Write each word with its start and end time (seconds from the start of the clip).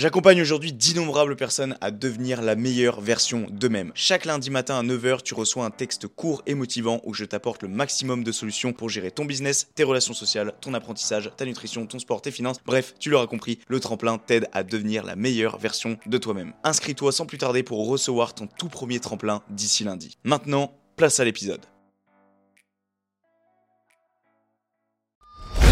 J'accompagne 0.00 0.40
aujourd'hui 0.40 0.72
d'innombrables 0.72 1.36
personnes 1.36 1.76
à 1.82 1.90
devenir 1.90 2.40
la 2.40 2.56
meilleure 2.56 3.02
version 3.02 3.46
d'eux-mêmes. 3.50 3.92
Chaque 3.94 4.24
lundi 4.24 4.48
matin 4.48 4.78
à 4.78 4.82
9h, 4.82 5.20
tu 5.22 5.34
reçois 5.34 5.66
un 5.66 5.70
texte 5.70 6.06
court 6.06 6.40
et 6.46 6.54
motivant 6.54 7.02
où 7.04 7.12
je 7.12 7.26
t'apporte 7.26 7.62
le 7.62 7.68
maximum 7.68 8.24
de 8.24 8.32
solutions 8.32 8.72
pour 8.72 8.88
gérer 8.88 9.10
ton 9.10 9.26
business, 9.26 9.68
tes 9.74 9.84
relations 9.84 10.14
sociales, 10.14 10.54
ton 10.62 10.72
apprentissage, 10.72 11.30
ta 11.36 11.44
nutrition, 11.44 11.84
ton 11.84 11.98
sport, 11.98 12.22
tes 12.22 12.30
finances. 12.30 12.56
Bref, 12.64 12.94
tu 12.98 13.10
l'auras 13.10 13.26
compris, 13.26 13.58
le 13.68 13.78
tremplin 13.78 14.16
t'aide 14.16 14.48
à 14.54 14.62
devenir 14.62 15.04
la 15.04 15.16
meilleure 15.16 15.58
version 15.58 15.98
de 16.06 16.16
toi-même. 16.16 16.54
Inscris-toi 16.64 17.12
sans 17.12 17.26
plus 17.26 17.36
tarder 17.36 17.62
pour 17.62 17.86
recevoir 17.86 18.32
ton 18.32 18.46
tout 18.46 18.70
premier 18.70 19.00
tremplin 19.00 19.42
d'ici 19.50 19.84
lundi. 19.84 20.16
Maintenant, 20.24 20.72
place 20.96 21.20
à 21.20 21.26
l'épisode. 21.26 21.66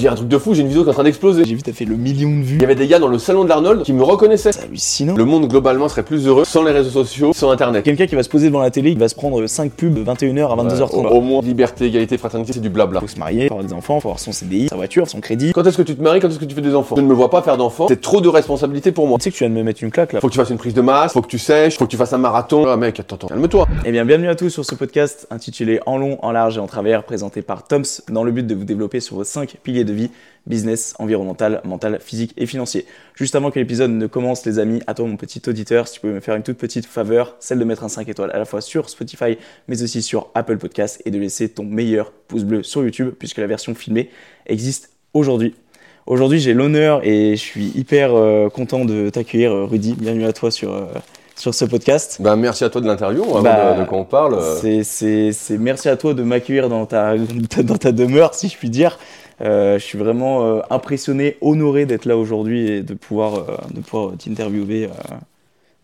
J'ai 0.00 0.06
un 0.06 0.14
truc 0.14 0.28
de 0.28 0.38
fou, 0.38 0.54
j'ai 0.54 0.62
une 0.62 0.68
vidéo 0.68 0.84
qui 0.84 0.88
est 0.88 0.90
en 0.90 0.94
train 0.94 1.02
d'exploser. 1.02 1.42
J'ai 1.44 1.56
vu, 1.56 1.62
t'as 1.62 1.72
fait 1.72 1.84
le 1.84 1.96
million 1.96 2.28
de 2.28 2.44
vues. 2.44 2.56
Il 2.58 2.60
y 2.62 2.64
avait 2.64 2.76
des 2.76 2.86
gars 2.86 3.00
dans 3.00 3.08
le 3.08 3.18
salon 3.18 3.42
de 3.42 3.48
l'Arnold 3.48 3.82
qui 3.82 3.92
me 3.92 4.04
reconnaissaient. 4.04 4.52
C'est 4.52 4.62
hallucinant. 4.62 5.16
Le 5.16 5.24
monde 5.24 5.48
globalement 5.48 5.88
serait 5.88 6.04
plus 6.04 6.28
heureux 6.28 6.44
sans 6.44 6.62
les 6.62 6.70
réseaux 6.70 6.90
sociaux, 6.90 7.32
sans 7.34 7.50
internet. 7.50 7.84
Quelqu'un 7.84 8.06
qui 8.06 8.14
va 8.14 8.22
se 8.22 8.28
poser 8.28 8.46
devant 8.46 8.60
la 8.60 8.70
télé, 8.70 8.92
il 8.92 8.98
va 8.98 9.08
se 9.08 9.16
prendre 9.16 9.44
5 9.44 9.72
pubs 9.72 9.94
de 9.94 10.04
21h 10.04 10.52
à 10.52 10.56
22h30. 10.62 10.94
Au, 10.94 11.16
au 11.16 11.20
moins, 11.20 11.42
liberté, 11.42 11.86
égalité, 11.86 12.16
fraternité, 12.16 12.52
c'est 12.52 12.60
du 12.60 12.70
blabla. 12.70 13.00
Faut 13.00 13.08
se 13.08 13.18
marier, 13.18 13.48
faut 13.48 13.54
avoir 13.54 13.66
des 13.66 13.74
enfants, 13.74 13.98
faut 13.98 14.08
avoir 14.10 14.20
son 14.20 14.30
CDI, 14.30 14.68
sa 14.68 14.76
voiture, 14.76 15.08
son 15.08 15.18
crédit. 15.20 15.50
Quand 15.52 15.66
est-ce 15.66 15.76
que 15.76 15.82
tu 15.82 15.96
te 15.96 16.02
maries? 16.02 16.20
Quand 16.20 16.28
est-ce 16.28 16.38
que 16.38 16.44
tu 16.44 16.54
fais 16.54 16.60
des 16.60 16.76
enfants? 16.76 16.94
Je 16.94 17.02
ne 17.02 17.08
me 17.08 17.14
vois 17.14 17.30
pas 17.30 17.42
faire 17.42 17.56
d'enfants. 17.56 17.86
C'est 17.88 18.00
trop 18.00 18.20
de 18.20 18.28
responsabilité 18.28 18.92
pour 18.92 19.08
moi. 19.08 19.18
Tu 19.18 19.24
sais 19.24 19.30
que 19.32 19.36
tu 19.36 19.42
viens 19.42 19.50
de 19.50 19.58
me 19.58 19.64
mettre 19.64 19.82
une 19.82 19.90
claque 19.90 20.12
là. 20.12 20.20
Faut 20.20 20.28
que 20.28 20.32
tu 20.32 20.38
fasses 20.38 20.50
une 20.50 20.58
prise 20.58 20.74
de 20.74 20.80
masse, 20.80 21.12
faut 21.12 21.22
que 21.22 21.26
tu 21.26 21.40
sèches, 21.40 21.76
faut 21.76 21.86
que 21.86 21.90
tu 21.90 21.96
fasses 21.96 22.12
un 22.12 22.18
marathon. 22.18 22.64
Ah 22.68 22.76
mec, 22.76 23.00
attends, 23.00 23.16
attends, 23.16 23.26
calme-toi. 23.26 23.66
Eh 23.84 23.90
bien, 23.90 24.04
bienvenue 24.04 24.28
à 24.28 24.36
tous 24.36 24.50
sur 24.50 24.64
ce 24.64 24.76
podcast 24.76 25.26
intitulé 25.32 25.80
En 25.86 25.98
long, 25.98 26.18
en 26.22 26.30
large 26.30 26.56
et 26.56 26.60
en 26.60 26.68
travers, 26.68 27.02
présenté 27.02 27.42
par 27.42 27.66
Toms, 27.66 27.82
dans 28.12 28.22
le 28.22 28.30
but 28.30 28.46
de 28.46 28.54
vous 28.54 28.64
développer 28.64 29.00
sur 29.00 29.16
vos 29.16 29.24
5 29.24 29.56
piliers 29.64 29.87
de 29.88 29.92
vie 29.94 30.10
business, 30.46 30.94
environnemental, 30.98 31.60
mental, 31.64 31.98
physique 32.00 32.32
et 32.38 32.46
financier. 32.46 32.86
Juste 33.14 33.34
avant 33.34 33.50
que 33.50 33.58
l'épisode 33.58 33.90
ne 33.90 34.06
commence, 34.06 34.46
les 34.46 34.58
amis, 34.58 34.80
à 34.86 34.94
toi, 34.94 35.06
mon 35.06 35.16
petit 35.18 35.42
auditeur, 35.46 35.86
si 35.88 35.94
tu 35.94 36.00
peux 36.00 36.08
me 36.10 36.20
faire 36.20 36.36
une 36.36 36.42
toute 36.42 36.56
petite 36.56 36.86
faveur, 36.86 37.36
celle 37.38 37.58
de 37.58 37.64
mettre 37.64 37.84
un 37.84 37.88
5 37.90 38.08
étoiles 38.08 38.30
à 38.32 38.38
la 38.38 38.46
fois 38.46 38.62
sur 38.62 38.88
Spotify, 38.88 39.36
mais 39.66 39.82
aussi 39.82 40.00
sur 40.00 40.28
Apple 40.34 40.56
Podcast 40.56 41.02
et 41.04 41.10
de 41.10 41.18
laisser 41.18 41.50
ton 41.50 41.64
meilleur 41.64 42.12
pouce 42.28 42.44
bleu 42.44 42.62
sur 42.62 42.82
YouTube, 42.82 43.10
puisque 43.18 43.36
la 43.38 43.46
version 43.46 43.74
filmée 43.74 44.08
existe 44.46 44.88
aujourd'hui. 45.12 45.54
Aujourd'hui, 46.06 46.40
j'ai 46.40 46.54
l'honneur 46.54 47.02
et 47.04 47.32
je 47.36 47.42
suis 47.42 47.66
hyper 47.74 48.14
euh, 48.14 48.48
content 48.48 48.86
de 48.86 49.10
t'accueillir, 49.10 49.52
euh, 49.52 49.64
Rudy. 49.66 49.94
Bienvenue 49.98 50.24
à 50.24 50.32
toi 50.32 50.50
sur. 50.50 50.72
euh, 50.72 50.86
sur 51.36 51.54
ce 51.54 51.64
podcast. 51.66 52.16
Ben 52.20 52.34
merci 52.34 52.64
à 52.64 52.68
toi 52.70 52.80
de 52.80 52.86
l'interview, 52.88 53.22
avant 53.22 53.42
Bah, 53.42 53.74
de, 53.76 53.82
de 53.82 53.86
quoi 53.86 53.98
on 53.98 54.04
parle. 54.04 54.34
euh. 54.40 54.80
C'est- 54.82 55.56
merci 55.58 55.88
à 55.88 55.96
toi 55.96 56.12
de 56.12 56.24
m'accueillir 56.24 56.68
dans 56.68 56.84
ta, 56.84 57.14
dans 57.62 57.76
ta 57.76 57.92
demeure, 57.92 58.34
si 58.34 58.48
je 58.48 58.56
puis 58.56 58.70
dire. 58.70 58.98
Euh, 59.40 59.78
je 59.78 59.84
suis 59.84 59.98
vraiment 59.98 60.44
euh, 60.44 60.60
impressionné, 60.70 61.36
honoré 61.40 61.86
d'être 61.86 62.04
là 62.04 62.16
aujourd'hui 62.16 62.68
et 62.68 62.82
de 62.82 62.94
pouvoir, 62.94 63.34
euh, 63.34 63.56
de 63.72 63.80
pouvoir 63.80 64.16
t'interviewer 64.16 64.88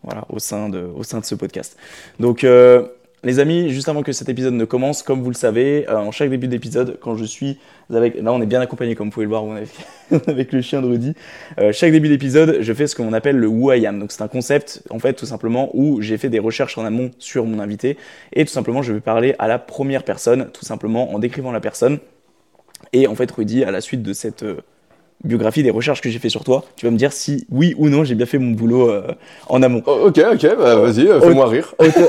voilà, 0.03 0.25
au, 0.29 0.39
sein 0.39 0.69
de, 0.69 0.87
au 0.95 1.03
sein 1.03 1.19
de 1.19 1.25
ce 1.25 1.35
podcast. 1.35 1.77
Donc, 2.19 2.45
les 3.23 3.39
amis, 3.39 3.71
juste 3.71 3.89
avant 3.89 4.03
que 4.03 4.11
cet 4.11 4.29
épisode 4.29 4.53
ne 4.53 4.65
commence, 4.65 5.01
comme 5.01 5.23
vous 5.23 5.31
le 5.31 5.35
savez, 5.35 5.89
en 5.89 6.11
chaque 6.11 6.29
début 6.29 6.47
d'épisode, 6.47 6.99
quand 7.01 7.15
je 7.15 7.25
suis 7.25 7.57
avec. 7.91 8.21
Là, 8.21 8.31
on 8.31 8.39
est 8.39 8.45
bien 8.45 8.61
accompagné, 8.61 8.93
comme 8.93 9.07
vous 9.07 9.13
pouvez 9.13 9.25
le 9.25 9.31
voir, 9.31 9.43
on 9.43 9.57
est 9.57 9.65
avec, 10.27 10.51
le 10.51 10.61
chien 10.61 10.83
de 10.83 10.87
Rudy. 10.87 11.15
Chaque 11.71 11.91
début 11.91 12.07
d'épisode, 12.07 12.57
je 12.61 12.73
fais 12.73 12.85
ce 12.85 12.95
qu'on 12.95 13.13
appelle 13.13 13.37
le 13.37 13.47
Who 13.47 13.73
I 13.73 13.87
Am. 13.87 13.99
Donc, 13.99 14.11
c'est 14.11 14.21
un 14.21 14.27
concept, 14.27 14.83
en 14.91 14.99
fait, 14.99 15.13
tout 15.13 15.25
simplement, 15.25 15.71
où 15.73 16.01
j'ai 16.01 16.19
fait 16.19 16.29
des 16.29 16.37
recherches 16.37 16.77
en 16.77 16.85
amont 16.85 17.09
sur 17.17 17.45
mon 17.45 17.57
invité. 17.57 17.97
Et 18.33 18.45
tout 18.45 18.51
simplement, 18.51 18.83
je 18.83 18.93
vais 18.93 19.01
parler 19.01 19.33
à 19.39 19.47
la 19.47 19.57
première 19.57 20.03
personne, 20.03 20.51
tout 20.53 20.65
simplement 20.65 21.11
en 21.11 21.17
décrivant 21.17 21.51
la 21.51 21.61
personne. 21.61 21.97
Et 22.95 23.07
en 23.07 23.15
fait, 23.15 23.29
Rudy, 23.29 23.65
à 23.65 23.71
la 23.71 23.81
suite 23.81 24.03
de 24.03 24.13
cette 24.13 24.43
euh, 24.43 24.61
biographie, 25.25 25.61
des 25.63 25.69
recherches 25.69 25.99
que 25.99 26.09
j'ai 26.09 26.17
fait 26.17 26.29
sur 26.29 26.45
toi, 26.45 26.63
tu 26.77 26.85
vas 26.85 26.93
me 26.93 26.97
dire 26.97 27.11
si 27.11 27.45
oui 27.51 27.75
ou 27.77 27.89
non 27.89 28.05
j'ai 28.05 28.15
bien 28.15 28.25
fait 28.25 28.37
mon 28.37 28.51
boulot 28.51 28.89
euh, 28.89 29.11
en 29.49 29.61
amont. 29.61 29.83
Oh, 29.85 30.05
ok, 30.05 30.21
ok, 30.31 30.57
bah, 30.57 30.77
vas-y, 30.77 31.05
euh, 31.05 31.19
fais-moi 31.19 31.49
rire. 31.49 31.75
Autant... 31.79 31.99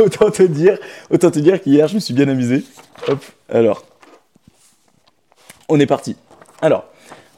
autant 0.04 0.30
te 0.32 0.42
dire, 0.42 0.78
autant 1.12 1.30
te 1.30 1.38
dire 1.38 1.62
qu'hier 1.62 1.86
je 1.86 1.94
me 1.94 2.00
suis 2.00 2.12
bien 2.12 2.26
amusé. 2.26 2.64
Hop, 3.06 3.24
alors, 3.48 3.84
on 5.68 5.78
est 5.78 5.86
parti. 5.86 6.16
Alors, 6.60 6.84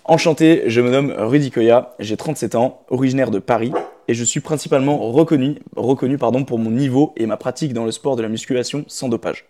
enchanté, 0.06 0.62
je 0.69 0.81
me 0.81 0.91
nomme 0.91 1.12
Rudy 1.15 1.50
Koya, 1.50 1.94
j'ai 1.98 2.16
37 2.16 2.54
ans, 2.54 2.81
originaire 2.88 3.31
de 3.31 3.38
Paris, 3.38 3.72
et 4.09 4.15
je 4.15 4.25
suis 4.25 4.41
principalement 4.41 4.97
reconnu, 5.12 5.56
reconnu 5.76 6.16
pardon, 6.16 6.42
pour 6.44 6.59
mon 6.59 6.70
niveau 6.70 7.12
et 7.19 7.26
ma 7.26 7.36
pratique 7.36 7.75
dans 7.75 7.84
le 7.84 7.92
sport 7.92 8.16
de 8.16 8.22
la 8.22 8.31
musculation 8.31 8.86
sans 8.88 9.10
dopage. 9.10 9.44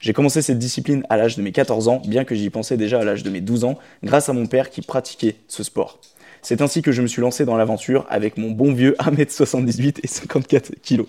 J'ai 0.00 0.12
commencé 0.12 0.42
cette 0.42 0.58
discipline 0.58 1.04
à 1.08 1.16
l'âge 1.16 1.36
de 1.36 1.42
mes 1.42 1.52
14 1.52 1.88
ans, 1.88 2.02
bien 2.06 2.24
que 2.24 2.34
j'y 2.34 2.50
pensais 2.50 2.76
déjà 2.76 3.00
à 3.00 3.04
l'âge 3.04 3.22
de 3.22 3.30
mes 3.30 3.40
12 3.40 3.64
ans, 3.64 3.78
grâce 4.02 4.28
à 4.28 4.32
mon 4.32 4.46
père 4.46 4.70
qui 4.70 4.82
pratiquait 4.82 5.36
ce 5.48 5.62
sport. 5.62 5.98
C'est 6.42 6.60
ainsi 6.60 6.82
que 6.82 6.92
je 6.92 7.02
me 7.02 7.06
suis 7.06 7.22
lancé 7.22 7.44
dans 7.44 7.56
l'aventure 7.56 8.06
avec 8.08 8.36
mon 8.36 8.50
bon 8.50 8.72
vieux 8.72 8.94
1m78 9.00 10.00
et 10.02 10.06
54 10.06 10.72
kg. 10.82 11.04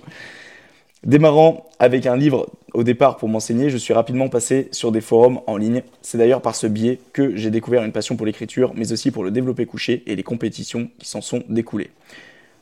Démarrant 1.03 1.70
avec 1.80 2.08
un 2.08 2.18
livre 2.18 2.50
au 2.74 2.84
départ 2.84 3.18
pour 3.18 3.30
m'enseigner, 3.30 3.70
je 3.70 3.78
suis 3.78 3.94
rapidement 3.94 4.30
passé 4.30 4.68
sur 4.72 4.92
des 4.92 5.02
forums 5.02 5.42
en 5.46 5.58
ligne. 5.58 5.84
C'est 6.02 6.18
d'ailleurs 6.18 6.42
par 6.42 6.56
ce 6.56 6.66
biais 6.66 7.00
que 7.14 7.36
j'ai 7.36 7.52
découvert 7.52 7.84
une 7.84 7.92
passion 7.92 8.16
pour 8.16 8.25
l'écriture, 8.25 8.74
mais 8.75 8.92
aussi 8.92 9.12
pour 9.12 9.24
le 9.24 9.31
développé 9.31 9.66
couché 9.66 10.04
et 10.08 10.16
les 10.16 10.24
compétitions 10.24 10.90
qui 10.98 11.08
s'en 11.08 11.22
sont 11.22 11.44
découlées. 11.50 11.92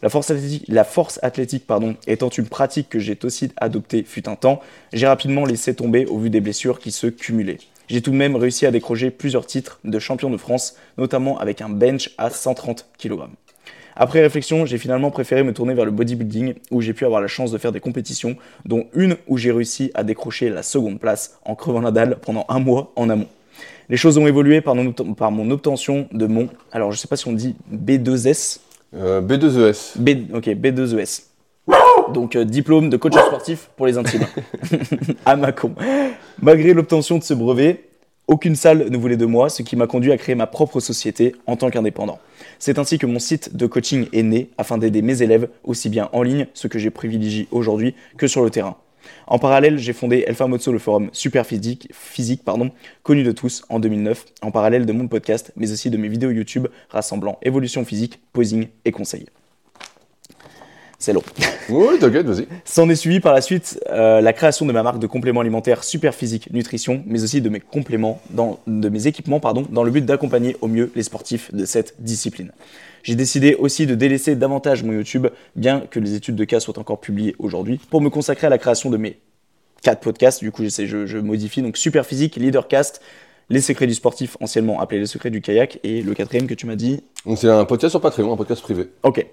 La 0.05 0.09
force 0.09 0.29
athlétique, 1.23 1.65
étant 2.05 2.29
une 2.29 2.45
pratique 2.45 2.89
que 2.89 2.99
j'ai 2.99 3.17
aussi 3.23 3.49
adoptée 3.57 4.03
fut 4.03 4.29
un 4.29 4.35
temps, 4.35 4.59
j'ai 4.93 5.07
rapidement 5.07 5.45
laissé 5.45 5.73
tomber 5.73 6.05
au 6.05 6.19
vu 6.19 6.29
des 6.29 6.41
blessures 6.41 6.77
qui 6.77 6.91
se 6.91 7.07
cumulaient. 7.07 7.57
J'ai 7.87 8.03
tout 8.03 8.11
de 8.11 8.15
même 8.15 8.35
réussi 8.35 8.67
à 8.67 8.71
décrocher 8.71 9.09
plusieurs 9.09 9.47
titres 9.47 9.79
de 9.83 9.97
champion 9.97 10.29
de 10.29 10.37
France, 10.37 10.75
notamment 10.99 11.39
avec 11.39 11.59
un 11.59 11.69
bench 11.69 12.11
à 12.19 12.29
130 12.29 12.85
kg. 12.99 13.21
Après 13.95 14.21
réflexion, 14.21 14.67
j'ai 14.67 14.77
finalement 14.77 15.09
préféré 15.09 15.41
me 15.41 15.53
tourner 15.53 15.73
vers 15.73 15.85
le 15.85 15.91
bodybuilding 15.91 16.53
où 16.69 16.81
j'ai 16.81 16.93
pu 16.93 17.03
avoir 17.05 17.19
la 17.19 17.27
chance 17.27 17.49
de 17.49 17.57
faire 17.57 17.71
des 17.71 17.79
compétitions, 17.79 18.35
dont 18.63 18.85
une 18.93 19.17
où 19.25 19.39
j'ai 19.39 19.51
réussi 19.51 19.89
à 19.95 20.03
décrocher 20.03 20.51
la 20.51 20.61
seconde 20.61 20.99
place 20.99 21.39
en 21.45 21.55
crevant 21.55 21.81
la 21.81 21.89
dalle 21.89 22.19
pendant 22.21 22.45
un 22.47 22.59
mois 22.59 22.91
en 22.95 23.09
amont. 23.09 23.29
Les 23.89 23.97
choses 23.97 24.19
ont 24.19 24.27
évolué 24.27 24.61
par 24.61 24.75
mon, 24.75 24.85
obten- 24.85 25.15
par 25.15 25.31
mon 25.31 25.49
obtention 25.49 26.07
de 26.11 26.27
mon, 26.27 26.47
alors 26.71 26.91
je 26.91 26.99
sais 26.99 27.07
pas 27.07 27.17
si 27.17 27.27
on 27.27 27.33
dit 27.33 27.55
B2S, 27.73 28.59
Euh, 28.95 29.21
B2ES. 29.21 29.97
B, 29.97 30.33
ok, 30.33 30.47
B2ES. 30.47 31.23
Donc 32.13 32.35
euh, 32.35 32.45
diplôme 32.45 32.89
de 32.89 32.97
coach 32.97 33.13
sportif 33.13 33.69
pour 33.75 33.87
les 33.87 33.97
intimes. 33.97 34.25
à 35.25 35.35
Macon. 35.35 35.73
Malgré 36.41 36.73
l'obtention 36.73 37.17
de 37.17 37.23
ce 37.23 37.33
brevet, 37.33 37.85
aucune 38.27 38.55
salle 38.55 38.89
ne 38.89 38.97
voulait 38.97 39.17
de 39.17 39.25
moi, 39.25 39.49
ce 39.49 39.61
qui 39.61 39.75
m'a 39.75 39.87
conduit 39.87 40.11
à 40.11 40.17
créer 40.17 40.35
ma 40.35 40.47
propre 40.47 40.79
société 40.79 41.35
en 41.45 41.55
tant 41.55 41.69
qu'indépendant. 41.69 42.19
C'est 42.59 42.79
ainsi 42.79 42.97
que 42.97 43.05
mon 43.05 43.19
site 43.19 43.55
de 43.55 43.65
coaching 43.67 44.07
est 44.13 44.23
né 44.23 44.49
afin 44.57 44.77
d'aider 44.77 45.01
mes 45.01 45.21
élèves 45.21 45.47
aussi 45.63 45.89
bien 45.89 46.09
en 46.11 46.23
ligne, 46.23 46.47
ce 46.53 46.67
que 46.67 46.79
j'ai 46.79 46.89
privilégié 46.89 47.47
aujourd'hui, 47.51 47.95
que 48.17 48.27
sur 48.27 48.43
le 48.43 48.49
terrain. 48.49 48.77
En 49.27 49.39
parallèle, 49.39 49.77
j'ai 49.77 49.93
fondé 49.93 50.23
El 50.27 50.35
Famoso, 50.35 50.71
le 50.71 50.79
forum 50.79 51.09
super 51.11 51.45
physique, 51.45 51.89
physique 51.91 52.43
pardon, 52.43 52.71
connu 53.03 53.23
de 53.23 53.31
tous 53.31 53.63
en 53.69 53.79
2009, 53.79 54.25
en 54.41 54.51
parallèle 54.51 54.85
de 54.85 54.93
mon 54.93 55.07
podcast, 55.07 55.51
mais 55.55 55.71
aussi 55.71 55.89
de 55.89 55.97
mes 55.97 56.07
vidéos 56.07 56.31
YouTube 56.31 56.67
rassemblant 56.89 57.39
évolution 57.41 57.85
physique, 57.85 58.19
posing 58.33 58.67
et 58.85 58.91
conseils. 58.91 59.25
C'est 60.97 61.13
long. 61.13 61.23
Oui, 61.69 61.99
t'inquiète, 61.99 62.25
vas-y. 62.25 62.47
S'en 62.63 62.89
est 62.89 62.95
suivi 62.95 63.19
par 63.19 63.33
la 63.33 63.41
suite 63.41 63.79
euh, 63.89 64.21
la 64.21 64.33
création 64.33 64.65
de 64.65 64.71
ma 64.71 64.81
marque 64.81 64.99
de 64.99 65.07
compléments 65.07 65.41
alimentaires 65.41 65.83
Super 65.83 66.15
Physique 66.15 66.51
Nutrition, 66.51 67.03
mais 67.05 67.23
aussi 67.23 67.41
de 67.41 67.49
mes 67.49 67.59
compléments, 67.59 68.21
dans, 68.29 68.59
de 68.65 68.89
mes 68.89 69.07
équipements, 69.07 69.39
pardon, 69.39 69.65
dans 69.69 69.83
le 69.83 69.91
but 69.91 70.05
d'accompagner 70.05 70.55
au 70.61 70.67
mieux 70.67 70.91
les 70.95 71.03
sportifs 71.03 71.53
de 71.53 71.65
cette 71.65 71.95
discipline. 71.99 72.51
J'ai 73.05 73.13
décidé 73.13 73.53
aussi 73.53 73.85
de 73.85 73.93
délaisser 73.93 74.35
davantage 74.35 74.81
mon 74.81 74.91
YouTube, 74.91 75.27
bien 75.55 75.81
que 75.81 75.99
les 75.99 76.15
études 76.15 76.35
de 76.35 76.43
cas 76.43 76.59
soient 76.59 76.79
encore 76.79 76.99
publiées 76.99 77.35
aujourd'hui, 77.37 77.79
pour 77.91 78.01
me 78.01 78.09
consacrer 78.09 78.47
à 78.47 78.49
la 78.49 78.57
création 78.57 78.89
de 78.89 78.97
mes 78.97 79.19
quatre 79.83 79.99
podcasts. 79.99 80.39
Du 80.39 80.51
coup, 80.51 80.63
j'essaie, 80.63 80.87
je, 80.87 81.05
je 81.05 81.19
modifie 81.19 81.61
donc 81.61 81.77
Super 81.77 82.03
Physique, 82.03 82.35
Leadercast, 82.35 83.03
Les 83.51 83.61
secrets 83.61 83.85
du 83.85 83.93
sportif, 83.93 84.37
anciennement 84.41 84.81
appelé 84.81 84.99
Les 85.01 85.05
secrets 85.05 85.29
du 85.29 85.39
kayak, 85.39 85.79
et 85.83 86.01
le 86.01 86.15
quatrième 86.15 86.47
que 86.47 86.55
tu 86.55 86.65
m'as 86.65 86.75
dit, 86.75 87.03
Donc 87.27 87.37
c'est 87.37 87.47
un 87.47 87.63
podcast 87.65 87.91
sur 87.91 88.01
Patreon, 88.01 88.33
un 88.33 88.37
podcast 88.37 88.63
privé. 88.63 88.87
Ok. 89.03 89.23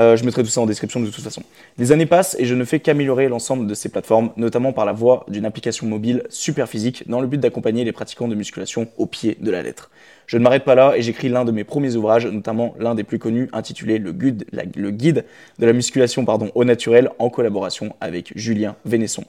Euh, 0.00 0.16
je 0.16 0.24
mettrai 0.24 0.42
tout 0.42 0.48
ça 0.48 0.62
en 0.62 0.66
description 0.66 0.98
de 1.00 1.10
toute 1.10 1.22
façon. 1.22 1.42
Les 1.76 1.92
années 1.92 2.06
passent 2.06 2.34
et 2.38 2.46
je 2.46 2.54
ne 2.54 2.64
fais 2.64 2.80
qu'améliorer 2.80 3.28
l'ensemble 3.28 3.66
de 3.66 3.74
ces 3.74 3.90
plateformes, 3.90 4.30
notamment 4.38 4.72
par 4.72 4.86
la 4.86 4.92
voie 4.92 5.26
d'une 5.28 5.44
application 5.44 5.86
mobile 5.86 6.22
super 6.30 6.68
physique, 6.68 7.04
dans 7.06 7.20
le 7.20 7.26
but 7.26 7.38
d'accompagner 7.38 7.84
les 7.84 7.92
pratiquants 7.92 8.26
de 8.26 8.34
musculation 8.34 8.88
au 8.96 9.04
pied 9.04 9.36
de 9.40 9.50
la 9.50 9.62
lettre. 9.62 9.90
Je 10.26 10.38
ne 10.38 10.42
m'arrête 10.42 10.64
pas 10.64 10.74
là 10.74 10.94
et 10.96 11.02
j'écris 11.02 11.28
l'un 11.28 11.44
de 11.44 11.52
mes 11.52 11.64
premiers 11.64 11.96
ouvrages, 11.96 12.26
notamment 12.26 12.74
l'un 12.78 12.94
des 12.94 13.04
plus 13.04 13.18
connus, 13.18 13.50
intitulé 13.52 13.98
Le 13.98 14.12
guide, 14.12 15.24
de 15.58 15.66
la 15.66 15.72
musculation 15.74 16.24
pardon, 16.24 16.50
au 16.54 16.64
naturel, 16.64 17.10
en 17.18 17.28
collaboration 17.28 17.94
avec 18.00 18.32
Julien 18.36 18.76
Vénesson. 18.86 19.24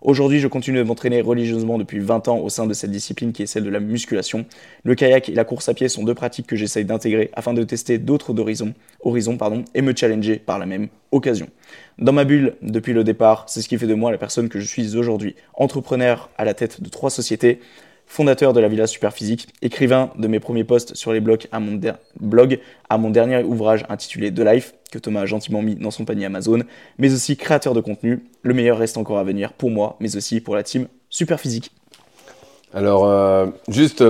Aujourd'hui, 0.00 0.38
je 0.38 0.46
continue 0.46 0.78
de 0.78 0.84
m'entraîner 0.84 1.20
religieusement 1.20 1.76
depuis 1.76 1.98
20 1.98 2.28
ans 2.28 2.38
au 2.38 2.48
sein 2.48 2.66
de 2.66 2.74
cette 2.74 2.92
discipline 2.92 3.32
qui 3.32 3.42
est 3.42 3.46
celle 3.46 3.64
de 3.64 3.70
la 3.70 3.80
musculation. 3.80 4.46
Le 4.84 4.94
kayak 4.94 5.28
et 5.28 5.34
la 5.34 5.44
course 5.44 5.68
à 5.68 5.74
pied 5.74 5.88
sont 5.88 6.04
deux 6.04 6.14
pratiques 6.14 6.46
que 6.46 6.54
j'essaye 6.54 6.84
d'intégrer 6.84 7.30
afin 7.32 7.52
de 7.52 7.64
tester 7.64 7.98
d'autres 7.98 8.38
horizons, 8.38 8.74
et 9.74 9.82
me 9.82 9.96
challenger 9.96 10.36
par 10.36 10.60
la 10.60 10.66
même 10.66 10.86
occasion. 11.10 11.48
Dans 11.98 12.12
ma 12.12 12.24
bulle, 12.24 12.54
depuis 12.62 12.92
le 12.92 13.02
départ, 13.02 13.46
c'est 13.48 13.60
ce 13.60 13.68
qui 13.68 13.76
fait 13.76 13.88
de 13.88 13.94
moi 13.94 14.12
la 14.12 14.18
personne 14.18 14.48
que 14.48 14.60
je 14.60 14.66
suis 14.66 14.96
aujourd'hui. 14.96 15.34
Entrepreneur 15.54 16.30
à 16.38 16.44
la 16.44 16.54
tête 16.54 16.80
de 16.80 16.88
trois 16.88 17.10
sociétés, 17.10 17.58
fondateur 18.08 18.52
de 18.52 18.60
la 18.60 18.68
Villa 18.68 18.86
Superphysique, 18.86 19.48
écrivain 19.62 20.10
de 20.18 20.26
mes 20.26 20.40
premiers 20.40 20.64
posts 20.64 20.94
sur 20.94 21.12
les 21.12 21.20
blogs 21.20 21.46
à 21.52 21.60
mon, 21.60 21.78
blog 22.20 22.58
à 22.88 22.98
mon 22.98 23.10
dernier 23.10 23.44
ouvrage 23.44 23.84
intitulé 23.88 24.32
The 24.32 24.40
Life, 24.40 24.74
que 24.90 24.98
Thomas 24.98 25.20
a 25.20 25.26
gentiment 25.26 25.62
mis 25.62 25.76
dans 25.76 25.90
son 25.90 26.04
panier 26.04 26.24
Amazon, 26.24 26.60
mais 26.98 27.12
aussi 27.12 27.36
créateur 27.36 27.74
de 27.74 27.80
contenu. 27.80 28.24
Le 28.42 28.54
meilleur 28.54 28.78
reste 28.78 28.96
encore 28.96 29.18
à 29.18 29.24
venir 29.24 29.52
pour 29.52 29.70
moi, 29.70 29.96
mais 30.00 30.16
aussi 30.16 30.40
pour 30.40 30.56
la 30.56 30.62
team 30.62 30.88
Superphysique. 31.10 31.70
Alors, 32.74 33.06
euh, 33.06 33.46
juste, 33.68 34.02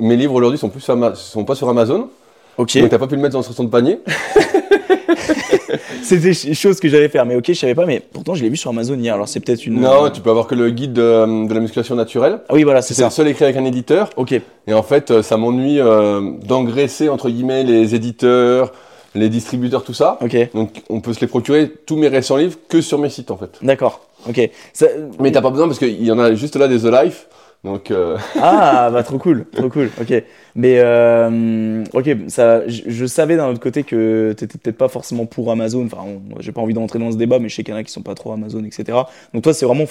mes 0.00 0.16
livres 0.16 0.34
aujourd'hui 0.34 0.58
sont, 0.58 0.72
sont 1.14 1.44
pas 1.44 1.54
sur 1.54 1.68
Amazon. 1.68 2.10
Ok, 2.58 2.78
Donc, 2.78 2.90
t'as 2.90 2.98
pas 2.98 3.06
pu 3.06 3.16
le 3.16 3.20
mettre 3.22 3.32
dans 3.32 3.38
l'instruction 3.38 3.64
de 3.64 3.70
panier. 3.70 4.00
c'était 6.02 6.34
ch- 6.34 6.54
chose 6.56 6.80
que 6.80 6.88
j'allais 6.88 7.08
faire, 7.08 7.24
mais 7.26 7.36
ok, 7.36 7.44
je 7.48 7.52
savais 7.54 7.74
pas, 7.74 7.86
mais 7.86 8.00
pourtant 8.12 8.34
je 8.34 8.42
l'ai 8.42 8.48
vu 8.50 8.56
sur 8.56 8.70
Amazon 8.70 8.94
hier, 8.98 9.14
alors 9.14 9.28
c'est 9.28 9.40
peut-être 9.40 9.66
une... 9.66 9.80
Non, 9.80 10.10
tu 10.10 10.20
peux 10.20 10.30
avoir 10.30 10.46
que 10.46 10.54
le 10.54 10.70
guide 10.70 10.92
de, 10.92 11.46
de 11.48 11.54
la 11.54 11.60
musculation 11.60 11.94
naturelle. 11.94 12.40
Ah 12.48 12.54
oui, 12.54 12.62
voilà, 12.64 12.82
c'est 12.82 12.94
C'est 12.94 13.02
le 13.02 13.10
ça. 13.10 13.16
seul 13.16 13.28
écrit 13.28 13.44
avec 13.44 13.56
un 13.56 13.64
éditeur. 13.64 14.10
Ok, 14.16 14.32
Et 14.66 14.74
en 14.74 14.82
fait, 14.82 15.10
euh, 15.10 15.22
ça 15.22 15.36
m'ennuie 15.36 15.80
euh, 15.80 16.20
d'engraisser, 16.44 17.08
entre 17.08 17.30
guillemets, 17.30 17.64
les 17.64 17.94
éditeurs, 17.94 18.72
les 19.14 19.28
distributeurs, 19.28 19.84
tout 19.84 19.94
ça. 19.94 20.18
ok, 20.22 20.50
Donc, 20.54 20.82
on 20.90 21.00
peut 21.00 21.12
se 21.12 21.20
les 21.20 21.26
procurer, 21.26 21.70
tous 21.86 21.96
mes 21.96 22.08
récents 22.08 22.36
livres, 22.36 22.56
que 22.68 22.80
sur 22.80 22.98
mes 22.98 23.10
sites, 23.10 23.30
en 23.30 23.36
fait. 23.36 23.58
d'accord, 23.62 24.00
ok. 24.28 24.50
Ça- 24.72 24.86
Mais 25.20 25.32
t'as 25.32 25.42
pas 25.42 25.50
besoin 25.50 25.66
parce 25.66 25.78
qu'il 25.78 26.02
y 26.04 26.10
en 26.10 26.18
a 26.18 26.34
juste 26.34 26.56
là 26.56 26.68
des 26.68 26.80
The 26.80 26.90
Life. 27.04 27.28
Donc, 27.64 27.92
euh, 27.92 28.16
Ah, 28.40 28.90
bah 28.92 29.04
trop 29.04 29.18
cool, 29.18 29.46
trop 29.54 29.68
cool, 29.68 29.88
ok. 30.00 30.24
Mais 30.54 30.76
euh, 30.80 31.84
ok, 31.94 32.10
ça, 32.28 32.66
je, 32.68 32.82
je 32.86 33.06
savais 33.06 33.36
d'un 33.36 33.48
autre 33.48 33.60
côté 33.60 33.82
que 33.84 34.34
t'étais 34.36 34.58
peut-être 34.58 34.76
pas 34.76 34.88
forcément 34.88 35.26
pour 35.26 35.50
Amazon. 35.50 35.84
Enfin, 35.86 36.04
j'ai 36.40 36.52
pas 36.52 36.60
envie 36.60 36.74
d'entrer 36.74 36.98
dans 36.98 37.10
ce 37.10 37.16
débat, 37.16 37.38
mais 37.38 37.48
je 37.48 37.54
sais 37.56 37.62
qu'il 37.64 37.72
y 37.72 37.76
en 37.76 37.80
a 37.80 37.84
qui 37.84 37.92
sont 37.92 38.02
pas 38.02 38.14
trop 38.14 38.32
Amazon, 38.32 38.62
etc. 38.64 38.98
Donc 39.32 39.42
toi, 39.42 39.54
c'est 39.54 39.64
vraiment 39.66 39.84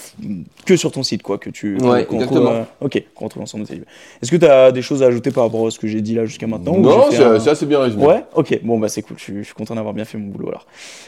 que 0.66 0.75
sur 0.75 0.92
ton 0.92 1.04
site, 1.04 1.24
quoi, 1.24 1.38
que 1.38 1.50
tu. 1.50 1.78
Ouais, 1.81 2.02
exactement. 2.04 2.19
retrouve, 2.22 2.48
euh, 2.48 2.63
ok, 2.86 3.04
qu'on 3.16 3.25
retrouve 3.25 3.42
l'ensemble 3.42 3.63
de 3.63 3.68
tes 3.69 3.74
livres. 3.75 3.88
Est-ce 4.22 4.30
que 4.31 4.36
tu 4.38 4.46
as 4.46 4.72
des 4.72 4.81
choses 4.81 5.02
à 5.04 5.08
ajouter 5.08 5.31
par 5.31 5.44
rapport 5.46 5.66
à 5.68 5.72
ce 5.72 5.80
que 5.80 5.88
j'ai 5.88 6.02
dit 6.02 6.16
là 6.16 6.25
jusqu'à 6.25 6.48
maintenant 6.48 6.78
non, 6.78 7.06
c'est 7.10 7.24
un- 7.24 7.34
assez 7.34 7.66
bien 7.66 7.80
résumé. 7.80 8.06
Ouais, 8.06 8.24
ok, 8.36 8.60
bon 8.64 8.80
bah 8.80 8.88
c'est 8.88 9.02
cool, 9.02 9.18
je 9.18 9.24
suis, 9.24 9.38
je 9.40 9.44
suis 9.44 9.54
content 9.54 9.75
d'avoir 9.75 9.94
bien 9.94 10.06
fait 10.06 10.18
mon 10.18 10.28
boulot 10.28 10.50
alors. 10.50 10.68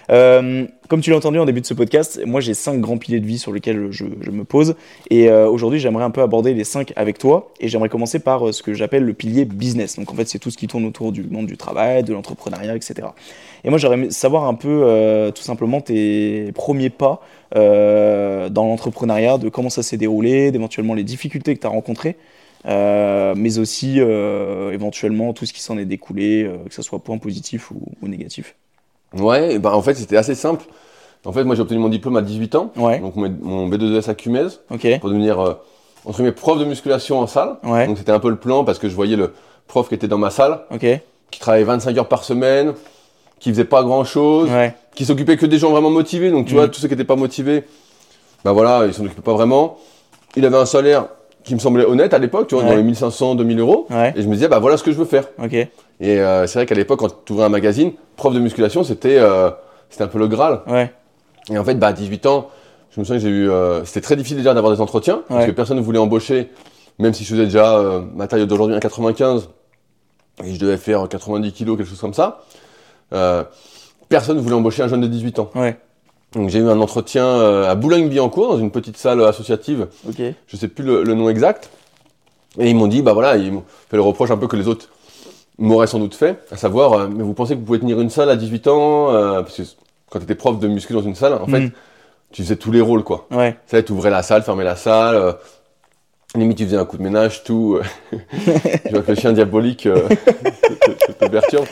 Euh, 0.09 0.65
comme 0.89 1.01
tu 1.01 1.09
l'as 1.11 1.17
entendu 1.17 1.39
en 1.39 1.45
début 1.45 1.61
de 1.61 1.65
ce 1.65 1.73
podcast, 1.73 2.21
moi 2.25 2.41
j'ai 2.41 2.53
cinq 2.53 2.79
grands 2.81 2.97
piliers 2.97 3.19
de 3.19 3.25
vie 3.25 3.37
sur 3.37 3.53
lesquels 3.53 3.87
je, 3.91 4.05
je 4.21 4.31
me 4.31 4.43
pose 4.43 4.75
et 5.09 5.31
aujourd'hui 5.31 5.79
j'aimerais 5.79 6.03
un 6.03 6.09
peu 6.11 6.21
aborder 6.21 6.53
les 6.53 6.63
cinq 6.63 6.91
avec 6.95 7.17
toi 7.17 7.51
et 7.59 7.67
j'aimerais 7.67 7.89
commencer 7.89 8.19
par 8.19 8.53
ce 8.53 8.61
que 8.63 8.73
j'appelle 8.73 9.03
le 9.03 9.13
pilier 9.13 9.42
business. 9.51 9.97
Donc 9.97 10.11
en 10.11 10.15
fait 10.15 10.27
c'est 10.27 10.39
tout 10.39 10.51
ce 10.51 10.57
qui 10.57 10.67
tourne 10.67 10.85
autour 10.85 11.11
du 11.11 11.23
monde 11.23 11.45
du 11.45 11.57
travail, 11.57 12.03
de 12.03 12.13
l'entrepreneuriat, 12.13 12.75
etc. 12.75 13.07
Et 13.63 13.69
moi 13.69 13.77
j'aurais 13.77 13.95
aimé 13.95 14.11
savoir 14.11 14.45
un 14.45 14.53
peu 14.53 14.83
euh, 14.83 15.31
tout 15.31 15.43
simplement 15.43 15.81
tes 15.81 16.51
premiers 16.53 16.89
pas 16.89 17.21
euh, 17.55 18.49
dans 18.49 18.65
l'entrepreneuriat, 18.65 19.37
de 19.37 19.49
comment 19.49 19.69
ça 19.69 19.83
s'est 19.83 19.97
déroulé, 19.97 20.51
d'éventuellement 20.51 20.93
les 20.93 21.03
difficultés 21.03 21.55
que 21.55 21.61
tu 21.61 21.67
as 21.67 21.71
rencontrées. 21.71 22.17
Euh, 22.65 23.33
mais 23.35 23.57
aussi 23.57 23.99
éventuellement 23.99 25.33
tout 25.33 25.45
ce 25.45 25.51
qui 25.51 25.61
s'en 25.61 25.77
est 25.77 25.85
découlé, 25.85 26.49
que 26.67 26.73
ce 26.73 26.81
soit 26.81 26.99
point 26.99 27.17
positif 27.17 27.71
ou, 27.71 27.81
ou 28.01 28.07
négatif. 28.07 28.55
Ouais, 29.13 29.59
ben 29.59 29.71
en 29.71 29.81
fait, 29.81 29.95
c'était 29.95 30.17
assez 30.17 30.33
simple. 30.33 30.65
En 31.25 31.33
fait, 31.33 31.43
moi, 31.43 31.55
j'ai 31.55 31.61
obtenu 31.61 31.79
mon 31.79 31.89
diplôme 31.89 32.17
à 32.17 32.21
18 32.21 32.55
ans. 32.55 32.71
Ouais, 32.75 32.99
Donc, 32.99 33.15
mon 33.15 33.29
mon 33.29 33.69
B2S 33.69 34.09
à 34.09 34.15
Cumez 34.15 34.47
ok, 34.71 34.99
pour 34.99 35.09
devenir, 35.09 35.57
entre 36.05 36.17
guillemets, 36.17 36.31
prof 36.31 36.59
de 36.59 36.65
musculation 36.65 37.19
en 37.19 37.27
salle. 37.27 37.55
ouais, 37.63 37.87
Donc, 37.87 37.97
c'était 37.97 38.11
un 38.11 38.19
peu 38.19 38.29
le 38.29 38.35
plan 38.35 38.63
parce 38.63 38.79
que 38.79 38.89
je 38.89 38.95
voyais 38.95 39.15
le 39.15 39.33
prof 39.67 39.87
qui 39.87 39.95
était 39.95 40.07
dans 40.07 40.17
ma 40.17 40.29
salle, 40.29 40.59
qui 41.31 41.39
travaillait 41.39 41.65
25 41.65 41.97
heures 41.97 42.07
par 42.07 42.23
semaine, 42.23 42.73
qui 43.39 43.49
faisait 43.49 43.63
pas 43.65 43.83
grand 43.83 44.03
chose, 44.03 44.49
ouais, 44.51 44.75
qui 44.95 45.05
s'occupait 45.05 45.37
que 45.37 45.45
des 45.45 45.57
gens 45.57 45.71
vraiment 45.71 45.89
motivés. 45.89 46.31
Donc, 46.31 46.45
tu 46.45 46.53
Mhm. 46.53 46.59
vois, 46.59 46.67
tous 46.69 46.79
ceux 46.81 46.87
qui 46.87 46.93
étaient 46.93 47.03
pas 47.03 47.15
motivés, 47.15 47.63
ben 48.45 48.51
voilà, 48.51 48.85
ils 48.85 48.93
s'en 48.93 49.03
occupaient 49.05 49.21
pas 49.21 49.33
vraiment. 49.33 49.77
Il 50.35 50.45
avait 50.45 50.57
un 50.57 50.65
salaire 50.65 51.05
qui 51.43 51.53
me 51.55 51.59
semblait 51.59 51.85
honnête 51.85 52.13
à 52.13 52.19
l'époque, 52.19 52.47
tu 52.47 52.55
vois, 52.55 52.63
Ouais. 52.63 52.69
dans 52.69 52.75
les 52.75 52.83
1500, 52.83 53.35
2000 53.35 53.59
euros. 53.59 53.87
ouais, 53.89 54.13
Et 54.15 54.21
je 54.21 54.27
me 54.27 54.33
disais, 54.33 54.47
bah 54.47 54.59
voilà 54.59 54.77
ce 54.77 54.83
que 54.83 54.91
je 54.91 54.97
veux 54.97 55.05
faire. 55.05 55.25
Et 55.99 56.19
euh, 56.19 56.47
c'est 56.47 56.59
vrai 56.59 56.65
qu'à 56.65 56.75
l'époque, 56.75 56.99
quand 56.99 57.23
tu 57.25 57.33
ouvrais 57.33 57.45
un 57.45 57.49
magazine, 57.49 57.91
prof 58.15 58.33
de 58.33 58.39
musculation, 58.39 58.83
c'était 58.83 59.17
euh, 59.17 59.49
c'était 59.89 60.03
un 60.03 60.07
peu 60.07 60.19
le 60.19 60.27
Graal. 60.27 60.61
ouais, 60.67 60.91
Et 61.51 61.57
en 61.57 61.63
fait, 61.63 61.75
bah, 61.75 61.87
à 61.87 61.93
18 61.93 62.25
ans, 62.25 62.49
je 62.93 62.99
me 62.99 63.05
souviens 63.05 63.17
que 63.21 63.27
j'ai 63.27 63.29
eu. 63.33 63.49
euh, 63.49 63.83
c'était 63.85 64.01
très 64.01 64.15
difficile 64.15 64.37
déjà 64.37 64.53
d'avoir 64.53 64.73
des 64.73 64.81
entretiens, 64.81 65.23
parce 65.27 65.45
que 65.47 65.51
personne 65.51 65.77
ne 65.77 65.81
voulait 65.81 65.99
embaucher, 65.99 66.49
même 66.99 67.13
si 67.13 67.23
je 67.23 67.29
faisais 67.31 67.45
déjà 67.45 67.77
euh, 67.77 68.01
ma 68.15 68.27
taille 68.27 68.45
d'aujourd'hui 68.47 68.77
1,95 68.77 69.43
et 70.43 70.53
je 70.53 70.59
devais 70.59 70.77
faire 70.77 71.07
90 71.07 71.51
kilos, 71.53 71.77
quelque 71.77 71.89
chose 71.89 71.99
comme 72.01 72.13
ça. 72.13 72.43
Euh, 73.13 73.43
personne 74.09 74.37
ne 74.37 74.41
voulait 74.41 74.55
embaucher 74.55 74.83
un 74.83 74.87
jeune 74.87 75.01
de 75.01 75.07
18 75.07 75.39
ans. 75.39 75.49
ouais, 75.55 75.77
Donc 76.33 76.49
j'ai 76.49 76.59
eu 76.59 76.67
un 76.69 76.79
entretien 76.79 77.25
euh, 77.25 77.69
à 77.69 77.75
Boulogne-Billancourt, 77.75 78.49
dans 78.49 78.57
une 78.59 78.71
petite 78.71 78.97
salle 78.97 79.23
associative, 79.23 79.87
ok, 80.07 80.21
je 80.47 80.57
sais 80.57 80.67
plus 80.67 80.83
le, 80.83 81.03
le 81.03 81.13
nom 81.13 81.29
exact. 81.29 81.69
Et 82.59 82.69
ils 82.69 82.75
m'ont 82.75 82.87
dit, 82.87 83.01
bah 83.01 83.13
voilà, 83.13 83.37
ils 83.37 83.51
m'ont 83.51 83.63
fait 83.89 83.95
le 83.97 84.03
reproche 84.03 84.29
un 84.29 84.37
peu 84.37 84.47
que 84.47 84.55
les 84.55 84.67
autres 84.67 84.89
m'auraient 85.57 85.87
sans 85.87 85.99
doute 85.99 86.13
fait, 86.15 86.39
à 86.51 86.57
savoir, 86.57 86.93
euh, 86.93 87.07
mais 87.07 87.23
vous 87.23 87.33
pensez 87.33 87.53
que 87.55 87.59
vous 87.59 87.65
pouvez 87.65 87.79
tenir 87.79 87.99
une 87.99 88.09
salle 88.11 88.29
à 88.29 88.35
18 88.35 88.67
ans 88.67 89.09
euh, 89.11 89.41
Parce 89.41 89.57
que 89.57 89.63
quand 90.09 90.19
tu 90.19 90.25
étais 90.25 90.35
prof 90.35 90.59
de 90.59 90.67
muscu 90.67 90.93
dans 90.93 91.01
une 91.01 91.15
salle, 91.15 91.33
en 91.33 91.47
fait, 91.47 91.59
Mhm. 91.59 91.71
Tu 92.33 92.43
faisais 92.43 92.57
tous 92.57 92.71
les 92.71 92.81
rôles, 92.81 93.03
quoi. 93.03 93.27
ouais, 93.31 93.55
Tu 93.83 93.91
ouvrais 93.93 94.09
la 94.09 94.23
salle, 94.23 94.43
fermais 94.43 94.63
la 94.65 94.75
salle, 94.75 95.15
euh, 95.15 95.33
limite 96.35 96.57
tu 96.57 96.65
faisais 96.65 96.77
un 96.77 96.83
coup 96.85 96.97
de 96.97 97.03
ménage, 97.03 97.43
tout. 97.43 97.79
euh, 97.79 98.17
je 98.85 98.91
vois 98.91 99.01
que 99.03 99.11
le 99.11 99.15
chien 99.15 99.31
diabolique 99.31 99.85
euh, 99.85 100.09
te, 100.85 100.91
te- 100.91 101.11
te 101.13 101.25
perturbe. 101.25 101.65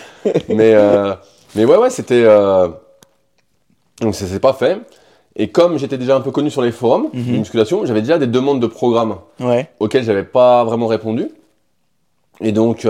Mais, 0.48 0.74
euh, 0.76 1.14
mais 1.56 1.66
ouais, 1.66 1.78
ouais, 1.78 1.90
c'était... 1.90 2.24
euh, 2.26 2.70
Donc 4.02 4.16
ça 4.16 4.26
s'est 4.28 4.40
pas 4.40 4.54
fait. 4.54 4.78
Et 5.36 5.50
comme 5.50 5.78
j'étais 5.78 5.98
déjà 5.98 6.16
un 6.16 6.22
peu 6.22 6.32
connu 6.32 6.50
sur 6.52 6.62
les 6.62 6.72
forums 6.72 7.08
Mhm. 7.14 7.26
de 7.34 7.38
musculation, 7.40 7.86
j'avais 7.86 8.02
déjà 8.02 8.18
des 8.18 8.28
demandes 8.28 8.60
de 8.62 8.68
programmes 8.68 9.16
ouais, 9.40 9.70
auxquelles 9.80 10.04
j'avais 10.04 10.24
pas 10.26 10.64
vraiment 10.64 10.88
répondu. 10.88 11.30
Et 12.42 12.52
donc, 12.52 12.86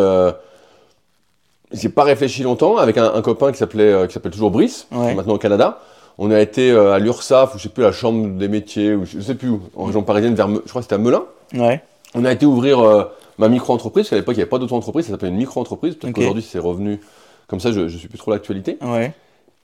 j'ai 1.72 1.90
pas 1.90 2.04
réfléchi 2.04 2.44
longtemps 2.44 2.78
avec 2.78 2.98
un, 2.98 3.14
un 3.14 3.22
copain 3.22 3.52
qui 3.52 3.58
s'appelait, 3.58 4.08
qui 4.08 4.14
s'appelle 4.14 4.32
toujours 4.32 4.52
Brice, 4.52 4.88
qui 4.90 4.98
Ouais. 4.98 5.12
est 5.12 5.16
maintenant 5.16 5.36
au 5.36 5.38
Canada. 5.38 5.80
On 6.18 6.30
a 6.32 6.40
été 6.40 6.72
euh, 6.72 6.94
à 6.94 7.00
l'URSAF, 7.00 7.56
ou 7.56 7.58
je 7.58 7.64
sais 7.64 7.70
plus, 7.70 7.84
la 7.84 7.92
chambre 7.92 8.28
des 8.38 8.48
métiers, 8.48 8.94
ou 8.94 9.06
je 9.06 9.20
sais 9.20 9.36
plus 9.36 9.50
où, 9.50 9.62
en 9.76 9.86
région 9.86 10.04
parisienne, 10.04 10.36
vers, 10.36 10.48
je 10.50 10.60
crois 10.70 10.82
que 10.82 10.84
c'était 10.84 10.96
à 10.96 10.98
Melun. 11.00 11.24
ouais, 11.56 11.82
On 12.16 12.26
a 12.26 12.32
été 12.32 12.46
ouvrir 12.46 12.80
euh, 12.80 13.04
ma 13.38 13.50
micro-entreprise, 13.50 14.04
parce 14.04 14.10
qu'à 14.12 14.16
l'époque, 14.18 14.36
il 14.36 14.38
n'y 14.40 14.44
avait 14.44 14.50
pas 14.50 14.60
d'auto-entreprise, 14.60 15.06
ça 15.06 15.12
s'appelait 15.12 15.30
une 15.30 15.38
micro-entreprise. 15.38 15.96
Peut-être 15.96 16.14
qu'aujourd'hui, 16.14 16.44
c'est 16.48 16.60
revenu 16.60 17.00
comme 17.48 17.60
ça, 17.60 17.72
je, 17.72 17.88
je 17.88 17.98
suis 17.98 18.08
plus 18.08 18.18
trop 18.20 18.32
l'actualité. 18.32 18.78
ouais, 18.82 19.14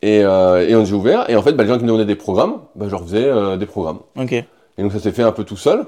Et, 0.01 0.21
euh, 0.23 0.67
et 0.67 0.75
on 0.75 0.83
j'ai 0.85 0.94
ouvert, 0.95 1.29
et 1.29 1.35
en 1.35 1.41
fait, 1.41 1.53
bah, 1.53 1.63
les 1.63 1.69
gens 1.69 1.75
qui 1.77 1.83
me 1.83 1.88
demandaient 1.88 2.05
des 2.05 2.15
programmes, 2.15 2.55
bah, 2.75 2.85
je 2.88 2.91
leur 2.91 3.01
faisais 3.03 3.23
euh, 3.25 3.55
des 3.57 3.65
programmes. 3.65 3.99
ok, 4.19 4.33
Et 4.33 4.45
donc 4.79 4.91
ça 4.91 4.99
s'est 4.99 5.11
fait 5.11 5.23
un 5.23 5.31
peu 5.31 5.44
tout 5.44 5.57
seul. 5.57 5.85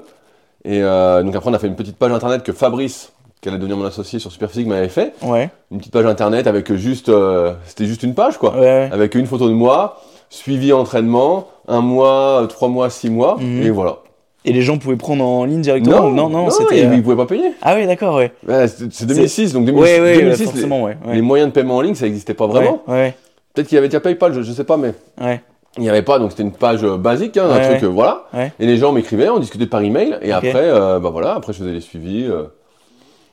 Et 0.64 0.80
donc 0.82 1.34
après 1.34 1.48
on 1.50 1.54
a 1.54 1.58
fait 1.58 1.68
une 1.68 1.74
petite 1.74 1.96
page 1.96 2.12
internet 2.12 2.42
que 2.42 2.52
Fabrice, 2.52 3.12
qui 3.40 3.48
allait 3.48 3.56
devenir 3.56 3.78
mon 3.78 3.86
associé 3.86 4.18
sur 4.18 4.30
Superphysique, 4.30 4.66
m'avait 4.66 4.90
fait. 4.90 5.14
ouais, 5.22 5.48
Une 5.70 5.78
petite 5.78 5.92
page 5.92 6.04
internet 6.04 6.46
avec 6.46 6.70
juste, 6.74 7.08
euh, 7.08 7.54
c'était 7.64 7.86
juste 7.86 8.02
une 8.02 8.14
page 8.14 8.36
quoi, 8.36 8.54
ouais, 8.58 8.90
avec 8.92 9.14
une 9.14 9.24
photo 9.26 9.48
de 9.48 9.54
moi, 9.54 10.02
suivi 10.30 10.72
entraînement, 10.72 11.48
un 11.68 11.80
mois, 11.82 12.42
euh, 12.42 12.46
trois 12.46 12.68
mois, 12.68 12.88
six 12.88 13.10
mois, 13.10 13.36
Mhm. 13.38 13.62
et 13.62 13.70
voilà. 13.70 13.98
Et 14.46 14.54
les 14.54 14.62
gens 14.62 14.78
pouvaient 14.78 14.96
prendre 14.96 15.22
en 15.22 15.44
ligne 15.44 15.60
directement 15.60 16.06
ou 16.06 16.14
non, 16.14 16.30
non, 16.30 16.48
c'était. 16.48 16.80
ils, 16.80 16.86
euh, 16.86 16.94
ils 16.94 17.02
pouvaient 17.02 17.16
pas 17.16 17.26
payer. 17.26 17.52
Ah 17.60 17.74
oui, 17.76 17.86
d'accord, 17.86 18.16
ouais. 18.16 18.32
Ouais, 18.48 18.66
c'est 18.68 18.90
c'est 18.90 19.04
2006, 19.04 19.52
donc 19.52 19.66
2006, 19.66 19.82
Ouais, 19.82 20.00
ouais, 20.00 20.16
2006, 20.16 20.40
ouais, 20.40 20.46
forcément, 20.52 20.78
les, 20.86 20.94
ouais. 20.94 21.14
les 21.16 21.20
moyens 21.20 21.50
de 21.50 21.54
paiement 21.54 21.76
en 21.76 21.80
ligne, 21.82 21.94
ça 21.94 22.06
n'existait 22.06 22.32
pas 22.32 22.46
vraiment. 22.46 22.82
Peut-être 22.86 23.66
qu'il 23.68 23.74
y 23.74 23.78
avait 23.78 23.88
déjà 23.88 24.00
PayPal, 24.00 24.32
je, 24.32 24.40
je 24.42 24.52
sais 24.52 24.64
pas, 24.64 24.76
mais 24.78 24.94
ouais, 25.20 25.42
il 25.76 25.82
n'y 25.82 25.90
avait 25.90 26.00
pas, 26.02 26.18
donc 26.18 26.30
c'était 26.30 26.44
une 26.44 26.52
page 26.52 26.84
euh, 26.84 26.96
basique, 26.96 27.36
hein, 27.36 27.50
un 27.50 27.60
truc, 27.68 27.82
euh, 27.82 27.88
voilà. 27.88 28.24
Et 28.58 28.64
les 28.66 28.76
gens 28.78 28.92
m'écrivaient, 28.92 29.28
on 29.28 29.40
discutait 29.40 29.66
par 29.66 29.82
email, 29.82 30.16
et 30.22 30.32
après, 30.32 30.52
euh, 30.56 31.00
bah 31.00 31.10
voilà, 31.10 31.34
après 31.34 31.52
je 31.52 31.58
faisais 31.58 31.72
les 31.72 31.80
suivis. 31.80 32.24
euh, 32.24 32.44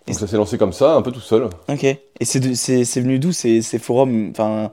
donc 0.07 0.17
ça 0.17 0.25
s'est 0.27 0.37
lancé 0.37 0.57
comme 0.57 0.73
ça, 0.73 0.93
un 0.95 1.01
peu 1.01 1.11
tout 1.11 1.19
seul. 1.21 1.47
Ok. 1.69 1.83
Et 1.83 1.97
c'est 2.25 2.99
venu 3.01 3.19
d'où 3.19 3.31
ces, 3.31 3.61
ces 3.61 3.77
forums 3.79 4.29
Enfin, 4.31 4.71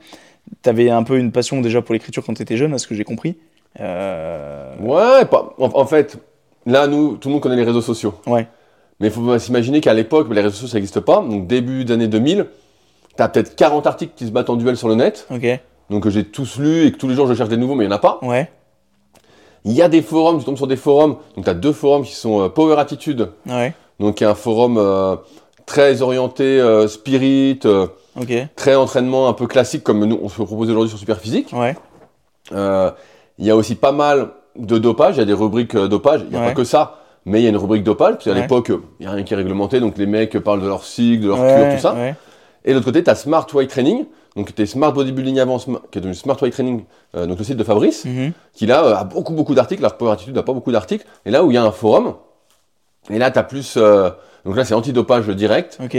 t'avais 0.62 0.90
un 0.90 1.02
peu 1.02 1.18
une 1.18 1.32
passion 1.32 1.60
déjà 1.60 1.82
pour 1.82 1.92
l'écriture 1.94 2.24
quand 2.24 2.34
t'étais 2.34 2.56
jeune, 2.56 2.72
à 2.74 2.78
ce 2.78 2.86
que 2.86 2.94
j'ai 2.94 3.04
compris. 3.04 3.36
Euh... 3.80 4.74
Ouais, 4.80 5.24
pas- 5.24 5.54
en, 5.58 5.70
en 5.74 5.86
fait, 5.86 6.18
là, 6.66 6.86
nous, 6.86 7.16
tout 7.16 7.28
le 7.28 7.32
monde 7.34 7.42
connaît 7.42 7.56
les 7.56 7.64
réseaux 7.64 7.80
sociaux. 7.82 8.14
Ouais. 8.26 8.46
Mais 9.00 9.08
il 9.08 9.12
faut 9.12 9.38
s'imaginer 9.38 9.80
qu'à 9.80 9.94
l'époque, 9.94 10.28
les 10.30 10.40
réseaux 10.40 10.52
sociaux, 10.54 10.68
ça 10.68 10.76
n'existe 10.76 11.00
pas. 11.00 11.16
Donc, 11.28 11.46
début 11.46 11.84
d'année 11.84 12.06
2000, 12.06 12.46
t'as 13.16 13.28
peut-être 13.28 13.56
40 13.56 13.86
articles 13.86 14.12
qui 14.16 14.26
se 14.26 14.30
battent 14.30 14.50
en 14.50 14.56
duel 14.56 14.76
sur 14.76 14.88
le 14.88 14.94
net. 14.94 15.26
Ok. 15.30 15.46
Donc, 15.90 16.04
que 16.04 16.10
j'ai 16.10 16.24
tous 16.24 16.58
lus 16.58 16.86
et 16.86 16.92
que 16.92 16.96
tous 16.98 17.08
les 17.08 17.14
jours, 17.14 17.26
je 17.26 17.34
cherche 17.34 17.48
des 17.48 17.56
nouveaux, 17.56 17.74
mais 17.74 17.84
il 17.84 17.88
n'y 17.88 17.92
en 17.92 17.96
a 17.96 18.00
pas. 18.00 18.18
Ouais. 18.22 18.50
Il 19.64 19.72
y 19.72 19.82
a 19.82 19.88
des 19.88 20.02
forums, 20.02 20.38
tu 20.38 20.44
tombes 20.44 20.56
sur 20.56 20.66
des 20.66 20.76
forums. 20.76 21.16
Donc, 21.36 21.44
t'as 21.46 21.54
deux 21.54 21.72
forums 21.72 22.04
qui 22.04 22.14
sont 22.14 22.42
euh, 22.42 22.48
Power 22.48 22.78
Attitude. 22.78 23.30
Ouais. 23.48 23.74
Donc, 23.98 24.16
qui 24.16 24.24
est 24.24 24.26
un 24.26 24.34
forum 24.34 24.76
euh, 24.78 25.16
très 25.66 26.00
orienté 26.02 26.62
spirit, 26.88 27.58
très 28.56 28.74
entraînement 28.76 29.28
un 29.28 29.32
peu 29.32 29.46
classique, 29.46 29.82
comme 29.82 30.04
nous, 30.04 30.18
on 30.22 30.28
se 30.28 30.34
propose 30.42 30.70
aujourd'hui 30.70 30.90
sur 30.90 30.98
Super 30.98 31.18
Physique. 31.18 31.50
Ouais. 31.52 31.74
Euh, 32.52 32.90
il 33.38 33.46
y 33.46 33.50
a 33.50 33.56
aussi 33.56 33.74
pas 33.74 33.92
mal 33.92 34.28
de 34.56 34.78
dopage, 34.78 35.16
il 35.16 35.18
y 35.18 35.22
a 35.22 35.24
des 35.24 35.32
rubriques 35.32 35.74
euh, 35.74 35.88
dopage, 35.88 36.20
il 36.24 36.30
n'y 36.30 36.36
a 36.36 36.40
Ouais. 36.40 36.46
pas 36.48 36.54
que 36.54 36.64
ça, 36.64 37.00
mais 37.24 37.40
il 37.40 37.44
y 37.44 37.46
a 37.46 37.50
une 37.50 37.56
rubrique 37.56 37.82
dopage, 37.82 38.16
puis 38.18 38.30
à 38.30 38.34
Ouais. 38.34 38.42
l'époque, 38.42 38.68
il 38.70 38.78
n'y 39.00 39.06
a 39.06 39.10
rien 39.12 39.24
qui 39.24 39.32
est 39.34 39.36
réglementé, 39.36 39.80
donc 39.80 39.96
les 39.98 40.06
mecs 40.06 40.38
parlent 40.38 40.62
de 40.62 40.68
leur 40.68 40.84
cycle, 40.84 41.22
de 41.24 41.28
leur 41.28 41.38
cure, 41.38 41.74
tout 41.74 41.80
ça. 41.80 41.96
Et 42.64 42.70
de 42.70 42.74
l'autre 42.74 42.86
côté, 42.86 43.02
tu 43.02 43.10
as 43.10 43.14
Smart 43.14 43.46
Weight 43.52 43.68
Training, 43.68 44.04
donc 44.36 44.54
tu 44.54 44.62
es 44.62 44.66
Smart 44.66 44.92
Bodybuilding 44.92 45.38
avant, 45.40 45.58
qui 45.58 45.70
est 45.70 46.00
devenu 46.00 46.14
Smart 46.14 46.36
Weight 46.40 46.52
Training, 46.52 46.84
euh, 47.16 47.26
donc 47.26 47.38
le 47.38 47.44
site 47.44 47.56
de 47.56 47.64
Fabrice, 47.64 48.04
Mhm. 48.04 48.32
qui 48.54 48.66
là 48.66 48.84
euh, 48.84 48.94
a 48.96 49.04
beaucoup 49.04 49.32
beaucoup 49.34 49.54
d'articles, 49.54 49.84
alors 49.84 49.96
Power 49.96 50.12
Attitude 50.12 50.34
n'a 50.34 50.42
pas 50.42 50.52
beaucoup 50.52 50.72
d'articles, 50.72 51.04
et 51.26 51.30
là 51.30 51.44
où 51.44 51.50
il 51.50 51.54
y 51.54 51.58
a 51.58 51.62
un 51.64 51.72
forum, 51.72 52.14
et 53.10 53.18
là 53.18 53.30
tu 53.30 53.38
as 53.38 53.42
plus, 53.42 53.74
euh, 53.76 54.10
Donc 54.46 54.56
là, 54.56 54.64
c'est 54.66 54.74
antidopage 54.74 55.26
direct. 55.28 55.78
Ok. 55.82 55.96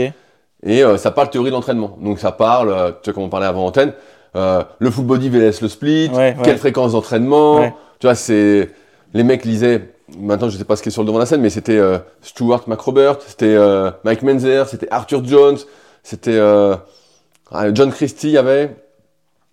Et 0.66 0.82
euh, 0.82 0.98
ça 0.98 1.12
parle 1.12 1.30
théorie 1.30 1.52
d'entraînement. 1.52 1.96
Donc 2.02 2.18
ça 2.18 2.32
parle, 2.32 2.70
euh, 2.70 2.90
tu 3.02 3.10
vois, 3.10 3.14
comme 3.14 3.22
on 3.22 3.28
parlait 3.28 3.46
avant 3.46 3.64
antenne, 3.64 3.92
euh, 4.34 4.62
le 4.80 4.90
full 4.90 5.04
body 5.04 5.30
vs 5.30 5.62
le 5.62 5.68
split, 5.68 6.08
Ouais, 6.08 6.16
ouais. 6.16 6.36
quelle 6.42 6.58
fréquence 6.58 6.92
d'entraînement. 6.92 7.60
Ouais. 7.60 7.74
Tu 8.00 8.06
vois, 8.06 8.16
c'est. 8.16 8.70
Les 9.14 9.22
mecs 9.22 9.44
lisaient. 9.44 9.94
Maintenant, 10.18 10.48
je 10.48 10.58
sais 10.58 10.64
pas 10.64 10.76
ce 10.76 10.82
qui 10.82 10.88
est 10.88 10.92
sur 10.92 11.02
le 11.02 11.06
devant 11.06 11.18
de 11.18 11.22
la 11.22 11.26
scène, 11.26 11.40
mais 11.40 11.50
c'était 11.50 11.80
Stuart 12.20 12.62
McRobert, 12.68 13.16
c'était 13.26 13.56
Mike 14.04 14.22
Menzer, 14.22 14.68
c'était 14.68 14.86
Arthur 14.92 15.24
Jones, 15.24 15.56
c'était 16.04 16.38
ah, 16.38 17.74
John 17.74 17.90
Christie, 17.90 18.28
il 18.28 18.34
y 18.34 18.38
avait. 18.38 18.76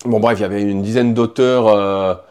Bon, 0.05 0.19
bref, 0.19 0.37
il 0.37 0.41
y 0.41 0.45
avait 0.45 0.61
une 0.61 0.83
dizaine 0.83 1.15
d'auteurs. 1.15 2.23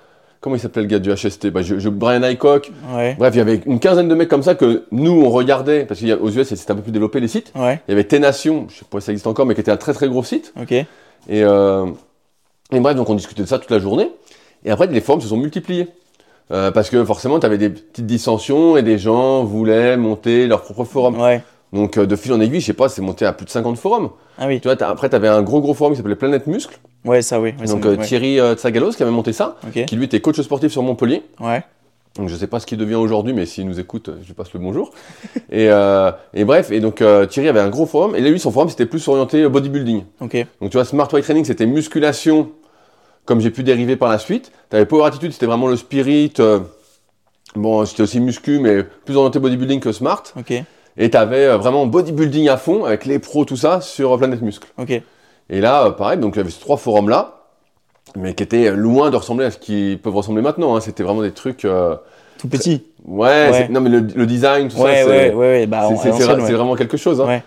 Comment 0.43 0.57
il 0.57 0.59
s'appelait 0.59 0.83
le 0.83 0.89
gars 0.89 0.99
du 0.99 1.11
HST 1.11 1.47
bah, 1.51 1.63
je, 1.63 1.79
je- 1.79 1.89
Brian 1.89 2.23
Highcock. 2.23 2.71
Ouais. 2.95 3.17
Bref, 3.19 3.35
il 3.35 3.39
y 3.39 3.41
avait 3.41 3.63
une 3.65 3.81
quinzaine 3.81 4.09
de 4.09 4.15
mecs 4.15 4.29
comme 4.29 4.43
ça 4.43 4.55
que 4.55 4.85
nous, 4.93 5.23
on 5.25 5.31
regardait, 5.31 5.87
parce 5.87 6.01
qu'aux 6.01 6.29
US, 6.29 6.49
c'était 6.55 6.73
un 6.73 6.75
peu 6.75 6.83
plus 6.83 6.93
développé 6.93 7.21
les 7.21 7.29
sites. 7.29 7.51
Ouais. 7.57 7.81
Il 7.89 7.93
y 7.93 7.95
avait 7.95 8.05
T-Nation, 8.05 8.67
je 8.69 8.81
sais 8.81 8.85
pas 8.91 9.01
si 9.01 9.07
ça 9.07 9.13
existe 9.13 9.27
encore, 9.27 9.47
mais 9.47 9.55
qui 9.55 9.61
était 9.63 9.71
un 9.71 9.77
très 9.79 9.95
très 9.95 10.09
gros 10.09 10.23
site. 10.23 10.53
Et, 11.29 11.43
euh, 11.45 11.87
et 12.73 12.81
bref, 12.81 12.95
donc 12.97 13.09
on 13.09 13.15
discutait 13.15 13.43
de 13.43 13.49
ça 13.49 13.59
toute 13.59 13.71
la 13.71 13.79
journée. 13.79 14.11
Et 14.65 14.71
après, 14.71 14.87
les 14.89 15.01
forums 15.01 15.21
se 15.23 15.29
sont 15.29 15.37
multipliés. 15.39 15.89
Euh, 16.51 16.71
parce 16.71 16.91
que 16.91 17.03
forcément, 17.05 17.39
tu 17.39 17.47
avais 17.47 17.57
des 17.57 17.71
petites 17.71 18.05
dissensions 18.05 18.77
et 18.77 18.83
des 18.83 18.99
gens 18.99 19.43
voulaient 19.45 19.97
monter 19.97 20.47
leur 20.47 20.63
propre 20.63 20.85
forum. 20.85 21.19
Ouais. 21.21 21.43
Donc 21.73 21.97
euh, 21.97 22.07
de 22.07 22.17
fil 22.17 22.33
en 22.33 22.41
aiguille, 22.41 22.61
je 22.61 22.67
sais 22.67 22.73
pas, 22.75 22.89
c'est 22.89 23.03
monté 23.03 23.25
à 23.25 23.33
plus 23.33 23.47
de 23.47 23.51
50 23.51 23.79
forums. 23.79 24.11
Ah 24.39 24.47
oui. 24.47 24.61
Tu 24.61 24.69
vois, 24.69 24.77
après, 24.87 25.09
tu 25.09 25.17
avais 25.17 25.29
un 25.29 25.43
gros 25.43 25.61
gros 25.61 25.75
forum 25.75 25.93
qui 25.93 25.97
s'appelait 25.97 26.17
Planète 26.17 26.47
Muscle. 26.47 26.79
Ouais, 27.05 27.23
ça 27.23 27.41
oui. 27.41 27.55
Ouais, 27.59 27.67
donc 27.67 27.85
euh, 27.87 27.97
ouais. 27.97 28.05
Thierry 28.05 28.39
euh, 28.39 28.55
Tsagalos 28.55 28.93
qui 28.93 29.03
avait 29.03 29.13
monté 29.13 29.33
ça, 29.33 29.57
qui 29.87 29.97
lui 29.97 30.05
était 30.05 30.21
coach 30.21 30.41
sportif 30.41 30.71
sur 30.71 30.83
Montpellier. 30.83 31.23
Ouais. 31.41 31.63
Donc 32.17 32.29
je 32.29 32.37
sais 32.37 32.47
pas 32.47 32.61
ce 32.61 32.67
qu'il 32.67 32.77
devient 32.77 32.97
aujourd'hui, 32.97 33.33
mais 33.33 33.47
s'il 33.47 33.67
nous 33.67 33.81
écoute, 33.81 34.11
euh, 34.11 34.19
je 34.23 34.27
lui 34.29 34.35
passe 34.35 34.53
le 34.53 34.61
bonjour. 34.61 34.93
et, 35.51 35.71
euh, 35.71 36.13
et 36.35 36.45
bref, 36.45 36.71
et 36.71 36.81
donc 36.81 37.03
Thierry 37.31 37.49
avait 37.49 37.61
un 37.61 37.71
gros 37.71 37.87
forum, 37.87 38.15
et 38.15 38.21
lui, 38.21 38.39
son 38.39 38.51
forum, 38.51 38.69
c'était 38.69 38.87
plus 38.87 39.07
orienté 39.09 39.49
bodybuilding. 39.49 40.05
Ok. 40.21 40.47
Donc 40.61 40.71
tu 40.71 40.77
vois, 40.77 40.85
Smart 40.85 41.09
Weight 41.11 41.25
Training, 41.25 41.47
c'était 41.47 41.67
musculation, 41.67 42.51
comme 43.25 43.41
j'ai 43.41 43.51
pu 43.51 43.63
dériver 43.63 43.97
par 43.97 44.11
la 44.11 44.19
suite. 44.19 44.53
Tu 44.69 44.77
avais 44.77 44.85
Power 44.85 45.07
Attitude, 45.07 45.33
c'était 45.33 45.47
vraiment 45.47 45.69
le 45.69 45.77
spirit. 45.77 46.35
bon, 47.57 47.87
c'était 47.87 48.03
aussi 48.03 48.21
muscu, 48.21 48.59
mais 48.61 48.83
plus 48.83 49.17
orienté 49.17 49.39
bodybuilding 49.39 49.81
que 49.81 49.93
Smart. 49.93 50.23
Ok. 50.39 50.53
Et 50.97 51.11
tu 51.11 51.17
avais 51.17 51.49
vraiment 51.57 51.87
bodybuilding 51.87 52.49
à 52.49 52.57
fond, 52.57 52.85
avec 52.85 53.07
les 53.07 53.19
pros, 53.19 53.45
tout 53.45 53.57
ça, 53.57 53.81
sur 53.81 54.13
euh, 54.13 54.19
Planète 54.19 54.43
Muscle. 54.43 54.69
Ok. 54.79 54.91
Et 55.51 55.61
là, 55.61 55.87
euh, 55.87 55.91
pareil, 55.91 56.19
donc 56.19 56.35
il 56.35 56.39
y 56.39 56.41
avait 56.41 56.51
ces 56.51 56.61
trois 56.61 56.77
forums-là, 56.77 57.41
mais 58.17 58.35
qui 58.35 58.43
étaient 58.43 58.71
loin 58.73 59.11
de 59.11 59.17
ressembler 59.17 59.47
à 59.47 59.51
ce 59.51 59.59
qu'ils 59.59 59.99
peuvent 60.01 60.15
ressembler 60.15 60.43
maintenant. 60.43 60.77
hein. 60.77 60.81
C'était 60.81 61.03
vraiment 61.03 61.23
des 61.23 61.33
trucs... 61.33 61.65
euh, 61.65 61.97
Tout 62.39 62.49
petit. 62.49 62.85
Ouais, 63.05 63.69
non 63.69 63.81
mais 63.81 63.91
le, 63.91 63.99
le 64.01 64.27
design, 64.27 64.69
tout 64.69 64.77
Ouais, 64.77 65.03
ça, 65.03 65.09
c'est 65.11 65.35
ouais. 65.35 65.67
Bah, 65.67 65.89
vraiment 66.53 66.77
quelque 66.77 66.97
chose. 66.97 67.21
Hein. 67.21 67.27
Ouais. 67.27 67.43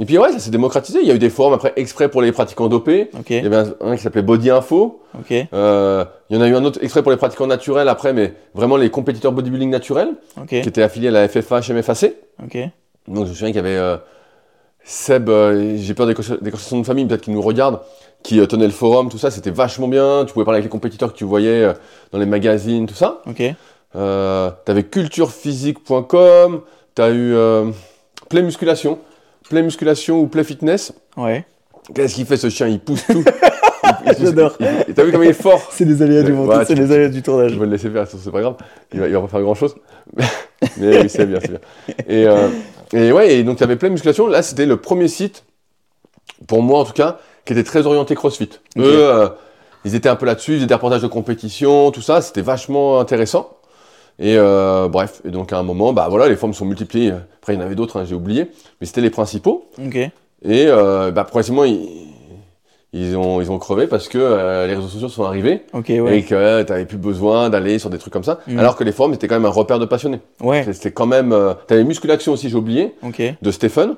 Et 0.00 0.04
puis 0.04 0.18
ouais, 0.18 0.30
ça 0.32 0.38
s'est 0.38 0.50
démocratisé. 0.50 0.98
Il 1.00 1.08
y 1.08 1.10
a 1.10 1.14
eu 1.14 1.18
des 1.18 1.30
forums 1.30 1.54
après 1.54 1.72
exprès 1.76 2.08
pour 2.10 2.20
les 2.20 2.30
pratiquants 2.30 2.68
dopés. 2.68 3.08
Ok. 3.18 3.30
Il 3.30 3.42
y 3.42 3.46
avait 3.46 3.56
un, 3.56 3.74
un 3.80 3.96
qui 3.96 4.02
s'appelait 4.02 4.22
Body 4.22 4.50
Info. 4.50 5.00
Ok. 5.18 5.32
Euh, 5.54 6.04
il 6.28 6.36
y 6.36 6.38
en 6.38 6.42
a 6.42 6.48
eu 6.48 6.54
un 6.54 6.64
autre 6.64 6.78
exprès 6.82 7.02
pour 7.02 7.10
les 7.10 7.16
pratiquants 7.16 7.46
naturels 7.46 7.88
après, 7.88 8.12
mais 8.12 8.34
vraiment 8.54 8.76
les 8.76 8.90
compétiteurs 8.90 9.32
bodybuilding 9.32 9.70
naturels, 9.70 10.10
Ok. 10.38 10.48
qui 10.48 10.56
étaient 10.58 10.82
affiliés 10.82 11.08
à 11.08 11.12
la 11.12 11.26
FFH 11.28 11.70
MFAC. 11.72 12.12
Donc 13.08 13.24
je 13.24 13.30
me 13.30 13.34
souviens 13.34 13.48
qu'il 13.48 13.56
y 13.56 13.58
avait 13.58 13.76
euh, 13.76 13.96
Seb, 14.84 15.28
euh, 15.28 15.76
j'ai 15.76 15.92
peur 15.92 16.06
des, 16.06 16.14
des 16.14 16.50
conversations 16.50 16.80
de 16.80 16.86
famille, 16.86 17.04
peut-être 17.04 17.20
qu'il 17.20 17.34
nous 17.34 17.42
regarde, 17.42 17.80
qui 18.22 18.40
euh, 18.40 18.46
tenait 18.46 18.64
le 18.64 18.72
forum, 18.72 19.10
tout 19.10 19.18
ça, 19.18 19.30
c'était 19.30 19.50
vachement 19.50 19.86
bien. 19.86 20.24
Tu 20.26 20.32
pouvais 20.32 20.46
parler 20.46 20.56
avec 20.56 20.64
les 20.64 20.70
compétiteurs 20.70 21.12
que 21.12 21.18
tu 21.18 21.24
voyais 21.24 21.62
euh, 21.62 21.74
dans 22.10 22.18
les 22.18 22.24
magazines, 22.24 22.86
tout 22.86 22.94
ça. 22.94 23.20
Ok. 23.26 23.42
T'avais 23.92 24.84
culturephysique.com, 24.84 26.62
t'as 26.94 27.10
eu 27.10 27.34
Play 28.30 28.42
Musculation, 28.42 28.98
Play 29.50 29.62
Musculation 29.62 30.20
ou 30.20 30.26
Play 30.26 30.44
Fitness. 30.44 30.92
Ouais. 31.18 31.44
Qu'est-ce 31.94 32.14
qu'il 32.14 32.24
fait 32.24 32.36
ce 32.38 32.48
chien? 32.48 32.68
Il 32.68 32.80
pousse 32.80 33.04
tout. 33.06 33.24
J'adore. 34.20 34.56
T'as 34.94 35.04
vu 35.04 35.12
comme 35.12 35.24
il 35.24 35.30
est 35.30 35.32
fort? 35.34 35.68
C'est 35.70 35.84
des 35.84 36.00
aléas 36.00 36.22
du 36.22 36.32
montage. 36.32 36.66
C'est 36.66 36.74
des 36.74 36.90
aléas 36.92 37.08
du 37.08 37.20
tournage. 37.22 37.52
Je 37.52 37.58
vais 37.58 37.66
le 37.66 37.72
laisser 37.72 37.90
faire, 37.90 38.06
c'est 38.06 38.30
pas 38.30 38.40
grave. 38.40 38.56
Il 38.92 39.00
va, 39.00 39.06
il 39.06 39.12
va 39.12 39.20
pas 39.20 39.28
faire 39.28 39.42
grand 39.42 39.54
chose. 39.54 39.74
Mais 40.78 41.02
oui, 41.02 41.08
c'est 41.08 41.26
bien, 41.26 41.38
c'est 41.40 41.50
bien. 41.50 41.60
Et, 42.08 42.26
euh, 42.26 42.48
et 42.92 43.12
ouais, 43.12 43.34
et 43.34 43.42
donc 43.44 43.58
t'avais 43.58 43.76
Play 43.76 43.90
Musculation. 43.90 44.26
Là, 44.26 44.42
c'était 44.42 44.66
le 44.66 44.76
premier 44.76 45.08
site, 45.08 45.44
pour 46.46 46.62
moi 46.62 46.80
en 46.80 46.84
tout 46.84 46.92
cas, 46.92 47.18
qui 47.44 47.52
était 47.52 47.64
très 47.64 47.86
orienté 47.86 48.14
CrossFit. 48.14 48.50
Eux, 48.76 48.82
euh, 48.84 49.28
ils 49.84 49.94
étaient 49.94 50.08
un 50.08 50.16
peu 50.16 50.26
là-dessus, 50.26 50.52
ils 50.52 50.56
faisaient 50.56 50.66
des 50.66 50.74
reportages 50.74 51.02
de 51.02 51.06
compétition, 51.06 51.90
tout 51.90 52.02
ça. 52.02 52.20
C'était 52.20 52.42
vachement 52.42 53.00
intéressant. 53.00 53.50
Et 54.18 54.36
euh, 54.36 54.88
bref, 54.88 55.20
et 55.24 55.30
donc 55.30 55.52
à 55.52 55.58
un 55.58 55.62
moment, 55.62 55.92
bah 55.92 56.08
voilà, 56.10 56.28
les 56.28 56.36
formes 56.36 56.54
sont 56.54 56.64
multipliées. 56.64 57.12
Après, 57.38 57.54
il 57.54 57.56
y 57.56 57.62
en 57.62 57.64
avait 57.64 57.76
d'autres, 57.76 58.00
hein, 58.00 58.04
j'ai 58.04 58.14
oublié, 58.14 58.50
mais 58.80 58.86
c'était 58.86 59.00
les 59.00 59.10
principaux. 59.10 59.66
Et 60.42 60.66
euh, 60.66 61.10
bah, 61.10 61.24
progressivement, 61.24 61.64
ils, 61.64 62.08
ils, 62.92 63.16
ont, 63.16 63.40
ils 63.40 63.50
ont 63.50 63.58
crevé 63.58 63.86
parce 63.86 64.08
que 64.08 64.18
euh, 64.18 64.66
les 64.66 64.74
réseaux 64.74 64.88
sociaux 64.88 65.08
sont 65.08 65.24
arrivés 65.24 65.62
Ok. 65.74 65.90
et 65.90 66.00
Ouais. 66.00 66.22
que 66.22 66.62
tu 66.62 66.72
n'avais 66.72 66.86
plus 66.86 66.96
besoin 66.96 67.50
d'aller 67.50 67.78
sur 67.78 67.90
des 67.90 67.98
trucs 67.98 68.12
comme 68.12 68.24
ça. 68.24 68.38
Mm. 68.46 68.58
Alors 68.58 68.76
que 68.76 68.84
les 68.84 68.92
forums 68.92 69.12
étaient 69.14 69.28
quand 69.28 69.34
même 69.36 69.44
un 69.46 69.50
repère 69.50 69.78
de 69.78 69.84
passionnés. 69.84 70.20
Ouais. 70.40 70.64
C'était 70.72 70.92
quand 70.92 71.06
même. 71.06 71.32
Euh, 71.32 71.52
tu 71.66 71.74
avais 71.74 71.84
Musculation 71.84 72.32
aussi, 72.32 72.48
j'ai 72.48 72.56
oublié, 72.56 72.94
Ok. 73.02 73.20
de 73.42 73.50
Stephen, 73.50 73.94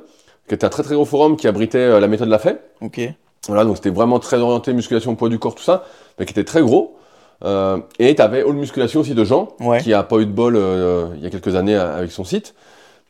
qui 0.49 0.54
était 0.54 0.64
un 0.64 0.70
très 0.70 0.82
très 0.82 0.94
gros 0.94 1.04
forum 1.04 1.37
qui 1.37 1.47
abritait 1.47 1.78
euh, 1.78 2.00
la 2.00 2.09
méthode 2.09 2.28
La 2.28 2.38
Fée. 2.38 2.56
Ok. 2.80 3.00
Voilà, 3.49 3.64
donc 3.64 3.76
c'était 3.76 3.90
vraiment 3.90 4.18
très 4.18 4.37
orienté 4.38 4.73
musculation, 4.73 5.14
poids 5.14 5.28
du 5.30 5.38
corps, 5.38 5.54
tout 5.54 5.62
ça, 5.62 5.85
mais 6.18 6.26
qui 6.26 6.32
était 6.32 6.44
très 6.44 6.61
gros. 6.61 6.97
Euh, 7.42 7.78
et 7.99 8.14
tu 8.14 8.20
avais 8.20 8.42
All 8.42 8.52
Musculation 8.52 9.00
aussi 9.00 9.14
de 9.14 9.25
Jean, 9.25 9.49
Ouais. 9.61 9.80
qui 9.80 9.94
a 9.94 10.02
pas 10.02 10.16
eu 10.18 10.26
de 10.26 10.30
bol 10.32 10.56
euh, 10.56 11.06
il 11.16 11.23
y 11.23 11.26
a 11.26 11.30
quelques 11.30 11.54
années 11.54 11.75
euh, 11.76 11.97
avec 11.97 12.11
son 12.12 12.25
site. 12.25 12.54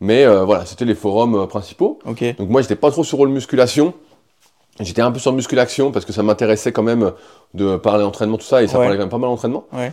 Mais 0.03 0.25
euh, 0.25 0.45
voilà, 0.45 0.65
c'était 0.67 0.85
les 0.85 0.95
forums 0.95 1.35
euh, 1.35 1.47
principaux. 1.47 1.99
Ok. 2.07 2.23
Donc 2.39 2.49
moi, 2.49 2.63
j'étais 2.63 2.77
pas 2.77 2.91
trop 2.91 3.03
sur 3.05 3.21
All 3.21 3.29
Musculation. 3.29 3.93
J'étais 4.79 5.03
un 5.03 5.11
peu 5.11 5.19
sur 5.19 5.33
Musculation 5.33 5.91
parce 5.91 6.05
que 6.05 6.13
ça 6.13 6.23
m'intéressait 6.23 6.73
quand 6.73 6.83
même 6.83 7.13
de 7.55 7.77
parler 7.77 8.05
entraînement, 8.05 8.39
tout 8.39 8.47
ça, 8.47 8.63
et 8.63 8.67
ça 8.69 8.79
Ouais. 8.79 8.85
parlait 8.85 8.97
quand 8.97 9.03
même 9.03 9.11
pas 9.11 9.19
mal 9.19 9.29
d'entraînement. 9.31 9.65
Ouais. 9.73 9.93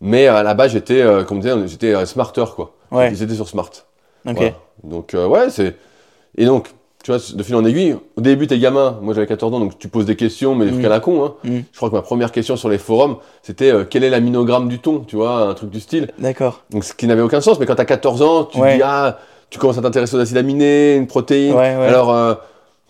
Mais 0.00 0.26
à 0.28 0.42
la 0.42 0.54
base, 0.54 0.72
j'étais, 0.72 1.00
euh, 1.02 1.24
comme 1.24 1.38
on 1.38 1.40
disait, 1.40 1.54
j'étais 1.66 1.94
euh, 1.94 2.06
smarter, 2.06 2.44
quoi. 2.54 2.74
Ouais. 2.92 3.12
J'étais 3.14 3.34
sur 3.34 3.48
Smart. 3.48 3.70
Voilà. 4.24 4.52
Donc, 4.84 5.14
euh, 5.14 5.26
ouais, 5.26 5.50
c'est. 5.50 5.76
Et 6.38 6.44
donc, 6.46 6.68
tu 7.02 7.10
vois, 7.10 7.20
de 7.34 7.42
fil 7.42 7.54
en 7.56 7.64
aiguille, 7.64 7.96
au 8.16 8.20
début, 8.20 8.46
t'es 8.46 8.58
gamin. 8.58 8.98
Moi, 9.02 9.14
j'avais 9.14 9.26
14 9.26 9.52
ans, 9.54 9.58
donc 9.60 9.78
tu 9.78 9.88
poses 9.88 10.04
des 10.06 10.16
questions, 10.16 10.54
mais 10.54 10.66
des 10.66 10.70
trucs 10.72 10.82
Mm. 10.82 10.86
à 10.86 10.90
la 10.90 11.00
con, 11.00 11.24
hein. 11.24 11.34
Mm. 11.44 11.58
Je 11.72 11.76
crois 11.76 11.90
que 11.90 11.94
ma 11.94 12.02
première 12.02 12.30
question 12.30 12.56
sur 12.56 12.68
les 12.68 12.78
forums, 12.78 13.16
c'était 13.42 13.70
euh, 13.72 13.84
quel 13.88 14.04
est 14.04 14.10
l'aminogramme 14.10 14.68
du 14.68 14.78
thon, 14.78 15.00
tu 15.06 15.16
vois, 15.16 15.48
un 15.48 15.54
truc 15.54 15.70
du 15.70 15.80
style. 15.80 16.08
D'accord. 16.18 16.62
Donc, 16.70 16.84
ce 16.84 16.94
qui 16.94 17.06
n'avait 17.06 17.22
aucun 17.22 17.40
sens, 17.40 17.58
mais 17.58 17.66
quand 17.66 17.74
t'as 17.74 17.84
14 17.84 18.22
ans, 18.22 18.44
tu 18.44 18.58
Ouais. 18.60 18.76
dis, 18.76 18.82
ah, 18.84 19.18
tu 19.50 19.58
commences 19.58 19.78
à 19.78 19.82
t'intéresser 19.82 20.14
aux 20.16 20.20
acides 20.20 20.36
aminés, 20.36 20.94
une 20.96 21.06
protéine. 21.08 21.52
Ouais, 21.54 21.76
ouais. 21.76 21.86
Alors, 21.86 22.10
euh, 22.14 22.34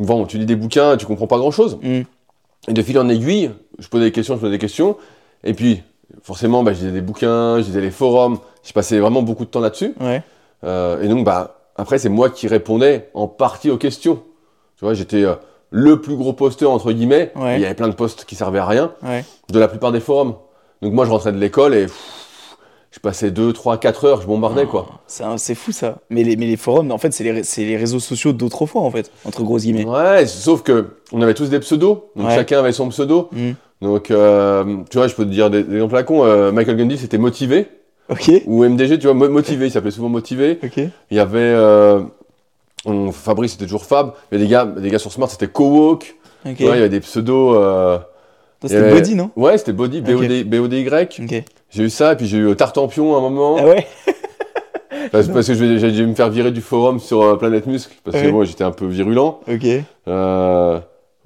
bon, 0.00 0.26
tu 0.26 0.38
lis 0.38 0.47
des 0.47 0.57
bouquins, 0.57 0.97
tu 0.97 1.07
comprends 1.07 1.26
pas 1.26 1.38
grand 1.38 1.50
chose. 1.50 1.78
Hmm. 1.83 2.02
Et 2.69 2.73
de 2.73 2.83
fil 2.83 2.99
en 2.99 3.09
aiguille, 3.09 3.50
je 3.78 3.88
posais 3.88 4.04
des 4.04 4.12
questions, 4.12 4.35
je 4.35 4.40
posais 4.40 4.52
des 4.52 4.59
questions. 4.59 4.97
Et 5.45 5.54
puis, 5.54 5.83
forcément, 6.23 6.62
bah, 6.62 6.73
je 6.73 6.80
lisais 6.80 6.92
des 6.92 7.00
bouquins, 7.00 7.57
je 7.61 7.66
lisais 7.66 7.80
les 7.80 7.90
forums. 7.90 8.38
J'ai 8.62 8.73
passé 8.73 8.99
vraiment 8.99 9.23
beaucoup 9.23 9.45
de 9.45 9.50
temps 9.50 9.61
là-dessus. 9.61 9.95
Ouais. 10.00 10.23
Euh, 10.64 11.00
et 11.02 11.09
donc, 11.09 11.25
bah, 11.25 11.57
après, 11.76 11.99
c'est 11.99 12.09
moi 12.11 12.28
qui 12.28 12.49
répondais 12.49 13.09
en 13.14 13.28
partie 13.28 13.71
aux 13.71 13.78
questions. 13.78 14.23
Tu 14.76 14.85
vois, 14.85 14.92
j'étais 14.95 15.25
euh, 15.25 15.35
le 15.71 16.00
plus 16.00 16.16
gros 16.16 16.33
posteur, 16.35 16.71
entre 16.71 16.92
guillemets. 16.92 17.33
Ouais. 17.37 17.57
Il 17.57 17.62
y 17.62 17.64
avait 17.64 17.75
plein 17.75 17.88
de 17.88 17.95
posts 17.95 18.25
qui 18.26 18.35
servaient 18.35 18.59
à 18.59 18.66
rien, 18.66 18.92
Ouais. 19.02 19.25
de 19.50 19.59
la 19.59 19.69
plupart 19.69 19.92
des 19.92 20.00
forums. 20.00 20.35
Donc, 20.83 20.92
moi, 20.92 21.07
je 21.07 21.11
rentrais 21.11 21.33
de 21.33 21.38
l'école 21.38 21.75
et 21.75 21.85
pff, 21.85 22.19
je 22.92 22.99
passais 22.99 23.30
2, 23.30 23.52
3, 23.52 23.78
4 23.78 24.04
heures, 24.04 24.20
je 24.23 24.26
bombardais, 24.26 24.66
quoi. 24.66 24.87
C'est 25.06 25.54
fou 25.54 25.70
ça. 25.73 25.99
Mais 26.11 26.25
les, 26.25 26.37
mais 26.37 26.47
les 26.47 26.56
forums, 26.56 26.90
en 26.90 26.99
fait, 26.99 27.12
c'est 27.12 27.23
les, 27.25 27.76
réseaux 27.76 28.00
sociaux 28.00 28.32
d'autrefois, 28.32 28.82
en 28.82 28.90
fait, 28.90 29.11
entre 29.25 29.42
grosses 29.44 29.62
guillemets. 29.62 29.85
Ouais, 29.85 30.26
sauf 30.26 30.62
que 30.62 30.88
on 31.12 31.23
avait 31.23 31.35
tous 31.35 31.50
des 31.50 31.61
pseudos. 31.61 32.11
Donc, 32.16 32.26
Ouais. 32.28 32.35
chacun 32.35 32.59
avait 32.59 32.73
son 32.73 32.88
pseudo. 32.88 33.28
Hmm. 33.32 33.52
Donc, 33.80 34.11
euh, 34.11 34.78
tu 34.90 34.99
vois, 34.99 35.06
je 35.06 35.14
peux 35.14 35.25
te 35.25 35.30
dire 35.30 35.50
des, 35.50 35.62
des 35.62 35.75
exemples 35.76 35.97
à 35.97 36.02
con. 36.02 36.25
Euh, 36.25 36.52
Michael 36.52 36.76
Gundy, 36.76 36.99
c'était 36.99 37.16
Motivé. 37.18 37.68
Ok. 38.11 38.30
Ou 38.47 38.64
MDG, 38.64 38.99
tu 38.99 39.06
vois, 39.06 39.14
Mo- 39.14 39.28
Motivé, 39.28 39.66
il 39.66 39.70
s'appelait 39.70 39.92
souvent 39.92 40.09
Motivé. 40.09 40.59
Ok. 40.62 40.76
Il 40.76 41.16
y 41.16 41.20
avait. 41.20 41.38
Euh, 41.38 42.00
on- 42.85 43.12
Fabrice, 43.12 43.52
c'était 43.52 43.66
toujours 43.66 43.85
Fab. 43.85 44.12
Il 44.32 44.38
y 44.40 44.42
des 44.42 44.49
gars, 44.49 44.64
des 44.66 44.90
gars 44.90 44.99
sur 44.99 45.12
Smart, 45.12 45.30
c'était 45.30 45.47
Co-Walk. 45.47 46.16
Ok. 46.44 46.56
Tu 46.56 46.64
vois, 46.64 46.73
il 46.75 46.78
y 46.78 46.80
avait 46.80 46.88
des 46.88 47.00
pseudos. 47.00 47.54
c'était 48.62 48.76
avait- 48.76 48.92
Body, 48.94 49.14
non? 49.14 49.30
Ouais, 49.37 49.56
c'était 49.59 49.73
Body, 49.73 50.00
BODY. 50.02 50.85
J'ai 51.70 51.84
eu 51.84 51.90
ça, 51.90 52.12
et 52.12 52.16
puis 52.16 52.26
j'ai 52.26 52.38
eu 52.38 52.54
Tartampion 52.56 53.14
à 53.14 53.18
un 53.18 53.20
moment. 53.22 53.56
Ah 53.58 53.64
ouais 53.66 53.86
parce, 55.12 55.28
parce 55.28 55.46
que 55.46 55.54
je 55.54 55.64
vais- 55.64 55.78
j'ai 55.78 55.92
dû 55.92 56.06
me 56.06 56.14
faire 56.14 56.30
virer 56.30 56.50
du 56.50 56.60
forum 56.60 56.98
sur 57.00 57.22
euh, 57.22 57.36
Planète 57.36 57.66
Muscle. 57.66 57.94
Parce 58.04 58.16
que 58.16 58.26
Ouais. 58.26 58.32
bon, 58.32 58.44
j'étais 58.44 58.64
un 58.64 58.70
peu 58.72 58.86
virulent. 58.86 59.40
Ok. 59.48 59.66
Euh, 60.08 60.78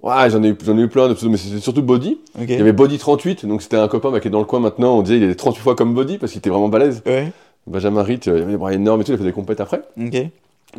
ouais, 0.02 0.30
j'en 0.30 0.42
ai, 0.42 0.48
eu- 0.48 0.58
j'en 0.64 0.76
ai 0.78 0.82
eu 0.82 0.88
plein 0.88 1.08
de 1.08 1.14
pseudos, 1.14 1.30
mais 1.32 1.36
c'était 1.38 1.60
surtout 1.60 1.82
Body. 1.82 2.18
Ok. 2.38 2.44
Il 2.48 2.58
y 2.58 2.60
avait 2.60 2.72
Body 2.72 2.98
38, 2.98 3.46
donc 3.46 3.62
c'était 3.62 3.76
un 3.76 3.88
copain 3.88 4.10
bah, 4.10 4.20
qui 4.20 4.28
est 4.28 4.30
dans 4.30 4.38
le 4.38 4.44
coin 4.44 4.60
maintenant. 4.60 4.98
On 4.98 5.02
disait 5.02 5.16
il 5.16 5.22
est 5.24 5.34
38 5.34 5.60
fois 5.62 5.74
comme 5.74 5.94
Body 5.94 6.18
parce 6.18 6.32
qu'il 6.32 6.38
était 6.38 6.50
vraiment 6.50 6.68
balèze. 6.68 7.02
Ouais. 7.06 7.32
Benjamin 7.66 8.02
Ritt, 8.02 8.28
euh, 8.28 8.36
il 8.38 8.42
avait 8.42 8.52
des 8.52 8.58
bras 8.58 8.74
énormes 8.74 9.00
et 9.00 9.04
tout, 9.04 9.12
il 9.12 9.14
a 9.14 9.18
fait 9.18 9.24
des 9.24 9.32
compètes 9.32 9.60
après. 9.60 9.80
Ok. 9.98 10.14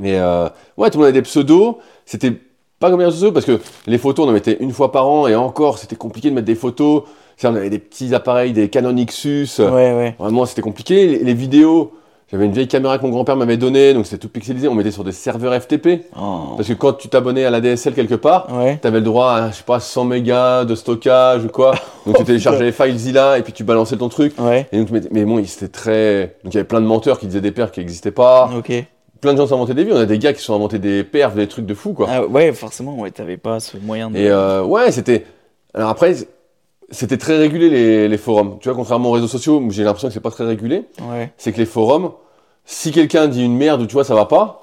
Euh, 0.03 0.49
ouais, 0.77 0.89
tout 0.89 0.97
le 0.97 1.03
monde 1.05 1.09
avait 1.09 1.13
des 1.13 1.21
pseudos. 1.23 1.77
C'était 2.05 2.33
pas 2.79 2.89
comme 2.91 2.99
les 2.99 3.05
réseaux 3.05 3.31
parce 3.31 3.45
que 3.45 3.59
les 3.87 3.97
photos, 3.97 4.25
on 4.25 4.29
en 4.29 4.33
mettait 4.33 4.57
une 4.59 4.71
fois 4.71 4.91
par 4.91 5.07
an 5.07 5.27
et 5.27 5.35
encore, 5.35 5.79
c'était 5.79 5.95
compliqué 5.95 6.29
de 6.29 6.35
mettre 6.35 6.45
des 6.45 6.55
photos. 6.55 7.03
On 7.43 7.55
avait 7.55 7.69
des 7.69 7.79
petits 7.79 8.13
appareils, 8.15 8.53
des 8.53 8.69
Canon 8.69 8.93
Xus. 8.93 9.49
Ouais, 9.59 9.65
ouais. 9.67 10.15
Vraiment, 10.17 10.45
c'était 10.45 10.61
compliqué. 10.61 11.07
Les, 11.07 11.19
les 11.19 11.33
vidéos, 11.33 11.91
J'avais 12.31 12.45
une 12.45 12.53
vieille 12.53 12.67
caméra 12.67 12.97
que 12.97 13.03
mon 13.03 13.09
grand-père 13.11 13.35
m'avait 13.35 13.57
donnée, 13.57 13.93
donc 13.93 14.05
c'était 14.07 14.17
tout 14.17 14.29
pixelisé. 14.29 14.67
On 14.67 14.73
mettait 14.73 14.89
sur 14.91 15.03
des 15.03 15.11
serveurs 15.11 15.53
FTP. 15.61 16.05
Oh. 16.19 16.55
Parce 16.55 16.67
que 16.67 16.73
quand 16.73 16.93
tu 16.93 17.07
t'abonnais 17.07 17.45
à 17.45 17.51
la 17.51 17.61
DSL 17.61 17.93
quelque 17.93 18.15
part, 18.15 18.47
Ouais. 18.51 18.77
T'avais 18.81 18.97
le 18.99 19.03
droit 19.05 19.31
à, 19.33 19.51
je 19.51 19.57
sais 19.57 19.63
pas, 19.63 19.79
100 19.79 20.05
mégas 20.05 20.65
de 20.65 20.73
stockage 20.73 21.45
ou 21.45 21.49
quoi. 21.49 21.71
Donc 22.07 22.15
tu 22.15 22.21
Oh, 22.21 22.25
téléchargeais 22.25 22.63
les 22.63 22.71
FileZilla 22.71 23.37
et 23.37 23.43
puis 23.43 23.53
tu 23.53 23.63
balançais 23.63 23.97
ton 23.97 24.09
truc. 24.09 24.33
Ouais. 24.39 24.65
Et 24.71 24.79
donc, 24.83 24.89
mais, 25.11 25.23
bon, 25.25 25.43
c'était 25.45 25.67
très. 25.67 26.35
Donc 26.43 26.53
il 26.53 26.55
y 26.55 26.57
avait 26.57 26.67
plein 26.67 26.81
de 26.81 26.87
menteurs 26.87 27.19
qui 27.19 27.27
disaient 27.27 27.41
des 27.41 27.51
perfs 27.51 27.71
qui 27.71 27.79
n'existaient 27.81 28.11
pas. 28.11 28.49
Ok. 28.57 28.71
Plein 29.21 29.33
de 29.33 29.37
gens 29.37 29.47
s'inventaient 29.47 29.73
des 29.75 29.83
vies. 29.83 29.91
On 29.93 29.97
a 29.97 30.05
des 30.05 30.17
gars 30.19 30.33
qui 30.33 30.39
se 30.39 30.45
sont 30.45 30.55
inventés 30.55 30.79
des 30.79 31.03
perfs, 31.03 31.35
des 31.35 31.47
trucs 31.47 31.65
de 31.67 31.73
fou 31.75 31.93
quoi. 31.93 32.07
Ah, 32.09 32.25
ouais, 32.25 32.51
forcément, 32.53 32.95
ouais, 32.99 33.11
t'avais 33.11 33.37
pas 33.37 33.59
ce 33.59 33.77
moyen 33.77 34.09
de. 34.09 34.17
Et 34.17 34.29
euh, 34.29 34.63
ouais, 34.63 34.91
c'était. 34.91 35.25
Alors 35.73 35.89
après, 35.89 36.13
c'était 36.91 37.17
très 37.17 37.37
régulé 37.37 37.69
les, 37.69 38.07
les 38.07 38.17
forums. 38.17 38.57
Tu 38.59 38.69
vois, 38.69 38.75
contrairement 38.77 39.09
aux 39.09 39.13
réseaux 39.13 39.27
sociaux, 39.27 39.61
j'ai 39.69 39.83
l'impression 39.83 40.07
que 40.07 40.13
c'est 40.13 40.19
pas 40.19 40.31
très 40.31 40.45
régulé. 40.45 40.83
Ouais. 41.01 41.31
C'est 41.37 41.51
que 41.51 41.57
les 41.57 41.65
forums, 41.65 42.11
si 42.65 42.91
quelqu'un 42.91 43.27
dit 43.27 43.43
une 43.43 43.55
merde 43.57 43.81
ou 43.81 43.85
tu 43.87 43.93
vois, 43.93 44.03
ça 44.03 44.15
va 44.15 44.25
pas, 44.25 44.61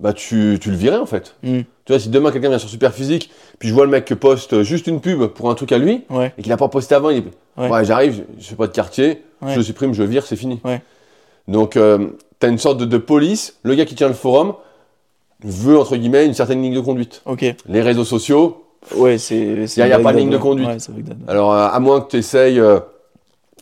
bah 0.00 0.12
tu, 0.12 0.58
tu 0.60 0.70
le 0.70 0.76
virais 0.76 0.96
en 0.96 1.06
fait. 1.06 1.36
Hmm. 1.42 1.60
Tu 1.84 1.92
vois, 1.92 1.98
si 2.00 2.08
demain 2.08 2.30
quelqu'un 2.32 2.48
vient 2.48 2.58
sur 2.58 2.68
Superphysique, 2.68 3.30
puis 3.58 3.68
je 3.68 3.74
vois 3.74 3.84
le 3.84 3.90
mec 3.90 4.04
qui 4.04 4.14
poste 4.14 4.62
juste 4.62 4.86
une 4.86 5.00
pub 5.00 5.24
pour 5.26 5.50
un 5.50 5.54
truc 5.54 5.72
à 5.72 5.78
lui, 5.78 6.04
Ouais. 6.10 6.32
et 6.38 6.42
qu'il 6.42 6.52
a 6.52 6.56
pas 6.56 6.68
posté 6.68 6.94
avant, 6.94 7.10
il 7.10 7.22
dit 7.24 7.30
Ouais. 7.58 7.68
Ouais, 7.68 7.84
j'arrive, 7.84 8.24
je, 8.38 8.42
je 8.42 8.48
fais 8.48 8.56
pas 8.56 8.66
de 8.66 8.72
quartier, 8.72 9.22
je 9.46 9.56
le 9.56 9.62
supprime, 9.62 9.92
je 9.92 10.02
vire, 10.02 10.24
c'est 10.26 10.36
fini. 10.36 10.60
Donc, 11.48 11.76
euh, 11.76 12.10
t'as 12.38 12.48
une 12.48 12.58
sorte 12.58 12.78
de, 12.78 12.84
de 12.84 12.96
police, 12.98 13.56
le 13.62 13.74
gars 13.74 13.84
qui 13.84 13.94
tient 13.94 14.08
le 14.08 14.14
forum 14.14 14.54
veut, 15.42 15.78
entre 15.78 15.96
guillemets, 15.96 16.26
une 16.26 16.34
certaine 16.34 16.62
ligne 16.62 16.74
de 16.74 16.80
conduite. 16.80 17.22
Les 17.66 17.80
réseaux 17.82 18.04
sociaux, 18.04 18.64
Ouais, 18.96 19.18
c'est. 19.18 19.36
Y 19.76 19.82
a- 19.82 19.88
y 19.88 19.92
a 19.92 19.98
pas 19.98 20.12
de 20.12 20.18
ligne 20.18 20.30
de 20.30 20.38
conduite. 20.38 20.68
Ouais, 20.68 21.04
alors 21.28 21.52
euh, 21.52 21.68
à 21.70 21.78
moins 21.80 22.00
que 22.00 22.10
tu 22.10 22.16
essayes 22.16 22.60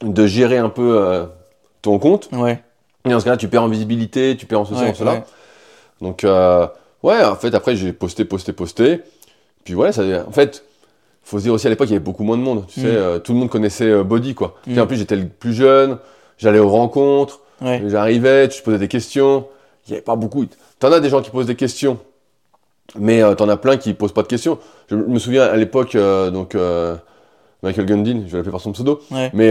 de 0.03 0.27
gérer 0.27 0.59
un 0.59 0.69
peu 0.69 0.97
euh, 0.99 1.25
ton 1.83 1.99
compte, 1.99 2.29
Ouais. 2.33 2.63
et 3.05 3.11
dans 3.11 3.19
ce 3.21 3.25
cas-là, 3.25 3.37
tu 3.37 3.49
perds 3.49 3.65
en 3.65 3.69
visibilité, 3.69 4.37
tu 4.39 4.47
perds 4.47 4.61
en 4.61 4.65
ceci, 4.65 4.81
Ouais, 4.83 4.91
en 4.91 4.95
cela. 4.95 5.25
Donc, 6.01 6.23
euh, 6.25 6.67
ouais, 7.03 7.23
en 7.25 7.35
fait, 7.35 7.53
après, 7.55 7.75
j'ai 7.77 7.93
posté, 7.93 8.25
posté, 8.25 8.53
posté. 8.53 9.01
Puis 9.65 9.75
ouais, 9.75 9.91
ça, 9.93 10.03
en 10.27 10.31
fait, 10.31 10.65
faut 11.25 11.39
se 11.39 11.43
dire 11.45 11.53
aussi 11.53 11.67
à 11.67 11.71
l'époque, 11.71 11.89
il 11.89 11.93
y 11.93 11.97
avait 11.97 12.05
beaucoup 12.05 12.23
moins 12.23 12.37
de 12.39 12.43
monde. 12.43 12.65
Tu 12.69 12.81
Mm. 12.81 12.83
sais, 12.85 12.89
euh, 12.89 13.19
tout 13.19 13.33
le 13.33 13.39
monde 13.41 13.51
connaissait 13.51 13.89
euh, 13.91 14.05
Body, 14.05 14.35
quoi. 14.35 14.55
Mm. 14.67 14.79
en 14.79 14.87
plus, 14.87 14.97
j'étais 14.97 15.17
le 15.17 15.27
plus 15.27 15.53
jeune, 15.53 15.99
j'allais 16.39 16.61
aux 16.61 16.69
rencontres, 16.71 17.41
j'arrivais, 17.61 18.49
tu 18.49 18.63
posais 18.63 18.79
des 18.79 18.89
questions. 18.89 19.47
Il 19.87 19.91
n'y 19.91 19.97
avait 19.97 20.05
pas 20.05 20.17
beaucoup. 20.17 20.45
T'en 20.79 20.93
as 20.93 21.01
des 21.01 21.09
gens 21.09 21.21
qui 21.23 21.31
posent 21.31 21.47
des 21.47 21.57
questions, 21.57 21.99
mais 22.97 23.23
euh, 23.23 23.35
t'en 23.35 23.49
as 23.49 23.57
plein 23.57 23.77
qui 23.77 23.95
posent 23.95 24.13
pas 24.13 24.23
de 24.23 24.29
questions. 24.29 24.59
Je 24.91 24.97
me 24.97 25.19
souviens 25.19 25.43
à 25.45 25.57
l'époque, 25.57 25.95
euh, 25.95 26.31
donc, 26.31 26.55
euh, 26.55 26.97
Michael 27.63 27.87
Gundin, 27.87 28.23
je 28.27 28.31
vais 28.33 28.37
l'appeler 28.39 28.53
par 28.53 28.61
son 28.61 28.73
pseudo, 28.73 29.01
Ouais. 29.11 29.31
mais 29.35 29.51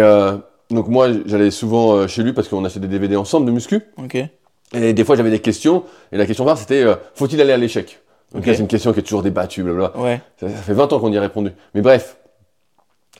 donc 0.70 0.88
moi, 0.88 1.08
j'allais 1.26 1.52
souvent 1.52 2.08
chez 2.08 2.24
lui 2.24 2.34
parce 2.34 2.48
qu'on 2.48 2.64
achetait 2.66 2.80
des 2.80 2.88
DVD 2.88 3.16
ensemble 3.16 3.46
de 3.46 3.52
muscu. 3.52 3.82
Et 4.74 4.94
des 4.94 5.04
fois, 5.04 5.16
j'avais 5.16 5.30
des 5.30 5.40
questions, 5.40 5.84
et 6.12 6.18
la 6.18 6.26
question 6.26 6.46
phare, 6.46 6.58
c'était 6.58 6.86
faut-il 7.16 7.40
aller 7.42 7.54
à 7.54 7.58
l'échec? 7.58 8.00
Donc 8.34 8.42
Ok. 8.42 8.48
là, 8.48 8.54
c'est 8.54 8.60
une 8.62 8.68
question 8.68 8.92
qui 8.94 9.00
est 9.00 9.04
toujours 9.04 9.24
débattue, 9.24 9.64
blablabla. 9.64 9.98
Ouais. 10.02 10.22
Ça, 10.40 10.50
ça 10.50 10.56
fait 10.56 10.74
20 10.74 10.92
ans 10.94 11.00
qu'on 11.00 11.12
y 11.12 11.18
a 11.18 11.22
répondu. 11.22 11.52
Mais 11.74 11.82
bref. 11.82 12.18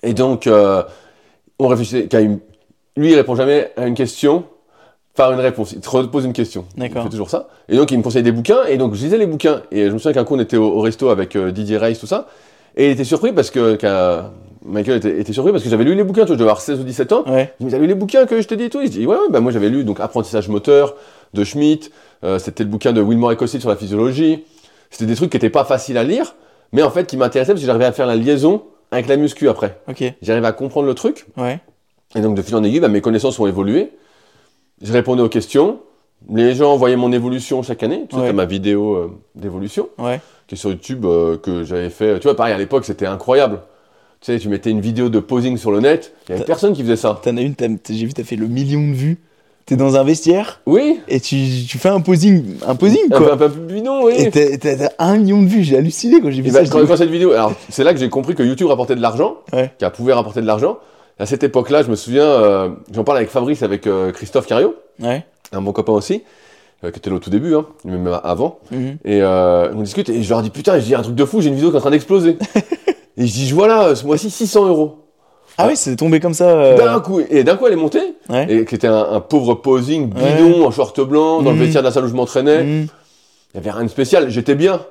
Et 0.04 0.14
donc, 0.14 0.50
on 1.60 1.68
réfléchissait. 1.68 2.08
lui, 2.96 3.12
il 3.12 3.16
répond 3.16 3.36
jamais 3.36 3.72
à 3.78 3.88
une 3.88 3.96
question 3.96 4.46
par 5.18 5.34
une 5.34 5.40
réponse. 5.42 5.74
Il 5.74 5.82
te 5.82 5.90
repose 5.90 6.24
une 6.24 6.32
question. 6.34 6.64
Il 6.78 6.84
D'accord. 6.84 7.04
fait 7.04 7.10
toujours 7.10 7.30
ça. 7.30 7.50
Et 7.68 7.76
donc, 7.76 7.92
il 7.92 7.98
me 7.98 8.04
conseillait 8.04 8.24
des 8.24 8.32
bouquins, 8.32 8.64
et 8.70 8.78
donc, 8.78 8.94
je 8.94 9.04
lisais 9.04 9.18
les 9.18 9.26
bouquins. 9.26 9.64
Et 9.72 9.88
je 9.88 9.92
me 9.92 9.98
souviens 9.98 10.14
qu'un 10.14 10.24
coup, 10.24 10.36
on 10.36 10.40
était 10.40 10.56
au, 10.58 10.66
au 10.66 10.80
resto 10.80 11.10
avec 11.10 11.36
euh, 11.36 11.52
Didier 11.52 11.78
Reis, 11.78 11.98
tout 11.98 12.08
ça. 12.08 12.28
Et 12.78 12.86
il 12.86 12.92
était 12.92 13.04
surpris 13.04 13.34
parce 13.34 13.52
que. 13.52 13.78
Michael 14.66 14.98
était, 14.98 15.20
était 15.22 15.32
surpris 15.34 15.52
parce 15.54 15.64
que 15.64 15.70
j'avais 15.70 15.86
lu 15.86 15.96
les 15.96 16.04
bouquins, 16.04 16.24
tu 16.24 16.28
vois, 16.28 16.36
je 16.36 16.40
devais 16.40 16.50
avoir 16.50 16.60
16 16.62 16.82
ou 16.82 16.84
17 16.84 17.14
ans. 17.14 17.24
Ouais. 17.26 17.54
Il 17.60 17.66
me 17.66 17.70
dit, 17.70 17.76
t'as 17.76 17.82
lu 17.82 17.88
les 17.88 17.96
bouquins 17.96 18.26
que 18.26 18.42
je 18.42 18.48
t'ai 18.48 18.58
dit 18.58 18.66
et 18.66 18.70
tout? 18.70 18.82
Il 18.82 18.90
dit, 18.90 19.06
ouais, 19.06 19.16
ouais, 19.16 19.22
bah 19.30 19.40
moi 19.40 19.52
j'avais 19.54 19.70
lu 19.70 19.86
donc 19.86 20.02
Apprentissage 20.02 20.50
moteur 20.50 20.96
de 21.34 21.44
Schmitt, 21.46 21.90
euh, 22.26 22.38
c'était 22.38 22.64
le 22.66 22.70
bouquin 22.70 22.92
de 22.92 23.00
Wilmore 23.02 23.32
et 23.32 23.38
Cossit 23.38 23.62
sur 23.62 23.70
la 23.70 23.78
physiologie. 23.78 24.44
C'était 24.90 25.06
des 25.06 25.16
trucs 25.16 25.30
qui 25.30 25.38
étaient 25.38 25.50
pas 25.50 25.64
faciles 25.64 25.98
à 25.98 26.04
lire, 26.04 26.36
mais 26.74 26.82
en 26.84 26.90
fait 26.90 27.06
qui 27.08 27.16
m'intéressaient 27.16 27.54
parce 27.54 27.62
que 27.62 27.66
j'arrivais 27.66 27.86
à 27.86 27.94
faire 27.94 28.08
la 28.08 28.18
liaison 28.18 28.64
avec 28.92 29.08
la 29.08 29.16
muscu 29.16 29.48
après. 29.48 29.80
Ok. 29.88 30.04
J'arrivais 30.22 30.48
à 30.48 30.52
comprendre 30.52 30.88
le 30.88 30.96
truc, 30.96 31.28
Ouais. 31.38 31.60
et 32.16 32.20
donc 32.20 32.36
de 32.36 32.42
fil 32.42 32.56
en 32.56 32.64
aiguille, 32.64 32.82
bah, 32.82 32.90
mes 32.90 33.00
connaissances 33.02 33.40
ont 33.40 33.48
évolué. 33.48 33.92
Je 34.82 34.94
répondais 34.94 35.22
aux 35.22 35.30
questions, 35.30 35.80
les 36.34 36.54
gens 36.56 36.78
voyaient 36.78 36.96
mon 36.96 37.12
évolution 37.12 37.64
chaque 37.64 37.84
année. 37.84 38.06
Tu 38.10 38.16
sais, 38.16 38.22
Ouais. 38.22 38.28
t'as 38.28 38.34
ma 38.34 38.46
vidéo 38.46 38.96
euh, 38.96 39.12
d'évolution 39.36 39.90
Ouais. 39.98 40.20
qui 40.48 40.56
est 40.56 40.58
sur 40.58 40.70
YouTube 40.70 41.06
euh, 41.06 41.38
que 41.38 41.64
j'avais 41.64 41.90
fait. 41.90 42.20
Tu 42.20 42.24
vois, 42.24 42.36
pareil 42.36 42.54
à 42.54 42.58
l'époque, 42.58 42.86
c'était 42.86 43.06
incroyable. 43.08 43.60
Tu 44.22 44.32
sais, 44.34 44.40
tu 44.40 44.50
mettais 44.50 44.72
une 44.72 44.82
vidéo 44.82 45.10
de 45.10 45.20
posing 45.20 45.58
sur 45.58 45.72
le 45.72 45.80
net, 45.80 46.14
il 46.28 46.32
y 46.32 46.36
avait 46.36 46.46
personne 46.46 46.74
qui 46.74 46.82
faisait 46.82 46.96
ça. 46.96 47.20
T'en 47.24 47.38
as 47.38 47.42
une, 47.42 47.54
j'ai 47.90 48.06
vu, 48.06 48.14
t'as 48.14 48.24
fait 48.24 48.36
le 48.36 48.48
million 48.48 48.80
de 48.88 48.94
vues. 48.94 49.18
T'es 49.68 49.76
dans 49.76 49.98
un 49.98 50.04
vestiaire 50.06 50.62
Oui, 50.66 51.02
et 51.10 51.20
tu, 51.20 51.36
tu 51.68 51.78
fais 51.78 51.90
un 51.90 52.00
posing, 52.00 52.56
un 52.66 52.76
posing 52.76 53.10
quoi. 53.10 53.34
un 53.34 53.38
peu 53.38 53.50
plus 53.50 53.82
oui. 54.06 54.14
Et 54.18 54.32
t'as- 54.32 54.90
un 54.98 55.18
million 55.18 55.42
de 55.44 55.48
vues, 55.48 55.62
j'ai 55.64 55.76
halluciné 55.78 56.22
quand 56.22 56.32
j'ai 56.32 56.42
vu 56.42 56.48
Et 56.48 56.52
ça. 56.52 56.62
bah, 56.64 56.70
quand, 56.72 56.86
quand 56.88 56.96
cette 56.96 57.10
vidéo, 57.10 57.34
alors 57.34 57.52
c'est 57.70 57.84
là 57.84 57.94
que 57.94 58.00
j'ai 58.00 58.08
compris 58.10 58.34
que 58.34 58.44
YouTube 58.44 58.68
rapportait 58.70 58.96
de 58.96 59.02
l'argent, 59.02 59.36
Ouais. 59.52 59.72
qu'elle 59.78 59.92
pouvait 59.92 60.14
rapporter 60.14 60.40
de 60.42 60.46
l'argent. 60.48 60.78
À 61.20 61.26
cette 61.26 61.44
époque-là, 61.44 61.82
je 61.84 61.90
me 61.90 61.96
souviens, 61.96 62.26
euh, 62.26 62.70
j'en 62.94 63.04
parle 63.04 63.18
avec 63.18 63.30
Fabrice, 63.30 63.64
avec 63.64 63.88
euh, 63.88 64.12
Christophe 64.12 64.46
Cario, 64.46 64.76
Ouais. 65.02 65.26
un 65.52 65.62
bon 65.62 65.72
copain 65.72 65.94
aussi, 65.94 66.24
euh, 66.84 66.92
qui 66.92 67.00
était 67.00 67.10
là 67.10 67.16
au 67.16 67.20
tout 67.20 67.32
début, 67.32 67.56
hein, 67.56 67.66
même 67.86 68.20
avant. 68.24 68.60
Mhm. 68.72 68.98
Et 69.04 69.24
on 69.24 69.82
discute 69.82 70.10
et 70.10 70.22
je 70.22 70.30
leur 70.30 70.42
dis 70.44 70.50
putain, 70.52 70.78
je 70.80 70.86
dis 70.86 70.96
un 70.96 71.02
truc 71.02 71.16
de 71.16 71.26
fou, 71.26 71.42
j'ai 71.42 71.50
une 71.50 71.56
vidéo 71.56 71.70
qui 71.70 71.76
est 71.76 71.80
en 71.80 71.82
train 71.82 71.90
d'exploser. 71.92 72.38
et 73.18 73.26
je 73.26 73.34
dis 73.34 73.52
voilà, 73.52 73.96
ce 73.96 74.06
mois-ci 74.06 74.30
600 74.30 74.68
euros. 74.68 75.04
Ah 75.60 75.66
ouais, 75.66 75.76
c'est 75.76 75.96
tombé 75.96 76.20
comme 76.20 76.36
ça. 76.36 76.76
D'un 76.76 77.00
coup, 77.00 77.20
et 77.20 77.44
d'un 77.44 77.56
coup 77.56 77.66
elle 77.66 77.74
est 77.74 77.78
montée, 77.78 78.14
Ouais. 78.30 78.46
et 78.48 78.66
qui 78.66 78.76
était 78.76 78.86
un, 78.88 79.08
un 79.14 79.20
pauvre 79.22 79.56
posing 79.56 80.08
bidon 80.10 80.68
en 80.68 80.72
short 80.72 81.00
blanc 81.02 81.42
dans 81.42 81.50
le 81.50 81.56
Mhm. 81.58 81.64
vestiaire 81.64 81.82
de 81.82 81.88
la 81.88 81.92
salle 81.92 82.06
où 82.06 82.10
je 82.10 82.14
m'entraînais. 82.14 82.64
Mhm. 82.64 82.88
Il 83.54 83.56
y 83.56 83.58
avait 83.58 83.72
rien 83.72 83.84
de 83.86 83.90
spécial, 83.90 84.30
j'étais 84.30 84.54
bien, 84.54 84.82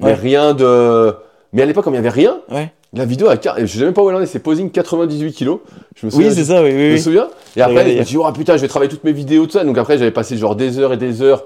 mais 0.00 0.14
rien 0.14 0.52
de. 0.52 1.14
Mais 1.52 1.62
à 1.62 1.66
l'époque, 1.66 1.84
comme 1.84 1.94
il 1.94 1.96
y 1.96 2.00
avait 2.00 2.08
rien, 2.08 2.40
Ouais. 2.50 2.72
La 2.92 3.04
vidéo 3.04 3.28
car... 3.40 3.56
Je 3.58 3.66
sais 3.66 3.84
même 3.84 3.92
pas 3.94 4.02
où 4.02 4.10
elle 4.10 4.16
en 4.16 4.20
est, 4.20 4.26
c'est 4.26 4.40
posing 4.40 4.68
98 4.70 5.32
kilos. 5.32 5.60
Je 5.94 6.06
me 6.06 6.10
souviens. 6.10 6.28
Oui, 6.28 6.34
c'est 6.34 6.44
ça, 6.44 6.60
oui, 6.62 6.70
Je 6.72 6.76
oui. 6.76 6.82
me 6.88 6.92
oui. 6.94 7.00
souviens. 7.00 7.28
Et 7.56 7.60
après, 7.60 7.72
regardé 7.74 7.92
je 7.94 7.98
me 8.00 8.04
suis 8.04 8.16
dit, 8.16 8.22
oh 8.26 8.32
putain, 8.32 8.56
je 8.56 8.62
vais 8.62 8.68
travailler 8.68 8.90
toutes 8.90 9.04
mes 9.04 9.12
vidéos, 9.12 9.46
tout 9.46 9.52
ça. 9.52 9.64
Donc 9.64 9.78
après, 9.78 9.96
j'avais 9.96 10.10
passé 10.10 10.36
genre 10.36 10.56
des 10.56 10.78
heures 10.80 10.92
et 10.92 10.96
des 10.96 11.22
heures, 11.22 11.44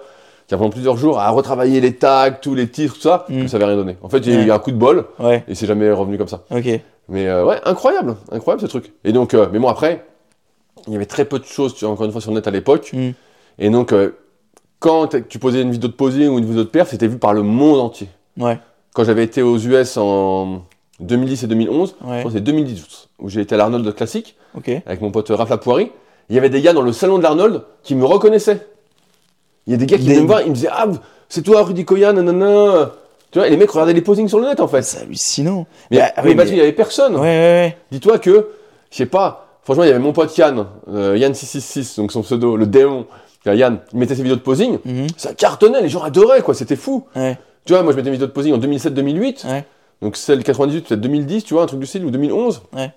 pendant 0.49 0.71
plusieurs 0.71 0.97
jours, 0.97 1.19
à 1.21 1.29
retravailler 1.31 1.81
les 1.83 1.95
tags, 1.97 2.31
tous 2.31 2.55
les 2.55 2.69
titres, 2.69 2.95
tout 2.95 3.01
ça. 3.03 3.27
Mm. 3.29 3.47
Ça 3.49 3.57
avait 3.57 3.67
rien 3.67 3.77
donné. 3.77 3.97
En 4.03 4.09
fait, 4.09 4.23
j'ai 4.25 4.37
Ouais. 4.37 4.45
eu 4.45 4.51
un 4.53 4.59
coup 4.59 4.71
de 4.71 4.77
bol 4.79 5.05
Ouais, 5.19 5.45
et 5.47 5.55
c'est 5.55 5.67
jamais 5.67 5.90
revenu 5.90 6.17
comme 6.17 6.29
ça. 6.29 6.45
ok. 6.51 6.81
Mais 7.11 7.29
euh, 7.29 7.45
ouais, 7.45 7.61
incroyable, 7.67 8.17
incroyable 8.33 8.62
ce 8.62 8.67
truc. 8.67 8.93
Et 9.05 9.12
donc, 9.12 9.35
euh, 9.35 9.47
mais 9.53 9.59
bon, 9.59 9.69
après, 9.69 10.03
il 10.87 10.95
y 10.95 10.97
avait 10.97 11.05
très 11.05 11.27
peu 11.27 11.38
de 11.38 11.45
choses, 11.45 11.75
tu 11.75 11.85
vois, 11.85 11.93
encore 11.93 12.07
une 12.07 12.12
fois, 12.12 12.23
sur 12.23 12.31
le 12.31 12.37
net 12.37 12.47
à 12.47 12.51
l'époque. 12.51 12.90
Mm. 12.95 13.11
Et 13.59 13.69
donc, 13.69 13.93
euh, 13.93 14.17
quand 14.79 15.14
tu 15.29 15.38
posais 15.38 15.61
une 15.61 15.71
vidéo 15.73 15.88
de 15.90 15.95
posing 15.95 16.29
ou 16.31 16.38
une 16.38 16.47
vidéo 16.47 16.64
de 16.64 16.69
perf, 16.71 16.88
c'était 16.88 17.07
vu 17.07 17.19
par 17.19 17.35
le 17.35 17.43
monde 17.43 17.81
entier. 17.81 18.09
Ouais, 18.38 18.59
Quand 18.94 19.04
j'avais 19.04 19.24
été 19.24 19.42
aux 19.42 19.59
US 19.59 19.96
en 19.96 20.62
2010 21.00 21.42
et 21.44 21.46
2011, 21.48 21.96
ouais. 22.04 22.24
c'est 22.33 22.40
2018, 22.40 23.09
où 23.18 23.28
j'ai 23.28 23.40
été 23.40 23.54
à 23.54 23.59
l'Arnold 23.59 23.94
Classic 23.94 24.37
avec 24.87 25.00
mon 25.00 25.11
pote 25.11 25.28
Raph 25.30 25.50
Lapoirie. 25.50 25.90
Il 26.30 26.35
y 26.37 26.38
avait 26.38 26.48
des 26.48 26.62
gars 26.62 26.72
dans 26.72 26.80
le 26.83 26.92
salon 26.92 27.18
de 27.18 27.22
l'Arnold 27.22 27.62
qui 27.83 27.94
me 27.96 28.04
reconnaissaient. 28.07 28.66
Il 29.66 29.72
y 29.72 29.74
a 29.74 29.76
des 29.76 29.87
gars 29.87 29.98
qui 29.98 30.04
venaient 30.09 30.20
me 30.20 30.26
voir, 30.26 30.42
ils 30.42 30.48
me 30.50 30.54
disaient 30.54 30.68
Ah, 30.70 30.87
c'est 31.28 31.42
toi 31.42 31.62
Rudy 31.64 31.85
Koya, 31.85 32.12
nanana. 32.12 32.92
Tu 33.33 33.38
vois, 33.40 33.48
et 33.48 33.50
les 33.50 33.57
mecs 33.57 33.70
regardaient 33.70 33.92
les 33.92 34.00
posings 34.00 34.28
sur 34.28 34.38
le 34.38 34.46
net 34.46 34.61
en 34.61 34.68
fait. 34.68 34.83
C'est 34.83 35.00
hallucinant. 35.00 35.66
Mais, 35.90 35.98
Bah, 35.98 36.04
mais 36.22 36.30
oui, 36.30 36.35
parce 36.37 36.48
mais- 36.48 36.54
qu'il 36.54 36.62
avait 36.62 36.72
personne. 36.72 37.14
Ouais, 37.16 37.20
ouais, 37.20 37.26
ouais. 37.26 37.76
Dis-toi 37.90 38.18
que, 38.20 38.48
je 38.92 38.96
sais 38.96 39.07
pas, 39.07 39.59
franchement, 39.64 39.83
il 39.83 39.88
y 39.88 39.90
avait 39.90 39.98
mon 39.98 40.12
pote 40.12 40.37
Yann, 40.38 40.66
euh, 40.88 41.16
Yann666, 41.18 41.96
donc 41.96 42.12
son 42.12 42.22
pseudo, 42.22 42.57
le 42.57 42.66
démon. 42.66 43.07
Yann, 43.44 43.80
il 43.92 43.98
mettait 43.98 44.14
ses 44.14 44.22
vidéos 44.22 44.37
de 44.37 44.40
posing, 44.40 44.78
Mhm. 44.85 45.09
ça 45.18 45.35
cartonnait, 45.35 45.83
les 45.83 45.88
gens 45.90 46.02
adoraient 46.02 46.40
quoi, 46.40 46.54
c'était 46.54 46.76
fou. 46.76 47.04
Ouais, 47.16 47.37
Tu 47.64 47.72
vois, 47.72 47.83
moi 47.83 47.92
je 47.92 47.96
mettais 47.96 48.11
mes 48.11 48.16
vidéos 48.16 48.27
de 48.27 48.33
posing 48.33 48.53
en 48.55 48.59
2007-2008, 48.59 49.46
ouais. 49.48 49.64
donc 50.03 50.16
celle 50.16 50.42
98, 50.44 50.87
peut-être 50.88 51.00
2010, 51.00 51.44
tu 51.44 51.55
vois, 51.55 51.62
un 51.62 51.66
truc 51.66 51.81
du 51.81 51.87
style, 51.87 52.05
ou 52.05 52.11
2011. 52.11 52.62
Ouais. 52.74 52.92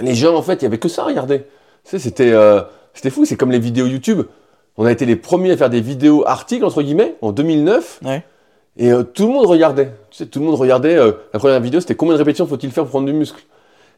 Les 0.00 0.14
gens, 0.14 0.34
en 0.34 0.42
fait, 0.42 0.54
il 0.54 0.62
y 0.62 0.66
avait 0.66 0.78
que 0.78 0.88
ça 0.88 1.02
à 1.02 1.04
regarder. 1.06 1.40
Tu 1.40 1.44
sais, 1.84 1.98
c'était 1.98 2.32
euh, 2.32 2.60
c'était 2.92 3.10
fou, 3.10 3.24
c'est 3.24 3.36
comme 3.36 3.50
les 3.50 3.58
vidéos 3.58 3.86
YouTube. 3.86 4.22
On 4.76 4.84
a 4.86 4.92
été 4.92 5.06
les 5.06 5.16
premiers 5.16 5.52
à 5.52 5.56
faire 5.56 5.70
des 5.70 5.80
vidéos 5.80 6.24
articles, 6.26 6.64
entre 6.64 6.82
guillemets, 6.82 7.14
en 7.22 7.30
2009, 7.32 8.00
Ouais. 8.04 8.24
et 8.76 8.90
euh, 8.92 9.04
tout 9.04 9.26
le 9.26 9.32
monde 9.32 9.46
regardait. 9.46 9.92
Tu 10.10 10.18
sais, 10.18 10.26
tout 10.26 10.40
le 10.40 10.44
monde 10.46 10.56
regardait. 10.56 10.96
euh, 10.96 11.12
la 11.32 11.38
première 11.38 11.60
vidéo, 11.60 11.80
c'était 11.80 11.94
combien 11.94 12.14
de 12.14 12.18
répétitions 12.18 12.46
faut-il 12.46 12.70
faire 12.72 12.84
pour 12.84 12.90
prendre 12.90 13.06
du 13.06 13.12
muscle? 13.12 13.40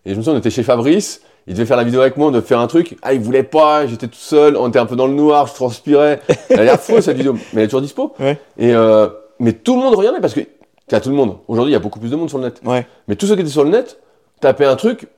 Et 0.05 0.11
je 0.11 0.17
me 0.17 0.23
souviens, 0.23 0.35
on 0.35 0.39
était 0.39 0.51
chez 0.51 0.63
Fabrice, 0.63 1.23
il 1.49 1.55
devait 1.55 1.67
faire 1.67 1.77
la 1.79 1.83
vidéo 1.85 2.01
avec 2.01 2.17
moi, 2.17 2.29
on 2.29 2.31
devait 2.31 2.47
faire 2.47 2.61
un 2.61 2.67
truc. 2.69 2.97
Ah, 3.03 3.13
il 3.15 3.21
voulait 3.21 3.43
pas, 3.43 3.87
j'étais 3.87 4.07
tout 4.07 4.15
seul, 4.19 4.57
on 4.57 4.69
était 4.69 4.79
un 4.79 4.87
peu 4.87 4.95
dans 4.97 5.07
le 5.09 5.15
noir, 5.15 5.47
je 5.49 5.55
transpirais. 5.55 6.21
Elle 6.51 6.61
a 6.61 6.65
l'air 6.65 6.81
faux 6.81 7.01
cette 7.01 7.17
vidéo, 7.17 7.33
mais 7.33 7.41
elle 7.55 7.61
est 7.63 7.67
toujours 7.69 7.81
dispo. 7.81 8.15
Ouais. 8.21 8.39
Et 8.59 8.73
euh, 8.75 9.09
mais 9.39 9.53
tout 9.53 9.77
le 9.77 9.83
monde 9.83 9.95
regardait 9.95 10.21
parce 10.21 10.35
que, 10.35 10.41
tiens, 10.87 11.01
tout 11.01 11.11
le 11.11 11.17
monde. 11.17 11.39
Aujourd'hui, 11.49 11.73
il 11.73 11.75
y 11.75 11.77
a 11.77 11.81
beaucoup 11.81 12.01
plus 12.01 12.11
de 12.11 12.17
monde 12.17 12.29
sur 12.29 12.39
le 12.39 12.45
net. 12.45 12.61
Ouais. 12.65 12.87
Mais 13.09 13.17
tous 13.17 13.27
ceux 13.27 13.35
qui 13.35 13.43
étaient 13.43 13.51
sur 13.51 13.65
le 13.65 13.71
net 13.71 14.01
tapaient 14.41 14.67
un 14.67 14.77
truc, 14.77 15.09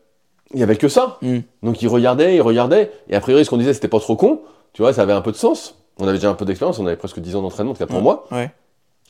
il 0.54 0.61
y 0.61 0.62
avait 0.62 0.76
que 0.76 0.88
ça. 0.88 1.18
Mm. 1.22 1.38
Donc 1.62 1.83
ils 1.83 1.88
regardaient, 1.88 2.37
ils 2.37 2.42
regardaient, 2.42 2.90
et 3.09 3.16
a 3.16 3.20
priori, 3.20 3.44
ce 3.44 3.50
qu'on 3.50 3.57
disait, 3.57 3.74
c'était 3.74 3.88
pas 3.88 4.00
trop 4.00 4.16
con. 4.16 4.42
Tu 4.72 4.83
vois, 4.83 4.92
ça 4.92 5.02
avait 5.02 5.12
un 5.12 5.20
peu 5.20 5.33
de 5.33 5.37
sens. 5.37 5.76
On 5.98 6.07
avait 6.07 6.18
déjà 6.18 6.31
un 6.31 6.35
peu 6.35 6.44
d'expérience, 6.44 6.78
on 6.78 6.87
avait 6.87 6.96
presque 6.96 7.18
10 7.18 7.37
ans 7.37 7.42
d'entraînement, 7.42 7.72
en 7.72 7.74
tout 7.74 7.81
cas 7.81 7.87
pour 7.87 8.02
moi. 8.02 8.26
Ouais. 8.31 8.50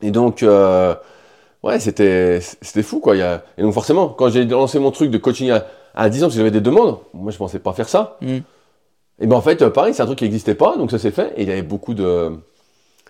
Et 0.01 0.11
donc, 0.11 0.43
euh, 0.43 0.95
ouais, 1.63 1.79
c'était, 1.81 2.41
c'était 2.41 2.83
fou, 2.83 3.01
quoi. 3.01 3.15
Il 3.15 3.19
y 3.19 3.23
a... 3.23 3.45
Et 3.59 3.63
donc, 3.63 3.75
forcément, 3.75 4.09
quand 4.09 4.31
j'ai 4.31 4.45
lancé 4.47 4.79
mon 4.79 4.91
truc 4.91 5.11
de 5.11 5.19
coaching 5.19 5.51
à, 5.51 5.67
à 5.95 6.09
10 6.09 6.23
ans, 6.23 6.27
parce 6.27 6.35
que 6.35 6.39
j'avais 6.39 6.51
des 6.51 6.63
demandes, 6.63 6.99
moi, 7.13 7.31
je 7.31 7.37
pensais 7.37 7.59
pas 7.59 7.75
faire 7.75 7.89
ça. 7.89 8.17
Mm. 8.23 8.39
Et 9.21 9.27
ben 9.27 9.37
en 9.37 9.41
fait, 9.41 9.63
euh, 9.63 9.71
pareil, 9.71 9.95
c'est 9.95 10.03
un 10.03 10.07
truc 10.07 10.19
qui 10.19 10.25
n'existait 10.25 10.55
pas, 10.55 10.77
donc 10.77 10.91
ça 10.91 10.99
s'est 10.99 11.11
fait. 11.11 11.33
Et 11.37 11.43
il 11.43 11.49
y 11.49 11.53
avait 11.53 11.63
beaucoup 11.63 11.95
de 11.95 12.39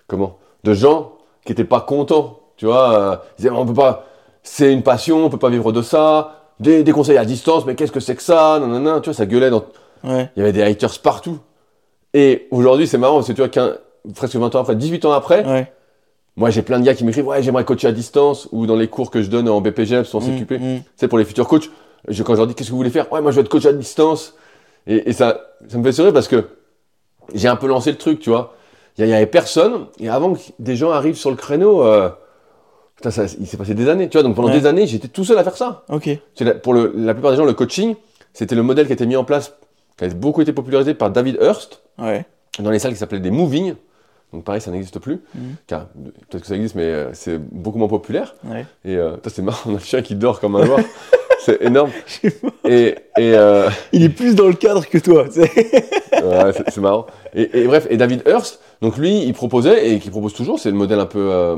comment 0.07 0.37
de 0.63 0.73
gens 0.73 1.13
qui 1.45 1.51
étaient 1.51 1.63
pas 1.63 1.81
contents, 1.81 2.39
tu 2.57 2.65
vois. 2.65 2.93
euh, 2.93 3.15
ils 3.37 3.41
disaient 3.43 3.49
on 3.51 3.65
peut 3.65 3.73
pas, 3.73 4.05
c'est 4.43 4.71
une 4.73 4.83
passion, 4.83 5.25
on 5.25 5.29
peut 5.29 5.37
pas 5.39 5.49
vivre 5.49 5.71
de 5.71 5.81
ça. 5.81 6.35
Des, 6.59 6.83
des 6.83 6.91
conseils 6.91 7.17
à 7.17 7.23
distance, 7.23 7.65
mais 7.65 7.75
qu'est-ce 7.75 7.91
que 7.91 8.01
c'est 8.01 8.15
que 8.15 8.21
ça? 8.21 8.59
Nanana, 8.59 8.99
tu 8.99 9.05
vois, 9.05 9.13
ça 9.13 9.25
gueulait. 9.25 9.49
Dans... 9.49 9.63
Ouais. 10.03 10.29
Il 10.35 10.39
y 10.39 10.41
avait 10.43 10.51
des 10.51 10.61
haters 10.61 10.99
partout. 11.01 11.39
Et 12.13 12.47
aujourd'hui, 12.51 12.85
c'est 12.87 12.97
marrant, 12.97 13.15
parce 13.15 13.27
que 13.27 13.33
tu 13.33 13.41
vois, 13.59 13.77
presque 14.13 14.35
20 14.35 14.53
ans 14.55 14.59
après, 14.59 14.75
18 14.75 15.05
ans 15.05 15.11
après, 15.13 15.45
Ouais. 15.45 15.71
moi 16.35 16.49
j'ai 16.49 16.61
plein 16.61 16.79
de 16.79 16.85
gars 16.85 16.95
qui 16.95 17.03
m'écrivent 17.05 17.27
ouais 17.27 17.41
j'aimerais 17.43 17.63
coacher 17.65 17.87
à 17.87 17.91
distance 17.91 18.47
ou 18.51 18.65
dans 18.65 18.75
les 18.75 18.87
cours 18.87 19.09
que 19.11 19.21
je 19.21 19.29
donne 19.29 19.47
en 19.49 19.61
BPGEP 19.61 20.05
sans 20.05 20.19
Mm, 20.19 20.23
s'occuper. 20.23 20.57
mm. 20.59 20.79
Tu 20.79 20.83
sais, 20.97 21.07
pour 21.07 21.17
les 21.17 21.25
futurs 21.25 21.47
coachs, 21.47 21.69
je, 22.07 22.23
quand 22.23 22.33
je 22.33 22.37
leur 22.39 22.47
dis 22.47 22.55
qu'est-ce 22.55 22.69
que 22.69 22.71
vous 22.71 22.77
voulez 22.77 22.89
faire? 22.89 23.11
Ouais, 23.13 23.21
moi 23.21 23.31
je 23.31 23.35
veux 23.37 23.41
être 23.43 23.49
coach 23.49 23.65
à 23.65 23.73
distance. 23.73 24.35
Et, 24.87 25.09
et 25.09 25.13
ça, 25.13 25.39
ça 25.67 25.77
me 25.77 25.83
fait 25.83 25.91
sourire 25.91 26.13
parce 26.13 26.27
que 26.27 26.45
j'ai 27.33 27.47
un 27.47 27.55
peu 27.57 27.67
lancé 27.67 27.91
le 27.91 27.97
truc, 27.97 28.19
tu 28.19 28.29
vois. 28.31 28.53
Il 28.99 29.07
y, 29.07 29.13
avait 29.13 29.25
personne, 29.25 29.85
et 29.99 30.09
avant 30.09 30.33
que 30.33 30.39
des 30.59 30.75
gens 30.75 30.91
arrivent 30.91 31.15
sur 31.15 31.29
le 31.29 31.37
créneau, 31.37 31.83
euh, 31.83 32.09
putain, 32.97 33.11
ça, 33.11 33.23
il 33.39 33.47
s'est 33.47 33.55
passé 33.57 33.73
des 33.73 33.87
années, 33.87 34.09
tu 34.09 34.17
vois. 34.17 34.23
Donc 34.23 34.35
pendant 34.35 34.49
Ouais. 34.49 34.59
des 34.59 34.65
années, 34.67 34.87
j'étais 34.87 35.07
tout 35.07 35.23
seul 35.23 35.37
à 35.37 35.43
faire 35.43 35.55
ça. 35.55 35.83
Ok. 35.89 36.09
La- 36.41 36.53
pour 36.55 36.73
le- 36.73 36.91
la 36.97 37.13
plupart 37.13 37.31
des 37.31 37.37
gens, 37.37 37.45
le 37.45 37.53
coaching, 37.53 37.95
c'était 38.33 38.55
le 38.55 38.63
modèle 38.63 38.85
qui 38.87 38.91
a 38.91 38.95
été 38.95 39.05
mis 39.05 39.15
en 39.15 39.23
place, 39.23 39.53
qui 39.97 40.03
a 40.03 40.09
beaucoup 40.09 40.41
été 40.41 40.51
popularisé 40.51 40.93
par 40.93 41.09
David 41.11 41.37
Hurst 41.41 41.81
Ouais. 41.97 42.25
dans 42.59 42.71
les 42.71 42.79
salles 42.79 42.91
qui 42.91 42.97
s'appelaient 42.99 43.19
des 43.21 43.31
moving. 43.31 43.75
Donc 44.33 44.43
pareil, 44.43 44.61
ça 44.61 44.69
n'existe 44.69 44.99
plus. 44.99 45.21
Car 45.65 45.87
peut-être 46.29 46.41
que 46.41 46.47
ça 46.47 46.55
existe, 46.55 46.75
mais 46.75 46.83
euh, 46.83 47.09
c'est 47.13 47.37
beaucoup 47.39 47.79
moins 47.79 47.87
populaire. 47.87 48.35
Ouais. 48.43 48.65
Et 48.85 48.95
euh, 48.97 49.15
c'est 49.27 49.41
marrant, 49.41 49.59
on 49.65 49.69
a 49.71 49.73
le 49.73 49.79
chien 49.79 50.01
qui 50.01 50.13
dort 50.15 50.39
comme 50.39 50.55
un 50.57 50.65
loir. 50.65 50.79
c'est 51.39 51.61
énorme. 51.63 51.89
Et, 52.65 52.95
et 53.17 53.33
euh, 53.33 53.69
Il 53.91 54.03
est 54.03 54.09
plus 54.09 54.35
dans 54.35 54.47
le 54.47 54.53
cadre 54.53 54.85
que 54.87 54.97
toi. 54.99 55.25
ouais, 55.35 56.51
c'est 56.67 56.77
marrant. 56.81 57.07
Et, 57.35 57.61
et 57.61 57.67
bref, 57.67 57.87
et 57.89 57.97
David 57.97 58.23
Hurst, 58.27 58.59
donc 58.81 58.97
lui, 58.97 59.23
il 59.23 59.33
proposait, 59.33 59.91
et 59.91 59.99
qui 59.99 60.09
propose 60.09 60.33
toujours, 60.33 60.59
c'est 60.59 60.71
le 60.71 60.77
modèle 60.77 60.99
un 60.99 61.05
peu 61.05 61.19
euh, 61.31 61.55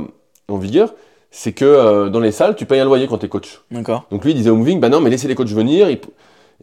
en 0.48 0.58
vigueur, 0.58 0.94
c'est 1.30 1.54
que 1.54 1.66
euh, 1.66 2.10
dans 2.10 2.20
les 2.20 2.32
salles, 2.32 2.56
tu 2.56 2.66
payes 2.66 2.80
un 2.80 2.86
loyer 2.86 3.08
quand 3.08 3.18
t'es 3.20 3.28
coach. 3.30 3.62
D'accord. 3.72 4.06
Donc 4.12 4.24
lui, 4.26 4.32
il 4.32 4.36
disait 4.36 4.50
au 4.50 4.56
moving, 4.58 4.80
bah 4.80 4.90
non, 4.90 5.00
mais 5.00 5.10
laissez 5.10 5.28
les 5.28 5.36
coachs 5.36 5.48
venir, 5.50 5.90
ils- 5.90 6.00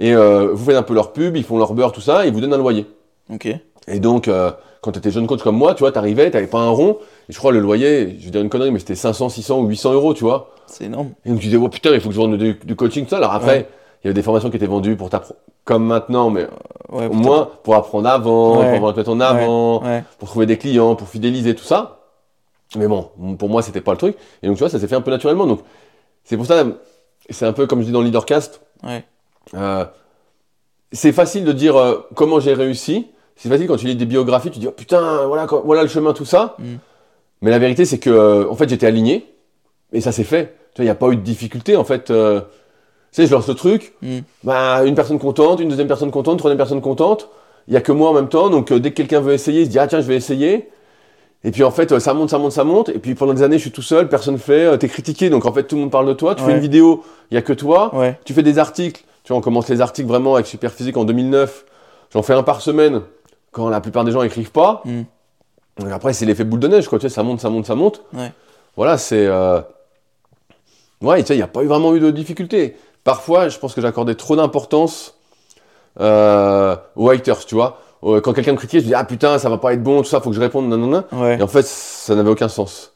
et 0.00 0.14
euh, 0.14 0.50
vous 0.52 0.64
faites 0.66 0.76
un 0.76 0.82
peu 0.82 0.94
leur 0.94 1.12
pub, 1.12 1.36
ils 1.36 1.42
font 1.44 1.58
leur 1.58 1.72
beurre, 1.74 1.90
tout 1.92 2.00
ça, 2.00 2.24
et 2.24 2.28
ils 2.28 2.34
vous 2.34 2.40
donnent 2.40 2.52
un 2.54 2.58
loyer. 2.58 2.86
Ok. 3.32 3.48
Et 3.90 4.00
donc, 4.00 4.28
euh, 4.28 4.50
quand 4.82 4.92
tu 4.92 4.98
étais 4.98 5.10
jeune 5.10 5.26
coach 5.26 5.42
comme 5.42 5.56
moi, 5.56 5.74
tu 5.74 5.80
vois, 5.80 5.90
t'arrivais, 5.90 6.30
t'avais 6.30 6.46
pas 6.46 6.58
un 6.60 6.68
rond, 6.70 6.98
et 7.28 7.32
je 7.32 7.38
crois 7.38 7.50
le 7.52 7.58
loyer, 7.58 8.16
je 8.20 8.26
vais 8.26 8.30
dire 8.30 8.40
une 8.42 8.48
connerie, 8.50 8.70
mais 8.70 8.78
c'était 8.78 8.94
500, 8.94 9.28
600 9.30 9.60
ou 9.60 9.66
800 9.66 9.92
euros, 9.94 10.14
tu 10.14 10.22
vois. 10.24 10.54
C'est 10.66 10.84
énorme. 10.84 11.10
Et 11.24 11.30
donc 11.30 11.38
tu 11.40 11.46
disais, 11.46 11.56
oh 11.56 11.68
putain, 11.68 11.90
il 11.94 12.00
faut 12.00 12.10
que 12.10 12.14
je 12.14 12.20
vende 12.20 12.36
du, 12.36 12.54
du 12.62 12.76
coaching, 12.76 13.04
tout 13.04 13.10
ça. 13.10 13.16
Alors 13.16 13.32
après, 13.32 13.48
Ouais. 13.56 13.68
Il 14.02 14.06
y 14.06 14.08
avait 14.08 14.14
des 14.14 14.22
formations 14.22 14.50
qui 14.50 14.56
étaient 14.56 14.66
vendues 14.66 14.96
pour 14.96 15.10
t'apprendre, 15.10 15.40
comme 15.64 15.84
maintenant, 15.84 16.30
mais 16.30 16.46
Ouais. 16.90 17.06
au 17.06 17.12
moins 17.12 17.50
pour 17.62 17.74
apprendre 17.74 18.08
avant, 18.08 18.60
Ouais. 18.60 18.78
pour 18.78 18.94
mettre 18.96 19.10
en 19.10 19.20
avant, 19.20 19.82
Ouais. 19.82 20.04
pour 20.18 20.28
trouver 20.28 20.46
des 20.46 20.56
clients, 20.58 20.94
pour 20.94 21.08
fidéliser, 21.08 21.54
tout 21.54 21.64
ça. 21.64 22.00
Mais 22.76 22.86
bon, 22.86 23.10
pour 23.38 23.48
moi, 23.48 23.62
c'était 23.62 23.80
pas 23.80 23.92
le 23.92 23.98
truc. 23.98 24.16
Et 24.42 24.46
donc, 24.46 24.56
tu 24.56 24.60
vois, 24.60 24.68
ça 24.70 24.78
s'est 24.78 24.88
fait 24.88 24.94
un 24.96 25.00
peu 25.00 25.10
naturellement. 25.10 25.46
Donc, 25.46 25.60
c'est 26.24 26.36
pour 26.36 26.46
ça, 26.46 26.64
c'est 27.30 27.46
un 27.46 27.52
peu 27.52 27.66
comme 27.66 27.80
je 27.80 27.86
dis 27.86 27.92
dans 27.92 28.02
Leadercast, 28.02 28.60
Ouais. 28.84 29.04
euh, 29.54 29.84
c'est 30.92 31.12
facile 31.12 31.44
de 31.44 31.52
dire 31.52 31.76
euh, 31.76 32.06
comment 32.14 32.40
j'ai 32.40 32.54
réussi. 32.54 33.06
C'est 33.36 33.48
facile 33.48 33.66
quand 33.68 33.76
tu 33.76 33.86
lis 33.86 33.96
des 33.96 34.04
biographies, 34.06 34.50
tu 34.50 34.58
dis 34.58 34.66
oh, 34.68 34.72
putain, 34.72 35.26
voilà, 35.26 35.46
voilà 35.64 35.82
le 35.82 35.88
chemin, 35.88 36.12
tout 36.12 36.24
ça. 36.24 36.56
Mm. 36.58 36.64
Mais 37.42 37.50
la 37.50 37.58
vérité, 37.58 37.84
c'est 37.84 37.98
que 37.98 38.10
euh, 38.10 38.48
en 38.50 38.54
fait, 38.56 38.68
j'étais 38.68 38.86
aligné 38.86 39.32
et 39.92 40.00
ça 40.00 40.12
s'est 40.12 40.24
fait. 40.24 40.54
Tu 40.74 40.82
vois, 40.82 40.84
il 40.84 40.86
n'y 40.86 40.90
a 40.90 40.94
pas 40.94 41.08
eu 41.08 41.16
de 41.16 41.22
difficulté 41.22 41.76
en 41.76 41.84
fait. 41.84 42.10
Tu 43.12 43.22
sais, 43.22 43.26
je 43.26 43.32
lance 43.32 43.48
le 43.48 43.54
truc, 43.54 43.94
Mm. 44.02 44.18
bah, 44.44 44.84
une 44.84 44.94
personne 44.94 45.18
contente, 45.18 45.60
une 45.60 45.68
deuxième 45.68 45.88
personne 45.88 46.10
contente, 46.10 46.34
une 46.34 46.38
troisième 46.38 46.58
personne 46.58 46.80
contente. 46.80 47.28
Il 47.68 47.74
y 47.74 47.76
a 47.76 47.80
que 47.80 47.92
moi 47.92 48.10
en 48.10 48.14
même 48.14 48.28
temps, 48.28 48.48
donc 48.50 48.70
euh, 48.72 48.80
dès 48.80 48.90
que 48.90 48.96
quelqu'un 48.96 49.20
veut 49.20 49.32
essayer, 49.32 49.60
il 49.62 49.66
se 49.66 49.70
dit 49.70 49.78
ah 49.78 49.86
tiens, 49.86 50.00
je 50.00 50.06
vais 50.06 50.16
essayer. 50.16 50.68
Et 51.44 51.50
puis 51.50 51.62
en 51.64 51.70
fait, 51.70 51.92
euh, 51.92 52.00
ça 52.00 52.14
monte, 52.14 52.30
ça 52.30 52.38
monte, 52.38 52.52
ça 52.52 52.64
monte. 52.64 52.88
Et 52.88 52.98
puis 52.98 53.14
pendant 53.14 53.32
des 53.34 53.42
années, 53.42 53.56
je 53.58 53.62
suis 53.62 53.70
tout 53.70 53.82
seul, 53.82 54.08
personne 54.08 54.38
fait, 54.38 54.64
euh, 54.64 54.76
t'es 54.76 54.88
critiqué, 54.88 55.30
donc 55.30 55.44
en 55.46 55.52
fait 55.52 55.64
tout 55.64 55.76
le 55.76 55.82
monde 55.82 55.90
parle 55.90 56.06
de 56.06 56.12
toi. 56.14 56.34
Tu 56.34 56.42
Ouais. 56.42 56.48
fais 56.48 56.54
une 56.54 56.60
vidéo, 56.62 57.02
il 57.30 57.34
y 57.34 57.38
a 57.38 57.42
que 57.42 57.52
toi. 57.52 57.94
Ouais. 57.94 58.18
Tu 58.24 58.32
fais 58.34 58.42
des 58.42 58.58
articles, 58.58 59.02
tu 59.24 59.28
vois, 59.32 59.38
on 59.38 59.40
commence 59.42 59.68
les 59.68 59.80
articles 59.80 60.08
vraiment 60.08 60.34
avec 60.34 60.46
Superphysique 60.46 60.96
en 60.96 61.04
2009. 61.04 61.64
J'en 62.12 62.22
fais 62.22 62.32
un 62.34 62.42
par 62.42 62.60
semaine 62.62 63.02
quand 63.52 63.68
la 63.68 63.80
plupart 63.80 64.04
des 64.04 64.12
gens 64.12 64.22
écrivent 64.22 64.50
pas. 64.52 64.82
Mm. 64.84 65.02
Donc 65.80 65.92
après, 65.92 66.12
c'est 66.12 66.26
l'effet 66.26 66.44
boule 66.44 66.60
de 66.60 66.68
neige, 66.68 66.88
quoi. 66.88 66.98
Tu 66.98 67.08
sais, 67.08 67.14
ça 67.14 67.22
monte, 67.22 67.40
ça 67.40 67.50
monte, 67.50 67.66
ça 67.66 67.74
monte. 67.76 68.02
Ouais. 68.14 68.32
Voilà, 68.76 68.98
c'est. 68.98 69.26
euh, 69.26 69.60
Ouais, 71.00 71.20
tu 71.20 71.26
sais, 71.28 71.34
il 71.34 71.38
n'y 71.38 71.42
a 71.44 71.46
pas 71.48 71.62
eu 71.62 71.66
vraiment 71.66 71.94
eu 71.94 72.00
de 72.00 72.10
difficulté. 72.10 72.76
Parfois, 73.04 73.48
je 73.48 73.58
pense 73.58 73.74
que 73.74 73.80
j'accordais 73.80 74.14
trop 74.14 74.36
d'importance 74.36 75.14
euh, 76.00 76.76
aux 76.96 77.10
haters, 77.10 77.44
tu 77.46 77.54
vois. 77.54 77.80
Euh, 78.04 78.20
Quand 78.20 78.32
quelqu'un 78.32 78.52
me 78.52 78.56
critiquait, 78.56 78.80
je 78.80 78.86
dis 78.86 78.94
Ah 78.94 79.04
putain, 79.04 79.38
ça 79.38 79.48
va 79.48 79.58
pas 79.58 79.72
être 79.72 79.82
bon, 79.82 80.02
tout 80.02 80.08
ça, 80.08 80.20
faut 80.20 80.30
que 80.30 80.36
je 80.36 80.40
réponde, 80.40 80.68
non, 80.68 80.76
non, 80.76 80.86
non. 80.86 81.04
Ouais. 81.20 81.38
Et 81.38 81.42
en 81.42 81.48
fait, 81.48 81.64
ça 81.66 82.14
n'avait 82.14 82.30
aucun 82.30 82.48
sens. 82.48 82.92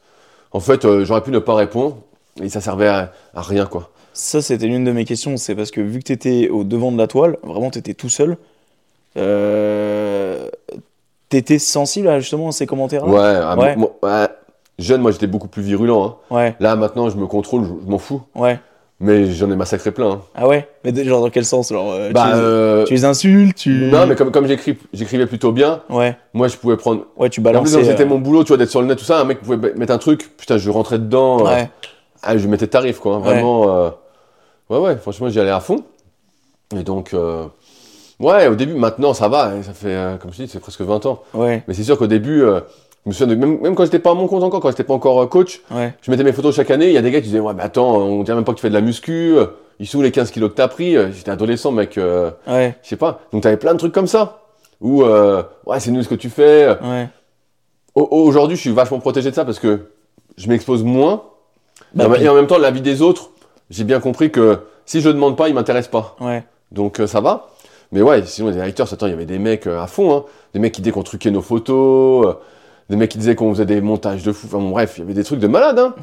En 0.51 0.59
fait, 0.59 0.85
euh, 0.85 1.03
j'aurais 1.03 1.21
pu 1.21 1.31
ne 1.31 1.39
pas 1.39 1.55
répondre 1.55 1.97
et 2.41 2.47
ça 2.49 2.61
servait 2.61 2.87
à, 2.87 3.11
à 3.33 3.41
rien, 3.41 3.65
quoi. 3.65 3.89
Ça, 4.13 4.41
c'était 4.43 4.67
l'une 4.67 4.83
de 4.83 4.91
mes 4.91 5.05
questions. 5.05 5.35
C'est 5.37 5.55
parce 5.55 5.71
que 5.71 5.81
vu 5.81 5.99
que 5.99 6.05
tu 6.05 6.13
étais 6.13 6.49
au 6.49 6.63
devant 6.63 6.91
de 6.91 6.97
la 6.97 7.07
toile, 7.07 7.37
vraiment, 7.43 7.71
tu 7.71 7.79
étais 7.79 7.95
tout 7.95 8.09
seul. 8.09 8.37
Euh... 9.17 10.49
Tu 11.29 11.37
étais 11.37 11.57
sensible 11.59 12.07
à 12.09 12.19
justement 12.19 12.51
ces 12.51 12.67
commentaires-là? 12.67 13.11
Ouais, 13.55 13.63
Ouais. 13.63 13.75
moi- 13.75 13.95
ouais, 14.03 14.27
jeune, 14.77 15.01
moi 15.01 15.09
j'étais 15.11 15.25
beaucoup 15.27 15.47
plus 15.47 15.63
virulent. 15.63 16.05
hein. 16.05 16.15
Ouais. 16.35 16.55
Là 16.59 16.75
maintenant, 16.75 17.09
je 17.09 17.17
me 17.17 17.25
contrôle, 17.25 17.63
je, 17.63 17.69
je 17.85 17.89
m'en 17.89 17.97
fous. 17.97 18.21
Ouais. 18.35 18.59
Mais 18.99 19.31
j'en 19.31 19.51
ai 19.51 19.55
massacré 19.55 19.91
plein. 19.91 20.11
hein. 20.11 20.21
Ah 20.35 20.47
ouais? 20.47 20.67
Mais 20.85 20.91
de- 20.91 21.03
genre 21.03 21.21
dans 21.21 21.29
quel 21.29 21.43
sens 21.43 21.69
genre, 21.69 21.91
euh, 21.91 22.11
Bah, 22.11 22.23
tu, 22.25 22.29
les, 22.35 22.39
euh, 22.41 22.83
tu 22.85 22.93
les 22.93 23.05
insultes 23.05 23.57
tu... 23.57 23.89
non, 23.91 24.05
mais 24.07 24.15
comme, 24.15 24.31
comme 24.31 24.47
j'écris, 24.47 24.77
j'écrivais 24.93 25.25
plutôt 25.25 25.51
bien, 25.51 25.81
Ouais. 25.89 26.15
moi 26.33 26.47
je 26.47 26.55
pouvais 26.57 26.77
prendre. 26.77 27.05
Ouais, 27.17 27.29
tu 27.29 27.41
En 27.45 27.61
plus, 27.61 27.71
c'était 27.83 28.03
euh, 28.03 28.05
mon 28.05 28.19
boulot, 28.19 28.43
tu 28.43 28.49
vois, 28.49 28.57
d'être 28.57 28.69
sur 28.69 28.81
le 28.81 28.87
net, 28.87 28.97
tout 28.97 29.03
ça, 29.03 29.19
un 29.19 29.23
mec 29.25 29.41
pouvait 29.41 29.57
mettre 29.75 29.91
un 29.91 29.97
truc, 29.97 30.31
putain, 30.37 30.57
je 30.57 30.69
rentrais 30.69 30.99
dedans. 30.99 31.41
euh, 31.41 31.43
Ouais. 31.55 31.69
ah, 32.21 32.37
je 32.37 32.47
mettais 32.47 32.67
tarif, 32.67 32.99
quoi. 32.99 33.15
hein, 33.15 33.19
Ouais. 33.19 33.33
Vraiment. 33.33 33.77
euh, 33.77 33.89
ouais, 34.69 34.77
ouais, 34.79 34.95
franchement, 34.97 35.27
j'y 35.27 35.39
allais 35.39 35.49
à 35.49 35.59
fond. 35.59 35.83
Et 36.75 36.83
donc, 36.83 37.13
euh, 37.13 37.45
ouais, 38.19 38.47
au 38.47 38.55
début, 38.55 38.73
maintenant 38.75 39.13
ça 39.13 39.27
va, 39.27 39.47
hein, 39.47 39.63
ça 39.63 39.73
fait, 39.73 39.87
euh, 39.89 40.17
comme 40.17 40.31
je 40.31 40.43
dis, 40.43 40.47
c'est 40.47 40.59
presque 40.59 40.81
20 40.81 41.05
ans. 41.07 41.21
Ouais. 41.33 41.63
Mais 41.67 41.73
c'est 41.73 41.83
sûr 41.83 41.97
qu'au 41.97 42.07
début, 42.07 42.41
euh, 42.41 42.61
je 43.05 43.09
me 43.09 43.13
souviens 43.13 43.35
de- 43.35 43.39
même, 43.39 43.59
même 43.61 43.75
quand 43.75 43.83
j'étais 43.85 43.99
pas 43.99 44.11
à 44.11 44.13
mon 44.13 44.27
compte 44.27 44.43
encore, 44.43 44.59
quand 44.61 44.69
j'étais 44.69 44.83
pas 44.83 44.93
encore 44.93 45.21
euh, 45.21 45.25
coach, 45.27 45.61
Ouais. 45.71 45.93
Je 46.01 46.09
mettais 46.11 46.23
mes 46.23 46.31
photos 46.33 46.55
chaque 46.55 46.71
année, 46.71 46.87
il 46.87 46.93
y 46.93 46.97
a 46.97 47.01
des 47.01 47.11
gars 47.11 47.19
qui 47.19 47.27
disaient 47.27 47.39
Ouais, 47.39 47.53
mais 47.53 47.63
attends, 47.63 47.97
on 47.97 48.23
dirait 48.23 48.35
même 48.35 48.45
pas 48.45 48.51
que 48.53 48.57
tu 48.57 48.61
fais 48.61 48.69
de 48.69 48.73
la 48.73 48.81
muscu, 48.81 49.35
euh, 49.37 49.45
ils 49.79 49.87
sont 49.87 49.99
où 49.99 50.01
les 50.01 50.11
15 50.11 50.31
kilos 50.31 50.49
que 50.51 50.55
t'as 50.55 50.67
pris 50.67 50.95
Euh, 50.95 51.11
J'étais 51.11 51.31
adolescent, 51.31 51.71
mec, 51.71 51.97
euh, 51.97 52.31
Ouais. 52.47 52.75
je 52.83 52.89
sais 52.89 52.95
pas. 52.95 53.21
Donc 53.31 53.43
t'avais 53.43 53.57
plein 53.57 53.73
de 53.73 53.79
trucs 53.79 53.93
comme 53.93 54.07
ça. 54.07 54.41
Ou 54.81 55.03
euh, 55.03 55.43
Ouais, 55.65 55.79
c'est 55.79 55.91
nul 55.91 56.03
ce 56.03 56.09
que 56.09 56.15
tu 56.15 56.29
fais. 56.29 56.67
Ouais. 56.81 57.07
Au- 57.95 58.07
Aujourd'hui, 58.11 58.55
je 58.55 58.61
suis 58.61 58.71
vachement 58.71 58.99
protégé 58.99 59.29
de 59.29 59.35
ça 59.35 59.45
parce 59.45 59.59
que 59.59 59.87
je 60.37 60.47
m'expose 60.49 60.83
moins. 60.83 61.23
Bah, 61.93 62.05
et, 62.05 62.07
en, 62.07 62.11
puis- 62.11 62.23
et 62.23 62.29
en 62.29 62.35
même 62.35 62.47
temps, 62.47 62.57
la 62.57 62.71
vie 62.71 62.81
des 62.81 63.01
autres, 63.01 63.29
j'ai 63.69 63.83
bien 63.83 63.99
compris 63.99 64.31
que 64.31 64.59
si 64.85 65.01
je 65.01 65.09
demande 65.09 65.37
pas, 65.37 65.47
ils 65.49 65.53
m'intéressent 65.55 65.91
pas. 65.91 66.15
Ouais. 66.21 66.43
Donc 66.71 66.99
euh, 66.99 67.07
ça 67.07 67.21
va. 67.21 67.49
Mais 67.91 68.01
ouais, 68.01 68.23
sinon, 68.25 68.49
les 68.49 68.59
haters, 68.59 68.91
attends, 68.91 69.05
il 69.05 69.11
y 69.11 69.13
avait 69.13 69.25
des 69.27 69.37
mecs 69.37 69.67
à 69.67 69.85
fond, 69.87 70.15
hein. 70.15 70.23
Des 70.53 70.59
mecs 70.59 70.71
qui 70.73 70.81
disaient 70.81 70.91
qu'on 70.91 71.03
truquait 71.03 71.29
nos 71.31 71.41
photos, 71.43 72.35
des 72.89 72.95
mecs 72.97 73.09
qui 73.11 73.17
disaient 73.17 73.35
qu'on 73.35 73.49
faisait 73.53 73.65
des 73.65 73.79
montages 73.81 74.23
de 74.23 74.31
fou. 74.33 74.47
Enfin 74.47 74.57
bon, 74.59 74.69
bref, 74.71 74.95
il 74.97 75.01
y 75.01 75.03
avait 75.03 75.13
des 75.13 75.23
trucs 75.23 75.39
de 75.39 75.47
malade, 75.47 75.79
hein. 75.79 75.95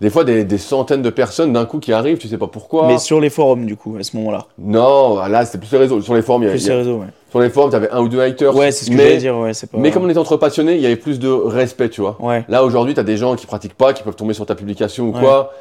Des 0.00 0.10
fois, 0.10 0.24
des, 0.24 0.44
des 0.44 0.58
centaines 0.58 1.02
de 1.02 1.10
personnes 1.10 1.52
d'un 1.52 1.64
coup 1.64 1.78
qui 1.78 1.92
arrivent, 1.92 2.18
tu 2.18 2.28
sais 2.28 2.38
pas 2.38 2.48
pourquoi. 2.48 2.86
Mais 2.88 2.98
sur 2.98 3.20
les 3.20 3.30
forums, 3.30 3.66
du 3.66 3.76
coup, 3.76 3.96
à 3.98 4.02
ce 4.02 4.16
moment-là. 4.16 4.46
Non, 4.58 5.16
là, 5.26 5.44
c'était 5.46 5.58
plus 5.58 5.70
les 5.72 5.78
réseaux. 5.78 6.00
Sur 6.00 6.14
les 6.14 6.22
forums, 6.22 6.42
il 6.42 6.46
y 6.46 6.48
avait, 6.48 6.56
Plus 6.58 6.66
les 6.66 6.72
a- 6.72 6.76
réseaux, 6.76 6.96
ouais. 6.98 7.06
sur 7.30 7.40
les 7.40 7.50
forums, 7.50 7.70
t'avais 7.70 7.90
un 7.90 8.00
ou 8.00 8.08
deux 8.08 8.20
haters. 8.20 8.54
Ouais, 8.54 8.72
c'est 8.72 8.84
ce 8.86 8.90
que 8.90 8.96
mais, 8.96 9.02
j'allais 9.04 9.16
dire, 9.18 9.36
ouais. 9.38 9.54
C'est 9.54 9.70
pas... 9.70 9.78
mais 9.78 9.90
comme 9.92 10.04
on 10.04 10.08
était 10.08 10.18
entre 10.18 10.36
passionnés, 10.36 10.74
il 10.74 10.80
y 10.80 10.86
avait 10.86 10.96
plus 10.96 11.18
de 11.20 11.28
respect, 11.30 11.88
tu 11.88 12.00
vois. 12.00 12.16
Ouais. 12.20 12.44
Là, 12.48 12.64
aujourd'hui, 12.64 12.94
t'as 12.94 13.04
des 13.04 13.16
gens 13.16 13.36
qui 13.36 13.46
pratiquent 13.46 13.74
pas, 13.76 13.92
qui 13.92 14.02
peuvent 14.02 14.16
tomber 14.16 14.34
sur 14.34 14.44
ta 14.46 14.54
publication 14.56 15.04
ou 15.04 15.12
Ouais. 15.14 15.20
quoi, 15.20 15.52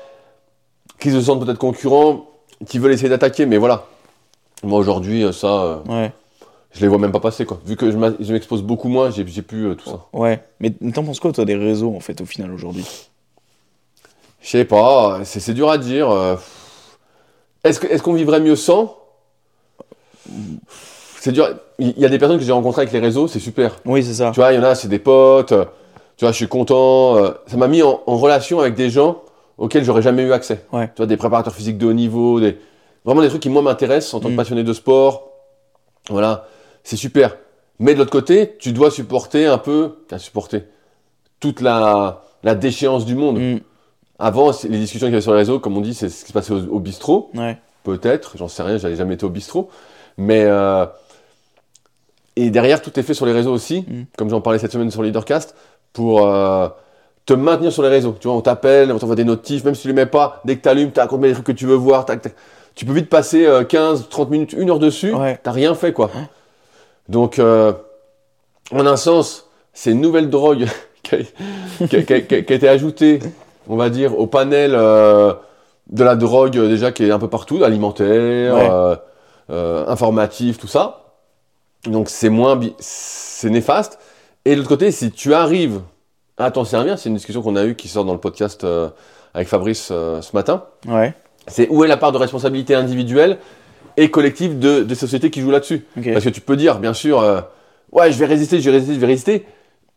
qui 0.99 1.11
se 1.11 1.21
sentent 1.21 1.45
peut-être 1.45 1.59
concurrents, 1.59 2.25
qui 2.67 2.79
veulent 2.79 2.93
essayer 2.93 3.09
d'attaquer, 3.09 3.45
mais 3.45 3.57
voilà. 3.57 3.83
Moi, 4.63 4.79
aujourd'hui, 4.79 5.25
ça, 5.33 5.47
euh, 5.47 5.75
Ouais. 5.87 6.11
Je 6.73 6.81
les 6.81 6.87
vois 6.87 6.97
même 6.97 7.11
pas 7.11 7.19
passer, 7.19 7.45
quoi. 7.45 7.59
Vu 7.65 7.75
que 7.75 7.91
je 7.91 8.33
m'expose 8.33 8.61
beaucoup 8.63 8.87
moins, 8.89 9.09
j'ai 9.11 9.23
plus 9.41 9.67
euh, 9.67 9.75
tout 9.75 9.89
ça. 9.89 10.05
Ouais. 10.13 10.43
Mais 10.59 10.71
t'en 10.93 11.03
penses 11.03 11.19
quoi, 11.19 11.31
toi, 11.31 11.45
des 11.45 11.55
réseaux, 11.55 11.95
en 11.95 11.99
fait, 11.99 12.19
au 12.21 12.25
final, 12.25 12.51
aujourd'hui? 12.51 12.85
Je 14.41 14.49
sais 14.49 14.65
pas, 14.65 15.21
c'est 15.23 15.53
dur 15.53 15.69
à 15.69 15.77
dire. 15.77 16.09
euh, 16.09 16.35
Est-ce 17.63 18.01
qu'on 18.03 18.13
vivrait 18.13 18.39
mieux 18.41 18.55
sans? 18.55 18.97
C'est 21.19 21.31
dur. 21.31 21.47
Il 21.79 21.97
y 21.97 22.05
a 22.05 22.09
des 22.09 22.19
personnes 22.19 22.37
que 22.37 22.43
j'ai 22.43 22.51
rencontrées 22.51 22.81
avec 22.83 22.93
les 22.93 22.99
réseaux, 22.99 23.27
c'est 23.27 23.39
super. 23.39 23.79
Oui, 23.85 24.03
c'est 24.03 24.13
ça. 24.15 24.31
Tu 24.33 24.39
vois, 24.39 24.51
il 24.51 24.55
y 24.55 24.59
en 24.59 24.63
a, 24.63 24.75
c'est 24.75 24.87
des 24.89 24.99
potes. 24.99 25.53
Tu 26.17 26.25
vois, 26.25 26.31
je 26.31 26.37
suis 26.37 26.47
content. 26.47 27.17
euh, 27.17 27.31
Ça 27.47 27.57
m'a 27.57 27.67
mis 27.67 27.81
en, 27.81 28.01
en 28.05 28.17
relation 28.17 28.59
avec 28.59 28.75
des 28.75 28.89
gens 28.89 29.21
auxquels 29.57 29.83
j'aurais 29.83 30.01
jamais 30.01 30.23
eu 30.23 30.33
accès. 30.33 30.65
Ouais. 30.71 30.87
Tu 30.87 30.97
vois, 30.97 31.05
des 31.05 31.17
préparateurs 31.17 31.53
physiques 31.55 31.77
de 31.77 31.85
haut 31.87 31.93
niveau, 31.93 32.39
des... 32.39 32.57
vraiment 33.05 33.21
des 33.21 33.29
trucs 33.29 33.41
qui, 33.41 33.49
moi, 33.49 33.61
m'intéressent 33.61 34.13
en 34.15 34.19
tant 34.19 34.27
que 34.29 34.33
Mm. 34.33 34.37
passionné 34.37 34.63
de 34.63 34.73
sport. 34.73 35.29
Voilà, 36.09 36.47
c'est 36.83 36.97
super. 36.97 37.37
Mais 37.79 37.93
de 37.93 37.99
l'autre 37.99 38.11
côté, 38.11 38.55
tu 38.59 38.71
dois 38.71 38.91
supporter 38.91 39.45
un 39.47 39.57
peu, 39.57 39.97
supporter 40.17 40.63
toute 41.39 41.59
la, 41.61 42.23
la 42.43 42.55
déchéance 42.55 43.05
du 43.05 43.15
monde. 43.15 43.39
Mm. 43.39 43.59
Avant, 44.19 44.51
les 44.63 44.77
discussions 44.79 45.07
qu'il 45.07 45.13
y 45.13 45.15
avait 45.15 45.21
sur 45.21 45.31
les 45.33 45.39
réseaux, 45.39 45.59
comme 45.59 45.75
on 45.77 45.81
dit, 45.81 45.93
c'est 45.93 46.09
ce 46.09 46.21
qui 46.23 46.29
se 46.29 46.33
passait 46.33 46.53
au, 46.53 46.63
au 46.75 46.79
bistrot. 46.79 47.29
Ouais. 47.35 47.57
peut-être. 47.83 48.37
J'en 48.37 48.47
sais 48.47 48.63
rien, 48.63 48.77
j'avais 48.77 48.95
jamais 48.95 49.15
été 49.15 49.25
au 49.25 49.29
bistrot. 49.29 49.69
Mais, 50.17 50.43
euh, 50.45 50.85
et 52.35 52.49
derrière, 52.49 52.81
tout 52.81 52.97
est 52.99 53.03
fait 53.03 53.13
sur 53.13 53.25
les 53.25 53.31
réseaux 53.33 53.51
aussi, 53.53 53.81
Mm. 53.87 54.03
comme 54.17 54.29
j'en 54.29 54.41
parlais 54.41 54.59
cette 54.59 54.71
semaine 54.71 54.91
sur 54.91 55.03
Leadercast, 55.03 55.55
pour 55.93 56.25
euh, 56.27 56.67
te 57.25 57.33
maintenir 57.33 57.71
sur 57.71 57.83
les 57.83 57.89
réseaux. 57.89 58.15
Tu 58.19 58.27
vois, 58.27 58.37
on 58.37 58.41
t'appelle, 58.41 58.91
on 58.91 58.99
t'envoie 58.99 59.15
des 59.15 59.23
notifs, 59.25 59.63
même 59.63 59.75
si 59.75 59.83
tu 59.83 59.87
les 59.89 59.93
mets 59.93 60.05
pas, 60.05 60.41
dès 60.45 60.55
que 60.57 60.61
tu 60.61 60.69
allumes, 60.69 60.91
tu 60.91 60.99
as 60.99 61.07
combien 61.07 61.29
de 61.29 61.33
trucs 61.33 61.45
que 61.47 61.51
tu 61.51 61.65
veux 61.65 61.75
voir, 61.75 62.05
tac, 62.05 62.21
tac. 62.21 62.35
tu 62.75 62.85
peux 62.85 62.93
vite 62.93 63.09
passer 63.09 63.45
euh, 63.45 63.63
15, 63.63 64.07
30 64.09 64.29
minutes, 64.29 64.53
une 64.53 64.69
heure 64.69 64.79
dessus, 64.79 65.13
Ouais. 65.13 65.39
t'as 65.43 65.51
rien 65.51 65.75
fait 65.75 65.91
quoi. 65.93 66.09
Donc, 67.09 67.39
euh, 67.39 67.73
en 68.71 68.85
un 68.85 68.95
sens, 68.97 69.49
c'est 69.73 69.91
une 69.91 70.01
nouvelle 70.01 70.29
drogue 70.29 70.65
qui, 71.03 71.15
a, 71.15 71.17
qui 71.87 71.95
a- 71.97 72.01
qui 72.03 72.13
a- 72.13 72.21
qui 72.21 72.35
a- 72.35 72.41
qui 72.43 72.53
a 72.53 72.55
été 72.55 72.67
ajoutée, 72.69 73.19
on 73.67 73.75
va 73.75 73.89
dire, 73.89 74.17
au 74.17 74.27
panel 74.27 74.73
euh, 74.75 75.33
de 75.87 76.03
la 76.03 76.15
drogue 76.15 76.57
euh, 76.57 76.67
déjà 76.69 76.91
qui 76.91 77.03
est 77.05 77.11
un 77.11 77.19
peu 77.19 77.29
partout, 77.29 77.63
alimentaire, 77.63 78.55
Ouais. 78.55 78.95
euh, 79.49 79.85
informatif, 79.87 80.57
tout 80.57 80.67
ça. 80.67 80.99
Donc 81.85 82.07
c'est 82.09 82.29
moins, 82.29 82.59
c'est 82.79 83.49
néfaste. 83.49 83.99
Et 84.45 84.51
de 84.51 84.55
l'autre 84.57 84.69
côté, 84.69 84.91
si 84.91 85.11
tu 85.11 85.33
arrives 85.33 85.81
à 86.37 86.49
t'en 86.51 86.63
servir, 86.63 86.97
c'est 86.97 87.09
une 87.09 87.15
discussion 87.15 87.41
qu'on 87.41 87.55
a 87.57 87.65
eue 87.65 87.75
qui 87.75 87.89
sort 87.89 88.05
dans 88.05 88.13
le 88.13 88.19
podcast 88.19 88.65
avec 89.33 89.47
Fabrice 89.49 89.87
ce 89.87 90.33
matin. 90.33 90.63
Ouais. 90.87 91.13
C'est 91.47 91.67
où 91.69 91.83
est 91.83 91.87
la 91.89 91.97
part 91.97 92.13
de 92.13 92.17
responsabilité 92.17 92.73
individuelle 92.73 93.37
et 93.97 94.09
collective 94.09 94.59
de, 94.59 94.83
des 94.83 94.95
sociétés 94.95 95.29
qui 95.29 95.41
jouent 95.41 95.51
là-dessus. 95.51 95.85
Parce 96.11 96.25
que 96.25 96.29
tu 96.29 96.41
peux 96.41 96.55
dire, 96.55 96.79
bien 96.79 96.93
sûr, 96.93 97.19
euh, 97.21 97.41
ouais, 97.91 98.11
je 98.11 98.17
vais 98.17 98.25
résister, 98.25 98.59
je 98.59 98.69
vais 98.69 98.77
résister, 98.77 98.95
je 98.95 98.99
vais 98.99 99.07
résister. 99.07 99.45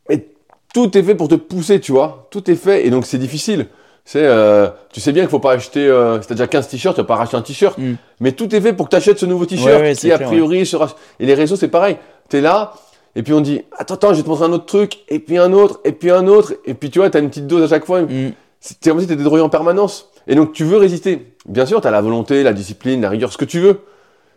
Mais 0.09 0.27
tout 0.73 0.97
est 0.97 1.03
fait 1.03 1.15
pour 1.15 1.29
te 1.29 1.35
pousser, 1.35 1.81
tu 1.81 1.93
vois. 1.93 2.29
Tout 2.31 2.51
est 2.51 2.57
fait. 2.57 2.87
Et 2.87 2.91
donc, 2.91 3.07
c'est 3.07 3.19
difficile. 3.19 3.67
C'est, 4.05 4.23
euh, 4.23 4.69
tu 4.93 5.01
sais 5.01 5.11
bien 5.11 5.25
qu'il 5.25 5.31
faut 5.31 5.41
pas 5.41 5.53
acheter, 5.53 5.85
euh, 5.85 6.23
si 6.23 6.29
t'as 6.29 6.35
déjà 6.35 6.47
15 6.47 6.69
t-shirts, 6.69 6.95
tu 6.95 7.01
vas 7.01 7.07
pas 7.07 7.17
racheter 7.17 7.37
un 7.37 7.43
t-shirt. 7.43 7.77
Mm. 7.77 7.95
Mais 8.21 8.33
tout 8.33 8.55
est 8.55 8.61
fait 8.61 8.73
pour 8.73 8.87
que 8.87 8.91
tu 8.91 8.97
achètes 8.97 9.19
ce 9.19 9.27
nouveau 9.27 9.47
t-shirt 9.47 9.81
Ouais, 9.81 10.13
a 10.13 10.19
priori, 10.19 10.65
sera. 10.65 10.95
Et 11.19 11.27
les 11.27 11.35
réseaux, 11.35 11.57
c'est 11.57 11.69
pareil. 11.69 11.97
Tu 12.29 12.37
es 12.37 12.41
là, 12.41 12.75
et 13.17 13.23
puis 13.25 13.33
on 13.33 13.41
dit, 13.41 13.63
attends, 13.77 13.95
attends, 13.95 14.11
je 14.13 14.19
vais 14.19 14.23
te 14.23 14.29
montrer 14.29 14.45
un 14.45 14.53
autre 14.53 14.67
truc, 14.67 14.99
et 15.09 15.19
puis 15.19 15.39
un 15.39 15.53
autre, 15.53 15.81
et 15.85 15.93
puis 15.93 16.11
un 16.11 16.29
autre. 16.29 16.55
Et 16.67 16.75
puis, 16.75 16.91
tu 16.91 17.01
vois, 17.01 17.11
tu 17.11 17.17
as 17.17 17.21
une 17.21 17.31
petite 17.31 17.49
dose 17.49 17.65
à 17.65 17.69
chaque 17.69 17.85
fois. 17.85 18.03
Mm. 18.03 18.33
C'est 18.61 18.83
comme 18.85 19.01
si 19.01 19.09
tu 19.09 19.17
drogué 19.17 19.43
en 19.43 19.49
permanence. 19.49 20.09
Et 20.27 20.35
donc, 20.35 20.53
tu 20.53 20.65
veux 20.65 20.77
résister. 20.77 21.35
Bien 21.47 21.67
sûr, 21.67 21.81
tu 21.81 21.87
as 21.87 21.91
la 21.91 22.01
volonté, 22.01 22.43
la 22.43 22.53
discipline, 22.53 23.01
la 23.01 23.11
rigueur, 23.11 23.33
ce 23.33 23.39
que 23.39 23.45
tu 23.45 23.61
veux. 23.61 23.81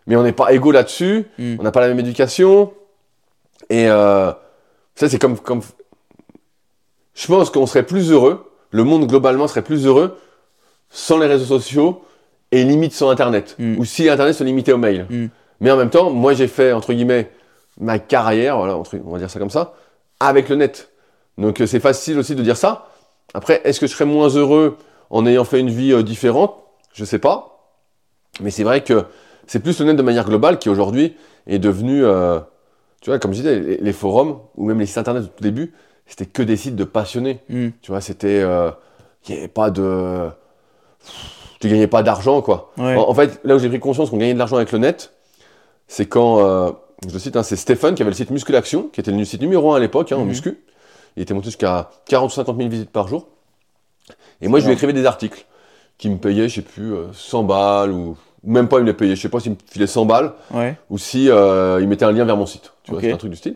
Mais 0.07 0.15
on 0.15 0.23
n'est 0.23 0.33
pas 0.33 0.51
égaux 0.53 0.71
là-dessus. 0.71 1.25
Mm. 1.37 1.55
On 1.59 1.63
n'a 1.63 1.71
pas 1.71 1.81
la 1.81 1.87
même 1.87 1.99
éducation. 1.99 2.73
Et 3.69 3.89
euh, 3.89 4.31
ça, 4.95 5.09
c'est 5.09 5.19
comme, 5.19 5.37
comme. 5.37 5.61
Je 7.13 7.27
pense 7.27 7.49
qu'on 7.49 7.65
serait 7.65 7.83
plus 7.83 8.11
heureux. 8.11 8.45
Le 8.71 8.83
monde 8.83 9.07
globalement 9.07 9.47
serait 9.47 9.63
plus 9.63 9.85
heureux 9.85 10.17
sans 10.89 11.17
les 11.17 11.27
réseaux 11.27 11.45
sociaux 11.45 12.03
et 12.51 12.63
limite 12.63 12.93
sans 12.93 13.09
Internet. 13.09 13.55
Mm. 13.59 13.77
Ou 13.77 13.85
si 13.85 14.09
Internet 14.09 14.35
se 14.35 14.43
limitait 14.43 14.71
au 14.71 14.77
mail. 14.77 15.05
Mm. 15.09 15.27
Mais 15.61 15.71
en 15.71 15.77
même 15.77 15.89
temps, 15.89 16.09
moi, 16.09 16.33
j'ai 16.33 16.47
fait, 16.47 16.71
entre 16.71 16.93
guillemets, 16.93 17.29
ma 17.79 17.99
carrière, 17.99 18.57
voilà, 18.57 18.77
on 18.77 19.11
va 19.11 19.19
dire 19.19 19.29
ça 19.29 19.39
comme 19.39 19.49
ça, 19.49 19.73
avec 20.19 20.49
le 20.49 20.55
net. 20.55 20.89
Donc, 21.37 21.61
euh, 21.61 21.67
c'est 21.67 21.79
facile 21.79 22.17
aussi 22.19 22.35
de 22.35 22.43
dire 22.43 22.57
ça. 22.57 22.89
Après, 23.33 23.61
est-ce 23.63 23.79
que 23.79 23.87
je 23.87 23.93
serais 23.93 24.05
moins 24.05 24.29
heureux 24.29 24.77
en 25.09 25.25
ayant 25.25 25.43
fait 25.43 25.59
une 25.59 25.69
vie 25.69 25.91
euh, 25.93 26.03
différente 26.03 26.55
Je 26.93 27.05
sais 27.05 27.19
pas. 27.19 27.73
Mais 28.41 28.51
c'est 28.51 28.63
vrai 28.63 28.83
que 28.83 29.05
c'est 29.47 29.59
plus 29.59 29.79
le 29.79 29.85
net 29.85 29.95
de 29.95 30.01
manière 30.01 30.25
globale 30.25 30.59
qui 30.59 30.69
aujourd'hui 30.69 31.15
est 31.47 31.59
devenu, 31.59 32.03
euh, 32.05 32.39
tu 33.01 33.09
vois, 33.09 33.19
comme 33.19 33.31
je 33.33 33.37
disais, 33.37 33.59
les, 33.59 33.77
les 33.77 33.93
forums 33.93 34.39
ou 34.55 34.65
même 34.65 34.79
les 34.79 34.85
sites 34.85 34.97
internet 34.99 35.23
au 35.23 35.27
tout 35.27 35.43
début, 35.43 35.73
c'était 36.05 36.25
que 36.25 36.43
des 36.43 36.55
sites 36.57 36.75
de 36.75 36.83
passionnés. 36.83 37.39
Mm. 37.49 37.69
Tu 37.81 37.91
vois, 37.91 38.01
c'était, 38.01 38.41
euh, 38.41 38.71
il 39.27 39.33
n'y 39.33 39.39
avait 39.39 39.47
pas 39.47 39.71
de, 39.71 40.29
tu 41.59 41.67
gagnais 41.67 41.87
pas 41.87 42.03
d'argent 42.03 42.41
quoi. 42.41 42.71
Ouais. 42.77 42.95
En, 42.95 43.09
en 43.09 43.13
fait, 43.13 43.39
là 43.43 43.55
où 43.55 43.59
j'ai 43.59 43.69
pris 43.69 43.79
conscience 43.79 44.09
qu'on 44.09 44.17
gagnait 44.17 44.33
de 44.33 44.39
l'argent 44.39 44.55
avec 44.57 44.71
le 44.71 44.77
net, 44.79 45.13
c'est 45.87 46.05
quand, 46.05 46.39
euh, 46.39 46.71
je 47.07 47.13
le 47.13 47.19
cite, 47.19 47.35
hein, 47.35 47.43
c'est 47.43 47.55
Stéphane 47.55 47.95
qui 47.95 48.01
avait 48.03 48.11
le 48.11 48.15
site 48.15 48.29
Musculation, 48.31 48.89
qui 48.93 48.99
était 48.99 49.11
le 49.11 49.25
site 49.25 49.41
numéro 49.41 49.71
1 49.73 49.77
à 49.77 49.79
l'époque, 49.79 50.11
hein, 50.11 50.17
en 50.17 50.21
Mhm. 50.21 50.27
muscu. 50.27 50.59
Il 51.17 51.23
était 51.23 51.33
monté 51.33 51.45
jusqu'à 51.45 51.89
40 52.05 52.31
ou 52.31 52.33
50 52.35 52.57
000 52.57 52.69
visites 52.69 52.91
par 52.91 53.07
jour. 53.07 53.27
Et 54.41 54.47
moi, 54.47 54.59
je 54.59 54.65
lui 54.67 54.73
écrivais 54.73 54.93
des 54.93 55.05
articles 55.05 55.45
qui 55.97 56.09
me 56.09 56.17
payaient, 56.17 56.47
je 56.49 56.55
sais 56.55 56.61
plus, 56.61 56.93
euh, 56.93 57.07
100 57.13 57.43
balles 57.43 57.91
ou, 57.91 58.15
même 58.43 58.67
pas, 58.69 58.77
il 58.77 58.81
me 58.83 58.87
les 58.87 58.93
payait. 58.93 59.15
Je 59.17 59.21
sais 59.21 59.27
pas 59.29 59.39
s'il 59.41 59.51
me 59.51 59.57
filait 59.69 59.85
100 59.87 60.05
balles 60.05 60.31
Ouais. 60.53 60.77
ou 60.89 60.97
si 60.97 61.29
euh, 61.29 61.79
il 61.81 61.87
mettait 61.89 62.05
un 62.05 62.11
lien 62.13 62.23
vers 62.23 62.37
mon 62.37 62.45
site. 62.45 62.71
Tu 62.83 62.91
vois, 62.91 62.99
Ok. 62.99 63.05
c'est 63.05 63.11
un 63.11 63.17
truc 63.17 63.31
du 63.31 63.37
style. 63.37 63.55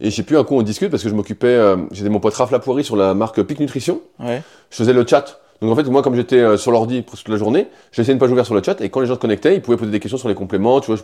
Et 0.00 0.10
je 0.10 0.10
sais 0.10 0.22
plus, 0.22 0.38
un 0.38 0.44
coup, 0.44 0.54
on 0.56 0.62
discute 0.62 0.88
parce 0.90 1.02
que 1.02 1.08
je 1.08 1.14
m'occupais, 1.14 1.48
euh, 1.48 1.76
j'étais 1.90 2.08
mon 2.10 2.20
pote 2.20 2.34
Raph 2.34 2.52
Lapoirie 2.52 2.84
sur 2.84 2.94
la 2.96 3.12
marque 3.14 3.42
Pic 3.42 3.58
Nutrition 3.58 4.00
Ouais. 4.20 4.42
je 4.70 4.76
faisais 4.76 4.92
le 4.92 5.04
chat. 5.06 5.40
Donc 5.60 5.72
en 5.72 5.76
fait, 5.76 5.82
moi, 5.90 6.00
comme 6.02 6.14
j'étais 6.14 6.38
euh, 6.38 6.56
sur 6.56 6.70
l'ordi 6.70 7.02
presque 7.02 7.24
toute 7.24 7.32
la 7.32 7.38
journée, 7.38 7.66
je 7.92 8.00
laissais 8.00 8.12
une 8.12 8.18
page 8.18 8.30
ouverte 8.30 8.46
sur 8.46 8.54
le 8.54 8.62
chat 8.62 8.80
et 8.80 8.88
quand 8.88 9.00
les 9.00 9.06
gens 9.06 9.14
se 9.16 9.18
connectaient, 9.18 9.54
ils 9.56 9.60
pouvaient 9.60 9.76
poser 9.76 9.90
des 9.90 10.00
questions 10.00 10.16
sur 10.16 10.28
les 10.28 10.34
compléments, 10.36 10.80
tu 10.80 10.86
vois, 10.86 10.96
je- 10.96 11.02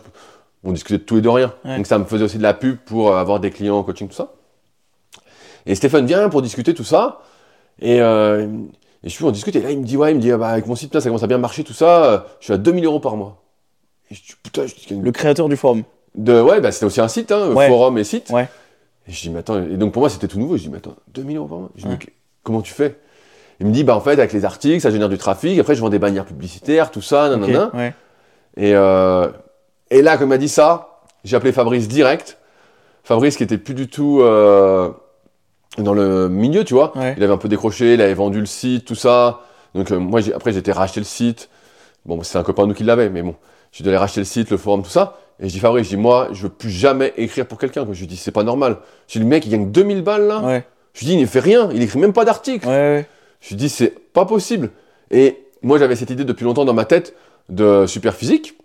on 0.63 0.71
discutait 0.71 0.97
de 0.97 1.03
tout 1.03 1.17
et 1.17 1.21
de 1.21 1.29
rien. 1.29 1.53
Ouais. 1.65 1.75
Donc 1.77 1.85
ça 1.85 1.99
me 1.99 2.05
faisait 2.05 2.23
aussi 2.23 2.37
de 2.39 2.43
la 2.43 2.53
pub 2.55 2.77
pour 2.77 3.11
euh, 3.11 3.17
avoir 3.19 3.39
des 3.39 3.51
clients 3.51 3.77
en 3.77 3.83
coaching, 3.83 4.07
tout 4.07 4.15
ça. 4.15 4.31
Et 5.65 5.75
Stéphane 5.75 6.05
vient 6.05 6.29
pour 6.29 6.41
discuter 6.41 6.73
tout 6.73 6.83
ça 6.85 7.19
et, 7.81 8.01
euh, 8.01 8.47
et 9.03 9.09
je 9.09 9.13
suis 9.13 9.23
on 9.23 9.31
discute 9.31 9.55
et 9.55 9.61
là 9.61 9.71
il 9.71 9.79
me 9.79 9.85
dit 9.85 9.97
ouais, 9.97 10.11
il 10.11 10.15
me 10.17 10.21
dit 10.21 10.31
ah 10.31 10.37
bah, 10.37 10.49
avec 10.49 10.65
mon 10.67 10.75
site 10.75 10.93
là, 10.93 11.01
ça 11.01 11.09
commence 11.09 11.23
à 11.23 11.27
bien 11.27 11.37
marcher 11.37 11.63
tout 11.63 11.73
ça, 11.73 12.03
euh, 12.05 12.19
je 12.39 12.45
suis 12.45 12.53
à 12.53 12.57
2000 12.57 12.85
euros 12.85 12.99
par 12.99 13.15
mois. 13.15 13.41
Et 14.09 14.15
je 14.15 14.21
dis 14.21 14.33
putain, 14.41 14.65
je 14.65 14.73
dis, 14.75 14.87
Le 15.01 15.11
créateur 15.11 15.49
du 15.49 15.57
forum. 15.57 15.83
de 16.15 16.41
ouais, 16.41 16.61
bah 16.61 16.71
c'était 16.71 16.85
aussi 16.85 17.01
un 17.01 17.07
site, 17.07 17.31
hein, 17.31 17.51
Ouais. 17.53 17.67
forum 17.67 17.97
et 17.97 18.03
site. 18.03 18.29
Ouais. 18.29 18.47
Et 19.07 19.11
je 19.11 19.21
dis, 19.21 19.29
mais 19.29 19.39
attends, 19.39 19.61
et 19.61 19.77
donc 19.77 19.93
pour 19.93 20.01
moi 20.01 20.09
c'était 20.09 20.27
tout 20.27 20.39
nouveau. 20.39 20.57
Je 20.57 20.63
dis, 20.63 20.69
mais 20.69 20.77
attends, 20.77 20.95
2000 21.13 21.37
euros 21.37 21.47
par 21.47 21.57
mois? 21.59 21.69
Je 21.75 21.81
dis, 21.83 21.87
Ouais. 21.89 21.97
mais 21.99 22.13
comment 22.43 22.61
tu 22.61 22.73
fais? 22.73 22.97
Il 23.59 23.65
me 23.67 23.71
dit, 23.71 23.83
bah 23.83 23.95
en 23.95 24.01
fait, 24.01 24.11
avec 24.13 24.33
les 24.33 24.45
articles, 24.45 24.81
ça 24.81 24.91
génère 24.91 25.09
du 25.09 25.17
trafic. 25.17 25.57
Après, 25.59 25.73
je 25.75 25.81
vends 25.81 25.89
des 25.89 25.97
bannières 25.99 26.25
publicitaires, 26.25 26.91
tout 26.91 27.01
ça, 27.01 27.27
nanana. 27.29 27.71
Ouais. 27.73 27.93
Et, 28.55 28.75
euh, 28.75 29.29
et 29.89 30.01
là, 30.01 30.17
comme 30.17 30.27
il 30.27 30.29
m'a 30.29 30.37
dit 30.37 30.49
ça, 30.49 30.99
j'ai 31.23 31.35
appelé 31.35 31.51
Fabrice 31.51 31.87
direct. 31.87 32.37
Fabrice 33.03 33.35
qui 33.37 33.43
était 33.43 33.57
plus 33.57 33.73
du 33.73 33.87
tout 33.87 34.19
euh, 34.21 34.89
dans 35.77 35.93
le 35.93 36.29
milieu, 36.29 36.63
tu 36.63 36.73
vois. 36.73 36.97
Ouais. 36.97 37.15
Il 37.17 37.23
avait 37.23 37.33
un 37.33 37.37
peu 37.37 37.49
décroché, 37.49 37.93
il 37.93 38.01
avait 38.01 38.13
vendu 38.13 38.39
le 38.39 38.45
site, 38.45 38.85
tout 38.85 38.95
ça. 38.95 39.41
Donc 39.75 39.91
euh, 39.91 39.99
moi, 39.99 40.21
après, 40.33 40.51
j'ai 40.51 40.59
été 40.59 40.71
racheter 40.71 40.99
le 40.99 41.05
site. 41.05 41.49
Bon, 42.05 42.21
c'est 42.23 42.37
un 42.37 42.43
copain 42.43 42.63
de 42.63 42.69
nous 42.69 42.73
qui 42.73 42.83
l'avait, 42.83 43.09
mais 43.09 43.21
bon, 43.21 43.35
j'ai 43.71 43.83
dû 43.83 43.89
aller 43.89 43.97
racheter 43.97 44.21
le 44.21 44.25
site, 44.25 44.49
le 44.49 44.57
forum, 44.57 44.83
tout 44.83 44.89
ça. 44.89 45.17
Et 45.39 45.47
je 45.47 45.53
dis, 45.53 45.59
Fabrice, 45.59 45.85
je 45.85 45.89
dis, 45.89 45.97
moi, 45.97 46.29
je 46.31 46.43
veux 46.43 46.49
plus 46.49 46.69
jamais 46.69 47.13
écrire 47.17 47.45
pour 47.45 47.59
quelqu'un. 47.59 47.85
Je 47.91 47.99
lui 47.99 48.07
dis, 48.07 48.17
c'est 48.17 48.31
pas 48.31 48.43
normal. 48.43 48.77
Je 49.07 49.13
dis, 49.13 49.19
le 49.19 49.25
mec, 49.25 49.45
il 49.45 49.51
gagne 49.51 49.71
2000 49.71 50.01
balles 50.01 50.27
là. 50.27 50.39
Ouais. 50.41 50.65
Je 50.93 51.01
lui 51.01 51.07
dis, 51.07 51.13
il 51.13 51.21
ne 51.21 51.27
fait 51.27 51.39
rien, 51.39 51.69
il 51.73 51.81
écrit 51.83 51.99
même 51.99 52.13
pas 52.13 52.25
d'article. 52.25 52.67
Ouais. 52.67 53.07
Je 53.41 53.49
lui 53.49 53.55
dis, 53.55 53.69
c'est 53.69 53.93
pas 54.13 54.25
possible. 54.25 54.71
Et 55.11 55.43
moi, 55.61 55.77
j'avais 55.77 55.95
cette 55.95 56.09
idée 56.09 56.25
depuis 56.25 56.43
longtemps 56.43 56.65
dans 56.65 56.73
ma 56.73 56.85
tête 56.85 57.13
de 57.49 57.85
super 57.85 58.15
physique, 58.15 58.57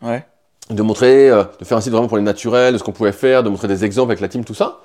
de 0.70 0.82
montrer, 0.82 1.28
euh, 1.30 1.44
de 1.60 1.64
faire 1.64 1.76
un 1.76 1.80
site 1.80 1.92
vraiment 1.92 2.08
pour 2.08 2.16
les 2.16 2.22
naturels, 2.22 2.72
de 2.72 2.78
ce 2.78 2.82
qu'on 2.82 2.92
pouvait 2.92 3.12
faire, 3.12 3.42
de 3.42 3.48
montrer 3.48 3.68
des 3.68 3.84
exemples 3.84 4.10
avec 4.10 4.20
la 4.20 4.28
team, 4.28 4.44
tout 4.44 4.54
ça. 4.54 4.80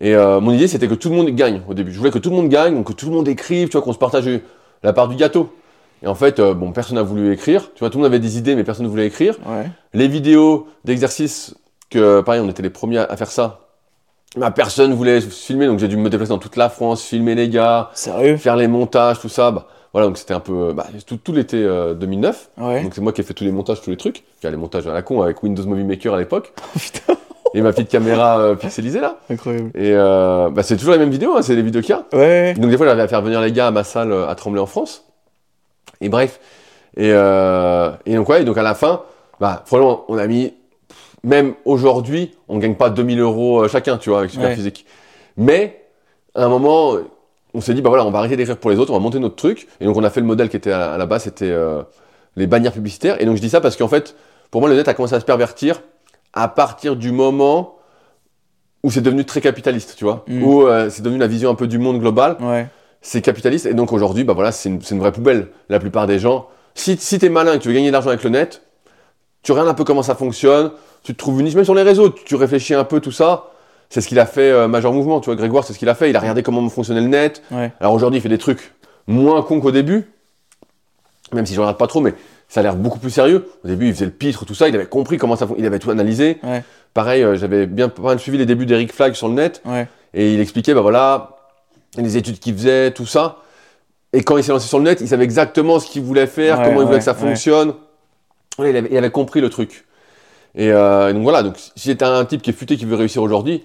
Et 0.00 0.14
euh, 0.14 0.40
mon 0.40 0.52
idée, 0.52 0.68
c'était 0.68 0.88
que 0.88 0.94
tout 0.94 1.08
le 1.08 1.16
monde 1.16 1.30
gagne 1.30 1.62
au 1.68 1.74
début. 1.74 1.92
Je 1.92 1.98
voulais 1.98 2.10
que 2.10 2.18
tout 2.18 2.30
le 2.30 2.36
monde 2.36 2.48
gagne, 2.48 2.74
donc 2.74 2.88
que 2.88 2.92
tout 2.92 3.06
le 3.06 3.12
monde 3.12 3.28
écrive, 3.28 3.68
tu 3.68 3.72
vois, 3.72 3.82
qu'on 3.82 3.92
se 3.92 3.98
partage 3.98 4.28
la 4.82 4.92
part 4.92 5.08
du 5.08 5.16
gâteau. 5.16 5.54
Et 6.02 6.06
en 6.06 6.14
fait, 6.14 6.38
euh, 6.40 6.52
bon, 6.52 6.72
personne 6.72 6.96
n'a 6.96 7.02
voulu 7.02 7.32
écrire. 7.32 7.70
Tu 7.74 7.80
vois, 7.80 7.90
tout 7.90 7.98
le 7.98 8.02
monde 8.04 8.12
avait 8.12 8.20
des 8.20 8.36
idées, 8.36 8.56
mais 8.56 8.64
personne 8.64 8.84
ne 8.84 8.90
voulait 8.90 9.06
écrire. 9.06 9.36
Ouais. 9.46 9.70
Les 9.92 10.08
vidéos 10.08 10.66
d'exercices, 10.84 11.54
que 11.90 12.20
pareil, 12.20 12.40
on 12.44 12.48
était 12.48 12.62
les 12.62 12.70
premiers 12.70 12.98
à 12.98 13.16
faire 13.16 13.30
ça. 13.30 13.60
Bah, 14.36 14.50
personne 14.50 14.92
voulait 14.94 15.20
se 15.20 15.28
filmer, 15.28 15.66
donc 15.66 15.78
j'ai 15.78 15.86
dû 15.86 15.96
me 15.96 16.10
déplacer 16.10 16.30
dans 16.30 16.38
toute 16.38 16.56
la 16.56 16.68
France, 16.68 17.04
filmer 17.04 17.36
les 17.36 17.48
gars, 17.48 17.90
Sérieux? 17.94 18.36
faire 18.36 18.56
les 18.56 18.66
montages, 18.66 19.20
tout 19.20 19.28
ça. 19.28 19.52
Bah, 19.52 19.68
voilà, 19.92 20.08
donc 20.08 20.18
c'était 20.18 20.34
un 20.34 20.40
peu 20.40 20.72
bah, 20.72 20.88
tout, 21.06 21.16
tout 21.18 21.32
l'été 21.32 21.56
euh, 21.62 21.94
2009. 21.94 22.50
Ouais. 22.58 22.82
Donc 22.82 22.96
c'est 22.96 23.00
moi 23.00 23.12
qui 23.12 23.20
ai 23.20 23.24
fait 23.24 23.32
tous 23.32 23.44
les 23.44 23.52
montages, 23.52 23.80
tous 23.80 23.90
les 23.90 23.96
trucs. 23.96 24.24
Faire 24.40 24.50
les 24.50 24.56
montages 24.56 24.88
à 24.88 24.92
la 24.92 25.02
con 25.02 25.22
avec 25.22 25.40
Windows 25.44 25.64
Movie 25.64 25.84
Maker 25.84 26.14
à 26.14 26.18
l'époque. 26.18 26.52
Putain. 26.74 27.14
Et 27.56 27.62
ma 27.62 27.72
petite 27.72 27.88
caméra 27.88 28.40
euh, 28.40 28.54
pixelisée 28.56 29.00
là. 29.00 29.18
Incroyable. 29.30 29.70
Et 29.76 29.92
euh, 29.92 30.50
bah, 30.50 30.64
c'est 30.64 30.76
toujours 30.76 30.92
les 30.92 30.98
mêmes 30.98 31.10
vidéos, 31.10 31.36
hein, 31.36 31.42
c'est 31.42 31.54
les 31.54 31.62
vidéos 31.62 31.82
qu'il 31.82 31.90
y 31.90 31.92
a. 31.92 32.04
Ouais. 32.12 32.54
Donc 32.54 32.68
des 32.68 32.76
fois 32.76 32.86
j'avais 32.86 33.02
à 33.02 33.08
faire 33.08 33.22
venir 33.22 33.40
les 33.40 33.52
gars 33.52 33.68
à 33.68 33.70
ma 33.70 33.84
salle 33.84 34.10
euh, 34.10 34.28
à 34.28 34.34
Tremblay 34.34 34.60
en 34.60 34.66
France. 34.66 35.04
Et 36.00 36.08
bref. 36.08 36.40
Et, 36.96 37.10
euh, 37.12 37.92
et 38.06 38.16
donc 38.16 38.28
ouais, 38.28 38.42
et 38.42 38.44
donc 38.44 38.58
à 38.58 38.62
la 38.62 38.74
fin, 38.74 39.02
bah 39.40 39.62
franchement, 39.66 40.04
on 40.08 40.18
a 40.18 40.26
mis, 40.26 40.52
même 41.22 41.54
aujourd'hui, 41.64 42.34
on 42.48 42.58
gagne 42.58 42.74
pas 42.74 42.90
2000 42.90 43.20
euros 43.20 43.68
chacun, 43.68 43.98
tu 43.98 44.10
vois, 44.10 44.18
avec 44.18 44.30
Super 44.32 44.48
Ouais. 44.48 44.54
Physique. 44.56 44.84
Mais 45.36 45.84
à 46.34 46.44
un 46.44 46.48
moment, 46.48 46.96
on 47.54 47.60
s'est 47.60 47.74
dit, 47.74 47.82
bah 47.82 47.88
voilà, 47.88 48.04
on 48.04 48.10
va 48.10 48.18
arrêter 48.18 48.36
d'écrire 48.36 48.56
pour 48.56 48.70
les 48.70 48.78
autres, 48.78 48.90
on 48.90 48.94
va 48.94 49.00
monter 49.00 49.20
notre 49.20 49.36
truc. 49.36 49.68
Et 49.80 49.84
donc 49.84 49.96
on 49.96 50.02
a 50.02 50.10
fait 50.10 50.20
le 50.20 50.26
modèle 50.26 50.48
qui 50.48 50.56
était 50.56 50.72
à, 50.72 50.92
à 50.92 50.98
la 50.98 51.06
base, 51.06 51.22
c'était 51.22 51.52
les 52.34 52.46
bannières 52.48 52.72
publicitaires. 52.72 53.20
Et 53.22 53.26
donc 53.26 53.36
je 53.36 53.40
dis 53.40 53.50
ça 53.50 53.60
parce 53.60 53.76
qu'en 53.76 53.88
fait, 53.88 54.16
pour 54.50 54.60
moi, 54.60 54.68
le 54.70 54.76
net 54.76 54.88
a 54.88 54.94
commencé 54.94 55.14
à 55.14 55.20
se 55.20 55.24
pervertir 55.24 55.80
à 56.34 56.48
partir 56.48 56.96
du 56.96 57.12
moment 57.12 57.76
où 58.82 58.90
c'est 58.90 59.00
devenu 59.00 59.24
très 59.24 59.40
capitaliste, 59.40 59.94
tu 59.96 60.04
vois, 60.04 60.24
Mm. 60.28 60.42
où 60.42 60.66
euh, 60.66 60.90
c'est 60.90 61.02
devenu 61.02 61.18
la 61.18 61.26
vision 61.26 61.48
un 61.50 61.54
peu 61.54 61.66
du 61.66 61.78
monde 61.78 61.98
global 62.00 62.36
Ouais. 62.40 62.66
c'est 63.00 63.22
capitaliste 63.22 63.66
et 63.66 63.74
donc 63.74 63.92
aujourd'hui 63.92 64.24
bah 64.24 64.32
voilà 64.34 64.52
c'est 64.52 64.68
une, 64.68 64.98
vraie 64.98 65.12
poubelle 65.12 65.48
la 65.68 65.78
plupart 65.78 66.06
des 66.06 66.18
gens 66.18 66.48
si, 66.74 66.96
si 66.98 67.18
t'es 67.18 67.28
malin 67.30 67.52
et 67.54 67.58
que 67.58 67.62
tu 67.62 67.68
veux 67.68 67.74
gagner 67.74 67.88
de 67.88 67.92
l'argent 67.92 68.08
avec 68.10 68.22
le 68.24 68.30
net 68.30 68.62
tu 69.42 69.52
regardes 69.52 69.68
un 69.68 69.74
peu 69.74 69.84
comment 69.84 70.02
ça 70.02 70.14
fonctionne 70.14 70.70
tu 71.02 71.12
te 71.14 71.18
trouves 71.18 71.38
une 71.40 71.46
niche 71.46 71.54
même 71.54 71.64
sur 71.64 71.74
les 71.74 71.82
réseaux 71.82 72.10
tu, 72.10 72.24
tu 72.24 72.34
réfléchis 72.34 72.74
un 72.74 72.84
peu 72.84 73.00
tout 73.00 73.12
ça 73.12 73.50
c'est 73.90 74.00
ce 74.00 74.08
qu'il 74.08 74.18
a 74.18 74.26
fait 74.26 74.50
euh, 74.50 74.68
Major 74.68 74.92
Mouvement 74.92 75.20
tu 75.20 75.26
vois 75.26 75.36
Grégoire 75.36 75.64
c'est 75.64 75.72
ce 75.72 75.78
qu'il 75.78 75.88
a 75.88 75.94
fait 75.94 76.10
il 76.10 76.16
a 76.16 76.20
regardé 76.20 76.42
comment 76.42 76.66
fonctionnait 76.68 77.00
le 77.02 77.08
net 77.08 77.42
Ouais. 77.50 77.72
alors 77.80 77.92
aujourd'hui 77.94 78.18
il 78.18 78.22
fait 78.22 78.28
des 78.28 78.38
trucs 78.38 78.74
moins 79.06 79.42
cons 79.42 79.60
qu'au 79.60 79.70
début 79.70 80.10
même 81.32 81.46
si 81.46 81.54
je 81.54 81.60
regarde 81.60 81.78
pas 81.78 81.86
trop 81.86 82.00
mais 82.00 82.14
ça 82.48 82.60
a 82.60 82.62
l'air 82.62 82.76
beaucoup 82.76 82.98
plus 82.98 83.10
sérieux. 83.10 83.48
Au 83.64 83.68
début, 83.68 83.88
il 83.88 83.94
faisait 83.94 84.04
le 84.04 84.10
pitre, 84.10 84.44
tout 84.44 84.54
ça, 84.54 84.68
il 84.68 84.74
avait 84.74 84.86
compris 84.86 85.16
comment 85.18 85.36
ça 85.36 85.48
il 85.58 85.66
avait 85.66 85.78
tout 85.78 85.90
analysé. 85.90 86.38
Ouais. 86.42 86.62
Pareil, 86.92 87.22
euh, 87.22 87.36
j'avais 87.36 87.66
bien 87.66 87.88
pas 87.88 88.02
mal 88.02 88.18
suivi 88.20 88.38
les 88.38 88.46
débuts 88.46 88.66
d'Eric 88.66 88.92
Flag 88.92 89.14
sur 89.14 89.28
le 89.28 89.34
net, 89.34 89.60
Ouais. 89.64 89.88
et 90.12 90.32
il 90.34 90.40
expliquait, 90.40 90.74
bah 90.74 90.80
voilà, 90.82 91.30
les 91.96 92.16
études 92.16 92.38
qu'il 92.38 92.54
faisait, 92.54 92.90
tout 92.92 93.06
ça. 93.06 93.38
Et 94.12 94.22
quand 94.22 94.36
il 94.36 94.44
s'est 94.44 94.52
lancé 94.52 94.68
sur 94.68 94.78
le 94.78 94.84
net, 94.84 95.00
il 95.00 95.08
savait 95.08 95.24
exactement 95.24 95.80
ce 95.80 95.88
qu'il 95.90 96.02
voulait 96.02 96.28
faire, 96.28 96.58
Ouais, 96.60 96.66
comment 96.66 96.82
il 96.82 96.86
voulait 96.86 96.98
que 96.98 97.04
ça 97.04 97.14
fonctionne. 97.14 97.74
Il, 98.60 98.64
avait, 98.66 98.88
il 98.90 98.96
avait 98.96 99.10
compris 99.10 99.40
le 99.40 99.50
truc. 99.50 99.84
Et 100.54 100.70
euh, 100.70 101.12
donc 101.12 101.24
voilà, 101.24 101.42
donc 101.42 101.56
si 101.58 101.72
j'étais 101.88 102.04
un 102.04 102.24
type 102.24 102.40
qui 102.40 102.50
est 102.50 102.52
futé, 102.52 102.76
qui 102.76 102.84
veut 102.84 102.94
réussir 102.94 103.22
aujourd'hui, 103.22 103.64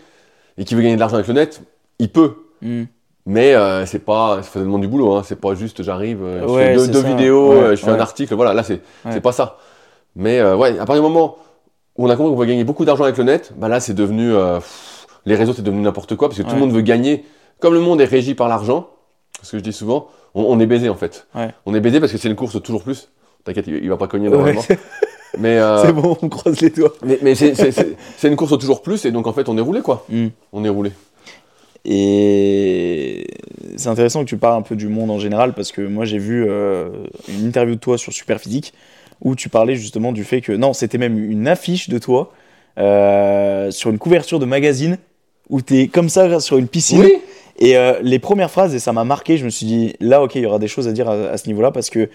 et 0.58 0.66
qui 0.66 0.74
veut 0.74 0.82
gagner 0.82 0.96
de 0.96 1.00
l'argent 1.00 1.16
avec 1.16 1.28
le 1.28 1.36
net, 1.36 1.62
il 2.00 2.10
peut. 2.10 2.34
Hmm. 2.64 2.86
Mais 3.32 3.54
euh, 3.54 3.86
c'est 3.86 4.00
pas, 4.00 4.42
ça 4.42 4.60
demande 4.60 4.82
du 4.82 4.88
boulot, 4.88 5.14
hein. 5.14 5.22
c'est 5.24 5.40
pas 5.40 5.54
juste 5.54 5.84
j'arrive, 5.84 6.24
euh, 6.24 6.42
je 6.48 6.52
Ouais, 6.52 6.76
fais 6.76 6.88
deux, 6.88 7.04
vidéos, 7.04 7.50
Ouais, 7.52 7.58
euh, 7.58 7.76
je 7.76 7.84
fais 7.86 7.92
un 7.92 8.00
article, 8.00 8.34
voilà, 8.34 8.56
là 8.56 8.64
c'est 8.64 8.82
c'est 9.12 9.22
pas 9.22 9.32
ça. 9.32 9.58
Mais 10.16 10.40
euh, 10.40 10.56
ouais, 10.56 10.72
à 10.80 10.86
partir 10.88 10.96
du 10.96 11.02
moment 11.02 11.38
où 11.96 12.08
on 12.08 12.10
a 12.10 12.16
compris 12.16 12.32
qu'on 12.32 12.40
va 12.40 12.46
gagner 12.48 12.64
beaucoup 12.64 12.86
d'argent 12.86 13.04
avec 13.04 13.18
le 13.18 13.24
net, 13.26 13.54
bah 13.56 13.68
là 13.68 13.80
c'est 13.80 13.94
devenu, 13.94 14.34
euh, 14.34 14.56
pff, 14.56 15.06
les 15.26 15.36
réseaux 15.36 15.54
c'est 15.54 15.62
devenu 15.62 15.82
n'importe 15.82 16.16
quoi, 16.16 16.28
parce 16.28 16.40
que 16.42 16.44
tout 16.48 16.56
le 16.56 16.60
monde 16.60 16.72
veut 16.72 16.82
gagner. 16.82 17.24
Comme 17.60 17.76
le 17.76 17.82
monde 17.82 18.02
est 18.02 18.06
régi 18.06 18.34
par 18.34 18.48
l'argent, 18.48 18.88
ce 19.44 19.52
que 19.52 19.58
je 19.60 19.64
dis 19.64 19.74
souvent, 19.74 20.08
on, 20.34 20.44
on 20.46 20.60
est 20.60 20.66
baisé 20.66 20.90
en 20.90 20.96
fait. 20.96 21.28
On 21.68 21.76
est 21.76 21.82
baisé 21.82 22.00
parce 22.00 22.12
que 22.12 22.18
c'est 22.18 22.30
une 22.30 22.36
course 22.36 22.60
toujours 22.64 22.82
plus. 22.84 23.10
T'inquiète, 23.44 23.68
il, 23.68 23.76
il 23.84 23.90
va 23.90 23.98
pas 23.98 24.08
cogner 24.08 24.30
normalement. 24.30 24.62
Mais, 25.38 25.60
euh, 25.60 25.78
c'est 25.86 25.94
bon, 25.94 26.18
on 26.24 26.30
croise 26.30 26.60
les 26.62 26.72
doigts. 26.72 26.94
mais, 27.06 27.20
mais 27.22 27.36
c'est- 27.36 28.28
une 28.28 28.36
course 28.36 28.54
au 28.54 28.58
toujours 28.58 28.82
plus, 28.82 29.06
et 29.06 29.12
donc 29.12 29.28
en 29.28 29.34
fait 29.34 29.48
on 29.50 29.58
est 29.58 29.62
roulé 29.62 29.82
quoi. 29.82 30.04
Hmm. 30.10 30.30
On 30.52 30.66
est 30.66 30.70
roulé. 30.70 30.92
Et 31.86 33.26
c'est 33.78 33.90
intéressant 33.90 34.22
que 34.22 34.30
tu 34.30 34.38
parles 34.38 34.58
un 34.58 34.62
peu 34.62 34.76
du 34.76 34.88
monde 34.88 35.10
en 35.10 35.20
général 35.20 35.54
parce 35.54 35.72
que 35.72 35.82
moi 35.82 36.06
j'ai 36.06 36.18
vu 36.18 36.46
euh, 36.48 36.90
une 37.30 37.48
interview 37.48 37.76
de 37.76 37.80
toi 37.80 37.98
sur 37.98 38.12
Superphysique 38.12 38.74
où 39.22 39.36
tu 39.36 39.50
parlais 39.50 39.76
justement 39.76 40.12
du 40.12 40.24
fait 40.24 40.42
que 40.42 40.52
non, 40.52 40.74
c'était 40.74 40.98
même 40.98 41.18
une 41.18 41.48
affiche 41.48 41.90
de 41.90 41.98
toi 41.98 42.32
euh, 42.78 43.72
sur 43.72 43.90
une 43.90 43.98
couverture 43.98 44.40
de 44.40 44.46
magazine 44.46 44.98
où 45.50 45.62
tu 45.62 45.80
es 45.80 45.88
comme 45.88 46.10
ça 46.10 46.40
sur 46.40 46.58
une 46.58 46.68
piscine 46.68 47.02
Oui 47.02 47.14
et 47.62 47.76
euh, 47.76 48.00
les 48.02 48.20
premières 48.20 48.52
phrases 48.52 48.74
et 48.74 48.80
ça 48.80 48.94
m'a 48.94 49.04
marqué, 49.04 49.38
je 49.38 49.44
me 49.44 49.50
suis 49.50 49.66
dit 49.66 49.94
là 50.00 50.24
OK, 50.24 50.36
il 50.36 50.44
y 50.44 50.46
aura 50.46 50.60
des 50.60 50.70
choses 50.70 50.88
à 50.88 50.94
dire 50.94 51.10
à, 51.10 51.14
à 51.14 51.38
ce 51.38 51.48
niveau-là 51.48 51.72
parce 51.72 51.90
que 51.90 52.10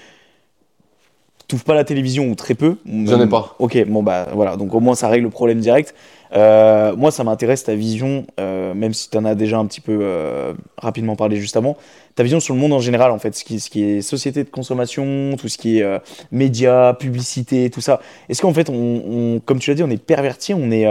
t'ouvres 1.49 1.65
pas 1.65 1.75
la 1.75 1.85
télévision 1.85 2.29
ou 2.29 2.35
très 2.35 2.55
peu. 2.55 2.77
J'en 2.87 3.21
ai 3.21 3.29
pas. 3.29 3.55
Ok, 3.59 3.77
bon 3.87 4.03
bah 4.03 4.29
voilà, 4.35 4.57
donc 4.57 4.75
au 4.75 4.81
moins 4.81 4.95
ça 4.95 5.09
règle 5.09 5.25
le 5.25 5.31
problème 5.31 5.61
direct. 5.61 5.95
Euh, 6.37 6.97
moi, 6.97 7.11
ça 7.13 7.23
m'intéresse 7.23 7.63
ta 7.65 7.75
vision, 7.77 8.27
euh, 8.41 8.75
même 8.75 8.93
si 8.93 9.09
tu 9.09 9.17
en 9.17 9.25
as 9.25 9.35
déjà 9.37 9.59
un 9.59 9.67
petit 9.67 9.81
peu 9.81 9.99
euh, 10.03 10.53
rapidement 10.79 11.15
parlé 11.15 11.37
juste 11.37 11.57
avant, 11.57 11.77
ta 12.17 12.23
vision 12.25 12.41
sur 12.41 12.55
le 12.55 12.61
monde 12.61 12.73
en 12.73 12.81
général, 12.81 13.13
en 13.13 13.19
fait, 13.21 13.35
ce 13.37 13.45
qui, 13.45 13.61
ce 13.61 13.71
qui 13.71 13.85
est 13.85 14.03
société 14.03 14.43
de 14.43 14.51
consommation, 14.51 15.37
tout 15.39 15.49
ce 15.49 15.59
qui 15.59 15.79
est 15.79 16.01
médias, 16.33 16.95
publicité, 16.95 17.71
tout 17.71 17.81
ça. 17.81 18.01
Est-ce 18.29 18.43
qu'en 18.43 18.53
fait, 18.53 18.69
on, 18.69 18.75
on- 18.75 19.41
comme 19.41 19.59
tu 19.61 19.71
l'as 19.71 19.77
dit, 19.77 19.83
on 19.85 19.91
est 19.91 19.97
perverti, 20.03 20.55
on 20.55 20.71
est. 20.73 20.87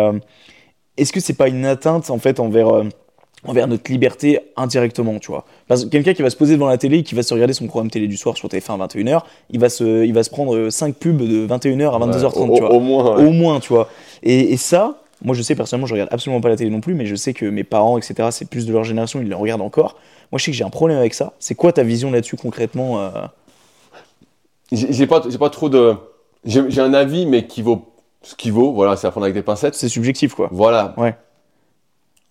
Est-ce 0.97 1.11
que 1.11 1.19
c'est 1.19 1.33
pas 1.33 1.47
une 1.47 1.65
atteinte 1.65 2.09
en 2.09 2.19
fait 2.19 2.39
envers 2.39 2.83
envers 3.45 3.67
notre 3.67 3.91
liberté 3.91 4.39
indirectement, 4.55 5.19
tu 5.19 5.27
vois? 5.31 5.43
Parce 5.67 5.83
que 5.83 5.89
quelqu'un 5.89 6.13
qui 6.13 6.21
va 6.21 6.29
se 6.29 6.37
poser 6.37 6.53
devant 6.53 6.69
la 6.69 6.77
télé, 6.77 7.03
qui 7.03 7.15
va 7.15 7.23
se 7.23 7.33
regarder 7.33 7.53
son 7.53 7.67
programme 7.67 7.89
télé 7.89 8.07
du 8.07 8.15
soir 8.15 8.37
sur 8.37 8.47
TF1 8.47 8.79
à 8.81 8.87
21h, 8.87 9.21
il 9.49 9.59
va 9.59 9.67
se, 9.69 10.05
il 10.05 10.13
va 10.13 10.23
se 10.23 10.29
prendre 10.29 10.69
5 10.69 10.95
pubs 10.95 11.17
de 11.21 11.45
21h 11.47 11.93
à 11.93 11.99
22h30, 11.99 12.49
Ouais, 12.49 12.57
tu 12.57 12.63
au, 12.63 12.67
vois 12.67 12.73
au 12.73 12.79
moins. 12.79 13.17
ouais. 13.17 13.25
au 13.25 13.31
moins, 13.31 13.59
tu 13.59 13.73
vois. 13.73 13.89
Et, 14.23 14.53
et 14.53 14.57
ça, 14.57 15.02
moi 15.23 15.35
je 15.35 15.41
sais 15.41 15.55
personnellement, 15.55 15.87
je 15.87 15.93
regarde 15.93 16.09
absolument 16.11 16.41
pas 16.41 16.49
la 16.49 16.55
télé 16.57 16.69
non 16.69 16.81
plus, 16.81 16.93
mais 16.93 17.05
je 17.05 17.15
sais 17.15 17.33
que 17.33 17.45
mes 17.45 17.63
parents, 17.63 17.97
etc., 17.97 18.29
c'est 18.31 18.49
plus 18.49 18.65
de 18.65 18.73
leur 18.73 18.83
génération, 18.83 19.21
ils 19.21 19.29
le 19.29 19.35
regardent 19.35 19.61
encore. 19.61 19.97
Moi 20.31 20.39
je 20.39 20.45
sais 20.45 20.51
que 20.51 20.57
j'ai 20.57 20.63
un 20.63 20.69
problème 20.69 20.97
avec 20.97 21.13
ça. 21.13 21.33
C'est 21.39 21.55
quoi 21.55 21.71
ta 21.73 21.83
vision 21.83 22.11
là-dessus 22.11 22.35
concrètement 22.37 22.99
euh? 22.99 23.09
J'ai 24.71 25.05
pas, 25.07 25.21
j'ai 25.29 25.37
pas 25.37 25.49
trop 25.49 25.69
de. 25.69 25.95
J'ai 26.45 26.81
un 26.81 26.93
avis, 26.93 27.25
mais 27.25 27.45
qui 27.45 27.61
vaut 27.61 27.89
ce 28.23 28.35
qui 28.35 28.49
vaut. 28.49 28.73
Voilà, 28.73 28.95
c'est 28.95 29.05
à 29.07 29.11
prendre 29.11 29.25
avec 29.25 29.35
des 29.35 29.43
pincettes. 29.43 29.75
C'est 29.75 29.89
subjectif 29.89 30.33
quoi. 30.33 30.49
Voilà. 30.51 30.93
Ouais. 30.97 31.15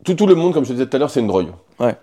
Tout, 0.04 0.14
tout 0.14 0.26
le 0.26 0.34
monde, 0.34 0.52
comme 0.52 0.64
je 0.64 0.70
te 0.70 0.72
disais 0.74 0.86
tout 0.86 0.96
à 0.96 0.98
l'heure, 0.98 1.10
c'est 1.10 1.20
une 1.20 1.28
drogue. 1.28 1.48
Ouais. 1.78 1.94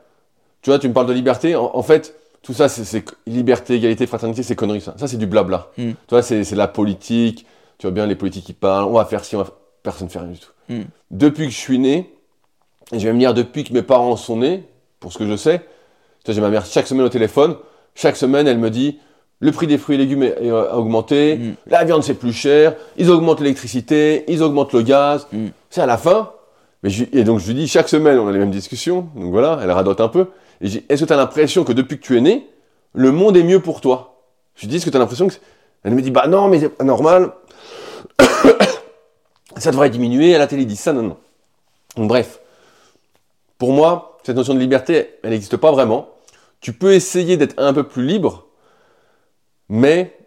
Tu 0.62 0.70
vois, 0.70 0.80
tu 0.80 0.88
me 0.88 0.94
parles 0.94 1.08
de 1.08 1.14
liberté. 1.14 1.56
En, 1.56 1.72
en 1.74 1.84
fait, 1.84 2.16
tout 2.42 2.54
ça, 2.54 2.70
c'est- 2.70 3.04
liberté, 3.28 3.76
égalité, 3.76 4.08
fraternité, 4.08 4.42
c'est 4.44 4.56
conneries. 4.56 4.82
Ça, 4.82 4.94
ça 4.98 5.08
c'est 5.08 5.18
du 5.18 5.28
blabla. 5.28 5.68
Mm. 5.78 5.90
Tu 5.92 5.96
vois, 6.10 6.22
c'est 6.22 6.50
la 6.52 6.68
politique. 6.70 7.46
Tu 7.78 7.88
vois 7.88 7.92
bien 7.92 8.06
les 8.06 8.16
politiques 8.16 8.46
qui 8.46 8.54
parlent. 8.54 8.86
On 8.86 8.94
va 8.94 9.04
faire 9.06 9.26
ci, 9.26 9.36
on 9.36 9.40
va 9.40 9.46
faire- 9.46 9.54
Personne 9.84 10.10
fait 10.10 10.20
rien 10.20 10.28
du 10.30 10.40
tout. 10.40 10.52
Mm. 10.70 10.82
Depuis 11.12 11.46
que 11.46 11.52
je 11.52 11.58
suis 11.58 11.80
né, 11.80 12.14
et 12.92 13.00
je 13.00 13.08
vais 13.08 13.14
me 13.14 13.20
dire 13.20 13.34
depuis 13.34 13.64
que 13.64 13.74
mes 13.74 13.82
parents 13.84 14.16
sont 14.16 14.38
nés, 14.38 14.64
pour 15.00 15.14
ce 15.14 15.18
que 15.18 15.26
je 15.28 15.36
sais, 15.36 15.62
j'ai 16.28 16.42
ma 16.42 16.50
mère 16.50 16.66
chaque 16.66 16.86
semaine 16.86 17.06
au 17.06 17.10
téléphone. 17.10 17.56
Chaque 17.96 18.16
semaine, 18.16 18.48
elle 18.48 18.60
me 18.60 18.70
dit 18.70 19.00
le 19.40 19.52
prix 19.52 19.66
des 19.68 19.78
fruits 19.80 19.96
et 19.96 19.98
légumes 19.98 20.22
est- 20.24 20.50
a 20.52 20.78
augmenté, 20.78 21.38
Mm. 21.38 21.54
la 21.68 21.84
viande 21.86 22.04
c'est 22.04 22.14
plus 22.14 22.34
cher, 22.34 22.76
ils 22.98 23.10
augmentent 23.10 23.40
l'électricité, 23.40 24.26
ils 24.28 24.44
augmentent 24.44 24.74
le 24.74 24.82
gaz. 24.84 25.28
Mm. 25.32 25.48
C'est 25.70 25.82
à 25.82 25.86
la 25.88 25.98
fin. 25.98 26.32
Mais 26.84 26.90
je- 26.90 27.06
et 27.12 27.24
donc 27.24 27.40
je 27.40 27.48
lui 27.48 27.56
dis 27.56 27.68
chaque 27.68 27.90
semaine 27.90 28.20
on 28.20 28.28
a 28.28 28.32
les 28.32 28.40
mêmes 28.40 28.52
discussions. 28.52 29.08
Donc 29.16 29.32
voilà, 29.32 29.60
elle 29.64 29.72
radote 29.72 30.02
un 30.02 30.08
peu. 30.08 30.28
Et 30.62 30.68
je 30.68 30.80
dis 30.80 30.86
est-ce 30.90 31.02
que 31.04 31.08
tu 31.08 31.14
as 31.14 31.18
l'impression 31.18 31.64
que 31.64 31.74
depuis 31.74 31.98
que 32.00 32.04
tu 32.06 32.18
es 32.18 32.22
né, 32.22 32.48
le 32.94 33.12
monde 33.12 33.36
est 33.38 33.44
mieux 33.44 33.60
pour 33.62 33.82
toi? 33.82 34.22
Je 34.56 34.62
lui 34.62 34.68
dis 34.70 34.76
est-ce 34.76 34.86
que 34.86 34.90
tu 34.92 34.98
as 34.98 35.00
l'impression 35.00 35.28
que 35.28 35.34
elle 35.84 35.94
me 35.94 36.02
dit 36.02 36.12
bah 36.12 36.28
non 36.28 36.48
mais 36.50 36.60
c'est 36.60 36.70
pas 36.70 36.84
normal. 36.84 37.32
Ça 39.60 39.72
devrait 39.72 39.90
diminuer. 39.90 40.36
À 40.36 40.40
la 40.40 40.48
télé 40.48 40.64
ils 40.64 40.68
disent 40.68 40.80
ça 40.80 40.94
non 40.94 41.04
non. 41.04 41.18
Donc, 41.96 42.08
bref, 42.08 42.40
pour 43.58 43.74
moi 43.74 44.18
cette 44.24 44.36
notion 44.36 44.54
de 44.54 44.60
liberté 44.60 45.16
elle 45.24 45.32
n'existe 45.32 45.58
pas 45.58 45.72
vraiment. 45.72 46.10
Tu 46.62 46.74
peux 46.74 46.94
essayer 46.94 47.38
d'être 47.38 47.56
un 47.58 47.74
peu 47.74 47.84
plus 47.84 48.06
libre, 48.06 48.48
mais 49.70 50.18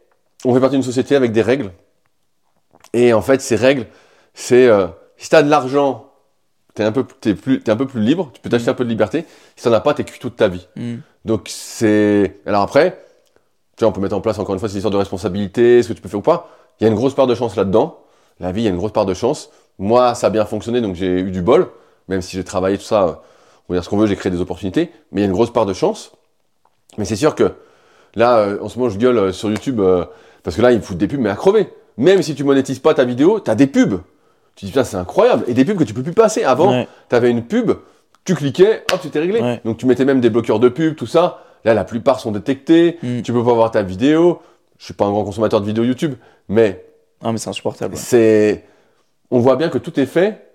on 0.45 0.55
fait 0.55 0.61
partie 0.61 0.77
d'une 0.77 0.83
société 0.83 1.15
avec 1.15 1.33
des 1.33 1.43
règles. 1.43 1.73
Et 2.95 3.13
en 3.13 3.23
fait, 3.23 3.41
ces 3.41 3.57
règles, 3.57 3.87
c'est 4.35 4.67
euh, 4.67 4.87
si 5.17 5.29
tu 5.29 5.37
as 5.37 5.43
de 5.43 5.51
l'argent, 5.51 6.11
tu 6.75 6.83
es, 6.83 6.85
un 6.85 6.93
peu 6.93 7.05
t'es 7.05 7.35
plus, 7.35 7.61
t'es 7.61 7.71
un 7.71 7.77
peu 7.77 7.87
plus 7.87 8.01
libre, 8.01 8.31
tu 8.33 8.41
peux 8.41 8.49
t'acheter 8.49 8.71
un 8.71 8.75
peu 8.75 8.85
de 8.85 8.89
liberté. 8.89 9.27
Si 9.57 9.63
tu 9.63 9.69
n'en 9.69 9.75
as 9.75 9.81
pas, 9.81 9.95
tu 9.95 10.03
es 10.03 10.05
cuit 10.05 10.19
toute 10.19 10.37
ta 10.37 10.49
vie. 10.49 10.67
Mm. 10.77 10.97
Donc 11.25 11.49
c'est. 11.49 12.41
Alors 12.47 12.63
après, 12.63 13.05
tu 13.77 13.85
vois, 13.85 13.89
on 13.89 13.93
peut 13.93 14.01
mettre 14.01 14.17
en 14.17 14.21
place 14.21 14.39
encore 14.39 14.55
une 14.55 14.59
fois 14.59 14.69
ces 14.69 14.77
histoires 14.77 14.93
de 14.93 14.97
responsabilité, 14.97 15.83
ce 15.83 15.89
que 15.89 15.93
tu 15.93 16.01
peux 16.01 16.09
faire 16.09 16.21
ou 16.21 16.23
pas. 16.23 16.49
Il 16.81 16.85
y 16.85 16.87
a 16.87 16.91
une 16.91 16.97
grosse 16.97 17.15
part 17.15 17.27
de 17.27 17.35
chance 17.35 17.57
là-dedans. 17.57 17.99
La 18.43 18.53
vie, 18.53 18.63
il 18.63 18.65
y 18.65 18.67
a 18.67 18.71
une 18.71 18.77
grosse 18.77 18.93
part 18.93 19.07
de 19.07 19.15
chance. 19.15 19.51
Moi, 19.79 20.15
ça 20.15 20.27
a 20.27 20.31
bien 20.31 20.45
fonctionné, 20.45 20.81
donc 20.81 20.97
j'ai 20.97 21.21
eu 21.21 21.31
du 21.31 21.41
bol. 21.41 21.69
Même 22.09 22.21
si 22.21 22.37
j'ai 22.37 22.45
travaillé 22.45 22.77
tout 22.77 22.85
ça, 22.85 23.23
on 23.69 23.73
va 23.73 23.79
dire 23.79 23.85
ce 23.85 23.89
qu'on 23.89 23.97
veut, 23.97 24.07
j'ai 24.07 24.17
créé 24.17 24.31
des 24.31 24.41
opportunités. 24.41 24.91
Mais 25.13 25.21
il 25.21 25.25
y 25.25 25.27
a 25.27 25.29
une 25.29 25.33
grosse 25.33 25.53
part 25.53 25.65
de 25.65 25.73
chance. 25.73 26.13
Mais 26.99 27.05
c'est 27.05 27.17
sûr 27.17 27.35
que 27.35 27.53
là, 28.17 28.39
euh, 28.39 28.59
en 28.61 28.69
ce 28.69 28.79
moment, 28.79 28.91
je 28.91 28.99
gueule 28.99 29.17
euh, 29.17 29.33
sur 29.33 29.49
YouTube 29.49 29.81
euh, 29.81 30.05
parce 30.43 30.57
que 30.57 30.63
là, 30.63 30.73
ils 30.73 30.79
me 30.79 30.83
foutent 30.83 30.99
des 30.99 31.09
pubs, 31.09 31.21
mais 31.21 31.31
à 31.31 31.37
crever. 31.37 31.73
Même 31.97 32.21
si 32.21 32.35
tu 32.35 32.43
monétises 32.45 32.81
pas 32.81 32.95
ta 32.95 33.05
vidéo, 33.05 33.41
tu 33.41 33.51
as 33.51 33.55
des 33.55 33.67
pubs. 33.69 34.01
Tu 34.57 34.67
dis, 34.67 34.73
putain, 34.73 34.85
c'est 34.85 34.97
incroyable. 34.97 35.45
Et 35.47 35.55
des 35.55 35.65
pubs 35.65 35.79
que 35.79 35.85
tu 35.85 35.95
peux 35.95 36.03
plus 36.03 36.13
passer. 36.13 36.43
Avant, 36.43 36.71
Ouais. 36.71 36.89
tu 37.09 37.15
avais 37.17 37.31
une 37.31 37.45
pub, 37.45 37.73
tu 38.25 38.35
cliquais, 38.35 38.83
hop, 38.93 39.01
c'était 39.03 39.21
réglé. 39.21 39.41
Ouais. 39.41 39.61
Donc 39.65 39.79
tu 39.79 39.87
mettais 39.87 40.05
même 40.05 40.21
des 40.21 40.31
bloqueurs 40.31 40.59
de 40.59 40.69
pub, 40.69 40.97
tout 40.97 41.07
ça. 41.07 41.45
Là, 41.65 41.75
la 41.75 41.85
plupart 41.85 42.19
sont 42.19 42.33
détectés. 42.33 42.99
Mm. 43.03 43.23
Tu 43.23 43.33
peux 43.33 43.45
pas 43.45 43.55
voir 43.55 43.71
ta 43.71 43.83
vidéo. 43.83 44.43
Je 44.79 44.87
suis 44.87 44.95
pas 44.95 45.05
un 45.05 45.11
grand 45.11 45.25
consommateur 45.25 45.61
de 45.61 45.67
vidéos 45.67 45.85
YouTube, 45.85 46.15
mais 46.49 46.85
Ah 47.23 47.33
mais 47.33 47.39
c'est 47.39 47.51
insupportable. 47.51 47.97
c'est. 47.97 48.65
On 49.31 49.39
voit 49.39 49.57
bien 49.57 49.69
que 49.71 49.79
tout 49.79 49.99
est 49.99 50.07
fait 50.07 50.51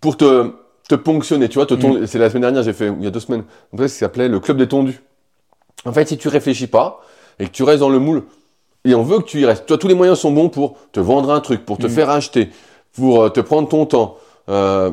pour 0.00 0.16
te, 0.16 0.52
te 0.88 0.94
ponctionner. 0.94 1.48
Tu 1.48 1.54
vois, 1.58 1.66
te 1.66 1.74
ton- 1.74 2.06
c'est 2.06 2.18
la 2.18 2.28
semaine 2.28 2.42
dernière, 2.42 2.62
j'ai 2.62 2.72
fait, 2.72 2.88
il 2.88 3.02
y 3.02 3.06
a 3.06 3.10
deux 3.10 3.20
semaines, 3.20 3.40
un 3.40 3.76
podcast 3.76 3.94
qui 3.94 3.98
s'appelait 4.00 4.28
Le 4.28 4.40
Club 4.40 4.56
des 4.58 4.68
Tondus. 4.68 5.00
En 5.84 5.92
fait, 5.92 6.06
si 6.08 6.16
tu 6.16 6.28
réfléchis 6.28 6.66
pas 6.68 7.00
et 7.38 7.46
que 7.46 7.50
tu 7.50 7.62
restes 7.64 7.80
dans 7.80 7.88
le 7.88 7.98
moule, 7.98 8.22
et 8.84 8.94
on 8.94 9.02
veut 9.02 9.18
que 9.18 9.24
tu 9.24 9.40
y 9.40 9.44
restes, 9.46 9.66
toi, 9.66 9.78
tous 9.78 9.88
les 9.88 9.94
moyens 9.94 10.18
sont 10.18 10.30
bons 10.32 10.48
pour 10.48 10.76
te 10.92 11.00
vendre 11.00 11.30
un 11.32 11.40
truc, 11.40 11.64
pour 11.64 11.78
te 11.78 11.86
Mm. 11.86 11.90
faire 11.90 12.10
acheter, 12.10 12.50
pour 12.92 13.22
euh, 13.22 13.28
te 13.30 13.40
prendre 13.40 13.68
ton 13.68 13.86
temps. 13.86 14.16
Euh, 14.48 14.90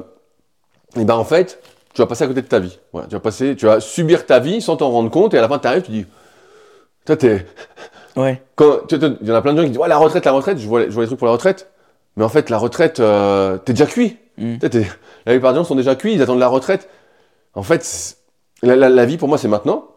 et 0.96 1.06
ben 1.06 1.16
en 1.16 1.26
fait, 1.26 1.62
tu 1.94 2.02
vas 2.02 2.08
passer 2.08 2.24
à 2.24 2.28
côté 2.28 2.42
de 2.42 2.48
ta 2.48 2.60
vie. 2.60 2.80
Voilà, 2.94 3.08
tu 3.08 3.14
vas 3.16 3.20
passer, 3.20 3.56
tu 3.56 3.66
vas 3.66 3.80
subir 3.80 4.26
ta 4.26 4.40
vie 4.40 4.62
sans 4.62 4.78
t'en 4.78 4.90
rendre 4.90 5.10
compte, 5.12 5.34
et 5.34 5.38
à 5.38 5.42
la 5.42 5.48
fin, 5.48 5.60
tu 5.60 5.68
arrives, 5.68 5.84
tu 5.84 5.92
dis, 5.92 6.06
toi, 7.06 7.18
t'es, 7.18 7.46
Ouais. 8.22 8.42
il 8.60 9.28
y 9.28 9.32
en 9.32 9.36
a 9.36 9.42
plein 9.42 9.54
de 9.54 9.58
gens 9.58 9.64
qui 9.64 9.70
disent 9.72 9.80
ouais 9.80 9.88
la 9.88 9.98
retraite 9.98 10.26
la 10.26 10.32
retraite 10.32 10.58
je 10.58 10.68
vois, 10.68 10.84
je 10.86 10.90
vois 10.92 11.04
les 11.04 11.08
trucs 11.08 11.20
pour 11.20 11.28
la 11.28 11.34
retraite. 11.34 11.72
Mais 12.18 12.24
en 12.24 12.30
fait 12.30 12.50
la 12.50 12.58
retraite 12.58 13.00
euh, 13.00 13.58
t'es 13.58 13.74
déjà 13.74 13.86
cuit. 13.86 14.18
Mm. 14.38 14.58
T'es- 14.58 14.88
la 15.26 15.34
plupart 15.34 15.54
des 15.54 15.60
gens 15.60 15.64
sont 15.64 15.76
déjà 15.76 15.96
cuits 15.96 16.14
ils 16.14 16.22
attendent 16.22 16.40
la 16.40 16.48
retraite. 16.48 16.90
En 17.54 17.64
fait 17.64 18.18
la, 18.62 18.76
la- 18.76 18.90
la 18.90 19.06
vie 19.06 19.18
pour 19.18 19.28
moi 19.30 19.38
c'est 19.38 19.48
maintenant. 19.48 19.88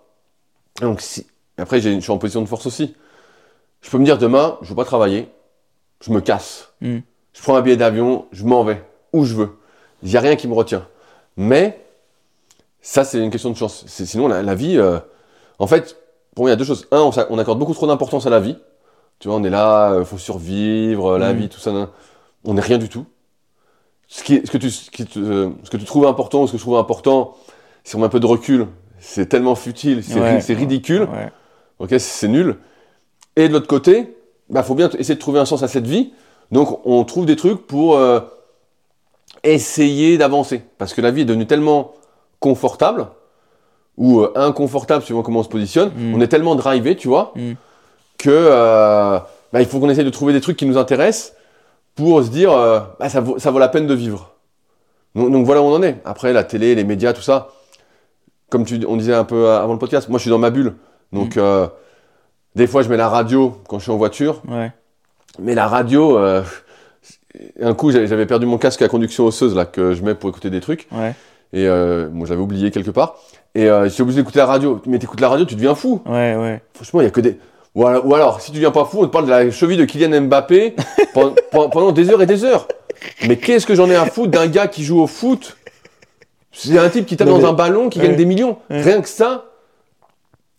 Donc 0.81 1.01
si 1.01 1.27
après 1.59 1.81
j'ai- 1.81 1.95
je 1.95 2.01
suis 2.01 2.13
en 2.13 2.19
position 2.19 2.43
de 2.43 2.47
force 2.49 2.67
aussi. 2.67 2.95
Je 3.81 3.91
peux 3.91 3.99
me 3.99 4.05
dire 4.05 4.19
demain 4.19 4.59
je 4.63 4.69
veux 4.69 4.77
pas 4.77 4.85
travailler. 4.85 5.29
Je 6.01 6.11
me 6.13 6.21
casse. 6.21 6.73
Mm. 6.81 6.99
je 7.33 7.43
prends 7.43 7.57
un 7.57 7.61
billet 7.63 7.77
d'avion 7.77 8.27
je 8.33 8.45
m'en 8.45 8.63
vais 8.63 8.83
où 9.13 9.25
je 9.25 9.35
veux. 9.35 9.51
Il 10.05 10.11
y 10.11 10.17
a 10.17 10.21
rien 10.21 10.37
qui 10.37 10.47
me 10.49 10.55
retient. 10.55 10.87
Mais 11.37 11.81
ça 12.83 13.05
c'est 13.05 13.19
une 13.19 13.31
question 13.31 13.51
de 13.51 13.57
chance. 13.57 13.85
C'est- 13.89 14.07
sinon 14.07 14.29
la, 14.29 14.43
la 14.43 14.55
vie 14.55 14.77
euh, 14.79 14.99
en 15.59 15.67
fait 15.67 15.97
pour 16.35 16.45
moi, 16.45 16.51
il 16.51 16.53
y 16.53 16.55
a 16.55 16.57
deux 16.57 16.65
choses. 16.65 16.87
Un, 16.91 17.11
on, 17.31 17.39
accorde 17.39 17.59
beaucoup 17.59 17.75
trop 17.75 17.87
d'importance 17.87 18.27
à 18.27 18.31
la 18.31 18.41
vie. 18.41 18.57
Tu 19.19 19.29
vois, 19.29 19.37
on 19.37 19.45
est 19.45 19.51
là, 19.51 19.97
il 19.99 20.05
faut 20.05 20.19
survivre, 20.19 21.13
euh, 21.15 21.19
la 21.19 21.33
Mm. 21.33 21.37
vie, 21.37 21.49
tout 21.49 21.61
ça. 21.61 21.91
On 22.45 22.55
n'est 22.55 22.61
rien 22.61 22.79
du 22.79 22.89
tout. 22.89 23.07
Ce, 24.09 24.23
qui 24.25 24.41
ce, 24.45 24.51
que 24.51 24.59
tu, 24.59 24.71
ce, 24.71 24.91
qui 24.91 25.05
te- 25.07 25.19
euh, 25.19 25.51
ce 25.65 25.71
que 25.71 25.77
tu 25.77 25.85
trouves 25.85 26.07
important 26.07 26.43
ou 26.43 26.47
ce 26.47 26.53
que 26.53 26.59
je 26.59 26.63
trouve 26.63 26.77
important, 26.77 27.35
si 27.85 27.97
on 27.97 28.01
met 28.01 28.07
un 28.07 28.11
peu 28.11 28.21
de 28.21 28.27
recul, 28.27 28.67
c'est 28.99 29.27
tellement 29.29 29.55
futile, 29.55 30.03
c'est 30.05 30.21
Ouais. 30.21 30.37
ri- 30.37 30.43
c'est 30.43 30.55
ridicule. 30.55 31.03
Ouais. 31.03 31.31
Ok, 31.79 31.95
c'est 31.99 32.29
nul. 32.29 32.59
Et 33.37 33.49
de 33.49 33.53
l'autre 33.53 33.67
côté, 33.69 34.17
bah, 34.51 34.63
faut 34.63 34.75
bien 34.75 34.89
essayer 34.99 35.15
de 35.15 35.21
trouver 35.21 35.41
un 35.41 35.45
sens 35.47 35.63
à 35.63 35.69
cette 35.69 35.87
vie. 35.87 36.13
Donc, 36.51 36.81
on 36.87 37.05
trouve 37.05 37.25
des 37.27 37.37
trucs 37.37 37.67
pour 37.67 37.97
euh, 37.97 38.21
essayer 39.43 40.19
d'avancer. 40.19 40.63
Parce 40.79 40.95
que 40.95 41.01
la 41.01 41.11
vie 41.11 41.23
est 41.23 41.27
devenue 41.27 41.47
tellement 41.47 41.93
confortable, 42.41 43.09
ou 43.97 44.21
euh, 44.21 44.33
inconfortable, 44.35 45.05
suivant 45.05 45.23
comment 45.23 45.41
on 45.41 45.43
se 45.45 45.49
positionne. 45.49 45.91
Mm. 45.97 46.15
On 46.15 46.21
est 46.21 46.29
tellement 46.29 46.55
drivé, 46.55 46.97
tu 46.97 47.09
vois, 47.09 47.33
Mm. 47.37 47.53
que 48.19 48.31
euh, 48.31 49.19
bah, 49.53 49.61
il 49.61 49.67
faut 49.67 49.79
qu'on 49.81 49.91
essaye 49.91 50.05
de 50.05 50.11
trouver 50.11 50.33
des 50.33 50.41
trucs 50.41 50.57
qui 50.57 50.67
nous 50.67 50.79
intéressent 50.79 51.35
pour 51.95 52.23
se 52.25 52.31
dire, 52.31 52.53
euh, 52.53 52.81
bah, 52.99 53.09
ça, 53.09 53.21
vaut, 53.21 53.39
ça 53.39 53.51
vaut 53.51 53.59
la 53.59 53.69
peine 53.69 53.87
de 53.87 53.95
vivre. 53.95 54.31
Donc, 55.15 55.31
donc 55.31 55.45
voilà 55.45 55.61
où 55.61 55.67
on 55.67 55.75
en 55.75 55.83
est. 55.83 55.97
Après, 56.05 56.33
la 56.33 56.43
télé, 56.45 56.75
les 56.75 56.85
médias, 56.85 57.13
tout 57.13 57.21
ça, 57.23 57.49
comme 58.49 58.65
tu, 58.65 58.81
on 58.89 58.97
disait 58.97 59.15
un 59.15 59.25
peu 59.25 59.51
avant 59.51 59.73
le 59.75 59.79
podcast, 59.79 60.09
moi 60.09 60.19
je 60.19 60.23
suis 60.23 60.31
dans 60.31 60.39
ma 60.39 60.51
bulle. 60.51 60.75
Donc, 61.13 61.37
euh, 61.37 61.67
des 62.55 62.67
fois, 62.67 62.83
je 62.83 62.89
mets 62.89 62.97
la 62.97 63.09
radio 63.11 63.59
quand 63.69 63.79
je 63.79 63.83
suis 63.85 63.93
en 63.93 63.99
voiture. 63.99 64.41
Ouais. 64.49 64.73
Mais 65.39 65.55
la 65.55 65.67
radio, 65.69 66.19
un 67.61 67.75
coup, 67.75 67.91
j'avais 67.91 68.27
perdu 68.27 68.47
mon 68.47 68.59
casque 68.59 68.83
à 68.83 68.89
conduction 68.89 69.25
osseuse 69.27 69.55
là 69.55 69.65
que 69.65 69.93
je 69.95 70.03
mets 70.03 70.15
pour 70.15 70.31
écouter 70.31 70.51
des 70.51 70.61
trucs. 70.61 70.87
Ouais. 70.93 71.15
Et 71.53 71.67
euh, 71.69 72.09
bon, 72.11 72.25
j'avais 72.25 72.41
oublié 72.41 72.71
quelque 72.71 72.91
part. 72.91 73.17
Et 73.55 73.69
euh, 73.69 73.89
j'étais 73.89 74.03
obligé 74.03 74.21
d'écouter 74.21 74.39
la 74.39 74.47
radio. 74.47 74.81
Mais 74.87 74.99
t'écoutes 74.99 75.21
la 75.21 75.29
radio, 75.29 75.45
tu 75.45 75.55
deviens 75.55 75.75
fou. 75.75 76.03
Ouais, 76.07 76.37
ouais. 76.37 76.63
Franchement, 76.75 77.01
il 77.01 77.05
y 77.05 77.07
a 77.07 77.11
que 77.11 77.21
des. 77.21 77.39
Ou 77.75 77.87
alors, 77.87 78.07
ou 78.07 78.15
alors, 78.15 78.41
si 78.41 78.51
tu 78.51 78.57
deviens 78.57 78.71
pas 78.71 78.85
fou, 78.85 78.99
on 79.01 79.07
te 79.07 79.11
parle 79.13 79.25
de 79.27 79.31
la 79.31 79.51
cheville 79.51 79.77
de 79.79 79.85
Kylian 79.85 80.23
Mbappé 80.23 80.77
pendant, 81.51 81.93
des 81.93 82.11
heures 82.11 82.21
et 82.23 82.27
des 82.27 82.45
heures. 82.45 82.69
Mais 83.27 83.37
qu'est-ce 83.37 83.67
que 83.67 83.75
j'en 83.75 83.89
ai 83.91 83.97
à 83.97 84.07
foutre 84.07 84.31
d'un 84.31 84.47
gars 84.47 84.69
qui 84.69 84.85
joue 84.85 85.01
au 85.01 85.07
foot? 85.07 85.57
C'est 86.53 86.79
un 86.79 86.89
type 86.91 87.07
qui 87.07 87.17
tape 87.17 87.29
Non, 87.29 87.39
dans 87.39 87.43
mais- 87.43 87.49
un 87.49 87.53
ballon, 87.55 87.89
qui 87.89 87.99
Ouais. 87.99 88.09
gagne 88.09 88.17
des 88.17 88.27
millions. 88.27 88.59
Ouais. 88.69 88.83
Rien 88.83 89.01
que 89.01 89.09
ça, 89.09 89.47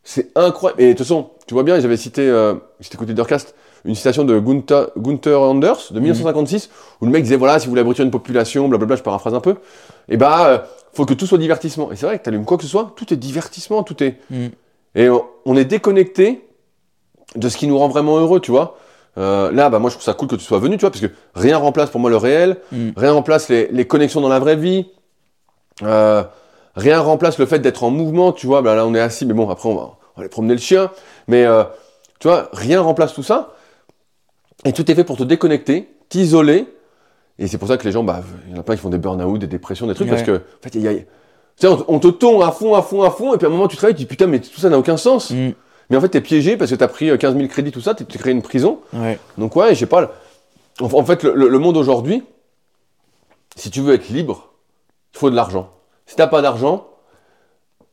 c'est 0.03 0.31
incroyable. 0.35 0.81
Et 0.81 0.87
de 0.87 0.91
toute 0.93 0.99
façon, 1.05 1.29
tu 1.47 1.53
vois 1.53 1.63
bien, 1.63 1.79
j'avais 1.79 1.97
cité, 1.97 2.27
euh, 2.27 2.55
j'étais 2.79 2.95
écouté 2.95 3.13
Durcast, 3.13 3.53
une 3.85 3.95
citation 3.95 4.23
de 4.23 4.39
Gunther, 4.39 4.89
Gunther 4.97 5.41
Anders 5.41 5.91
de 5.91 5.99
1956, 5.99 6.69
où 7.01 7.05
le 7.05 7.11
mec 7.11 7.23
disait 7.23 7.35
voilà, 7.35 7.59
si 7.59 7.65
vous 7.65 7.71
voulez 7.71 7.81
abrutir 7.81 8.05
une 8.05 8.11
population, 8.11 8.67
blablabla, 8.67 8.95
je 8.95 9.03
paraphrase 9.03 9.33
un 9.33 9.39
peu, 9.41 9.55
et 10.09 10.17
bah, 10.17 10.47
euh, 10.47 10.57
faut 10.93 11.05
que 11.05 11.13
tout 11.13 11.25
soit 11.25 11.37
divertissement. 11.37 11.91
Et 11.91 11.95
c'est 11.95 12.05
vrai 12.05 12.17
que 12.19 12.23
t'allumes 12.23 12.45
quoi 12.45 12.57
que 12.57 12.63
ce 12.63 12.69
soit, 12.69 12.93
tout 12.95 13.13
est 13.13 13.17
divertissement, 13.17 13.83
tout 13.83 14.01
est. 14.03 14.17
Mm. 14.29 14.47
Et 14.95 15.09
on, 15.09 15.25
on 15.45 15.57
est 15.57 15.65
déconnecté 15.65 16.47
de 17.35 17.49
ce 17.49 17.57
qui 17.57 17.67
nous 17.67 17.77
rend 17.77 17.87
vraiment 17.87 18.17
heureux, 18.17 18.39
tu 18.39 18.51
vois. 18.51 18.77
Euh, 19.17 19.51
là, 19.51 19.69
bah, 19.69 19.79
moi, 19.79 19.89
je 19.89 19.95
trouve 19.95 20.03
ça 20.05 20.13
cool 20.13 20.27
que 20.27 20.35
tu 20.35 20.43
sois 20.43 20.59
venu, 20.59 20.77
tu 20.77 20.81
vois, 20.81 20.91
parce 20.91 21.01
que 21.01 21.11
rien 21.35 21.57
remplace 21.57 21.89
pour 21.89 21.99
moi 21.99 22.09
le 22.09 22.17
réel, 22.17 22.57
Mm. 22.71 22.89
rien 22.95 23.11
remplace 23.11 23.49
les, 23.49 23.67
les 23.71 23.85
connexions 23.85 24.21
dans 24.21 24.29
la 24.29 24.39
vraie 24.39 24.55
vie, 24.55 24.87
euh, 25.83 26.23
rien 26.75 26.99
remplace 26.99 27.37
le 27.37 27.45
fait 27.45 27.59
d'être 27.59 27.83
en 27.83 27.89
mouvement, 27.89 28.31
tu 28.31 28.47
vois. 28.47 28.61
Bah, 28.61 28.75
là, 28.75 28.85
on 28.85 28.93
est 28.95 28.99
assis, 28.99 29.25
mais 29.25 29.33
bon, 29.33 29.49
après, 29.49 29.69
on 29.69 29.75
va, 29.75 29.81
on 29.81 29.85
va 29.85 30.21
aller 30.21 30.29
promener 30.29 30.53
le 30.53 30.59
chien. 30.59 30.91
Mais, 31.27 31.45
euh, 31.45 31.63
tu 32.19 32.27
vois, 32.27 32.49
rien 32.53 32.81
remplace 32.81 33.13
tout 33.13 33.23
ça. 33.23 33.53
Et 34.65 34.73
tout 34.73 34.89
est 34.89 34.95
fait 34.95 35.03
pour 35.03 35.17
te 35.17 35.23
déconnecter, 35.23 35.89
t'isoler. 36.09 36.67
Et 37.39 37.47
c'est 37.47 37.57
pour 37.57 37.67
ça 37.67 37.77
que 37.77 37.83
les 37.83 37.91
gens, 37.91 38.03
bah, 38.03 38.21
il 38.47 38.53
y 38.53 38.57
en 38.57 38.59
a 38.59 38.63
plein 38.63 38.75
qui 38.75 38.81
font 38.81 38.89
des 38.89 38.97
burn-out, 38.97 39.39
des 39.39 39.47
dépressions, 39.47 39.87
des 39.87 39.95
trucs, 39.95 40.09
parce 40.09 40.21
que, 40.23 40.37
en 40.37 40.61
fait, 40.61 40.75
y 40.75 40.87
a, 40.87 40.93
tu 40.93 41.05
sais, 41.57 41.67
on, 41.67 41.83
on 41.87 41.99
te 41.99 42.07
tond 42.07 42.41
à 42.41 42.51
fond, 42.51 42.75
à 42.75 42.81
fond, 42.81 43.01
à 43.03 43.09
fond, 43.11 43.33
et 43.33 43.37
puis 43.37 43.45
à 43.45 43.49
un 43.49 43.51
moment, 43.51 43.67
tu 43.67 43.75
travailles, 43.75 43.95
tu 43.95 43.99
dis, 43.99 44.05
putain, 44.05 44.27
mais 44.27 44.39
tout 44.39 44.59
ça 44.59 44.69
n'a 44.69 44.77
aucun 44.77 44.97
sens. 44.97 45.31
Mm. 45.31 45.49
Mais 45.89 45.97
en 45.97 46.01
fait, 46.01 46.09
t'es 46.09 46.21
piégé 46.21 46.55
parce 46.57 46.71
que 46.71 46.75
t'as 46.75 46.87
pris 46.87 47.09
euh, 47.09 47.17
15 47.17 47.35
000 47.35 47.47
crédits, 47.47 47.71
tout 47.71 47.81
ça, 47.81 47.93
t'es 47.95 48.05
créé 48.05 48.31
une 48.31 48.41
prison. 48.41 48.79
Ouais. 48.93 49.19
Donc 49.37 49.55
ouais, 49.55 49.73
je 49.73 49.79
sais 49.79 49.85
pas. 49.85 50.11
En, 50.79 50.85
en 50.85 51.03
fait, 51.03 51.23
le, 51.23 51.59
monde 51.59 51.75
aujourd'hui, 51.77 52.23
si 53.55 53.69
tu 53.69 53.81
veux 53.81 53.93
être 53.93 54.09
libre, 54.09 54.49
il 55.13 55.19
faut 55.19 55.29
de 55.29 55.35
l'argent. 55.35 55.69
Si 56.05 56.15
t'as 56.15 56.27
pas 56.27 56.41
d'argent, 56.41 56.87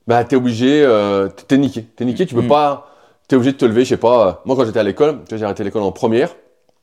bah 0.06 0.24
t'es 0.24 0.36
obligé, 0.36 0.82
euh, 0.84 1.28
t'es- 1.28 1.58
niqué. 1.58 1.82
T'es 1.82 2.04
niqué, 2.04 2.26
tu 2.26 2.34
peux 2.34 2.42
Mm. 2.42 2.48
pas, 2.48 2.88
t'es 3.28 3.36
obligé 3.36 3.52
de 3.52 3.56
te 3.58 3.64
lever, 3.64 3.84
je 3.84 3.90
sais 3.90 3.96
pas. 3.96 4.28
euh, 4.28 4.32
Moi, 4.44 4.56
quand 4.56 4.64
j'étais 4.64 4.78
à 4.80 4.82
l'école, 4.84 5.20
j'ai 5.30 5.44
arrêté 5.44 5.64
l'école 5.64 5.82
en 5.82 5.92
première. 5.92 6.34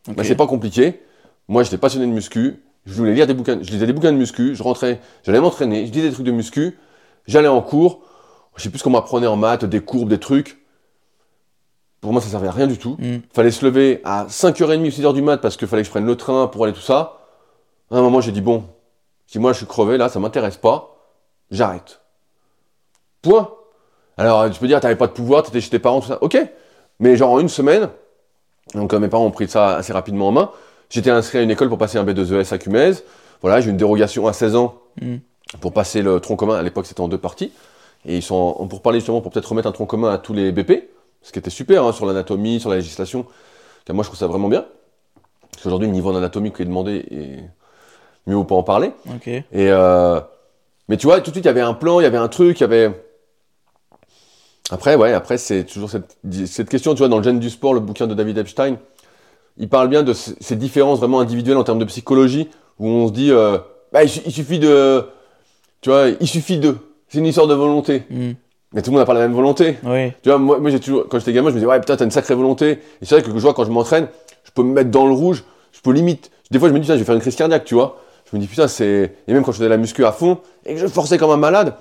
Bah, 0.08 0.24
c'est 0.24 0.36
pas 0.36 0.48
compliqué. 0.48 1.02
Moi, 1.48 1.64
j'étais 1.64 1.78
passionné 1.78 2.06
de 2.06 2.12
muscu. 2.12 2.64
Je 2.86 2.94
voulais 2.94 3.14
lire 3.14 3.28
des 3.28 3.34
bouquins. 3.34 3.60
Je 3.62 3.70
lisais 3.72 3.86
des 3.86 3.94
bouquins 3.94 4.12
de 4.12 4.18
muscu. 4.18 4.56
Je 4.56 4.64
rentrais, 4.64 5.00
j'allais 5.24 5.40
m'entraîner. 5.40 5.86
Je 5.86 5.92
disais 5.92 6.10
des 6.10 6.14
trucs 6.14 6.26
de 6.26 6.32
muscu. 6.32 6.78
J'allais 7.26 7.48
en 7.48 7.62
cours. 7.62 8.02
Je 8.56 8.64
sais 8.64 8.70
plus 8.70 8.80
ce 8.80 8.84
qu'on 8.84 8.90
m'apprenait 8.90 9.28
en 9.28 9.36
maths, 9.36 9.66
des 9.66 9.82
courbes, 9.82 10.10
des 10.10 10.20
trucs. 10.20 10.58
Pour 12.02 12.12
moi, 12.12 12.22
ça 12.22 12.30
servait 12.30 12.48
à 12.48 12.52
rien 12.52 12.68
du 12.68 12.78
tout. 12.78 12.96
Mm. 13.00 13.18
Fallait 13.34 13.52
se 13.52 13.66
lever 13.66 14.02
à 14.04 14.26
5h30 14.28 14.82
ou 14.82 14.88
6h 14.88 15.14
du 15.14 15.22
mat 15.22 15.38
parce 15.38 15.58
qu'il 15.58 15.68
fallait 15.68 15.82
que 15.82 15.88
je 15.88 15.92
prenne 15.92 16.06
le 16.06 16.16
train 16.16 16.48
pour 16.48 16.64
aller 16.64 16.74
tout 16.74 16.80
ça. 16.80 17.20
À 17.92 17.98
un 17.98 18.02
moment, 18.02 18.22
j'ai 18.22 18.32
dit 18.32 18.42
bon, 18.42 18.66
si 19.26 19.40
moi 19.40 19.54
je 19.54 19.58
suis 19.58 19.66
crevé 19.66 19.98
là, 19.98 20.10
ça 20.10 20.20
m'intéresse 20.20 20.58
pas. 20.58 20.98
J'arrête. 21.52 22.02
Point. 23.22 23.50
Alors, 24.18 24.50
tu 24.50 24.60
peux 24.60 24.68
dire, 24.68 24.80
t'avais 24.80 24.96
pas 24.96 25.08
de 25.08 25.12
pouvoir, 25.12 25.44
t'étais 25.44 25.62
chez 25.62 25.70
tes 25.70 25.80
parents, 25.80 26.02
tout 26.02 26.08
ça. 26.08 26.18
Ok. 26.22 26.38
Mais 27.00 27.16
genre 27.16 27.32
en 27.32 27.40
une 27.40 27.50
semaine, 27.50 27.90
donc 28.74 28.94
euh, 28.94 29.00
mes 29.00 29.08
parents 29.08 29.26
ont 29.26 29.32
pris 29.32 29.48
ça 29.48 29.76
assez 29.78 29.94
rapidement 29.94 30.28
en 30.30 30.32
main. 30.32 30.52
J'étais 30.90 31.10
inscrit 31.10 31.40
à 31.40 31.42
une 31.42 31.52
école 31.52 31.70
pour 31.70 31.78
passer 31.78 31.98
un 31.98 32.06
B2ES 32.06 32.54
à 32.54 32.58
Cumez. 32.58 32.94
Voilà, 33.42 33.62
j'ai 33.62 33.68
eu 33.68 33.72
une 33.72 33.78
dérogation 33.78 34.28
à 34.28 34.34
16 34.34 34.56
ans 34.56 34.76
Mm. 35.02 35.18
pour 35.62 35.74
passer 35.74 36.02
le 36.02 36.20
tronc 36.20 36.36
commun. 36.36 36.56
À 36.56 36.64
l'époque, 36.64 36.86
c'était 36.86 37.02
en 37.02 37.08
deux 37.08 37.18
parties. 37.18 37.52
Et 38.06 38.18
ils 38.18 38.24
sont 38.24 38.56
en, 38.60 38.68
pour 38.68 38.82
parler 38.82 39.00
justement 39.00 39.22
pour 39.22 39.32
peut-être 39.32 39.50
remettre 39.50 39.68
un 39.68 39.72
tronc 39.72 39.86
commun 39.86 40.12
à 40.12 40.18
tous 40.18 40.34
les 40.34 40.52
BP, 40.52 40.90
ce 41.22 41.32
qui 41.32 41.40
était 41.40 41.50
super 41.50 41.84
hein, 41.84 41.92
sur 41.92 42.06
l'anatomie, 42.06 42.60
sur 42.60 42.70
la 42.70 42.78
législation. 42.78 43.26
Car 43.86 43.96
moi, 43.96 44.04
je 44.04 44.10
trouve 44.10 44.20
ça 44.20 44.28
vraiment 44.28 44.50
bien. 44.50 44.66
Parce 45.52 45.64
qu'aujourd'hui, 45.64 45.88
le 45.88 45.94
niveau 45.94 46.12
d'anatomie 46.14 46.52
qui 46.52 46.62
est 46.62 46.66
demandé 46.66 47.06
est 47.12 47.44
mieux 48.30 48.36
vaut 48.36 48.44
pas 48.44 48.56
en 48.56 48.64
parler. 48.64 48.92
Et 49.52 49.70
euh, 49.72 50.20
mais 50.90 50.98
tu 50.98 51.08
vois, 51.08 51.20
tout 51.22 51.32
de 51.32 51.36
suite, 51.36 51.46
il 51.46 51.48
y 51.48 51.52
avait 51.52 51.62
un 51.62 51.74
plan, 51.74 52.00
il 52.00 52.04
y 52.04 52.06
avait 52.08 52.18
un 52.18 52.28
truc, 52.28 52.60
il 52.60 52.62
y 52.62 52.66
avait. 52.66 52.92
Après, 54.72 54.96
ouais, 54.96 55.14
après, 55.14 55.38
c'est 55.38 55.64
toujours 55.64 55.90
cette, 55.90 56.18
cette 56.46 56.70
question, 56.70 56.94
tu 56.94 57.00
vois, 57.00 57.08
dans 57.08 57.18
le 57.18 57.24
gène 57.24 57.40
du 57.40 57.50
sport, 57.50 57.74
le 57.74 57.80
bouquin 57.80 58.06
de 58.08 58.14
David 58.14 58.38
Epstein, 58.38 58.78
il 59.58 59.70
parle 59.70 59.88
bien 59.88 60.04
de 60.04 60.14
ces 60.14 60.56
différences 60.56 61.00
vraiment 61.00 61.20
individuelles 61.20 61.58
en 61.58 61.64
termes 61.64 61.80
de 61.80 61.86
psychologie, 61.86 62.50
où 62.80 62.88
on 62.88 63.08
se 63.08 63.14
dit, 63.14 63.32
euh, 63.32 63.58
bah, 63.92 64.04
il, 64.04 64.10
su- 64.10 64.22
il 64.26 64.32
suffit 64.32 64.60
de. 64.60 65.06
Tu 65.82 65.90
vois, 65.90 66.08
il 66.20 66.28
suffit 66.28 66.58
de. 66.60 66.76
C'est 67.08 67.20
une 67.20 67.26
histoire 67.26 67.48
de 67.48 67.54
volonté. 67.54 68.04
Mm. 68.10 68.32
Mais 68.74 68.82
tout 68.82 68.92
le 68.92 68.96
monde 68.96 69.02
n'a 69.02 69.06
pas 69.06 69.14
la 69.14 69.22
même 69.22 69.34
volonté. 69.34 69.78
Oui. 69.84 70.12
Tu 70.22 70.30
vois, 70.30 70.38
moi, 70.38 70.60
moi 70.60 70.70
j'ai 70.70 70.80
toujours, 70.82 71.08
quand 71.08 71.18
j'étais 71.20 71.32
gamin, 71.32 71.50
je 71.50 71.54
me 71.56 71.60
disais, 71.60 71.70
ouais, 71.72 71.80
putain, 71.80 71.96
t'as 71.96 72.04
une 72.04 72.12
sacrée 72.12 72.36
volonté. 72.36 72.72
Et 73.02 73.06
c'est 73.06 73.16
vrai 73.16 73.24
que 73.24 73.30
je 73.32 73.40
vois, 73.40 73.54
quand 73.54 73.64
je 73.64 73.72
m'entraîne, 73.72 74.10
je 74.44 74.52
peux 74.52 74.62
me 74.64 74.74
mettre 74.74 74.92
dans 74.92 75.08
le 75.08 75.14
rouge, 75.14 75.46
je 75.72 75.80
peux 75.80 75.92
limite. 75.92 76.30
Des 76.52 76.60
fois, 76.60 76.68
je 76.68 76.74
me 76.74 76.80
dis, 76.80 76.84
putain, 76.84 76.96
je 76.96 77.00
vais 77.00 77.06
faire 77.06 77.16
une 77.16 77.22
crise 77.22 77.36
cardiaque, 77.38 77.64
tu 77.64 77.76
vois. 77.76 78.02
Je 78.30 78.36
me 78.36 78.42
dis, 78.42 78.48
putain, 78.48 78.68
c'est. 78.68 79.16
Et 79.28 79.34
même 79.34 79.44
quand 79.44 79.54
je 79.54 79.58
faisais 79.60 79.70
la 79.70 79.78
muscu 79.78 80.04
à 80.06 80.12
fond, 80.12 80.40
et 80.66 80.74
que 80.74 80.80
je 80.82 80.88
forçais 80.88 81.18
comme 81.18 81.32
un 81.32 81.38
malade, 81.38 81.76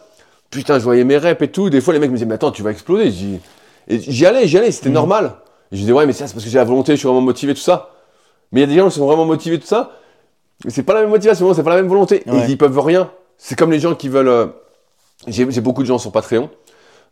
putain, 0.51 0.78
je 0.78 0.84
voyais 0.84 1.05
mes 1.05 1.18
reps 1.18 1.40
et 1.42 1.49
tout. 1.49 1.70
Des 1.70 1.80
fois, 1.80 1.92
les 1.94 2.01
mecs 2.01 2.11
me 2.11 2.16
disaient, 2.16 2.26
mais 2.26 2.34
attends, 2.34 2.51
tu 2.53 2.62
vas 2.62 2.70
exploser. 2.70 3.11
J'y 3.11 3.40
et 3.88 4.01
j'y 4.01 4.26
allais, 4.26 4.47
j'y 4.49 4.59
allais, 4.59 4.70
c'était 4.72 4.88
Mhm. 4.88 4.94
normal. 4.94 5.34
Et 5.72 5.76
je 5.76 5.80
disais, 5.80 5.92
ouais, 5.92 6.07
mais 6.07 6.12
ça, 6.12 6.26
c'est 6.26 6.32
parce 6.34 6.44
que 6.44 6.51
j'ai 6.51 6.59
la 6.59 6.64
volonté, 6.64 6.92
je 6.92 6.99
suis 6.99 7.07
vraiment 7.09 7.20
motivé, 7.20 7.55
tout 7.55 7.61
ça. 7.61 7.90
Mais 8.53 8.61
il 8.61 8.62
y 8.62 8.64
a 8.64 8.74
des 8.74 8.80
gens 8.80 8.88
qui 8.88 8.97
sont 8.97 9.07
vraiment 9.07 9.24
motivés, 9.24 9.59
tout 9.61 9.66
ça. 9.66 9.92
Mais 10.64 10.70
c'est 10.70 10.82
pas 10.82 10.94
la 10.94 11.01
même 11.03 11.11
motivation, 11.11 11.53
c'est 11.55 11.62
pas 11.62 11.70
la 11.70 11.76
même 11.76 11.88
volonté. 11.88 12.22
Ouais. 12.26 12.47
Et 12.49 12.51
ils 12.53 12.59
peuvent 12.59 12.78
rien. 12.80 13.11
C'est 13.38 13.57
comme 13.59 13.70
les 13.70 13.78
gens 13.80 13.94
qui 13.94 14.09
veulent. 14.09 14.28
euh, 14.28 14.47
J'ai 15.28 15.61
beaucoup 15.61 15.82
de 15.82 15.86
gens 15.86 15.99
sur 15.99 16.12
Patreon. 16.12 16.51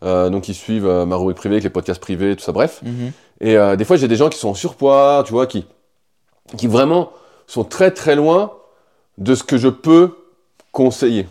Euh, 0.03 0.29
donc 0.31 0.49
ils 0.49 0.55
suivent 0.55 0.87
euh, 0.87 1.07
ma 1.07 1.17
rubrique 1.17 1.37
privée 1.37 1.55
avec 1.55 1.65
les 1.65 1.71
podcasts 1.71 2.01
privés, 2.01 2.35
tout 2.37 2.43
ça, 2.45 2.53
bref. 2.53 2.81
Mhm. 2.83 3.13
Et 3.41 3.57
euh, 3.57 3.77
des 3.77 3.85
fois, 3.85 3.97
j'ai 3.97 4.09
des 4.09 4.17
gens 4.17 4.29
qui 4.29 4.39
sont 4.39 4.49
en 4.49 4.55
surpoids, 4.55 5.23
tu 5.27 5.33
vois, 5.33 5.47
qui, 5.47 5.65
qui 6.57 6.67
vraiment 6.67 7.11
sont 7.47 7.65
très 7.65 7.91
très 7.91 8.15
loin 8.17 8.53
de 9.19 9.35
ce 9.35 9.43
que 9.45 9.57
je 9.59 9.69
peux 9.69 10.11
conseiller. 10.73 11.27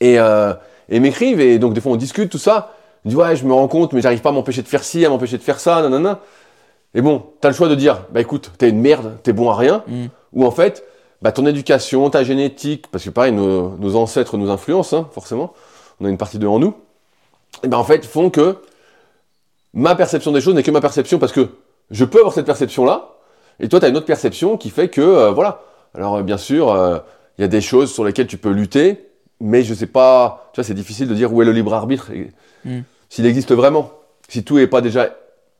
Et, 0.00 0.18
euh, 0.18 0.52
et 0.88 1.00
m'écrivent, 1.00 1.40
et 1.40 1.58
donc 1.58 1.74
des 1.74 1.80
fois 1.80 1.92
on 1.92 1.96
discute, 1.96 2.30
tout 2.30 2.38
ça. 2.38 2.74
Ils 3.04 3.08
disent, 3.08 3.18
ouais, 3.18 3.36
je 3.36 3.44
me 3.44 3.52
rends 3.52 3.68
compte, 3.68 3.92
mais 3.92 4.00
j'arrive 4.00 4.20
pas 4.20 4.30
à 4.30 4.32
m'empêcher 4.32 4.62
de 4.62 4.68
faire 4.68 4.82
ci, 4.82 5.04
à 5.04 5.10
m'empêcher 5.10 5.38
de 5.38 5.42
faire 5.42 5.60
ça, 5.60 5.80
nanana. 5.82 6.20
Et 6.94 7.02
bon, 7.02 7.24
t'as 7.40 7.48
le 7.48 7.54
choix 7.54 7.68
de 7.68 7.74
dire, 7.74 8.04
bah 8.10 8.20
écoute, 8.20 8.50
t'es 8.58 8.68
une 8.68 8.80
merde, 8.80 9.18
t'es 9.22 9.32
bon 9.32 9.50
à 9.50 9.56
rien. 9.56 9.84
Mm. 9.86 10.06
Ou 10.32 10.44
en 10.44 10.50
fait, 10.50 10.84
bah, 11.22 11.32
ton 11.32 11.46
éducation, 11.46 12.08
ta 12.10 12.24
génétique, 12.24 12.86
parce 12.90 13.04
que 13.04 13.10
pareil, 13.10 13.32
nos, 13.32 13.76
nos 13.76 13.96
ancêtres 13.96 14.36
nous 14.36 14.50
influencent, 14.50 14.96
hein, 14.96 15.08
forcément. 15.12 15.52
On 16.00 16.06
a 16.06 16.08
une 16.08 16.18
partie 16.18 16.38
de 16.38 16.46
en 16.46 16.58
nous. 16.58 16.74
Et 17.62 17.68
ben 17.68 17.78
en 17.78 17.84
fait, 17.84 18.04
font 18.04 18.30
que 18.30 18.56
ma 19.72 19.94
perception 19.94 20.32
des 20.32 20.40
choses 20.40 20.54
n'est 20.54 20.62
que 20.62 20.70
ma 20.70 20.80
perception 20.80 21.18
parce 21.18 21.32
que 21.32 21.48
je 21.90 22.04
peux 22.04 22.18
avoir 22.18 22.34
cette 22.34 22.46
perception-là, 22.46 23.16
et 23.60 23.68
toi, 23.68 23.80
tu 23.80 23.86
as 23.86 23.88
une 23.88 23.96
autre 23.96 24.06
perception 24.06 24.56
qui 24.56 24.70
fait 24.70 24.88
que, 24.88 25.00
euh, 25.00 25.30
voilà. 25.30 25.62
Alors, 25.94 26.16
euh, 26.16 26.22
bien 26.22 26.36
sûr, 26.36 26.70
euh, 26.70 26.98
il 27.38 27.42
y 27.42 27.44
a 27.44 27.48
des 27.48 27.60
choses 27.60 27.92
sur 27.92 28.04
lesquelles 28.04 28.26
tu 28.26 28.36
peux 28.36 28.50
lutter, 28.50 29.08
mais 29.40 29.62
je 29.62 29.74
sais 29.74 29.86
pas, 29.86 30.50
tu 30.52 30.60
vois, 30.60 30.64
c'est 30.64 30.74
difficile 30.74 31.08
de 31.08 31.14
dire 31.14 31.32
où 31.32 31.42
est 31.42 31.44
le 31.44 31.52
libre 31.52 31.74
arbitre, 31.74 32.10
et- 32.10 32.32
Mm. 32.64 32.80
s'il 33.08 33.26
existe 33.26 33.52
vraiment, 33.52 33.92
si 34.28 34.42
tout 34.44 34.56
n'est 34.56 34.66
pas 34.66 34.80
déjà 34.80 35.14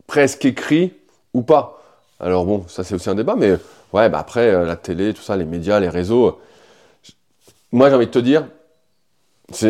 presque 0.06 0.44
écrit 0.44 0.92
ou 1.34 1.42
pas. 1.42 1.82
Alors 2.18 2.44
bon, 2.46 2.64
ça 2.68 2.82
c'est 2.84 2.94
aussi 2.94 3.10
un 3.10 3.14
débat, 3.14 3.36
mais 3.36 3.52
ouais, 3.92 4.08
bah 4.08 4.18
après, 4.18 4.48
euh, 4.48 4.64
la 4.64 4.76
télé, 4.76 5.12
tout 5.14 5.22
ça, 5.22 5.36
les 5.36 5.44
médias, 5.44 5.78
les 5.80 5.88
réseaux, 5.90 6.26
euh, 6.28 6.32
moi 7.72 7.88
j'ai 7.90 7.96
envie 7.96 8.06
de 8.06 8.10
te 8.10 8.18
dire, 8.18 8.46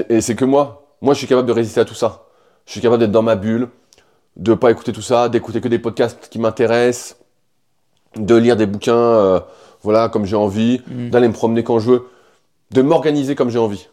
et 0.08 0.20
c'est 0.20 0.34
que 0.36 0.44
moi, 0.44 0.86
moi 1.02 1.12
je 1.14 1.18
suis 1.18 1.26
capable 1.26 1.48
de 1.48 1.52
résister 1.52 1.80
à 1.80 1.84
tout 1.84 1.94
ça. 1.94 2.22
Je 2.66 2.72
suis 2.72 2.80
capable 2.80 3.00
d'être 3.00 3.12
dans 3.12 3.22
ma 3.22 3.36
bulle, 3.36 3.68
de 4.36 4.54
pas 4.54 4.70
écouter 4.70 4.92
tout 4.92 5.02
ça, 5.02 5.28
d'écouter 5.28 5.60
que 5.60 5.68
des 5.68 5.78
podcasts 5.78 6.28
qui 6.28 6.38
m'intéressent, 6.38 7.16
de 8.16 8.34
lire 8.34 8.56
des 8.56 8.66
bouquins, 8.66 8.94
euh, 8.96 9.40
voilà, 9.82 10.08
comme 10.08 10.24
j'ai 10.24 10.36
envie, 10.36 10.80
Mm. 10.86 11.10
d'aller 11.10 11.28
me 11.28 11.32
promener 11.34 11.62
quand 11.64 11.78
je 11.78 11.90
veux, 11.90 12.06
de 12.70 12.82
m'organiser 12.82 13.34
comme 13.34 13.50
j'ai 13.50 13.58
envie. 13.58 13.88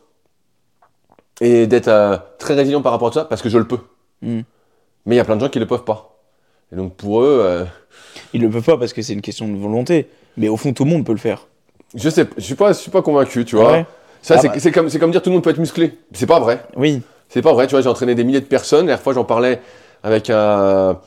Et 1.41 1.67
d'être 1.67 1.87
euh, 1.87 2.17
très 2.39 2.53
résilient 2.53 2.81
par 2.81 2.91
rapport 2.91 3.09
à 3.09 3.11
ça, 3.11 3.25
parce 3.25 3.41
que 3.41 3.49
je 3.49 3.57
le 3.57 3.65
peux. 3.67 3.79
Mm. 4.21 4.41
Mais 5.05 5.15
il 5.15 5.17
y 5.17 5.21
a 5.21 5.25
plein 5.25 5.35
de 5.35 5.41
gens 5.41 5.49
qui 5.49 5.59
le 5.59 5.65
peuvent 5.67 5.83
pas. 5.83 6.15
Et 6.71 6.75
donc 6.75 6.93
pour 6.95 7.21
eux, 7.21 7.39
euh, 7.43 7.65
Ils 8.33 8.41
le 8.41 8.49
peuvent 8.49 8.63
pas 8.63 8.77
parce 8.77 8.93
que 8.93 9.01
c'est 9.01 9.13
une 9.13 9.21
question 9.21 9.47
de 9.47 9.57
volonté. 9.57 10.07
Mais 10.37 10.47
au 10.47 10.57
fond, 10.57 10.73
tout 10.73 10.85
le 10.85 10.89
monde 10.91 11.05
peut 11.05 11.11
le 11.11 11.17
faire. 11.19 11.47
je 11.95 12.09
sais, 12.09 12.25
je 12.37 12.41
suis 12.43 12.55
pas, 12.55 12.69
je 12.73 12.77
suis 12.79 12.91
pas 12.91 13.01
convaincu, 13.01 13.45
tu 13.45 13.55
vois. 13.55 13.71
Ouais. 13.71 13.85
Ça, 14.21 14.35
Ah 14.37 14.41
c'est 14.41 14.47
bah. 14.47 14.71
comme, 14.71 14.89
comme 14.89 15.11
dire 15.11 15.21
tout 15.21 15.29
le 15.29 15.33
monde 15.35 15.43
peut 15.43 15.49
être 15.49 15.59
musclé. 15.59 15.97
C'est 16.13 16.25
pas 16.27 16.39
vrai. 16.39 16.63
Oui. 16.77 17.01
C'est 17.29 17.41
pas 17.41 17.53
vrai, 17.53 17.67
tu 17.67 17.71
vois, 17.71 17.81
j'ai 17.81 17.89
entraîné 17.89 18.15
des 18.15 18.23
milliers 18.23 18.39
de 18.41 18.45
personnes. 18.45 18.81
La 18.85 18.93
dernière 18.93 19.03
fois, 19.03 19.13
j'en 19.13 19.25
parlais 19.25 19.59
avec 20.03 20.29
un 20.29 20.97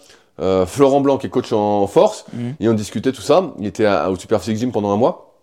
euh, 0.41 0.67
Florent 0.67 1.01
Blanc, 1.01 1.17
qui 1.17 1.27
est 1.29 1.31
coach 1.31 1.53
en 1.53 1.87
force, 1.87 2.27
Mhm. 2.33 2.55
et 2.61 2.69
on 2.69 2.75
discutait 2.75 3.13
tout 3.13 3.23
ça. 3.23 3.53
Il 3.59 3.67
était 3.67 3.87
à- 3.87 4.11
au 4.11 4.17
Super 4.17 4.41
Physique 4.41 4.59
Gym 4.59 4.71
pendant 4.73 4.91
un 4.93 4.97
mois, 4.97 5.35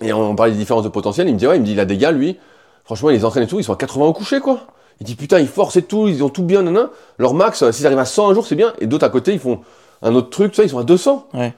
et 0.00 0.12
on 0.14 0.34
parlait 0.34 0.52
des 0.52 0.58
différences 0.58 0.84
de 0.84 0.88
potentiel. 0.88 1.28
Il 1.28 1.34
me 1.34 1.38
dit, 1.38 1.46
ouais, 1.46 1.56
il 1.56 1.60
me 1.60 1.66
dit, 1.66 1.72
il 1.72 1.80
a 1.80 1.84
des 1.84 1.98
gars, 1.98 2.10
lui, 2.10 2.38
franchement, 2.84 3.10
il 3.10 3.16
les 3.16 3.24
entraîne 3.24 3.44
et 3.44 3.46
tout, 3.46 3.58
ils 3.58 3.64
sont 3.64 3.72
à 3.72 3.76
80 3.76 4.06
au 4.06 4.12
coucher, 4.12 4.40
quoi. 4.40 4.60
Il 5.00 5.06
dit, 5.06 5.16
putain, 5.16 5.40
ils 5.40 5.48
forcent 5.48 5.76
et 5.76 5.82
tout, 5.82 6.06
ils 6.06 6.22
ont 6.22 6.28
tout 6.28 6.42
bien, 6.44 6.62
nanana. 6.62 6.90
Leur 7.18 7.34
max, 7.34 7.62
euh, 7.62 7.72
s'ils 7.72 7.84
arrivent 7.86 7.98
à 7.98 8.04
100 8.04 8.30
un 8.30 8.34
jour, 8.34 8.46
c'est 8.46 8.54
bien. 8.54 8.72
Et 8.80 8.86
d'autres 8.86 9.04
à 9.06 9.10
côté, 9.10 9.32
ils 9.32 9.40
font 9.40 9.60
un 10.02 10.14
autre 10.14 10.30
truc, 10.30 10.52
tu 10.52 10.56
sais, 10.56 10.64
ils 10.66 10.70
sont 10.70 10.78
à 10.78 10.84
200. 10.84 11.28
Ouais. 11.34 11.52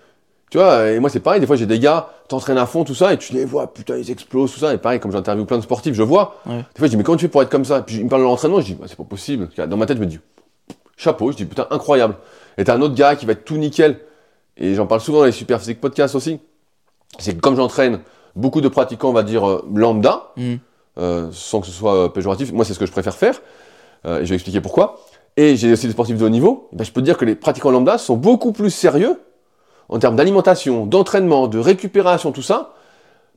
Tu 0.50 0.58
vois, 0.58 0.90
et 0.90 1.00
moi, 1.00 1.10
c'est 1.10 1.20
pareil, 1.20 1.40
des 1.40 1.46
fois, 1.46 1.56
j'ai 1.56 1.66
des 1.66 1.78
gars, 1.78 2.08
t'entraînes 2.28 2.56
à 2.56 2.66
fond, 2.66 2.84
tout 2.84 2.94
ça, 2.94 3.12
et 3.12 3.18
tu 3.18 3.34
les 3.34 3.44
vois, 3.44 3.72
putain, 3.74 3.96
ils 3.98 4.10
explosent, 4.10 4.52
tout 4.54 4.60
ça. 4.60 4.72
Et 4.72 4.78
pareil, 4.78 5.00
comme 5.00 5.12
j'interviewe 5.12 5.44
plein 5.44 5.58
de 5.58 5.62
sportifs, 5.62 5.94
je 5.94 6.02
vois. 6.02 6.36
Ouais. 6.46 6.58
Des 6.58 6.78
fois, 6.78 6.86
je 6.86 6.88
dis, 6.88 6.96
mais 6.96 7.02
comment 7.02 7.18
tu 7.18 7.24
fais 7.26 7.28
pour 7.30 7.42
être 7.42 7.50
comme 7.50 7.64
ça? 7.64 7.82
Puis 7.82 7.96
il 7.96 8.04
me 8.04 8.08
parle 8.08 8.22
de 8.22 8.26
l'entraînement, 8.26 8.60
je 8.60 8.66
dis, 8.66 8.74
bah, 8.74 8.86
c'est 8.88 8.96
pas 8.96 9.04
possible. 9.04 9.48
Dans 9.68 9.76
ma 9.76 9.84
tête, 9.86 9.96
je 9.98 10.02
me 10.02 10.06
dis, 10.06 10.18
chapeau, 10.96 11.30
je 11.32 11.36
dis, 11.36 11.44
putain, 11.44 11.66
incroyable. 11.70 12.14
Et 12.56 12.64
t'as 12.64 12.74
un 12.76 12.80
autre 12.80 12.94
gars 12.94 13.16
qui 13.16 13.26
va 13.26 13.32
être 13.32 13.44
tout 13.44 13.56
nickel. 13.58 13.98
Et 14.56 14.74
j'en 14.74 14.86
parle 14.86 15.00
souvent 15.02 15.18
dans 15.18 15.24
les 15.26 15.32
Super 15.32 15.58
Physique 15.58 15.80
Podcasts 15.80 16.14
aussi. 16.14 16.38
C'est 17.18 17.34
que 17.34 17.40
comme 17.40 17.56
j'entraîne 17.56 18.00
beaucoup 18.34 18.60
de 18.62 18.68
pratiquants, 18.68 19.10
on 19.10 19.12
va 19.12 19.22
dire, 19.24 19.46
euh, 19.46 19.64
lambda, 19.74 20.28
Mhm. 20.36 20.58
Euh, 20.98 21.28
sans 21.32 21.60
que 21.60 21.66
ce 21.66 21.72
soit 21.72 21.94
euh, 21.94 22.08
péjoratif, 22.08 22.52
moi, 22.52 22.64
c'est 22.64 22.74
ce 22.74 22.78
que 22.78 22.86
je 22.86 22.92
préfère 22.92 23.16
faire. 23.16 23.40
Euh, 24.06 24.20
et 24.20 24.24
je 24.24 24.30
vais 24.30 24.36
expliquer 24.36 24.60
pourquoi. 24.60 25.00
Et 25.36 25.56
j'ai 25.56 25.72
aussi 25.72 25.86
des 25.86 25.92
sportifs 25.92 26.16
de 26.16 26.24
haut 26.24 26.30
niveau. 26.30 26.68
Ben, 26.72 26.84
je 26.84 26.92
peux 26.92 27.00
te 27.00 27.04
dire 27.04 27.16
que 27.16 27.24
les 27.24 27.34
pratiquants 27.34 27.70
lambda 27.70 27.98
sont 27.98 28.16
beaucoup 28.16 28.52
plus 28.52 28.70
sérieux 28.70 29.20
en 29.88 29.98
termes 29.98 30.16
d'alimentation, 30.16 30.86
d'entraînement, 30.86 31.48
de 31.48 31.58
récupération, 31.58 32.32
tout 32.32 32.42
ça. 32.42 32.74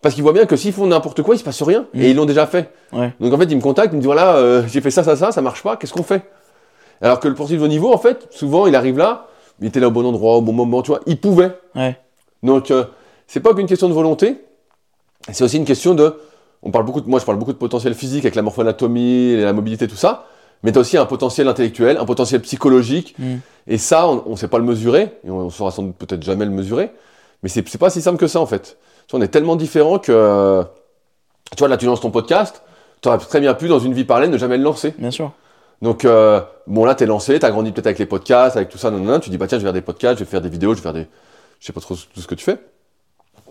Parce 0.01 0.15
qu'ils 0.15 0.23
voient 0.23 0.33
bien 0.33 0.45
que 0.45 0.55
s'ils 0.55 0.71
font 0.71 0.87
n'importe 0.87 1.21
quoi, 1.21 1.35
il 1.35 1.39
se 1.39 1.43
passe 1.43 1.61
rien. 1.61 1.85
Mhm. 1.93 2.01
Et 2.01 2.09
ils 2.11 2.15
l'ont 2.15 2.25
déjà 2.25 2.47
fait. 2.47 2.71
Ouais. 2.93 3.13
Donc 3.19 3.33
en 3.33 3.37
fait, 3.37 3.45
ils 3.45 3.57
me 3.57 3.61
contactent, 3.61 3.91
ils 3.93 3.97
me 3.97 4.01
disent 4.01 4.05
voilà, 4.05 4.35
euh, 4.35 4.63
j'ai 4.67 4.81
fait 4.81 4.91
ça, 4.91 5.03
ça, 5.03 5.15
ça, 5.15 5.31
ça 5.31 5.41
marche 5.41 5.61
pas, 5.61 5.75
qu'est-ce 5.75 5.93
qu'on 5.93 6.03
fait? 6.03 6.23
Alors 7.01 7.19
que 7.19 7.27
le 7.27 7.35
sportif 7.35 7.59
de 7.59 7.65
haut 7.65 7.67
niveau, 7.67 7.93
en 7.93 7.97
fait, 7.97 8.27
souvent, 8.31 8.67
il 8.67 8.75
arrive 8.75 8.97
là, 8.97 9.27
il 9.59 9.67
était 9.67 9.79
là 9.79 9.87
au 9.87 9.91
bon 9.91 10.05
endroit, 10.05 10.37
au 10.37 10.41
bon 10.41 10.53
moment, 10.53 10.81
tu 10.81 10.91
vois, 10.91 11.01
il 11.05 11.19
pouvait. 11.19 11.51
Ouais. 11.75 11.97
Donc 12.43 12.71
euh, 12.71 12.85
c'est 13.27 13.41
pas 13.41 13.53
qu'une 13.53 13.67
question 13.67 13.89
de 13.89 13.93
volonté, 13.93 14.41
c'est 15.31 15.43
aussi 15.43 15.57
une 15.57 15.65
question 15.65 15.93
de. 15.93 16.15
On 16.63 16.71
parle 16.71 16.85
beaucoup 16.85 17.01
de, 17.01 17.09
moi, 17.09 17.19
je 17.19 17.25
parle 17.25 17.37
beaucoup 17.37 17.53
de 17.53 17.57
potentiel 17.57 17.93
physique 17.93 18.25
avec 18.25 18.35
la 18.35 18.41
morphoanatomie, 18.41 19.37
la 19.37 19.53
mobilité, 19.53 19.87
tout 19.87 19.95
ça. 19.95 20.27
Mais 20.63 20.71
tu 20.71 20.77
as 20.77 20.81
aussi 20.81 20.97
un 20.97 21.05
potentiel 21.05 21.47
intellectuel, 21.47 21.97
un 21.97 22.05
potentiel 22.05 22.41
psychologique. 22.41 23.15
Mm. 23.17 23.35
Et 23.67 23.77
ça, 23.77 24.07
on 24.07 24.31
ne 24.31 24.35
sait 24.35 24.47
pas 24.47 24.57
le 24.57 24.65
mesurer, 24.65 25.13
et 25.23 25.29
on 25.29 25.45
ne 25.45 25.49
saura 25.49 25.71
sans 25.71 25.83
doute 25.83 25.95
peut-être 25.95 26.23
jamais 26.23 26.45
le 26.45 26.51
mesurer. 26.51 26.91
Mais 27.43 27.49
c'est 27.49 27.77
pas 27.77 27.89
si 27.89 28.01
simple 28.01 28.17
que 28.17 28.27
ça, 28.27 28.39
en 28.41 28.45
fait. 28.45 28.77
Tu 29.07 29.11
vois, 29.11 29.19
on 29.19 29.23
est 29.23 29.29
tellement 29.29 29.55
différents 29.55 29.99
que. 29.99 30.63
Tu 31.55 31.59
vois, 31.59 31.67
là, 31.67 31.77
tu 31.77 31.85
lances 31.85 32.01
ton 32.01 32.11
podcast, 32.11 32.61
tu 33.01 33.07
aurais 33.07 33.17
très 33.17 33.39
bien 33.39 33.53
pu, 33.53 33.67
dans 33.67 33.79
une 33.79 33.93
vie 33.93 34.03
parallèle, 34.03 34.29
ne 34.29 34.37
jamais 34.37 34.57
le 34.57 34.63
lancer. 34.63 34.93
Bien 34.97 35.11
sûr. 35.11 35.31
Donc, 35.81 36.03
euh, 36.03 36.41
bon, 36.67 36.83
là, 36.83 36.93
t'es 36.93 37.05
lancé, 37.05 37.39
t'as 37.39 37.51
grandi 37.51 37.71
peut-être 37.71 37.87
avec 37.87 37.99
les 37.99 38.05
podcasts, 38.05 38.57
avec 38.57 38.69
tout 38.69 38.77
ça, 38.77 38.91
non, 38.91 38.97
non, 38.97 39.13
non, 39.13 39.19
tu 39.19 39.29
dis, 39.29 39.37
bah 39.37 39.47
tiens, 39.47 39.57
je 39.57 39.63
vais 39.63 39.67
faire 39.67 39.73
des 39.73 39.81
podcasts, 39.81 40.19
je 40.19 40.25
vais 40.25 40.29
faire 40.29 40.41
des 40.41 40.49
vidéos, 40.49 40.73
je 40.73 40.79
vais 40.79 40.83
faire 40.83 40.93
des. 40.93 41.07
Je 41.59 41.65
sais 41.65 41.73
pas 41.73 41.81
trop 41.81 41.95
tout 41.95 42.21
ce 42.21 42.27
que 42.27 42.35
tu 42.35 42.43
fais. 42.43 42.57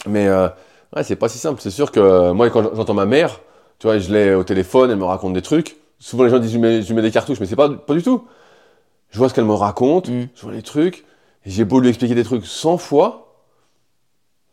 Mais, 0.06 0.28
euh, 0.28 0.48
ouais, 0.96 1.02
c'est 1.02 1.16
pas 1.16 1.28
si 1.28 1.38
simple. 1.38 1.60
C'est 1.60 1.70
sûr 1.70 1.92
que 1.92 2.00
euh, 2.00 2.34
moi, 2.34 2.48
quand 2.50 2.74
j'entends 2.74 2.94
ma 2.94 3.06
mère, 3.06 3.40
tu 3.78 3.86
vois, 3.86 3.98
je 3.98 4.12
l'ai 4.12 4.34
au 4.34 4.44
téléphone, 4.44 4.90
elle 4.90 4.96
me 4.96 5.04
raconte 5.04 5.32
des 5.32 5.42
trucs. 5.42 5.76
Souvent, 5.98 6.24
les 6.24 6.30
gens 6.30 6.38
disent, 6.38 6.52
je 6.52 6.58
mets, 6.58 6.82
je 6.82 6.94
mets 6.94 7.02
des 7.02 7.10
cartouches, 7.10 7.40
mais 7.40 7.46
c'est 7.46 7.56
pas, 7.56 7.68
pas 7.68 7.94
du 7.94 8.02
tout. 8.02 8.24
Je 9.10 9.18
vois 9.18 9.28
ce 9.28 9.34
qu'elle 9.34 9.44
me 9.46 9.54
raconte, 9.54 10.08
Mm. 10.08 10.26
je 10.34 10.42
vois 10.42 10.52
les 10.52 10.62
trucs, 10.62 11.04
et 11.46 11.50
j'ai 11.50 11.64
beau 11.64 11.80
lui 11.80 11.88
expliquer 11.88 12.14
des 12.14 12.24
trucs 12.24 12.44
100 12.46 12.76
fois, 12.78 13.34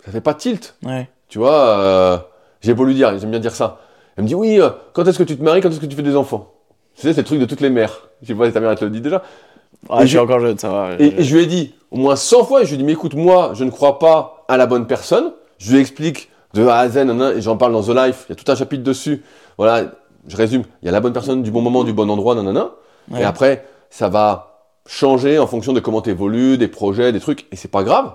ça 0.05 0.11
fait 0.11 0.21
pas 0.21 0.33
tilt. 0.33 0.75
Ouais. 0.83 1.09
Tu 1.27 1.39
vois, 1.39 1.79
euh, 1.79 2.17
j'ai 2.61 2.73
beau 2.73 2.85
lui 2.85 2.93
dire, 2.95 3.17
j'aime 3.19 3.31
bien 3.31 3.39
dire 3.39 3.53
ça. 3.55 3.79
Elle 4.17 4.23
me 4.23 4.27
dit, 4.29 4.35
oui, 4.35 4.59
euh, 4.61 4.69
quand 4.93 5.05
est-ce 5.07 5.17
que 5.17 5.23
tu 5.23 5.37
te 5.37 5.43
maries, 5.43 5.61
quand 5.61 5.69
est-ce 5.69 5.79
que 5.79 5.85
tu 5.85 5.95
fais 5.95 6.03
des 6.03 6.15
enfants? 6.15 6.51
C'est 6.95 7.15
le 7.17 7.23
truc 7.23 7.39
de 7.39 7.45
toutes 7.45 7.59
les 7.61 7.69
mères. 7.69 8.07
Je 8.21 8.27
sais 8.27 8.35
pas 8.35 8.45
si 8.47 8.53
ta 8.53 8.61
mère 8.61 8.71
elle 8.71 8.77
te 8.77 8.85
le 8.85 8.91
dit 8.91 9.01
déjà. 9.01 9.21
Ah, 9.89 10.01
je 10.01 10.07
suis 10.07 10.15
je- 10.15 10.19
encore 10.19 10.39
jeune, 10.39 10.57
ça 10.57 10.69
va. 10.69 10.93
Et, 10.97 11.19
et 11.19 11.23
je 11.23 11.35
lui 11.35 11.43
ai 11.43 11.45
dit 11.47 11.75
au 11.91 11.97
moins 11.97 12.15
100 12.15 12.45
fois, 12.45 12.63
je 12.63 12.69
lui 12.69 12.75
ai 12.75 12.77
dit, 12.77 12.83
mais 12.85 12.93
écoute, 12.93 13.13
moi, 13.15 13.51
je 13.53 13.65
ne 13.65 13.69
crois 13.71 13.99
pas 13.99 14.45
à 14.47 14.55
la 14.55 14.65
bonne 14.67 14.87
personne. 14.87 15.33
Je 15.57 15.71
lui 15.73 15.79
explique 15.79 16.29
de 16.53 16.65
A 16.67 16.77
à 16.77 16.89
Z, 16.89 16.97
et 16.97 17.41
j'en 17.41 17.57
parle 17.57 17.73
dans 17.73 17.83
The 17.83 17.89
Life, 17.89 18.25
il 18.27 18.31
y 18.31 18.33
a 18.33 18.35
tout 18.35 18.49
un 18.51 18.55
chapitre 18.55 18.83
dessus. 18.83 19.23
Voilà, 19.57 19.91
je 20.27 20.37
résume, 20.37 20.63
il 20.81 20.85
y 20.85 20.89
a 20.89 20.91
la 20.91 21.01
bonne 21.01 21.13
personne 21.13 21.43
du 21.43 21.51
bon 21.51 21.61
moment, 21.61 21.83
du 21.83 21.93
bon 21.93 22.09
endroit, 22.09 22.35
nanana. 22.35 22.71
Ouais. 23.11 23.21
Et 23.21 23.23
après, 23.23 23.65
ça 23.89 24.09
va 24.09 24.69
changer 24.87 25.39
en 25.39 25.47
fonction 25.47 25.73
de 25.73 25.79
comment 25.79 26.01
tu 26.01 26.09
évolues, 26.11 26.57
des 26.57 26.67
projets, 26.67 27.11
des 27.11 27.19
trucs, 27.19 27.45
et 27.51 27.55
c'est 27.55 27.71
pas 27.71 27.83
grave. 27.83 28.13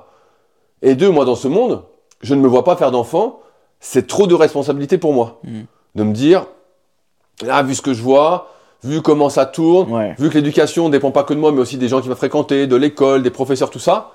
Et 0.82 0.94
deux, 0.94 1.10
moi, 1.10 1.24
dans 1.24 1.34
ce 1.34 1.48
monde, 1.48 1.82
je 2.22 2.34
ne 2.34 2.40
me 2.40 2.48
vois 2.48 2.64
pas 2.64 2.76
faire 2.76 2.90
d'enfant, 2.90 3.40
c'est 3.80 4.06
trop 4.06 4.26
de 4.26 4.34
responsabilité 4.34 4.98
pour 4.98 5.12
moi. 5.12 5.40
Mm. 5.44 5.60
De 5.96 6.02
me 6.04 6.12
dire, 6.12 6.46
là, 7.42 7.62
vu 7.62 7.74
ce 7.74 7.82
que 7.82 7.92
je 7.92 8.02
vois, 8.02 8.48
vu 8.82 9.02
comment 9.02 9.28
ça 9.28 9.46
tourne, 9.46 9.92
Ouais. 9.92 10.14
vu 10.18 10.30
que 10.30 10.34
l'éducation 10.34 10.86
ne 10.86 10.92
dépend 10.92 11.10
pas 11.10 11.24
que 11.24 11.34
de 11.34 11.38
moi, 11.38 11.52
mais 11.52 11.60
aussi 11.60 11.76
des 11.76 11.88
gens 11.88 12.00
qui 12.00 12.08
vont 12.08 12.14
fréquenter, 12.14 12.66
de 12.66 12.76
l'école, 12.76 13.22
des 13.22 13.30
professeurs, 13.30 13.70
tout 13.70 13.78
ça, 13.78 14.12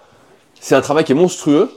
c'est 0.59 0.75
un 0.75 0.81
travail 0.81 1.03
qui 1.03 1.11
est 1.11 1.15
monstrueux. 1.15 1.69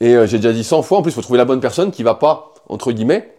Et 0.00 0.14
euh, 0.14 0.26
j'ai 0.26 0.38
déjà 0.38 0.52
dit 0.52 0.64
100 0.64 0.82
fois, 0.82 0.98
en 0.98 1.02
plus, 1.02 1.10
il 1.12 1.14
faut 1.14 1.22
trouver 1.22 1.38
la 1.38 1.44
bonne 1.44 1.60
personne 1.60 1.90
qui 1.90 2.02
va 2.02 2.14
pas, 2.14 2.54
entre 2.68 2.92
guillemets, 2.92 3.34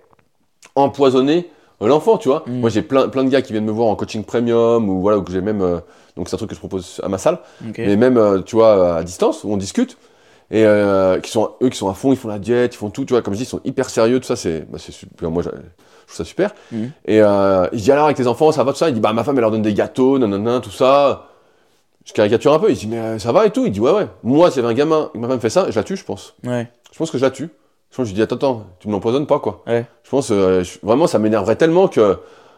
empoisonner 0.75 1.49
euh, 1.81 1.87
l'enfant, 1.87 2.17
tu 2.17 2.29
vois. 2.29 2.43
Mm. 2.47 2.59
Moi, 2.59 2.69
j'ai 2.69 2.81
plein, 2.81 3.09
plein 3.09 3.23
de 3.23 3.29
gars 3.29 3.41
qui 3.41 3.51
viennent 3.51 3.65
me 3.65 3.71
voir 3.71 3.87
en 3.87 3.95
coaching 3.95 4.23
premium, 4.23 4.89
ou 4.89 5.01
voilà, 5.01 5.17
ou 5.17 5.23
que 5.23 5.31
j'ai 5.31 5.41
même, 5.41 5.61
euh, 5.61 5.79
donc 6.15 6.29
c'est 6.29 6.35
un 6.35 6.37
truc 6.37 6.49
que 6.49 6.55
je 6.55 6.59
propose 6.59 7.01
à 7.03 7.09
ma 7.09 7.17
salle, 7.17 7.39
mais 7.77 7.95
même, 7.95 8.17
euh, 8.17 8.41
tu 8.41 8.55
vois, 8.55 8.97
à 8.97 9.03
distance, 9.03 9.43
où 9.43 9.51
on 9.51 9.57
discute, 9.57 9.97
et 10.51 10.65
euh, 10.65 11.19
qui 11.19 11.31
sont, 11.31 11.51
eux 11.61 11.69
qui 11.69 11.77
sont 11.77 11.89
à 11.89 11.93
fond, 11.93 12.11
ils 12.11 12.17
font 12.17 12.27
la 12.27 12.39
diète, 12.39 12.75
ils 12.75 12.77
font 12.77 12.89
tout, 12.89 13.05
tu 13.05 13.13
vois, 13.13 13.21
comme 13.21 13.33
je 13.33 13.39
dis, 13.39 13.43
ils 13.43 13.47
sont 13.47 13.61
hyper 13.65 13.89
sérieux, 13.89 14.19
tout 14.19 14.27
ça, 14.27 14.35
c'est 14.35 14.69
bah, 14.69 14.77
super, 14.77 15.31
moi, 15.31 15.43
je 15.43 15.49
je 15.49 16.15
trouve 16.15 16.17
ça 16.17 16.25
super. 16.25 16.51
Mhm. 16.73 16.91
Et 17.05 17.19
il 17.19 17.81
dit 17.81 17.91
alors 17.91 18.05
avec 18.05 18.17
tes 18.17 18.27
enfants, 18.27 18.51
ça 18.51 18.65
va, 18.65 18.73
tout 18.73 18.77
ça? 18.77 18.89
Il 18.89 18.93
dit, 18.93 18.99
bah 18.99 19.13
ma 19.13 19.23
femme, 19.23 19.37
elle 19.37 19.41
leur 19.41 19.51
donne 19.51 19.61
des 19.61 19.73
gâteaux, 19.73 20.19
nanana, 20.19 20.59
tout 20.59 20.69
ça. 20.69 21.29
Je 22.05 22.13
caricature 22.13 22.53
un 22.53 22.59
peu, 22.59 22.69
il 22.69 22.75
dit, 22.75 22.87
mais 22.87 22.97
euh, 22.99 23.19
ça 23.19 23.31
va 23.31 23.45
et 23.45 23.51
tout 23.51 23.65
Il 23.65 23.71
dit, 23.71 23.79
ouais, 23.79 23.91
ouais. 23.91 24.07
Moi, 24.23 24.51
s'il 24.51 24.61
y 24.61 24.65
avait 24.65 24.73
un 24.73 24.77
gamin, 24.77 25.09
que 25.13 25.17
ma 25.17 25.27
femme 25.27 25.39
fait 25.39 25.49
ça, 25.49 25.67
je 25.69 25.75
la 25.75 25.83
tue, 25.83 25.95
je 25.95 26.03
pense. 26.03 26.35
Ouais. 26.45 26.67
Je 26.91 26.97
pense 26.97 27.09
que 27.11 27.17
je 27.17 27.23
la 27.23 27.31
tue. 27.31 27.49
Je 27.91 27.95
pense 27.97 28.05
que 28.05 28.09
je 28.09 28.13
dis, 28.15 28.21
attends, 28.21 28.35
attends, 28.35 28.65
tu 28.79 28.87
me 28.87 28.93
l'empoisonnes 28.93 29.27
pas, 29.27 29.39
quoi. 29.39 29.61
Ouais. 29.67 29.85
Je 30.03 30.09
pense, 30.09 30.29
euh, 30.31 30.63
je- 30.63 30.79
vraiment, 30.83 31.07
ça 31.07 31.19
m'énerverait 31.19 31.55
tellement 31.55 31.87
que 31.87 32.17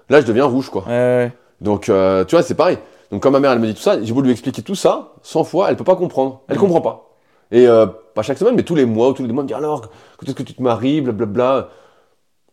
là, 0.09 0.21
je 0.21 0.25
deviens 0.25 0.45
rouge, 0.45 0.69
quoi. 0.69 0.83
Ouais, 0.87 0.91
ouais. 0.91 1.31
Donc, 1.61 1.89
euh, 1.89 2.25
tu 2.25 2.35
vois, 2.35 2.43
c'est 2.43 2.55
pareil. 2.55 2.77
Donc, 3.11 3.21
quand 3.21 3.31
ma 3.31 3.39
mère, 3.39 3.51
elle 3.51 3.59
me 3.59 3.67
dit 3.67 3.75
tout 3.75 3.81
ça, 3.81 4.01
j'ai 4.01 4.13
voulu 4.13 4.27
lui 4.27 4.31
expliquer 4.33 4.61
tout 4.63 4.75
ça, 4.75 5.13
100 5.21 5.43
fois, 5.43 5.69
elle 5.69 5.75
peut 5.75 5.83
pas 5.83 5.95
comprendre. 5.95 6.41
Elle 6.47 6.55
Mhm. 6.55 6.61
comprend 6.61 6.81
pas. 6.81 7.09
Et 7.51 7.67
euh, 7.67 7.85
pas 8.15 8.23
chaque 8.23 8.39
semaine, 8.39 8.55
mais 8.55 8.63
tous 8.63 8.73
les 8.75 8.85
mois 8.85 9.09
ou 9.09 9.13
tous 9.13 9.21
les 9.23 9.31
mois, 9.31 9.41
elle 9.41 9.43
me 9.43 9.47
dit 9.49 9.53
alors, 9.53 9.81
quand 10.17 10.25
est-ce 10.25 10.33
que 10.35 10.41
tu 10.43 10.53
te 10.55 10.61
maries, 10.63 11.01
blablabla. 11.01 11.69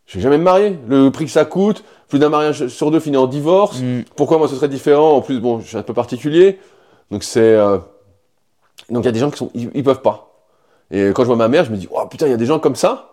Je 0.05 0.17
vais 0.17 0.21
jamais 0.23 0.37
me 0.37 0.43
marier. 0.43 0.77
Le 0.87 1.09
prix 1.09 1.25
que 1.25 1.31
ça 1.31 1.45
coûte, 1.45 1.83
plus 2.09 2.19
d'un 2.19 2.29
mariage 2.29 2.67
sur 2.67 2.91
deux 2.91 2.99
finit 2.99 3.17
en 3.17 3.25
divorce. 3.25 3.79
Mm. 3.81 4.01
Pourquoi 4.15 4.37
moi 4.37 4.47
ce 4.49 4.55
serait 4.55 4.67
différent? 4.67 5.13
En 5.15 5.21
plus, 5.21 5.39
bon, 5.39 5.61
je 5.61 5.67
suis 5.69 5.77
un 5.77 5.81
peu 5.81 5.93
particulier. 5.93 6.59
Donc, 7.13 7.23
c'est. 7.23 7.39
euh, 7.41 7.77
Donc, 8.89 9.03
il 9.03 9.05
y 9.05 9.09
a 9.09 9.11
des 9.11 9.19
gens 9.19 9.29
qui 9.29 9.37
sont. 9.37 9.51
Ils, 9.53 9.69
ils 9.75 9.83
peuvent 9.83 10.01
pas. 10.01 10.31
Et 10.91 11.11
quand 11.13 11.21
je 11.23 11.27
vois 11.27 11.35
ma 11.35 11.47
mère, 11.47 11.63
je 11.63 11.71
me 11.71 11.77
dis, 11.77 11.87
oh 11.91 12.05
putain, 12.07 12.25
il 12.27 12.31
y 12.31 12.33
a 12.33 12.37
des 12.37 12.45
gens 12.47 12.59
comme 12.59 12.75
ça. 12.75 13.11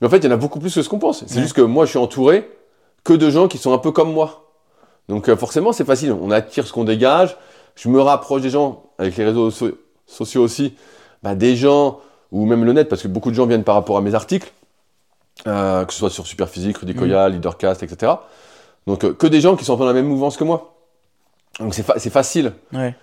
Mais 0.00 0.06
en 0.06 0.10
fait, 0.10 0.18
il 0.18 0.24
y 0.24 0.28
en 0.28 0.30
a 0.30 0.36
beaucoup 0.36 0.60
plus 0.60 0.72
que 0.74 0.82
ce 0.82 0.88
qu'on 0.88 0.98
pense. 0.98 1.24
C'est 1.26 1.34
Ouais. 1.36 1.42
juste 1.42 1.54
que 1.54 1.60
moi, 1.62 1.84
je 1.84 1.90
suis 1.90 1.98
entouré 1.98 2.48
que 3.04 3.12
de 3.12 3.28
gens 3.28 3.48
qui 3.48 3.58
sont 3.58 3.72
un 3.74 3.78
peu 3.78 3.90
comme 3.92 4.12
moi. 4.12 4.46
Donc 5.08 5.28
euh, 5.28 5.36
forcément, 5.36 5.72
c'est 5.72 5.84
facile. 5.84 6.12
On 6.12 6.30
attire 6.30 6.66
ce 6.66 6.72
qu'on 6.72 6.84
dégage. 6.84 7.36
Je 7.74 7.88
me 7.88 8.00
rapproche 8.00 8.42
des 8.42 8.50
gens, 8.50 8.84
avec 8.98 9.16
les 9.16 9.24
réseaux 9.24 9.50
so- 9.50 9.76
sociaux 10.06 10.42
aussi, 10.42 10.74
bah, 11.22 11.34
des 11.34 11.56
gens, 11.56 11.98
ou 12.30 12.46
même 12.46 12.64
le 12.64 12.72
net, 12.72 12.88
parce 12.88 13.02
que 13.02 13.08
beaucoup 13.08 13.30
de 13.30 13.34
gens 13.36 13.46
viennent 13.46 13.64
par 13.64 13.74
rapport 13.74 13.96
à 13.96 14.00
mes 14.00 14.14
articles, 14.14 14.52
euh, 15.46 15.84
que 15.84 15.92
ce 15.92 15.98
soit 15.98 16.10
sur 16.10 16.26
Superphysique, 16.26 16.78
Rudicoya, 16.78 17.28
Leadercast, 17.28 17.82
etc. 17.82 18.12
Donc 18.86 19.04
euh, 19.04 19.12
que 19.12 19.26
des 19.26 19.40
gens 19.40 19.56
qui 19.56 19.64
sont 19.64 19.74
un 19.74 19.76
peu 19.76 19.82
dans 19.82 19.88
la 19.88 19.94
même 19.94 20.06
mouvance 20.08 20.36
que 20.36 20.44
moi. 20.44 20.74
Donc 21.58 21.74
c'est 21.74 21.82
fa- 21.82 21.98
c'est 21.98 22.10
facile. 22.10 22.52
Ouais. 22.72 22.94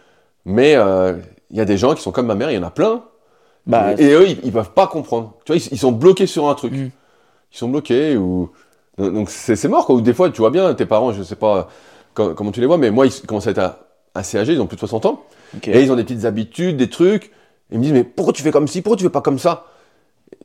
Mais 0.47 0.75
euh, 0.75 1.13
il 1.51 1.57
y 1.57 1.61
a 1.61 1.65
des 1.65 1.77
gens 1.77 1.93
qui 1.93 2.01
sont 2.01 2.11
comme 2.11 2.25
ma 2.25 2.35
mère, 2.35 2.49
il 2.49 2.55
y 2.55 2.57
en 2.57 2.63
a 2.63 2.71
plein. 2.71 3.03
Bah, 3.67 3.93
et, 3.97 4.03
et 4.05 4.13
eux, 4.13 4.27
ils, 4.29 4.39
ils 4.45 4.51
peuvent 4.51 4.71
pas 4.71 4.87
comprendre. 4.87 5.33
Tu 5.45 5.51
vois, 5.51 5.61
ils, 5.61 5.73
ils 5.73 5.77
sont 5.77 5.91
bloqués 5.91 6.25
sur 6.25 6.47
un 6.49 6.55
truc. 6.55 6.71
Mm. 6.73 6.89
Ils 7.51 7.57
sont 7.57 7.67
bloqués 7.67 8.17
ou 8.17 8.49
donc 8.97 9.29
c'est 9.29 9.61
mort 9.67 9.85
quoi. 9.85 9.95
Ou 9.95 10.01
des 10.01 10.13
fois, 10.13 10.29
tu 10.29 10.39
vois 10.41 10.49
bien 10.49 10.73
tes 10.73 10.85
parents, 10.85 11.11
je 11.13 11.21
sais 11.21 11.35
pas 11.35 11.67
co- 12.13 12.33
comment 12.33 12.51
tu 12.51 12.61
les 12.61 12.65
vois, 12.65 12.77
mais 12.77 12.89
moi 12.91 13.05
ils 13.05 13.21
commencent 13.27 13.47
à 13.47 13.51
être 13.51 13.77
assez 14.15 14.37
âgés, 14.39 14.53
ils 14.53 14.61
ont 14.61 14.65
plus 14.67 14.75
de 14.75 14.79
60 14.79 15.05
ans, 15.05 15.21
et 15.73 15.81
ils 15.83 15.91
ont 15.91 15.95
des 15.95 16.03
petites 16.03 16.25
habitudes, 16.25 16.77
des 16.77 16.89
trucs. 16.89 17.31
Ils 17.71 17.77
me 17.77 17.83
disent 17.83 17.93
mais 17.93 18.03
pourquoi 18.03 18.33
tu 18.33 18.41
fais 18.41 18.51
comme 18.51 18.67
ci, 18.67 18.81
pourquoi 18.81 18.97
tu 18.97 19.03
fais 19.03 19.09
pas 19.11 19.21
comme 19.21 19.37
ça? 19.37 19.65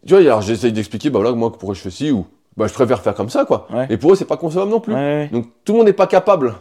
Tu 0.07 0.13
vois, 0.15 0.23
alors 0.23 0.43
j'essaye 0.43 0.73
d'expliquer 0.73 1.09
bah 1.11 1.19
voilà 1.21 1.35
moi 1.35 1.51
pourquoi 1.51 1.75
je 1.75 1.81
fais 1.81 1.91
ci 1.91 2.11
ou 2.11 2.27
bah 2.57 2.67
je 2.67 2.73
préfère 2.75 3.01
faire 3.01 3.15
comme 3.15 3.31
ça 3.31 3.45
quoi. 3.45 3.67
Ouais. 3.73 3.87
Et 3.89 3.97
pour 3.97 4.13
eux 4.13 4.17
c'est 4.17 4.27
pas 4.27 4.37
concevable 4.37 4.71
non 4.71 4.81
plus. 4.81 4.93
Ouais, 4.95 5.01
ouais. 5.01 5.29
Donc 5.33 5.47
tout 5.65 5.73
le 5.73 5.79
monde 5.79 5.87
n'est 5.87 5.93
pas 5.93 6.07
capable. 6.07 6.55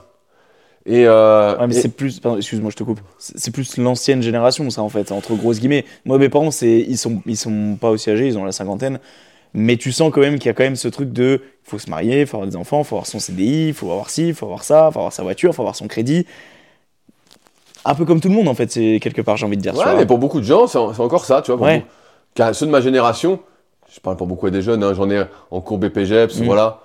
Et, 0.86 1.05
euh, 1.05 1.57
Ouais, 1.59 1.67
mais 1.67 1.75
et- 1.75 1.82
c'est 1.82 1.89
plus, 1.89 2.19
excuse-moi, 2.38 2.71
je 2.71 2.75
te 2.75 2.84
coupe. 2.84 2.99
C'est 3.19 3.51
plus 3.51 3.77
l'ancienne 3.77 4.21
génération, 4.23 4.67
ça, 4.71 4.82
en 4.82 4.89
fait, 4.89 5.11
entre 5.11 5.36
grosses 5.36 5.59
guillemets. 5.59 5.86
Moi, 6.05 6.17
mes 6.17 6.29
parents, 6.29 6.49
c'est, 6.51 6.79
ils 6.88 6.97
sont, 6.97 7.21
ils 7.27 7.38
sont 7.38 7.77
pas 7.79 7.89
aussi 7.91 8.09
âgés, 8.09 8.27
ils 8.27 8.38
ont 8.38 8.45
la 8.45 8.51
cinquantaine. 8.51 8.99
Mais 9.53 9.77
tu 9.77 9.91
sens 9.91 10.11
quand 10.13 10.21
même 10.21 10.36
qu'il 10.39 10.45
y 10.47 10.49
a 10.49 10.53
quand 10.53 10.63
même 10.63 10.75
ce 10.77 10.88
truc 10.88 11.11
de, 11.11 11.41
il 11.43 11.69
faut 11.69 11.77
se 11.77 11.89
marier, 11.89 12.21
il 12.21 12.25
faut 12.27 12.38
avoir 12.38 12.49
des 12.49 12.55
enfants, 12.55 12.79
il 12.79 12.86
faut 12.86 12.95
avoir 12.95 13.05
son 13.05 13.19
CDI, 13.19 13.67
il 13.67 13.73
faut 13.73 13.91
avoir 13.91 14.09
ci, 14.09 14.29
il 14.29 14.34
faut 14.34 14.45
avoir 14.45 14.63
ça, 14.63 14.88
il 14.89 14.93
faut 14.93 14.99
avoir 14.99 15.13
sa 15.13 15.23
voiture, 15.23 15.51
il 15.51 15.53
faut 15.53 15.61
avoir 15.61 15.75
son 15.75 15.88
crédit. 15.88 16.25
un 17.84 17.95
peu 17.95 18.05
comme 18.05 18.21
tout 18.21 18.29
le 18.29 18.36
monde 18.36 18.47
en 18.47 18.53
fait, 18.53 18.71
c'est 18.71 18.99
quelque 19.01 19.21
part, 19.21 19.38
j'ai 19.38 19.45
envie 19.45 19.57
de 19.57 19.61
dire. 19.61 19.75
Ouais, 19.75 19.84
vois. 19.84 19.95
mais 19.95 20.05
pour 20.05 20.19
beaucoup 20.19 20.39
de 20.39 20.45
gens, 20.45 20.67
c'est 20.67 20.77
encore 20.77 21.25
ça, 21.25 21.41
tu 21.41 21.47
vois. 21.51 21.57
Pour 21.57 21.65
Ouais. 21.65 21.79
beaucoup- 21.79 21.91
car 22.36 22.53
ceux 22.55 22.65
de 22.67 22.71
ma 22.71 22.79
génération, 22.82 23.39
je 23.93 23.99
parle 23.99 24.17
pour 24.17 24.27
beaucoup 24.27 24.49
des 24.49 24.61
jeunes, 24.61 24.84
hein, 24.84 24.93
j'en 24.93 25.09
ai 25.09 25.23
en 25.49 25.61
cours 25.61 25.79
BPGEPS, 25.79 26.39
Mm. 26.39 26.45
voilà. 26.45 26.79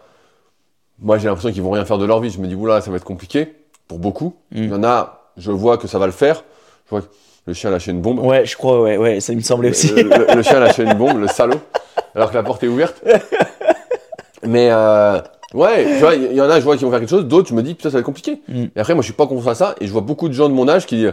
Moi, 0.98 1.18
j'ai 1.18 1.28
l'impression 1.28 1.52
qu'ils 1.52 1.62
vont 1.62 1.70
rien 1.70 1.84
faire 1.84 1.98
de 1.98 2.06
leur 2.06 2.20
vie. 2.20 2.30
Je 2.30 2.40
me 2.40 2.46
dis, 2.46 2.54
oula, 2.54 2.80
ça 2.80 2.90
va 2.90 2.96
être 2.96 3.04
compliqué 3.04 3.52
pour 3.88 3.98
beaucoup. 3.98 4.34
Mm. 4.52 4.56
Il 4.56 4.70
y 4.70 4.74
en 4.74 4.84
a, 4.84 5.30
je 5.36 5.50
vois 5.50 5.78
que 5.78 5.86
ça 5.88 5.98
va 5.98 6.06
le 6.06 6.12
faire. 6.12 6.44
Je 6.86 6.90
vois 6.90 7.02
que 7.02 7.06
le 7.46 7.54
chien 7.54 7.70
a 7.70 7.72
lâché 7.72 7.90
une 7.92 8.00
bombe. 8.00 8.18
Ouais, 8.20 8.44
je 8.44 8.56
crois, 8.56 8.80
ouais, 8.82 8.96
ouais, 8.96 9.20
ça 9.20 9.34
me 9.34 9.40
semblait 9.40 9.70
aussi. 9.70 9.88
Le, 9.94 10.02
le- 10.02 10.34
le 10.34 10.42
chien 10.42 10.56
a 10.56 10.60
lâché 10.60 10.82
une 10.82 10.94
bombe, 10.98 11.18
le 11.18 11.28
salaud, 11.28 11.60
alors 12.14 12.30
que 12.30 12.34
la 12.36 12.42
porte 12.42 12.62
est 12.64 12.68
ouverte. 12.68 13.02
Mais 14.42 14.68
euh, 14.70 15.20
ouais, 15.54 15.84
tu 15.94 15.98
vois, 16.00 16.14
il 16.14 16.32
y, 16.32 16.40
en 16.40 16.48
a, 16.50 16.58
je 16.60 16.64
vois 16.64 16.76
qui 16.76 16.84
vont 16.84 16.90
faire 16.90 17.00
quelque 17.00 17.08
chose, 17.10 17.24
d'autres, 17.26 17.48
je 17.48 17.54
me 17.54 17.62
dis, 17.62 17.74
putain, 17.74 17.88
ça 17.90 17.94
va 17.94 18.00
être 18.00 18.04
compliqué. 18.06 18.40
Mm. 18.48 18.64
Et 18.74 18.80
après, 18.80 18.94
moi, 18.94 19.02
je 19.02 19.06
suis 19.06 19.14
pas 19.14 19.26
contre 19.26 19.46
à 19.48 19.54
ça, 19.54 19.74
et 19.80 19.86
je 19.86 19.92
vois 19.92 20.00
beaucoup 20.02 20.28
de 20.28 20.34
gens 20.34 20.48
de 20.48 20.54
mon 20.54 20.68
âge 20.68 20.86
qui, 20.86 21.06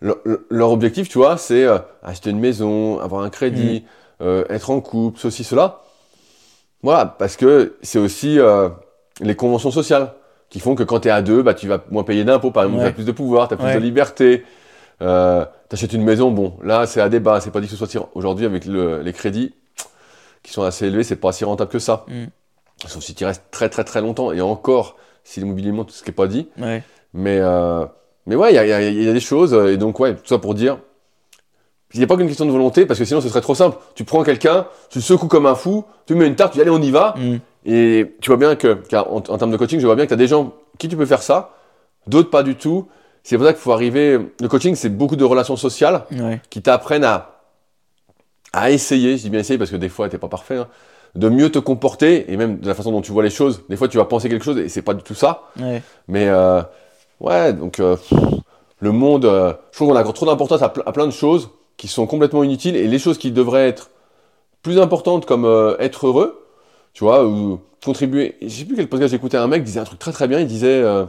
leur, 0.00 0.16
leur 0.50 0.70
objectif, 0.70 1.08
tu 1.08 1.18
vois, 1.18 1.36
c'est 1.36 1.64
euh, 1.64 1.78
acheter 2.02 2.30
une 2.30 2.38
maison, 2.40 2.98
avoir 3.00 3.22
un 3.22 3.30
crédit, 3.30 3.84
euh, 4.20 4.44
être 4.48 4.70
en 4.70 4.80
couple, 4.80 5.18
ceci, 5.18 5.44
cela. 5.44 5.80
Voilà, 6.82 7.06
parce 7.06 7.36
que 7.36 7.76
c'est 7.82 7.98
aussi 7.98 8.38
les 9.20 9.34
conventions 9.34 9.70
sociales 9.72 10.12
qui 10.50 10.60
font 10.60 10.74
que 10.74 10.82
quand 10.82 11.00
tu 11.00 11.08
es 11.08 11.10
à 11.10 11.22
deux, 11.22 11.42
bah, 11.42 11.54
tu 11.54 11.68
vas 11.68 11.82
moins 11.90 12.04
payer 12.04 12.24
d'impôts, 12.24 12.50
par 12.50 12.64
exemple, 12.64 12.80
Ouais. 12.82 12.86
tu 12.88 12.90
as 12.90 12.94
plus 12.94 13.04
de 13.06 13.12
pouvoir, 13.12 13.48
tu 13.48 13.54
as 13.54 13.56
plus 13.56 13.66
Ouais. 13.66 13.74
de 13.74 13.80
liberté. 13.80 14.44
Euh, 15.02 15.44
T'achètes 15.68 15.92
une 15.92 16.02
maison, 16.04 16.30
bon, 16.30 16.54
là, 16.62 16.86
c'est 16.86 17.00
à 17.02 17.10
débat, 17.10 17.40
c'est 17.40 17.50
pas 17.50 17.60
dit 17.60 17.66
que 17.66 17.72
ce 17.72 17.76
soit 17.76 17.86
si... 17.86 17.98
Aujourd'hui, 18.14 18.46
avec 18.46 18.64
le- 18.64 19.02
les 19.02 19.12
crédits 19.12 19.54
qui 20.42 20.50
sont 20.52 20.62
assez 20.62 20.86
élevés, 20.86 21.04
c'est 21.04 21.16
pas 21.16 21.30
si 21.32 21.44
rentable 21.44 21.70
que 21.70 21.78
ça. 21.78 22.06
Mm. 22.08 22.24
Sauf 22.86 23.02
si 23.02 23.14
tu 23.14 23.26
restes 23.26 23.44
très 23.50 23.68
très 23.68 23.84
très 23.84 24.00
longtemps, 24.00 24.32
et 24.32 24.40
encore, 24.40 24.96
si 25.24 25.40
l'immobilier 25.40 25.72
monte, 25.72 25.90
ce 25.90 26.02
qui 26.02 26.08
est 26.08 26.12
pas 26.14 26.26
dit. 26.26 26.48
Ouais. 26.58 26.82
Mais, 27.12 27.38
euh, 27.38 27.84
mais 28.26 28.34
ouais, 28.34 28.52
il 28.52 28.54
y 28.54 28.58
a, 28.58 28.64
il 28.64 28.68
y 28.70 28.72
a- 28.72 28.88
il 28.88 29.02
y 29.02 29.08
a 29.10 29.12
des 29.12 29.20
choses, 29.20 29.52
euh, 29.52 29.72
et 29.74 29.76
donc 29.76 30.00
ouais, 30.00 30.14
tout 30.14 30.26
ça 30.26 30.38
pour 30.38 30.54
dire, 30.54 30.78
il 31.92 31.98
n'y 32.00 32.04
a 32.04 32.06
pas 32.06 32.16
qu'une 32.16 32.26
question 32.28 32.46
de 32.46 32.50
volonté, 32.50 32.86
parce 32.86 32.98
que 32.98 33.04
sinon 33.04 33.20
ce 33.20 33.28
serait 33.28 33.40
trop 33.42 33.54
simple. 33.54 33.76
Tu 33.94 34.04
prends 34.04 34.22
quelqu'un, 34.22 34.66
tu 34.90 34.98
le 34.98 35.02
secoues 35.02 35.28
comme 35.28 35.44
un 35.46 35.54
fou, 35.54 35.84
tu 36.06 36.14
mets 36.14 36.26
une 36.26 36.34
tarte, 36.36 36.52
tu 36.52 36.56
dis 36.58 36.62
allez 36.62 36.70
on 36.70 36.80
y 36.80 36.90
va, 36.90 37.14
Mm. 37.18 37.36
Et 37.64 38.14
tu 38.20 38.30
vois 38.30 38.36
bien 38.38 38.56
que, 38.56 38.74
car 38.74 39.12
en, 39.12 39.16
en 39.16 39.38
termes 39.38 39.50
de 39.50 39.56
coaching, 39.56 39.80
je 39.80 39.86
vois 39.86 39.94
bien 39.96 40.04
que 40.04 40.08
tu 40.08 40.14
as 40.14 40.18
des 40.18 40.26
gens 40.28 40.54
qui 40.78 40.88
tu 40.88 40.96
peux 40.96 41.06
faire 41.06 41.22
ça, 41.22 41.54
d'autres 42.06 42.30
pas 42.30 42.42
du 42.42 42.54
tout. 42.54 42.88
C'est 43.24 43.36
pour 43.36 43.46
ça 43.46 43.52
qu'il 43.52 43.60
faut 43.60 43.72
arriver. 43.72 44.18
Le 44.40 44.48
coaching, 44.48 44.74
c'est 44.74 44.88
beaucoup 44.88 45.16
de 45.16 45.24
relations 45.24 45.56
sociales 45.56 46.04
Ouais. 46.12 46.40
qui 46.50 46.62
t'apprennent 46.62 47.04
à, 47.04 47.40
à 48.52 48.70
essayer, 48.70 49.16
je 49.16 49.22
dis 49.22 49.30
bien 49.30 49.40
essayer 49.40 49.58
parce 49.58 49.70
que 49.70 49.76
des 49.76 49.88
fois 49.90 50.08
t'es 50.08 50.18
pas 50.18 50.28
parfait, 50.28 50.56
hein, 50.56 50.68
de 51.14 51.28
mieux 51.28 51.50
te 51.50 51.58
comporter 51.58 52.32
et 52.32 52.36
même 52.36 52.58
de 52.60 52.66
la 52.68 52.74
façon 52.74 52.90
dont 52.92 53.02
tu 53.02 53.12
vois 53.12 53.22
les 53.22 53.30
choses. 53.30 53.62
Des 53.68 53.76
fois 53.76 53.88
tu 53.88 53.98
vas 53.98 54.04
penser 54.06 54.28
quelque 54.28 54.44
chose 54.44 54.56
et 54.58 54.68
c'est 54.68 54.82
pas 54.82 54.94
du 54.94 55.02
tout 55.02 55.14
ça. 55.14 55.42
Ouais. 55.60 55.82
Mais 56.06 56.28
euh, 56.28 56.62
ouais, 57.20 57.52
donc 57.52 57.80
euh, 57.80 57.96
le 58.80 58.92
monde, 58.92 59.24
euh, 59.26 59.52
je 59.72 59.76
trouve 59.76 59.88
qu'on 59.88 59.96
accorde 59.96 60.16
trop 60.16 60.26
d'importance 60.26 60.62
à 60.62 60.68
plein 60.70 61.06
de 61.06 61.12
choses 61.12 61.50
qui 61.76 61.88
sont 61.88 62.06
complètement 62.06 62.42
inutiles 62.44 62.76
et 62.76 62.86
les 62.88 62.98
choses 62.98 63.18
qui 63.18 63.30
devraient 63.30 63.68
être 63.68 63.90
plus 64.62 64.78
importantes 64.80 65.26
comme 65.26 65.44
euh, 65.44 65.76
être 65.78 66.06
heureux, 66.06 66.40
tu 66.98 67.04
vois, 67.04 67.24
ou 67.24 67.60
contribuer. 67.84 68.34
Je 68.42 68.48
sais 68.48 68.64
plus 68.64 68.74
quel 68.74 68.88
podcast 68.88 69.12
j'ai 69.12 69.16
écouté, 69.16 69.36
un 69.36 69.46
mec 69.46 69.62
disait 69.62 69.78
un 69.78 69.84
truc 69.84 70.00
très 70.00 70.10
très 70.10 70.26
bien, 70.26 70.40
il 70.40 70.48
disait, 70.48 70.82
euh, 70.82 71.04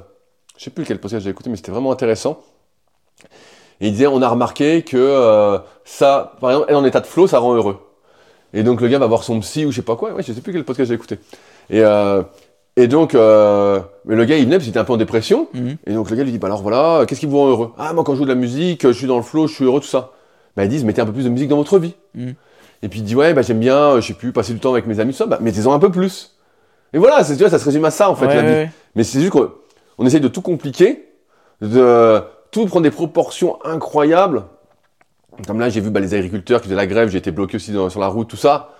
je 0.55 0.65
sais 0.65 0.69
plus 0.69 0.85
quel 0.85 0.99
podcast 0.99 1.23
j'ai 1.23 1.31
écouté, 1.31 1.49
mais 1.49 1.55
c'était 1.55 1.71
vraiment 1.71 1.91
intéressant. 1.91 2.43
Et 3.81 3.87
il 3.87 3.93
disait, 3.93 4.05
on 4.05 4.21
a 4.21 4.27
remarqué 4.27 4.83
que 4.83 4.97
euh, 4.97 5.57
ça, 5.85 6.35
par 6.39 6.51
exemple, 6.51 6.69
être 6.69 6.77
en 6.77 6.85
état 6.85 6.99
de 6.99 7.07
flow, 7.07 7.25
ça 7.25 7.39
rend 7.39 7.55
heureux. 7.55 7.79
Et 8.53 8.61
donc 8.61 8.81
le 8.81 8.87
gars 8.87 8.99
va 8.99 9.07
voir 9.07 9.23
son 9.23 9.39
psy 9.39 9.65
ou 9.65 9.71
je 9.71 9.77
sais 9.77 9.81
pas 9.81 9.95
quoi, 9.95 10.13
ouais, 10.13 10.21
je 10.21 10.31
sais 10.31 10.41
plus 10.41 10.53
quel 10.53 10.63
podcast 10.63 10.89
j'ai 10.89 10.93
écouté. 10.93 11.17
Et, 11.71 11.81
euh, 11.81 12.21
et 12.75 12.87
donc, 12.87 13.15
euh, 13.15 13.79
mais 14.05 14.15
le 14.15 14.25
gars 14.25 14.37
il 14.37 14.43
venait 14.43 14.57
parce 14.57 14.65
qu'il 14.65 14.69
était 14.69 14.79
un 14.79 14.85
peu 14.85 14.93
en 14.93 14.97
dépression. 14.97 15.47
Mhm. 15.55 15.77
Et 15.87 15.93
donc 15.93 16.11
le 16.11 16.15
gars 16.15 16.23
lui 16.23 16.31
dit, 16.31 16.37
bah 16.37 16.49
alors 16.49 16.61
voilà, 16.61 17.03
qu'est-ce 17.07 17.19
qui 17.19 17.25
vous 17.25 17.39
rend 17.39 17.47
heureux? 17.47 17.73
Ah 17.79 17.93
moi 17.93 18.03
quand 18.03 18.13
je 18.13 18.19
joue 18.19 18.25
de 18.25 18.29
la 18.29 18.35
musique, 18.35 18.85
je 18.85 18.91
suis 18.91 19.07
dans 19.07 19.17
le 19.17 19.23
flow, 19.23 19.47
je 19.47 19.55
suis 19.55 19.65
heureux, 19.65 19.79
tout 19.79 19.87
ça. 19.87 20.11
Bah 20.55 20.65
ils 20.65 20.69
disent, 20.69 20.83
mettez 20.83 21.01
un 21.01 21.07
peu 21.07 21.13
plus 21.13 21.23
de 21.23 21.29
musique 21.29 21.49
dans 21.49 21.57
votre 21.57 21.79
vie. 21.79 21.95
Mhm. 22.13 22.35
Et 22.81 22.87
puis 22.89 22.99
il 22.99 23.03
dit, 23.03 23.15
ouais, 23.15 23.33
bah 23.33 23.41
j'aime 23.41 23.59
bien, 23.59 23.75
euh, 23.77 24.01
je 24.01 24.07
sais 24.07 24.13
plus, 24.13 24.31
passer 24.31 24.53
du 24.53 24.59
temps 24.59 24.71
avec 24.71 24.85
mes 24.87 24.99
amis, 24.99 25.11
tout 25.11 25.17
ça, 25.17 25.25
bah 25.25 25.37
mettez-en 25.41 25.73
un 25.73 25.79
peu 25.79 25.91
plus. 25.91 26.35
Et 26.93 26.97
voilà, 26.97 27.23
c'est- 27.23 27.35
tu 27.35 27.41
vois, 27.41 27.49
ça 27.49 27.59
se 27.59 27.65
résume 27.65 27.85
à 27.85 27.91
ça 27.91 28.09
en 28.09 28.15
fait 28.15 28.25
Ouais, 28.27 28.35
la 28.35 28.41
vie. 28.41 28.47
ouais, 28.49 28.71
Mais 28.95 29.03
c'est 29.03 29.19
juste 29.19 29.31
qu'on 29.31 29.51
on 29.97 30.05
essaye 30.05 30.21
de 30.21 30.27
tout 30.27 30.41
compliquer, 30.41 31.07
de 31.61 32.21
tout 32.51 32.65
prendre 32.65 32.83
des 32.83 32.91
proportions 32.91 33.59
incroyables. 33.65 34.43
Comme 35.45 35.59
là, 35.59 35.69
j'ai 35.69 35.81
vu 35.81 35.89
bah, 35.89 35.99
les 35.99 36.13
agriculteurs 36.13 36.61
qui 36.61 36.65
faisaient 36.67 36.75
la 36.75 36.87
grève, 36.87 37.09
j'ai 37.09 37.17
été 37.17 37.31
bloqué 37.31 37.57
aussi 37.57 37.71
dans- 37.71 37.89
sur 37.89 37.99
la 37.99 38.07
route, 38.07 38.27
tout 38.29 38.37
ça. 38.37 38.71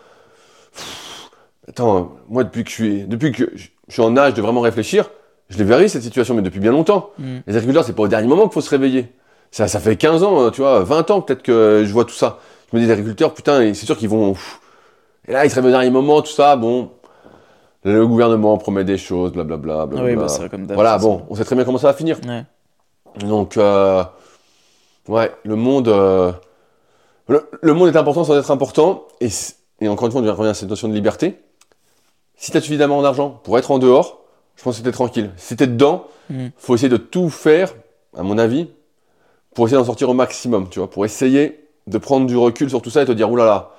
Pff, 0.73 1.29
attends, 1.67 2.13
moi 2.29 2.43
depuis 2.43 2.63
que 2.63 2.69
je 2.69 2.75
suis, 2.75 3.03
depuis 3.03 3.31
que 3.31 3.51
je 3.55 3.67
suis 3.89 4.01
en 4.01 4.15
âge 4.17 4.33
de 4.33 4.41
vraiment 4.41 4.61
réfléchir, 4.61 5.09
je 5.49 5.57
l'ai 5.57 5.63
verrai 5.63 5.87
cette 5.87 6.03
situation, 6.03 6.35
mais 6.35 6.41
depuis 6.41 6.59
bien 6.59 6.71
longtemps. 6.71 7.11
Mm. 7.17 7.37
Les 7.47 7.55
agriculteurs, 7.55 7.83
c'est 7.83 7.93
pas 7.93 8.03
au 8.03 8.07
dernier 8.07 8.27
moment 8.27 8.43
qu'il 8.43 8.53
faut 8.53 8.61
se 8.61 8.69
réveiller. 8.69 9.11
Ça, 9.51 9.67
ça 9.67 9.79
fait 9.79 9.95
15 9.95 10.21
ans, 10.23 10.41
hein, 10.45 10.51
tu 10.51 10.61
vois, 10.61 10.83
20 10.83 11.09
ans 11.11 11.21
peut-être 11.21 11.41
que 11.41 11.83
je 11.85 11.91
vois 11.91 12.05
tout 12.05 12.13
ça. 12.13 12.39
Je 12.71 12.75
me 12.77 12.81
dis, 12.81 12.87
les 12.87 12.91
agriculteurs, 12.91 13.33
putain, 13.33 13.73
c'est 13.73 13.85
sûr 13.85 13.97
qu'ils 13.97 14.09
vont. 14.09 14.35
Et 15.27 15.33
là, 15.33 15.45
ils 15.45 15.51
se 15.51 15.59
au 15.59 15.63
dernier 15.69 15.89
moment, 15.89 16.21
tout 16.21 16.31
ça, 16.31 16.55
bon. 16.55 16.91
Le 17.83 18.05
gouvernement 18.05 18.57
promet 18.57 18.83
des 18.83 18.97
choses, 18.97 19.31
blablabla. 19.31 19.81
Ah 19.81 19.85
blablabla. 19.85 20.25
oui, 20.25 20.37
bah, 20.39 20.49
comme. 20.49 20.65
Voilà, 20.73 20.97
bon, 20.97 21.25
on 21.29 21.35
sait 21.35 21.45
très 21.45 21.55
bien 21.55 21.63
comment 21.63 21.77
ça 21.77 21.87
va 21.87 21.93
finir. 21.93 22.19
Ouais. 22.27 22.43
Donc, 23.25 23.55
euh, 23.57 24.03
ouais, 25.07 25.31
le 25.43 25.55
monde, 25.55 25.87
euh, 25.87 26.31
le, 27.27 27.49
le 27.61 27.73
monde 27.73 27.87
est 27.87 27.97
important 27.97 28.23
sans 28.25 28.37
être 28.37 28.51
important. 28.51 29.07
Et, 29.21 29.29
et 29.79 29.87
encore 29.87 30.07
une 30.07 30.11
fois, 30.11 30.21
on 30.21 30.35
revient 30.35 30.49
à 30.49 30.53
cette 30.53 30.69
notion 30.69 30.89
de 30.89 30.93
liberté. 30.93 31.39
Si 32.35 32.51
tu 32.51 32.57
as 32.57 32.61
suffisamment 32.61 33.01
d'argent 33.01 33.29
pour 33.43 33.57
être 33.57 33.71
en 33.71 33.79
dehors, 33.79 34.19
je 34.57 34.63
pense 34.63 34.77
que 34.77 34.83
t'es 34.83 34.91
tranquille. 34.91 35.31
Si 35.37 35.55
t'es 35.55 35.67
dedans, 35.67 36.05
Mm. 36.29 36.49
faut 36.57 36.75
essayer 36.75 36.89
de 36.89 36.97
tout 36.97 37.29
faire, 37.31 37.73
à 38.15 38.21
mon 38.21 38.37
avis, 38.37 38.67
pour 39.55 39.65
essayer 39.65 39.79
d'en 39.79 39.85
sortir 39.85 40.09
au 40.09 40.13
maximum, 40.13 40.69
tu 40.69 40.77
vois, 40.77 40.87
pour 40.87 41.03
essayer 41.03 41.67
de 41.89 41.97
prendre 41.97 42.25
du 42.27 42.37
recul 42.37 42.69
sur 42.69 42.81
tout 42.81 42.89
ça 42.89 43.01
et 43.01 43.05
te 43.05 43.11
dire, 43.11 43.29
oulala, 43.31 43.69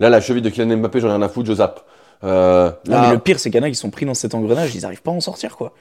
là, 0.00 0.08
la 0.10 0.20
cheville 0.20 0.42
de 0.42 0.48
Kylian 0.50 0.76
Mbappé, 0.78 1.00
j'en 1.00 1.08
ai 1.08 1.12
rien 1.12 1.22
à 1.22 1.28
foutre, 1.28 1.48
je 1.48 1.54
zappe. 1.54 1.80
Euh, 2.24 2.70
Non, 2.86 2.94
là- 2.96 3.02
mais 3.08 3.12
le 3.14 3.18
pire, 3.18 3.38
c'est 3.38 3.50
qu'il 3.50 3.60
y 3.60 3.62
en 3.62 3.66
a 3.66 3.70
qui 3.70 3.76
sont 3.76 3.90
pris 3.90 4.06
dans 4.06 4.14
cet 4.14 4.34
engrenage, 4.34 4.74
ils 4.74 4.84
arrivent 4.84 5.02
pas 5.02 5.10
à 5.10 5.14
en 5.14 5.20
sortir, 5.20 5.56
quoi. 5.56 5.72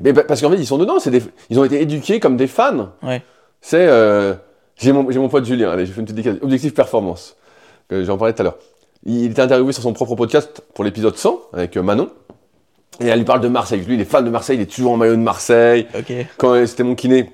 Mais 0.00 0.12
pa- 0.12 0.24
parce 0.24 0.40
qu'en 0.40 0.50
fait, 0.50 0.56
ils 0.56 0.66
sont 0.66 0.78
dedans, 0.78 0.98
c'est 0.98 1.10
des, 1.10 1.22
ils 1.50 1.58
ont 1.58 1.64
été 1.64 1.80
éduqués 1.80 2.20
comme 2.20 2.36
des 2.36 2.46
fans. 2.46 2.90
Ouais. 3.02 3.22
C'est, 3.60 3.86
euh, 3.86 4.34
j'ai 4.76 4.92
mon, 4.92 5.02
mon 5.04 5.28
pote 5.28 5.44
Julien, 5.44 5.70
allez, 5.70 5.86
je 5.86 5.92
fais 5.92 6.00
une 6.00 6.04
petite 6.06 6.16
décalage. 6.16 6.40
Objectif 6.42 6.74
performance, 6.74 7.36
que 7.88 8.02
j'en 8.04 8.16
parlais 8.18 8.32
tout 8.34 8.42
à 8.42 8.44
l'heure. 8.44 8.58
Il 9.06 9.26
était 9.30 9.42
interviewé 9.42 9.72
sur 9.72 9.82
son 9.82 9.92
propre 9.92 10.14
podcast 10.16 10.62
pour 10.74 10.84
l'épisode 10.84 11.16
100 11.16 11.38
avec 11.52 11.76
euh, 11.76 11.82
Manon. 11.82 12.08
Et 13.00 13.06
elle 13.08 13.18
lui 13.18 13.24
parle 13.24 13.40
de 13.40 13.48
Marseille. 13.48 13.80
Lui, 13.86 13.94
il 13.94 14.00
est 14.00 14.04
fan 14.04 14.24
de 14.24 14.30
Marseille, 14.30 14.56
il 14.56 14.62
est 14.62 14.66
toujours 14.72 14.92
en 14.92 14.96
maillot 14.96 15.16
de 15.16 15.20
Marseille. 15.20 15.86
Quand 16.38 16.54
euh, 16.54 16.64
c'était 16.66 16.82
mon 16.84 16.94
kiné, 16.94 17.28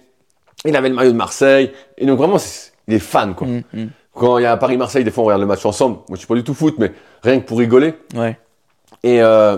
il 0.64 0.74
avait 0.74 0.88
le 0.88 0.94
maillot 0.94 1.12
de 1.12 1.16
Marseille. 1.16 1.70
Et 1.98 2.06
donc 2.06 2.18
vraiment, 2.18 2.38
c'est- 2.38 2.69
il 2.90 2.94
est 2.94 2.98
fan, 2.98 3.34
quoi. 3.34 3.46
Mm, 3.46 3.62
mm. 3.72 3.86
Quand 4.14 4.38
il 4.38 4.42
y 4.42 4.46
a 4.46 4.56
Paris-Marseille, 4.56 5.04
des 5.04 5.10
fois, 5.10 5.22
on 5.24 5.26
regarde 5.26 5.40
le 5.40 5.46
match 5.46 5.64
ensemble. 5.64 5.96
Moi, 6.08 6.14
je 6.14 6.16
suis 6.18 6.26
pas 6.26 6.34
du 6.34 6.44
tout 6.44 6.54
foot, 6.54 6.74
mais 6.78 6.92
rien 7.22 7.40
que 7.40 7.46
pour 7.46 7.58
rigoler. 7.58 7.94
Ouais. 8.14 8.38
Et, 9.02 9.22
euh, 9.22 9.56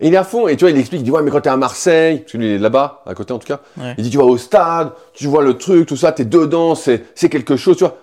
et 0.00 0.08
il 0.08 0.14
est 0.14 0.16
à 0.16 0.24
fond, 0.24 0.48
et 0.48 0.56
tu 0.56 0.64
vois, 0.64 0.70
il 0.70 0.78
explique, 0.78 1.02
il 1.02 1.04
dit, 1.04 1.10
ouais, 1.10 1.22
mais 1.22 1.30
quand 1.30 1.42
t'es 1.42 1.50
à 1.50 1.56
Marseille, 1.56 2.20
parce 2.20 2.32
que 2.32 2.38
lui, 2.38 2.46
il 2.46 2.52
est 2.54 2.58
là-bas, 2.58 3.02
à 3.06 3.14
côté 3.14 3.32
en 3.34 3.38
tout 3.38 3.46
cas, 3.46 3.60
Ouais. 3.78 3.94
il 3.98 4.04
dit, 4.04 4.10
tu 4.10 4.16
vas 4.16 4.24
au 4.24 4.38
stade, 4.38 4.92
tu 5.12 5.26
vois 5.26 5.42
le 5.42 5.58
truc, 5.58 5.86
tout 5.86 5.96
ça, 5.96 6.10
t'es 6.12 6.24
dedans, 6.24 6.74
c'est, 6.74 7.04
c'est 7.14 7.28
quelque 7.28 7.56
chose, 7.56 7.76
tu 7.76 7.84
vois. 7.84 7.98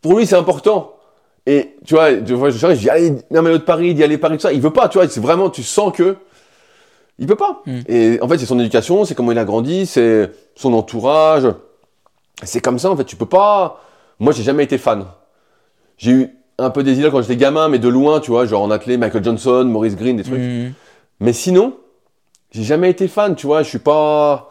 Pour 0.00 0.16
lui, 0.18 0.26
c'est 0.26 0.36
important. 0.36 0.94
Et 1.46 1.76
tu 1.84 1.94
vois, 1.94 2.14
tu 2.14 2.32
vois 2.32 2.48
je 2.48 2.56
charge, 2.58 2.74
je 2.76 2.80
dis, 2.80 2.90
allez, 2.90 3.12
un 3.34 3.42
maillot 3.42 3.58
de 3.58 3.62
Paris, 3.62 3.94
d'y 3.94 4.02
aller 4.02 4.16
Paris, 4.16 4.36
tout 4.38 4.42
ça. 4.42 4.52
Il 4.52 4.62
veut 4.62 4.70
pas, 4.72 4.88
tu 4.88 4.96
vois, 4.96 5.06
c'est 5.08 5.20
vraiment, 5.20 5.50
tu 5.50 5.62
sens 5.62 5.92
que. 5.92 6.16
Il 7.18 7.26
peut 7.26 7.36
pas. 7.36 7.62
Mm. 7.66 7.80
Et 7.86 8.18
en 8.22 8.28
fait, 8.28 8.38
c'est 8.38 8.46
son 8.46 8.58
éducation, 8.58 9.04
c'est 9.04 9.14
comment 9.14 9.30
il 9.30 9.38
a 9.38 9.44
grandi, 9.44 9.84
c'est 9.86 10.32
son 10.56 10.72
entourage. 10.72 11.44
C'est 12.42 12.60
comme 12.60 12.78
ça, 12.78 12.90
en 12.90 12.96
fait, 12.96 13.04
tu 13.04 13.16
peux 13.16 13.26
pas. 13.26 13.80
Moi, 14.18 14.32
j'ai 14.32 14.42
jamais 14.42 14.64
été 14.64 14.78
fan. 14.78 15.06
J'ai 15.96 16.10
eu 16.10 16.38
un 16.58 16.70
peu 16.70 16.82
des 16.82 16.98
idoles 16.98 17.10
quand 17.10 17.22
j'étais 17.22 17.36
gamin, 17.36 17.68
mais 17.68 17.78
de 17.78 17.88
loin, 17.88 18.20
tu 18.20 18.30
vois, 18.30 18.46
genre 18.46 18.62
en 18.62 18.70
athlète, 18.70 18.98
Michael 18.98 19.24
Johnson, 19.24 19.64
Maurice 19.64 19.96
Green, 19.96 20.16
des 20.16 20.22
trucs. 20.22 20.40
Mm. 20.40 20.72
Mais 21.20 21.32
sinon, 21.32 21.76
j'ai 22.50 22.62
jamais 22.62 22.90
été 22.90 23.08
fan, 23.08 23.34
tu 23.34 23.46
vois, 23.46 23.62
je 23.62 23.68
suis 23.68 23.78
pas. 23.78 24.50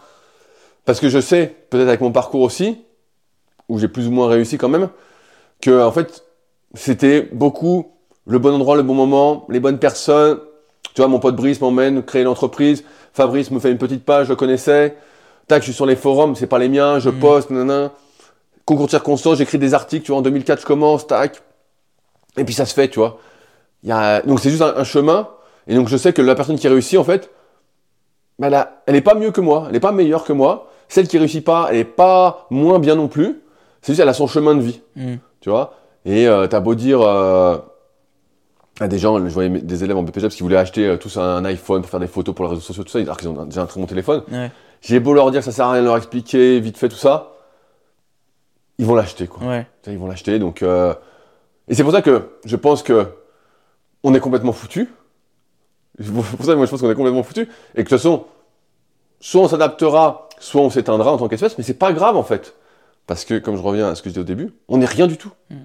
Parce 0.86 1.00
que 1.00 1.10
je 1.10 1.20
sais, 1.20 1.56
peut-être 1.70 1.88
avec 1.88 2.02
mon 2.02 2.12
parcours 2.12 2.42
aussi, 2.42 2.78
où 3.70 3.80
j'ai 3.80 3.88
plus 3.88 4.08
ou 4.08 4.12
moins 4.12 4.28
réussi 4.28 4.58
quand 4.58 4.70
même, 4.70 4.90
que 5.62 5.82
en 5.82 5.92
fait, 5.92 6.26
c'était 6.74 7.30
beaucoup 7.32 7.94
le 8.26 8.40
bon 8.40 8.54
endroit, 8.54 8.76
le 8.76 8.84
bon 8.84 8.94
moment, 8.94 9.46
les 9.50 9.60
bonnes 9.60 9.80
personnes. 9.80 10.40
Tu 10.94 11.02
vois, 11.02 11.08
mon 11.08 11.20
pote 11.20 11.36
Brice 11.36 11.60
m'emmène 11.62 12.04
créer 12.04 12.24
l'entreprise, 12.24 12.84
Fabrice 13.14 13.50
me 13.52 13.60
fait 13.60 13.72
une 13.72 13.78
petite 13.78 14.06
page, 14.06 14.28
je 14.28 14.32
le 14.32 14.36
connaissais. 14.36 14.96
Tac, 15.48 15.62
je 15.62 15.66
suis 15.66 15.74
sur 15.74 15.86
les 15.86 15.96
forums, 15.96 16.36
c'est 16.36 16.48
pas 16.48 16.60
les 16.60 16.70
miens, 16.70 17.00
je 17.00 17.10
Mhm. 17.10 17.20
poste, 17.20 17.50
nanana. 17.50 17.91
Concours 18.66 18.86
de 18.86 18.91
circonstances, 18.91 19.38
j'écris 19.38 19.58
des 19.58 19.74
articles, 19.74 20.06
tu 20.06 20.12
vois, 20.12 20.20
en 20.20 20.22
2004, 20.22 20.62
je 20.62 20.66
commence, 20.66 21.06
tac. 21.06 21.41
Et 22.38 22.46
puis 22.46 22.54
ça 22.54 22.66
se 22.66 22.74
fait, 22.74 22.88
tu 22.88 23.00
vois. 23.00 23.20
Il 23.84 23.89
y 23.89 23.91
a... 23.91 24.22
Donc 24.22 24.39
c'est 24.39 24.50
juste 24.50 24.62
un, 24.62 24.74
un 24.78 24.84
chemin. 24.86 25.28
Et 25.68 25.76
donc 25.76 25.88
je 25.89 25.98
sais 25.98 26.14
que 26.14 26.22
la 26.22 26.36
personne 26.36 26.58
qui 26.58 26.68
réussit, 26.68 26.98
en 26.98 27.04
fait, 27.04 27.30
bah, 28.39 28.48
elle, 28.48 28.54
a- 28.56 28.82
elle 28.88 28.96
est 28.96 29.02
pas 29.02 29.16
mieux 29.16 29.32
que 29.32 29.41
moi, 29.41 29.68
elle 29.70 29.76
est 29.76 29.80
pas 29.82 29.91
meilleure 29.91 30.24
que 30.24 30.34
moi. 30.34 30.70
Celle 30.88 31.08
qui 31.08 31.18
réussit 31.18 31.44
pas, 31.44 31.68
elle 31.72 31.78
est 31.78 31.84
pas 31.84 32.48
moins 32.50 32.80
bien 32.80 32.96
non 32.96 33.08
plus. 33.08 33.41
C'est 33.82 33.91
juste 33.94 34.00
elle 34.02 34.10
a 34.10 34.14
son 34.14 34.28
chemin 34.28 34.56
de 34.56 34.62
vie, 34.62 34.82
Mm. 34.96 35.16
tu 35.41 35.50
vois. 35.50 35.74
Et 36.06 36.28
euh, 36.28 36.48
t'as 36.48 36.60
beau 36.62 36.76
dire 36.76 37.02
euh, 37.02 37.58
à 38.80 38.88
des 38.88 38.98
gens, 38.98 39.18
je 39.18 39.34
voyais 39.34 39.50
des 39.50 39.84
élèves 39.84 39.98
en 39.98 40.04
BPGEPS 40.04 40.36
qui 40.36 40.41
voulaient 40.44 40.58
acheter 40.58 40.88
euh, 40.88 40.98
tous 40.98 41.18
un 41.18 41.44
iPhone 41.46 41.82
pour 41.82 41.89
faire 41.91 42.00
des 42.00 42.08
photos 42.08 42.34
pour 42.34 42.46
les 42.46 42.50
réseaux 42.52 42.62
sociaux, 42.62 42.84
tout 42.84 42.89
ça, 42.89 43.00
alors 43.00 43.18
qu'ils 43.18 43.28
ont 43.30 43.46
déjà 43.46 43.62
un 43.62 43.66
très 43.66 43.80
bon 43.80 43.86
téléphone. 43.86 44.24
Ouais. 44.32 44.52
J'ai 44.84 45.00
beau 45.00 45.14
leur 45.14 45.32
dire 45.32 45.44
ça 45.44 45.52
sert 45.54 45.66
à 45.68 45.72
rien 45.72 45.82
de 45.82 45.88
leur 45.88 45.96
expliquer 45.98 46.60
vite 46.60 46.78
fait 46.78 46.90
tout 46.90 46.98
ça. 46.98 47.34
ils 48.78 48.86
vont 48.86 48.96
l'acheter, 48.96 49.28
quoi. 49.28 49.48
Ouais. 49.48 49.66
Ils 49.88 49.98
vont 49.98 50.08
l'acheter, 50.08 50.40
donc. 50.40 50.62
euh, 50.62 50.94
Et 51.70 51.74
c'est 51.76 51.84
pour 51.84 51.94
ça 51.94 52.02
que 52.02 52.30
je 52.46 52.56
pense 52.58 52.84
que 52.84 53.08
on 54.04 54.14
est 54.14 54.20
complètement 54.20 54.52
foutu. 54.52 54.90
C'est 56.00 56.12
pour 56.12 56.26
ça 56.46 56.52
que 56.52 56.58
moi 56.58 56.66
je 56.66 56.72
pense 56.72 56.82
qu'on 56.82 56.92
est 56.92 56.96
complètement 56.96 57.24
foutu. 57.24 57.42
Et 57.42 57.48
que 57.48 57.50
de 57.78 57.84
toute 57.84 57.90
façon, 57.92 58.26
soit 59.22 59.42
on 59.42 59.48
s'adaptera, 59.48 60.28
soit 60.40 60.62
on 60.62 60.70
s'éteindra 60.70 61.14
en 61.14 61.18
tant 61.18 61.30
qu'espèce, 61.30 61.58
mais 61.58 61.64
c'est 61.64 61.76
pas 61.76 61.94
grave 61.94 62.18
en 62.18 62.24
fait. 62.24 62.56
Parce 63.08 63.24
que, 63.26 63.38
comme 63.40 63.56
je 63.56 63.62
reviens 63.62 63.90
à 63.90 63.96
ce 63.96 64.02
que 64.02 64.10
je 64.10 64.14
disais 64.16 64.22
au 64.22 64.26
début, 64.26 64.54
on 64.68 64.78
n'est 64.78 64.86
rien 64.86 65.08
du 65.08 65.18
tout. 65.18 65.32
Mm. 65.50 65.56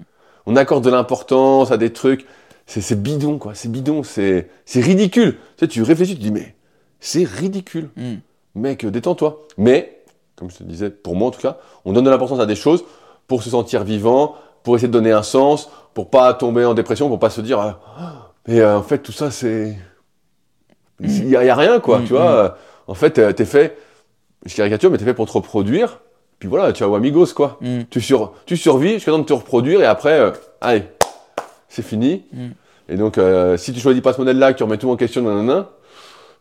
On 0.45 0.55
accorde 0.55 0.83
de 0.83 0.89
l'importance 0.89 1.71
à 1.71 1.77
des 1.77 1.91
trucs. 1.91 2.25
C'est 2.67 3.01
bidon, 3.01 3.39
quoi. 3.39 3.55
C'est 3.55 3.69
bidon, 3.71 4.03
c'est 4.03 4.49
c'est 4.65 4.79
ridicule. 4.81 5.33
Tu 5.57 5.65
sais, 5.65 5.67
tu 5.67 5.81
réfléchis, 5.83 6.13
tu 6.13 6.19
te 6.19 6.23
dis, 6.23 6.31
mais 6.31 6.55
c'est 6.99 7.23
ridicule. 7.25 7.89
Mm. 7.97 8.15
Mec, 8.55 8.85
détends-toi. 8.85 9.45
Mais, 9.57 10.01
comme 10.35 10.49
je 10.49 10.57
te 10.57 10.63
disais, 10.63 10.89
pour 10.89 11.15
moi 11.15 11.27
en 11.27 11.31
tout 11.31 11.41
cas, 11.41 11.57
on 11.85 11.93
donne 11.93 12.05
de 12.05 12.09
l'importance 12.09 12.39
à 12.39 12.45
des 12.45 12.55
choses 12.55 12.83
pour 13.27 13.43
se 13.43 13.49
sentir 13.49 13.83
vivant, 13.83 14.35
pour 14.63 14.75
essayer 14.75 14.87
de 14.87 14.93
donner 14.93 15.11
un 15.11 15.23
sens, 15.23 15.69
pour 15.93 16.09
pas 16.09 16.33
tomber 16.33 16.65
en 16.65 16.73
dépression, 16.73 17.07
pour 17.07 17.19
pas 17.19 17.29
se 17.29 17.41
dire, 17.41 17.59
ah, 17.59 18.31
mais 18.47 18.59
euh, 18.59 18.77
en 18.77 18.83
fait 18.83 18.99
tout 18.99 19.11
ça 19.11 19.31
c'est, 19.31 19.75
il 20.99 21.29
y, 21.29 21.35
a 21.35 21.55
rien 21.55 21.79
quoi, 21.79 21.99
Mm, 21.99 22.03
tu 22.05 22.13
vois. 22.13 22.43
mm. 22.43 22.53
En 22.91 22.93
fait, 22.93 23.19
euh, 23.19 23.31
t'es 23.31 23.45
fait, 23.45 23.77
je 24.45 24.55
caricature, 24.55 24.89
mais 24.91 24.97
t'es 24.97 25.05
fait 25.05 25.13
pour 25.13 25.27
te 25.27 25.31
reproduire. 25.31 25.99
Puis 26.39 26.49
voilà, 26.49 26.73
tu 26.73 26.83
as 26.83 26.87
amigos 26.87 27.33
quoi. 27.33 27.57
Mm. 27.61 27.81
Tu, 27.89 28.01
sur, 28.01 28.33
tu 28.45 28.57
survis 28.57 28.93
jusqu'à 28.93 29.11
temps 29.11 29.19
de 29.19 29.23
te 29.23 29.33
reproduire 29.33 29.81
et 29.81 29.85
après, 29.85 30.19
euh, 30.19 30.31
allez, 30.61 30.83
c'est 31.67 31.83
fini. 31.83 32.25
Et 32.89 32.95
donc, 32.95 33.17
euh, 33.17 33.55
si 33.57 33.71
tu 33.73 33.79
choisis 33.79 34.01
pas 34.01 34.13
ce 34.13 34.17
modèle-là, 34.17 34.53
que 34.53 34.57
tu 34.57 34.63
remets 34.63 34.77
tout 34.77 34.89
en 34.89 34.95
question, 34.95 35.21
nanana, 35.21 35.69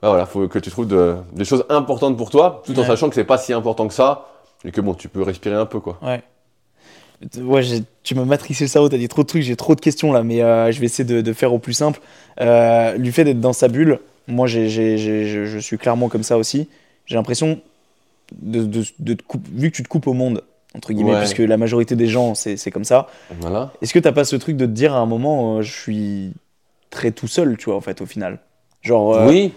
bah 0.03 0.09
voilà, 0.11 0.27
faut 0.27 0.47
que 0.49 0.59
tu 0.59 0.71
trouves 0.71 0.87
de- 0.89 1.17
des 1.33 1.45
choses 1.45 1.65
importantes 1.69 2.17
pour 2.17 2.31
toi, 2.31 2.63
tout 2.65 2.73
en 2.79 2.83
Ouais. 2.83 2.87
sachant 2.87 3.09
que 3.09 3.15
c'est 3.15 3.25
pas 3.25 3.39
si 3.39 3.53
important 3.53 3.89
que 3.89 3.95
ça, 3.95 4.29
et 4.65 4.71
que 4.71 4.81
bon, 4.81 4.95
tu 4.95 5.09
peux 5.09 5.23
respirer 5.23 5.55
un 5.57 5.67
peu, 5.67 5.81
quoi. 5.81 5.99
Ouais. 6.03 6.23
Ouais, 7.43 7.63
tu 8.05 8.15
m'as 8.15 8.25
matrixé 8.25 8.65
le 8.65 8.69
cerveau, 8.69 8.89
t'as 8.89 8.97
dit 8.97 9.09
trop 9.09 9.23
de 9.23 9.27
trucs, 9.27 9.43
j'ai 9.43 9.57
trop 9.57 9.75
de 9.75 9.81
questions 9.81 10.13
là, 10.13 10.23
mais 10.23 10.41
euh, 10.41 10.71
je 10.71 10.79
vais 10.79 10.87
essayer 10.87 11.05
de, 11.05 11.21
de 11.21 11.33
faire 11.33 11.53
au 11.53 11.59
plus 11.59 11.73
simple. 11.73 12.01
Euh, 12.41 12.97
du 12.97 13.11
fait 13.11 13.25
d'être 13.25 13.41
dans 13.41 13.53
sa 13.53 13.67
bulle, 13.67 13.99
moi 14.29 14.47
j'ai- 14.47 14.69
j'ai- 14.69 14.97
je, 14.99 15.45
je 15.47 15.59
suis 15.59 15.79
clairement 15.79 16.09
comme 16.09 16.23
ça 16.23 16.39
aussi. 16.39 16.69
J'ai 17.07 17.17
l'impression 17.17 17.61
de, 18.41 18.63
de, 18.65 18.85
de 19.01 19.15
te 19.15 19.23
couper- 19.25 19.51
vu 19.53 19.71
que 19.73 19.77
tu 19.77 19.83
te 19.83 19.89
coupes 19.89 20.07
au 20.07 20.13
monde, 20.13 20.45
entre 20.77 20.93
guillemets, 20.93 21.15
Ouais. 21.15 21.19
puisque 21.19 21.39
la 21.39 21.57
majorité 21.57 21.97
des 21.97 22.07
gens 22.07 22.37
c'est, 22.37 22.57
c'est 22.57 22.71
comme 22.71 22.85
ça. 22.85 23.09
Voilà. 23.41 23.73
Est-ce 23.83 23.93
que 23.93 23.99
t'as 23.99 24.13
pas 24.13 24.25
ce 24.25 24.37
truc 24.37 24.57
de 24.57 24.67
te 24.67 24.71
dire 24.71 24.95
à 24.95 24.99
un 24.99 25.07
moment, 25.07 25.57
euh, 25.57 25.63
je 25.63 25.73
suis 25.73 26.33
très 26.91 27.11
tout 27.11 27.27
seul, 27.27 27.57
tu 27.57 27.65
vois, 27.65 27.75
en 27.77 27.81
fait, 27.81 28.01
au 28.01 28.07
final? 28.07 28.39
Genre, 28.83 29.15
euh, 29.17 29.27
oui. 29.29 29.53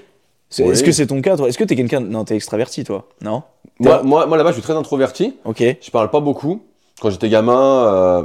Oui. 0.59 0.71
est-ce 0.71 0.83
que 0.83 0.91
c'est 0.91 1.07
ton 1.07 1.21
cas, 1.21 1.37
toi? 1.37 1.47
Est-ce 1.47 1.57
que 1.57 1.63
t'es 1.63 1.75
quelqu'un. 1.75 1.99
Non, 2.01 2.23
t'es 2.25 2.35
extraverti, 2.35 2.83
toi 2.83 3.07
Non? 3.21 3.43
Moi, 3.79 4.01
moi, 4.03 4.25
moi 4.25 4.37
là-bas, 4.37 4.49
je 4.49 4.55
suis 4.55 4.61
très 4.63 4.75
introverti. 4.75 5.35
Ok. 5.45 5.63
Je 5.81 5.91
parle 5.91 6.09
pas 6.09 6.19
beaucoup. 6.19 6.61
Quand 7.01 7.09
j'étais 7.09 7.29
gamin, 7.29 7.85
euh, 7.87 8.23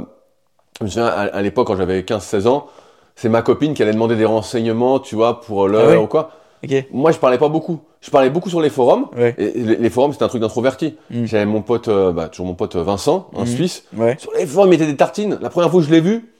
je 0.79 0.85
me 0.85 0.89
souviens, 0.89 1.07
à, 1.07 1.21
à 1.23 1.41
l'époque, 1.41 1.67
quand 1.67 1.77
j'avais 1.77 2.01
15-16 2.01 2.47
ans, 2.47 2.67
c'est 3.15 3.29
ma 3.29 3.41
copine 3.41 3.73
qui 3.73 3.81
allait 3.81 3.93
demander 3.93 4.15
des 4.15 4.25
renseignements, 4.25 4.99
tu 4.99 5.15
vois, 5.15 5.41
pour 5.41 5.67
l'heure 5.67 5.89
Ah 5.93 6.01
ou 6.01 6.07
quoi. 6.07 6.31
Ok. 6.63 6.85
Moi, 6.91 7.11
je 7.11 7.17
parlais 7.17 7.37
pas 7.37 7.49
beaucoup. 7.49 7.79
Je 8.01 8.11
parlais 8.11 8.29
beaucoup 8.29 8.49
sur 8.49 8.61
les 8.61 8.69
forums. 8.69 9.07
Ouais. 9.15 9.33
Et 9.37 9.51
les, 9.63 9.89
forums, 9.89 10.11
c'était 10.11 10.23
un 10.25 10.27
truc 10.27 10.41
d'introverti. 10.41 10.95
Mm. 11.09 11.25
J'avais 11.25 11.45
mon 11.45 11.61
pote, 11.61 11.87
euh, 11.87 12.11
bah, 12.11 12.29
toujours 12.29 12.45
mon 12.45 12.53
pote 12.53 12.75
Vincent, 12.75 13.29
un 13.35 13.43
Mm. 13.43 13.47
Suisse. 13.47 13.83
Ouais. 13.95 14.15
Sur 14.19 14.31
les 14.33 14.45
forums, 14.45 14.67
il 14.67 14.71
mettait 14.71 14.85
des 14.85 14.95
tartines. 14.95 15.37
La 15.41 15.49
première 15.49 15.71
fois 15.71 15.79
que 15.81 15.87
je 15.87 15.91
l'ai 15.91 16.01
vu, 16.01 16.31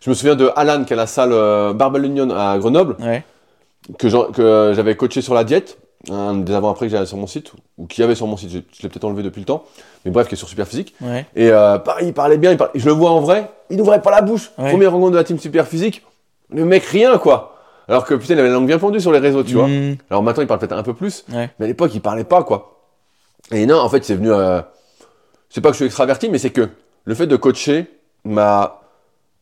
je 0.00 0.10
me 0.10 0.14
souviens 0.14 0.36
de 0.36 0.50
Alan, 0.56 0.84
qui 0.84 0.92
a 0.92 0.96
la 0.96 1.06
salle 1.06 1.32
euh, 1.32 1.72
Union 2.02 2.28
à 2.30 2.56
Grenoble, 2.58 2.96
Ouais. 3.00 3.24
Que 3.98 4.08
j'avais 4.08 4.96
coaché 4.96 5.20
sur 5.22 5.34
la 5.34 5.44
diète. 5.44 5.78
Un 6.10 6.34
des 6.34 6.52
avant-après 6.52 6.84
que 6.86 6.92
j'avais 6.92 7.06
sur 7.06 7.16
mon 7.16 7.26
site, 7.26 7.52
ou 7.78 7.86
qui 7.86 8.02
avait 8.02 8.14
sur 8.14 8.26
mon 8.26 8.36
site, 8.36 8.50
je, 8.50 8.58
je 8.76 8.82
l'ai 8.82 8.90
peut-être 8.90 9.04
enlevé 9.04 9.22
depuis 9.22 9.40
le 9.40 9.46
temps, 9.46 9.64
mais 10.04 10.10
bref, 10.10 10.28
qui 10.28 10.34
est 10.34 10.36
sur 10.36 10.48
Superphysique. 10.50 10.94
Ouais. 11.00 11.24
Et 11.34 11.50
euh, 11.50 11.78
pareil, 11.78 12.08
il 12.08 12.12
parlait 12.12 12.36
bien, 12.36 12.50
il 12.50 12.58
parlait- 12.58 12.78
je 12.78 12.84
le 12.84 12.92
vois 12.92 13.10
en 13.10 13.20
vrai, 13.20 13.50
il 13.70 13.78
n'ouvrait 13.78 14.02
pas 14.02 14.10
la 14.10 14.20
bouche. 14.20 14.50
Ouais. 14.58 14.68
Première 14.70 14.92
rencontre 14.92 15.12
de 15.12 15.16
la 15.16 15.24
team 15.24 15.38
Superphysique, 15.38 16.04
le 16.50 16.66
mec 16.66 16.84
rien 16.84 17.16
quoi. 17.16 17.56
Alors 17.88 18.04
que 18.04 18.12
putain, 18.14 18.34
il 18.34 18.40
avait 18.40 18.48
la 18.48 18.54
langue 18.54 18.66
bien 18.66 18.78
pendue 18.78 19.00
sur 19.00 19.12
les 19.12 19.18
réseaux, 19.18 19.42
tu 19.44 19.54
vois. 19.54 19.66
Mm. 19.66 19.96
Alors 20.10 20.22
maintenant, 20.22 20.42
il 20.42 20.46
parle 20.46 20.60
peut-être 20.60 20.72
un 20.76 20.82
peu 20.82 20.92
plus, 20.92 21.24
Ouais. 21.32 21.48
mais 21.58 21.64
à 21.64 21.68
l'époque, 21.68 21.94
il 21.94 22.02
parlait 22.02 22.24
pas, 22.24 22.42
quoi. 22.42 22.82
Et 23.50 23.64
non, 23.64 23.78
en 23.78 23.88
fait, 23.88 24.04
c'est 24.04 24.14
venu. 24.14 24.30
euh, 24.30 24.60
C'est 25.48 25.62
pas 25.62 25.68
que 25.70 25.74
je 25.74 25.78
suis 25.78 25.86
extraverti, 25.86 26.28
mais 26.28 26.36
c'est 26.38 26.50
que 26.50 26.68
le 27.04 27.14
fait 27.14 27.26
de 27.26 27.36
coacher 27.36 27.86
m'a 28.24 28.82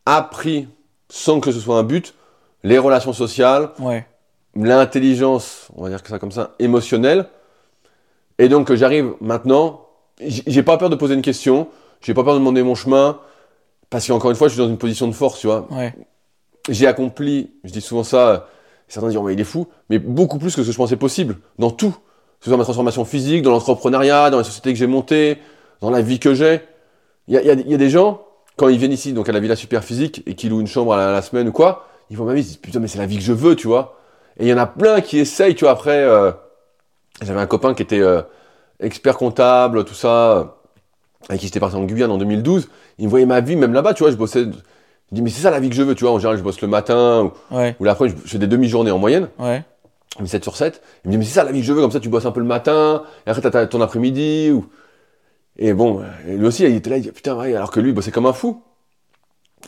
appris, 0.05 0.67
sans 1.09 1.41
que 1.41 1.51
ce 1.51 1.59
soit 1.59 1.77
un 1.77 1.83
but, 1.83 2.13
les 2.63 2.77
relations 2.77 3.11
sociales, 3.13 3.69
Ouais. 3.79 4.05
L'intelligence, 4.55 5.67
on 5.75 5.83
va 5.83 5.89
dire 5.89 6.01
que 6.03 6.09
ça 6.09 6.19
comme 6.19 6.31
ça, 6.31 6.55
émotionnelle. 6.59 7.25
Et 8.39 8.49
donc, 8.49 8.67
que 8.67 8.75
j'arrive 8.75 9.13
maintenant, 9.21 9.85
j'ai 10.19 10.63
pas 10.63 10.77
peur 10.77 10.89
de 10.89 10.95
poser 10.95 11.13
une 11.15 11.21
question, 11.21 11.67
j'ai 12.01 12.13
pas 12.13 12.23
peur 12.23 12.33
de 12.33 12.39
demander 12.39 12.63
mon 12.63 12.75
chemin, 12.75 13.19
parce 13.89 14.07
qu'encore 14.07 14.31
une 14.31 14.35
fois, 14.37 14.47
je 14.47 14.53
suis 14.53 14.61
dans 14.61 14.69
une 14.69 14.77
position 14.77 15.07
de 15.07 15.13
force, 15.13 15.39
tu 15.39 15.47
vois 15.47 15.67
Ouais. 15.71 15.93
j'ai 16.69 16.87
accompli, 16.87 17.51
je 17.63 17.71
dis 17.71 17.81
souvent 17.81 18.03
ça, 18.03 18.27
euh, 18.29 18.39
certains 18.87 19.09
diront 19.09 19.23
mais 19.25 19.33
il 19.33 19.39
est 19.39 19.43
fou, 19.45 19.67
mais 19.89 19.99
beaucoup 19.99 20.37
plus 20.39 20.55
que 20.55 20.61
ce 20.61 20.67
que 20.67 20.71
je 20.71 20.77
pensais 20.77 20.95
possible, 20.97 21.37
dans 21.59 21.71
tout. 21.71 21.91
Que 21.91 22.45
ce 22.45 22.49
soit 22.49 22.57
ma 22.57 22.63
transformation 22.65 23.05
physique, 23.05 23.41
dans 23.41 23.51
l'entrepreneuriat, 23.51 24.29
dans 24.29 24.37
la 24.37 24.43
société 24.43 24.73
que 24.73 24.79
j'ai 24.79 24.87
montée, 24.87 25.37
dans 25.79 25.89
la 25.89 26.01
vie 26.01 26.19
que 26.19 26.33
j'ai. 26.33 26.61
Il 27.29 27.33
y 27.35 27.37
a, 27.37 27.41
il 27.41 27.47
y 27.47 27.49
a- 27.51 27.53
il 27.53 27.71
y 27.71 27.73
a 27.73 27.77
des 27.77 27.89
gens, 27.89 28.21
quand 28.57 28.67
ils 28.67 28.77
viennent 28.77 28.91
ici, 28.91 29.13
donc 29.13 29.29
à 29.29 29.31
la 29.31 29.39
Villa 29.39 29.55
Super 29.55 29.83
Physique, 29.83 30.23
et 30.25 30.35
qui 30.35 30.49
louent 30.49 30.59
une 30.59 30.67
chambre 30.67 30.93
à 30.93 30.97
la, 30.97 31.09
à 31.09 31.11
la 31.13 31.21
semaine 31.21 31.47
ou 31.47 31.51
quoi, 31.53 31.87
ils 32.09 32.17
voient 32.17 32.25
ma 32.25 32.33
vie, 32.33 32.41
ils 32.41 32.43
se 32.43 32.47
disent 32.49 32.57
putain 32.57 32.79
mais 32.79 32.87
c'est 32.89 32.97
la 32.97 33.05
vie 33.05 33.15
que 33.17 33.23
je 33.23 33.31
veux, 33.33 33.55
tu 33.55 33.67
vois. 33.67 33.97
Et 34.39 34.45
il 34.45 34.47
y 34.47 34.53
en 34.53 34.57
a 34.57 34.65
plein 34.65 35.01
qui 35.01 35.19
essayent, 35.19 35.55
tu 35.55 35.65
vois, 35.65 35.71
après, 35.71 35.97
euh, 36.03 36.31
j'avais 37.21 37.39
un 37.39 37.45
copain 37.45 37.73
qui 37.73 37.83
était 37.83 37.99
euh, 38.01 38.21
expert 38.79 39.17
comptable, 39.17 39.85
tout 39.85 39.93
ça, 39.93 40.55
avec 41.29 41.39
qui 41.41 41.47
j'étais 41.47 41.59
parti 41.59 41.75
en 41.75 41.83
Guyane 41.83 42.11
en 42.11 42.17
2012, 42.17 42.67
il 42.97 43.05
me 43.05 43.09
voyait 43.09 43.25
ma 43.25 43.41
vie, 43.41 43.55
même 43.55 43.73
là-bas, 43.73 43.93
tu 43.93 44.03
vois, 44.03 44.11
je 44.11 44.15
bossais, 44.17 44.41
il 44.41 44.51
dit 45.11 45.21
mais 45.21 45.29
c'est 45.29 45.41
ça 45.43 45.51
la 45.51 45.59
vie 45.59 45.69
que 45.69 45.75
je 45.75 45.83
veux, 45.83 45.95
tu 45.95 46.03
vois, 46.03 46.13
en 46.13 46.17
général 46.19 46.37
je 46.37 46.43
bosse 46.43 46.61
le 46.61 46.67
matin, 46.67 47.31
ou, 47.51 47.55
Ouais. 47.55 47.75
ou 47.79 47.83
l'après 47.83 48.09
je 48.09 48.15
je 48.25 48.29
fais 48.31 48.37
des 48.39 48.47
demi-journées 48.47 48.91
en 48.91 48.97
moyenne, 48.97 49.29
Ouais. 49.39 49.63
mais 50.19 50.27
7 50.27 50.43
sur 50.43 50.57
7. 50.57 50.81
Il 51.05 51.09
me 51.09 51.11
dit, 51.13 51.17
mais 51.19 51.25
c'est 51.25 51.33
ça 51.35 51.43
la 51.43 51.51
vie 51.51 51.59
que 51.59 51.65
je 51.65 51.73
veux, 51.73 51.81
comme 51.81 51.91
ça 51.91 51.99
tu 51.99 52.09
bosses 52.09 52.25
un 52.25 52.31
peu 52.31 52.39
le 52.39 52.45
matin, 52.47 53.03
et 53.25 53.29
après 53.29 53.41
t'as 53.41 53.51
ta- 53.51 53.67
ton 53.67 53.81
après-midi. 53.81 54.49
Ou... 54.51 54.65
Et 55.57 55.73
bon, 55.73 56.01
et 56.27 56.35
lui 56.35 56.47
aussi, 56.47 56.63
il 56.63 56.75
était 56.75 56.89
là, 56.89 56.97
il 56.97 57.03
dit, 57.03 57.11
putain, 57.11 57.35
ouais, 57.37 57.55
alors 57.55 57.69
que 57.69 57.79
lui, 57.79 57.89
il 57.89 57.93
bossait 57.95 58.09
comme 58.11 58.25
un 58.25 58.33
fou. 58.33 58.63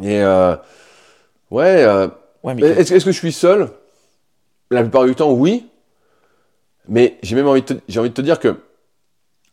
Et 0.01 0.21
euh, 0.23 0.55
ouais, 1.51 1.83
euh, 1.85 2.07
Ouais, 2.43 2.53
mais. 2.55 2.61
est-ce 2.63 2.93
est-ce 2.93 3.05
que 3.05 3.11
je 3.11 3.17
suis 3.19 3.31
seul? 3.31 3.69
La 4.75 4.81
plupart 4.81 5.05
du 5.05 5.15
temps, 5.15 5.31
oui. 5.31 5.65
Mais 6.87 7.17
j'ai 7.23 7.35
même 7.35 7.47
envie 7.47 7.61
de, 7.61 7.65
te, 7.65 7.73
j'ai 7.87 7.99
envie 7.99 8.09
de 8.09 8.13
te 8.13 8.21
dire 8.21 8.39
que 8.39 8.55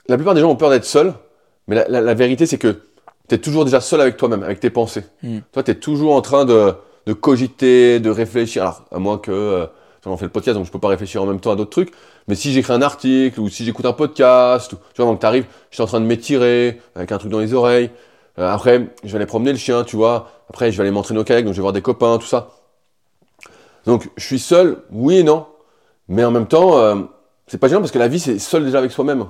la 0.09 0.17
plupart 0.17 0.35
des 0.35 0.41
gens 0.41 0.51
ont 0.51 0.57
peur 0.57 0.71
d'être 0.71 0.85
seul, 0.85 1.15
mais 1.67 1.77
la, 1.77 1.89
la- 1.89 2.01
la 2.01 2.15
vérité, 2.15 2.45
c'est 2.47 2.59
que 2.59 2.83
tu 3.29 3.35
es 3.35 3.39
toujours 3.39 3.65
déjà 3.65 3.81
seul 3.81 4.01
avec 4.01 4.17
toi-même, 4.17 4.43
avec 4.43 4.61
tes 4.61 4.71
pensées. 4.71 5.05
Hmm. 5.23 5.39
Toi, 5.53 5.63
tu 5.63 5.71
es 5.71 5.75
toujours 5.77 6.15
en 6.15 6.21
train 6.21 6.45
de, 6.45 6.75
de 7.07 7.13
cogiter, 7.13 8.01
de 8.01 8.11
réfléchir. 8.11 8.63
Alors, 8.63 8.85
à 8.91 8.99
moins 8.99 9.19
que. 9.19 9.31
Euh, 9.31 9.67
on 10.05 10.17
fait 10.17 10.25
le 10.25 10.33
podcast, 10.33 10.57
donc 10.57 10.67
je 10.67 10.73
peux 10.73 10.81
pas 10.81 10.89
réfléchir 10.89 11.23
en 11.23 11.27
même 11.27 11.39
temps 11.39 11.53
à 11.53 11.55
d'autres 11.57 11.71
trucs. 11.71 11.93
Mais 12.27 12.35
si 12.35 12.53
j'écris 12.53 12.73
un 12.73 12.83
article, 12.83 13.39
ou 13.39 13.49
si 13.49 13.65
j'écoute 13.65 13.87
un 13.87 13.93
podcast, 13.93 14.73
ou, 14.73 14.77
tu 14.77 14.83
vois, 14.97 15.05
avant 15.05 15.15
que 15.15 15.21
tu 15.21 15.27
arrives, 15.27 15.47
je 15.71 15.77
suis 15.77 15.83
en 15.85 15.87
train 15.87 16.01
de 16.01 16.07
m'étirer, 16.07 16.81
avec 16.97 17.13
un 17.13 17.19
truc 17.19 17.31
dans 17.31 17.39
les 17.39 17.55
oreilles. 17.55 17.91
Euh, 18.41 18.49
après, 18.51 18.89
je 19.05 19.11
vais 19.11 19.17
aller 19.17 19.27
promener 19.27 19.53
le 19.53 19.59
chien, 19.59 19.85
tu 19.85 19.95
vois. 19.95 20.29
Après, 20.51 20.73
je 20.73 20.77
vais 20.77 20.83
aller 20.83 20.91
m'entraîner 20.91 21.21
au 21.21 21.25
kayak, 21.25 21.45
donc 21.45 21.53
je 21.55 21.59
vais 21.59 21.63
voir 21.63 21.73
des 21.73 21.83
copains, 21.83 22.19
tout 22.19 22.27
ça. 22.27 22.49
Donc, 23.87 24.09
je 24.17 24.25
suis 24.25 24.39
seul, 24.39 24.83
oui 24.91 25.19
et 25.19 25.23
non. 25.23 25.47
Mais 26.09 26.25
en 26.25 26.31
même 26.31 26.47
temps, 26.47 26.79
euh, 26.79 26.97
c'est 27.47 27.59
pas 27.59 27.69
gênant 27.69 27.81
parce 27.81 27.93
que 27.93 27.99
la 27.99 28.09
vie, 28.09 28.21
c'est 28.21 28.39
seul 28.39 28.65
déjà 28.65 28.79
avec 28.79 28.93
soi-même. 28.93 29.27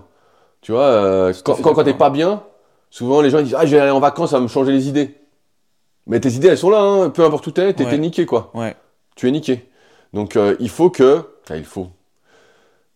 Tu 0.60 0.72
vois, 0.72 0.82
euh, 0.82 1.32
quand, 1.44 1.54
fait 1.54 1.62
quand, 1.62 1.74
quand 1.74 1.84
t'es 1.84 1.94
pas 1.94 2.10
bien, 2.10 2.42
souvent 2.90 3.20
les 3.20 3.30
gens 3.30 3.38
ils 3.38 3.44
disent 3.44 3.56
Ah, 3.58 3.66
je 3.66 3.74
vais 3.74 3.80
aller 3.80 3.90
en 3.90 4.00
vacances, 4.00 4.30
ça 4.30 4.36
va 4.36 4.42
me 4.42 4.48
changer 4.48 4.72
les 4.72 4.88
idées. 4.88 5.18
Mais 6.06 6.20
tes 6.20 6.30
idées, 6.30 6.48
elles 6.48 6.58
sont 6.58 6.70
là, 6.70 6.80
hein, 6.80 7.10
peu 7.10 7.24
importe 7.24 7.46
où 7.46 7.50
t'es, 7.50 7.72
t'es 7.74 7.84
Ouais. 7.84 7.98
niqué, 7.98 8.26
quoi. 8.26 8.50
Ouais. 8.54 8.74
Tu 9.16 9.28
es 9.28 9.30
niqué. 9.30 9.68
Donc, 10.12 10.36
euh, 10.36 10.56
il 10.60 10.68
faut 10.68 10.90
que. 10.90 11.24
Enfin, 11.44 11.56
il 11.56 11.64
faut. 11.64 11.88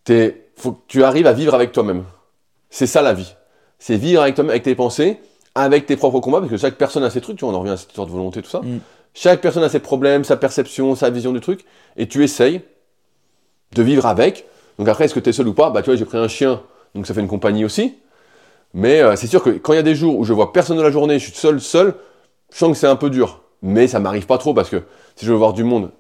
T'es, 0.05 0.51
faut 0.57 0.73
que 0.73 0.81
tu 0.89 1.03
arrives 1.05 1.27
à 1.27 1.33
vivre 1.33 1.55
avec 1.55 1.73
toi-même. 1.73 2.05
C'est 2.71 2.87
ça 2.87 3.03
la 3.03 3.13
vie. 3.13 3.35
C'est 3.79 3.97
vivre 3.97 4.23
avec 4.23 4.35
toi-même, 4.35 4.51
avec 4.51 4.63
tes 4.63 4.75
pensées, 4.75 5.21
avec 5.55 5.87
tes 5.87 5.97
propres 5.97 6.21
combats, 6.21 6.39
parce 6.41 6.51
que 6.51 6.57
chaque 6.57 6.77
personne 6.77 7.05
a 7.05 7.11
ses 7.11 7.21
trucs, 7.21 7.39
tu 7.39 7.45
vois, 7.45 7.53
on 7.55 7.57
en 7.57 7.61
revient 7.61 7.73
à 7.73 7.77
cette 7.77 7.91
histoire 7.91 8.07
de 8.07 8.13
volonté, 8.13 8.43
tout 8.43 8.51
ça. 8.51 8.61
Mm. 8.61 8.81
Chaque 9.19 9.41
personne 9.41 9.63
a 9.65 9.71
ses 9.71 9.79
problèmes, 9.81 10.25
sa 10.25 10.37
perception, 10.37 10.95
sa 10.95 11.09
vision 11.09 11.33
du 11.33 11.41
truc, 11.41 11.65
et 11.97 12.07
tu 12.07 12.23
essayes 12.23 12.61
de 13.75 13.83
vivre 13.83 14.05
avec. 14.05 14.45
Donc 14.79 14.89
après, 14.89 15.07
est-ce 15.07 15.15
que 15.15 15.21
tu 15.21 15.31
es 15.31 15.33
seul 15.33 15.49
ou 15.49 15.55
pas? 15.55 15.71
Bah 15.71 15.81
tu 15.81 15.87
vois, 15.89 15.97
j'ai 15.97 16.05
pris 16.05 16.19
un 16.19 16.29
chien, 16.29 16.61
donc 16.95 17.07
ça 17.07 17.15
fait 17.15 17.21
une 17.23 17.27
compagnie 17.27 17.65
aussi. 17.65 17.95
Mais 18.75 19.01
euh, 19.01 19.17
c'est 19.17 19.27
sûr 19.27 19.43
que 19.43 19.49
quand 19.49 19.73
il 19.73 19.77
y 19.77 19.79
a 19.79 19.83
des 19.83 19.95
jours 19.95 20.19
où 20.19 20.25
je 20.25 20.35
vois 20.35 20.53
personne 20.53 20.77
de 20.77 20.83
la 20.83 20.91
journée, 20.91 21.19
je 21.19 21.25
suis 21.31 21.35
seul, 21.35 21.63
seul, 21.63 21.95
je 22.53 22.59
sens 22.59 22.71
que 22.73 22.77
c'est 22.77 22.87
un 22.87 22.97
peu 22.97 23.09
dur. 23.09 23.41
Mais 23.63 23.89
ça 23.89 24.01
m'arrive 24.01 24.27
pas 24.27 24.37
trop 24.37 24.53
parce 24.53 24.69
que 24.69 24.83
si 25.17 25.25
je 25.25 25.33
veux 25.33 25.39
voir 25.39 25.55
du 25.55 25.65
monde 25.65 25.91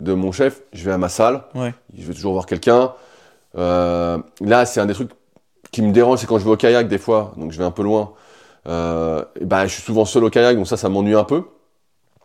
de 0.00 0.14
mon 0.14 0.32
chef, 0.32 0.62
je 0.72 0.82
vais 0.82 0.92
à 0.92 0.98
ma 0.98 1.10
salle, 1.10 1.42
Ouais. 1.54 1.74
je 1.94 2.06
vais 2.06 2.14
toujours 2.14 2.32
voir 2.32 2.46
quelqu'un. 2.46 2.94
Euh, 3.58 4.16
là, 4.40 4.64
c'est 4.64 4.80
un 4.80 4.86
des 4.86 4.94
trucs 4.94 5.10
qui 5.72 5.82
me 5.82 5.92
dérange, 5.92 6.20
c'est 6.20 6.26
quand 6.26 6.38
je 6.38 6.44
vais 6.44 6.50
au 6.50 6.56
kayak 6.56 6.88
des 6.88 6.96
fois, 6.96 7.34
donc 7.36 7.52
je 7.52 7.58
vais 7.58 7.64
un 7.64 7.70
peu 7.70 7.82
loin. 7.82 8.14
Euh, 8.66 9.22
et 9.38 9.44
bah, 9.44 9.66
je 9.66 9.74
suis 9.74 9.82
souvent 9.82 10.06
seul 10.06 10.24
au 10.24 10.30
kayak, 10.30 10.56
donc 10.56 10.66
ça, 10.66 10.78
ça 10.78 10.88
m'ennuie 10.88 11.14
un 11.14 11.24
peu. 11.24 11.42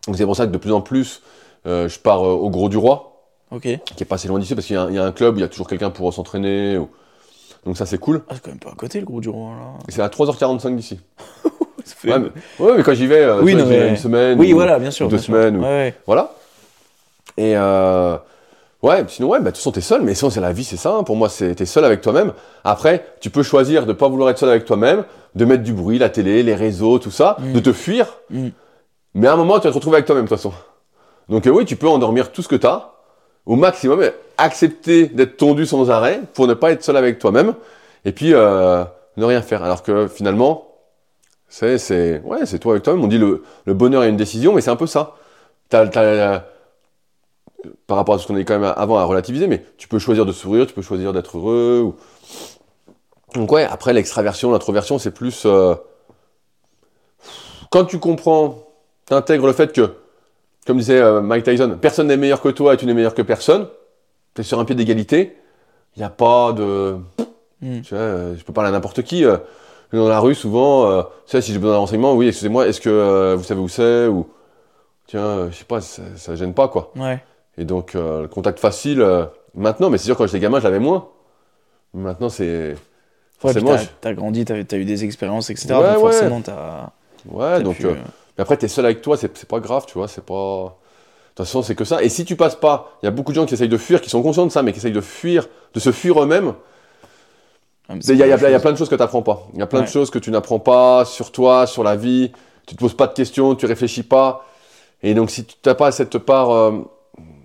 Donc 0.06 0.16
c'est 0.16 0.24
pour 0.24 0.36
ça 0.36 0.46
que 0.46 0.52
de 0.52 0.58
plus 0.58 0.72
en 0.72 0.80
plus, 0.80 1.22
euh, 1.66 1.88
je 1.88 1.98
pars 1.98 2.24
euh, 2.26 2.32
au 2.32 2.50
Gros 2.50 2.68
du 2.68 2.76
Roi, 2.78 3.20
qui 3.60 4.02
est 4.02 4.06
pas 4.06 4.14
assez 4.16 4.28
loin 4.28 4.38
d'ici, 4.38 4.54
parce 4.54 4.66
qu'il 4.66 4.76
y, 4.76 4.78
a 4.78 4.82
un- 4.82 4.88
il 4.90 4.94
y 4.94 4.98
a 4.98 5.04
un 5.04 5.12
club 5.12 5.34
où 5.34 5.38
il 5.38 5.42
y 5.42 5.44
a 5.44 5.48
toujours 5.48 5.68
quelqu'un 5.68 5.90
pour 5.90 6.12
s'entraîner. 6.12 6.78
ou- 6.78 6.88
Donc 7.66 7.76
ça, 7.76 7.86
c'est 7.86 7.98
cool. 7.98 8.22
Ah, 8.28 8.34
c'est 8.34 8.42
quand 8.42 8.50
même 8.50 8.58
pas 8.60 8.70
à 8.70 8.74
côté 8.74 9.00
le 9.00 9.06
gros 9.06 9.20
du 9.20 9.28
roi 9.28 9.50
c'est 9.88 10.00
à 10.02 10.08
3h45 10.08 10.76
d'ici. 10.76 11.00
Fait- 11.84 12.12
Ouais, 12.12 12.18
mais, 12.18 12.64
ouais, 12.66 12.72
mais 12.76 12.82
quand 12.82 12.92
j'y 12.94 13.06
vais, 13.06 13.20
euh, 13.22 13.40
Oui, 13.42 13.54
non, 13.54 13.64
vais 13.64 13.88
une 13.88 13.96
semaine. 13.96 14.38
Oui, 14.38 14.52
ou- 14.52 14.56
voilà, 14.56 14.78
bien 14.78 14.90
sûr. 14.90 15.08
deux 15.08 15.16
bien 15.16 15.22
sûr. 15.22 15.34
semaines 15.34 15.56
ou- 15.56 15.60
Ouais, 15.62 15.66
ouais. 15.66 15.94
Voilà. 16.06 16.32
Et 17.38 17.56
euh, 17.56 18.16
ouais, 18.82 19.04
sinon, 19.08 19.28
ouais, 19.28 19.38
bah, 19.38 19.44
de 19.44 19.48
toute 19.50 19.56
façon, 19.56 19.72
t'es 19.72 19.80
seul, 19.80 20.02
mais 20.02 20.14
sinon, 20.14 20.30
c'est 20.30 20.40
la 20.40 20.52
vie, 20.52 20.64
c'est 20.64 20.76
ça. 20.76 20.94
hein. 20.94 21.02
Pour 21.02 21.16
moi, 21.16 21.28
c'est 21.30 21.54
t'es 21.54 21.66
seul 21.66 21.84
avec 21.84 22.00
toi-même. 22.02 22.32
Après, 22.64 23.04
tu 23.20 23.30
peux 23.30 23.42
choisir 23.42 23.86
de 23.86 23.92
pas 23.94 24.06
vouloir 24.08 24.28
être 24.30 24.38
seul 24.38 24.50
avec 24.50 24.64
toi-même, 24.66 25.04
de 25.34 25.44
mettre 25.46 25.62
du 25.62 25.72
bruit, 25.72 25.98
la 25.98 26.10
télé, 26.10 26.42
les 26.42 26.54
réseaux, 26.54 26.98
tout 26.98 27.10
ça, 27.10 27.36
Mm. 27.40 27.52
de 27.54 27.60
te 27.60 27.72
fuir. 27.72 28.06
Mm. 28.30 28.48
Mais 29.18 29.26
à 29.26 29.32
un 29.32 29.36
moment, 29.36 29.58
tu 29.58 29.64
vas 29.64 29.70
te 29.70 29.74
retrouver 29.74 29.96
avec 29.96 30.06
toi-même, 30.06 30.24
de 30.24 30.28
toute 30.28 30.38
façon. 30.38 30.52
Donc, 31.28 31.46
euh, 31.46 31.50
oui, 31.50 31.64
tu 31.64 31.74
peux 31.74 31.88
endormir 31.88 32.30
tout 32.30 32.40
ce 32.40 32.48
que 32.48 32.54
t'as, 32.54 32.92
au 33.46 33.56
maximum, 33.56 34.00
accepter 34.36 35.08
d'être 35.08 35.36
tondu 35.36 35.66
sans 35.66 35.90
arrêt 35.90 36.20
pour 36.34 36.46
ne 36.46 36.54
pas 36.54 36.70
être 36.70 36.84
seul 36.84 36.96
avec 36.96 37.18
toi-même, 37.18 37.54
et 38.04 38.12
puis 38.12 38.32
euh, 38.32 38.84
ne 39.16 39.24
rien 39.24 39.42
faire. 39.42 39.64
Alors 39.64 39.82
que 39.82 40.06
finalement, 40.06 40.68
c'est, 41.48 42.22
ouais, 42.24 42.46
c'est 42.46 42.60
toi 42.60 42.72
avec 42.72 42.84
toi-même. 42.84 43.02
On 43.02 43.08
dit 43.08 43.18
le, 43.18 43.42
bonheur 43.66 44.04
est 44.04 44.08
une 44.08 44.16
décision, 44.16 44.54
mais 44.54 44.60
c'est 44.60 44.70
un 44.70 44.76
peu 44.76 44.86
ça. 44.86 45.16
Par 45.68 45.88
rapport 47.96 48.14
à 48.14 48.18
ce 48.18 48.26
qu'on 48.28 48.36
est 48.36 48.44
quand 48.44 48.58
même 48.58 48.72
avant 48.76 48.98
à 48.98 49.04
relativiser, 49.04 49.48
mais 49.48 49.64
tu 49.78 49.88
peux 49.88 49.98
choisir 49.98 50.26
de 50.26 50.32
sourire, 50.32 50.66
tu 50.66 50.74
peux 50.74 50.82
choisir 50.82 51.12
d'être 51.12 51.38
heureux. 51.38 51.96
Donc 53.34 53.50
ouais, 53.50 53.64
après 53.64 53.92
l'extraversion, 53.92 54.52
l'introversion, 54.52 54.98
c'est 54.98 55.10
plus... 55.10 55.42
euh, 55.44 55.74
Quand 57.70 57.84
tu 57.84 57.98
comprends, 57.98 58.67
t'intègres 59.08 59.46
le 59.46 59.52
fait 59.52 59.72
que, 59.72 59.94
comme 60.66 60.78
disait 60.78 61.00
euh, 61.00 61.20
Mike 61.20 61.44
Tyson, 61.44 61.78
personne 61.80 62.08
n'est 62.08 62.16
meilleur 62.16 62.40
que 62.40 62.48
toi 62.48 62.74
et 62.74 62.76
tu 62.76 62.86
n'es 62.86 62.94
meilleur 62.94 63.14
que 63.14 63.22
personne, 63.22 63.68
t'es 64.34 64.42
sur 64.42 64.58
un 64.60 64.64
pied 64.64 64.74
d'égalité, 64.74 65.36
il 65.96 66.00
n'y 66.00 66.04
a 66.04 66.10
pas 66.10 66.52
de... 66.52 66.96
Mm. 67.60 67.80
Tu 67.80 67.94
vois, 67.94 68.02
euh, 68.02 68.36
je 68.36 68.44
peux 68.44 68.52
parler 68.52 68.68
à 68.68 68.72
n'importe 68.72 69.02
qui. 69.02 69.24
euh, 69.24 69.38
dans 69.92 70.08
la 70.08 70.20
rue, 70.20 70.34
souvent, 70.34 71.02
tu 71.02 71.08
sais, 71.26 71.40
si 71.40 71.52
j'ai 71.52 71.58
besoin 71.58 71.74
d'un 71.74 71.80
renseignement, 71.80 72.14
oui, 72.14 72.28
excusez-moi, 72.28 72.68
est-ce 72.68 72.80
que 72.80 73.34
vous 73.34 73.42
savez 73.42 73.60
où 73.60 73.68
c'est 73.68 74.06
Ou, 74.06 74.28
tiens, 75.06 75.48
je 75.50 75.56
sais 75.56 75.64
pas, 75.64 75.80
ça, 75.80 76.02
ça 76.16 76.36
gêne 76.36 76.52
pas, 76.52 76.68
quoi. 76.68 76.92
Ouais. 76.94 77.18
Et 77.58 77.64
donc, 77.64 77.94
euh, 77.94 78.22
le 78.22 78.28
contact 78.28 78.60
facile, 78.60 79.02
euh, 79.02 79.26
maintenant, 79.54 79.90
mais 79.90 79.98
c'est 79.98 80.04
sûr, 80.04 80.16
quand 80.16 80.26
j'étais 80.26 80.38
gamin, 80.38 80.60
je 80.60 80.64
l'avais 80.64 80.78
moins. 80.78 81.08
Maintenant, 81.92 82.28
c'est. 82.28 82.70
Ouais, 82.70 82.76
Forcément, 83.52 83.76
puis 83.76 83.88
t'as, 84.00 84.14
grandi, 84.14 84.44
t'as, 84.44 84.62
t'as 84.64 84.76
eu 84.76 84.84
des 84.84 85.04
expériences, 85.04 85.50
etc. 85.50 85.74
Ouais, 85.74 85.80
donc 85.80 85.84
ouais. 85.84 85.98
forcément, 85.98 86.40
t'as. 86.40 86.90
Ouais, 87.28 87.58
t'as 87.58 87.60
donc. 87.60 87.76
pu, 87.76 87.86
euh, 87.86 87.94
mais 88.38 88.42
après, 88.42 88.56
t'es 88.56 88.68
seul 88.68 88.84
avec 88.86 89.02
toi, 89.02 89.16
c'est 89.18 89.44
pas 89.46 89.58
grave, 89.60 89.84
tu 89.86 89.94
vois, 89.98 90.08
c'est 90.08 90.24
pas. 90.24 90.78
De 91.34 91.42
toute 91.42 91.46
façon, 91.46 91.62
c'est 91.62 91.74
que 91.74 91.84
ça. 91.84 92.02
Et 92.02 92.08
si 92.08 92.24
tu 92.24 92.34
passes 92.36 92.56
pas, 92.56 92.92
il 93.02 93.06
y 93.06 93.08
a 93.08 93.10
beaucoup 93.12 93.32
de 93.32 93.36
gens 93.36 93.44
qui 93.46 93.54
essayent 93.54 93.68
de 93.68 93.76
fuir, 93.76 94.00
qui 94.00 94.08
sont 94.10 94.22
conscients 94.22 94.46
de 94.46 94.50
ça, 94.50 94.62
mais 94.62 94.72
qui 94.72 94.78
essayent 94.78 94.92
de 94.92 95.00
fuir, 95.00 95.46
de 95.74 95.78
se 95.80 95.92
fuir 95.92 96.20
eux-mêmes. 96.22 96.54
ah, 97.88 97.94
Il 97.94 98.10
y, 98.14 98.18
y 98.18 98.22
a- 98.22 98.36
y 98.50 98.60
plein 98.60 98.72
de 98.72 98.76
choses 98.76 98.88
que 98.88 98.94
tu 98.94 99.00
n'apprends 99.00 99.22
pas. 99.22 99.46
Il 99.54 99.58
y 99.60 99.62
a 99.62 99.66
plein 99.66 99.80
de 99.80 99.86
choses 99.92 100.10
que 100.10 100.18
tu 100.18 100.30
n'apprends 100.30 100.58
pas 100.58 101.04
sur 101.04 101.30
toi, 101.32 101.66
sur 101.66 101.82
la 101.84 101.96
vie. 101.96 102.32
Tu 102.66 102.74
te 102.74 102.80
poses 102.80 102.94
pas 102.94 103.06
de 103.06 103.12
questions, 103.14 103.54
tu 103.54 103.66
réfléchis 103.66 104.02
pas. 104.02 104.44
Et 105.02 105.14
donc, 105.14 105.30
si 105.30 105.44
tu 105.44 105.54
n'as 105.64 105.74
pas 105.74 105.90
cette 105.92 106.18
part 106.18 106.50
euh, 106.50 106.72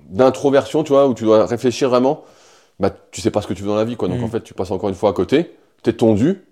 d'introversion, 0.09 0.83
tu 0.83 0.91
vois, 0.91 1.07
où 1.07 1.13
tu 1.13 1.23
dois 1.23 1.45
réfléchir 1.45 1.89
vraiment, 1.89 2.23
bah, 2.79 2.89
tu 3.11 3.21
sais 3.21 3.31
pas 3.31 3.41
ce 3.41 3.47
que 3.47 3.53
tu 3.53 3.61
veux 3.63 3.69
dans 3.69 3.75
la 3.75 3.85
vie, 3.85 3.95
quoi. 3.95 4.07
Donc, 4.07 4.19
Mm. 4.19 4.23
en 4.23 4.27
fait, 4.29 4.41
tu 4.43 4.53
passes 4.53 4.71
encore 4.71 4.89
une 4.89 4.95
fois 4.95 5.11
à 5.11 5.13
côté. 5.13 5.51
Tu 5.83 5.89
es 5.89 5.93
tondu. 5.93 6.43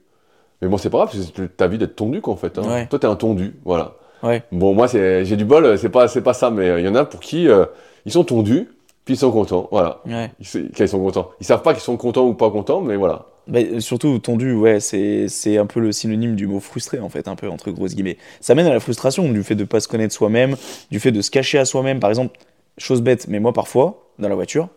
Mais 0.61 0.67
bon, 0.67 0.77
c'est 0.77 0.89
pas 0.91 0.99
grave, 0.99 1.11
c'est 1.13 1.57
ta 1.57 1.67
vie 1.67 1.79
d'être 1.79 1.95
tondu, 1.95 2.21
quoi, 2.21 2.33
en 2.33 2.37
fait. 2.37 2.59
hein. 2.59 2.63
Ouais. 2.69 2.87
Toi, 2.87 2.99
tu 2.99 3.07
es 3.07 3.09
un 3.09 3.15
tondu, 3.15 3.55
voilà. 3.65 3.95
Ouais. 4.23 4.43
Bon, 4.51 4.73
moi, 4.73 4.87
c'est- 4.87 5.25
j'ai 5.25 5.35
du 5.35 5.45
bol, 5.45 5.77
c'est 5.77 5.89
pas, 5.89 6.07
c'est 6.07 6.21
pas 6.21 6.33
ça, 6.33 6.51
mais 6.51 6.69
euh, 6.69 6.79
il 6.79 6.85
y 6.85 6.89
en 6.89 6.95
a 6.95 7.05
pour 7.05 7.19
qui 7.19 7.47
euh, 7.47 7.65
ils 8.05 8.11
sont 8.11 8.23
tondus, 8.23 8.67
puis 9.05 9.15
ils 9.15 9.17
sont 9.17 9.31
contents, 9.31 9.67
voilà. 9.71 10.01
Ouais. 10.05 10.31
Ils, 10.39 10.87
sont 10.87 10.99
contents. 10.99 11.31
Ils 11.39 11.45
savent 11.45 11.61
pas 11.61 11.73
qu'ils 11.73 11.81
sont 11.83 11.97
contents 11.97 12.27
ou 12.27 12.33
pas 12.33 12.49
contents, 12.51 12.81
mais 12.81 12.95
voilà. 12.95 13.25
Bah, 13.47 13.59
surtout 13.79 14.19
tondu, 14.19 14.53
ouais, 14.53 14.79
c'est, 14.79 15.27
c'est 15.27 15.57
un 15.57 15.65
peu 15.65 15.79
le 15.79 15.91
synonyme 15.91 16.35
du 16.35 16.45
mot 16.47 16.59
frustré, 16.59 16.99
en 16.99 17.09
fait, 17.09 17.27
un 17.27 17.35
peu 17.35 17.49
entre 17.49 17.71
grosses 17.71 17.95
guillemets. 17.95 18.17
Ça 18.39 18.53
mène 18.55 18.67
à 18.67 18.73
la 18.73 18.79
frustration 18.79 19.29
du 19.31 19.43
fait 19.43 19.55
de 19.55 19.63
pas 19.63 19.79
se 19.79 19.87
connaître 19.87 20.13
soi-même, 20.13 20.55
du 20.91 20.99
fait 20.99 21.11
de 21.11 21.21
se 21.21 21.31
cacher 21.31 21.57
à 21.57 21.65
soi-même. 21.65 21.99
Par 21.99 22.09
exemple, 22.11 22.37
chose 22.77 23.01
bête, 23.01 23.27
mais 23.27 23.39
moi 23.39 23.53
parfois, 23.53 24.11
dans 24.19 24.29
la 24.29 24.35
voiture, 24.35 24.69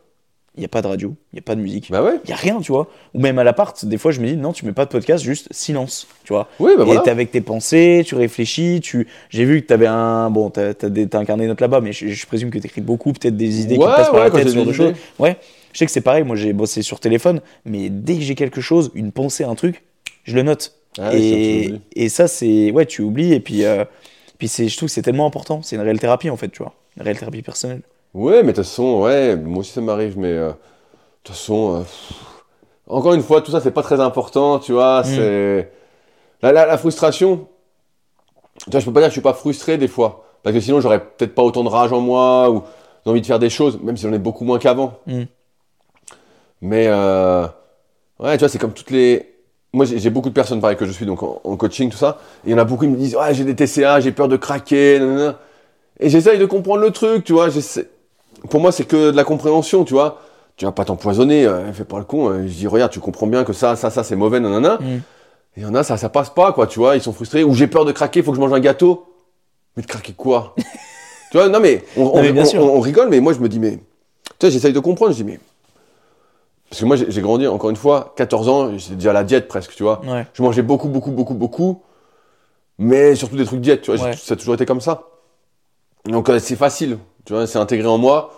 il 0.56 0.60
n'y 0.60 0.64
a 0.64 0.68
pas 0.68 0.82
de 0.82 0.86
radio, 0.86 1.14
il 1.32 1.36
n'y 1.36 1.38
a 1.40 1.42
pas 1.42 1.56
de 1.56 1.60
musique. 1.60 1.90
Bah 1.90 2.02
ouais. 2.02 2.20
Il 2.24 2.28
n'y 2.28 2.32
a 2.32 2.36
rien, 2.36 2.60
tu 2.60 2.70
vois. 2.70 2.88
Ou 3.12 3.20
même 3.20 3.38
à 3.38 3.44
l'appart, 3.44 3.84
des 3.84 3.98
fois, 3.98 4.12
je 4.12 4.20
me 4.20 4.26
dis, 4.28 4.36
non, 4.36 4.52
tu 4.52 4.64
mets 4.66 4.72
pas 4.72 4.84
de 4.84 4.90
podcast, 4.90 5.24
juste 5.24 5.48
silence, 5.50 6.06
tu 6.22 6.32
vois. 6.32 6.48
Oui, 6.60 6.72
bah 6.76 6.82
et 6.82 6.86
voilà. 6.86 7.00
t'es 7.00 7.10
avec 7.10 7.32
tes 7.32 7.40
pensées, 7.40 8.04
tu 8.06 8.14
réfléchis, 8.14 8.80
tu... 8.80 9.08
j'ai 9.30 9.44
vu 9.44 9.62
que 9.62 9.66
t'avais 9.66 9.88
un... 9.88 10.30
Bon, 10.30 10.50
t'as, 10.50 10.72
t'as, 10.74 10.88
des- 10.88 11.08
t'as 11.08 11.18
un 11.18 11.24
carnet 11.24 11.44
de 11.44 11.48
notes 11.48 11.60
là-bas, 11.60 11.80
mais 11.80 11.92
je, 11.92 12.06
je 12.06 12.26
présume 12.26 12.50
que 12.50 12.58
t'écris 12.58 12.82
beaucoup, 12.82 13.12
peut-être 13.12 13.36
des 13.36 13.62
idées 13.62 13.74
qui 13.76 13.80
Ouais, 13.80 13.86
passent 13.96 14.10
par 14.10 14.20
la 14.22 14.30
tête, 14.30 14.48
ce 14.48 14.54
genre 14.54 14.64
de 14.66 14.72
choses. 14.72 14.94
Ouais, 15.18 15.36
je 15.72 15.78
sais 15.78 15.86
que 15.86 15.92
c'est 15.92 16.00
pareil, 16.00 16.22
moi 16.22 16.36
j'ai 16.36 16.52
bossé 16.52 16.82
sur 16.82 17.00
téléphone, 17.00 17.40
mais 17.64 17.88
dès 17.90 18.14
que 18.14 18.20
j'ai 18.22 18.36
quelque 18.36 18.60
chose, 18.60 18.92
une 18.94 19.10
pensée, 19.10 19.42
un 19.42 19.56
truc, 19.56 19.82
je 20.22 20.36
le 20.36 20.42
note. 20.42 20.74
Ah 20.98 21.10
tu 21.10 21.16
et, 21.18 21.66
oublies. 21.66 21.80
et 21.96 22.08
ça, 22.08 22.28
c'est... 22.28 22.70
Ouais, 22.70 22.86
tu 22.86 23.02
oublies, 23.02 23.32
et 23.32 23.40
puis, 23.40 23.64
euh, 23.64 23.84
puis 24.38 24.46
je 24.48 24.76
trouve 24.76 24.88
que 24.88 24.92
c'est 24.92 25.02
tellement 25.02 25.26
important, 25.26 25.62
c'est 25.62 25.74
une 25.74 25.82
réelle 25.82 25.98
thérapie, 25.98 26.30
en 26.30 26.36
fait, 26.36 26.48
tu 26.50 26.58
vois. 26.62 26.74
Une 26.96 27.02
réelle 27.02 27.18
thérapie 27.18 27.42
personnelle. 27.42 27.80
Ouais, 28.14 28.42
mais 28.42 28.52
de 28.52 28.56
toute 28.56 28.64
façon, 28.64 29.00
ouais, 29.02 29.36
moi 29.36 29.58
aussi 29.60 29.72
ça 29.72 29.80
m'arrive, 29.80 30.16
mais 30.18 30.28
euh, 30.32 30.48
de 30.50 30.54
toute 31.24 31.34
façon, 31.36 31.76
euh, 31.76 31.80
pff, 31.80 32.12
encore 32.86 33.14
une 33.14 33.22
fois, 33.22 33.40
tout 33.42 33.50
ça 33.50 33.60
c'est 33.60 33.72
pas 33.72 33.82
très 33.82 34.00
important, 34.00 34.58
tu 34.60 34.72
vois, 34.72 35.00
Mm. 35.02 35.04
c'est. 35.04 35.70
La, 36.42 36.52
la, 36.52 36.66
la 36.66 36.78
frustration, 36.78 37.48
tu 38.64 38.70
vois, 38.70 38.80
je 38.80 38.84
peux 38.84 38.92
pas 38.92 39.00
dire 39.00 39.08
que 39.08 39.12
je 39.14 39.20
suis 39.20 39.22
pas 39.22 39.32
frustré 39.34 39.78
des 39.78 39.88
fois, 39.88 40.24
parce 40.42 40.54
que 40.54 40.60
sinon 40.60 40.80
j'aurais 40.80 41.00
peut-être 41.00 41.34
pas 41.34 41.42
autant 41.42 41.64
de 41.64 41.68
rage 41.70 41.92
en 41.92 42.00
moi 42.00 42.50
ou 42.50 42.62
envie 43.06 43.20
de 43.20 43.26
faire 43.26 43.38
des 43.38 43.50
choses, 43.50 43.80
même 43.82 43.96
si 43.96 44.04
j'en 44.04 44.12
ai 44.12 44.18
beaucoup 44.18 44.44
moins 44.44 44.58
qu'avant. 44.58 44.94
Mm. 45.06 45.22
Mais, 46.60 46.86
euh, 46.88 47.46
ouais, 48.20 48.32
tu 48.36 48.40
vois, 48.40 48.48
c'est 48.48 48.58
comme 48.58 48.72
toutes 48.72 48.90
les. 48.90 49.30
Moi 49.72 49.86
j'ai 49.86 50.08
beaucoup 50.10 50.28
de 50.28 50.34
personnes 50.34 50.60
pareil 50.60 50.76
que 50.76 50.86
je 50.86 50.92
suis 50.92 51.04
donc 51.04 51.24
en, 51.24 51.40
en 51.42 51.56
coaching, 51.56 51.90
tout 51.90 51.96
ça, 51.98 52.18
et 52.46 52.50
il 52.50 52.52
y 52.52 52.54
en 52.54 52.58
a 52.58 52.64
beaucoup 52.64 52.84
qui 52.84 52.90
me 52.90 52.96
disent, 52.96 53.16
ouais, 53.16 53.34
j'ai 53.34 53.42
des 53.44 53.56
TCA, 53.56 53.98
j'ai 53.98 54.12
peur 54.12 54.28
de 54.28 54.36
craquer, 54.36 55.00
nanana. 55.00 55.40
Et 55.98 56.08
j'essaye 56.10 56.38
de 56.38 56.46
comprendre 56.46 56.80
le 56.82 56.92
truc, 56.92 57.24
tu 57.24 57.32
vois, 57.32 57.48
j'essaie 57.48 57.88
pour 58.50 58.60
moi, 58.60 58.72
c'est 58.72 58.84
que 58.84 59.10
de 59.10 59.16
la 59.16 59.24
compréhension, 59.24 59.84
tu 59.84 59.94
vois. 59.94 60.20
Tu 60.56 60.64
vas 60.64 60.72
pas 60.72 60.84
t'empoisonner, 60.84 61.46
euh, 61.46 61.72
fais 61.72 61.84
pas 61.84 61.98
le 61.98 62.04
con. 62.04 62.28
euh, 62.30 62.42
je 62.46 62.52
dis, 62.52 62.66
regarde, 62.66 62.92
tu 62.92 63.00
comprends 63.00 63.26
bien 63.26 63.42
que 63.44 63.52
ça, 63.52 63.74
ça, 63.76 63.90
ça, 63.90 64.04
c'est 64.04 64.14
mauvais, 64.16 64.38
nanana. 64.40 64.78
Mm. 64.80 64.84
Et 65.56 65.60
il 65.60 65.62
y 65.62 65.66
en 65.66 65.74
a, 65.74 65.82
ça, 65.82 65.96
ça 65.96 66.08
passe 66.08 66.30
pas, 66.30 66.52
quoi, 66.52 66.66
tu 66.66 66.78
vois. 66.78 66.94
Ils 66.96 67.02
sont 67.02 67.12
frustrés. 67.12 67.42
Ou 67.44 67.54
j'ai 67.54 67.66
peur 67.66 67.84
de 67.84 67.92
craquer, 67.92 68.22
faut 68.22 68.30
que 68.30 68.36
je 68.36 68.40
mange 68.40 68.52
un 68.52 68.60
gâteau. 68.60 69.06
Mais 69.76 69.82
de 69.82 69.88
craquer 69.88 70.12
quoi? 70.12 70.54
Tu 71.30 71.38
vois, 71.38 71.48
non, 71.48 71.58
mais 71.58 71.82
on, 71.96 72.02
on- 72.14 72.22
mais 72.22 72.30
bien 72.32 72.42
on- 72.42 72.46
sûr. 72.46 72.62
on- 72.62 72.76
on 72.76 72.80
rigole, 72.80 73.08
mais 73.08 73.18
moi, 73.18 73.32
je 73.32 73.40
me 73.40 73.48
dis, 73.48 73.58
mais. 73.58 73.78
Tu 74.38 74.46
sais, 74.46 74.50
j'essaye 74.52 74.72
de 74.72 74.78
comprendre. 74.78 75.10
Je 75.10 75.16
dis, 75.16 75.24
mais. 75.24 75.40
Parce 76.70 76.80
que 76.80 76.86
moi, 76.86 76.96
j'ai 76.96 77.20
grandi, 77.20 77.46
encore 77.48 77.70
une 77.70 77.76
fois, 77.76 78.14
14 78.16 78.48
ans, 78.48 78.78
j'étais 78.78 78.94
déjà 78.94 79.10
à 79.10 79.14
la 79.14 79.24
diète 79.24 79.48
presque, 79.48 79.74
tu 79.74 79.82
vois. 79.82 80.00
Ouais. 80.06 80.26
Je 80.32 80.42
mangeais 80.42 80.62
beaucoup, 80.62 80.88
beaucoup, 80.88 81.10
beaucoup, 81.10 81.34
beaucoup. 81.34 81.82
Mais 82.78 83.14
surtout 83.16 83.36
des 83.36 83.44
trucs 83.44 83.60
diète, 83.60 83.82
tu 83.82 83.92
vois. 83.94 84.04
Ouais. 84.06 84.16
Ça 84.16 84.34
a 84.34 84.36
toujours 84.36 84.54
été 84.54 84.64
comme 84.66 84.80
ça. 84.80 85.02
Donc 86.06 86.28
euh, 86.28 86.38
c'est 86.38 86.56
facile, 86.56 86.98
tu 87.24 87.32
vois, 87.32 87.46
c'est 87.46 87.58
intégré 87.58 87.86
en 87.86 87.98
moi. 87.98 88.32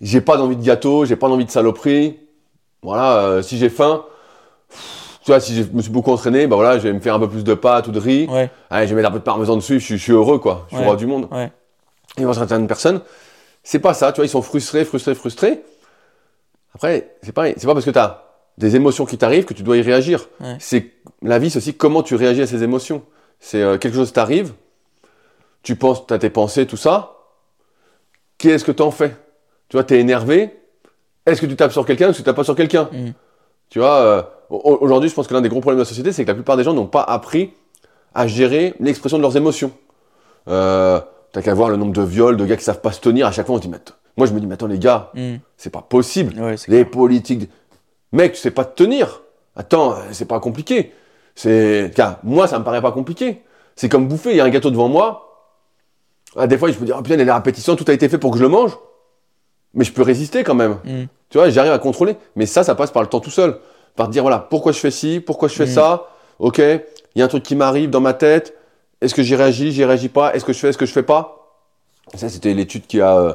J'ai 0.00 0.20
pas 0.20 0.36
d'envie 0.36 0.56
de 0.56 0.62
gâteau, 0.64 1.04
j'ai 1.04 1.16
pas 1.16 1.28
d'envie 1.28 1.44
de 1.44 1.50
saloperie. 1.50 2.18
Voilà, 2.82 3.18
euh, 3.20 3.42
si 3.42 3.56
j'ai 3.58 3.70
faim, 3.70 4.04
pff, 4.68 5.18
tu 5.24 5.30
vois, 5.30 5.40
si 5.40 5.54
je 5.56 5.62
me 5.72 5.80
suis 5.80 5.90
beaucoup 5.90 6.10
entraîné, 6.12 6.46
bah 6.46 6.56
voilà, 6.56 6.78
je 6.78 6.82
vais 6.84 6.92
me 6.92 7.00
faire 7.00 7.14
un 7.14 7.18
peu 7.20 7.28
plus 7.28 7.44
de 7.44 7.54
pâtes 7.54 7.86
ou 7.88 7.92
de 7.92 7.98
riz. 7.98 8.26
Ouais, 8.28 8.50
Allez, 8.70 8.86
je 8.86 8.90
vais 8.94 8.96
mettre 8.96 9.08
un 9.08 9.12
peu 9.12 9.18
de 9.20 9.24
parmesan 9.24 9.56
dessus, 9.56 9.80
je 9.80 9.84
suis, 9.84 9.96
je 9.98 10.02
suis 10.02 10.12
heureux, 10.12 10.38
quoi. 10.38 10.66
Je 10.68 10.74
suis 10.74 10.80
Ouais. 10.82 10.86
roi 10.88 10.96
du 10.96 11.06
monde. 11.06 11.28
ouais. 11.30 11.50
Et 12.18 12.22
dans 12.22 12.32
certaines 12.34 12.66
personnes, 12.66 13.00
c'est 13.62 13.78
pas 13.78 13.94
ça, 13.94 14.12
tu 14.12 14.16
vois, 14.16 14.26
ils 14.26 14.28
sont 14.28 14.42
frustrés, 14.42 14.84
frustrés, 14.84 15.14
frustrés. 15.14 15.62
Après, 16.74 17.14
c'est 17.22 17.32
pareil, 17.32 17.54
c'est 17.56 17.66
pas 17.66 17.72
parce 17.72 17.86
que 17.86 17.90
tu 17.90 17.98
as 17.98 18.24
des 18.58 18.76
émotions 18.76 19.06
qui 19.06 19.16
t'arrivent 19.18 19.44
que 19.46 19.54
tu 19.54 19.62
dois 19.62 19.76
y 19.76 19.82
réagir. 19.82 20.28
Ouais. 20.40 20.56
C'est 20.60 20.90
la 21.22 21.38
vie, 21.38 21.50
c'est 21.50 21.58
aussi 21.58 21.74
comment 21.74 22.02
tu 22.02 22.14
réagis 22.16 22.42
à 22.42 22.46
ces 22.46 22.62
émotions. 22.62 23.02
C'est 23.40 23.62
euh, 23.62 23.78
quelque 23.78 23.94
chose 23.94 24.12
t'arrive, 24.12 24.52
tu 25.62 25.76
penses, 25.76 26.02
as 26.10 26.18
tes 26.18 26.30
pensées, 26.30 26.66
tout 26.66 26.76
ça. 26.76 27.13
Qu'est-ce 28.44 28.64
que 28.64 28.72
t'en 28.72 28.90
fais? 28.90 29.16
Tu 29.70 29.76
vois, 29.76 29.84
t'es 29.84 29.98
énervé. 29.98 30.50
Est-ce 31.24 31.40
que 31.40 31.46
tu 31.46 31.56
tapes 31.56 31.72
sur 31.72 31.86
quelqu'un 31.86 32.08
ou 32.08 32.10
est-ce 32.10 32.18
que 32.18 32.22
tu 32.22 32.26
tapes 32.26 32.36
pas 32.36 32.44
sur 32.44 32.54
quelqu'un? 32.54 32.90
Mm. 32.92 33.10
Tu 33.70 33.78
vois, 33.78 33.96
euh, 33.96 34.22
au- 34.50 34.76
aujourd'hui, 34.82 35.08
je 35.08 35.14
pense 35.14 35.26
que 35.26 35.32
l'un 35.32 35.40
des 35.40 35.48
gros 35.48 35.60
problèmes 35.60 35.78
de 35.78 35.82
la 35.84 35.88
société, 35.88 36.12
c'est 36.12 36.24
que 36.24 36.28
la 36.28 36.34
plupart 36.34 36.58
des 36.58 36.62
gens 36.64 36.74
n'ont 36.74 36.86
pas 36.86 37.02
appris 37.02 37.52
à 38.14 38.26
gérer 38.26 38.74
l'expression 38.80 39.16
de 39.16 39.22
leurs 39.22 39.36
émotions. 39.36 39.72
Euh, 40.48 41.00
T'as 41.32 41.42
qu'à 41.42 41.52
voir 41.54 41.68
le 41.70 41.76
nombre 41.76 41.92
de 41.94 42.02
viols, 42.02 42.36
de 42.36 42.44
gars 42.44 42.56
qui 42.56 42.62
savent 42.62 42.80
pas 42.82 42.92
se 42.92 43.00
tenir. 43.00 43.26
À 43.26 43.32
chaque 43.32 43.46
fois, 43.46 43.56
on 43.56 43.58
se 43.58 43.62
dit, 43.62 43.68
mais 43.68 43.78
moi, 44.16 44.26
je 44.28 44.32
me 44.34 44.38
dis, 44.40 44.46
mais 44.46 44.54
attends, 44.54 44.68
les 44.68 44.78
gars, 44.78 45.10
Mm. 45.14 45.36
c'est 45.56 45.70
pas 45.70 45.80
possible. 45.82 46.38
Ouais, 46.40 46.54
Les 46.68 46.84
politiques. 46.84 47.48
Mec, 48.12 48.34
tu 48.34 48.38
sais 48.38 48.52
pas 48.52 48.64
te 48.66 48.80
tenir. 48.84 49.22
Attends, 49.56 49.92
euh, 49.94 49.96
c'est 50.12 50.26
pas 50.28 50.38
compliqué. 50.38 50.92
C'est. 51.34 51.90
Moi, 52.22 52.46
ça 52.46 52.58
me 52.60 52.64
paraît 52.64 52.82
pas 52.82 52.92
compliqué. 52.92 53.42
C'est 53.74 53.88
comme 53.88 54.06
bouffer. 54.06 54.30
Il 54.30 54.36
y 54.36 54.40
a 54.40 54.44
un 54.44 54.50
gâteau 54.50 54.70
devant 54.70 54.88
moi. 54.88 55.33
Ah, 56.36 56.46
des 56.46 56.58
fois, 56.58 56.70
je 56.70 56.78
me 56.78 56.84
dis, 56.86 56.92
oh 56.92 57.00
putain, 57.02 57.14
il 57.14 57.18
y 57.18 57.22
a 57.22 57.24
des 57.26 57.30
répétitions, 57.32 57.76
tout 57.76 57.84
a 57.88 57.92
été 57.92 58.08
fait 58.08 58.18
pour 58.18 58.30
que 58.32 58.38
je 58.38 58.42
le 58.42 58.48
mange. 58.48 58.76
Mais 59.74 59.84
je 59.84 59.92
peux 59.92 60.02
résister 60.02 60.44
quand 60.44 60.54
même. 60.54 60.78
Mm. 60.84 61.04
Tu 61.30 61.38
vois, 61.38 61.50
j'arrive 61.50 61.72
à 61.72 61.78
contrôler. 61.78 62.16
Mais 62.36 62.46
ça, 62.46 62.62
ça 62.64 62.74
passe 62.74 62.90
par 62.90 63.02
le 63.02 63.08
temps 63.08 63.20
tout 63.20 63.30
seul. 63.30 63.58
Par 63.96 64.08
dire, 64.08 64.22
voilà, 64.22 64.38
pourquoi 64.38 64.72
je 64.72 64.78
fais 64.78 64.90
ci, 64.90 65.20
pourquoi 65.20 65.48
je 65.48 65.54
fais 65.54 65.64
Mm. 65.66 65.68
ça? 65.68 66.08
Ok, 66.38 66.58
il 66.58 66.80
y 67.18 67.22
a 67.22 67.24
un 67.24 67.28
truc 67.28 67.42
qui 67.44 67.54
m'arrive 67.56 67.90
dans 67.90 68.00
ma 68.00 68.12
tête. 68.14 68.56
Est-ce 69.00 69.14
que 69.14 69.22
j'y 69.22 69.34
réagis, 69.36 69.72
j'y 69.72 69.84
réagis 69.84 70.08
pas? 70.08 70.34
Est-ce 70.34 70.44
que 70.44 70.52
je 70.52 70.58
fais, 70.58 70.68
est-ce 70.68 70.78
que 70.78 70.86
je 70.86 70.92
fais 70.92 71.02
pas? 71.02 71.52
Ça, 72.14 72.28
c'était 72.28 72.54
l'étude 72.54 72.86
qui 72.86 73.00
a. 73.00 73.16
euh, 73.18 73.32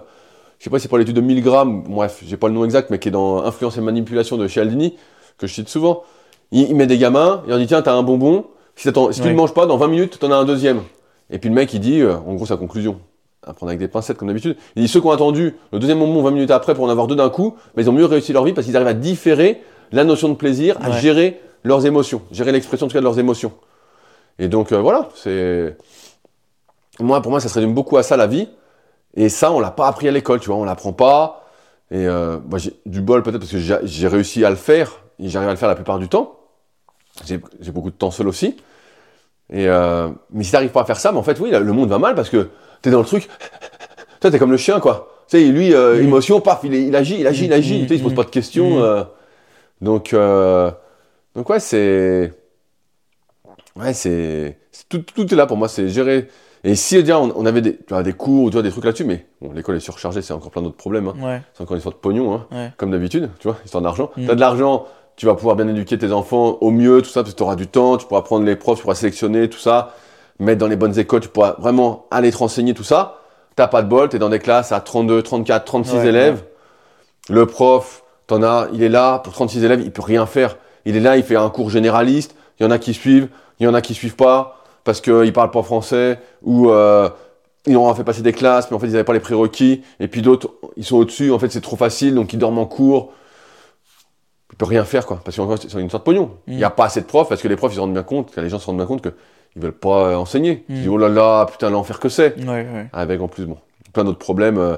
je 0.60 0.66
sais 0.66 0.70
pas 0.70 0.78
si 0.78 0.84
c'est 0.84 0.90
pour 0.90 0.98
l'étude 0.98 1.16
de 1.16 1.22
Milgram, 1.22 1.84
bref, 1.88 2.22
j'ai 2.26 2.36
pas 2.36 2.48
le 2.50 2.54
nom 2.54 2.66
exact, 2.66 2.90
mais 2.90 3.00
qui 3.00 3.08
est 3.08 3.12
dans 3.12 3.44
Influence 3.44 3.78
et 3.78 3.82
manipulation 3.82 4.36
de 4.36 4.46
Cialdini, 4.48 4.98
que 5.38 5.48
je 5.48 5.54
cite 5.54 5.70
souvent. 5.70 6.04
Il, 6.52 6.70
il 6.70 6.76
met 6.76 6.88
des 6.88 6.98
gamins, 6.98 7.42
il 7.46 7.50
leur 7.50 7.60
dit 7.60 7.68
tiens, 7.68 7.82
t'as 7.82 7.94
un 7.94 8.04
bonbon, 8.04 8.46
Si, 8.76 8.92
tu 8.92 9.00
ne 9.28 9.34
manges 9.34 9.54
pas, 9.54 9.66
dans 9.66 9.78
20 9.78 9.88
minutes, 9.88 10.20
t'en 10.20 10.32
as 10.32 10.36
un 10.36 10.44
deuxième. 10.46 10.82
Et 11.30 11.38
puis 11.40 11.50
le 11.50 11.56
mec, 11.56 11.74
il 11.74 11.80
dit, 11.80 12.02
euh, 12.02 12.16
en 12.18 12.34
gros, 12.36 12.46
sa 12.46 12.58
conclusion, 12.58 13.00
à 13.46 13.54
prendre 13.54 13.70
avec 13.70 13.80
des 13.80 13.88
pincettes 13.88 14.18
comme 14.18 14.28
d'habitude, 14.28 14.58
il 14.76 14.82
dit 14.84 14.88
ceux 14.88 15.00
qui 15.00 15.08
ont 15.08 15.12
attendu 15.12 15.56
le 15.72 15.80
deuxième 15.80 16.00
moment 16.00 16.22
20 16.22 16.32
minutes 16.32 16.52
après 16.52 16.74
pour 16.76 16.84
en 16.84 16.90
avoir 16.90 17.08
deux 17.08 17.16
d'un 17.16 17.30
coup, 17.30 17.56
mais 17.76 17.84
ils 17.84 17.90
ont 17.90 17.94
mieux 17.94 18.06
réussi 18.06 18.34
leur 18.34 18.44
vie 18.44 18.54
parce 18.54 18.66
qu'ils 18.68 18.76
arrivent 18.76 18.88
à 18.88 18.94
différer 18.94 19.62
la 19.92 20.04
notion 20.04 20.30
de 20.30 20.34
plaisir, 20.36 20.78
à 20.82 20.90
Ouais. 20.90 21.00
gérer 21.00 21.40
leurs 21.64 21.86
émotions, 21.86 22.22
gérer 22.32 22.52
l'expression 22.52 22.86
en 22.86 22.90
tout 22.90 22.94
cas 22.94 23.00
de 23.00 23.06
leurs 23.06 23.20
émotions. 23.20 23.52
Et 24.40 24.48
donc 24.48 24.72
euh, 24.72 24.80
voilà, 24.80 25.10
c'est. 25.16 25.76
Moi, 27.00 27.22
pour 27.22 27.32
moi, 27.32 27.40
ça 27.40 27.48
se 27.50 27.54
résume 27.56 27.74
beaucoup 27.74 27.98
à 27.98 28.04
ça 28.04 28.18
la 28.18 28.28
vie. 28.28 28.50
Et 29.16 29.30
ça, 29.30 29.52
on 29.52 29.60
l'a 29.60 29.72
pas 29.72 29.88
appris 29.88 30.08
à 30.08 30.12
l'école, 30.12 30.40
tu 30.40 30.48
vois, 30.48 30.58
on 30.58 30.64
l'apprend 30.66 30.94
pas. 30.94 31.46
Et 31.92 32.06
euh, 32.08 32.38
moi, 32.48 32.60
j'ai 32.60 32.74
du 32.86 33.02
bol 33.02 33.24
peut-être 33.24 33.40
parce 33.40 33.52
que 33.52 33.58
j'ai 33.58 34.08
réussi 34.08 34.46
à 34.46 34.50
le 34.50 34.56
faire, 34.56 35.02
et 35.18 35.30
j'arrive 35.30 35.50
à 35.50 35.54
le 35.54 35.58
faire 35.58 35.70
la 35.70 35.76
plupart 35.76 35.98
du 35.98 36.08
temps. 36.08 36.36
J'ai 37.26 37.72
beaucoup 37.72 37.90
de 37.90 37.96
temps 37.96 38.12
seul 38.12 38.28
aussi. 38.28 38.58
Et 39.52 39.68
euh, 39.68 40.10
mais 40.32 40.44
si 40.44 40.52
t'arrives 40.52 40.70
pas 40.72 40.82
à 40.82 40.86
faire 40.86 41.00
ça, 41.00 41.12
mais 41.12 41.18
en 41.18 41.24
fait, 41.24 41.40
oui, 41.40 41.50
là, 41.52 41.60
le 41.60 41.74
monde 41.74 41.90
va 41.90 41.98
mal 41.98 42.16
parce 42.16 42.30
que 42.30 42.50
t'es 42.82 42.92
dans 42.92 43.00
le 43.00 43.06
truc. 43.06 43.28
Toi, 44.22 44.30
t'es 44.32 44.38
comme 44.40 44.52
le 44.52 44.58
chien, 44.58 44.80
quoi. 44.80 45.08
Tu 45.30 45.38
sais, 45.40 45.44
lui, 45.46 45.74
euh, 45.74 46.02
émotion, 46.02 46.42
paf, 46.42 46.60
il, 46.64 46.96
agit, 46.96 47.20
il 47.20 47.28
agit, 47.28 47.46
il 47.46 47.54
agit. 47.54 47.80
Mm, 47.80 47.82
Tu 47.84 47.88
sais, 47.88 47.96
il 47.96 47.98
se 48.00 48.04
pose 48.04 48.14
mm, 48.14 48.16
pas 48.16 48.24
de 48.24 48.30
questions. 48.30 48.80
mm. 48.80 48.82
euh. 48.84 49.04
donc, 49.82 50.16
donc 51.36 51.50
ouais, 51.50 51.60
c'est, 51.60 52.34
ouais, 53.76 53.94
c'est, 53.94 54.58
tout, 54.90 55.00
tout 55.00 55.32
est 55.34 55.38
là 55.38 55.46
pour 55.46 55.58
moi. 55.58 55.68
C'est 55.68 55.88
gérer. 55.90 56.28
Et 56.66 56.76
si 56.76 56.96
déjà 56.96 57.20
on, 57.20 57.32
on 57.38 57.46
avait 57.46 57.62
des, 57.62 57.78
tu 57.78 57.86
vois, 57.90 58.04
des 58.04 58.12
cours, 58.12 58.50
tu 58.50 58.54
vois, 58.54 58.64
des 58.64 58.70
trucs 58.72 58.84
là-dessus, 58.84 59.06
mais 59.06 59.26
bon, 59.40 59.54
l'école 59.54 59.78
est 59.78 59.80
surchargée, 59.80 60.22
c'est 60.22 60.34
encore 60.34 60.52
plein 60.52 60.62
d'autres 60.62 60.76
problèmes. 60.76 61.08
hein. 61.08 61.16
Ouais. 61.22 61.42
C'est 61.54 61.64
encore 61.64 61.76
une 61.76 61.80
histoire 61.80 61.96
de 61.96 62.00
pognon, 62.00 62.34
hein, 62.34 62.48
Ouais. 62.52 62.72
comme 62.76 62.92
d'habitude, 62.92 63.30
tu 63.40 63.48
vois, 63.48 63.58
histoire 63.64 63.82
d'argent. 63.82 64.12
Mm. 64.18 64.28
T'as 64.28 64.36
de 64.36 64.40
l'argent, 64.42 64.86
tu 65.20 65.26
vas 65.26 65.36
pouvoir 65.36 65.58
bien 65.58 65.68
éduquer 65.68 65.98
tes 65.98 66.14
enfants 66.14 66.58
au 66.62 66.72
mieux, 66.72 67.02
tout 67.02 67.10
ça, 67.10 67.24
parce 67.24 67.34
que 67.34 67.38
tu 67.38 67.44
auras 67.44 67.58
du 67.58 67.68
temps, 67.68 67.98
tu 67.98 68.08
pourras 68.08 68.22
prendre 68.22 68.46
les 68.46 68.56
profs, 68.56 68.78
tu 68.78 68.84
pourras 68.84 68.96
sélectionner, 68.96 69.50
tout 69.50 69.60
ça, 69.60 69.94
mettre 70.40 70.60
dans 70.60 70.68
les 70.68 70.78
bonnes 70.78 70.98
écoles, 70.98 71.20
tu 71.20 71.28
pourras 71.28 71.56
vraiment 71.60 72.06
aller 72.10 72.32
te 72.32 72.38
renseigner, 72.38 72.74
tout 72.74 72.86
ça. 72.86 73.20
T'as 73.58 73.68
pas 73.68 73.82
de 73.82 73.90
bol, 73.90 74.08
t'es 74.08 74.18
dans 74.18 74.30
des 74.30 74.40
classes 74.40 74.72
à 74.72 74.80
32, 74.80 75.22
34, 75.22 75.66
36 75.66 75.94
Ouais, 75.94 76.08
élèves. 76.08 76.44
Le 77.30 77.46
prof, 77.46 78.06
t'en 78.28 78.42
as, 78.44 78.70
il 78.72 78.82
est 78.82 78.88
là, 78.88 79.20
pour 79.20 79.34
36 79.34 79.66
élèves, 79.66 79.82
il 79.84 79.92
peut 79.92 80.02
rien 80.02 80.26
faire. 80.26 80.56
Il 80.86 80.96
est 80.96 81.02
là, 81.02 81.18
il 81.18 81.24
fait 81.24 81.36
un 81.36 81.50
cours 81.50 81.70
généraliste, 81.70 82.34
il 82.58 82.64
y 82.64 82.66
en 82.66 82.72
a 82.72 82.80
qui 82.80 82.94
suivent, 82.94 83.28
il 83.60 83.66
y 83.66 83.68
en 83.68 83.74
a 83.74 83.82
qui 83.82 83.96
suivent 83.96 84.16
pas, 84.16 84.62
parce 84.86 85.02
qu'ils 85.02 85.34
parlent 85.34 85.52
pas 85.52 85.64
français, 85.64 86.18
ou 86.44 86.70
euh, 86.70 87.10
ils 87.68 87.76
ont 87.76 87.94
fait 87.94 88.06
passer 88.06 88.22
des 88.22 88.32
classes, 88.32 88.72
mais 88.72 88.78
en 88.78 88.80
fait 88.80 88.88
ils 88.88 88.94
n'avaient 88.94 89.04
pas 89.04 89.12
les 89.12 89.20
prérequis, 89.20 89.82
et 90.00 90.08
puis 90.08 90.22
d'autres, 90.22 90.52
ils 90.78 90.86
sont 90.86 90.96
au-dessus, 90.96 91.30
en 91.34 91.40
fait 91.40 91.52
c'est 91.52 91.60
trop 91.60 91.76
facile, 91.76 92.16
donc 92.16 92.32
ils 92.32 92.40
dorment 92.40 92.60
en 92.60 92.66
cours. 92.66 93.12
Il 94.62 94.66
peut 94.66 94.72
rien 94.72 94.84
faire, 94.84 95.06
quoi, 95.06 95.22
parce 95.24 95.38
qu'encore 95.38 95.58
c'est 95.58 95.72
une 95.80 95.90
sorte 95.90 96.04
de 96.06 96.12
pognon. 96.12 96.32
Il 96.46 96.58
n'y 96.58 96.66
a 96.66 96.70
pas 96.70 96.84
assez 96.84 97.00
de 97.00 97.06
profs, 97.06 97.30
parce 97.30 97.42
que 97.42 97.48
les 97.48 97.56
profs 97.56 97.72
ils 97.72 97.76
se 97.76 97.80
rendent 97.80 97.94
bien 97.94 98.04
compte, 98.04 98.32
que 98.32 98.42
les 98.42 98.50
gens 98.50 98.60
se 98.60 98.66
rendent 98.66 98.76
bien 98.76 98.86
compte 98.86 99.02
qu'ils 99.02 99.14
veulent 99.56 99.72
pas 99.72 100.10
euh, 100.10 100.16
enseigner. 100.16 100.66
Ils 100.68 100.76
Mm. 100.76 100.80
disent, 100.80 100.88
oh 100.90 100.98
là 100.98 101.08
là, 101.08 101.46
putain, 101.46 101.70
l'enfer 101.70 101.98
que 101.98 102.10
c'est. 102.10 102.36
Ouais, 102.40 102.46
ouais. 102.46 102.90
Avec 102.92 103.22
en 103.22 103.30
plus, 103.30 103.46
bon, 103.46 103.56
plein 103.94 104.04
d'autres 104.04 104.20
problèmes. 104.20 104.58
euh, 104.58 104.76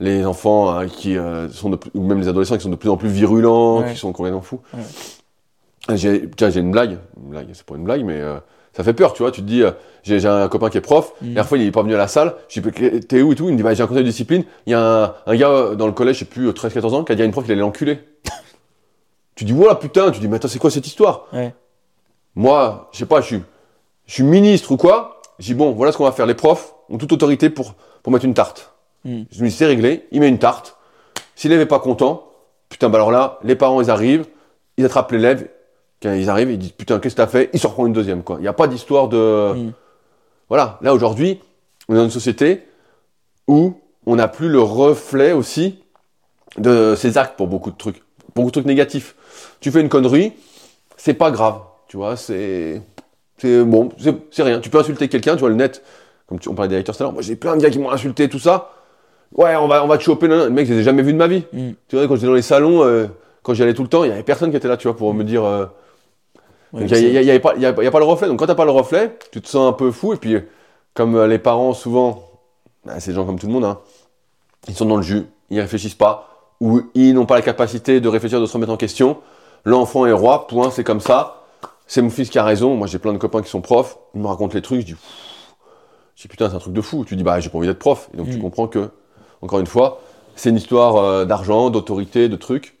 les 0.00 0.26
enfants 0.26 0.70
hein, 0.70 0.88
qui 0.88 1.16
euh, 1.16 1.48
sont 1.50 1.70
de 1.70 1.76
plus- 1.76 1.92
ou 1.94 2.02
même 2.02 2.18
les 2.18 2.26
adolescents 2.26 2.56
qui 2.56 2.64
sont 2.64 2.68
de 2.70 2.74
plus 2.74 2.88
en 2.90 2.96
plus 2.96 3.10
virulents, 3.10 3.82
Ouais. 3.82 3.92
qui 3.92 3.96
sont 3.96 4.10
complètement 4.12 4.40
fous. 4.42 4.60
J'ai, 5.94 6.28
tiens, 6.36 6.50
j'ai 6.50 6.58
une 6.58 6.72
blague, 6.72 6.98
une 7.22 7.30
blague, 7.30 7.46
c'est 7.52 7.64
pas 7.64 7.76
une 7.76 7.84
blague, 7.84 8.02
mais 8.04 8.20
euh, 8.20 8.38
ça 8.72 8.82
fait 8.82 8.92
peur, 8.94 9.12
tu 9.12 9.22
vois. 9.22 9.30
Tu 9.30 9.40
te 9.42 9.46
dis, 9.46 9.62
j'ai, 10.02 10.18
j'ai 10.18 10.26
un 10.26 10.48
copain 10.48 10.68
qui 10.70 10.78
est 10.78 10.80
prof, 10.80 11.12
Mm. 11.22 11.34
la 11.34 11.44
fois 11.44 11.58
il 11.58 11.66
est 11.68 11.70
pas 11.70 11.82
venu 11.82 11.94
à 11.94 11.98
la 11.98 12.08
salle, 12.08 12.34
je 12.48 12.60
dis, 12.60 13.00
t'es 13.06 13.22
où 13.22 13.30
et 13.30 13.36
tout, 13.36 13.46
il 13.46 13.52
me 13.52 13.56
dit, 13.56 13.62
bah, 13.62 13.72
j'ai 13.74 13.84
un 13.84 13.86
conseil 13.86 14.02
de 14.02 14.08
discipline, 14.08 14.42
il 14.66 14.72
y 14.72 14.74
a 14.74 14.80
un, 15.04 15.14
un 15.26 15.36
gars 15.36 15.76
dans 15.76 15.86
le 15.86 15.92
collège, 15.92 16.16
je 16.16 16.20
sais 16.20 16.24
plus, 16.24 16.48
13-14 16.50 16.94
ans, 16.94 17.04
qui 17.04 17.12
a 17.12 17.14
dit 17.14 17.22
à 17.22 17.24
une 17.24 17.30
prof 17.30 17.44
qu'il 17.44 17.52
allait 17.52 17.60
l'enculer. 17.60 18.00
tu 19.42 19.46
dis, 19.46 19.52
voilà, 19.52 19.74
putain, 19.74 20.12
tu 20.12 20.20
dis, 20.20 20.28
mais 20.28 20.36
attends, 20.36 20.46
c'est 20.46 20.60
quoi 20.60 20.70
cette 20.70 20.86
histoire? 20.86 21.26
Ouais. 21.32 21.52
Moi, 22.36 22.88
je 22.92 22.98
sais 22.98 23.06
pas, 23.06 23.20
je 23.20 23.26
suis, 23.26 23.42
je 24.06 24.14
suis 24.14 24.22
ministre 24.22 24.70
ou 24.70 24.76
quoi. 24.76 25.20
Je 25.40 25.46
dis, 25.46 25.54
bon, 25.54 25.72
voilà 25.72 25.90
ce 25.90 25.98
qu'on 25.98 26.04
va 26.04 26.12
faire. 26.12 26.26
Les 26.26 26.34
profs 26.34 26.74
ont 26.88 26.96
toute 26.96 27.12
autorité 27.12 27.50
pour, 27.50 27.74
pour 28.04 28.12
mettre 28.12 28.24
une 28.24 28.34
tarte. 28.34 28.72
Mm. 29.04 29.22
Je 29.32 29.42
me 29.42 29.48
dis, 29.48 29.54
c'est 29.54 29.66
réglé, 29.66 30.06
il 30.12 30.20
met 30.20 30.28
une 30.28 30.38
tarte. 30.38 30.76
Si 31.34 31.48
l'élève 31.48 31.62
est 31.62 31.66
pas 31.66 31.80
content, 31.80 32.28
putain, 32.68 32.88
bah 32.88 32.98
alors 32.98 33.10
là, 33.10 33.40
les 33.42 33.56
parents, 33.56 33.80
ils 33.80 33.90
arrivent, 33.90 34.26
ils 34.76 34.84
attrapent 34.84 35.10
l'élève, 35.10 35.48
quand 36.00 36.12
ils 36.12 36.30
arrivent, 36.30 36.52
ils 36.52 36.58
disent, 36.58 36.70
putain, 36.70 37.00
qu'est-ce 37.00 37.16
que 37.16 37.22
t'as 37.22 37.26
fait? 37.26 37.50
Il 37.52 37.58
se 37.58 37.66
reprend 37.66 37.86
une 37.86 37.92
deuxième, 37.92 38.22
quoi. 38.22 38.36
Il 38.38 38.42
n'y 38.42 38.48
a 38.48 38.52
pas 38.52 38.68
d'histoire 38.68 39.08
de. 39.08 39.54
Mm. 39.54 39.72
Voilà, 40.48 40.78
là, 40.82 40.94
aujourd'hui, 40.94 41.40
on 41.88 41.94
est 41.94 41.96
dans 41.96 42.04
une 42.04 42.10
société 42.10 42.68
où 43.48 43.74
on 44.06 44.14
n'a 44.14 44.28
plus 44.28 44.48
le 44.48 44.60
reflet 44.60 45.32
aussi 45.32 45.82
de 46.58 46.94
ces 46.96 47.18
actes 47.18 47.36
pour 47.36 47.48
beaucoup 47.48 47.72
de 47.72 47.76
trucs, 47.76 48.02
beaucoup 48.36 48.48
de 48.48 48.52
trucs 48.52 48.66
négatifs. 48.66 49.16
Tu 49.60 49.70
fais 49.70 49.80
une 49.80 49.88
connerie, 49.88 50.32
c'est 50.96 51.14
pas 51.14 51.30
grave, 51.30 51.60
tu 51.88 51.96
vois, 51.96 52.16
c'est. 52.16 52.82
C'est 53.38 53.64
bon, 53.64 53.88
c'est 54.30 54.42
rien. 54.44 54.60
Tu 54.60 54.70
peux 54.70 54.78
insulter 54.78 55.08
quelqu'un, 55.08 55.34
tu 55.34 55.40
vois, 55.40 55.48
le 55.48 55.56
net, 55.56 55.82
comme 56.28 56.38
tu, 56.38 56.48
on 56.48 56.54
parlait 56.54 56.68
des 56.68 56.76
haters 56.76 56.96
tout 56.96 57.02
à 57.02 57.06
l'heure, 57.06 57.12
moi 57.12 57.22
j'ai 57.22 57.34
plein 57.34 57.56
de 57.56 57.62
gars 57.62 57.70
qui 57.70 57.78
m'ont 57.80 57.90
insulté, 57.90 58.28
tout 58.28 58.38
ça. 58.38 58.70
Ouais, 59.34 59.56
on 59.56 59.66
va, 59.66 59.82
on 59.82 59.88
va 59.88 59.98
te 59.98 60.02
choper, 60.02 60.28
le 60.28 60.48
mec, 60.50 60.66
je 60.68 60.74
les 60.74 60.80
ai 60.80 60.82
jamais 60.84 61.02
vus 61.02 61.12
de 61.12 61.18
ma 61.18 61.26
vie. 61.26 61.44
Mm. 61.52 61.70
Tu 61.88 61.96
vois, 61.96 62.06
quand 62.06 62.14
j'étais 62.14 62.26
dans 62.28 62.34
les 62.34 62.42
salons, 62.42 62.84
euh, 62.84 63.06
quand 63.42 63.54
j'y 63.54 63.62
allais 63.62 63.74
tout 63.74 63.82
le 63.82 63.88
temps, 63.88 64.04
il 64.04 64.10
y 64.10 64.12
avait 64.12 64.22
personne 64.22 64.50
qui 64.50 64.56
était 64.56 64.68
là, 64.68 64.76
tu 64.76 64.86
vois, 64.86 64.96
pour 64.96 65.12
me 65.14 65.24
dire. 65.24 65.44
euh, 65.44 65.66
Ouais, 66.72 66.86
il 66.86 67.22
n'y 67.22 67.30
a, 67.30 67.34
a- 67.34 67.40
pas 67.40 67.54
le 67.98 68.04
reflet. 68.04 68.28
Donc 68.28 68.38
quand 68.38 68.46
t'as 68.46 68.54
pas 68.54 68.64
le 68.64 68.70
reflet, 68.70 69.16
tu 69.30 69.42
te 69.42 69.48
sens 69.48 69.68
un 69.68 69.72
peu 69.74 69.90
fou. 69.90 70.14
Et 70.14 70.16
puis, 70.16 70.36
comme 70.94 71.16
euh, 71.16 71.26
les 71.26 71.38
parents, 71.38 71.74
souvent, 71.74 72.22
bah, 72.86 72.94
c'est 72.98 73.10
des 73.10 73.16
gens 73.16 73.26
comme 73.26 73.38
tout 73.38 73.46
le 73.46 73.52
monde, 73.52 73.64
hein, 73.64 73.78
ils 74.68 74.74
sont 74.74 74.86
dans 74.86 74.96
le 74.96 75.02
jus, 75.02 75.24
ils 75.50 75.60
réfléchissent 75.60 75.94
pas, 75.94 76.31
ou 76.62 76.82
ils 76.94 77.12
n'ont 77.12 77.26
pas 77.26 77.34
la 77.34 77.42
capacité 77.42 78.00
de 78.00 78.08
réfléchir, 78.08 78.40
de 78.40 78.46
se 78.46 78.52
remettre 78.52 78.70
en 78.72 78.76
question. 78.76 79.18
L'enfant 79.64 80.06
est 80.06 80.12
roi, 80.12 80.46
point, 80.46 80.70
c'est 80.70 80.84
comme 80.84 81.00
ça. 81.00 81.42
C'est 81.88 82.02
mon 82.02 82.10
fils 82.10 82.30
qui 82.30 82.38
a 82.38 82.44
raison. 82.44 82.76
Moi, 82.76 82.86
j'ai 82.86 83.00
plein 83.00 83.12
de 83.12 83.18
copains 83.18 83.42
qui 83.42 83.50
sont 83.50 83.60
profs. 83.60 83.98
Ils 84.14 84.20
me 84.20 84.26
racontent 84.28 84.54
les 84.54 84.62
trucs. 84.62 84.80
Je 84.82 84.86
dis, 84.86 84.96
je 86.16 86.22
dis 86.22 86.28
putain, 86.28 86.48
c'est 86.48 86.54
un 86.54 86.60
truc 86.60 86.72
de 86.72 86.80
fou. 86.80 87.04
Tu 87.04 87.16
dis, 87.16 87.24
bah, 87.24 87.40
j'ai 87.40 87.50
pas 87.50 87.58
envie 87.58 87.66
d'être 87.66 87.80
prof. 87.80 88.08
Et 88.14 88.16
donc, 88.16 88.30
tu 88.30 88.36
Mm. 88.38 88.42
comprends 88.42 88.68
que, 88.68 88.90
encore 89.42 89.58
une 89.58 89.66
fois, 89.66 90.00
c'est 90.36 90.50
une 90.50 90.56
histoire 90.56 90.96
euh, 90.96 91.24
d'argent, 91.24 91.68
d'autorité, 91.70 92.28
de 92.28 92.36
trucs. 92.36 92.78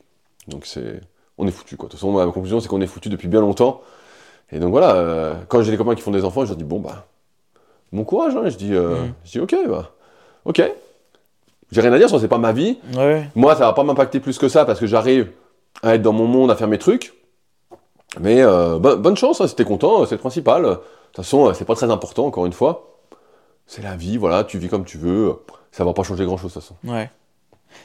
Donc, 0.48 0.64
c'est, 0.64 1.00
on 1.38 1.46
est 1.48 1.50
foutu, 1.50 1.76
quoi. 1.76 1.88
De 1.88 1.90
toute 1.92 2.00
façon, 2.00 2.12
ma 2.12 2.24
conclusion, 2.26 2.60
c'est 2.60 2.68
qu'on 2.68 2.80
est 2.80 2.86
foutu 2.86 3.08
depuis 3.08 3.28
bien 3.28 3.40
longtemps. 3.40 3.80
Et 4.52 4.58
donc, 4.60 4.70
voilà, 4.70 4.94
euh, 4.94 5.34
quand 5.48 5.60
j'ai 5.62 5.72
des 5.72 5.76
copains 5.76 5.94
qui 5.96 6.02
font 6.02 6.10
des 6.12 6.24
enfants, 6.24 6.42
je 6.44 6.50
leur 6.50 6.56
dis, 6.56 6.64
bon, 6.64 6.78
bah, 6.78 7.06
bon 7.92 8.04
courage, 8.04 8.34
hein. 8.36 8.48
Je 8.48 8.56
dis, 8.56 8.74
euh, 8.74 9.06
Mm. 9.06 9.12
je 9.24 9.30
dis, 9.32 9.40
ok, 9.40 9.56
bah, 9.68 9.90
ok. 10.44 10.62
J'ai 11.72 11.80
rien 11.80 11.92
à 11.92 11.98
dire, 11.98 12.08
ça, 12.08 12.20
c'est 12.20 12.28
pas 12.28 12.38
ma 12.38 12.52
vie. 12.52 12.78
Ouais. 12.96 13.28
Moi, 13.34 13.54
ça 13.56 13.60
va 13.66 13.72
pas 13.72 13.82
m'impacter 13.82 14.20
plus 14.20 14.38
que 14.38 14.46
ça 14.48 14.64
parce 14.64 14.78
que 14.78 14.86
j'arrive 14.86 15.32
à 15.82 15.94
être 15.96 16.02
dans 16.02 16.12
mon 16.12 16.26
monde, 16.26 16.50
à 16.50 16.54
faire 16.54 16.68
mes 16.68 16.78
trucs. 16.78 17.12
Mais 18.20 18.42
euh, 18.42 18.78
bo- 18.78 18.96
bonne 18.98 19.16
chance, 19.16 19.40
hein, 19.40 19.48
si 19.48 19.54
t'es 19.56 19.64
content, 19.64 20.04
c'est 20.06 20.14
le 20.16 20.20
principal. 20.20 20.62
De 20.62 20.68
toute 20.74 21.16
façon, 21.16 21.48
euh, 21.48 21.54
c'est 21.54 21.64
pas 21.64 21.74
très 21.74 21.90
important, 21.90 22.26
encore 22.26 22.46
une 22.46 22.52
fois. 22.52 22.98
C'est 23.66 23.82
la 23.82 23.96
vie, 23.96 24.18
voilà, 24.18 24.44
tu 24.44 24.58
vis 24.58 24.68
comme 24.68 24.84
tu 24.84 24.98
veux. 24.98 25.32
Ça 25.72 25.82
va 25.84 25.94
pas 25.94 26.02
changer 26.02 26.24
grand 26.26 26.36
chose, 26.36 26.52
de 26.52 26.60
toute 26.60 26.62
façon. 26.62 26.74
Ouais. 26.84 27.10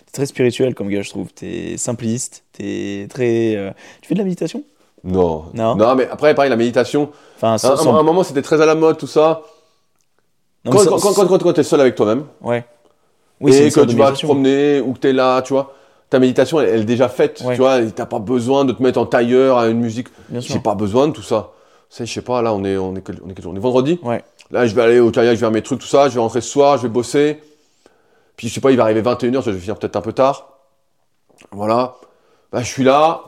T'es 0.06 0.12
très 0.12 0.26
spirituel 0.26 0.76
comme 0.76 0.90
gars, 0.90 1.02
je 1.02 1.10
trouve. 1.10 1.32
T'es 1.34 1.78
simpliste. 1.78 2.44
T'es 2.52 3.08
très. 3.10 3.56
euh, 3.56 3.72
Tu 4.02 4.10
fais 4.10 4.16
de 4.16 4.20
la 4.20 4.26
méditation? 4.26 4.64
Non. 5.06 5.46
Non. 5.54 5.96
mais 5.96 6.10
après, 6.10 6.36
pareil, 6.36 6.50
la 6.50 6.58
méditation. 6.58 7.10
Enfin, 7.38 7.52
À 7.52 7.54
un, 7.54 7.58
sans- 7.58 7.96
à 7.96 8.00
un 8.00 8.04
moment, 8.04 8.24
c'était 8.24 8.42
très 8.42 8.60
à 8.60 8.66
la 8.66 8.76
mode, 8.76 8.98
tout 8.98 9.08
ça. 9.08 9.44
Non, 10.66 10.72
quand 10.74 10.86
quand, 10.86 11.00
quand, 11.14 11.26
quand, 11.28 11.38
quand 11.44 11.54
t'es 11.54 11.64
seul 11.64 11.80
avec 11.80 11.96
toi-même, 11.96 12.26
Ouais. 12.42 12.66
Oui, 13.40 13.56
et 13.56 13.70
que 13.72 13.82
tu 13.82 13.96
vas 13.96 14.12
te 14.12 14.24
promener, 14.26 14.82
ou 14.82 14.94
que 14.94 15.00
t'es 15.00 15.14
là, 15.14 15.42
tu 15.44 15.54
vois, 15.54 15.74
ta 16.10 16.20
méditation, 16.20 16.60
elle, 16.60 16.70
elle 16.70 16.82
est 16.82 16.86
déjà 16.86 17.08
faite, 17.10 17.42
Ouais. 17.46 17.54
tu 17.56 17.62
vois, 17.62 17.80
t'as 17.96 18.06
pas 18.06 18.20
besoin 18.20 18.66
de 18.66 18.72
te 18.74 18.82
mettre 18.82 19.00
en 19.00 19.06
tailleur 19.06 19.58
à 19.58 19.68
une 19.68 19.80
musique. 19.80 20.08
J'ai 20.34 20.60
pas 20.60 20.74
besoin 20.76 21.08
de 21.08 21.14
tout 21.14 21.22
ça. 21.22 21.52
Je 21.98 22.06
sais 22.06 22.22
pas, 22.22 22.42
là, 22.42 22.54
on 22.54 22.64
est, 22.64 22.78
on 22.78 22.96
est, 22.96 23.02
quel, 23.02 23.20
on 23.26 23.30
est 23.30 23.34
quel 23.34 23.44
jour? 23.44 23.54
On 23.54 23.56
est 23.56 23.60
vendredi 23.60 24.00
Ouais. 24.04 24.24
Là, 24.52 24.66
je 24.66 24.74
vais 24.76 24.82
aller 24.82 25.00
au 25.00 25.12
kayak, 25.12 25.28
je 25.32 25.36
vais 25.36 25.40
faire 25.40 25.52
mes 25.52 25.62
trucs, 25.62 25.80
tout 25.80 25.88
ça, 25.88 26.10
je 26.10 26.16
vais 26.16 26.20
rentrer 26.20 26.42
ce 26.42 26.50
soir, 26.50 26.78
je 26.78 26.84
vais 26.84 26.90
bosser. 26.90 27.40
Puis, 28.36 28.48
je 28.50 28.54
sais 28.54 28.62
pas, 28.62 28.72
il 28.72 28.78
va 28.78 28.84
arriver 28.84 29.02
21h, 29.02 29.42
je 29.44 29.52
vais 29.52 29.60
finir 29.60 29.78
peut-être 29.78 29.96
un 29.96 30.02
peu 30.02 30.14
tard. 30.14 30.58
Voilà. 31.52 31.96
Bah, 32.52 32.62
je 32.62 32.68
suis 32.68 32.84
là. 32.84 33.22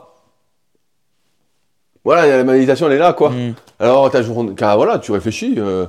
Voilà, 2.04 2.38
la 2.38 2.44
méditation, 2.44 2.86
elle 2.86 2.94
est 2.94 2.98
là, 2.98 3.12
quoi. 3.12 3.30
Mm. 3.30 3.54
Alors, 3.78 4.10
ta 4.10 4.22
journée, 4.22 4.54
voilà, 4.58 4.98
tu 4.98 5.12
réfléchis, 5.12 5.54
euh, 5.58 5.86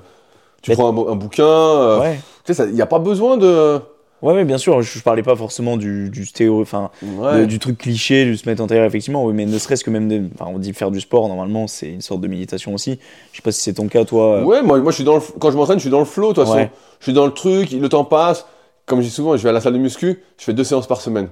tu 0.61 0.71
Mais- 0.71 0.75
prends 0.75 0.89
un 0.89 1.15
bouquin. 1.15 1.43
euh, 1.45 1.99
Ouais. 2.01 2.19
Tu 2.43 2.53
sais, 2.53 2.65
il 2.67 2.73
n'y 2.73 2.81
a 2.81 2.85
pas 2.85 2.99
besoin 2.99 3.37
de. 3.37 3.79
Ouais, 4.21 4.33
ouais, 4.33 4.43
bien 4.45 4.57
sûr. 4.57 4.81
Je, 4.81 4.97
je 4.99 5.03
parlais 5.03 5.23
pas 5.23 5.35
forcément 5.35 5.77
du, 5.77 6.09
du 6.09 6.25
stéo, 6.25 6.61
enfin, 6.61 6.91
Ouais. 7.03 7.45
du 7.47 7.57
truc 7.59 7.77
cliché, 7.77 8.25
de 8.25 8.35
se 8.35 8.47
mettre 8.47 8.61
en 8.61 8.67
tailleur, 8.67 8.85
effectivement. 8.85 9.25
Oui, 9.25 9.33
mais 9.33 9.45
ne 9.45 9.57
serait-ce 9.57 9.83
que 9.83 9.89
même, 9.89 10.07
des- 10.07 10.21
on 10.39 10.59
dit 10.59 10.73
faire 10.73 10.91
du 10.91 11.01
sport, 11.01 11.27
normalement, 11.27 11.67
c'est 11.67 11.89
une 11.89 12.01
sorte 12.01 12.21
de 12.21 12.27
méditation 12.27 12.73
aussi. 12.73 12.99
Je 13.31 13.37
sais 13.37 13.41
pas 13.41 13.51
si 13.51 13.61
c'est 13.61 13.73
ton 13.73 13.87
cas, 13.87 14.05
toi. 14.05 14.37
euh, 14.37 14.43
Ouais, 14.43 14.61
moi, 14.61 14.79
moi 14.79 14.91
je 14.91 14.95
suis 14.95 15.03
dans 15.03 15.15
le, 15.15 15.21
quand 15.39 15.49
je 15.51 15.57
m'entraîne, 15.57 15.77
je 15.77 15.81
suis 15.83 15.89
dans 15.89 15.99
le 15.99 16.05
flow, 16.05 16.29
de 16.29 16.33
toute 16.35 16.43
façon. 16.45 16.57
Ouais. 16.57 16.71
Je 16.99 17.05
suis 17.05 17.13
dans 17.13 17.25
le 17.25 17.31
truc, 17.33 17.71
le 17.71 17.89
temps 17.89 18.05
passe. 18.05 18.45
Comme 18.85 18.99
je 19.01 19.05
dis 19.05 19.11
souvent, 19.11 19.37
je 19.37 19.43
vais 19.43 19.49
à 19.49 19.53
la 19.53 19.61
salle 19.61 19.73
de 19.73 19.77
muscu, 19.79 20.21
je 20.37 20.43
fais 20.43 20.53
deux 20.53 20.63
séances 20.63 20.87
par 20.87 21.01
semaine. 21.01 21.29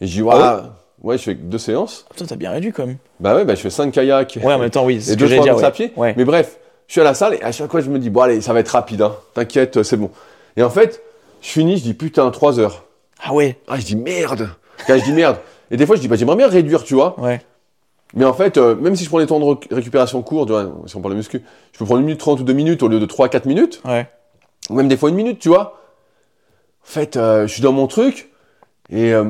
Et 0.00 0.06
je 0.06 0.12
dis, 0.12 0.20
voilà, 0.20 0.74
ouais, 1.02 1.16
je 1.18 1.22
fais 1.22 1.34
deux 1.34 1.58
séances. 1.58 2.04
Putain, 2.10 2.24
t'as 2.26 2.36
bien 2.36 2.50
réduit 2.50 2.72
quand 2.72 2.86
même. 2.86 2.96
Bah 3.20 3.34
ouais, 3.34 3.44
bah, 3.44 3.54
je 3.54 3.60
fais 3.60 3.70
cinq 3.70 3.92
kayaks. 3.92 4.38
Ouais, 4.42 4.52
en 4.52 4.58
même 4.58 4.70
temps, 4.70 4.84
oui. 4.84 5.00
C'est 5.00 5.12
et 5.12 5.16
deux, 5.16 5.28
trois 5.36 5.64
à 5.64 5.70
pied. 5.70 5.92
Mais 5.96 6.24
bref, 6.24 6.58
je 6.86 6.92
suis 6.92 7.00
à 7.00 7.04
la 7.04 7.14
salle 7.14 7.34
et 7.34 7.42
à 7.42 7.52
chaque 7.52 7.70
fois, 7.70 7.80
je 7.80 7.88
me 7.90 7.98
dis, 7.98 8.10
bon, 8.10 8.20
allez, 8.22 8.40
ça 8.40 8.52
va 8.52 8.60
être 8.60 8.68
rapide, 8.70 9.02
hein. 9.02 9.14
T'inquiète, 9.34 9.82
c'est 9.82 9.96
bon. 9.96 10.10
Et 10.56 10.62
en 10.62 10.70
fait, 10.70 11.02
je 11.46 11.52
finis, 11.52 11.76
je 11.78 11.82
dis, 11.82 11.94
putain, 11.94 12.30
trois 12.30 12.58
heures. 12.58 12.84
Ah 13.22 13.32
ouais. 13.32 13.58
Ah, 13.68 13.78
je 13.78 13.84
dis, 13.84 13.96
merde. 13.96 14.48
Quand 14.86 14.98
je 14.98 15.04
dis 15.04 15.12
merde. 15.12 15.38
Et 15.70 15.76
des 15.76 15.86
fois, 15.86 15.96
je 15.96 16.00
dis, 16.00 16.08
bah, 16.08 16.16
j'aimerais 16.16 16.36
bien 16.36 16.48
réduire, 16.48 16.82
tu 16.84 16.94
vois. 16.94 17.18
Ouais. 17.20 17.40
Mais 18.14 18.24
en 18.24 18.32
fait, 18.34 18.56
euh, 18.56 18.74
même 18.74 18.94
si 18.96 19.04
je 19.04 19.08
prends 19.08 19.18
des 19.18 19.26
temps 19.26 19.40
de 19.40 19.44
rec- 19.44 19.68
récupération 19.70 20.22
courts, 20.22 20.46
tu 20.46 20.52
vois, 20.52 20.72
si 20.86 20.96
on 20.96 21.00
parle 21.00 21.14
de 21.14 21.18
muscu, 21.18 21.42
je 21.72 21.78
peux 21.78 21.84
prendre 21.84 22.00
une 22.00 22.06
minute 22.06 22.20
30 22.20 22.40
ou 22.40 22.44
2 22.44 22.52
minutes 22.52 22.82
au 22.82 22.88
lieu 22.88 23.00
de 23.00 23.06
3-4 23.06 23.46
minutes, 23.46 23.80
Ouais. 23.84 24.08
ou 24.70 24.74
même 24.74 24.88
des 24.88 24.96
fois 24.96 25.08
une 25.08 25.16
minute, 25.16 25.38
tu 25.38 25.48
vois. 25.48 25.80
En 26.82 26.88
fait, 26.88 27.16
euh, 27.16 27.46
je 27.46 27.52
suis 27.52 27.62
dans 27.62 27.72
mon 27.72 27.86
truc, 27.88 28.30
et 28.90 29.12
euh, 29.12 29.24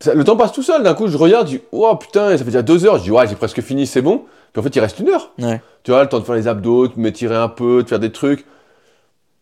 ça- 0.00 0.14
le 0.14 0.22
temps 0.24 0.36
passe 0.36 0.52
tout 0.52 0.62
seul. 0.62 0.82
D'un 0.82 0.94
coup, 0.94 1.08
je 1.08 1.16
regarde, 1.16 1.48
je 1.48 1.56
dis, 1.56 1.62
oh 1.72 1.94
putain, 1.96 2.30
ça 2.32 2.38
fait 2.38 2.44
déjà 2.44 2.62
2 2.62 2.84
heures. 2.84 2.98
Je 2.98 3.04
dis, 3.04 3.10
ouais, 3.10 3.26
j'ai 3.26 3.36
presque 3.36 3.60
fini, 3.62 3.86
c'est 3.86 4.02
bon. 4.02 4.24
Puis 4.52 4.60
en 4.60 4.62
fait, 4.62 4.74
il 4.76 4.80
reste 4.80 4.98
une 5.00 5.08
heure. 5.08 5.30
Ouais. 5.38 5.60
Tu 5.82 5.90
vois, 5.90 6.02
le 6.02 6.08
temps 6.08 6.20
de 6.20 6.24
faire 6.24 6.34
les 6.34 6.46
abdos, 6.48 6.88
de 6.88 6.92
m'étirer 6.96 7.36
un 7.36 7.48
peu, 7.48 7.82
de 7.82 7.88
faire 7.88 7.98
des 8.00 8.12
trucs. 8.12 8.44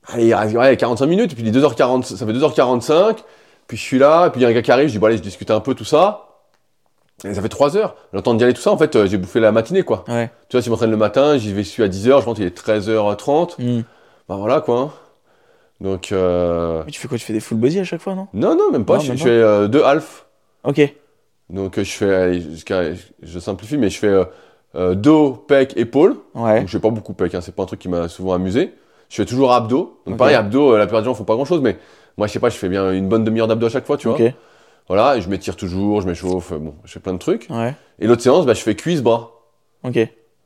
Allez, 0.09 0.27
il 0.27 0.35
reste 0.35 0.55
ouais, 0.57 0.77
45 0.77 1.07
minutes, 1.07 1.33
et 1.33 1.35
puis 1.37 1.45
il 1.47 1.57
est 1.57 1.61
2h40, 1.61 2.03
ça 2.05 2.27
fait 2.27 2.33
2h45, 2.33 3.19
puis 3.69 3.77
je 3.77 3.83
suis 3.83 3.99
là, 3.99 4.27
et 4.27 4.31
puis 4.31 4.41
il 4.41 4.45
y 4.45 4.47
a 4.47 4.49
un 4.49 4.53
gars 4.53 4.63
qui 4.63 4.73
arrive, 4.73 4.89
je 4.89 4.93
dis, 4.93 4.99
bon 4.99 5.07
allez, 5.07 5.17
je 5.17 5.23
discute 5.23 5.51
un 5.51 5.61
peu, 5.61 5.75
tout 5.75 5.85
ça. 5.85 6.29
Et 7.25 7.35
ça 7.35 7.43
fait 7.43 7.49
3 7.49 7.77
heures. 7.77 7.95
Le 8.13 8.21
temps 8.21 8.35
d'y 8.35 8.43
aller, 8.43 8.53
tout 8.53 8.61
ça, 8.63 8.73
en 8.73 8.77
fait, 8.79 8.97
euh, 8.97 9.07
j'ai 9.07 9.17
bouffé 9.17 9.39
la 9.39 9.53
matinée, 9.53 9.85
quoi. 9.85 10.05
Ouais. 10.09 10.29
Tu 10.49 10.57
vois, 10.57 10.63
si 10.63 10.67
je 10.67 10.71
m'entraîne 10.71 10.91
le 10.91 10.97
matin, 10.97 11.37
j'y 11.39 11.53
vais, 11.53 11.63
je 11.63 11.69
suis 11.69 11.85
à 11.85 11.89
10h, 11.89 12.21
je 12.21 12.25
rentre, 12.27 12.41
il 12.41 12.47
est 12.47 12.57
13h30. 12.59 13.55
Hmm. 13.63 13.83
Bah 14.29 14.35
voilà, 14.37 14.61
quoi. 14.61 14.93
Donc, 15.81 16.11
euh... 16.11 16.83
Mais 16.85 16.91
tu 16.91 16.99
fais 17.01 17.07
quoi 17.07 17.19
Tu 17.19 17.25
fais 17.25 17.33
des 17.33 17.39
full 17.41 17.59
body 17.59 17.79
à 17.79 17.85
chaque 17.85 18.01
fois, 18.01 18.15
non? 18.17 18.27
Non, 18.35 18.57
non, 18.57 18.73
même 18.73 18.85
pas, 18.85 18.95
Non, 18.95 19.01
je, 19.01 19.09
même 19.11 19.19
je 19.19 19.23
pas. 19.23 19.29
fais 19.29 19.37
euh, 19.37 19.69
deux 19.69 19.85
half. 19.85 20.27
Ok. 20.65 20.81
Donc, 21.51 21.79
euh, 21.79 21.85
je 21.85 21.91
fais, 21.93 22.41
jusqu'à- 22.41 22.93
je 23.23 23.39
simplifie, 23.39 23.77
mais 23.77 23.89
je 23.91 23.99
fais 23.99 24.95
dos, 24.97 25.33
pec, 25.35 25.75
épaule. 25.77 26.17
Ouais. 26.35 26.61
Donc 26.61 26.69
je 26.69 26.73
fais 26.73 26.81
pas 26.83 26.91
beaucoup 26.91 27.13
pec, 27.13 27.35
hein, 27.35 27.41
c'est 27.41 27.55
pas 27.55 27.63
un 27.63 27.67
truc 27.67 27.79
qui 27.79 27.89
m'a 27.89 28.09
souvent 28.09 28.33
amusé. 28.33 28.73
Je 29.13 29.17
fais 29.19 29.27
toujours 29.27 29.53
abdos. 29.53 30.01
Donc 30.07 30.17
pareil, 30.17 30.35
abdos, 30.35 30.73
euh, 30.73 30.79
la 30.79 30.87
plupart 30.87 31.03
des 31.03 31.05
gens 31.05 31.13
font 31.13 31.25
pas 31.25 31.35
grand 31.35 31.45
chose, 31.45 31.61
mais 31.61 31.77
moi 32.17 32.27
je 32.27 32.33
sais 32.33 32.39
pas, 32.39 32.49
je 32.49 32.57
fais 32.57 32.71
bien 32.71 32.93
une 32.93 33.09
bonne 33.09 33.25
demi-heure 33.25 33.47
d'abdos 33.47 33.67
à 33.67 33.69
chaque 33.69 33.85
fois, 33.85 33.99
tu 33.99 34.09
vois. 34.09 34.17
Voilà, 34.89 35.19
et 35.19 35.21
je 35.21 35.29
m'étire 35.29 35.55
toujours, 35.55 36.01
je 36.01 36.07
m'échauffe, 36.09 36.53
euh, 36.53 36.59
bon, 36.59 36.75
je 36.87 36.93
fais 36.95 36.99
plein 37.01 37.13
de 37.13 37.19
trucs. 37.19 37.47
Ouais. 37.51 37.75
Et 38.01 38.07
l'autre 38.07 38.23
séance, 38.23 38.47
bah, 38.47 38.55
je 38.55 38.63
fais 38.63 38.75
cuisse, 38.75 39.03
bras. 39.03 39.33
Ok. 39.85 39.99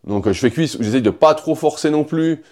Donc 0.04 0.26
euh, 0.26 0.32
je 0.32 0.40
fais 0.40 0.50
cuisse, 0.50 0.74
où 0.74 0.82
j'essaye 0.82 1.00
de 1.00 1.10
pas 1.10 1.34
trop 1.34 1.54
forcer 1.54 1.90
non 1.90 2.02
plus. 2.02 2.42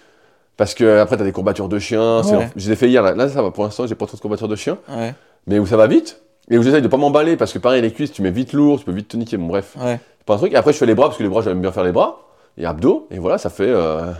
Parce 0.55 0.73
que 0.73 0.99
après 0.99 1.17
t'as 1.17 1.25
des 1.25 1.33
courbatures 1.33 1.67
de 1.67 1.79
chien, 1.79 2.21
Ouais. 2.21 2.49
je 2.55 2.65
les 2.67 2.71
ai 2.71 2.75
fait 2.77 2.87
hier, 2.87 3.03
là, 3.03 3.13
là 3.13 3.27
ça 3.27 3.41
va 3.41 3.51
pour 3.51 3.65
l'instant, 3.65 3.85
j'ai 3.85 3.95
pas 3.95 4.05
trop 4.05 4.15
de 4.15 4.21
courbatures 4.21 4.47
de 4.47 4.55
chien, 4.55 4.77
Ouais. 4.89 5.13
mais 5.47 5.59
où 5.59 5.65
ça 5.65 5.75
va 5.75 5.85
vite, 5.87 6.21
et 6.49 6.57
où 6.57 6.63
j'essaye 6.63 6.81
de 6.81 6.87
pas 6.87 6.95
m'emballer, 6.95 7.35
parce 7.35 7.51
que 7.51 7.59
pareil 7.59 7.81
les 7.81 7.91
cuisses, 7.91 8.13
tu 8.13 8.21
mets 8.21 8.31
vite 8.31 8.53
lourd, 8.53 8.79
tu 8.79 8.85
peux 8.85 8.93
vite 8.93 9.09
te 9.09 9.17
niquer, 9.17 9.35
bon 9.35 9.47
bref. 9.47 9.75
Pas 10.25 10.35
un 10.35 10.37
truc. 10.37 10.53
Et 10.53 10.55
après, 10.55 10.71
je 10.71 10.77
fais 10.77 10.85
les 10.85 10.95
bras, 10.95 11.07
parce 11.07 11.17
que 11.17 11.23
les 11.23 11.29
bras, 11.29 11.41
j'aime 11.41 11.59
bien 11.59 11.73
faire 11.73 11.83
les 11.83 11.91
bras. 11.91 12.21
Et 12.57 12.65
abdos. 12.65 13.05
Et 13.11 13.19
voilà, 13.19 13.37
ça 13.37 13.49
fait 13.49 13.67
euh, 13.67 14.11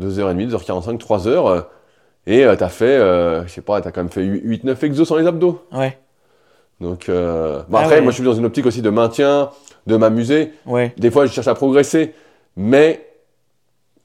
2h30, 0.00 0.50
2h45, 0.50 0.98
3h. 0.98 1.28
euh, 1.28 1.60
et 2.26 2.44
euh, 2.44 2.56
t'as 2.56 2.68
fait, 2.68 2.84
euh, 2.84 3.46
je 3.46 3.52
sais 3.52 3.60
pas, 3.62 3.80
t'as 3.80 3.90
quand 3.90 4.00
même 4.02 4.10
fait 4.10 4.22
8-9 4.22 4.84
exos 4.84 5.08
sans 5.08 5.16
les 5.16 5.26
abdos. 5.26 5.62
Ouais. 5.72 5.98
Donc, 6.80 7.08
euh, 7.08 7.62
bon, 7.68 7.78
Ah 7.78 7.82
après, 7.82 7.96
ouais. 7.96 8.00
moi, 8.02 8.10
je 8.12 8.16
suis 8.16 8.24
dans 8.24 8.34
une 8.34 8.44
optique 8.44 8.66
aussi 8.66 8.82
de 8.82 8.90
maintien, 8.90 9.50
de 9.86 9.96
m'amuser. 9.96 10.52
Ouais. 10.66 10.92
Des 10.98 11.10
fois, 11.10 11.26
je 11.26 11.32
cherche 11.32 11.48
à 11.48 11.54
progresser. 11.54 12.14
Mais 12.56 13.04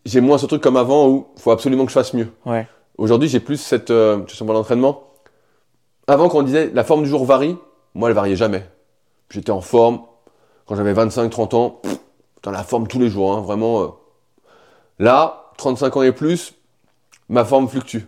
j'ai 0.06 0.22
moins 0.22 0.38
ce 0.38 0.46
truc 0.46 0.62
comme 0.62 0.78
avant 0.78 1.08
où 1.10 1.28
il 1.36 1.42
faut 1.42 1.52
absolument 1.52 1.84
que 1.86 1.90
je 1.92 1.96
fasse 1.96 2.14
mieux. 2.14 2.30
Ouais. 2.46 2.68
Aujourd'hui, 2.98 3.28
j'ai 3.28 3.40
plus 3.40 3.58
cette 3.58 3.92
euh, 3.92 4.20
par 4.40 4.54
l'entraînement. 4.54 5.04
Avant, 6.08 6.30
quand 6.30 6.40
on 6.40 6.44
disait 6.44 6.72
la 6.74 6.84
forme 6.84 7.04
du 7.04 7.10
jour 7.10 7.26
varie, 7.26 7.58
moi, 7.94 8.10
elle 8.10 8.16
variait 8.16 8.36
jamais. 8.36 8.64
J'étais 9.30 9.52
en 9.52 9.62
forme. 9.62 10.02
Quand 10.66 10.76
j'avais 10.76 10.94
25-30 10.94 11.56
ans, 11.56 11.70
pff, 11.84 11.98
dans 12.44 12.52
la 12.52 12.64
forme 12.64 12.88
tous 12.88 13.00
les 13.00 13.10
jours, 13.10 13.34
hein, 13.34 13.42
vraiment. 13.42 13.82
euh. 13.82 13.88
Là, 15.00 15.43
35 15.58 15.98
ans 15.98 16.02
et 16.04 16.12
plus, 16.12 16.54
ma 17.30 17.46
forme 17.46 17.68
fluctue. 17.68 18.00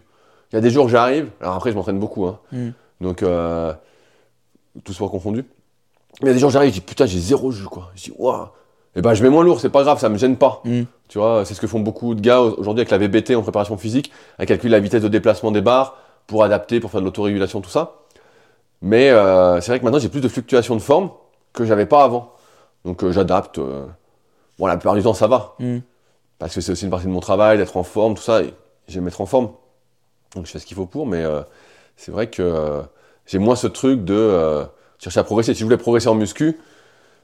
Il 0.51 0.55
y 0.55 0.57
a 0.57 0.61
des 0.61 0.69
jours, 0.69 0.89
j'arrive. 0.89 1.29
Alors 1.41 1.55
après, 1.55 1.71
je 1.71 1.75
m'entraîne 1.75 1.99
beaucoup. 1.99 2.25
Hein. 2.25 2.39
Mm. 2.51 2.69
Donc, 3.01 3.23
euh, 3.23 3.73
tout 4.83 4.93
sport 4.93 5.11
confondu. 5.11 5.45
Mais 6.21 6.27
il 6.27 6.27
y 6.27 6.29
a 6.31 6.33
des 6.33 6.39
jours, 6.39 6.49
j'arrive, 6.49 6.69
je 6.69 6.75
dis 6.75 6.81
putain, 6.81 7.05
j'ai 7.05 7.19
zéro 7.19 7.51
jus, 7.51 7.65
quoi. 7.65 7.91
Je 7.95 8.03
dis, 8.03 8.13
waouh. 8.17 8.47
Et 8.95 9.01
ben, 9.01 9.13
je 9.13 9.21
mets 9.23 9.29
moins 9.29 9.43
lourd, 9.43 9.59
c'est 9.59 9.69
pas 9.69 9.83
grave, 9.83 9.99
ça 9.99 10.07
me 10.07 10.17
gêne 10.17 10.37
pas. 10.37 10.61
Hmm. 10.63 10.83
Tu 11.09 11.17
vois, 11.17 11.43
c'est 11.43 11.53
ce 11.53 11.59
que 11.59 11.67
font 11.67 11.81
beaucoup 11.81 12.15
de 12.15 12.21
gars 12.21 12.39
aujourd'hui 12.39 12.79
avec 12.81 12.91
la 12.91 12.97
VBT 12.97 13.35
en 13.35 13.41
préparation 13.41 13.75
physique, 13.77 14.11
à 14.39 14.45
calculer 14.45 14.71
la 14.71 14.79
vitesse 14.79 15.01
de 15.03 15.09
déplacement 15.09 15.51
des 15.51 15.59
barres 15.61 15.97
pour 16.27 16.43
adapter, 16.43 16.79
pour 16.79 16.89
faire 16.91 17.01
de 17.01 17.05
l'autorégulation, 17.05 17.59
tout 17.59 17.69
ça. 17.69 17.95
Mais 18.81 19.09
euh, 19.09 19.59
c'est 19.59 19.71
vrai 19.71 19.79
que 19.79 19.83
maintenant 19.83 19.99
j'ai 19.99 20.07
plus 20.09 20.21
de 20.21 20.27
fluctuations 20.29 20.75
de 20.75 20.81
forme 20.81 21.09
que 21.51 21.65
j'avais 21.65 21.85
pas 21.85 22.03
avant. 22.03 22.31
Donc 22.85 23.03
euh, 23.03 23.11
j'adapte. 23.11 23.59
euh. 23.59 23.85
Bon, 24.57 24.67
la 24.67 24.77
plupart 24.77 24.95
du 24.95 25.03
temps 25.03 25.13
ça 25.13 25.27
va, 25.27 25.55
Hmm. 25.59 25.79
Parce 26.39 26.53
que 26.55 26.61
c'est 26.61 26.71
aussi 26.71 26.85
une 26.85 26.91
partie 26.91 27.05
de 27.07 27.11
mon 27.11 27.19
travail 27.19 27.57
d'être 27.57 27.77
en 27.77 27.83
forme, 27.83 28.15
tout 28.15 28.21
ça. 28.23 28.41
J'aime 28.87 29.07
être 29.07 29.21
en 29.21 29.25
forme, 29.25 29.49
donc 30.35 30.45
je 30.45 30.51
fais 30.51 30.59
ce 30.59 30.65
qu'il 30.65 30.75
faut 30.75 30.85
pour. 30.85 31.07
Mais 31.07 31.23
euh, 31.23 31.41
c'est 31.95 32.11
vrai 32.11 32.27
que 32.27 32.41
euh, 32.43 32.81
j'ai 33.25 33.39
moins 33.39 33.55
ce 33.55 33.67
truc 33.67 34.03
de 34.05 34.13
euh, 34.13 34.65
chercher 34.99 35.19
à 35.19 35.23
progresser. 35.23 35.53
Si 35.53 35.59
je 35.59 35.65
voulais 35.65 35.77
progresser 35.77 36.07
en 36.07 36.15
muscu, 36.15 36.57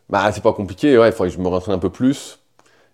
bah 0.09 0.32
c'est 0.32 0.41
pas 0.43 0.53
compliqué. 0.53 0.97
Ouais, 0.97 1.09
il 1.09 1.12
faudrait 1.12 1.30
que 1.30 1.36
je 1.36 1.41
me 1.41 1.47
rentraîne 1.47 1.76
un 1.76 1.80
peu 1.80 1.89
plus 1.89 2.39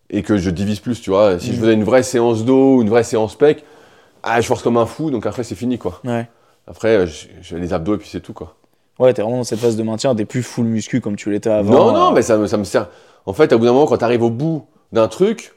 et 0.09 0.24
que 0.24 0.38
je 0.38 0.49
divise 0.49 0.80
plus, 0.80 1.01
tu 1.01 1.09
vois. 1.09 1.39
Si 1.39 1.47
je 1.47 1.57
Mm. 1.57 1.59
faisais 1.59 1.74
une 1.74 1.84
vraie 1.84 2.03
séance 2.03 2.43
d'eau 2.45 2.76
ou 2.78 2.82
une 2.82 2.89
vraie 2.89 3.03
séance 3.03 3.36
pec, 3.36 3.63
ah, 4.24 4.41
je 4.41 4.47
force 4.47 4.61
comme 4.63 4.78
un 4.78 4.86
fou, 4.86 5.11
donc 5.11 5.26
après 5.26 5.43
c'est 5.43 5.55
fini, 5.55 5.78
quoi. 5.78 5.99
Ouais. 6.03 6.28
Après, 6.65 7.05
fais 7.07 7.59
les 7.59 7.72
abdos 7.74 7.95
et 7.95 7.97
puis 7.97 8.09
c'est 8.09 8.20
tout, 8.20 8.34
quoi. 8.34 8.55
Ouais, 8.99 9.13
t'es 9.13 9.22
vraiment 9.22 9.38
dans 9.38 9.43
cette 9.45 9.59
phase 9.59 9.76
de 9.78 9.84
maintien, 9.84 10.15
t'es 10.15 10.26
plus 10.26 10.43
full 10.43 10.65
muscu 10.65 10.99
comme 11.01 11.15
tu 11.15 11.30
l'étais 11.32 11.49
avant. 11.49 11.72
non, 11.72 11.93
non, 11.93 12.11
mais 12.11 12.22
ça 12.24 12.36
me, 12.38 12.47
ça 12.47 12.57
me 12.57 12.63
sert. 12.65 12.88
En 13.26 13.34
fait, 13.34 13.53
à 13.53 13.57
bout 13.57 13.65
d'un 13.65 13.72
moment, 13.74 13.86
quand 13.86 13.97
t'arrives 13.97 14.24
au 14.24 14.30
bout 14.30 14.65
d'un 14.91 15.07
truc, 15.07 15.53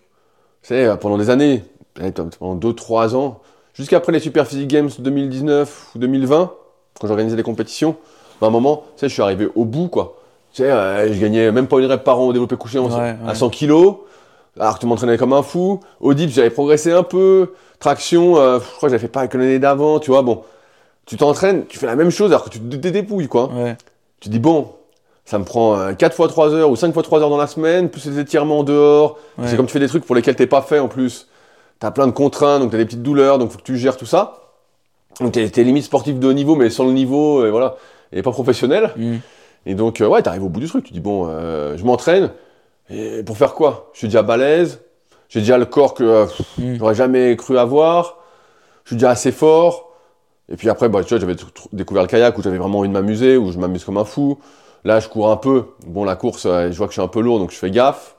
euh, 0.71 0.97
pendant 0.97 1.19
des 1.19 1.31
années, 1.31 1.65
peut-être 1.95 2.37
pendant 2.39 2.55
2-3 2.57 3.15
ans, 3.15 3.41
jusqu'après 3.75 4.13
les 4.13 4.21
Super 4.21 4.47
Physique 4.47 4.69
Games 4.69 4.91
2019 4.99 5.91
ou 5.95 5.99
2020, 5.99 6.53
quand 7.01 7.07
j'organisais 7.07 7.37
des 7.37 7.43
compétitions, 7.43 7.97
bah, 8.41 8.47
à 8.47 8.51
un 8.51 8.53
moment, 8.53 8.85
je 9.01 9.07
suis 9.07 9.23
arrivé 9.23 9.49
au 9.55 9.65
bout, 9.65 9.89
quoi. 9.89 10.17
Tu 10.53 10.63
sais, 10.63 10.71
euh, 10.71 11.13
je 11.13 11.21
gagnais 11.21 11.51
même 11.53 11.67
pas 11.69 11.79
une 11.79 11.87
rep 11.87 12.03
par 12.05 12.19
an 12.19 12.27
au 12.27 12.33
développé 12.33 12.57
couché 12.57 12.79
Ouais, 12.79 12.91
à 12.93 13.17
ouais. 13.29 13.35
100 13.35 13.51
kilos, 13.51 13.97
alors 14.59 14.75
que 14.75 14.81
tu 14.81 14.87
m'entraînais 14.87 15.17
comme 15.17 15.33
un 15.33 15.43
fou. 15.43 15.81
Au 16.01 16.13
dips, 16.15 16.35
j'avais 16.35 16.51
progressé 16.51 16.91
un 16.93 17.03
peu. 17.05 17.53
Traction, 17.79 18.37
euh, 18.37 18.59
je 18.59 18.65
crois 18.77 18.89
que 18.89 18.91
j'avais 18.91 18.99
fait 19.01 19.09
pas 19.09 19.21
avec 19.21 19.35
l'année 19.35 19.59
d'avant, 19.59 19.99
tu 20.01 20.11
vois, 20.11 20.23
bon. 20.23 20.43
Tu 21.07 21.17
t'entraînes, 21.17 21.67
tu 21.67 21.79
fais 21.79 21.87
la 21.87 21.97
même 21.97 22.11
chose 22.11 22.31
alors 22.33 22.45
que 22.45 22.51
tu 22.51 22.61
te 22.61 22.77
dé- 22.77 22.91
dépouilles, 22.91 23.29
quoi. 23.29 23.51
Ouais. 23.53 23.77
Tu 24.21 24.29
dis, 24.29 24.39
bon, 24.39 24.73
ça 25.31 25.39
me 25.39 25.45
prend 25.45 25.79
euh, 25.79 25.93
4 25.93 26.13
fois 26.17 26.27
3 26.27 26.55
heures 26.55 26.71
ou 26.71 26.75
5 26.77 26.93
fois 26.93 27.05
3 27.05 27.21
heures 27.21 27.31
dans 27.31 27.37
la 27.37 27.47
semaine, 27.47 27.89
plus 27.89 28.05
les 28.07 28.19
étirements 28.19 28.59
en 28.59 28.65
dehors. 28.65 29.17
Ouais. 29.39 29.47
C'est 29.47 29.57
comme 29.57 29.67
tu 29.67 29.73
fais 29.73 29.79
des 29.79 29.87
trucs 29.87 30.05
pour 30.05 30.17
lesquels 30.17 30.35
t'es 30.35 30.49
pas 30.49 30.61
fait 30.61 30.81
en 30.81 30.89
plus. 30.89 31.29
T'as 31.79 31.93
plein 31.93 32.09
de 32.09 32.13
contraintes, 32.13 32.61
donc 32.61 32.73
t'as 32.73 32.79
des 32.79 32.85
petites 32.85 33.03
douleurs, 33.05 33.39
donc 33.39 33.53
faut 33.53 33.59
que 33.59 33.63
tu 33.63 33.77
gères 33.77 33.97
tout 33.97 34.07
ça. 34.07 34.41
Donc 35.21 35.31
t'es, 35.33 35.49
t'es 35.49 35.63
limite 35.63 35.85
sportif 35.85 36.19
de 36.19 36.27
haut 36.27 36.33
niveau, 36.33 36.57
mais 36.57 36.69
sans 36.69 36.85
le 36.85 36.91
niveau, 36.93 37.47
et 37.47 37.51
voilà, 37.51 37.77
et 38.13 38.23
pas 38.23 38.33
professionnel. 38.33 38.91
Hmm. 38.97 39.19
Et 39.67 39.75
donc, 39.75 40.01
euh, 40.01 40.09
ouais, 40.09 40.21
t'arrives 40.21 40.43
au 40.43 40.49
bout 40.49 40.59
du 40.59 40.67
truc. 40.67 40.85
Tu 40.85 40.93
dis, 40.93 41.01
bon, 41.01 41.27
euh, 41.29 41.77
je 41.77 41.85
m'entraîne, 41.85 42.31
et 42.91 43.23
pour 43.23 43.37
faire 43.37 43.55
quoi? 43.55 43.91
Je 43.93 43.99
suis 43.99 44.09
déjà 44.09 44.23
balèze, 44.23 44.81
j'ai 45.29 45.41
déjà 45.41 45.59
le 45.59 45.65
corps 45.67 45.95
que 45.95 46.03
euh, 46.03 46.27
Mm. 46.59 46.75
j'aurais 46.79 46.95
jamais 46.97 47.37
cru 47.37 47.57
avoir, 47.57 48.19
je 48.83 48.91
suis 48.91 48.97
déjà 48.97 49.11
assez 49.11 49.31
fort. 49.31 49.93
Et 50.53 50.57
puis 50.57 50.69
après, 50.69 50.89
bah, 50.89 51.05
tu 51.05 51.11
vois, 51.11 51.21
j'avais 51.21 51.37
découvert 51.73 52.03
le 52.03 52.09
kayak 52.09 52.37
où 52.37 52.43
j'avais 52.43 52.59
vraiment 52.59 52.81
envie 52.81 52.89
de 52.89 52.93
m'amuser, 52.95 53.37
où 53.37 53.53
je 53.53 53.59
m'amuse 53.59 53.85
comme 53.85 53.99
un 53.99 54.05
fou. 54.05 54.39
Là, 54.85 55.01
je 55.01 55.09
cours 55.09 55.31
un 55.31 55.37
peu. 55.37 55.67
Bon, 55.87 56.05
la 56.05 56.17
course, 56.17 56.47
euh, 56.47 56.71
je 56.71 56.77
vois 56.79 56.87
que 56.87 56.93
je 56.93 57.01
suis 57.01 57.03
un 57.03 57.09
peu 57.09 57.21
lourd, 57.21 57.39
donc 57.39 57.51
je 57.51 57.57
fais 57.57 57.71
gaffe. 57.71 58.17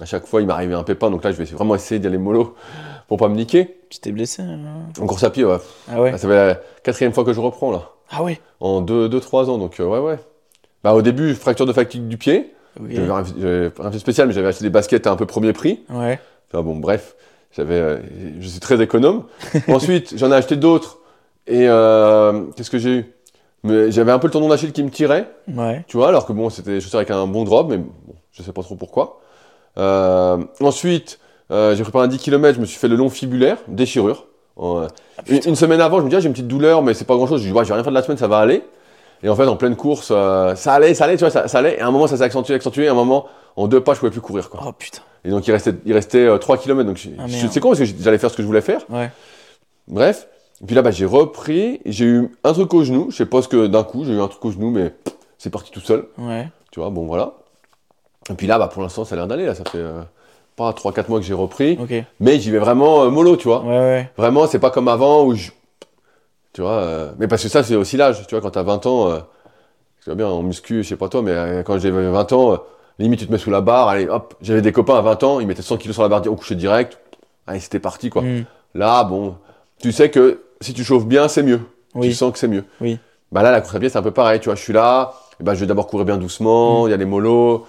À 0.00 0.04
chaque 0.04 0.26
fois, 0.26 0.40
il 0.40 0.46
m'arrivait 0.46 0.74
un 0.74 0.82
pépin, 0.82 1.10
donc 1.10 1.22
là, 1.24 1.32
je 1.32 1.36
vais 1.36 1.44
vraiment 1.44 1.74
essayer 1.74 1.98
d'y 1.98 2.06
aller 2.06 2.18
mollo 2.18 2.54
pour 3.08 3.18
pas 3.18 3.28
me 3.28 3.34
niquer. 3.36 3.78
Tu 3.90 3.98
t'es 3.98 4.12
blessé 4.12 4.42
hein 4.42 4.58
En 5.00 5.06
course 5.06 5.24
à 5.24 5.30
pied, 5.30 5.44
ouais. 5.44 5.58
Ah 5.90 6.00
ouais 6.00 6.12
Là, 6.12 6.18
ça 6.18 6.28
fait 6.28 6.34
la 6.34 6.60
quatrième 6.82 7.12
fois 7.12 7.24
que 7.24 7.32
je 7.32 7.40
reprends, 7.40 7.70
là. 7.70 7.90
Ah 8.10 8.22
ouais 8.22 8.40
En 8.60 8.82
2-3 8.82 9.48
ans, 9.50 9.58
donc 9.58 9.80
euh, 9.80 9.84
ouais, 9.84 9.98
ouais. 9.98 10.18
Bah, 10.84 10.94
au 10.94 11.02
début, 11.02 11.34
fracture 11.34 11.66
de 11.66 11.72
fatigue 11.72 12.08
du 12.08 12.18
pied. 12.18 12.54
Ok. 12.80 12.90
J'avais 12.90 13.70
fait 13.70 13.90
de 13.90 13.98
spécial, 13.98 14.28
mais 14.28 14.34
j'avais 14.34 14.48
acheté 14.48 14.64
des 14.64 14.70
baskets 14.70 15.06
à 15.06 15.10
un 15.10 15.16
peu 15.16 15.26
premier 15.26 15.52
prix. 15.52 15.84
Ouais. 15.90 16.18
Enfin 16.50 16.62
bon, 16.62 16.76
bref, 16.76 17.16
j'avais, 17.52 17.74
euh, 17.74 17.98
je 18.40 18.48
suis 18.48 18.60
très 18.60 18.80
économe. 18.82 19.24
Ensuite, 19.68 20.16
j'en 20.16 20.30
ai 20.32 20.34
acheté 20.34 20.56
d'autres. 20.56 20.98
Et 21.46 21.68
euh, 21.68 22.44
qu'est-ce 22.56 22.70
que 22.70 22.78
j'ai 22.78 22.90
eu? 22.90 23.14
Mais 23.64 23.90
J'avais 23.92 24.10
un 24.12 24.18
peu 24.18 24.26
le 24.26 24.32
tendon 24.32 24.48
d'Achille 24.48 24.72
qui 24.72 24.82
me 24.82 24.90
tirait, 24.90 25.28
Ouais. 25.48 25.84
tu 25.86 25.96
vois, 25.96 26.08
alors 26.08 26.26
que 26.26 26.32
bon, 26.32 26.50
c'était 26.50 26.72
des 26.72 26.80
chaussures 26.80 26.98
avec 26.98 27.10
un 27.10 27.26
bon 27.26 27.44
drop, 27.44 27.68
mais 27.70 27.78
bon, 27.78 27.90
je 28.32 28.42
sais 28.42 28.52
pas 28.52 28.62
trop 28.62 28.74
pourquoi. 28.76 29.20
Euh, 29.78 30.38
ensuite, 30.60 31.18
euh, 31.50 31.74
j'ai 31.76 31.82
préparé 31.82 32.04
un 32.04 32.08
10 32.08 32.18
km, 32.18 32.56
je 32.56 32.60
me 32.60 32.66
suis 32.66 32.78
fait 32.78 32.88
le 32.88 32.96
long 32.96 33.08
fibulaire, 33.08 33.58
déchirure. 33.68 34.26
Euh, 34.58 34.86
Ah, 35.18 35.22
une, 35.28 35.54
semaine 35.56 35.80
avant, 35.80 35.98
je 36.00 36.04
me 36.04 36.10
dis, 36.10 36.16
ah, 36.16 36.20
j'ai 36.20 36.26
une 36.26 36.32
petite 36.32 36.48
douleur, 36.48 36.82
mais 36.82 36.92
c'est 36.94 37.04
pas 37.06 37.14
grand 37.14 37.26
chose. 37.26 37.40
Je 37.42 37.46
dis, 37.48 37.52
ouais, 37.52 37.64
j'ai 37.64 37.72
rien 37.72 37.84
fait 37.84 37.90
de 37.90 37.94
la 37.94 38.02
semaine, 38.02 38.18
ça 38.18 38.28
va 38.28 38.38
aller. 38.38 38.62
Et 39.22 39.28
en 39.28 39.36
fait, 39.36 39.46
en 39.46 39.56
pleine 39.56 39.76
course, 39.76 40.08
euh, 40.10 40.54
ça 40.56 40.74
allait, 40.74 40.94
ça 40.94 41.04
allait, 41.04 41.14
tu 41.16 41.20
vois, 41.20 41.30
ça, 41.30 41.46
ça 41.46 41.58
allait. 41.58 41.76
Et 41.76 41.80
à 41.80 41.86
un 41.86 41.90
moment, 41.92 42.06
ça 42.08 42.16
s'est 42.16 42.24
accentué, 42.24 42.54
accentué. 42.54 42.84
Et 42.84 42.88
à 42.88 42.90
un 42.90 42.94
moment, 42.94 43.26
en 43.56 43.68
deux 43.68 43.80
pas, 43.80 43.94
je 43.94 44.00
pouvais 44.00 44.10
plus 44.10 44.20
courir, 44.20 44.50
quoi. 44.50 44.60
Oh 44.66 44.72
putain. 44.72 45.00
Et 45.24 45.30
donc, 45.30 45.46
il 45.46 45.52
restait, 45.52 45.74
il 45.86 45.92
restait 45.92 46.26
euh, 46.26 46.38
3 46.38 46.56
km. 46.58 46.84
Donc, 46.86 46.96
je- 46.96 47.10
Ah, 47.18 47.26
je- 47.28 47.46
c'est 47.46 47.60
con 47.60 47.68
parce 47.68 47.78
que 47.78 47.84
j'allais 48.00 48.18
faire 48.18 48.30
ce 48.30 48.36
que 48.36 48.42
je 48.42 48.46
voulais 48.48 48.60
faire. 48.60 48.80
Ouais. 48.90 49.10
Bref. 49.86 50.26
Et 50.62 50.66
puis 50.66 50.74
là, 50.76 50.82
bah, 50.82 50.90
j'ai 50.90 51.06
repris. 51.06 51.80
J'ai 51.84 52.04
eu 52.04 52.30
un 52.44 52.52
truc 52.52 52.72
au 52.74 52.84
genou. 52.84 53.10
Je 53.10 53.16
sais 53.16 53.26
pas 53.26 53.42
ce 53.42 53.48
que 53.48 53.66
d'un 53.66 53.82
coup, 53.82 54.04
j'ai 54.04 54.12
eu 54.12 54.20
un 54.20 54.28
truc 54.28 54.44
au 54.44 54.50
genou, 54.50 54.70
mais 54.70 54.94
c'est 55.38 55.50
parti 55.50 55.70
tout 55.70 55.80
seul. 55.80 56.06
Ouais. 56.18 56.48
Tu 56.70 56.80
vois, 56.80 56.90
bon, 56.90 57.06
voilà. 57.06 57.34
Et 58.30 58.34
puis 58.34 58.46
là, 58.46 58.58
bah, 58.58 58.68
pour 58.68 58.82
l'instant, 58.82 59.04
ça 59.04 59.14
a 59.14 59.18
l'air 59.18 59.26
d'aller. 59.26 59.46
Là, 59.46 59.54
ça 59.54 59.64
fait 59.64 59.78
euh, 59.78 60.02
pas 60.56 60.70
3-4 60.70 61.08
mois 61.08 61.18
que 61.18 61.26
j'ai 61.26 61.34
repris. 61.34 61.78
Mais 62.20 62.38
j'y 62.38 62.50
vais 62.50 62.58
vraiment 62.58 63.02
euh, 63.02 63.10
mollo, 63.10 63.36
tu 63.36 63.48
vois. 63.48 63.64
ouais. 63.64 64.10
Vraiment, 64.16 64.46
c'est 64.46 64.60
pas 64.60 64.70
comme 64.70 64.88
avant 64.88 65.24
où 65.24 65.34
je. 65.34 65.50
Tu 66.52 66.60
vois, 66.60 66.82
euh, 66.82 67.12
mais 67.18 67.28
parce 67.28 67.42
que 67.42 67.48
ça, 67.48 67.62
c'est 67.62 67.74
aussi 67.74 67.96
l'âge. 67.96 68.26
Tu 68.26 68.34
vois, 68.34 68.42
quand 68.42 68.50
t'as 68.50 68.62
20 68.62 68.86
ans, 68.86 69.18
tu 70.00 70.06
vois 70.06 70.14
bien, 70.14 70.28
en 70.28 70.42
muscu, 70.42 70.82
je 70.82 70.88
sais 70.88 70.96
pas 70.96 71.08
toi, 71.08 71.22
mais 71.22 71.62
quand 71.64 71.78
j'avais 71.78 72.10
20 72.10 72.32
ans, 72.34 72.58
limite 72.98 73.20
tu 73.20 73.26
te 73.26 73.32
mets 73.32 73.38
sous 73.38 73.50
la 73.50 73.60
barre, 73.60 73.88
allez 73.88 74.08
hop, 74.08 74.34
j'avais 74.40 74.62
des 74.62 74.72
copains 74.72 74.96
à 74.96 75.00
20 75.00 75.22
ans, 75.24 75.40
ils 75.40 75.46
mettaient 75.46 75.62
100 75.62 75.78
kilos 75.78 75.94
sur 75.94 76.02
la 76.02 76.08
barre 76.08 76.26
au 76.26 76.36
coucher 76.36 76.54
direct, 76.54 76.98
allez 77.46 77.60
c'était 77.60 77.78
parti 77.78 78.10
quoi. 78.10 78.22
Mm. 78.22 78.44
Là, 78.74 79.04
bon, 79.04 79.36
tu 79.80 79.92
sais 79.92 80.10
que 80.10 80.40
si 80.62 80.74
tu 80.74 80.84
chauffes 80.84 81.06
bien, 81.06 81.28
c'est 81.28 81.42
mieux. 81.42 81.60
Oui. 81.94 82.08
Tu 82.08 82.14
sens 82.14 82.32
que 82.32 82.38
c'est 82.38 82.48
mieux. 82.48 82.64
Oui. 82.80 82.98
Bah 83.30 83.42
là, 83.42 83.50
la 83.50 83.60
course 83.60 83.74
à 83.74 83.80
pied, 83.80 83.88
c'est 83.88 83.98
un 83.98 84.02
peu 84.02 84.10
pareil. 84.10 84.40
Tu 84.40 84.46
vois, 84.46 84.54
je 84.54 84.62
suis 84.62 84.72
là, 84.72 85.14
et 85.40 85.44
bah, 85.44 85.54
je 85.54 85.60
vais 85.60 85.66
d'abord 85.66 85.86
courir 85.86 86.04
bien 86.04 86.18
doucement, 86.18 86.86
il 86.86 86.90
y 86.90 86.94
a 86.94 86.96
les 86.96 87.04
mollos, 87.04 87.66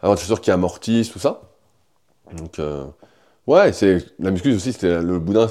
avant 0.00 0.14
de 0.14 0.18
sûr 0.18 0.40
qui 0.40 0.50
amortissent, 0.50 1.10
tout 1.10 1.18
ça. 1.18 1.42
Donc, 2.36 2.58
euh, 2.58 2.84
ouais, 3.46 3.72
c'est 3.72 4.04
la 4.18 4.30
muscu 4.30 4.54
aussi, 4.54 4.72
c'était 4.72 5.00
le 5.00 5.18
bout 5.18 5.32
d'un 5.32 5.48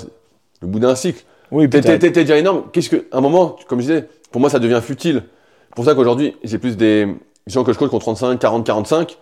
le 0.61 0.67
bout 0.67 0.79
d'un 0.79 0.95
cycle. 0.95 1.23
Oui, 1.51 1.69
T'es, 1.69 1.81
déjà 1.97 2.37
énorme. 2.37 2.65
Qu'est-ce 2.71 2.89
que, 2.89 3.05
à 3.11 3.17
un 3.17 3.21
moment, 3.21 3.55
comme 3.67 3.79
je 3.79 3.87
disais, 3.87 4.09
pour 4.31 4.41
moi, 4.41 4.49
ça 4.49 4.59
devient 4.59 4.81
futile. 4.83 5.23
C'est 5.69 5.75
pour 5.75 5.85
ça 5.85 5.93
qu'aujourd'hui, 5.93 6.35
j'ai 6.43 6.57
plus 6.57 6.75
des 6.77 7.07
gens 7.47 7.63
que 7.63 7.71
je 7.71 7.77
coach 7.77 7.89
qui 7.89 7.95
ont 7.95 7.99
35, 7.99 8.39
40, 8.39 8.65
45, 8.65 9.17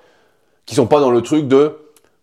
qui 0.66 0.76
sont 0.76 0.88
pas 0.88 1.00
dans 1.00 1.12
le 1.12 1.22
truc 1.22 1.48
de 1.48 1.78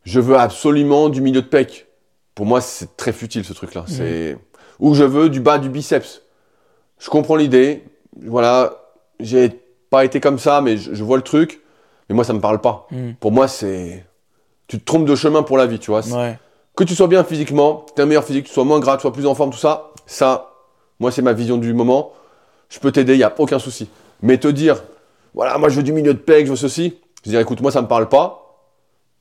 je 0.05 0.21
veux 0.21 0.37
absolument 0.37 1.09
du 1.09 1.21
milieu 1.21 1.43
de 1.43 1.47
pec. 1.47 1.87
Pour 2.35 2.47
moi, 2.47 2.61
c'est 2.61 2.97
très 2.97 3.13
futile 3.13 3.45
ce 3.45 3.53
truc-là. 3.53 3.85
C'est 3.87 4.39
ou 4.81 4.95
je 4.95 5.05
veux 5.05 5.29
du 5.29 5.41
bas 5.41 5.59
du 5.59 5.69
biceps. 5.69 6.23
Je 6.99 7.09
comprends 7.09 7.37
l'idée. 7.37 7.85
Voilà, 8.27 8.75
j'ai 9.21 9.51
pas 9.91 10.05
été 10.05 10.21
comme 10.21 10.39
ça, 10.39 10.61
mais 10.61 10.77
je, 10.77 10.95
je 10.95 11.05
vois 11.05 11.17
le 11.17 11.23
truc. 11.23 11.61
Mais 12.09 12.15
moi, 12.15 12.25
ça 12.25 12.33
me 12.33 12.41
parle 12.41 12.61
pas. 12.61 12.89
Mm. 12.91 13.13
Pour 13.21 13.31
moi, 13.31 13.47
c'est 13.47 14.05
tu 14.71 14.79
te 14.79 14.85
trompes 14.85 15.05
de 15.05 15.17
chemin 15.17 15.43
pour 15.43 15.59
la 15.59 15.67
vie, 15.67 15.81
tu 15.81 15.91
vois. 15.91 16.07
Ouais. 16.09 16.39
Que 16.77 16.85
tu 16.85 16.95
sois 16.95 17.09
bien 17.09 17.25
physiquement, 17.25 17.87
que 17.89 17.95
tu 17.95 18.01
aies 18.01 18.05
un 18.05 18.07
meilleur 18.07 18.25
physique, 18.25 18.45
que 18.45 18.49
tu 18.49 18.55
sois 18.55 18.65
moins 18.65 18.79
gras, 18.79 18.93
que 18.93 18.99
tu 18.99 19.03
sois 19.03 19.13
plus 19.13 19.27
en 19.27 19.35
forme, 19.35 19.51
tout 19.51 19.59
ça, 19.59 19.91
ça, 20.07 20.53
moi, 21.01 21.11
c'est 21.11 21.23
ma 21.23 21.33
vision 21.33 21.57
du 21.57 21.75
moment. 21.75 22.13
Je 22.69 22.79
peux 22.79 22.93
t'aider, 22.93 23.15
il 23.15 23.19
n'y 23.19 23.25
a 23.25 23.35
aucun 23.39 23.59
souci. 23.59 23.89
Mais 24.23 24.39
te 24.39 24.47
dire, 24.47 24.81
voilà, 25.35 25.59
moi, 25.59 25.71
je 25.71 25.77
veux 25.77 25.83
du 25.83 25.93
milieu 25.93 26.15
de 26.15 26.21
pec, 26.21 26.47
je 26.47 26.51
veux 26.51 26.57
ceci, 26.57 26.99
je 27.25 27.31
dire, 27.31 27.41
écoute, 27.41 27.61
moi, 27.61 27.73
ça 27.73 27.83
me 27.83 27.89
parle 27.89 28.09
pas. 28.09 28.61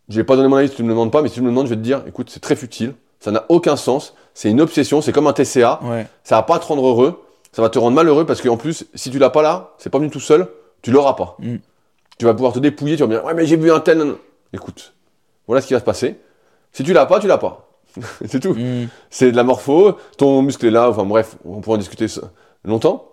Je 0.08 0.18
vais 0.18 0.24
pas 0.24 0.36
donner 0.36 0.50
mon 0.50 0.58
avis 0.58 0.70
si 0.70 0.76
tu 0.76 0.84
me 0.84 0.90
le 0.90 0.94
demandes 0.94 1.12
pas, 1.12 1.24
mais 1.24 1.30
si 1.30 1.36
tu 1.36 1.42
me 1.42 1.48
le 1.48 1.52
demandes, 1.52 1.66
je 1.66 1.72
vais 1.72 1.78
te 1.78 1.82
dire, 1.82 2.04
écoute, 2.08 2.30
c'est 2.30 2.40
très 2.40 2.56
futile, 2.56 2.94
ça 3.20 3.32
n'a 3.32 3.46
aucun 3.50 3.76
sens, 3.76 4.14
c'est 4.34 4.50
une 4.50 4.62
obsession, 4.62 5.02
c'est 5.02 5.12
comme 5.12 5.28
un 5.28 5.34
TCA, 5.34 5.80
Ouais. 5.84 6.08
ça 6.24 6.36
va 6.36 6.44
pas 6.44 6.60
te 6.60 6.66
rendre 6.66 6.86
heureux, 6.86 7.22
ça 7.52 7.62
va 7.62 7.70
te 7.70 7.80
rendre 7.80 7.96
malheureux 7.96 8.26
parce 8.26 8.42
qu'en 8.42 8.58
plus, 8.58 8.86
si 8.94 9.10
tu 9.10 9.20
l'as 9.20 9.30
pas 9.30 9.42
là, 9.42 9.74
c'est 9.78 9.90
pas 9.90 9.98
venu 10.00 10.10
tout 10.10 10.20
seul, 10.20 10.48
tu 10.82 10.92
l'auras 10.92 11.14
pas. 11.14 11.36
Mm. 11.40 11.56
Tu 12.18 12.26
vas 12.26 12.34
pouvoir 12.34 12.54
te 12.54 12.60
dépouiller, 12.60 12.96
tu 12.96 13.02
vas 13.04 13.08
me 13.08 13.14
dire, 13.14 13.26
ouais, 13.26 13.34
mais 13.34 13.46
j'ai 13.46 13.58
vu 13.58 13.72
un 13.72 13.80
tel. 13.80 14.16
Écoute, 14.54 14.94
voilà 15.48 15.62
ce 15.62 15.68
qui 15.68 15.74
va 15.74 15.80
se 15.80 15.86
passer. 15.86 16.20
Si 16.72 16.84
tu 16.84 16.94
l'as 16.94 17.06
pas, 17.06 17.20
tu 17.20 17.28
l'as 17.28 17.38
pas. 17.38 17.70
c'est 18.28 18.40
tout. 18.40 18.54
Mm. 18.54 18.88
C'est 19.10 19.32
de 19.32 19.36
la 19.36 19.44
morpho, 19.44 19.98
ton 20.18 20.42
muscle 20.42 20.66
est 20.66 20.72
là, 20.72 20.90
enfin 20.90 21.06
bref, 21.06 21.38
on 21.46 21.62
pourra 21.62 21.76
en 21.76 21.80
discuter 21.80 22.06
longtemps. 22.64 23.06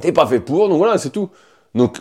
T'es 0.00 0.12
pas 0.12 0.26
fait 0.26 0.40
pour, 0.40 0.68
donc 0.68 0.78
voilà, 0.78 0.98
c'est 0.98 1.10
tout. 1.10 1.30
Donc, 1.74 1.98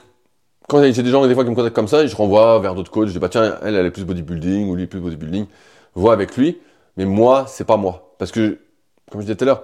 quand 0.68 0.82
j'ai 0.82 1.04
des 1.04 1.10
gens 1.10 1.26
des 1.28 1.34
fois 1.34 1.44
qui 1.44 1.50
me 1.50 1.56
contactent 1.56 1.76
comme 1.76 1.88
ça, 1.88 2.06
je 2.06 2.16
renvoie 2.16 2.60
vers 2.60 2.76
d'autres 2.76 2.92
coachs, 2.92 3.08
je 3.08 3.14
dis 3.14 3.20
bah 3.20 3.30
tiens, 3.30 3.58
elle, 3.64 3.76
elle 3.76 3.86
est 3.86 3.92
plus 3.92 4.04
bodybuilding, 4.06 4.70
ou 4.70 4.76
lui 4.76 4.88
plus 4.88 5.00
bodybuilding, 5.00 5.46
vois 5.94 6.14
avec 6.14 6.36
lui, 6.38 6.58
mais 6.98 7.06
moi, 7.06 7.46
c'est 7.48 7.66
pas 7.66 7.78
moi. 7.78 8.14
Parce 8.18 8.32
que, 8.32 8.60
comme 9.12 9.22
je 9.22 9.26
disais 9.26 9.36
tout 9.36 9.44
à 9.44 9.48
l'heure, 9.48 9.64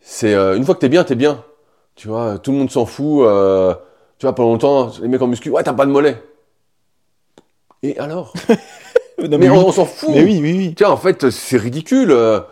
c'est 0.00 0.34
euh, 0.34 0.56
une 0.56 0.64
fois 0.64 0.74
que 0.74 0.80
t'es 0.80 0.88
bien, 0.88 1.04
t'es 1.04 1.14
bien. 1.14 1.42
Tu 1.94 2.08
vois, 2.08 2.38
tout 2.38 2.52
le 2.52 2.58
monde 2.58 2.70
s'en 2.70 2.86
fout. 2.86 3.22
euh, 3.26 3.74
tu 4.18 4.26
vois, 4.26 4.34
pendant 4.34 4.50
longtemps, 4.50 4.92
les 5.00 5.08
mecs 5.08 5.20
en 5.22 5.26
muscu, 5.26 5.50
ouais, 5.50 5.62
t'as 5.62 5.72
pas 5.72 5.86
de 5.86 5.90
mollet. 5.90 6.22
Et 7.82 7.98
alors 7.98 8.32
Non, 9.18 9.28
Mais 9.30 9.38
mais, 9.38 9.50
on, 9.50 9.72
s'en 9.72 9.86
fout 9.86 10.10
Mais 10.12 10.22
oui, 10.22 10.40
oui, 10.42 10.52
oui. 10.58 10.74
Tiens, 10.76 10.90
en 10.90 10.96
fait, 10.98 11.30
c'est 11.30 11.56
ridicule. 11.56 12.10
Euh, 12.10 12.42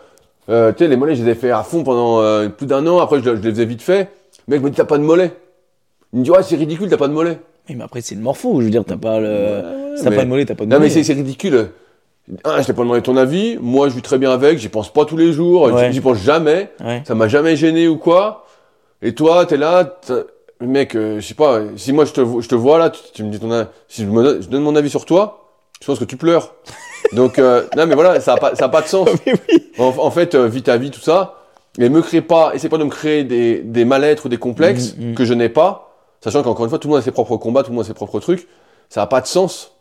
tu 0.73 0.79
sais, 0.79 0.87
les 0.87 0.95
mollets, 0.95 1.15
je 1.15 1.23
les 1.23 1.31
ai 1.31 1.35
fait 1.35 1.51
à 1.51 1.61
fond 1.63 1.83
pendant 1.83 2.49
plus 2.49 2.65
d'un 2.65 2.85
an. 2.87 2.99
Après, 2.99 3.19
je, 3.19 3.23
je 3.23 3.29
les 3.41 3.51
faisais 3.51 3.65
vite 3.65 3.83
fait. 3.83 4.09
Le 4.47 4.55
mec 4.55 4.63
me 4.63 4.69
dit, 4.71 4.75
t'as 4.77 4.85
pas 4.85 4.97
de 4.97 5.03
mollet. 5.03 5.31
Il 6.13 6.19
me 6.19 6.23
dit, 6.23 6.31
ouais, 6.31 6.41
c'est 6.43 6.55
ridicule, 6.55 6.89
t'as 6.89 6.97
pas 6.97 7.07
de 7.07 7.13
mollet. 7.13 7.39
Mais 7.69 7.83
après, 7.83 8.01
c'est 8.01 8.15
le 8.15 8.21
morpho. 8.21 8.59
Je 8.61 8.65
veux 8.65 8.71
dire, 8.71 8.83
t'as 8.85 8.97
pas 8.97 9.19
le. 9.19 9.95
t'as 10.01 10.09
mais- 10.09 10.15
pas 10.15 10.23
de 10.23 10.29
mollet, 10.29 10.45
t'as 10.45 10.55
pas 10.55 10.65
de 10.65 10.69
Non, 10.69 10.79
mais 10.79 10.87
mollet. 10.89 11.03
c'est 11.03 11.13
ridicule. 11.13 11.69
Ah, 12.43 12.61
je 12.61 12.65
t'ai 12.67 12.73
pas 12.73 12.81
demandé 12.81 13.01
ton 13.01 13.17
avis. 13.17 13.57
Moi, 13.61 13.89
je 13.89 13.95
vis 13.95 14.01
très 14.01 14.17
bien 14.17 14.31
avec. 14.31 14.57
J'y 14.57 14.69
pense 14.69 14.91
pas 14.91 15.05
tous 15.05 15.17
les 15.17 15.31
jours. 15.31 15.63
Ouais. 15.71 15.91
J'y 15.91 16.01
pense 16.01 16.17
jamais. 16.17 16.71
Ouais. 16.83 17.03
Ça 17.05 17.13
m'a 17.15 17.27
jamais 17.27 17.55
gêné 17.55 17.87
ou 17.87 17.97
quoi. 17.97 18.45
Et 19.01 19.13
toi, 19.13 19.45
t'es 19.45 19.57
là. 19.57 19.83
t'as- 19.83 20.23
Mec, 20.61 20.95
euh, 20.95 21.19
je 21.19 21.27
sais 21.27 21.33
pas. 21.33 21.59
Si 21.75 21.91
moi, 21.93 22.05
je 22.05 22.13
te, 22.13 22.21
je 22.41 22.47
te 22.47 22.55
vois 22.55 22.79
là, 22.79 22.89
tu, 22.89 23.01
tu 23.13 23.23
me 23.23 23.29
dis 23.29 23.39
ton 23.39 23.51
avis. 23.51 23.67
Si 23.87 24.03
je, 24.03 24.07
me 24.09 24.23
donne, 24.23 24.41
je 24.41 24.47
donne 24.47 24.63
mon 24.63 24.75
avis 24.75 24.89
sur 24.89 25.05
toi, 25.05 25.45
je 25.81 25.85
pense 25.85 25.99
que 25.99 26.05
tu 26.05 26.15
pleures. 26.17 26.53
Donc, 27.13 27.37
euh, 27.37 27.63
non, 27.77 27.85
mais 27.85 27.93
voilà, 27.95 28.19
ça 28.21 28.33
a 28.33 28.37
pas, 28.37 28.55
ça 28.55 28.65
a 28.65 28.69
pas 28.69 28.81
de 28.81 28.87
sens. 28.87 29.07
Oui. 29.27 29.33
En, 29.77 29.93
en 29.97 30.09
fait, 30.11 30.33
euh, 30.33 30.47
vis 30.47 30.63
ta 30.63 30.77
vie, 30.77 30.89
tout 30.91 31.01
ça. 31.01 31.35
Mais 31.77 31.89
me 31.89 32.01
crée 32.01 32.21
pas, 32.21 32.53
essaie 32.55 32.69
pas 32.69 32.77
de 32.77 32.85
me 32.85 32.89
créer 32.89 33.25
des, 33.25 33.59
des 33.59 33.83
mal-être 33.83 34.25
ou 34.25 34.29
des 34.29 34.37
complexes 34.37 34.95
Mhm, 34.97 35.09
mhm. 35.09 35.15
que 35.15 35.25
je 35.25 35.33
n'ai 35.33 35.49
pas. 35.49 35.91
Sachant 36.21 36.41
qu'encore 36.41 36.63
une 36.65 36.69
fois, 36.69 36.79
tout 36.79 36.87
le 36.87 36.93
monde 36.93 37.01
a 37.01 37.03
ses 37.03 37.11
propres 37.11 37.35
combats, 37.37 37.61
tout 37.61 37.69
le 37.71 37.75
monde 37.75 37.83
a 37.83 37.87
ses 37.87 37.93
propres 37.93 38.19
trucs. 38.21 38.47
Ça 38.89 39.01
n'a 39.01 39.07
pas 39.07 39.19
de 39.19 39.27
sens. 39.27 39.73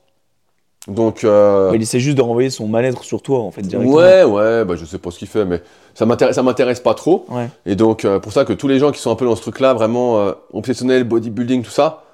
Donc, 0.86 1.24
euh, 1.24 1.72
Il 1.74 1.80
essaie 1.80 1.98
juste 2.00 2.16
de 2.16 2.22
renvoyer 2.22 2.50
son 2.50 2.66
mal-être 2.66 3.04
sur 3.04 3.22
toi, 3.22 3.38
en 3.40 3.50
fait, 3.50 3.62
directement. 3.62 3.96
ouais, 3.96 4.22
ouais, 4.22 4.64
bah, 4.64 4.74
je 4.76 4.84
sais 4.84 4.98
pas 4.98 5.10
ce 5.10 5.18
qu'il 5.18 5.28
fait, 5.28 5.44
mais 5.46 5.62
ça 5.94 6.04
m'intéresse, 6.04 6.36
ça 6.36 6.42
m'intéresse 6.42 6.80
pas 6.80 6.92
trop. 6.94 7.24
Ouais. 7.30 7.48
Et 7.64 7.74
donc, 7.74 8.04
euh, 8.04 8.20
pour 8.20 8.32
ça 8.32 8.44
que 8.44 8.52
tous 8.52 8.68
les 8.68 8.78
gens 8.78 8.92
qui 8.92 9.00
sont 9.00 9.10
un 9.10 9.14
peu 9.14 9.24
dans 9.24 9.36
ce 9.36 9.40
truc-là, 9.40 9.72
vraiment 9.72 10.18
euh, 10.18 10.32
obsessionnels, 10.52 11.04
bodybuilding, 11.04 11.62
tout 11.62 11.70
ça, 11.70 12.04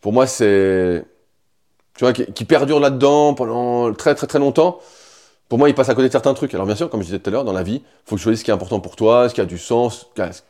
pour 0.00 0.12
moi, 0.12 0.26
c'est. 0.26 1.04
Tu 1.94 2.04
vois, 2.04 2.12
qui, 2.12 2.24
qui 2.32 2.44
perdurent 2.44 2.80
là-dedans 2.80 3.34
pendant 3.34 3.92
très, 3.92 4.14
très, 4.14 4.26
très 4.26 4.38
longtemps. 4.38 4.78
Pour 5.48 5.58
moi, 5.58 5.68
ils 5.68 5.74
passent 5.74 5.88
à 5.88 5.94
côté 5.94 6.08
de 6.08 6.12
certains 6.12 6.34
trucs. 6.34 6.52
Alors, 6.54 6.66
bien 6.66 6.74
sûr, 6.74 6.88
comme 6.90 7.00
je 7.00 7.06
disais 7.06 7.18
tout 7.18 7.28
à 7.28 7.32
l'heure, 7.32 7.44
dans 7.44 7.52
la 7.52 7.62
vie, 7.62 7.76
il 7.76 7.82
faut 8.06 8.16
que 8.16 8.20
tu 8.20 8.24
choisisses 8.24 8.40
ce 8.40 8.44
qui 8.44 8.50
est 8.50 8.54
important 8.54 8.80
pour 8.80 8.96
toi, 8.96 9.28
ce 9.28 9.34
qui 9.34 9.40
a 9.40 9.44
du 9.44 9.58
sens, 9.58 10.06
à 10.18 10.32
ce 10.32 10.40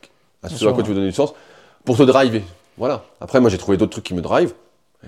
à 0.41 0.49
ce 0.49 0.55
Bien 0.55 0.69
à 0.69 0.73
quoi 0.73 0.83
tu 0.83 0.89
veux 0.89 0.95
donner 0.95 1.07
du 1.07 1.13
sens, 1.13 1.33
pour 1.83 1.97
te 1.97 2.03
driver. 2.03 2.43
Voilà. 2.77 3.03
Après, 3.19 3.39
moi, 3.41 3.49
j'ai 3.49 3.57
trouvé 3.57 3.77
d'autres 3.77 3.91
trucs 3.91 4.05
qui 4.05 4.13
me 4.13 4.21
drivent. 4.21 4.53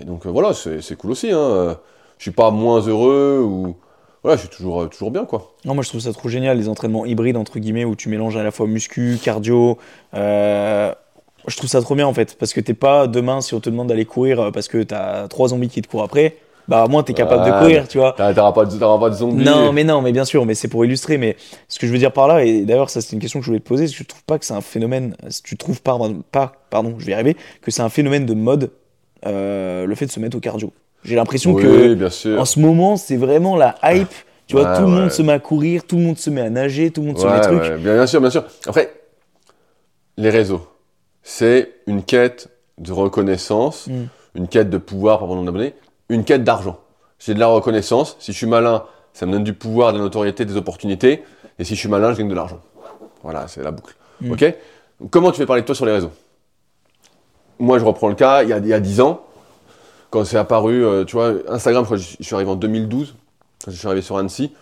Et 0.00 0.04
donc, 0.04 0.26
voilà, 0.26 0.52
c'est 0.52 0.82
c'est 0.82 0.96
cool 0.96 1.12
aussi. 1.12 1.30
Hein. 1.30 1.76
Je 2.20 2.24
suis 2.24 2.32
pas 2.32 2.50
moins 2.50 2.80
heureux 2.80 3.40
ou. 3.42 3.76
Voilà, 4.22 4.36
je 4.36 4.42
suis 4.42 4.54
toujours, 4.54 4.82
euh, 4.82 4.86
toujours 4.88 5.10
bien, 5.10 5.24
quoi. 5.24 5.54
Non, 5.64 5.74
moi 5.74 5.82
je 5.82 5.88
trouve 5.88 6.02
ça 6.02 6.12
trop 6.12 6.28
génial, 6.28 6.58
les 6.58 6.68
entraînements 6.68 7.06
hybrides, 7.06 7.38
entre 7.38 7.58
guillemets, 7.58 7.86
où 7.86 7.96
tu 7.96 8.10
mélanges 8.10 8.36
à 8.36 8.42
la 8.42 8.50
fois 8.50 8.66
muscu, 8.66 9.16
cardio. 9.24 9.78
euh, 10.12 10.92
Je 11.46 11.56
trouve 11.56 11.70
ça 11.70 11.80
trop 11.80 11.94
bien 11.94 12.06
en 12.06 12.12
fait, 12.12 12.36
parce 12.38 12.52
que 12.52 12.60
t'es 12.60 12.74
pas 12.74 13.06
demain, 13.06 13.40
si 13.40 13.54
on 13.54 13.60
te 13.60 13.70
demande 13.70 13.88
d'aller 13.88 14.04
courir 14.04 14.38
euh, 14.40 14.50
parce 14.50 14.68
que 14.68 14.82
t'as 14.82 15.26
trois 15.28 15.48
zombies 15.48 15.70
qui 15.70 15.80
te 15.80 15.88
courent 15.88 16.02
après, 16.02 16.36
bah 16.68 16.84
au 16.84 16.88
moins 16.90 17.02
t'es 17.02 17.14
capable 17.14 17.46
de 17.46 17.58
courir, 17.58 17.88
tu 17.88 17.96
vois. 17.96 18.12
T'auras 18.12 18.52
pas, 18.52 18.98
pas 18.98 19.08
de 19.10 19.14
zombies. 19.14 19.42
Non, 19.42 19.72
mais 19.72 19.84
non, 19.84 20.02
mais 20.02 20.12
bien 20.12 20.26
sûr, 20.26 20.44
mais 20.44 20.54
c'est 20.54 20.68
pour 20.68 20.84
illustrer. 20.84 21.16
Mais 21.16 21.38
ce 21.68 21.78
que 21.78 21.86
je 21.86 21.92
veux 21.92 21.98
dire 21.98 22.12
par 22.12 22.28
là, 22.28 22.44
et 22.44 22.66
d'ailleurs, 22.66 22.90
ça 22.90 23.00
c'est 23.00 23.14
une 23.14 23.20
question 23.20 23.38
que 23.40 23.46
je 23.46 23.50
voulais 23.50 23.60
te 23.60 23.66
poser, 23.66 23.84
est-ce 23.84 23.92
que 23.94 23.96
tu 23.98 24.04
trouves 24.04 24.24
pas 24.24 24.38
que 24.38 24.44
c'est 24.44 24.52
un 24.52 24.60
phénomène, 24.60 25.16
tu 25.42 25.56
trouves 25.56 25.80
pas, 25.80 25.98
pas, 26.30 26.52
pardon, 26.68 26.96
je 26.98 27.06
vais 27.06 27.12
y 27.12 27.14
arriver, 27.14 27.38
que 27.62 27.70
c'est 27.70 27.80
un 27.82 27.88
phénomène 27.88 28.26
de 28.26 28.34
mode, 28.34 28.70
euh, 29.24 29.86
le 29.86 29.94
fait 29.94 30.04
de 30.04 30.10
se 30.10 30.20
mettre 30.20 30.36
au 30.36 30.40
cardio 30.40 30.74
J'ai 31.04 31.16
l'impression 31.16 31.52
oui, 31.52 31.62
que 31.62 31.94
bien 31.94 32.10
sûr. 32.10 32.38
en 32.40 32.44
ce 32.44 32.58
moment, 32.60 32.96
c'est 32.96 33.16
vraiment 33.16 33.56
la 33.56 33.76
hype. 33.84 34.08
Tu 34.46 34.56
vois, 34.56 34.70
Ouais, 34.70 34.76
tout 34.76 34.82
le 34.82 34.88
monde 34.88 35.04
ouais. 35.04 35.10
se 35.10 35.22
met 35.22 35.32
à 35.32 35.38
courir, 35.38 35.84
tout 35.86 35.96
le 35.96 36.02
monde 36.02 36.18
se 36.18 36.28
met 36.28 36.40
à 36.40 36.50
nager, 36.50 36.90
tout 36.90 37.00
le 37.02 37.06
monde 37.08 37.18
se 37.18 37.24
met 37.24 37.30
Ouais, 37.32 37.40
des 37.40 37.46
trucs. 37.46 37.60
ouais, 37.62 37.76
bien, 37.78 37.94
bien 37.94 38.06
sûr, 38.06 38.20
bien 38.20 38.30
sûr. 38.30 38.44
Après, 38.66 38.92
les 40.16 40.28
réseaux, 40.30 40.66
c'est 41.22 41.70
une 41.86 42.02
quête 42.02 42.48
de 42.78 42.92
reconnaissance, 42.92 43.86
Mm. 43.86 44.04
une 44.34 44.48
quête 44.48 44.68
de 44.68 44.78
pouvoir 44.78 45.20
par 45.20 45.28
mon 45.28 45.44
d'abonnés, 45.44 45.74
une 46.08 46.24
quête 46.24 46.42
d'argent. 46.44 46.78
J'ai 47.20 47.34
de 47.34 47.38
la 47.40 47.46
reconnaissance. 47.46 48.16
Si 48.18 48.32
je 48.32 48.36
suis 48.38 48.46
malin, 48.46 48.84
ça 49.12 49.24
me 49.26 49.32
donne 49.32 49.44
du 49.44 49.52
pouvoir, 49.54 49.92
de 49.92 49.98
la 49.98 50.04
notoriété, 50.04 50.44
des 50.44 50.56
opportunités. 50.56 51.22
Et 51.58 51.64
si 51.64 51.74
je 51.74 51.80
suis 51.80 51.88
malin, 51.88 52.12
je 52.12 52.18
gagne 52.18 52.28
de 52.28 52.34
l'argent. 52.34 52.60
Voilà, 53.22 53.46
c'est 53.48 53.62
la 53.62 53.70
boucle. 53.70 53.94
Mm. 54.20 54.32
Ok? 54.32 54.54
Comment 55.10 55.30
tu 55.30 55.38
fais 55.38 55.46
parler 55.46 55.62
de 55.62 55.66
toi 55.66 55.74
sur 55.74 55.86
les 55.86 55.92
réseaux? 55.92 56.10
Moi, 57.58 57.78
je 57.78 57.84
reprends 57.84 58.08
le 58.08 58.14
cas, 58.14 58.42
il 58.42 58.48
y 58.48 58.52
a, 58.52 58.58
il 58.58 58.66
y 58.66 58.72
a 58.72 58.80
10 58.80 59.00
ans, 59.00 59.22
quand 60.10 60.24
c'est 60.24 60.36
apparu, 60.38 60.84
euh, 60.84 61.04
tu 61.04 61.16
vois, 61.16 61.32
Instagram, 61.48 61.84
je 61.84 61.86
crois 61.86 61.96
que 61.98 62.02
je 62.02 62.22
suis 62.24 62.34
arrivé 62.34 62.50
en 62.50 62.56
2012, 62.56 63.14
quand 63.64 63.70
je 63.70 63.76
suis 63.76 63.86
arrivé 63.86 64.02
sur 64.02 64.16
Annecy. 64.18 64.52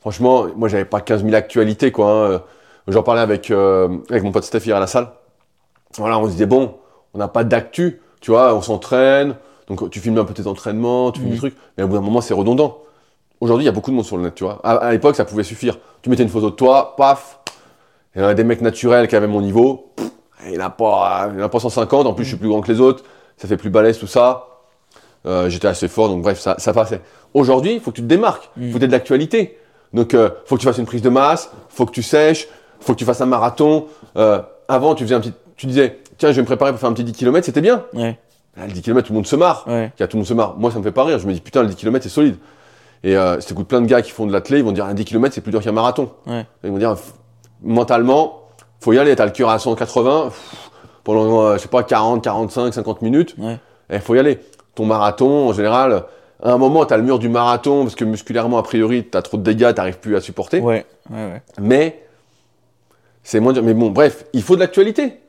Franchement, 0.00 0.46
moi, 0.56 0.68
j'avais 0.68 0.84
pas 0.84 1.00
15 1.00 1.22
000 1.22 1.34
actualités, 1.34 1.90
quoi. 1.92 2.34
hein. 2.34 2.42
J'en 2.88 3.02
parlais 3.02 3.22
avec, 3.22 3.50
euh, 3.50 3.88
avec 4.10 4.22
mon 4.22 4.32
pote 4.32 4.44
Steph 4.44 4.66
hier 4.66 4.76
à 4.76 4.80
la 4.80 4.86
salle. 4.86 5.08
Voilà, 5.96 6.18
on 6.18 6.26
se 6.26 6.32
disait, 6.32 6.46
bon, 6.46 6.74
on 7.14 7.18
n'a 7.18 7.28
pas 7.28 7.44
d'actu, 7.44 8.00
tu 8.20 8.30
vois, 8.30 8.54
on 8.54 8.60
s'entraîne, 8.60 9.36
donc 9.68 9.88
tu 9.90 10.00
filmes 10.00 10.18
un 10.18 10.24
peu 10.24 10.34
tes 10.34 10.46
entraînements, 10.46 11.10
tu 11.12 11.20
filmes 11.20 11.32
des 11.32 11.38
trucs, 11.38 11.56
mais 11.78 11.84
au 11.84 11.88
bout 11.88 11.94
d'un 11.94 12.02
moment, 12.02 12.20
c'est 12.20 12.34
redondant. 12.34 12.78
Aujourd'hui, 13.40 13.64
il 13.64 13.66
y 13.66 13.68
a 13.68 13.72
beaucoup 13.72 13.90
de 13.90 13.96
monde 13.96 14.04
sur 14.04 14.16
le 14.16 14.24
net, 14.24 14.34
tu 14.34 14.44
vois. 14.44 14.60
À, 14.64 14.72
à 14.76 14.92
l'époque, 14.92 15.16
ça 15.16 15.24
pouvait 15.24 15.42
suffire. 15.44 15.78
Tu 16.02 16.10
mettais 16.10 16.22
une 16.22 16.28
photo 16.28 16.50
de 16.50 16.54
toi, 16.56 16.94
paf, 16.96 17.40
il 18.14 18.22
y 18.22 18.24
en 18.24 18.28
a 18.28 18.34
des 18.34 18.44
mecs 18.44 18.60
naturels 18.60 19.08
qui 19.08 19.16
avaient 19.16 19.26
mon 19.26 19.40
niveau, 19.40 19.92
pff, 19.96 20.10
il 20.50 20.58
n'a 20.58 20.68
pas, 20.70 21.30
il 21.34 21.42
a 21.42 21.48
pas 21.48 21.60
150, 21.60 22.06
en 22.06 22.12
plus, 22.12 22.24
je 22.24 22.30
suis 22.30 22.38
plus 22.38 22.48
grand 22.48 22.60
que 22.60 22.70
les 22.70 22.80
autres, 22.80 23.04
ça 23.38 23.48
fait 23.48 23.56
plus 23.56 23.70
balèze, 23.70 23.98
tout 23.98 24.06
ça. 24.06 24.48
Euh, 25.26 25.48
J'étais 25.48 25.68
assez 25.68 25.88
fort, 25.88 26.08
donc 26.08 26.22
bref, 26.22 26.38
ça, 26.38 26.56
ça 26.58 26.72
passait. 26.72 27.00
Aujourd'hui, 27.32 27.74
il 27.74 27.80
faut 27.80 27.90
que 27.90 27.96
tu 27.96 28.02
te 28.02 28.06
démarques, 28.06 28.50
il 28.60 28.70
faut 28.72 28.78
aies 28.78 28.86
de 28.86 28.92
l'actualité. 28.92 29.58
Donc, 29.92 30.12
euh, 30.14 30.30
faut 30.46 30.56
que 30.56 30.60
tu 30.60 30.66
fasses 30.66 30.78
une 30.78 30.86
prise 30.86 31.02
de 31.02 31.08
masse, 31.08 31.50
faut 31.68 31.86
que 31.86 31.92
tu 31.92 32.02
sèches, 32.02 32.48
faut 32.80 32.92
que 32.94 32.98
tu 32.98 33.04
fasses 33.04 33.20
un 33.20 33.26
marathon. 33.26 33.86
Euh, 34.16 34.40
avant, 34.68 34.94
tu 34.94 35.04
faisais 35.04 35.14
un 35.14 35.20
petit, 35.20 35.32
tu 35.56 35.66
disais, 35.66 36.00
tiens, 36.18 36.30
je 36.30 36.36
vais 36.36 36.42
me 36.42 36.46
préparer 36.46 36.72
pour 36.72 36.80
faire 36.80 36.90
un 36.90 36.92
petit 36.94 37.04
10 37.04 37.12
km, 37.12 37.44
c'était 37.46 37.60
bien. 37.60 37.84
Ouais, 37.94 38.18
Ah, 38.56 38.66
le 38.66 38.72
10 38.72 38.82
km, 38.82 39.06
tout 39.06 39.12
le 39.12 39.16
monde 39.18 39.26
se 39.26 39.36
marre. 39.36 39.64
ouais. 39.66 39.92
Car 39.96 40.08
tout 40.08 40.16
le 40.16 40.20
monde 40.20 40.26
se 40.28 40.34
marre. 40.34 40.56
Moi, 40.58 40.70
ça 40.70 40.78
me 40.78 40.82
fait 40.84 40.92
pas 40.92 41.04
rire. 41.04 41.18
Je 41.18 41.26
me 41.26 41.32
dis, 41.32 41.40
putain, 41.40 41.62
le 41.62 41.68
10 41.68 41.76
km, 41.76 42.02
c'est 42.02 42.08
solide. 42.08 42.36
Et 43.02 43.16
euh, 43.16 43.40
c'est 43.40 43.54
plein 43.64 43.80
de 43.80 43.86
gars 43.86 44.02
qui 44.02 44.10
font 44.10 44.26
de 44.26 44.32
l'athlé, 44.32 44.58
ils 44.58 44.64
vont 44.64 44.72
dire, 44.72 44.84
un 44.86 44.94
10 44.94 45.04
km, 45.04 45.34
c'est 45.34 45.40
plus 45.40 45.50
dur 45.52 45.60
qu'un 45.62 45.72
marathon. 45.72 46.10
Ouais. 46.26 46.46
Ils 46.64 46.70
vont 46.70 46.78
dire, 46.78 46.96
mentalement, 47.62 48.42
faut 48.80 48.92
y 48.92 48.98
aller. 48.98 49.14
T'as 49.16 49.26
le 49.26 49.30
cœur 49.32 49.50
à 49.50 49.58
180, 49.58 50.24
pff, 50.24 50.70
pendant, 51.04 51.42
euh, 51.42 51.54
je 51.56 51.58
sais 51.62 51.68
pas, 51.68 51.82
40, 51.82 52.22
45, 52.22 52.72
50 52.74 53.02
minutes. 53.02 53.34
Ouais. 53.38 53.58
Il 53.92 54.00
faut 54.00 54.14
y 54.14 54.18
aller. 54.18 54.40
Ton 54.74 54.86
marathon, 54.86 55.48
en 55.48 55.52
général, 55.52 56.04
à 56.42 56.52
un 56.52 56.58
moment, 56.58 56.84
t'as 56.84 56.96
le 56.96 57.02
mur 57.02 57.18
du 57.18 57.28
marathon, 57.28 57.82
parce 57.84 57.94
que 57.94 58.04
musculairement, 58.04 58.58
a 58.58 58.62
priori, 58.62 59.04
t'as 59.04 59.22
trop 59.22 59.36
de 59.36 59.42
dégâts, 59.42 59.72
t'arrives 59.74 59.98
plus 59.98 60.16
à 60.16 60.20
supporter. 60.20 60.60
Ouais, 60.60 60.84
ouais, 61.10 61.16
ouais. 61.16 61.42
Mais 61.60 62.02
c'est 63.22 63.40
moins 63.40 63.52
dur. 63.52 63.62
Mais 63.62 63.74
bon, 63.74 63.90
bref, 63.90 64.26
il 64.32 64.42
faut 64.42 64.54
de 64.56 64.60
l'actualité. 64.60 65.20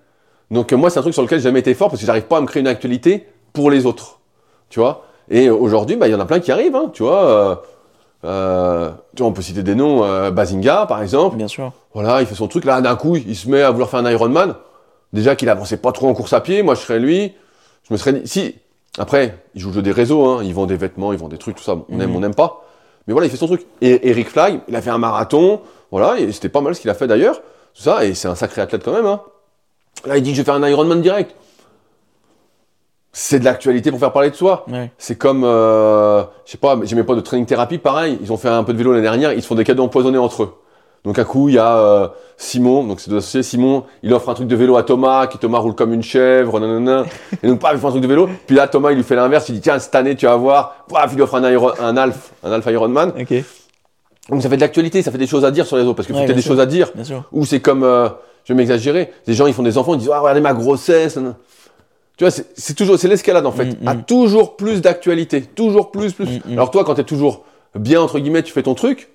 Donc 0.52 0.74
euh, 0.74 0.78
moi, 0.78 0.90
c'est 0.90 1.00
un 1.00 1.02
truc 1.02 1.14
sur 1.14 1.24
lequel 1.24 1.40
j'ai 1.40 1.46
jamais 1.46 1.60
été 1.60 1.74
fort 1.74 1.90
parce 1.90 2.02
que 2.02 2.06
j'arrive 2.06 2.26
pas 2.26 2.38
à 2.38 2.42
me 2.42 2.46
créer 2.46 2.62
une 2.62 2.68
actualité 2.68 3.28
pour 3.54 3.72
les 3.72 3.86
autres. 3.86 4.20
Tu 4.70 4.80
vois? 4.80 5.06
Et 5.30 5.48
euh, 5.48 5.56
aujourd'hui, 5.56 5.96
bah, 5.96 6.08
il 6.08 6.12
y 6.12 6.16
en 6.16 6.20
a 6.20 6.26
plein 6.26 6.40
qui 6.40 6.52
arrivent. 6.52 6.76
Hein, 6.76 6.92
tu 6.94 7.04
vois 7.04 7.26
euh, 7.26 7.56
euh, 8.26 8.92
tu 9.16 9.22
vois, 9.22 9.30
on 9.30 9.34
peut 9.34 9.42
citer 9.42 9.64
des 9.64 9.76
noms. 9.76 10.02
Bazinga, 10.32 10.86
par 10.88 11.02
exemple. 11.02 11.38
Bien 11.38 11.48
sûr. 11.48 11.72
Voilà, 11.94 12.22
il 12.22 12.28
fait 12.28 12.36
son 12.36 12.48
truc. 12.48 12.66
Là, 12.66 12.82
d'un 12.82 12.96
coup, 12.96 13.16
il 13.16 13.36
se 13.36 13.50
met 13.50 13.62
à 13.62 13.72
vouloir 13.72 13.90
faire 13.90 14.00
un 14.00 14.12
Ironman. 14.12 14.56
Déjà 15.14 15.36
qu'il 15.36 15.48
avançait 15.50 15.78
pas 15.78 15.92
trop 15.92 16.10
en 16.10 16.14
course 16.14 16.34
à 16.34 16.42
pied. 16.42 16.64
Moi, 16.64 16.76
je 16.76 16.82
serais 16.82 17.00
lui. 17.00 17.34
Je 17.88 17.94
me 17.94 17.98
serais 17.98 18.14
dit, 18.14 18.28
si. 18.28 18.56
Après, 18.98 19.38
il 19.56 19.62
joue 19.62 19.70
le 19.70 19.76
jeu 19.76 19.82
des 19.82 19.92
réseaux. 19.92 20.26
Hein, 20.26 20.42
ils 20.44 20.54
vendent 20.54 20.70
des 20.70 20.78
vêtements, 20.78 21.12
ils 21.14 21.20
vendent 21.20 21.32
des 21.32 21.38
trucs, 21.38 21.56
tout 21.58 21.64
ça. 21.64 21.76
On 21.90 22.00
aime, 22.00 22.10
Mhm. 22.12 22.16
on 22.16 22.20
n'aime 22.22 22.36
pas. 22.36 22.64
Mais 23.08 23.14
voilà, 23.14 23.28
il 23.28 23.30
fait 23.30 23.38
son 23.38 23.48
truc. 23.48 23.66
Et 23.82 24.10
Eric 24.10 24.30
Flag, 24.30 24.62
il 24.68 24.76
a 24.76 24.82
fait 24.82 24.90
un 24.90 24.98
marathon. 24.98 25.62
Voilà, 25.92 26.20
et 26.20 26.32
c'était 26.32 26.50
pas 26.50 26.62
mal 26.62 26.74
ce 26.76 26.82
qu'il 26.82 26.90
a 26.90 26.94
fait 26.96 27.08
d'ailleurs. 27.08 27.36
Tout 27.76 27.82
ça, 27.84 28.06
et 28.06 28.14
c'est 28.14 28.28
un 28.28 28.36
sacré 28.36 28.62
athlète 28.62 28.84
quand 28.84 28.94
même. 28.94 29.06
Hein. 29.06 29.22
Là, 30.06 30.18
il 30.18 30.24
dit 30.24 30.32
que 30.32 30.38
je 30.38 30.42
vais 30.42 30.46
faire 30.46 30.56
un 30.56 30.68
Ironman 30.68 31.02
direct. 31.02 31.36
C'est 33.12 33.40
de 33.40 33.46
l'actualité 33.46 33.92
pour 33.92 34.00
faire 34.00 34.12
parler 34.12 34.30
de 34.30 34.36
soi. 34.36 34.66
Ouais. 34.70 34.92
C'est 34.98 35.18
comme, 35.18 35.44
euh, 35.46 36.24
je 36.46 36.52
sais 36.52 36.58
pas, 36.58 36.78
j'ai 36.84 36.96
mes 36.98 37.04
potes 37.04 37.16
de 37.18 37.22
training 37.22 37.46
thérapie, 37.46 37.78
pareil. 37.78 38.18
Ils 38.22 38.32
ont 38.34 38.38
fait 38.38 38.50
un 38.50 38.64
peu 38.64 38.74
de 38.74 38.78
vélo 38.78 38.92
l'année 38.92 39.04
dernière, 39.04 39.32
ils 39.32 39.42
se 39.42 39.48
font 39.48 39.56
des 39.56 39.64
cadeaux 39.64 39.84
empoisonnés 39.84 40.18
entre 40.18 40.44
eux. 40.44 40.54
Donc 41.06 41.20
un 41.20 41.24
coup, 41.24 41.50
il 41.50 41.56
y 41.56 41.60
a 41.60 41.78
euh, 41.78 42.08
Simon, 42.36 42.84
donc 42.84 43.00
c'est 43.00 43.10
deux 43.10 43.18
associés. 43.18 43.44
Simon, 43.44 43.84
il 44.04 44.14
offre 44.14 44.28
un 44.30 44.34
truc 44.34 44.48
de 44.48 44.56
vélo 44.56 44.76
à 44.76 44.84
Thomas, 44.84 45.28
qui 45.28 45.38
Thomas 45.38 45.60
roule 45.60 45.76
comme 45.76 45.94
une 45.94 46.04
chèvre, 46.04 46.60
nanana. 46.60 47.06
Et 47.44 47.48
donc, 47.48 47.60
paf, 47.60 47.74
il 47.76 47.80
fait 47.80 47.86
un 47.86 47.90
truc 47.92 48.02
de 48.02 48.08
vélo. 48.08 48.28
Puis 48.48 48.56
là, 48.56 48.68
Thomas, 48.68 48.92
il 48.92 48.96
lui 48.98 49.04
fait 49.04 49.16
l'inverse. 49.16 49.48
Il 49.50 49.56
dit, 49.56 49.62
tiens, 49.62 49.78
cette 49.80 49.94
année, 49.96 50.16
tu 50.16 50.26
vas 50.26 50.36
voir. 50.36 50.86
Paf, 50.90 51.12
il 51.12 51.16
lui 51.16 51.22
offre 51.22 51.36
un, 51.36 51.50
Iron, 51.52 51.72
un 51.80 51.96
Alf, 51.96 52.34
un 52.44 52.52
Alpha 52.52 52.72
Ironman. 52.72 53.14
Ok. 53.20 53.34
Donc 54.30 54.42
ça 54.42 54.50
fait 54.50 54.56
de 54.56 54.62
l'actualité, 54.62 55.04
ça 55.04 55.12
fait 55.12 55.20
des 55.20 55.28
choses 55.28 55.46
à 55.46 55.52
dire 55.52 55.68
sur 55.68 55.78
les 55.78 55.84
autres, 55.84 55.94
parce 55.94 56.08
que 56.08 56.14
Ouais, 56.14 56.22
t'aies 56.22 56.26
bien 56.26 56.36
des 56.36 56.42
sûr. 56.42 56.52
choses 56.54 56.60
à 56.60 56.66
dire. 56.66 56.92
Ou 57.32 57.46
c'est 57.46 57.60
comme, 57.60 57.84
euh, 57.84 58.10
je 58.44 58.54
vais 58.54 58.58
m'exagérer, 58.58 59.12
des 59.28 59.34
gens 59.34 59.46
ils 59.46 59.54
font 59.54 59.62
des 59.64 59.78
enfants, 59.78 59.94
ils 59.94 60.00
disent 60.00 60.10
ah 60.12 60.20
regardez 60.20 60.42
ma 60.42 60.54
grossesse. 60.54 61.20
Tu 62.18 62.24
vois, 62.24 62.32
c'est 62.32 62.48
c'est 62.56 62.74
toujours, 62.74 62.98
c'est 62.98 63.08
l'escalade 63.08 63.46
en 63.46 63.52
fait. 63.52 63.66
Mm, 63.66 63.84
mm. 63.84 63.88
À 63.88 63.96
toujours 63.96 64.56
plus 64.56 64.82
d'actualité, 64.82 65.42
toujours 65.42 65.92
plus, 65.92 66.14
plus. 66.14 66.26
Mm, 66.26 66.42
mm. 66.46 66.54
Alors 66.54 66.72
toi, 66.72 66.84
quand 66.84 66.96
t'es 66.96 67.04
toujours 67.04 67.44
bien 67.76 68.02
entre 68.02 68.18
guillemets, 68.20 68.42
tu 68.42 68.52
fais 68.52 68.64
ton 68.64 68.74
truc. 68.74 69.10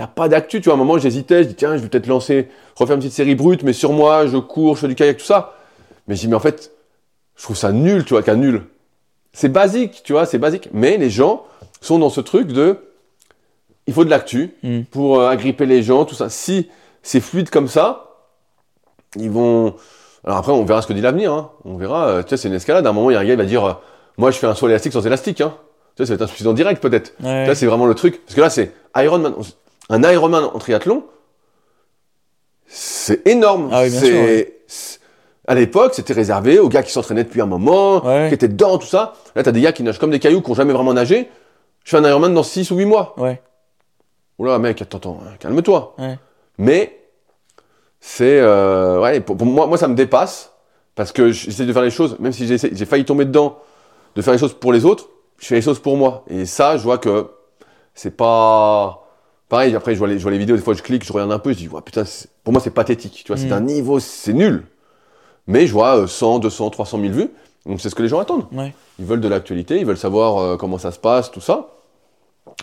Il 0.00 0.02
y 0.02 0.04
a 0.04 0.08
pas 0.08 0.28
d'actu. 0.28 0.60
Tu 0.60 0.64
vois, 0.64 0.72
à 0.72 0.76
un 0.76 0.78
moment 0.78 0.96
j'hésitais, 0.98 1.42
je 1.42 1.48
dis 1.48 1.54
tiens, 1.54 1.76
je 1.76 1.82
vais 1.82 1.88
peut-être 1.88 2.06
lancer, 2.06 2.48
refaire 2.74 2.94
une 2.96 3.00
petite 3.02 3.12
série 3.14 3.34
brute, 3.34 3.62
mais 3.62 3.74
sur 3.74 3.92
moi, 3.92 4.26
je 4.26 4.38
cours, 4.38 4.76
je 4.76 4.80
fais 4.80 4.88
du 4.88 4.94
kayak, 4.94 5.18
tout 5.18 5.24
ça. 5.24 5.54
Mais 6.08 6.14
je 6.16 6.22
dis 6.22 6.28
mais 6.28 6.36
en 6.36 6.40
fait, 6.40 6.72
je 7.36 7.42
trouve 7.42 7.56
ça 7.56 7.70
nul, 7.70 8.04
tu 8.04 8.14
vois, 8.14 8.22
qu'un 8.22 8.36
nul. 8.36 8.62
C'est 9.34 9.50
basique, 9.50 10.00
tu 10.04 10.12
vois, 10.14 10.24
c'est 10.26 10.38
basique. 10.38 10.68
Mais 10.72 10.96
les 10.96 11.10
gens 11.10 11.44
sont 11.82 11.98
dans 11.98 12.08
ce 12.10 12.20
truc 12.22 12.48
de, 12.48 12.78
il 13.86 13.92
faut 13.94 14.04
de 14.04 14.10
l'actu 14.10 14.54
Mm. 14.62 14.80
pour 14.90 15.20
euh, 15.20 15.28
agripper 15.28 15.66
les 15.66 15.82
gens, 15.82 16.04
tout 16.06 16.14
ça. 16.14 16.28
Si 16.30 16.68
c'est 17.02 17.20
fluide 17.20 17.50
comme 17.50 17.68
ça, 17.68 18.06
ils 19.16 19.30
vont. 19.30 19.74
Alors 20.24 20.38
après, 20.38 20.52
on 20.52 20.64
verra 20.64 20.80
ce 20.82 20.86
que 20.86 20.92
dit 20.94 21.00
l'avenir. 21.00 21.32
Hein. 21.32 21.50
On 21.64 21.76
verra. 21.76 22.06
euh, 22.08 22.22
tu 22.22 22.30
sais, 22.30 22.36
c'est 22.38 22.48
une 22.48 22.54
escalade. 22.54 22.86
À 22.86 22.90
un 22.90 22.92
moment, 22.92 23.10
il 23.10 23.14
y 23.14 23.16
a 23.16 23.20
un 23.20 23.24
gars, 23.24 23.32
il 23.34 23.38
va 23.38 23.44
dire 23.44 23.64
euh, 23.64 23.72
Moi, 24.18 24.30
je 24.30 24.38
fais 24.38 24.46
un 24.46 24.54
saut 24.54 24.68
élastique 24.68 24.92
sans 24.92 25.06
élastique. 25.06 25.40
Hein. 25.40 25.54
Tu 25.96 26.02
sais, 26.02 26.06
ça 26.06 26.12
va 26.12 26.14
être 26.16 26.22
un 26.22 26.26
suffisant 26.26 26.52
direct, 26.52 26.82
peut-être. 26.82 27.14
Ouais. 27.22 27.46
Là, 27.46 27.54
c'est 27.54 27.66
vraiment 27.66 27.86
le 27.86 27.94
truc. 27.94 28.20
Parce 28.24 28.34
que 28.34 28.40
là, 28.40 28.50
c'est 28.50 28.72
Ironman. 28.96 29.34
Un 29.88 30.02
Ironman 30.02 30.44
en 30.44 30.58
triathlon, 30.58 31.04
c'est 32.66 33.26
énorme. 33.26 33.70
Ah 33.72 33.82
oui, 33.82 33.90
bien 33.90 34.00
C'est- 34.00 34.06
sûr, 34.06 34.20
ouais. 34.20 34.60
c'est- 34.66 35.00
À 35.48 35.54
l'époque, 35.56 35.94
c'était 35.94 36.12
réservé 36.12 36.60
aux 36.60 36.68
gars 36.68 36.84
qui 36.84 36.92
s'entraînaient 36.92 37.24
depuis 37.24 37.40
un 37.40 37.46
moment, 37.46 38.04
Ouais. 38.06 38.28
qui 38.28 38.34
étaient 38.34 38.46
dedans, 38.46 38.78
tout 38.78 38.86
ça. 38.86 39.14
Là, 39.34 39.42
t'as 39.42 39.50
des 39.50 39.60
gars 39.60 39.72
qui 39.72 39.82
nagent 39.82 39.98
comme 39.98 40.12
des 40.12 40.20
cailloux, 40.20 40.42
qui 40.42 40.48
n'ont 40.50 40.54
jamais 40.54 40.72
vraiment 40.72 40.92
nagé. 40.94 41.28
Je 41.82 41.90
fais 41.90 41.96
un 41.96 42.08
Ironman 42.08 42.32
dans 42.32 42.44
6 42.44 42.70
ou 42.70 42.76
8 42.76 42.84
mois. 42.84 43.14
Ouais. 43.16 43.42
Oula, 44.38 44.60
mec, 44.60 44.80
attends, 44.80 44.98
attends, 44.98 45.20
hein, 45.26 45.32
calme-toi. 45.40 45.94
Ouais. 45.98 46.18
Mais 46.58 47.00
c'est 47.98 48.38
euh, 48.38 49.00
ouais, 49.00 49.20
pour, 49.20 49.36
pour 49.36 49.46
moi, 49.46 49.66
moi 49.66 49.76
ça 49.76 49.88
me 49.88 49.94
dépasse 49.96 50.52
parce 50.94 51.10
que 51.10 51.32
j'essaie 51.32 51.64
de 51.66 51.72
faire 51.72 51.82
les 51.82 51.90
choses, 51.90 52.16
même 52.20 52.32
si 52.32 52.46
j'ai 52.46 52.86
failli 52.86 53.04
tomber 53.04 53.24
dedans, 53.24 53.58
de 54.14 54.22
faire 54.22 54.32
les 54.34 54.38
choses 54.38 54.54
pour 54.54 54.72
les 54.72 54.84
autres, 54.84 55.08
je 55.38 55.46
fais 55.46 55.56
les 55.56 55.62
choses 55.62 55.80
pour 55.80 55.96
moi. 55.96 56.22
Et 56.28 56.46
ça, 56.46 56.76
je 56.76 56.82
vois 56.84 56.98
que 56.98 57.26
c'est 57.94 58.16
pas 58.16 59.02
pareil. 59.50 59.76
Après, 59.76 59.92
je 59.92 59.98
vois 59.98 60.08
les, 60.08 60.16
je 60.18 60.22
vois 60.22 60.30
les 60.32 60.38
vidéos, 60.38 60.56
des 60.56 60.62
fois, 60.62 60.72
je 60.72 60.82
clique, 60.82 61.04
je 61.04 61.12
regarde 61.12 61.30
un 61.32 61.38
peu, 61.38 61.52
je 61.52 61.58
dis, 61.58 61.68
ouais, 61.68 61.82
putain, 61.82 62.04
pour 62.44 62.52
moi, 62.54 62.62
c'est 62.62 62.70
pathétique. 62.70 63.20
Tu 63.22 63.28
vois, 63.28 63.36
c'est 63.36 63.48
Mm. 63.50 63.52
un 63.52 63.60
niveau, 63.60 64.00
c'est 64.00 64.32
nul. 64.32 64.64
Mais 65.46 65.66
je 65.66 65.72
vois 65.74 65.98
euh, 65.98 66.06
100, 66.06 66.38
200, 66.38 66.70
300 66.70 66.98
000 67.00 67.12
vues. 67.12 67.28
Donc 67.66 67.80
c'est 67.80 67.90
ce 67.90 67.94
que 67.94 68.02
les 68.02 68.08
gens 68.08 68.18
attendent. 68.20 68.46
Ouais. 68.52 68.72
Ils 68.98 69.04
veulent 69.04 69.20
de 69.20 69.28
l'actualité, 69.28 69.78
ils 69.78 69.84
veulent 69.84 69.98
savoir 69.98 70.38
euh, 70.38 70.56
comment 70.56 70.78
ça 70.78 70.92
se 70.92 70.98
passe, 70.98 71.30
tout 71.30 71.40
ça. 71.42 71.68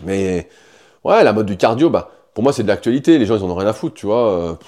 Mais 0.03 0.49
ouais, 1.03 1.23
la 1.23 1.33
mode 1.33 1.45
du 1.45 1.55
cardio, 1.57 1.89
bah, 1.91 2.09
pour 2.33 2.43
moi, 2.43 2.51
c'est 2.53 2.63
de 2.63 2.67
l'actualité. 2.67 3.17
Les 3.19 3.25
gens, 3.27 3.35
ils 3.37 3.43
en 3.43 3.49
ont 3.49 3.55
rien 3.55 3.67
à 3.67 3.73
foutre, 3.73 3.93
tu 3.95 4.05
vois. 4.07 4.31
euh, 4.31 4.53
pff, 4.53 4.67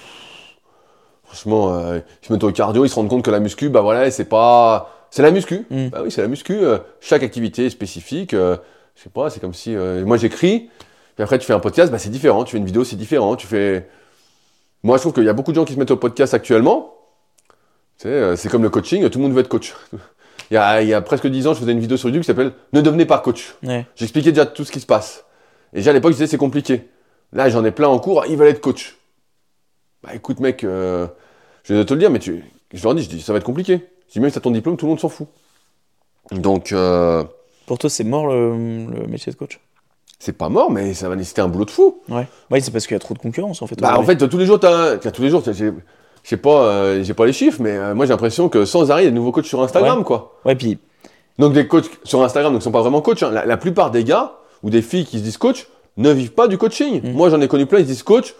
franchement, 1.24 1.74
euh, 1.74 2.00
ils 2.22 2.26
se 2.26 2.32
mettent 2.32 2.44
au 2.44 2.52
cardio, 2.52 2.84
ils 2.84 2.88
se 2.88 2.94
rendent 2.94 3.08
compte 3.08 3.24
que 3.24 3.30
la 3.30 3.40
muscu, 3.40 3.68
bah 3.70 3.80
voilà, 3.80 4.10
c'est 4.10 4.24
pas. 4.24 4.92
C'est 5.10 5.22
la 5.22 5.30
muscu. 5.32 5.66
Mm. 5.70 5.88
Bah 5.88 6.00
oui, 6.04 6.10
c'est 6.12 6.22
la 6.22 6.28
muscu. 6.28 6.60
chaque 7.00 7.22
activité 7.24 7.66
est 7.66 7.70
spécifique. 7.70 8.30
je 8.32 8.56
sais 8.94 9.10
pas, 9.10 9.30
c'est 9.30 9.40
comme 9.40 9.54
si. 9.54 9.74
moi, 10.04 10.16
j'écris, 10.16 10.70
puis 11.20 11.24
après, 11.24 11.38
tu 11.38 11.44
fais 11.44 11.52
un 11.52 11.60
podcast, 11.60 11.92
bah, 11.92 11.98
c'est 11.98 12.08
différent. 12.08 12.44
Tu 12.44 12.52
fais 12.52 12.56
une 12.56 12.64
vidéo, 12.64 12.82
c'est 12.82 12.96
différent. 12.96 13.36
Tu 13.36 13.46
fais. 13.46 13.86
Moi, 14.82 14.96
je 14.96 15.02
trouve 15.02 15.12
qu'il 15.12 15.24
y 15.24 15.28
a 15.28 15.34
beaucoup 15.34 15.50
de 15.52 15.56
gens 15.56 15.66
qui 15.66 15.74
se 15.74 15.78
mettent 15.78 15.90
au 15.90 15.98
podcast 15.98 16.32
actuellement. 16.32 16.94
Euh, 18.06 18.36
c'est 18.36 18.48
comme 18.48 18.62
le 18.62 18.70
coaching, 18.70 19.06
tout 19.10 19.18
le 19.18 19.24
monde 19.24 19.34
veut 19.34 19.40
être 19.40 19.48
coach. 19.48 19.74
Il 20.50 20.54
y, 20.54 20.56
a, 20.56 20.80
il 20.80 20.88
y 20.88 20.94
a 20.94 21.02
presque 21.02 21.26
10 21.26 21.46
ans, 21.46 21.52
je 21.54 21.60
faisais 21.60 21.72
une 21.72 21.78
vidéo 21.78 21.98
sur 21.98 22.08
YouTube 22.08 22.22
qui 22.22 22.26
s'appelle 22.26 22.52
Ne 22.72 22.80
devenez 22.80 23.04
pas 23.04 23.18
coach. 23.18 23.54
Ouais. 23.62 23.86
J'expliquais 23.96 24.32
déjà 24.32 24.46
tout 24.46 24.64
ce 24.64 24.72
qui 24.72 24.80
se 24.80 24.86
passe. 24.86 25.26
Et 25.74 25.76
déjà 25.76 25.90
à 25.90 25.92
l'époque, 25.92 26.12
je 26.12 26.16
disais 26.16 26.26
c'est 26.26 26.38
compliqué. 26.38 26.88
Là, 27.32 27.50
j'en 27.50 27.64
ai 27.66 27.70
plein 27.70 27.86
en 27.86 27.98
cours, 27.98 28.24
ils 28.28 28.36
veulent 28.38 28.48
être 28.48 28.62
coach. 28.62 28.96
Bah 30.02 30.12
écoute, 30.14 30.40
mec, 30.40 30.64
euh, 30.64 31.06
je 31.64 31.74
vais 31.74 31.84
te 31.84 31.92
le 31.92 32.00
dire, 32.00 32.10
mais 32.10 32.18
tu, 32.18 32.42
je 32.72 32.82
leur 32.82 32.94
dis, 32.94 33.02
je 33.02 33.10
dis, 33.10 33.20
ça 33.20 33.32
va 33.32 33.38
être 33.38 33.44
compliqué. 33.44 33.86
Je 34.08 34.14
dis, 34.14 34.20
même 34.20 34.30
si 34.30 34.34
t'as 34.34 34.40
ton 34.40 34.50
diplôme, 34.50 34.76
tout 34.78 34.86
le 34.86 34.90
monde 34.90 35.00
s'en 35.00 35.10
fout. 35.10 35.28
Donc, 36.32 36.72
euh, 36.72 37.22
Pour 37.66 37.78
toi, 37.78 37.90
c'est 37.90 38.02
mort 38.04 38.26
le, 38.26 38.50
le 38.52 39.06
métier 39.06 39.30
de 39.30 39.36
coach? 39.36 39.60
C'est 40.20 40.34
pas 40.34 40.48
mort, 40.48 40.70
mais 40.70 40.94
ça 40.94 41.08
va 41.08 41.16
nécessiter 41.16 41.40
un 41.40 41.48
boulot 41.48 41.64
de 41.64 41.70
fou. 41.70 42.02
Ouais. 42.08 42.28
Ouais, 42.50 42.60
c'est 42.60 42.70
parce 42.70 42.86
qu'il 42.86 42.94
y 42.94 42.96
a 42.96 43.00
trop 43.00 43.14
de 43.14 43.18
concurrence 43.18 43.62
en 43.62 43.66
fait. 43.66 43.80
Bah 43.80 43.98
en 43.98 44.04
fait, 44.04 44.16
tous 44.28 44.38
les 44.38 44.46
jours, 44.46 44.60
t'as, 44.60 44.98
t'as 44.98 45.10
tous 45.10 45.22
les 45.22 45.30
jours, 45.30 45.42
je 45.44 45.72
sais 46.22 46.36
pas, 46.36 46.64
euh, 46.66 47.02
j'ai 47.02 47.14
pas 47.14 47.24
les 47.26 47.32
chiffres, 47.32 47.58
mais 47.60 47.70
euh, 47.70 47.94
moi 47.94 48.04
j'ai 48.06 48.12
l'impression 48.12 48.48
que 48.48 48.64
sans 48.66 48.90
arrêt, 48.90 49.02
il 49.02 49.04
y 49.06 49.08
a 49.08 49.10
de 49.10 49.16
nouveaux 49.16 49.32
coachs 49.32 49.46
sur 49.46 49.62
Instagram, 49.62 50.04
quoi. 50.04 50.38
Ouais, 50.44 50.54
puis. 50.54 50.78
Donc 51.38 51.54
des 51.54 51.66
coachs 51.66 51.88
sur 52.04 52.22
Instagram, 52.22 52.52
donc 52.52 52.62
sont 52.62 52.70
pas 52.70 52.82
vraiment 52.82 53.00
coachs. 53.00 53.22
hein. 53.22 53.30
La, 53.30 53.46
la 53.46 53.56
plupart 53.56 53.90
des 53.90 54.04
gars 54.04 54.34
ou 54.62 54.68
des 54.68 54.82
filles 54.82 55.06
qui 55.06 55.18
se 55.18 55.24
disent 55.24 55.38
coach 55.38 55.68
ne 55.96 56.10
vivent 56.10 56.32
pas 56.34 56.48
du 56.48 56.58
coaching. 56.58 57.00
Mm. 57.02 57.12
Moi 57.16 57.30
j'en 57.30 57.40
ai 57.40 57.48
connu 57.48 57.64
plein, 57.64 57.78
ils 57.78 57.84
se 57.86 57.88
disent 57.92 58.02
coach, 58.02 58.34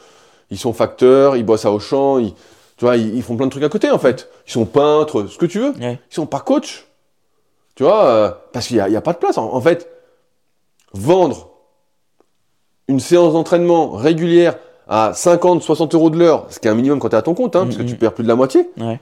ils 0.50 0.58
sont 0.58 0.74
facteurs, 0.74 1.34
ils 1.36 1.44
bossent 1.44 1.64
à 1.64 1.72
Auchan, 1.72 2.18
ils, 2.18 2.34
tu 2.76 2.84
vois, 2.84 2.98
ils, 2.98 3.16
ils 3.16 3.22
font 3.22 3.36
plein 3.36 3.46
de 3.46 3.50
trucs 3.50 3.62
à 3.64 3.70
côté 3.70 3.90
en 3.90 3.98
fait. 3.98 4.28
Ils 4.46 4.52
sont 4.52 4.66
peintres, 4.66 5.26
ce 5.28 5.38
que 5.38 5.46
tu 5.46 5.60
veux. 5.60 5.70
Ouais. 5.80 5.98
Ils 6.10 6.14
sont 6.14 6.26
pas 6.26 6.40
coachs. 6.40 6.86
Tu 7.74 7.84
vois, 7.84 8.04
euh, 8.04 8.30
parce 8.52 8.66
qu'il 8.66 8.76
y 8.76 8.80
a, 8.80 9.00
pas 9.00 9.14
de 9.14 9.18
place. 9.18 9.38
En, 9.38 9.54
en 9.54 9.60
fait, 9.62 9.88
vendre 10.92 11.49
une 12.90 13.00
séance 13.00 13.32
d'entraînement 13.32 13.90
régulière 13.92 14.56
à 14.88 15.12
50, 15.14 15.62
60 15.62 15.94
euros 15.94 16.10
de 16.10 16.18
l'heure, 16.18 16.46
ce 16.50 16.58
qui 16.58 16.66
est 16.66 16.70
un 16.70 16.74
minimum 16.74 16.98
quand 16.98 17.08
tu 17.08 17.14
es 17.14 17.18
à 17.18 17.22
ton 17.22 17.34
compte, 17.34 17.54
hein, 17.54 17.64
parce 17.64 17.76
que 17.76 17.82
Mm, 17.82 17.86
tu 17.86 17.94
mm. 17.94 17.98
perds 17.98 18.14
plus 18.14 18.24
de 18.24 18.28
la 18.28 18.34
moitié. 18.34 18.68
Ouais. 18.76 19.00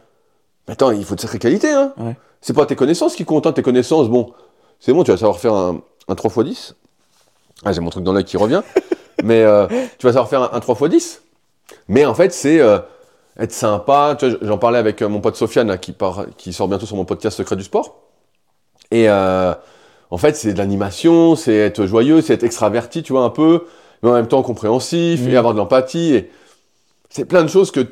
Mais 0.66 0.72
attends, 0.72 0.90
il 0.90 1.04
faut 1.04 1.14
de 1.14 1.20
sacrée 1.20 1.38
qualité, 1.38 1.70
hein. 1.70 1.94
Ouais. 1.96 2.14
C'est 2.42 2.52
pas 2.52 2.66
tes 2.66 2.76
connaissances 2.76 3.16
qui 3.16 3.24
comptent, 3.24 3.46
hein. 3.46 3.52
Tes 3.52 3.62
connaissances, 3.62 4.08
bon, 4.08 4.32
c'est 4.78 4.92
bon, 4.92 5.02
tu 5.02 5.10
vas 5.10 5.16
savoir 5.16 5.38
faire 5.38 5.54
un, 5.54 5.80
un 6.08 6.14
3x10. 6.14 6.74
Ah, 7.64 7.72
j'ai 7.72 7.80
mon 7.80 7.88
truc 7.88 8.04
dans 8.04 8.12
l'œil 8.12 8.24
qui 8.24 8.36
revient. 8.36 8.62
Mais 9.24 9.42
euh, 9.42 9.66
tu 9.98 10.06
vas 10.06 10.12
savoir 10.12 10.28
faire 10.28 10.42
un, 10.42 10.50
un 10.52 10.58
3x10. 10.58 11.20
Mais 11.88 12.04
en 12.04 12.14
fait, 12.14 12.32
c'est 12.34 12.60
euh, 12.60 12.78
être 13.38 13.52
sympa. 13.52 14.16
J'en 14.42 14.58
parlais 14.58 14.78
avec 14.78 15.00
euh, 15.00 15.08
mon 15.08 15.20
pote 15.20 15.36
Sofiane, 15.36 15.68
là, 15.68 15.78
qui, 15.78 15.92
part, 15.92 16.26
qui 16.36 16.52
sort 16.52 16.68
bientôt 16.68 16.86
sur 16.86 16.96
mon 16.96 17.06
podcast 17.06 17.38
Secret 17.38 17.56
du 17.56 17.64
Sport. 17.64 17.96
Et 18.90 19.08
euh, 19.08 19.54
en 20.10 20.18
fait, 20.18 20.36
c'est 20.36 20.52
de 20.52 20.58
l'animation, 20.58 21.36
c'est 21.36 21.54
être 21.54 21.86
joyeux, 21.86 22.20
c'est 22.20 22.34
être 22.34 22.44
extraverti, 22.44 23.02
tu 23.02 23.12
vois, 23.12 23.22
un 23.24 23.30
peu, 23.30 23.64
mais 24.02 24.10
en 24.10 24.14
même 24.14 24.28
temps 24.28 24.42
compréhensif 24.42 25.20
Mm. 25.22 25.28
et 25.28 25.36
avoir 25.36 25.52
de 25.54 25.58
l'empathie. 25.58 26.14
Et 26.14 26.30
c'est 27.10 27.24
plein 27.24 27.42
de 27.42 27.48
choses 27.48 27.70
que, 27.70 27.86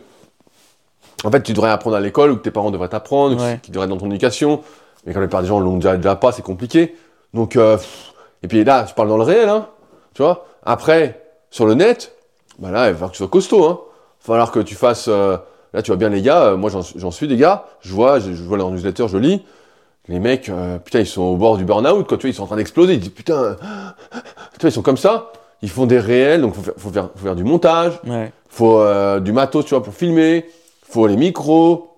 en 1.24 1.30
fait, 1.30 1.43
tu 1.43 1.52
devrais 1.52 1.70
apprendre 1.70 1.97
à 1.97 2.01
l'école 2.01 2.30
ou 2.30 2.36
que 2.36 2.43
tes 2.43 2.51
parents 2.51 2.70
devraient 2.70 2.88
t'apprendre, 2.88 3.40
Ouais. 3.43 3.60
qui 3.62 3.70
devraient 3.70 3.84
être 3.86 3.90
dans 3.90 3.97
ton 3.98 4.10
éducation. 4.10 4.62
Mais 5.05 5.12
quand 5.12 5.20
la 5.20 5.26
plupart 5.26 5.43
des 5.43 5.48
gens 5.48 5.60
l'ont 5.60 5.76
déjà, 5.76 5.97
déjà 5.97 6.16
pas, 6.16 6.32
c'est 6.32 6.43
compliqué. 6.43 6.94
Donc, 7.34 7.56
euh, 7.56 7.76
et 8.43 8.48
puis 8.48 8.64
là, 8.64 8.86
je 8.88 8.94
parle 8.94 9.09
dans 9.09 9.16
le 9.16 9.22
réel, 9.22 9.48
hein, 9.48 9.68
tu 10.14 10.22
vois. 10.22 10.47
Après, 10.64 11.22
sur 11.51 11.66
le 11.66 11.74
net, 11.74 12.12
bah 12.59 12.70
là, 12.70 12.86
il 12.86 12.90
va 12.90 12.94
falloir 12.94 13.10
que 13.10 13.16
tu 13.16 13.18
sois 13.18 13.28
costaud, 13.28 13.64
hein. 13.64 13.80
Il 13.80 14.26
va 14.28 14.34
falloir 14.34 14.51
que 14.51 14.60
tu 14.60 14.74
fasses. 14.74 15.06
euh, 15.09 15.36
là, 15.72 15.82
tu 15.82 15.90
vois 15.90 15.97
bien 15.97 16.09
les 16.09 16.22
gars, 16.22 16.43
euh, 16.47 16.56
moi 16.56 16.70
j'en 16.70 16.80
j'en 16.97 17.10
suis 17.10 17.28
des 17.28 17.36
gars, 17.36 17.66
je 17.80 17.93
vois, 17.93 18.18
je, 18.18 18.32
je 18.32 18.43
vois 18.43 18.56
leur 18.56 18.70
newsletter, 18.70 19.06
je 19.09 19.18
lis. 19.18 19.43
Les 20.09 20.20
mecs, 20.20 20.49
euh, 20.49 20.78
putain, 20.78 21.01
ils 21.01 21.07
sont 21.07 21.23
au 21.23 21.37
bord 21.37 21.57
du 21.57 21.65
burn-out, 21.65 22.07
quand 22.09 22.16
tu 22.16 22.23
vois, 22.23 22.31
ils 22.31 22.35
sont 22.35 22.45
en 22.45 22.47
train 22.47 22.57
d'exploser. 22.57 22.95
Ils 22.95 23.01
disent, 23.01 23.11
putain, 23.11 23.57
tu 23.61 24.61
vois, 24.61 24.70
ils 24.70 24.73
sont 24.73 24.83
comme 24.83 24.97
ça. 24.97 25.33
Ils 25.62 25.70
font 25.70 25.87
des 25.87 25.99
réels, 25.99 26.43
donc 26.43 26.55
faut 26.55 26.62
faire, 26.62 26.74
faut 26.77 26.91
faire, 26.91 27.09
faut 27.16 27.24
faire 27.24 27.35
du 27.37 27.43
montage, 27.45 27.99
Ouais. 28.07 28.31
faut 28.49 28.78
euh, 28.81 29.20
du 29.20 29.33
matos, 29.33 29.65
tu 29.65 29.70
vois, 29.74 29.83
pour 29.83 29.95
filmer, 29.95 30.45
faut 30.89 31.07
les 31.07 31.16
micros, 31.16 31.97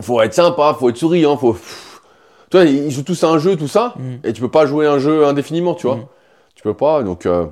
faut 0.00 0.20
être 0.22 0.32
sympa, 0.34 0.74
faut 0.78 0.88
être 0.88 0.96
souriant, 0.96 1.36
faut. 1.36 1.52
pff, 1.52 2.00
Tu 2.50 2.56
vois, 2.56 2.64
ils 2.64 2.90
jouent 2.90 3.02
tous 3.02 3.22
à 3.24 3.28
un 3.28 3.38
jeu, 3.38 3.56
tout 3.56 3.66
ça, 3.68 3.94
Mm. 3.98 4.14
et 4.24 4.32
tu 4.32 4.40
peux 4.40 4.50
pas 4.50 4.66
jouer 4.66 4.86
un 4.86 4.98
jeu 4.98 5.26
indéfiniment, 5.26 5.74
tu 5.74 5.88
vois. 5.88 5.96
Mm. 5.96 6.06
Tu 6.54 6.62
peux 6.62 6.74
pas, 6.74 7.02
donc 7.02 7.26
euh, 7.26 7.46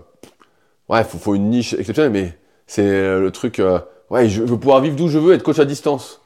ouais, 0.88 1.02
faut, 1.04 1.18
faut 1.18 1.34
une 1.34 1.50
niche 1.50 1.74
exceptionnelle, 1.74 2.12
mais 2.12 2.38
c'est 2.66 3.18
le 3.18 3.30
truc. 3.32 3.58
euh, 3.58 3.80
ouais, 4.10 4.28
je 4.28 4.42
veux 4.42 4.56
pouvoir 4.56 4.80
vivre 4.80 4.94
d'où 4.96 5.08
je 5.08 5.18
veux, 5.18 5.34
être 5.34 5.42
coach 5.42 5.58
à 5.58 5.64
distance. 5.66 6.20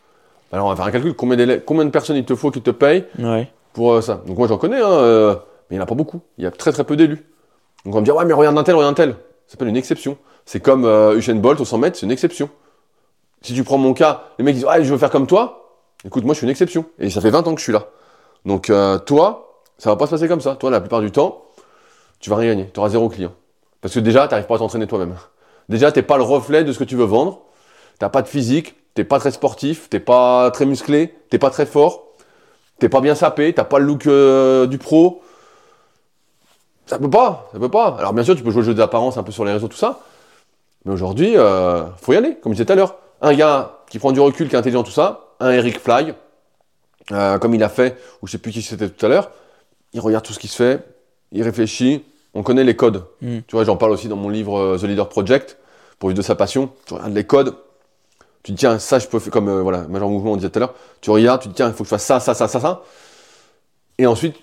Alors 0.52 0.66
on 0.66 0.70
va 0.70 0.76
faire 0.76 0.86
un 0.86 0.90
calcul, 0.90 1.14
combien, 1.14 1.58
combien 1.60 1.84
de 1.84 1.90
personnes 1.90 2.16
il 2.16 2.24
te 2.24 2.34
faut 2.34 2.50
qui 2.50 2.62
te 2.62 2.70
payent 2.70 3.04
Ouais. 3.18 3.50
pour 3.72 3.92
euh, 3.92 4.00
ça? 4.00 4.22
Donc 4.26 4.38
moi 4.38 4.48
j'en 4.48 4.58
connais, 4.58 4.80
hein, 4.80 4.90
euh, 4.90 5.34
mais 5.68 5.76
il 5.76 5.78
n'y 5.78 5.80
en 5.80 5.84
a 5.84 5.86
pas 5.86 5.94
beaucoup. 5.94 6.20
Il 6.38 6.44
y 6.44 6.46
a 6.46 6.50
très 6.50 6.72
très 6.72 6.84
peu 6.84 6.96
d'élus. 6.96 7.24
Donc 7.84 7.92
on 7.94 7.96
va 7.96 8.00
me 8.00 8.04
dire, 8.04 8.16
ouais, 8.16 8.24
mais 8.24 8.32
regarde 8.34 8.56
un 8.58 8.62
tel, 8.64 8.74
regarde 8.74 8.92
un 8.92 8.94
tel. 8.94 9.10
Ça 9.46 9.52
s'appelle 9.52 9.68
une 9.68 9.76
exception. 9.76 10.16
C'est 10.46 10.60
comme 10.60 10.84
euh, 10.84 11.16
Usain 11.16 11.34
Bolt 11.36 11.60
au 11.60 11.64
100 11.64 11.78
mètres, 11.78 11.96
c'est 11.98 12.06
une 12.06 12.12
exception. 12.12 12.48
Si 13.42 13.54
tu 13.54 13.62
prends 13.64 13.78
mon 13.78 13.92
cas, 13.94 14.24
les 14.38 14.44
mecs 14.44 14.54
disent, 14.54 14.64
ouais, 14.64 14.82
je 14.82 14.90
veux 14.92 14.98
faire 14.98 15.10
comme 15.10 15.26
toi. 15.26 15.76
Écoute, 16.04 16.24
moi 16.24 16.32
je 16.34 16.38
suis 16.38 16.44
une 16.46 16.50
exception. 16.50 16.86
Et 16.98 17.10
ça 17.10 17.20
fait 17.20 17.30
20 17.30 17.46
ans 17.46 17.52
que 17.54 17.60
je 17.60 17.64
suis 17.64 17.72
là. 17.72 17.86
Donc 18.46 18.70
euh, 18.70 18.98
toi, 18.98 19.62
ça 19.78 19.90
va 19.90 19.96
pas 19.96 20.06
se 20.06 20.10
passer 20.12 20.28
comme 20.28 20.40
ça. 20.40 20.56
Toi, 20.56 20.70
la 20.70 20.80
plupart 20.80 21.00
du 21.00 21.10
temps, 21.12 21.44
tu 22.20 22.30
vas 22.30 22.36
rien 22.36 22.50
gagner. 22.52 22.70
Tu 22.72 22.80
auras 22.80 22.88
zéro 22.88 23.08
client. 23.08 23.32
Parce 23.80 23.94
que 23.94 24.00
déjà, 24.00 24.26
tu 24.26 24.32
n'arrives 24.32 24.46
pas 24.46 24.56
à 24.56 24.58
t'entraîner 24.58 24.86
toi-même. 24.86 25.14
Déjà, 25.68 25.92
t'es 25.92 26.02
pas 26.02 26.16
le 26.16 26.22
reflet 26.24 26.64
de 26.64 26.72
ce 26.72 26.78
que 26.78 26.84
tu 26.84 26.96
veux 26.96 27.04
vendre. 27.04 27.42
T'as 27.98 28.08
pas 28.08 28.22
de 28.22 28.28
physique, 28.28 28.74
t'es 28.98 29.04
pas 29.04 29.20
très 29.20 29.30
sportif, 29.30 29.88
t'es 29.88 30.00
pas 30.00 30.50
très 30.50 30.66
musclé, 30.66 31.14
t'es 31.30 31.38
pas 31.38 31.50
très 31.50 31.66
fort, 31.66 32.08
t'es 32.80 32.88
pas 32.88 33.00
bien 33.00 33.14
sapé, 33.14 33.54
t'as 33.54 33.62
pas 33.62 33.78
le 33.78 33.84
look 33.84 34.08
euh, 34.08 34.66
du 34.66 34.76
pro. 34.76 35.22
Ça 36.86 36.98
peut 36.98 37.08
pas, 37.08 37.48
ça 37.52 37.60
peut 37.60 37.68
pas. 37.68 37.94
Alors 38.00 38.12
bien 38.12 38.24
sûr, 38.24 38.34
tu 38.34 38.42
peux 38.42 38.50
jouer 38.50 38.62
le 38.62 38.66
jeu 38.66 38.74
d'apparence 38.74 39.16
un 39.16 39.22
peu 39.22 39.30
sur 39.30 39.44
les 39.44 39.52
réseaux, 39.52 39.68
tout 39.68 39.76
ça. 39.76 40.00
Mais 40.84 40.92
aujourd'hui, 40.92 41.36
euh, 41.36 41.84
faut 42.02 42.12
y 42.12 42.16
aller, 42.16 42.38
comme 42.42 42.50
je 42.50 42.56
disais 42.56 42.64
tout 42.64 42.72
à 42.72 42.74
l'heure. 42.74 42.96
Un 43.22 43.34
gars 43.34 43.78
qui 43.88 44.00
prend 44.00 44.10
du 44.10 44.18
recul, 44.18 44.48
qui 44.48 44.56
est 44.56 44.58
intelligent, 44.58 44.82
tout 44.82 44.90
ça. 44.90 45.28
Un 45.38 45.52
Eric 45.52 45.78
Fly, 45.78 46.12
euh, 47.12 47.38
comme 47.38 47.54
il 47.54 47.62
a 47.62 47.68
fait, 47.68 47.96
ou 48.20 48.26
je 48.26 48.32
sais 48.32 48.38
plus 48.38 48.50
qui 48.50 48.62
c'était 48.62 48.88
tout 48.88 49.06
à 49.06 49.08
l'heure. 49.08 49.30
Il 49.92 50.00
regarde 50.00 50.24
tout 50.24 50.32
ce 50.32 50.40
qui 50.40 50.48
se 50.48 50.56
fait, 50.56 50.84
il 51.30 51.44
réfléchit. 51.44 52.04
On 52.34 52.42
connaît 52.42 52.64
les 52.64 52.74
codes. 52.74 53.04
Mm. 53.20 53.38
Tu 53.46 53.54
vois, 53.54 53.62
j'en 53.62 53.76
parle 53.76 53.92
aussi 53.92 54.08
dans 54.08 54.16
mon 54.16 54.28
livre 54.28 54.76
The 54.76 54.82
Leader 54.82 55.08
Project, 55.08 55.56
pour 56.00 56.08
vivre 56.08 56.16
de 56.16 56.22
sa 56.22 56.34
passion. 56.34 56.72
Tu 56.84 56.94
regardes 56.94 57.14
les 57.14 57.22
codes. 57.22 57.54
Tu 58.42 58.52
te 58.52 58.56
dis, 58.56 58.60
tiens, 58.60 58.78
ça, 58.78 58.98
je 58.98 59.06
peux 59.06 59.18
faire, 59.18 59.32
comme 59.32 59.48
euh, 59.48 59.62
voilà, 59.62 59.86
Major 59.88 60.08
Mouvement, 60.08 60.32
on 60.32 60.36
disait 60.36 60.50
tout 60.50 60.58
à 60.58 60.60
l'heure. 60.60 60.74
Tu 61.00 61.10
regardes, 61.10 61.42
tu 61.42 61.48
te 61.48 61.52
dis, 61.52 61.56
tiens, 61.56 61.68
il 61.68 61.74
faut 61.74 61.84
que 61.84 61.88
je 61.88 61.90
fasse 61.90 62.04
ça, 62.04 62.20
ça, 62.20 62.34
ça, 62.34 62.48
ça, 62.48 62.60
ça. 62.60 62.82
Et 63.98 64.06
ensuite, 64.06 64.36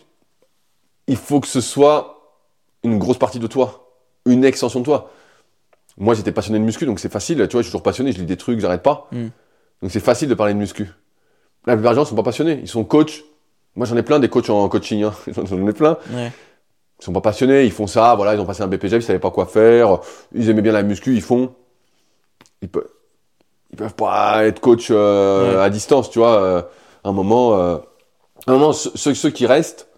il 1.08 1.18
faut 1.18 1.40
que 1.40 1.48
ce 1.48 1.62
soit 1.62 2.40
une 2.84 2.98
grosse 2.98 3.18
partie 3.18 3.40
de 3.40 3.48
toi, 3.48 3.90
une 4.26 4.44
extension 4.44 4.80
de 4.80 4.86
toi. 4.86 5.12
Moi, 5.98 6.14
j'étais 6.14 6.32
passionné 6.32 6.60
de 6.60 6.64
muscu, 6.64 6.86
donc 6.86 7.00
c'est 7.00 7.12
facile. 7.12 7.38
Tu 7.48 7.54
vois, 7.54 7.62
je 7.62 7.68
suis 7.68 7.72
toujours 7.72 7.84
passionné, 7.84 8.12
je 8.12 8.20
lis 8.20 8.26
des 8.26 8.38
trucs, 8.38 8.60
j'arrête 8.60 8.84
pas. 8.84 9.08
Mm. 9.12 9.28
Donc 9.82 9.92
c'est 9.92 10.00
facile 10.00 10.28
de 10.30 10.34
parler 10.34 10.54
de 10.54 10.60
muscu. 10.60 10.90
La 11.66 11.76
plupart 11.76 11.94
des 11.94 11.96
gens 11.96 12.06
sont 12.06 12.16
pas 12.16 12.24
passionnés, 12.24 12.60
ils 12.62 12.68
sont 12.68 12.84
coachs. 12.84 13.24
Moi, 13.76 13.86
j'en 13.86 13.98
ai 13.98 14.04
plein 14.04 14.20
des 14.20 14.30
coachs 14.30 14.50
en 14.50 14.68
coaching, 14.70 15.04
hein. 15.04 15.14
j'en 15.28 15.68
ai 15.68 15.74
plein. 15.74 15.98
Ouais. 16.12 16.32
Ils 17.00 17.04
sont 17.06 17.14
pas 17.14 17.22
passionnés, 17.22 17.66
ils 17.66 17.72
font 17.72 17.88
ça, 17.88 18.16
voilà, 18.16 18.36
ils 18.36 18.40
ont 18.40 18.46
passé 18.46 18.62
un 18.62 18.68
BPJ, 18.68 18.94
ils 18.94 19.04
savaient 19.04 19.20
pas 19.20 19.32
quoi 19.32 19.46
faire, 19.46 20.00
ils 20.34 20.50
aimaient 20.50 20.62
bien 20.62 20.72
la 20.72 20.84
muscu, 20.84 21.14
ils 21.14 21.22
font. 21.22 21.54
Ils 22.62 22.70
peuvent, 22.70 22.88
ils 23.76 23.78
peuvent 23.78 23.96
pas 23.96 24.46
être 24.46 24.62
coach 24.62 24.88
euh, 24.90 25.58
Ouais. 25.58 25.62
à 25.64 25.70
distance, 25.70 26.10
tu 26.10 26.20
vois. 26.20 26.40
euh, 26.42 26.62
à 27.04 27.10
un 27.10 27.12
moment, 27.12 27.60
euh, 27.60 27.76
à 28.48 28.52
un 28.52 28.54
moment, 28.54 28.72
ceux, 28.72 29.30
qui 29.32 29.46
restent, 29.46 29.90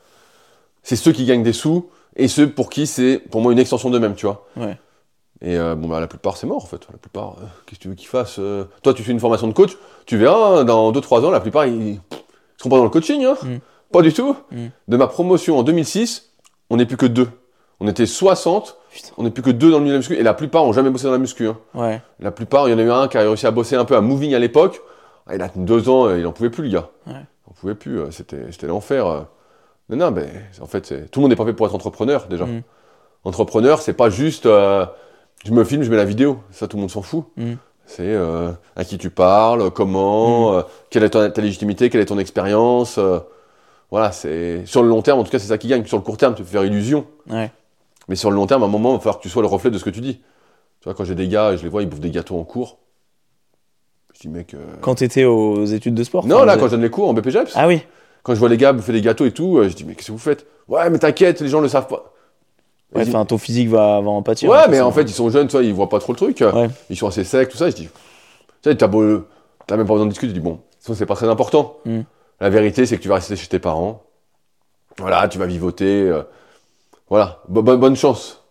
c'est 0.81 0.95
ceux 0.95 1.11
qui 1.11 1.25
gagnent 1.25 1.43
des 1.43 1.53
sous 1.53 1.89
et 2.15 2.27
ceux 2.27 2.49
pour 2.49 2.69
qui 2.71 2.87
c'est, 2.87 3.19
pour 3.19 3.41
moi, 3.41 3.51
une 3.51 3.59
extension 3.59 3.89
d'eux-mêmes, 3.91 4.15
tu 4.15 4.25
vois. 4.25 4.47
Ouais. 4.57 4.77
Et 5.41 5.55
euh, 5.57 5.75
bon, 5.75 5.87
bah, 5.87 5.99
la 5.99 6.07
plupart, 6.07 6.37
c'est 6.37 6.47
mort, 6.47 6.63
en 6.63 6.67
fait. 6.67 6.87
La 6.91 6.97
plupart, 6.97 7.35
euh, 7.37 7.45
qu'est-ce 7.67 7.77
que 7.77 7.83
tu 7.83 7.87
veux 7.89 7.95
qu'ils 7.95 8.07
fassent 8.07 8.39
euh? 8.39 8.65
Toi, 8.81 8.95
tu 8.95 9.03
fais 9.03 9.11
une 9.11 9.19
formation 9.19 9.47
de 9.47 9.53
coach, 9.53 9.77
tu 10.07 10.17
verras, 10.17 10.59
hein, 10.61 10.63
dans 10.65 10.91
2-3 10.91 11.23
ans, 11.23 11.29
la 11.29 11.39
plupart, 11.39 11.67
ils, 11.67 11.87
ils 11.89 12.01
seront 12.57 12.71
pas 12.71 12.77
dans 12.77 12.83
le 12.83 12.89
coaching, 12.89 13.23
hein. 13.23 13.35
Mm. 13.43 13.57
Pas 13.93 14.01
du 14.01 14.11
tout. 14.11 14.35
Mm. 14.51 14.65
De 14.87 14.97
ma 14.97 15.05
promotion 15.07 15.59
en 15.59 15.63
2006, 15.63 16.31
on 16.71 16.77
n'est 16.77 16.87
plus 16.87 16.97
que 16.97 17.05
deux. 17.05 17.29
On 17.79 17.87
était 17.87 18.05
60, 18.07 18.75
Putain. 18.91 19.09
on 19.17 19.23
n'est 19.23 19.29
plus 19.29 19.43
que 19.43 19.51
deux 19.51 19.69
dans 19.69 19.77
le 19.77 19.83
milieu 19.83 19.91
de 19.93 19.97
la 19.97 19.99
muscu, 19.99 20.15
et 20.15 20.23
la 20.23 20.33
plupart 20.33 20.63
ont 20.63 20.73
jamais 20.73 20.89
bossé 20.89 21.05
dans 21.05 21.11
la 21.11 21.17
muscu. 21.19 21.47
hein. 21.47 21.57
Ouais. 21.75 22.01
La 22.19 22.31
plupart, 22.31 22.67
il 22.67 22.71
y 22.71 22.73
en 22.73 22.79
a 22.79 22.81
eu 22.81 22.89
un 22.91 23.07
qui 23.07 23.17
a 23.17 23.21
réussi 23.21 23.45
à 23.45 23.51
bosser 23.51 23.75
un 23.75 23.85
peu 23.85 23.95
à 23.95 24.01
Moving 24.01 24.33
à 24.33 24.39
l'époque. 24.39 24.81
Ah, 25.27 25.35
il 25.35 25.41
a 25.41 25.49
deux 25.55 25.87
ans, 25.89 26.07
euh, 26.07 26.17
il 26.19 26.25
en 26.25 26.31
pouvait 26.31 26.49
plus, 26.49 26.63
le 26.63 26.69
gars. 26.69 26.89
Ouais. 27.05 27.13
Il 27.13 27.49
en 27.51 27.53
pouvait 27.53 27.75
plus, 27.75 27.99
euh, 27.99 28.11
c'était 28.11 28.45
c'était 28.51 28.67
l'enfer. 28.67 29.05
euh. 29.05 29.19
Non, 29.89 29.97
non, 29.97 30.11
mais 30.11 30.27
en 30.61 30.65
fait, 30.65 30.85
c'est- 30.85 31.09
tout 31.11 31.19
le 31.19 31.23
monde 31.23 31.29
n'est 31.31 31.35
pas 31.35 31.45
fait 31.45 31.53
pour 31.53 31.65
être 31.67 31.75
entrepreneur, 31.75 32.25
déjà. 32.27 32.45
Mm. 32.45 32.63
Entrepreneur, 33.25 33.79
c'est 33.81 33.93
pas 33.93 34.09
juste 34.09 34.45
euh, 34.45 34.85
je 35.45 35.51
me 35.51 35.63
filme, 35.63 35.83
je 35.83 35.91
mets 35.91 35.97
la 35.97 36.05
vidéo. 36.05 36.39
Ça, 36.51 36.67
tout 36.67 36.77
le 36.77 36.81
monde 36.81 36.89
s'en 36.91 37.01
fout. 37.03 37.25
Mm. 37.37 37.53
C'est 37.85 38.01
euh, 38.03 38.51
à 38.75 38.83
qui 38.83 38.97
tu 38.97 39.09
parles, 39.09 39.69
comment, 39.71 40.53
euh, 40.55 40.61
quelle 40.89 41.03
est 41.03 41.11
ta, 41.11 41.29
ta 41.29 41.41
légitimité, 41.41 41.89
quelle 41.89 42.01
est 42.01 42.05
ton 42.05 42.17
expérience. 42.19 42.99
voilà, 43.91 44.11
c'est 44.11 44.65
sur 44.65 44.81
le 44.83 44.89
long 44.89 45.01
terme, 45.01 45.19
en 45.19 45.23
tout 45.23 45.31
cas, 45.31 45.39
c'est 45.39 45.47
ça 45.47 45.57
qui 45.57 45.67
gagne. 45.67 45.85
Sur 45.85 45.97
le 45.97 46.03
court 46.03 46.17
terme, 46.17 46.33
tu 46.35 46.43
peux 46.43 46.49
faire 46.49 46.65
illusion. 46.65 47.05
Ouais. 47.29 47.51
Mais 48.07 48.15
sur 48.15 48.29
le 48.29 48.35
long 48.35 48.47
terme, 48.47 48.63
à 48.63 48.65
un 48.65 48.69
moment, 48.69 48.91
il 48.91 48.93
va 48.95 48.99
falloir 48.99 49.17
que 49.17 49.23
tu 49.23 49.29
sois 49.29 49.41
le 49.41 49.47
reflet 49.47 49.69
de 49.71 49.77
ce 49.77 49.83
que 49.83 49.89
tu 49.89 50.01
dis. 50.01 50.15
Tu 50.79 50.83
vois, 50.85 50.93
quand 50.93 51.03
j'ai 51.03 51.15
des 51.15 51.27
gars, 51.27 51.55
je 51.57 51.63
les 51.63 51.69
vois, 51.69 51.81
ils 51.83 51.89
bouffent 51.89 51.99
des 51.99 52.11
gâteaux 52.11 52.37
en 52.39 52.43
cours. 52.43 52.77
Je 54.13 54.21
dis, 54.21 54.29
mec. 54.29 54.53
euh, 54.53 54.57
Quand 54.81 54.95
t'étais 54.95 55.25
aux 55.25 55.65
études 55.65 55.93
de 55.95 56.03
sport 56.03 56.25
Non, 56.25 56.43
là, 56.43 56.55
vous 56.55 56.61
quand 56.61 56.65
je 56.67 56.71
donne 56.71 56.81
les 56.81 56.89
cours 56.89 57.09
en 57.09 57.13
BPJEPS, 57.13 57.51
Ah 57.55 57.67
oui. 57.67 57.81
quand 58.23 58.33
je 58.33 58.39
vois 58.39 58.49
les 58.49 58.57
gars 58.57 58.73
bouffer 58.73 58.93
des 58.93 59.01
gâteaux 59.01 59.25
et 59.25 59.31
tout, 59.31 59.57
euh, 59.57 59.69
je 59.69 59.75
dis, 59.75 59.83
mais 59.83 59.93
qu'est-ce 59.95 60.07
que 60.07 60.11
vous 60.13 60.17
faites? 60.17 60.45
Ouais, 60.67 60.89
mais 60.89 60.97
t'inquiète, 60.99 61.41
les 61.41 61.49
gens 61.49 61.59
le 61.61 61.67
savent 61.67 61.87
pas. 61.87 62.13
Ouais, 62.95 63.03
dis, 63.03 63.09
enfin, 63.09 63.25
ton 63.25 63.37
physique 63.37 63.67
va, 63.67 63.99
va 63.99 64.09
en 64.09 64.21
pâtir. 64.23 64.49
ouais, 64.49 64.57
hein, 64.59 64.67
mais 64.69 64.79
en 64.79 64.91
fait, 64.91 65.01
ils 65.03 65.09
sont 65.13 65.29
jeunes, 65.29 65.47
tu 65.47 65.51
vois, 65.57 65.63
ils 65.63 65.73
voient 65.73 65.89
pas 65.89 65.99
trop 65.99 66.13
le 66.13 66.17
truc. 66.17 66.39
Ouais. 66.41 66.69
Ils 66.89 66.95
sont 66.95 67.07
assez 67.07 67.23
secs, 67.25 67.49
tout 67.49 67.57
ça. 67.57 67.69
Je 67.69 67.75
dis, 67.75 67.83
tu 67.87 67.89
sais, 68.63 68.75
t'as 68.75 68.87
beau. 68.87 69.25
T'as 69.67 69.75
même 69.75 69.85
pas 69.85 69.93
besoin 69.93 70.05
de 70.05 70.11
discuter. 70.11 70.29
Je 70.29 70.39
dis, 70.39 70.43
bon, 70.43 70.61
c'est 70.79 71.05
pas 71.05 71.15
très 71.15 71.27
important. 71.27 71.75
Mm. 71.85 72.01
La 72.39 72.49
vérité, 72.49 72.85
c'est 72.85 72.95
que 72.97 73.01
tu 73.01 73.09
vas 73.09 73.15
rester 73.15 73.35
chez 73.35 73.47
tes 73.47 73.59
parents. 73.59 74.03
Voilà, 74.97 75.27
tu 75.27 75.37
vas 75.37 75.45
vivoter. 75.45 76.03
euh, 76.03 76.23
voilà, 77.09 77.39
Bo- 77.47 77.61
bonne 77.61 77.95
chance. 77.95 78.43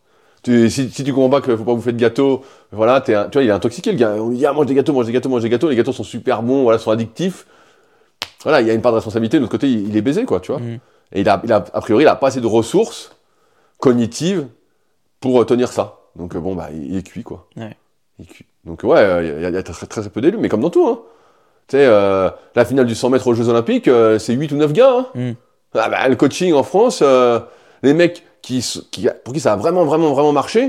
Tu, 0.42 0.70
si, 0.70 0.88
si 0.90 1.02
tu 1.02 1.12
comprends 1.12 1.28
pas 1.28 1.40
qu'il 1.40 1.56
faut 1.56 1.64
pas 1.64 1.74
bouffer 1.74 1.92
de 1.92 1.98
gâteaux, 1.98 2.42
voilà, 2.70 2.96
un- 2.96 3.00
tu 3.00 3.12
vois, 3.12 3.42
il 3.42 3.48
est 3.48 3.52
intoxiqué 3.52 3.90
le 3.92 3.98
gars. 3.98 4.12
On 4.18 4.28
lui 4.28 4.36
dit, 4.38 4.46
ah, 4.46 4.52
mange 4.52 4.66
des 4.66 4.74
gâteaux, 4.74 4.92
mange 4.92 5.06
des 5.06 5.12
gâteaux, 5.12 5.28
mange 5.28 5.42
des 5.42 5.48
gâteaux. 5.48 5.68
Les 5.68 5.74
gâteaux 5.76 5.92
sont 5.92 6.04
super 6.04 6.42
bons, 6.42 6.62
voilà, 6.62 6.78
sont 6.78 6.90
addictifs. 6.92 7.46
Voilà, 8.44 8.60
il 8.60 8.66
y 8.68 8.70
a 8.70 8.74
une 8.74 8.80
part 8.80 8.92
de 8.92 8.96
responsabilité. 8.96 9.38
De 9.38 9.42
l'autre 9.42 9.50
côté, 9.50 9.68
il, 9.68 9.88
il 9.88 9.96
est 9.96 10.02
baisé, 10.02 10.24
quoi, 10.24 10.38
tu 10.38 10.52
vois. 10.52 10.60
Mm. 10.60 10.78
Et 11.12 11.20
il 11.22 11.28
a, 11.28 11.40
il 11.42 11.52
a, 11.52 11.56
a 11.56 11.80
priori, 11.80 12.04
il 12.04 12.08
a 12.08 12.14
pas 12.14 12.28
assez 12.28 12.40
de 12.40 12.46
ressources 12.46 13.10
cognitives 13.78 14.46
pour 15.20 15.40
euh, 15.40 15.44
tenir 15.44 15.72
ça. 15.72 15.98
Donc, 16.14 16.34
euh, 16.36 16.40
bon, 16.40 16.54
bah, 16.54 16.68
il, 16.72 16.92
il 16.92 16.96
est 16.96 17.02
cuit, 17.02 17.24
quoi. 17.24 17.48
Ouais. 17.56 17.76
Il 18.18 18.24
est 18.24 18.28
cuit. 18.28 18.46
Donc, 18.64 18.82
ouais, 18.84 18.98
euh, 18.98 19.22
il 19.38 19.42
y 19.42 19.46
a, 19.46 19.48
il 19.48 19.54
y 19.54 19.58
a 19.58 19.62
très, 19.62 19.86
très, 19.86 20.08
peu 20.10 20.20
d'élus, 20.20 20.38
mais 20.38 20.48
comme 20.48 20.60
dans 20.60 20.70
tout, 20.70 20.86
hein. 20.86 21.00
Tu 21.68 21.76
sais, 21.76 21.84
euh, 21.84 22.30
la 22.54 22.64
finale 22.64 22.86
du 22.86 22.94
100 22.94 23.10
mètres 23.10 23.26
aux 23.26 23.34
Jeux 23.34 23.48
Olympiques, 23.48 23.90
c'est 24.20 24.32
8 24.34 24.52
ou 24.52 24.56
9 24.56 24.72
gars, 24.72 24.92
hein. 24.92 25.06
Mm. 25.14 25.32
Ah 25.74 25.88
bah, 25.88 26.08
le 26.08 26.14
coaching 26.14 26.54
en 26.54 26.62
France, 26.62 27.02
les 27.82 27.92
mecs 27.94 28.22
qui, 28.46 28.58
s- 28.58 28.82
qui, 28.92 29.08
pour 29.24 29.34
qui 29.34 29.40
ça 29.40 29.54
a 29.54 29.56
vraiment, 29.56 29.84
vraiment, 29.84 30.12
vraiment 30.12 30.32
marché, 30.32 30.66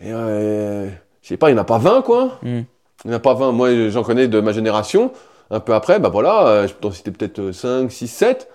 et 0.00 0.12
euh, 0.12 0.88
je 1.20 1.28
sais 1.28 1.36
pas, 1.36 1.50
il 1.50 1.54
n'y 1.54 1.58
en 1.58 1.62
a 1.62 1.64
pas 1.66 1.78
20, 1.78 2.02
quoi. 2.02 2.38
Mm. 2.42 2.60
Il 3.04 3.08
n'y 3.08 3.12
en 3.12 3.16
a 3.16 3.20
pas 3.20 3.34
20. 3.34 3.52
Moi, 3.52 3.88
j'en 3.90 4.02
connais 4.02 4.28
de 4.28 4.40
ma 4.40 4.52
génération. 4.52 5.10
Un 5.50 5.58
peu 5.60 5.74
après, 5.74 5.98
bah 5.98 6.10
voilà, 6.10 6.46
euh, 6.46 6.68
je 6.68 6.72
peux 6.74 6.80
t'en 6.82 6.90
citer 6.92 7.10
peut-être 7.10 7.50
5, 7.50 7.90
6, 7.90 8.06
7. 8.08 8.48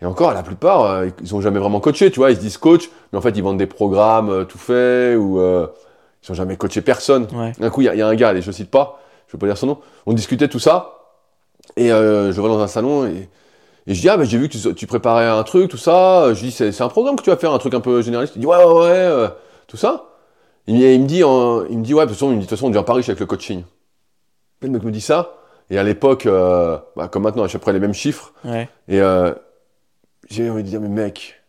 Et 0.00 0.06
encore, 0.06 0.32
la 0.32 0.42
plupart, 0.42 0.84
euh, 0.84 1.08
ils 1.22 1.34
ont 1.34 1.40
jamais 1.40 1.58
vraiment 1.58 1.80
coaché, 1.80 2.10
tu 2.10 2.20
vois. 2.20 2.30
Ils 2.30 2.36
se 2.36 2.40
disent 2.40 2.56
coach, 2.56 2.88
mais 3.12 3.18
en 3.18 3.20
fait, 3.20 3.30
ils 3.36 3.42
vendent 3.42 3.58
des 3.58 3.66
programmes 3.66 4.30
euh, 4.30 4.44
tout 4.44 4.58
faits 4.58 5.18
ou 5.18 5.40
euh, 5.40 5.66
ils 6.22 6.30
ont 6.30 6.34
jamais 6.34 6.56
coaché 6.56 6.82
personne. 6.82 7.26
Ouais. 7.34 7.52
Un 7.60 7.68
coup, 7.70 7.80
il 7.80 7.84
y, 7.84 7.88
a- 7.88 7.94
il 7.94 7.98
y 7.98 8.02
a 8.02 8.06
un 8.06 8.14
gars, 8.14 8.28
allez, 8.28 8.42
je 8.42 8.52
cite 8.52 8.70
pas, 8.70 9.00
je 9.26 9.32
vais 9.32 9.38
pas 9.40 9.46
dire 9.46 9.58
son 9.58 9.66
nom. 9.66 9.78
On 10.06 10.12
discutait 10.12 10.48
tout 10.48 10.60
ça. 10.60 10.96
Et 11.76 11.88
je 11.88 12.30
vais 12.40 12.48
dans 12.48 12.60
un 12.60 12.66
salon 12.68 13.06
et, 13.06 13.28
et 13.90 13.94
je 13.94 14.00
dis, 14.00 14.08
ah, 14.08 14.16
bah, 14.16 14.22
j'ai 14.24 14.38
vu 14.38 14.48
que 14.48 14.56
tu, 14.56 14.74
tu 14.74 14.86
préparais 14.86 15.26
un 15.26 15.42
truc, 15.42 15.68
tout 15.68 15.76
ça. 15.76 16.32
Je 16.32 16.40
dis, 16.40 16.52
c'est 16.52 16.80
un 16.80 16.88
programme 16.88 17.16
que 17.16 17.22
tu 17.22 17.30
vas 17.30 17.36
faire, 17.36 17.52
un 17.52 17.58
truc 17.58 17.74
un 17.74 17.80
peu 17.80 18.00
généraliste. 18.02 18.34
Il 18.36 18.40
dit, 18.40 18.46
ouais, 18.46 18.56
ouais, 18.56 18.64
ouais, 18.64 18.88
euh, 18.92 19.28
tout 19.66 19.76
ça. 19.76 20.04
Il, 20.68 20.76
me- 20.76 20.92
il 20.94 21.00
me 21.00 21.06
dit, 21.06 21.18
il 21.70 21.78
me 21.78 21.82
dit, 21.82 21.92
ouais, 21.92 22.04
de 22.04 22.08
toute 22.10 22.16
façon, 22.16 22.30
il 22.30 22.36
me 22.36 22.40
dit, 22.40 22.46
de 22.46 22.48
toute 22.48 22.56
façon, 22.56 22.66
on 22.66 22.70
devient 22.70 22.84
pas 22.86 22.94
riche 22.94 23.08
avec 23.08 23.18
le 23.18 23.26
coaching. 23.26 23.64
Le 24.62 24.68
mec 24.68 24.84
me 24.84 24.92
dit 24.92 25.00
ça. 25.00 25.34
Et 25.70 25.78
à 25.78 25.82
l'époque, 25.82 26.26
euh, 26.26 26.78
bah, 26.94 27.08
comme 27.08 27.24
maintenant, 27.24 27.42
à 27.42 27.48
peu 27.48 27.58
près 27.58 27.72
les 27.72 27.80
mêmes 27.80 27.94
chiffres. 27.94 28.32
Ouais. 28.44 28.68
Et 28.86 29.00
euh, 29.00 29.32
j'ai 30.30 30.48
envie 30.50 30.62
de 30.62 30.68
dire, 30.68 30.80
mais 30.80 30.88
mec, 30.88 31.42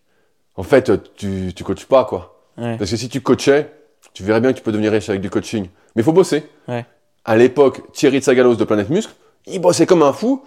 en 0.55 0.63
fait, 0.63 0.91
tu, 1.15 1.53
tu 1.55 1.63
coaches 1.63 1.85
pas, 1.85 2.05
quoi. 2.05 2.41
Ouais. 2.57 2.75
Parce 2.77 2.89
que 2.89 2.97
si 2.97 3.07
tu 3.07 3.21
coachais, 3.21 3.71
tu 4.13 4.23
verrais 4.23 4.41
bien 4.41 4.51
que 4.51 4.57
tu 4.57 4.63
peux 4.63 4.71
devenir 4.71 4.91
riche 4.91 5.09
avec 5.09 5.21
du 5.21 5.29
coaching. 5.29 5.67
Mais 5.95 6.01
il 6.01 6.03
faut 6.03 6.11
bosser. 6.13 6.47
Ouais. 6.67 6.85
À 7.23 7.35
l'époque, 7.35 7.91
Thierry 7.93 8.19
de 8.19 8.23
Sagalos 8.23 8.55
de 8.55 8.63
Planète 8.63 8.89
Muscle, 8.89 9.13
il 9.45 9.59
bossait 9.59 9.85
comme 9.85 10.01
un 10.01 10.13
fou. 10.13 10.43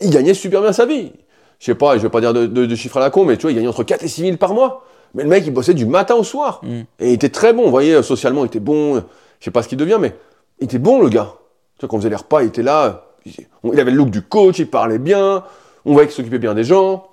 Il 0.00 0.10
gagnait 0.10 0.34
super 0.34 0.60
bien 0.62 0.72
sa 0.72 0.86
vie. 0.86 1.12
Je 1.60 1.66
sais 1.66 1.74
pas, 1.74 1.96
je 1.96 2.02
vais 2.02 2.08
pas 2.10 2.20
dire 2.20 2.32
de, 2.34 2.46
de- 2.46 2.66
de 2.66 2.74
chiffres 2.74 2.96
à 2.96 3.00
la 3.00 3.10
con, 3.10 3.24
mais 3.24 3.36
tu 3.36 3.42
vois, 3.42 3.52
il 3.52 3.54
gagnait 3.54 3.68
entre 3.68 3.84
4 3.84 4.02
et 4.02 4.08
6 4.08 4.22
000 4.22 4.36
par 4.36 4.54
mois. 4.54 4.84
Mais 5.14 5.22
le 5.22 5.28
mec, 5.28 5.44
il 5.46 5.52
bossait 5.52 5.74
du 5.74 5.86
matin 5.86 6.16
au 6.16 6.24
soir. 6.24 6.60
Mm. 6.62 6.80
Et 6.98 7.08
il 7.10 7.12
était 7.12 7.28
très 7.28 7.52
bon. 7.52 7.64
Vous 7.64 7.70
voyez, 7.70 7.94
euh, 7.94 8.02
socialement, 8.02 8.42
il 8.44 8.48
était 8.48 8.60
bon. 8.60 8.96
Je 8.96 9.44
sais 9.44 9.50
pas 9.52 9.62
ce 9.62 9.68
qu'il 9.68 9.78
devient, 9.78 9.98
mais 10.00 10.14
il 10.60 10.64
était 10.64 10.78
bon, 10.78 11.00
le 11.00 11.08
gars. 11.08 11.34
Tu 11.78 11.80
vois, 11.86 11.88
quand 11.88 11.96
on 11.96 12.00
faisait 12.00 12.10
les 12.10 12.16
repas, 12.16 12.42
il 12.42 12.48
était 12.48 12.62
là. 12.62 13.06
Il 13.26 13.80
avait 13.80 13.90
le 13.92 13.96
look 13.96 14.10
du 14.10 14.22
coach, 14.22 14.58
il 14.58 14.68
parlait 14.68 14.98
bien. 14.98 15.44
On 15.84 15.92
voyait 15.92 16.08
qu'il 16.08 16.16
s'occupait 16.16 16.38
bien 16.38 16.54
des 16.54 16.64
gens. 16.64 17.06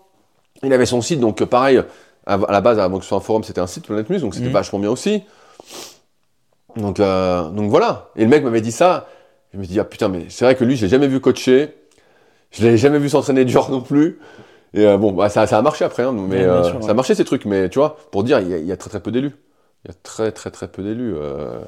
Il 0.63 0.73
avait 0.73 0.85
son 0.85 1.01
site, 1.01 1.19
donc 1.19 1.41
euh, 1.41 1.45
pareil, 1.45 1.81
à, 2.25 2.37
la 2.49 2.61
base, 2.61 2.79
avant 2.79 2.97
que 2.97 3.03
ce 3.03 3.09
soit 3.09 3.17
un 3.17 3.21
forum, 3.21 3.43
c'était 3.43 3.61
un 3.61 3.67
site, 3.67 3.85
Planète 3.85 4.09
Muscle, 4.09 4.23
donc 4.23 4.33
c'était 4.35 4.47
Mhm. 4.47 4.53
vachement 4.53 4.79
bien 4.79 4.89
aussi. 4.91 5.23
Donc, 6.75 6.99
euh, 6.99 7.49
donc 7.49 7.69
voilà. 7.69 8.09
Et 8.15 8.21
le 8.23 8.27
mec 8.29 8.43
m'avait 8.43 8.61
dit 8.61 8.71
ça. 8.71 9.07
Je 9.53 9.59
me 9.59 9.65
dit, 9.65 9.79
ah 9.79 9.83
putain, 9.83 10.07
mais 10.07 10.25
c'est 10.29 10.45
vrai 10.45 10.55
que 10.55 10.63
lui, 10.63 10.75
je 10.75 10.83
l'ai 10.85 10.89
jamais 10.89 11.07
vu 11.07 11.19
coacher. 11.19 11.75
Je 12.51 12.63
l'ai 12.67 12.77
jamais 12.77 12.99
vu 12.99 13.09
s'entraîner 13.09 13.45
dur 13.45 13.69
non 13.69 13.81
plus. 13.81 14.19
Et 14.73 14.85
euh, 14.85 14.97
bon, 14.97 15.11
bah, 15.11 15.29
ça, 15.29 15.47
ça 15.47 15.57
a 15.57 15.61
marché 15.61 15.83
après, 15.85 16.03
hein, 16.03 16.11
mais 16.13 16.21
Ouais, 16.37 16.43
bien 16.43 16.53
euh, 16.53 16.63
sûr, 16.63 16.83
ça 16.83 16.91
a 16.91 16.93
marché 16.93 17.15
ces 17.15 17.25
trucs. 17.25 17.45
Mais 17.45 17.69
tu 17.69 17.79
vois, 17.79 17.97
pour 18.11 18.23
dire, 18.23 18.39
il 18.39 18.49
y, 18.49 18.53
a- 18.53 18.57
il 18.57 18.65
y 18.65 18.71
a 18.71 18.77
très 18.77 18.89
très 18.89 18.99
peu 19.01 19.11
d'élus. 19.11 19.31
Il 19.83 19.87
y 19.89 19.91
a 19.91 19.93
très 20.03 20.31
très 20.31 20.51
très 20.51 20.67
peu 20.67 20.83
d'élus. 20.83 21.13
euh. 21.15 21.59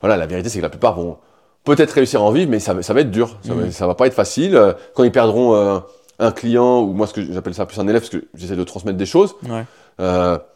Voilà, 0.00 0.16
la 0.16 0.26
vérité 0.26 0.48
c'est 0.48 0.58
que 0.58 0.62
la 0.62 0.68
plupart 0.70 0.94
vont 0.96 1.16
peut-être 1.64 1.92
réussir 1.92 2.20
à 2.20 2.24
en 2.24 2.30
vivre, 2.30 2.50
mais 2.50 2.60
ça, 2.60 2.74
va- 2.74 2.82
ça 2.82 2.92
va 2.94 3.00
être 3.00 3.10
dur. 3.10 3.38
Ça, 3.42 3.54
Mhm. 3.54 3.70
ça 3.70 3.86
va 3.86 3.94
pas 3.94 4.06
être 4.06 4.14
facile. 4.14 4.60
Quand 4.94 5.02
ils 5.04 5.10
perdront 5.12 5.82
un 6.18 6.30
client, 6.32 6.80
ou 6.82 6.92
moi 6.92 7.06
ce 7.06 7.14
que 7.14 7.32
j'appelle 7.32 7.54
ça 7.54 7.64
plus 7.66 7.78
un 7.80 7.88
élève, 7.88 8.02
parce 8.02 8.10
que 8.10 8.24
j'essaie 8.34 8.54
de 8.56 8.64
transmettre 8.64 8.98
des 8.98 9.06
choses, 9.06 9.34
Ouais. 9.48 9.64
bah, 9.98 10.46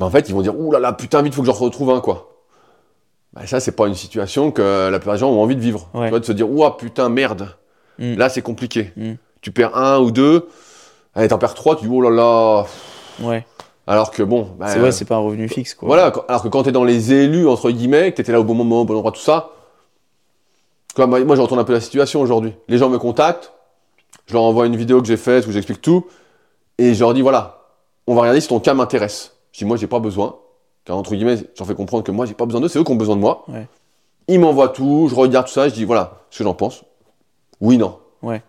en 0.00 0.10
fait 0.10 0.28
ils 0.28 0.34
vont 0.34 0.42
dire, 0.42 0.58
ouh 0.58 0.70
là 0.72 0.78
là, 0.78 0.92
putain, 0.92 1.22
vite, 1.22 1.34
faut 1.34 1.42
que 1.42 1.46
j'en 1.46 1.52
retrouve 1.54 1.90
un, 1.90 2.00
quoi. 2.00 2.28
Bah, 3.32 3.46
ça, 3.46 3.60
c'est 3.60 3.72
pas 3.72 3.86
une 3.86 3.94
situation 3.94 4.50
que 4.50 4.90
la 4.90 4.98
plupart 4.98 5.14
des 5.14 5.20
gens 5.20 5.30
ont 5.30 5.40
envie 5.42 5.56
de 5.56 5.60
vivre. 5.62 5.88
Tu 5.94 6.08
vois, 6.10 6.20
de 6.20 6.24
se 6.24 6.32
dire, 6.32 6.50
ouah, 6.50 6.76
putain, 6.76 7.08
merde. 7.08 7.48
Mm. 7.98 8.14
Là, 8.16 8.28
c'est 8.28 8.42
compliqué. 8.42 8.92
Mm. 8.96 9.12
Tu 9.40 9.50
perds 9.50 9.76
un 9.76 9.98
ou 9.98 10.10
deux, 10.10 10.48
allez, 11.14 11.28
t'en 11.28 11.38
perds 11.38 11.54
trois, 11.54 11.76
tu 11.76 11.86
dis, 11.86 11.90
oh 11.92 12.00
là 12.00 12.10
là. 12.10 12.66
Ouais. 13.20 13.44
Alors 13.86 14.10
que 14.10 14.22
bon, 14.22 14.48
bah, 14.58 14.68
C'est 14.68 14.80
ouais, 14.80 14.92
c'est 14.92 15.04
pas 15.04 15.16
un 15.16 15.20
revenu 15.20 15.48
fixe, 15.48 15.74
quoi. 15.74 15.88
voilà, 15.88 16.12
alors 16.28 16.42
que 16.42 16.48
quand 16.48 16.62
t'es 16.62 16.72
dans 16.72 16.84
les 16.84 17.12
élus, 17.12 17.48
entre 17.48 17.70
guillemets, 17.70 18.12
que 18.12 18.16
t'étais 18.16 18.32
là 18.32 18.40
au 18.40 18.44
bon 18.44 18.54
moment, 18.54 18.82
au 18.82 18.84
bon 18.84 18.94
endroit, 18.94 19.10
tout 19.10 19.20
ça, 19.20 19.50
quoi, 20.94 21.06
moi, 21.06 21.22
moi, 21.24 21.34
je 21.34 21.40
retourne 21.40 21.60
un 21.60 21.64
peu 21.64 21.72
la 21.72 21.80
situation 21.80 22.20
aujourd'hui. 22.20 22.54
Les 22.68 22.78
gens 22.78 22.88
me 22.88 22.98
contactent, 22.98 23.52
je 24.26 24.34
leur 24.34 24.42
envoie 24.42 24.66
une 24.66 24.76
vidéo 24.76 25.00
que 25.00 25.08
j'ai 25.08 25.16
faite 25.16 25.46
où 25.46 25.52
j'explique 25.52 25.82
tout, 25.82 26.06
et 26.78 26.94
je 26.94 27.00
leur 27.00 27.12
dis, 27.12 27.22
voilà, 27.22 27.62
on 28.06 28.14
va 28.14 28.20
regarder 28.22 28.40
si 28.40 28.48
ton 28.48 28.60
cas 28.60 28.74
m'intéresse. 28.74 29.36
Je 29.52 29.58
dis, 29.58 29.64
moi, 29.64 29.76
j'ai 29.76 29.88
pas 29.88 29.98
besoin, 29.98 30.36
car 30.84 30.96
entre 30.96 31.14
guillemets, 31.14 31.38
j'en 31.56 31.64
fais 31.64 31.74
comprendre 31.74 32.04
que 32.04 32.12
moi, 32.12 32.24
j'ai 32.24 32.34
pas 32.34 32.46
besoin 32.46 32.60
d'eux, 32.60 32.68
c'est 32.68 32.78
eux 32.78 32.84
qui 32.84 32.92
ont 32.92 32.96
besoin 32.96 33.16
de 33.16 33.20
moi. 33.20 33.44
Ouais. 33.48 33.66
Ils 34.28 34.38
m'envoient 34.38 34.68
tout, 34.68 35.08
je 35.10 35.14
regarde 35.16 35.46
tout 35.46 35.52
ça, 35.52 35.68
je 35.68 35.74
dis, 35.74 35.84
voilà, 35.84 36.20
ce 36.30 36.38
que 36.38 36.44
j'en 36.44 36.54
pense. 36.54 36.84
Oui, 37.62 37.78
non. 37.78 37.98
Ouais. 38.22 38.42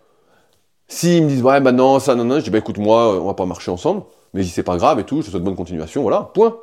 S'ils 0.88 1.22
me 1.22 1.28
disent, 1.28 1.42
ouais, 1.42 1.60
bah 1.60 1.72
non, 1.72 1.98
ça, 1.98 2.14
non, 2.14 2.24
non, 2.24 2.38
je 2.38 2.44
dis, 2.44 2.50
bah 2.50 2.58
écoute, 2.58 2.76
moi, 2.78 3.14
euh, 3.14 3.20
on 3.20 3.26
va 3.26 3.34
pas 3.34 3.46
marcher 3.46 3.70
ensemble, 3.70 4.02
mais 4.34 4.42
c'est 4.44 4.62
pas 4.62 4.76
grave 4.76 4.98
et 5.00 5.04
tout, 5.04 5.20
je 5.22 5.26
te 5.26 5.30
souhaite 5.30 5.42
bonne 5.42 5.56
continuation, 5.56 6.02
voilà, 6.02 6.30
point. 6.34 6.58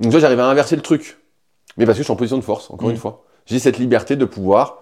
Donc, 0.00 0.10
toi, 0.10 0.20
j'arrive 0.20 0.40
à 0.40 0.46
inverser 0.46 0.74
le 0.76 0.82
truc. 0.82 1.18
Mais 1.76 1.86
parce 1.86 1.96
que 1.96 2.02
je 2.02 2.04
suis 2.04 2.12
en 2.12 2.16
position 2.16 2.38
de 2.38 2.42
force, 2.42 2.70
encore 2.70 2.88
Mm. 2.88 2.92
une 2.92 2.96
fois. 2.96 3.22
J'ai 3.46 3.58
cette 3.60 3.78
liberté 3.78 4.16
de 4.16 4.24
pouvoir. 4.24 4.78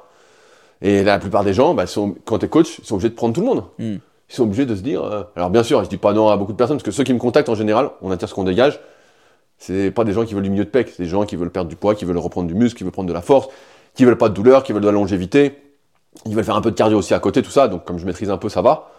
Et 0.83 1.03
la 1.05 1.19
plupart 1.19 1.45
des 1.45 1.53
gens, 1.55 1.75
bah, 1.75 1.87
sont, 1.87 2.15
quand 2.25 2.39
t'es 2.39 2.49
coach, 2.49 2.79
ils 2.79 2.85
sont 2.87 2.95
obligés 2.95 3.11
de 3.11 3.15
prendre 3.15 3.35
tout 3.35 3.41
le 3.41 3.47
monde. 3.47 3.65
Mm. 3.79 3.97
Ils 4.29 4.35
sont 4.35 4.45
obligés 4.45 4.67
de 4.67 4.75
se 4.75 4.81
dire. 4.83 5.03
euh, 5.05 5.23
alors, 5.37 5.51
bien 5.51 5.63
sûr, 5.63 5.83
je 5.85 5.89
dis 5.89 5.97
pas 5.99 6.13
non 6.13 6.29
à 6.29 6.37
beaucoup 6.37 6.53
de 6.53 6.57
personnes, 6.57 6.77
parce 6.77 6.85
que 6.85 6.91
ceux 6.91 7.05
qui 7.05 7.13
me 7.13 7.19
contactent 7.19 7.49
en 7.49 7.55
général, 7.55 7.91
on 8.03 8.11
attire 8.11 8.29
ce 8.29 8.35
qu'on 8.35 8.45
dégage. 8.45 8.81
C'est 9.59 9.91
pas 9.91 10.05
des 10.05 10.13
gens 10.13 10.25
qui 10.25 10.35
veulent 10.35 10.43
du 10.43 10.51
milieu 10.51 10.65
de 10.65 10.71
pec, 10.71 10.89
c'est 10.95 11.03
des 11.03 11.09
gens 11.09 11.25
qui 11.25 11.37
veulent 11.37 11.51
perdre 11.51 11.69
du 11.71 11.77
poids, 11.77 11.95
qui 11.95 12.05
veulent 12.05 12.19
reprendre 12.19 12.47
du 12.47 12.55
muscle, 12.55 12.77
qui 12.77 12.85
veulent 12.85 12.93
prendre 12.93 13.09
de 13.09 13.15
la 13.15 13.23
force, 13.23 13.49
qui 13.95 14.05
veulent 14.05 14.19
pas 14.19 14.29
de 14.29 14.35
douleur, 14.35 14.63
qui 14.63 14.73
veulent 14.73 14.83
de 14.83 14.87
la 14.87 14.93
longévité. 14.93 15.59
Ils 16.25 16.35
veulent 16.35 16.45
faire 16.45 16.57
un 16.57 16.61
peu 16.61 16.71
de 16.71 16.77
cardio 16.77 16.99
aussi 16.99 17.15
à 17.15 17.19
côté, 17.19 17.43
tout 17.43 17.51
ça. 17.51 17.69
Donc, 17.69 17.85
comme 17.85 17.99
je 17.99 18.07
maîtrise 18.07 18.31
un 18.31 18.39
peu, 18.39 18.49
ça 18.49 18.63
va. 18.63 18.91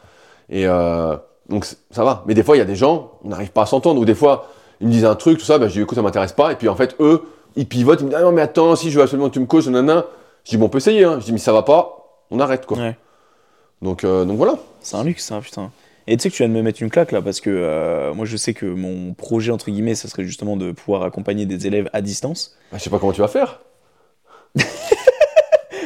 Et 0.50 0.68
euh, 0.68 1.16
donc, 1.50 1.66
ça 1.66 2.04
va. 2.04 2.24
Mais 2.28 2.34
des 2.34 2.44
fois, 2.44 2.56
il 2.56 2.60
y 2.60 2.62
a 2.62 2.66
des 2.66 2.76
gens, 2.76 3.14
on 3.24 3.30
n'arrive 3.30 3.52
pas 3.52 3.64
à 3.64 3.66
s'entendre. 3.66 4.00
Ou 4.00 4.06
des 4.06 4.16
fois, 4.16 4.50
ils 4.80 4.88
me 4.88 4.92
disent 4.92 5.06
un 5.06 5.16
truc, 5.16 5.40
tout 5.40 5.46
ça, 5.46 5.58
bah, 5.58 5.68
je 5.68 5.74
dis, 5.74 5.82
écoute, 5.82 5.96
ça 5.98 6.02
m'intéresse 6.02 6.34
pas. 6.34 6.52
Et 6.52 6.56
puis, 6.56 6.70
en 6.70 6.76
fait, 6.76 6.96
eux, 7.00 7.24
ils 7.56 7.68
pivotent, 7.68 8.00
ils 8.02 8.06
me 8.06 8.10
disent, 8.10 8.20
ah 8.20 8.24
non, 8.24 8.32
mais 8.32 8.42
attends, 8.42 8.76
si 8.76 8.92
je 8.92 8.98
veux 8.98 9.04
absolument 9.04 9.30
que 9.30 9.34
tu 9.34 9.40
me 9.40 9.46
coaches, 9.46 9.68
nanana. 9.68 10.06
Je 10.44 10.52
dis, 10.52 10.58
bon, 10.58 10.68
on 10.68 10.70
peut 10.70 10.78
essayer. 10.78 11.04
Hein. 11.04 11.18
Je 11.20 11.26
dis, 11.26 11.32
mais 11.32 11.40
ça 11.40 11.52
va 11.52 11.64
pas, 11.64 12.22
on 12.32 12.40
arrête, 12.40 12.66
quoi. 12.66 12.78
Ouais. 12.78 12.98
Donc, 13.82 14.04
euh, 14.04 14.26
donc 14.26 14.38
voilà. 14.38 14.56
C'est 14.82 14.96
un 14.96 15.04
luxe, 15.04 15.26
ça, 15.26 15.40
putain. 15.42 15.72
Et 16.08 16.16
tu 16.16 16.24
sais 16.24 16.30
que 16.30 16.36
tu 16.36 16.44
viens 16.44 16.50
de 16.50 16.54
me 16.54 16.62
mettre 16.62 16.82
une 16.82 16.90
claque 16.90 17.12
là, 17.12 17.22
parce 17.22 17.42
que 17.42 17.50
euh, 17.50 18.14
moi 18.14 18.26
je 18.26 18.38
sais 18.38 18.54
que 18.54 18.66
mon 18.66 19.14
projet, 19.14 19.52
entre 19.52 19.70
guillemets, 19.70 19.94
ça 19.94 20.08
serait 20.08 20.24
justement 20.24 20.56
de 20.56 20.72
pouvoir 20.72 21.04
accompagner 21.04 21.46
des 21.46 21.68
élèves 21.68 21.90
à 21.92 22.02
distance. 22.02 22.56
Bah, 22.72 22.78
je 22.78 22.84
sais 22.84 22.90
pas 22.90 22.98
comment 22.98 23.12
tu 23.12 23.20
vas 23.20 23.28
faire. 23.28 23.60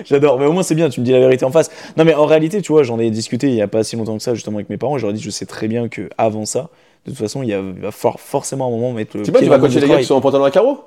J'adore, 0.06 0.40
mais 0.40 0.46
au 0.46 0.52
moins 0.52 0.64
c'est 0.64 0.76
bien, 0.76 0.90
tu 0.90 1.00
me 1.02 1.06
dis 1.06 1.12
la 1.12 1.20
vérité 1.20 1.46
en 1.46 1.52
face. 1.52 1.70
Non, 1.98 2.06
mais 2.06 2.14
en 2.14 2.26
réalité, 2.26 2.62
tu 2.62 2.72
vois, 2.72 2.84
j'en 2.84 3.00
ai 3.00 3.10
discuté 3.10 3.48
il 3.48 3.56
y 3.56 3.62
a 3.62 3.68
pas 3.68 3.84
si 3.84 3.96
longtemps 3.96 4.18
que 4.18 4.24
ça, 4.24 4.34
justement, 4.34 4.58
avec 4.58 4.70
mes 4.70 4.78
parents, 4.78 4.98
et 4.98 5.00
j'aurais 5.00 5.14
dit, 5.14 5.22
je 5.22 5.30
sais 5.30 5.46
très 5.46 5.68
bien 5.68 5.88
que 5.90 6.10
avant 6.18 6.46
ça, 6.46 6.70
de 7.06 7.12
toute 7.12 7.20
façon, 7.20 7.42
il 7.44 7.50
y 7.50 7.54
a, 7.54 7.60
il 7.60 7.82
va 7.82 7.92
for- 7.92 8.20
forcément 8.20 8.68
un 8.68 8.72
moment 8.72 8.92
mettre 8.94 9.18
le. 9.18 9.24
Tu 9.24 9.28
sais 9.28 9.32
pas, 9.32 9.40
tu 9.40 9.46
vas 9.46 9.56
le 9.58 9.62
coacher 9.64 9.80
les 9.80 9.88
gars 9.88 9.98
qui 9.98 10.06
sont 10.06 10.16
en 10.16 10.22
pantalon 10.22 10.44
à 10.44 10.52
carreaux? 10.52 10.80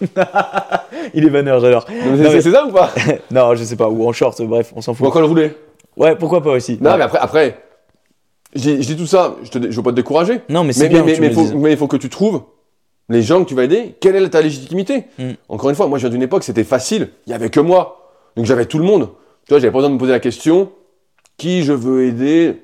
Il 1.14 1.24
est 1.24 1.28
vanneur, 1.30 1.60
j'adore. 1.60 1.86
C'est 2.16 2.50
ça 2.50 2.66
ou 2.66 2.72
pas? 2.72 2.92
Non, 3.30 3.54
je 3.54 3.64
sais 3.64 3.76
pas, 3.76 3.88
ou 3.88 4.06
en 4.08 4.12
short, 4.12 4.40
bref, 4.42 4.72
on 4.76 4.80
s'en 4.80 4.92
Ou 4.92 4.94
fout. 4.96 5.06
en 5.06 5.10
col 5.10 5.24
roulé 5.24 5.52
Ouais, 5.96 6.14
pourquoi 6.16 6.42
pas 6.42 6.50
aussi. 6.52 6.78
Non, 6.80 6.90
Ouais. 6.92 6.96
mais 6.98 7.04
après, 7.04 7.18
après 7.18 7.58
je 8.54 8.60
dis 8.62 8.82
je 8.82 8.88
dis 8.88 8.96
tout 8.96 9.06
ça, 9.06 9.36
je, 9.42 9.50
te, 9.50 9.70
je 9.70 9.76
veux 9.76 9.82
pas 9.82 9.90
te 9.90 9.96
décourager. 9.96 10.40
Non, 10.48 10.64
mais 10.64 10.72
c'est 10.72 10.88
bien 10.88 11.02
mais, 11.04 11.12
que 11.12 11.16
tu 11.16 11.20
mais, 11.22 11.28
me 11.28 11.34
faut, 11.34 11.40
le 11.42 11.46
dises. 11.48 11.54
mais 11.56 11.72
il 11.72 11.76
faut 11.76 11.86
que 11.86 11.96
tu 11.98 12.08
trouves 12.08 12.42
les 13.10 13.20
gens 13.22 13.42
que 13.42 13.48
tu 13.48 13.54
vas 13.54 13.64
aider. 13.64 13.94
Quelle 14.00 14.16
est 14.16 14.28
ta 14.30 14.40
légitimité? 14.40 15.04
Mm. 15.18 15.30
Encore 15.48 15.70
une 15.70 15.76
fois, 15.76 15.86
moi 15.86 15.98
je 15.98 16.02
viens 16.06 16.10
d'une 16.10 16.22
époque, 16.22 16.44
c'était 16.44 16.64
facile. 16.64 17.10
Il 17.26 17.30
y 17.30 17.34
avait 17.34 17.50
que 17.50 17.60
moi. 17.60 18.07
Donc 18.36 18.44
j'avais 18.46 18.66
tout 18.66 18.78
le 18.78 18.84
monde. 18.84 19.08
Tu 19.46 19.50
vois, 19.54 19.58
j'avais 19.60 19.70
pas 19.72 19.78
besoin 19.78 19.90
de 19.90 19.94
me 19.94 19.98
poser 19.98 20.12
la 20.12 20.20
question 20.20 20.70
qui 21.36 21.62
je 21.62 21.72
veux 21.72 22.04
aider? 22.04 22.62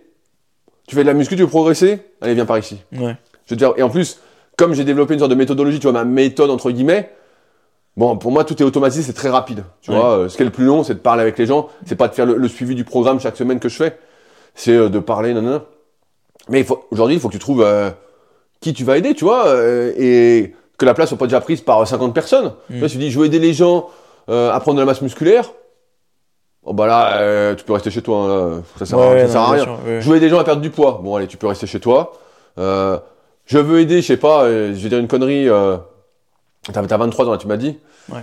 Tu 0.87 0.95
fais 0.97 1.03
de 1.03 1.07
la 1.07 1.15
muscu, 1.15 1.37
tu 1.37 1.43
veux 1.43 1.49
progresser? 1.49 1.99
Allez, 2.21 2.35
viens 2.35 2.45
par 2.47 2.59
ici. 2.59 2.79
Ouais. 2.93 3.17
Je 3.47 3.55
veux 3.55 3.57
dire, 3.57 3.73
et 3.77 3.83
en 3.83 3.89
plus, 3.91 4.21
comme 4.57 4.75
j'ai 4.75 4.85
développé 4.85 5.15
une 5.15 5.21
sorte 5.21 5.31
de 5.31 5.37
méthodologie, 5.37 5.79
tu 5.79 5.85
vois, 5.85 5.93
ma 5.93 6.05
méthode 6.05 6.51
entre 6.51 6.71
guillemets, 6.71 7.11
bon, 7.97 8.17
pour 8.19 8.33
moi, 8.33 8.45
tout 8.45 8.61
est 8.61 8.65
automatisé, 8.65 9.03
c'est 9.03 9.13
très 9.15 9.31
rapide. 9.31 9.65
Tu 9.81 9.91
Ouais. 9.91 9.97
vois, 9.97 10.19
Euh, 10.19 10.29
ce 10.29 10.37
qui 10.37 10.43
est 10.43 10.47
le 10.47 10.51
plus 10.53 10.65
long, 10.67 10.83
c'est 10.85 10.95
de 10.95 10.99
parler 10.99 11.23
avec 11.23 11.39
les 11.39 11.47
gens, 11.47 11.69
c'est 11.87 11.97
pas 11.97 12.09
de 12.09 12.15
faire 12.15 12.27
le, 12.27 12.37
le 12.37 12.49
suivi 12.49 12.75
du 12.75 12.85
programme 12.85 13.19
chaque 13.21 13.37
semaine 13.37 13.61
que 13.61 13.69
je 13.69 13.77
fais, 13.77 13.99
c'est 14.55 14.77
euh, 14.77 14.89
de 14.89 14.99
parler, 14.99 15.33
non, 15.35 15.63
Mais 16.49 16.67
aujourd'hui, 16.91 17.17
il 17.17 17.21
faut 17.21 17.29
que 17.29 17.33
tu 17.35 17.39
trouves 17.39 17.63
euh, 17.63 17.91
qui 18.61 18.73
tu 18.75 18.85
vas 18.85 18.99
aider, 18.99 19.15
tu 19.15 19.25
vois, 19.25 19.47
euh, 19.47 19.93
et 19.97 20.55
que 20.77 20.85
la 20.85 20.93
place 20.95 21.09
soit 21.09 21.19
pas 21.19 21.27
déjà 21.27 21.41
prise 21.41 21.61
par 21.63 21.87
50 21.87 22.13
personnes. 22.13 22.53
Tu 22.69 22.79
vois, 22.79 22.89
tu 22.89 22.99
dis, 22.99 23.11
je 23.11 23.19
veux 23.19 23.27
aider 23.27 23.39
les 23.39 23.55
gens 23.55 23.89
euh, 24.29 24.53
à 24.53 24.61
prendre 24.61 24.77
de 24.77 24.83
la 24.83 24.87
masse 24.87 25.03
musculaire, 25.03 25.53
oh 26.65 26.73
bah 26.73 26.87
là, 26.87 27.19
euh, 27.21 27.55
tu 27.55 27.65
peux 27.65 27.73
rester 27.73 27.91
chez 27.91 28.03
toi, 28.03 28.19
hein, 28.19 28.29
là. 28.57 28.63
ça 28.79 28.87
sert, 28.87 28.99
à- 28.99 29.11
Ouais, 29.13 29.21
ça 29.21 29.27
non, 29.27 29.33
sert 29.33 29.41
à 29.43 29.45
bien 29.47 29.55
rien. 29.55 29.65
sûr, 29.65 29.87
ouais. 29.87 30.01
Je 30.01 30.11
veux 30.11 30.17
aider 30.17 30.27
les 30.27 30.31
gens 30.31 30.39
à 30.39 30.45
perdre 30.45 30.63
du 30.63 30.71
poids. 30.71 31.01
Bon, 31.03 31.17
allez, 31.17 31.27
tu 31.27 31.37
peux 31.37 31.47
rester 31.47 31.67
chez 31.67 31.81
toi. 31.81 32.13
Euh, 32.59 32.99
je 33.47 33.59
veux 33.59 33.81
aider, 33.81 34.01
je 34.03 34.07
sais 34.07 34.17
pas, 34.17 34.45
euh, 34.45 34.75
je 34.75 34.83
vais 34.83 34.89
dire 34.89 34.99
une 34.99 35.09
connerie. 35.09 35.49
T'as 36.73 36.83
t'as 36.87 36.97
23 36.97 37.27
ans, 37.29 37.33
là, 37.33 37.39
tu 37.39 37.47
m'as 37.47 37.57
dit 37.59 37.79
Ouais. 38.09 38.21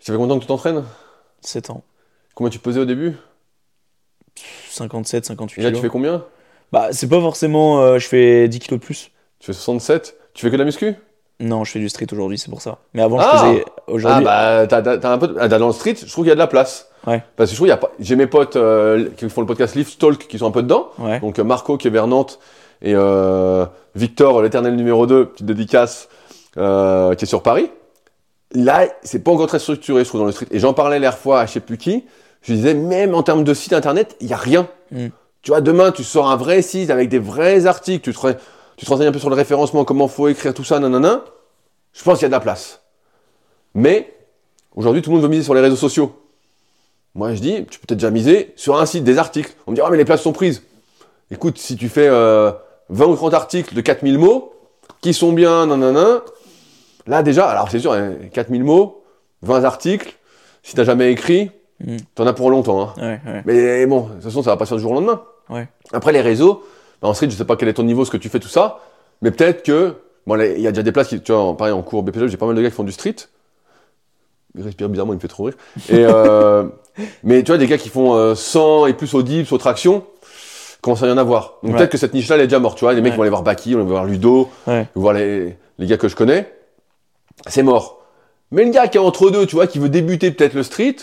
Ça 0.00 0.12
fait 0.12 0.18
combien 0.18 0.26
de 0.26 0.32
temps 0.32 0.36
que 0.38 0.44
tu 0.44 0.48
t'entraînes? 0.48 0.84
7 1.42 1.70
ans. 1.70 1.82
Combien 2.34 2.50
tu 2.50 2.58
pesais 2.58 2.80
au 2.80 2.84
début? 2.86 3.16
57, 4.70 5.26
58 5.26 5.60
Et 5.60 5.64
là, 5.64 5.72
tu 5.72 5.80
fais 5.80 5.88
combien? 5.88 6.24
Bah, 6.72 6.88
c'est 6.92 7.08
pas 7.08 7.20
forcément. 7.20 7.98
je 7.98 8.06
fais 8.08 8.48
10 8.48 8.58
kilos 8.60 8.80
de 8.80 8.84
plus. 8.84 9.10
Tu 9.38 9.46
fais 9.46 9.52
67 9.52 10.16
Tu 10.34 10.42
fais 10.42 10.48
que 10.50 10.54
de 10.56 10.60
la 10.60 10.64
muscu? 10.64 10.94
Non, 11.40 11.64
je 11.64 11.72
fais 11.72 11.78
du 11.80 11.88
street 11.88 12.06
aujourd'hui, 12.12 12.38
c'est 12.38 12.50
pour 12.50 12.62
ça. 12.62 12.78
Mais 12.94 13.02
avant, 13.02 13.18
Ah 13.20 13.30
je 13.32 13.38
faisais. 13.50 13.64
Ah 13.66 13.82
Aujourd'hui. 13.88 14.24
bah, 14.24 14.66
t'as 14.68 15.10
un 15.12 15.18
peu. 15.18 15.28
de- 15.28 15.36
ah, 15.40 15.48
Dans 15.48 15.66
le 15.66 15.72
street, 15.72 15.96
je 16.04 16.10
trouve 16.10 16.24
qu'il 16.24 16.28
y 16.28 16.32
a 16.32 16.36
de 16.36 16.38
la 16.40 16.46
place. 16.46 16.88
Ouais. 17.06 17.22
Parce 17.36 17.50
que 17.50 17.54
je 17.54 17.58
trouve 17.58 17.66
qu'il 17.66 17.70
y 17.70 17.72
a 17.72 17.76
pas. 17.78 17.90
J'ai 17.98 18.14
mes 18.14 18.28
potes 18.28 18.54
euh, 18.56 19.08
qui 19.16 19.28
font 19.28 19.40
le 19.40 19.46
podcast 19.46 19.74
Lift 19.74 19.98
Talk 20.00 20.28
qui 20.28 20.38
sont 20.38 20.46
un 20.46 20.50
peu 20.52 20.62
dedans. 20.62 20.88
Ouais. 20.98 21.18
Donc 21.18 21.38
euh, 21.40 21.44
Marco 21.44 21.76
qui 21.76 21.88
est 21.88 21.90
vers 21.90 22.06
Nantes 22.06 22.38
et 22.80 22.94
euh, 22.94 23.66
Victor, 23.96 24.40
l'éternel 24.42 24.76
numéro 24.76 25.06
2, 25.06 25.26
petite 25.26 25.46
dédicace, 25.46 26.08
euh, 26.58 27.14
qui 27.16 27.24
est 27.24 27.28
sur 27.28 27.42
Paris. 27.42 27.70
Là, 28.54 28.86
c'est 29.02 29.24
pas 29.24 29.30
encore 29.32 29.46
très 29.46 29.58
structuré, 29.58 30.04
je 30.04 30.08
trouve, 30.08 30.20
dans 30.20 30.26
le 30.26 30.32
street. 30.32 30.46
Et 30.50 30.58
j'en 30.60 30.74
parlais 30.74 30.98
l'air 30.98 31.16
fois 31.18 31.40
à 31.40 31.46
je 31.46 31.52
sais 31.52 31.60
plus 31.60 31.78
qui. 31.78 32.04
Je 32.42 32.52
disais, 32.52 32.74
même 32.74 33.14
en 33.14 33.22
termes 33.22 33.44
de 33.44 33.54
site 33.54 33.72
internet, 33.72 34.16
il 34.20 34.28
y 34.28 34.32
a 34.32 34.36
rien. 34.36 34.68
Mm. 34.90 35.06
Tu 35.42 35.50
vois, 35.50 35.60
demain, 35.60 35.90
tu 35.90 36.04
sors 36.04 36.28
un 36.30 36.36
vrai 36.36 36.60
site 36.62 36.90
avec 36.90 37.08
des 37.08 37.18
vrais 37.18 37.66
articles, 37.66 38.04
tu 38.12 38.16
te, 38.16 38.34
tu 38.76 38.84
te 38.84 38.90
renseignes 38.90 39.08
un 39.08 39.12
peu 39.12 39.18
sur 39.18 39.30
le 39.30 39.36
référencement, 39.36 39.84
comment 39.84 40.08
faut 40.08 40.28
écrire 40.28 40.54
tout 40.54 40.64
ça, 40.64 40.78
nanana. 40.78 41.24
Je 41.92 42.02
pense 42.02 42.18
qu'il 42.18 42.22
y 42.22 42.26
a 42.26 42.28
de 42.28 42.32
la 42.32 42.40
place. 42.40 42.82
Mais, 43.74 44.14
aujourd'hui, 44.74 45.02
tout 45.02 45.10
le 45.10 45.16
monde 45.16 45.22
veut 45.22 45.28
miser 45.30 45.42
sur 45.42 45.54
les 45.54 45.60
réseaux 45.60 45.76
sociaux. 45.76 46.18
Moi, 47.14 47.34
je 47.34 47.40
dis, 47.40 47.66
tu 47.70 47.78
peux 47.78 47.86
peut-être 47.86 47.98
déjà 47.98 48.10
miser 48.10 48.52
sur 48.56 48.78
un 48.78 48.86
site, 48.86 49.04
des 49.04 49.18
articles. 49.18 49.52
On 49.66 49.72
me 49.72 49.76
dit, 49.76 49.82
ah, 49.84 49.88
mais 49.90 49.98
les 49.98 50.04
places 50.04 50.22
sont 50.22 50.32
prises. 50.32 50.62
Écoute, 51.30 51.58
si 51.58 51.76
tu 51.76 51.88
fais 51.88 52.08
euh, 52.08 52.52
20 52.88 53.06
ou 53.06 53.16
30 53.16 53.34
articles 53.34 53.74
de 53.74 53.80
4000 53.80 54.18
mots, 54.18 54.54
qui 55.00 55.12
sont 55.12 55.32
bien, 55.32 55.66
nanana, 55.66 56.22
là 57.06 57.22
déjà, 57.22 57.48
alors 57.48 57.70
c'est 57.70 57.80
sûr, 57.80 57.92
hein, 57.92 58.14
4000 58.32 58.64
mots, 58.64 59.02
20 59.42 59.64
articles, 59.64 60.14
si 60.62 60.74
t'as 60.74 60.84
jamais 60.84 61.10
écrit, 61.12 61.50
Mm. 61.84 61.96
t'en 62.14 62.26
as 62.26 62.32
pour 62.32 62.50
longtemps. 62.50 62.80
Hein. 62.80 62.94
Ouais, 62.96 63.20
ouais. 63.26 63.42
Mais 63.44 63.86
bon, 63.86 64.02
de 64.02 64.12
toute 64.14 64.22
façon, 64.22 64.42
ça 64.42 64.50
va 64.50 64.56
pas 64.56 64.64
se 64.64 64.70
faire 64.70 64.76
du 64.76 64.82
jour 64.82 64.92
au 64.92 64.94
lendemain. 64.94 65.22
Ouais. 65.50 65.68
Après, 65.92 66.12
les 66.12 66.20
réseaux, 66.20 66.64
bah, 67.02 67.08
en 67.08 67.14
street, 67.14 67.30
je 67.30 67.36
sais 67.36 67.44
pas 67.44 67.56
quel 67.56 67.68
est 67.68 67.74
ton 67.74 67.82
niveau, 67.82 68.04
ce 68.04 68.10
que 68.10 68.16
tu 68.16 68.28
fais, 68.28 68.38
tout 68.40 68.48
ça, 68.48 68.80
mais 69.20 69.30
peut-être 69.30 69.62
que, 69.64 69.94
bon, 70.26 70.40
il 70.40 70.60
y 70.60 70.66
a 70.66 70.70
déjà 70.70 70.82
des 70.82 70.92
places 70.92 71.08
qui, 71.08 71.20
tu 71.20 71.32
vois, 71.32 71.40
en- 71.42 71.54
pareil, 71.54 71.72
en 71.74 71.82
cours 71.82 72.02
BPJ, 72.02 72.28
j'ai 72.28 72.36
pas 72.36 72.46
mal 72.46 72.54
de 72.54 72.62
gars 72.62 72.70
qui 72.70 72.76
font 72.76 72.84
du 72.84 72.92
street. 72.92 73.16
Il 74.56 74.62
respire 74.62 74.88
bizarrement, 74.88 75.12
il 75.14 75.16
me 75.16 75.20
fait 75.20 75.28
trop 75.28 75.44
rire. 75.44 75.54
Et, 75.88 76.04
euh, 76.04 76.64
mais 77.24 77.42
tu 77.42 77.48
vois, 77.52 77.58
des 77.58 77.66
gars 77.66 77.78
qui 77.78 77.88
font 77.88 78.14
euh, 78.14 78.34
100 78.34 78.86
et 78.86 78.92
plus 78.94 79.14
au 79.14 79.22
dips, 79.22 79.50
aux 79.52 79.58
tractions, 79.58 80.04
commence 80.82 81.02
à 81.02 81.06
y 81.06 81.10
en 81.10 81.16
avoir? 81.18 81.54
Donc 81.62 81.72
Ouais. 81.72 81.78
peut-être 81.78 81.90
que 81.92 81.98
cette 81.98 82.12
niche-là, 82.12 82.34
elle 82.36 82.42
est 82.42 82.46
déjà 82.48 82.58
morte, 82.58 82.76
tu 82.78 82.84
vois. 82.84 82.92
Les 82.92 83.00
mecs 83.00 83.12
Ouais. 83.12 83.16
vont 83.16 83.22
aller 83.22 83.30
voir 83.30 83.42
Baki, 83.42 83.72
vont 83.74 83.80
aller 83.80 83.88
voir 83.88 84.04
Ludo, 84.04 84.50
Ouais. 84.66 84.86
vont 84.94 85.00
voir 85.00 85.14
les, 85.14 85.56
les 85.78 85.86
gars 85.86 85.96
que 85.96 86.08
je 86.08 86.16
connais. 86.16 86.52
C'est 87.46 87.62
mort. 87.62 88.02
Mais 88.50 88.64
le 88.64 88.70
gars 88.70 88.88
qui 88.88 88.98
est 88.98 89.00
entre 89.00 89.30
deux, 89.30 89.46
tu 89.46 89.54
vois, 89.54 89.66
qui 89.66 89.78
veut 89.78 89.88
débuter 89.88 90.30
peut-être 90.32 90.52
le 90.52 90.62
street, 90.62 90.96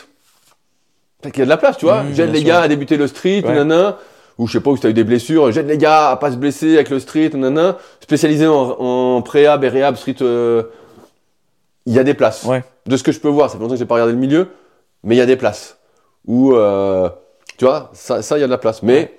peut-être 1.21 1.34
qu'il 1.34 1.39
y 1.39 1.41
a 1.41 1.45
de 1.45 1.49
la 1.49 1.57
place, 1.57 1.77
tu 1.77 1.85
vois. 1.85 2.03
Mmh, 2.03 2.13
J'aide 2.13 2.31
les 2.31 2.39
sûr. 2.41 2.47
gars 2.49 2.61
à 2.61 2.67
débuter 2.67 2.97
le 2.97 3.07
street, 3.07 3.41
nanana. 3.41 3.97
Ou 4.40 4.48
je 4.48 4.53
sais 4.53 4.61
pas, 4.61 4.72
où 4.72 4.78
tu 4.78 4.88
as 4.88 4.90
eu 4.90 4.94
des 4.94 5.03
blessures, 5.03 5.52
j'aide 5.52 5.68
les 5.68 5.78
gars 5.78 6.10
à 6.10 6.16
pas 6.16 6.32
se 6.32 6.38
blesser 6.38 6.76
avec 6.76 6.90
le 6.90 6.99
street, 6.99 7.32
nanana. 7.34 7.78
Spécialisé 7.99 8.48
en, 8.48 8.72
en 8.80 9.22
préhab 9.22 9.64
et 9.66 9.68
réhab 9.68 9.95
street, 9.98 10.16
euh, 10.22 10.64
il 11.86 11.94
y 11.94 11.99
a 11.99 12.03
des 12.03 12.14
places. 12.14 12.45
Ouais. 12.45 12.64
De 12.86 12.95
ce 12.98 13.03
que 13.03 13.11
je 13.11 13.20
peux 13.20 13.28
voir, 13.28 13.49
ça 13.49 13.57
fait 13.57 13.61
longtemps 13.61 13.74
que 13.74 13.80
j'ai 13.80 13.86
pas 13.86 13.95
regardé 13.95 14.14
le 14.14 14.18
milieu, 14.20 14.48
mais 15.03 15.16
il 15.16 15.18
y 15.18 15.22
a 15.22 15.26
des 15.26 15.36
places. 15.36 15.78
Où, 16.26 16.53
euh, 16.53 17.10
tu 17.57 17.66
vois, 17.66 17.91
ça, 17.94 18.22
il 18.38 18.40
y 18.40 18.44
a 18.44 18.48
de 18.48 18.52
la 18.52 18.57
place. 18.57 18.82
Mais, 18.82 19.18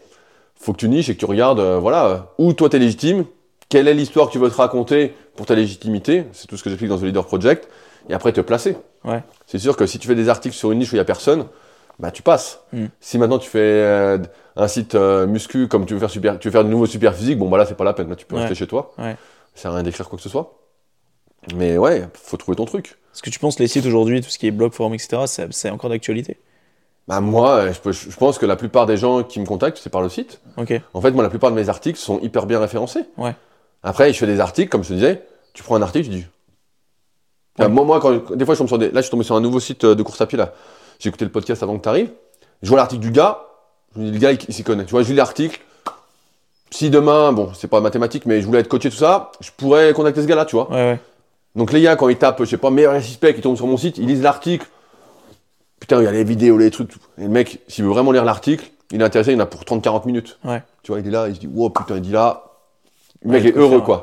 faut 0.55 0.73
que 0.73 0.79
tu 0.79 0.89
niches 0.89 1.11
et 1.11 1.15
que 1.15 1.21
tu 1.21 1.27
regardes, 1.27 1.61
euh, 1.61 1.79
voilà, 1.79 2.07
euh, 2.07 2.17
où 2.39 2.53
toi 2.55 2.71
t'es 2.71 2.79
légitime, 2.79 3.27
quelle 3.69 3.89
est 3.89 3.95
l'histoire 3.95 4.29
que 4.29 4.33
tu 4.33 4.39
veux 4.39 4.51
te 4.51 4.57
raconter 4.57 5.15
pour 5.37 5.45
ta 5.45 5.55
légitimité, 5.55 6.25
c'est 6.33 6.47
tout 6.47 6.57
ce 6.57 6.65
que 6.65 6.71
j'explique 6.71 6.91
dans 6.91 6.99
The 6.99 7.03
Leader 7.03 7.27
Project, 7.27 7.69
et 8.09 8.15
après 8.15 8.33
te 8.33 8.41
placer. 8.41 8.77
Ouais. 9.05 9.23
C'est 9.47 9.59
sûr 9.59 9.77
que 9.77 9.85
si 9.85 9.99
tu 9.99 10.09
fais 10.09 10.15
des 10.15 10.29
articles 10.29 10.57
sur 10.57 10.73
une 10.73 10.79
niche 10.79 10.93
où 10.93 10.95
il 10.95 10.99
n'y 10.99 11.03
a 11.03 11.05
personne, 11.05 11.47
bah 12.01 12.11
tu 12.11 12.23
passes. 12.23 12.61
Mm. 12.73 12.87
Si 13.01 13.19
maintenant 13.19 13.39
tu 13.39 13.49
fais 13.49 13.59
euh, 13.61 14.19
un 14.57 14.67
site 14.69 14.95
euh, 14.95 15.27
muscu 15.27 15.69
comme 15.69 15.87
tu 15.87 15.95
veux 15.95 16.01
faire 16.01 16.11
super, 16.11 16.39
tu 16.39 16.49
veux 16.49 16.53
faire 16.53 16.65
de 16.65 16.69
nouveaux 16.71 16.87
super 16.87 17.15
physique, 17.15 17.39
bon 17.39 17.49
bah 17.49 17.59
là 17.59 17.67
c'est 17.67 17.77
pas 17.77 17.85
la 17.85 17.93
peine, 17.93 18.09
là 18.09 18.17
tu 18.17 18.27
peux 18.27 18.35
Ouais. 18.37 18.43
rester 18.43 18.55
chez 18.57 18.67
toi. 18.67 18.93
Ouais. 18.99 19.17
Ça 19.55 19.63
sert 19.63 19.71
à 19.71 19.75
rien 19.75 19.83
d'écrire 19.85 20.09
quoi 20.09 20.17
que 20.17 20.23
ce 20.23 20.29
soit. 20.29 20.57
Mais 21.55 21.79
ouais, 21.79 22.07
faut 22.15 22.37
trouver 22.37 22.57
ton 22.57 22.65
truc. 22.65 22.99
Est-ce 23.15 23.23
que 23.23 23.31
tu 23.31 23.39
penses 23.39 23.59
les 23.59 23.67
sites 23.69 23.87
aujourd'hui, 23.87 24.21
tout 24.21 24.29
ce 24.31 24.39
qui 24.39 24.47
est 24.47 24.51
blog, 24.51 24.73
forum, 24.73 24.95
etc., 24.95 25.23
c'est 25.51 25.71
encore 25.71 25.91
d'actualité? 25.91 26.39
Bah 27.09 27.21
moi, 27.21 27.73
je, 27.73 27.81
peux- 27.81 27.93
je 27.93 28.15
pense 28.17 28.39
que 28.39 28.47
la 28.47 28.57
plupart 28.57 28.87
des 28.87 28.97
gens 28.97 29.23
qui 29.25 29.41
me 29.41 29.47
contactent, 29.47 29.79
c'est 29.83 29.91
par 29.91 30.03
le 30.03 30.09
site. 30.09 30.41
En 30.95 31.01
fait, 31.01 31.11
moi, 31.11 31.23
la 31.23 31.31
plupart 31.31 31.51
de 31.51 31.57
mes 31.57 31.69
articles 31.69 31.99
sont 31.99 32.21
hyper 32.21 32.47
bien 32.47 32.61
référencés. 32.61 33.05
Ouais. 33.17 33.35
Après, 33.83 34.13
je 34.13 34.19
fais 34.19 34.27
des 34.27 34.39
articles, 34.39 34.69
comme 34.71 34.85
je 34.85 34.91
te 34.91 34.95
disais, 34.95 35.23
tu 35.55 35.63
prends 35.63 35.75
un 35.77 35.83
article, 35.83 36.05
tu 36.09 36.11
dis. 36.15 36.27
Ouais. 37.59 37.65
Ah, 37.65 37.69
moi, 37.69 37.85
moi, 37.85 37.99
quand, 38.01 38.33
des 38.37 38.45
fois, 38.45 38.55
je 38.55 38.59
tombe 38.59 38.69
sur 38.69 38.79
des. 38.79 38.87
Là, 38.91 39.01
je 39.01 39.03
suis 39.03 39.11
tombé 39.11 39.25
sur 39.25 39.35
un 39.35 39.41
nouveau 39.41 39.59
site 39.61 39.83
euh, 39.85 39.95
de 39.95 40.03
course 40.03 40.21
à 40.21 40.27
pied, 40.27 40.39
là. 40.39 40.53
J'ai 41.01 41.09
écouté 41.09 41.25
le 41.25 41.31
podcast 41.33 41.63
avant 41.65 41.77
que 41.79 41.83
tu 41.83 41.89
arrives. 41.89 42.11
Je 42.63 42.69
vois 42.69 42.77
l'article 42.79 43.01
du 43.01 43.11
gars. 43.11 43.41
Je 43.97 44.01
me 44.01 44.07
dis, 44.07 44.13
le 44.13 44.19
gars, 44.19 44.33
il, 44.33 44.39
il 44.47 44.55
s'y 44.55 44.63
connaît. 44.63 44.85
Tu 44.85 44.93
vois, 44.93 45.03
je 45.03 45.09
lis 45.09 45.15
l'article. 45.17 45.59
Si 46.71 46.91
demain, 46.91 47.33
bon, 47.33 47.51
c'est 47.55 47.67
pas 47.67 47.81
mathématique, 47.81 48.27
mais 48.27 48.41
je 48.41 48.47
voulais 48.47 48.61
être 48.61 48.69
coaché, 48.69 48.91
tout 48.91 48.97
ça, 48.97 49.33
je 49.41 49.51
pourrais 49.57 49.93
contacter 49.93 50.23
ce 50.23 50.27
gars-là, 50.29 50.45
tu 50.45 50.55
vois. 50.55 50.71
Ouais, 50.71 50.77
ouais. 50.77 51.01
Donc 51.57 51.73
les 51.73 51.83
gars, 51.83 51.97
quand 51.97 52.09
ils 52.09 52.17
tapent, 52.17 52.45
je 52.45 52.51
sais 52.51 52.59
pas, 52.59 52.71
meilleur 52.71 53.03
suspect, 53.03 53.35
ils 53.37 53.41
tombent 53.41 53.57
sur 53.57 53.67
mon 53.67 53.77
site, 53.77 53.99
ils 53.99 54.07
lisent 54.07 54.23
l'article. 54.23 54.67
Putain, 55.81 56.01
il 56.01 56.05
y 56.05 56.07
a 56.07 56.13
les 56.13 56.23
vidéos, 56.23 56.59
les 56.59 56.71
trucs. 56.71 56.89
tout. 56.89 57.01
Et 57.19 57.23
le 57.23 57.29
mec, 57.29 57.61
s'il 57.67 57.85
veut 57.85 57.91
vraiment 57.91 58.13
lire 58.13 58.25
l'article, 58.25 58.71
il 58.93 59.01
est 59.01 59.05
intéressé, 59.05 59.33
il 59.33 59.37
en 59.37 59.41
a 59.41 59.47
pour 59.47 59.63
30-40 59.63 60.07
minutes. 60.07 60.39
Ouais. 60.45 60.63
Tu 60.83 60.93
vois, 60.93 61.01
il 61.01 61.07
est 61.09 61.11
là, 61.11 61.27
il 61.29 61.35
se 61.35 61.41
dit, 61.41 61.49
wow, 61.49 61.71
putain, 61.71 61.97
il 61.97 62.03
dit 62.03 62.13
là. 62.13 62.45
Le 63.23 63.31
mec 63.33 63.45
est 63.45 63.57
heureux, 63.57 63.81
quoi. 63.81 64.03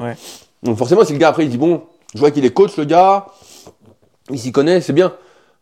Donc 0.64 0.78
forcément, 0.78 1.06
si 1.06 1.14
le 1.14 1.20
gars 1.20 1.30
après, 1.30 1.46
il 1.46 1.50
dit, 1.50 1.58
bon, 1.58 1.84
je 2.14 2.20
vois 2.20 2.32
qu'il 2.32 2.44
est 2.44 2.52
coach, 2.54 2.76
le 2.76 2.86
gars, 2.86 3.28
il 4.30 4.40
s'y 4.40 4.52
connaît, 4.52 4.82
c'est 4.82 4.94
bien. 4.94 5.14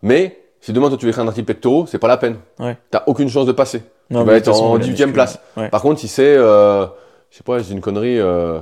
Mais 0.01 0.39
si 0.65 0.73
demain, 0.73 0.89
toi, 0.89 0.97
tu 0.97 1.05
veux 1.05 1.09
écrire 1.11 1.23
un 1.23 1.27
article 1.27 1.45
pectoraux, 1.45 1.85
c'est 1.85 1.99
pas 1.99 2.07
la 2.07 2.17
peine. 2.17 2.37
Ouais. 2.59 2.75
T'as 2.89 3.03
aucune 3.05 3.29
chance 3.29 3.45
de 3.45 3.51
passer. 3.51 3.83
Non, 4.09 4.21
tu 4.21 4.27
vas 4.31 4.37
être 4.37 4.45
façon, 4.45 4.63
en 4.65 4.77
la 4.77 4.83
18ème 4.83 5.09
muscu- 5.09 5.13
place. 5.13 5.39
Ouais. 5.55 5.69
Par 5.69 5.81
contre, 5.83 5.99
si 5.99 6.07
c'est, 6.07 6.35
euh, 6.35 6.85
je 7.29 7.37
sais 7.37 7.43
pas, 7.43 7.59
j'ai 7.59 7.73
une 7.73 7.81
connerie, 7.81 8.19
euh, 8.19 8.59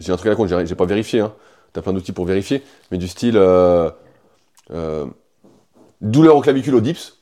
j'ai 0.00 0.10
un 0.10 0.16
truc 0.16 0.26
à 0.28 0.30
la 0.30 0.36
compte, 0.36 0.48
j'ai 0.48 0.74
pas 0.74 0.86
vérifié, 0.86 1.20
hein. 1.20 1.34
T'as 1.74 1.82
plein 1.82 1.92
d'outils 1.92 2.12
pour 2.12 2.24
vérifier, 2.24 2.62
mais 2.90 2.96
du 2.96 3.08
style, 3.08 3.36
euh, 3.36 3.90
douleur 6.00 6.36
au 6.36 6.40
clavicule 6.40 6.74
au 6.74 6.80
dips. 6.80 7.18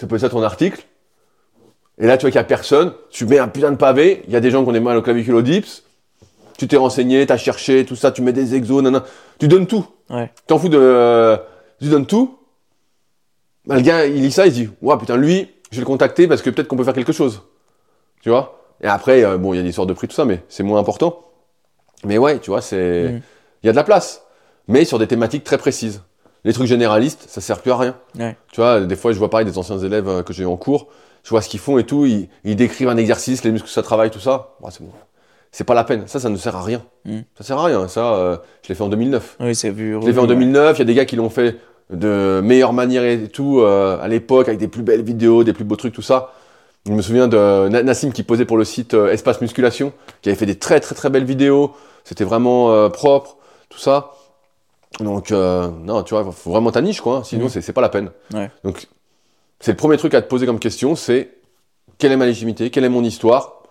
Ça 0.00 0.06
peut 0.06 0.14
être 0.16 0.20
ça 0.22 0.28
ton 0.28 0.42
article. 0.42 0.84
Et 1.98 2.06
là, 2.06 2.16
tu 2.18 2.22
vois 2.22 2.30
qu'il 2.30 2.38
y 2.38 2.40
a 2.40 2.44
personne, 2.44 2.92
tu 3.10 3.24
mets 3.26 3.38
un 3.38 3.48
putain 3.48 3.70
de 3.70 3.76
pavé, 3.76 4.22
il 4.26 4.32
y 4.32 4.36
a 4.36 4.40
des 4.40 4.50
gens 4.50 4.62
qui 4.62 4.68
ont 4.68 4.72
des 4.72 4.80
mal 4.80 4.96
au 4.96 5.02
clavicule 5.02 5.34
au 5.34 5.42
dips. 5.42 5.82
Tu 6.58 6.68
t'es 6.68 6.76
renseigné, 6.76 7.26
t'as 7.26 7.36
cherché, 7.36 7.84
tout 7.84 7.96
ça, 7.96 8.12
tu 8.12 8.22
mets 8.22 8.32
des 8.32 8.54
exos, 8.54 8.82
nanana. 8.82 9.04
Tu 9.38 9.46
donnes 9.48 9.66
tout. 9.66 9.86
Ouais. 10.08 10.30
T'en 10.46 10.58
fous 10.58 10.68
de, 10.70 11.38
tu 11.80 11.88
donnes 11.88 12.06
tout. 12.06 12.38
Bah, 13.66 13.76
le 13.76 13.80
gars, 13.82 14.06
il 14.06 14.22
lit 14.22 14.30
ça, 14.32 14.46
il 14.46 14.50
se 14.52 14.56
dit, 14.56 14.70
ouais, 14.82 14.96
putain, 14.98 15.16
lui, 15.16 15.48
je 15.70 15.76
vais 15.76 15.80
le 15.80 15.86
contacter 15.86 16.28
parce 16.28 16.42
que 16.42 16.50
peut-être 16.50 16.68
qu'on 16.68 16.76
peut 16.76 16.84
faire 16.84 16.94
quelque 16.94 17.12
chose. 17.12 17.42
Tu 18.22 18.30
vois? 18.30 18.60
Et 18.82 18.86
après, 18.86 19.24
euh, 19.24 19.38
bon, 19.38 19.54
il 19.54 19.56
y 19.56 19.60
a 19.60 19.62
des 19.62 19.70
histoires 19.70 19.86
de 19.86 19.92
prix, 19.92 20.06
tout 20.08 20.14
ça, 20.14 20.24
mais 20.24 20.42
c'est 20.48 20.62
moins 20.62 20.78
important. 20.78 21.22
Mais 22.04 22.18
ouais, 22.18 22.38
tu 22.38 22.50
vois, 22.50 22.60
c'est, 22.60 23.04
il 23.06 23.14
Mm. 23.16 23.20
y 23.64 23.68
a 23.68 23.72
de 23.72 23.76
la 23.76 23.84
place. 23.84 24.22
Mais 24.68 24.84
sur 24.84 24.98
des 24.98 25.06
thématiques 25.06 25.44
très 25.44 25.58
précises. 25.58 26.02
Les 26.44 26.52
trucs 26.52 26.66
généralistes, 26.68 27.24
ça 27.28 27.40
sert 27.40 27.60
plus 27.60 27.72
à 27.72 27.76
rien. 27.76 27.96
Ouais. 28.18 28.36
Tu 28.52 28.60
vois, 28.60 28.80
des 28.80 28.96
fois, 28.96 29.12
je 29.12 29.18
vois 29.18 29.30
pareil 29.30 29.46
des 29.46 29.58
anciens 29.58 29.78
élèves 29.78 30.08
euh, 30.08 30.22
que 30.22 30.32
j'ai 30.32 30.42
eu 30.44 30.46
en 30.46 30.56
cours. 30.56 30.88
Je 31.24 31.30
vois 31.30 31.42
ce 31.42 31.48
qu'ils 31.48 31.58
font 31.60 31.78
et 31.78 31.84
tout. 31.84 32.06
Ils, 32.06 32.28
ils 32.44 32.54
décrivent 32.54 32.88
un 32.88 32.96
exercice, 32.96 33.42
les 33.42 33.50
muscles 33.50 33.68
ça 33.68 33.82
travaille, 33.82 34.10
tout 34.10 34.20
ça. 34.20 34.54
C'est 34.70 34.82
bon. 34.84 34.90
C'est 35.50 35.64
pas 35.64 35.74
la 35.74 35.82
peine. 35.84 36.06
Ça, 36.06 36.20
ça 36.20 36.28
ne 36.28 36.36
sert 36.36 36.54
à 36.54 36.62
rien. 36.62 36.84
Mm. 37.04 37.20
Ça 37.38 37.44
sert 37.44 37.58
à 37.58 37.64
rien. 37.64 37.88
Ça, 37.88 38.14
euh, 38.14 38.36
je 38.62 38.68
l'ai 38.68 38.74
fait 38.76 38.82
en 38.84 38.88
2009. 38.88 39.36
Oui, 39.40 39.54
c'est 39.56 39.70
vu. 39.70 39.96
Je 40.00 40.06
l'ai 40.06 40.12
fait 40.12 40.18
en 40.20 40.26
2009, 40.26 40.76
il 40.76 40.78
y 40.80 40.82
a 40.82 40.84
des 40.84 40.94
gars 40.94 41.04
qui 41.04 41.16
l'ont 41.16 41.30
fait 41.30 41.56
de 41.90 42.40
meilleure 42.42 42.72
manière 42.72 43.04
et 43.04 43.28
tout, 43.28 43.60
euh, 43.60 43.98
à 44.00 44.08
l'époque, 44.08 44.48
avec 44.48 44.58
des 44.58 44.68
plus 44.68 44.82
belles 44.82 45.02
vidéos, 45.02 45.44
des 45.44 45.52
plus 45.52 45.64
beaux 45.64 45.76
trucs, 45.76 45.94
tout 45.94 46.02
ça. 46.02 46.32
Je 46.86 46.92
me 46.92 47.02
souviens 47.02 47.28
de 47.28 47.68
Na- 47.68 47.82
Nassim 47.82 48.10
qui 48.12 48.22
posait 48.22 48.44
pour 48.44 48.56
le 48.56 48.64
site 48.64 48.94
euh, 48.94 49.12
Espace 49.12 49.40
Musculation, 49.40 49.92
qui 50.22 50.28
avait 50.28 50.38
fait 50.38 50.46
des 50.46 50.58
très 50.58 50.80
très 50.80 50.94
très 50.94 51.10
belles 51.10 51.24
vidéos. 51.24 51.72
C'était 52.04 52.24
vraiment 52.24 52.72
euh, 52.72 52.88
propre, 52.88 53.36
tout 53.68 53.78
ça. 53.78 54.12
Donc, 55.00 55.30
non, 55.30 56.02
tu 56.04 56.14
vois, 56.14 56.24
faut 56.32 56.50
vraiment 56.50 56.70
ta 56.72 56.80
niche, 56.80 57.00
quoi. 57.02 57.16
hein. 57.18 57.22
Sinon, 57.24 57.44
Mhm. 57.46 57.60
c'est 57.60 57.72
pas 57.72 57.80
la 57.82 57.88
peine. 57.90 58.10
Ouais. 58.32 58.50
Donc, 58.64 58.86
c'est 59.60 59.72
le 59.72 59.76
premier 59.76 59.96
truc 59.98 60.14
à 60.14 60.22
te 60.22 60.28
poser 60.28 60.46
comme 60.46 60.58
question, 60.58 60.96
c'est 60.96 61.30
quelle 61.98 62.12
est 62.12 62.16
ma 62.16 62.24
légitimité, 62.26 62.70
quelle 62.70 62.84
est 62.84 62.88
mon 62.88 63.04
histoire, 63.04 63.62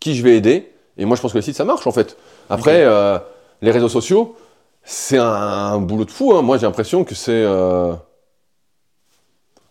qui 0.00 0.14
je 0.14 0.22
vais 0.22 0.36
aider. 0.36 0.70
Et 0.96 1.04
moi, 1.04 1.16
je 1.16 1.22
pense 1.22 1.32
que 1.32 1.38
le 1.38 1.42
site, 1.42 1.56
ça 1.56 1.64
marche, 1.64 1.86
en 1.86 1.92
fait. 1.92 2.16
Après, 2.48 2.82
euh, 2.84 3.18
les 3.62 3.72
réseaux 3.72 3.88
sociaux, 3.88 4.36
c'est 4.84 5.18
un, 5.18 5.24
un 5.26 5.78
boulot 5.78 6.04
de 6.04 6.10
fou. 6.10 6.34
hein. 6.34 6.42
Moi, 6.42 6.58
j'ai 6.58 6.66
l'impression 6.66 7.04
que 7.04 7.14
c'est. 7.14 7.32
euh, 7.32 7.94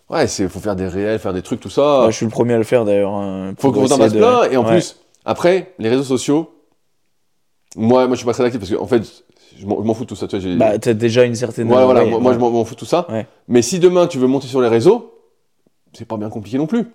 Ouais, 0.09 0.27
c'est 0.27 0.47
faut 0.47 0.59
faire 0.59 0.75
des 0.75 0.87
réels, 0.87 1.17
faire 1.19 1.33
des 1.33 1.41
trucs, 1.41 1.59
tout 1.59 1.69
ça. 1.69 2.01
Ouais, 2.05 2.11
je 2.11 2.17
suis 2.17 2.25
le 2.25 2.31
premier 2.31 2.53
à 2.53 2.57
le 2.57 2.63
faire 2.63 2.85
d'ailleurs. 2.85 3.13
hein, 3.13 3.53
faut 3.57 3.71
qu'on 3.71 3.79
t'en 3.79 3.85
essayer 3.85 3.99
passe 3.99 4.13
de- 4.13 4.17
plein. 4.19 4.43
Et 4.49 4.57
en 4.57 4.63
Ouais. 4.63 4.69
plus, 4.71 4.97
après, 5.25 5.73
les 5.79 5.89
réseaux 5.89 6.03
sociaux, 6.03 6.53
moi, 7.75 8.05
moi, 8.05 8.15
je 8.15 8.17
suis 8.17 8.25
pas 8.25 8.33
très 8.33 8.43
actif 8.45 8.59
parce 8.59 8.69
que, 8.71 8.75
en 8.77 8.85
fait, 8.85 9.01
je 9.57 9.65
m'en 9.65 9.93
fous 9.93 10.03
de 10.03 10.09
tout 10.09 10.15
ça. 10.15 10.27
Tu 10.27 10.37
vois, 10.37 10.55
Bah, 10.57 10.77
t'as 10.77 10.93
déjà 10.93 11.23
une 11.23 11.35
certaine. 11.35 11.67
Ouais, 11.71 11.83
voilà, 11.83 12.03
ouais, 12.03 12.09
moi, 12.09 12.19
moi, 12.19 12.33
je 12.33 12.37
m'en 12.39 12.65
fous 12.65 12.75
de 12.75 12.79
tout 12.79 12.85
ça. 12.85 13.07
Mais 13.47 13.61
si 13.61 13.79
demain 13.79 14.07
tu 14.07 14.19
veux 14.19 14.27
monter 14.27 14.47
sur 14.47 14.61
les 14.61 14.67
réseaux, 14.67 15.13
c'est 15.93 16.05
pas 16.05 16.17
bien 16.17 16.29
compliqué 16.29 16.57
non 16.57 16.67
plus. 16.67 16.85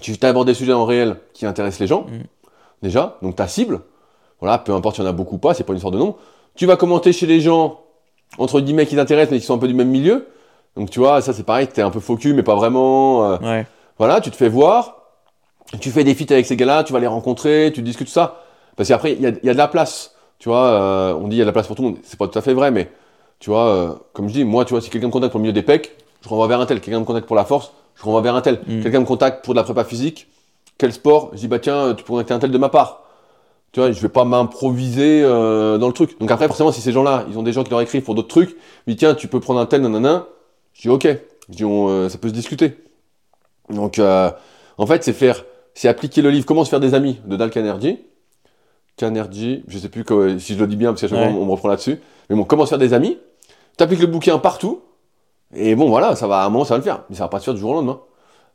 Tu 0.00 0.16
abordes 0.22 0.46
des 0.48 0.54
sujets 0.54 0.72
en 0.72 0.86
réel 0.86 1.16
qui 1.34 1.46
intéressent 1.46 1.80
les 1.80 1.86
gens, 1.86 2.02
Mm. 2.04 2.22
déjà, 2.82 3.18
donc 3.22 3.36
ta 3.36 3.46
cible, 3.46 3.82
voilà, 4.40 4.58
peu 4.58 4.72
importe 4.72 4.96
s'il 4.96 5.04
y 5.04 5.06
en 5.06 5.10
a 5.10 5.12
beaucoup 5.12 5.36
ou 5.36 5.38
pas, 5.38 5.54
c'est 5.54 5.62
pas 5.62 5.72
une 5.72 5.76
histoire 5.76 5.92
de 5.92 5.98
nombre. 5.98 6.16
Tu 6.56 6.66
vas 6.66 6.76
commenter 6.76 7.12
chez 7.12 7.26
les 7.26 7.40
gens, 7.40 7.80
entre 8.38 8.60
guillemets, 8.60 8.86
qui 8.86 8.96
t'intéressent, 8.96 9.32
mais 9.32 9.40
qui 9.40 9.46
sont 9.46 9.54
un 9.54 9.58
peu 9.58 9.68
du 9.68 9.74
même 9.74 9.88
milieu. 9.88 10.28
Donc 10.76 10.90
tu 10.90 10.98
vois, 10.98 11.20
ça 11.20 11.32
c'est 11.32 11.44
pareil, 11.44 11.68
t'es 11.68 11.82
un 11.82 11.90
peu 11.90 12.00
focus, 12.00 12.34
mais 12.34 12.42
pas 12.42 12.54
vraiment. 12.56 13.32
euh, 13.32 13.36
Ouais. 13.38 13.66
voilà, 13.98 14.20
tu 14.20 14.30
te 14.30 14.36
fais 14.36 14.48
voir, 14.48 14.96
tu 15.80 15.90
fais 15.90 16.02
des 16.04 16.14
feats 16.14 16.32
avec 16.32 16.46
ces 16.46 16.56
gars-là, 16.56 16.82
tu 16.84 16.92
vas 16.92 16.98
les 17.00 17.06
rencontrer, 17.06 17.70
tu 17.74 17.82
discutes 17.82 18.08
ça. 18.08 18.42
Parce 18.76 18.88
qu'après, 18.88 19.12
il 19.12 19.20
y 19.20 19.26
a, 19.26 19.30
il 19.30 19.44
y 19.46 19.50
a 19.50 19.52
de 19.52 19.58
la 19.58 19.68
place. 19.68 20.14
Tu 20.40 20.48
vois, 20.48 20.66
euh, 20.66 21.14
on 21.14 21.28
dit 21.28 21.36
il 21.36 21.38
y 21.38 21.42
a 21.42 21.44
de 21.44 21.48
la 21.48 21.52
place 21.52 21.66
pour 21.68 21.76
tout 21.76 21.82
le 21.82 21.88
monde. 21.90 21.98
C'est 22.02 22.18
pas 22.18 22.26
tout 22.26 22.36
à 22.38 22.42
fait 22.42 22.54
vrai, 22.54 22.70
mais 22.72 22.90
tu 23.38 23.50
vois, 23.50 23.68
euh, 23.68 23.94
comme 24.12 24.28
je 24.28 24.34
dis, 24.34 24.44
moi, 24.44 24.64
tu 24.64 24.70
vois, 24.74 24.80
si 24.80 24.90
quelqu'un 24.90 25.06
me 25.06 25.12
contacte 25.12 25.30
pour 25.32 25.38
le 25.38 25.42
milieu 25.42 25.52
des 25.52 25.62
pecs, 25.62 25.96
je 26.22 26.28
renvoie 26.28 26.48
vers 26.48 26.60
un 26.60 26.66
tel. 26.66 26.80
Quelqu'un 26.80 27.00
me 27.00 27.04
contacte 27.04 27.26
pour 27.26 27.36
la 27.36 27.44
force, 27.44 27.72
je 27.94 28.02
renvoie 28.02 28.20
vers 28.20 28.34
un 28.34 28.40
tel. 28.40 28.60
Mm. 28.66 28.82
Quelqu'un 28.82 29.00
me 29.00 29.04
contacte 29.06 29.44
pour 29.44 29.54
de 29.54 29.58
la 29.60 29.64
prépa 29.64 29.84
physique, 29.84 30.26
quel 30.76 30.92
sport 30.92 31.30
Je 31.34 31.38
dis, 31.38 31.48
bah 31.48 31.60
tiens, 31.60 31.94
tu 31.94 32.02
peux 32.02 32.12
contacter 32.12 32.34
un 32.34 32.40
tel 32.40 32.50
de 32.50 32.58
ma 32.58 32.68
part. 32.68 33.03
Tu 33.74 33.80
vois, 33.80 33.90
je 33.90 34.00
vais 34.00 34.08
pas 34.08 34.24
m'improviser 34.24 35.22
euh, 35.24 35.78
dans 35.78 35.88
le 35.88 35.92
truc. 35.92 36.18
Donc 36.20 36.30
après, 36.30 36.46
forcément, 36.46 36.70
si 36.70 36.80
ces 36.80 36.92
gens-là, 36.92 37.26
ils 37.28 37.36
ont 37.36 37.42
des 37.42 37.52
gens 37.52 37.64
qui 37.64 37.70
leur 37.70 37.80
écrivent 37.80 38.04
pour 38.04 38.14
d'autres 38.14 38.28
trucs, 38.28 38.56
dis, 38.86 38.94
tiens, 38.94 39.14
tu 39.16 39.26
peux 39.26 39.40
prendre 39.40 39.58
un 39.58 39.66
tel, 39.66 39.82
nanana. 39.82 40.26
Je 40.74 40.82
dis, 40.82 40.88
ok. 40.88 41.08
Je 41.50 41.54
dis, 41.56 41.64
on, 41.64 41.88
euh, 41.88 42.08
ça 42.08 42.16
peut 42.18 42.28
se 42.28 42.32
discuter. 42.32 42.76
Donc, 43.70 43.98
euh, 43.98 44.30
en 44.78 44.86
fait, 44.86 45.02
c'est 45.02 45.12
faire, 45.12 45.44
c'est 45.74 45.88
appliquer 45.88 46.22
le 46.22 46.30
livre 46.30 46.46
Comment 46.46 46.64
se 46.64 46.70
faire 46.70 46.78
des 46.78 46.94
amis 46.94 47.18
de 47.26 47.36
Dal 47.36 47.50
Carnegie. 47.50 47.98
Carnegie, 48.96 49.64
je 49.66 49.78
sais 49.78 49.88
plus 49.88 50.04
que- 50.04 50.38
si 50.38 50.54
je 50.54 50.60
le 50.60 50.68
dis 50.68 50.76
bien 50.76 50.90
parce 50.90 51.00
qu'à 51.00 51.08
chaque 51.08 51.18
Ouais. 51.18 51.28
fois 51.30 51.40
on 51.40 51.44
me 51.44 51.50
reprend 51.50 51.68
là-dessus. 51.68 51.98
Mais 52.30 52.36
bon, 52.36 52.44
comment 52.44 52.64
se 52.64 52.70
faire 52.70 52.78
des 52.78 52.92
amis. 52.94 53.18
T'appliques 53.76 54.00
le 54.00 54.06
bouquin 54.06 54.38
partout. 54.38 54.82
Et 55.52 55.74
bon, 55.74 55.88
voilà, 55.88 56.14
ça 56.14 56.28
va, 56.28 56.42
à 56.42 56.46
un 56.46 56.48
moment, 56.48 56.64
ça 56.64 56.74
va 56.74 56.78
le 56.78 56.84
faire. 56.84 57.02
Mais 57.10 57.16
ça 57.16 57.24
va 57.24 57.28
pas 57.28 57.40
se 57.40 57.44
faire 57.46 57.54
du 57.54 57.60
jour 57.60 57.70
au 57.70 57.74
lendemain. 57.74 57.98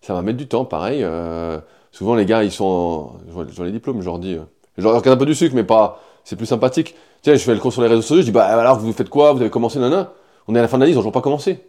Ça 0.01 0.13
va 0.13 0.21
mettre 0.21 0.37
du 0.37 0.47
temps, 0.47 0.63
pareil. 0.63 1.01
euh, 1.03 1.59
souvent, 1.91 2.15
les 2.15 2.25
gars, 2.25 2.43
ils 2.45 2.51
sont, 2.53 2.63
en- 2.65 3.17
je 3.27 3.33
vois, 3.33 3.45
je 3.49 3.55
vois 3.55 3.65
les 3.65 3.73
diplômes, 3.73 3.99
je 3.99 4.05
leur 4.05 4.17
dis, 4.19 4.37
je 4.79 4.83
leur 4.83 4.95
regarde 4.95 5.17
un 5.17 5.19
peu 5.19 5.25
du 5.25 5.35
sucre, 5.35 5.55
mais 5.55 5.63
pas, 5.63 6.01
c'est 6.23 6.35
plus 6.35 6.45
sympathique. 6.45 6.95
Tiens, 7.21 7.35
je 7.35 7.39
fais 7.39 7.53
le 7.53 7.59
cours 7.59 7.73
sur 7.73 7.81
les 7.81 7.87
réseaux 7.87 8.01
sociaux, 8.01 8.17
je 8.17 8.25
dis, 8.25 8.31
bah, 8.31 8.45
alors, 8.45 8.79
vous 8.79 8.93
faites 8.93 9.09
quoi? 9.09 9.33
Vous 9.33 9.41
avez 9.41 9.49
commencé, 9.49 9.79
nana? 9.79 10.13
On 10.47 10.55
est 10.55 10.59
à 10.59 10.61
la 10.61 10.67
fin 10.67 10.77
de 10.77 10.81
l'année, 10.81 10.93
ils 10.93 10.97
ont 10.97 11.01
toujours 11.01 11.11
pas 11.11 11.21
commencé. 11.21 11.59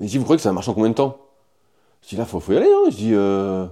Mais 0.00 0.08
si 0.08 0.18
vous 0.18 0.24
croyez 0.24 0.36
que 0.36 0.42
ça 0.42 0.50
va 0.50 0.54
marcher 0.54 0.70
en 0.70 0.74
combien 0.74 0.90
de 0.90 0.94
temps? 0.94 1.16
Je 2.02 2.10
dis 2.10 2.16
là, 2.16 2.24
faut, 2.24 2.40
faut 2.40 2.52
y 2.52 2.56
aller. 2.56 2.66
Hein. 2.70 2.90
Je 2.90 2.96
dis, 2.96 3.10
euh... 3.14 3.66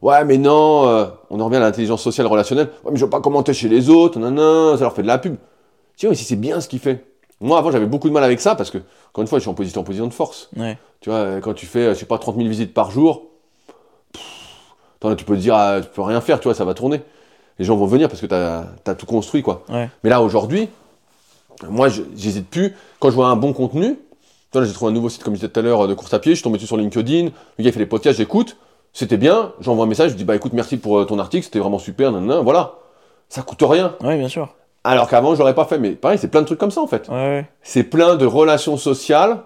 ouais, 0.00 0.24
mais 0.24 0.38
non, 0.38 0.88
euh, 0.88 1.06
on 1.30 1.38
en 1.40 1.44
revient 1.44 1.56
à 1.56 1.60
l'intelligence 1.60 2.02
sociale 2.02 2.26
relationnelle. 2.26 2.70
Ouais, 2.84 2.92
mais 2.92 2.98
je 2.98 3.04
veux 3.04 3.10
pas 3.10 3.20
commenter 3.20 3.52
chez 3.52 3.68
les 3.68 3.90
autres, 3.90 4.18
nanana, 4.18 4.76
ça 4.76 4.84
leur 4.84 4.94
fait 4.94 5.02
de 5.02 5.06
la 5.06 5.18
pub. 5.18 5.36
Je 5.94 6.00
dis, 6.00 6.08
ouais, 6.08 6.14
si 6.14 6.24
c'est 6.24 6.36
bien 6.36 6.60
ce 6.60 6.68
qu'il 6.68 6.78
fait. 6.78 7.04
Moi, 7.40 7.58
avant, 7.58 7.70
j'avais 7.70 7.86
beaucoup 7.86 8.08
de 8.08 8.14
mal 8.14 8.24
avec 8.24 8.40
ça 8.40 8.54
parce 8.54 8.70
que, 8.70 8.78
encore 9.10 9.22
une 9.22 9.28
fois, 9.28 9.38
je 9.38 9.42
suis 9.42 9.50
en 9.50 9.54
position, 9.54 9.82
en 9.82 9.84
position 9.84 10.06
de 10.06 10.14
force. 10.14 10.50
Ouais. 10.56 10.78
Tu 11.00 11.10
vois, 11.10 11.40
quand 11.40 11.54
tu 11.54 11.66
fais, 11.66 11.86
euh, 11.88 11.94
je 11.94 12.00
sais 12.00 12.06
pas, 12.06 12.18
30 12.18 12.36
000 12.36 12.48
visites 12.48 12.74
par 12.74 12.90
jour, 12.90 13.26
pff, 14.12 15.16
tu 15.16 15.24
peux 15.24 15.36
te 15.36 15.40
dire, 15.40 15.56
tu 15.82 15.88
peux 15.90 16.02
rien 16.02 16.20
faire, 16.20 16.40
tu 16.40 16.44
vois, 16.44 16.54
ça 16.54 16.64
va 16.64 16.74
tourner. 16.74 17.02
Les 17.58 17.64
gens 17.64 17.76
vont 17.76 17.86
venir 17.86 18.08
parce 18.08 18.20
que 18.20 18.26
t'as 18.26 18.64
as 18.86 18.94
tout 18.94 19.06
construit, 19.06 19.42
quoi. 19.42 19.64
Ouais. 19.68 19.88
Mais 20.04 20.10
là, 20.10 20.22
aujourd'hui, 20.22 20.68
moi, 21.68 21.88
j'hésite 21.88 22.48
plus. 22.48 22.74
Quand 23.00 23.10
je 23.10 23.14
vois 23.14 23.28
un 23.28 23.36
bon 23.36 23.52
contenu, 23.52 23.98
tu 24.52 24.64
j'ai 24.64 24.72
trouvé 24.72 24.90
un 24.90 24.94
nouveau 24.94 25.08
site, 25.08 25.24
comme 25.24 25.34
je 25.34 25.40
disais 25.40 25.50
tout 25.50 25.60
à 25.60 25.62
l'heure, 25.62 25.88
de 25.88 25.94
course 25.94 26.14
à 26.14 26.18
pied. 26.18 26.32
Je 26.32 26.36
suis 26.36 26.42
tombé 26.44 26.56
dessus 26.56 26.66
sur 26.68 26.76
LinkedIn. 26.76 27.30
Le 27.58 27.64
gars 27.64 27.72
fait 27.72 27.78
des 27.78 27.86
podcasts, 27.86 28.18
j'écoute. 28.18 28.56
C'était 28.92 29.16
bien. 29.16 29.52
J'envoie 29.60 29.84
un 29.84 29.88
message, 29.88 30.12
je 30.12 30.16
dis, 30.16 30.24
bah 30.24 30.36
écoute, 30.36 30.52
merci 30.52 30.76
pour 30.76 30.98
euh, 30.98 31.04
ton 31.04 31.18
article, 31.18 31.44
c'était 31.44 31.58
vraiment 31.58 31.78
super, 31.78 32.10
nanana, 32.10 32.40
voilà. 32.40 32.74
Ça 33.28 33.42
coûte 33.42 33.62
rien. 33.62 33.94
Ouais, 34.02 34.16
bien 34.16 34.28
sûr. 34.28 34.54
Alors 34.84 35.08
qu'avant, 35.08 35.34
je 35.34 35.40
l'aurais 35.40 35.54
pas 35.54 35.66
fait. 35.66 35.78
Mais 35.78 35.90
pareil, 35.90 36.18
c'est 36.18 36.28
plein 36.28 36.40
de 36.40 36.46
trucs 36.46 36.58
comme 36.58 36.70
ça, 36.70 36.80
en 36.80 36.86
fait. 36.86 37.08
Ouais, 37.08 37.14
ouais. 37.14 37.50
C'est 37.62 37.82
plein 37.82 38.16
de 38.16 38.24
relations 38.24 38.76
sociales 38.76 39.40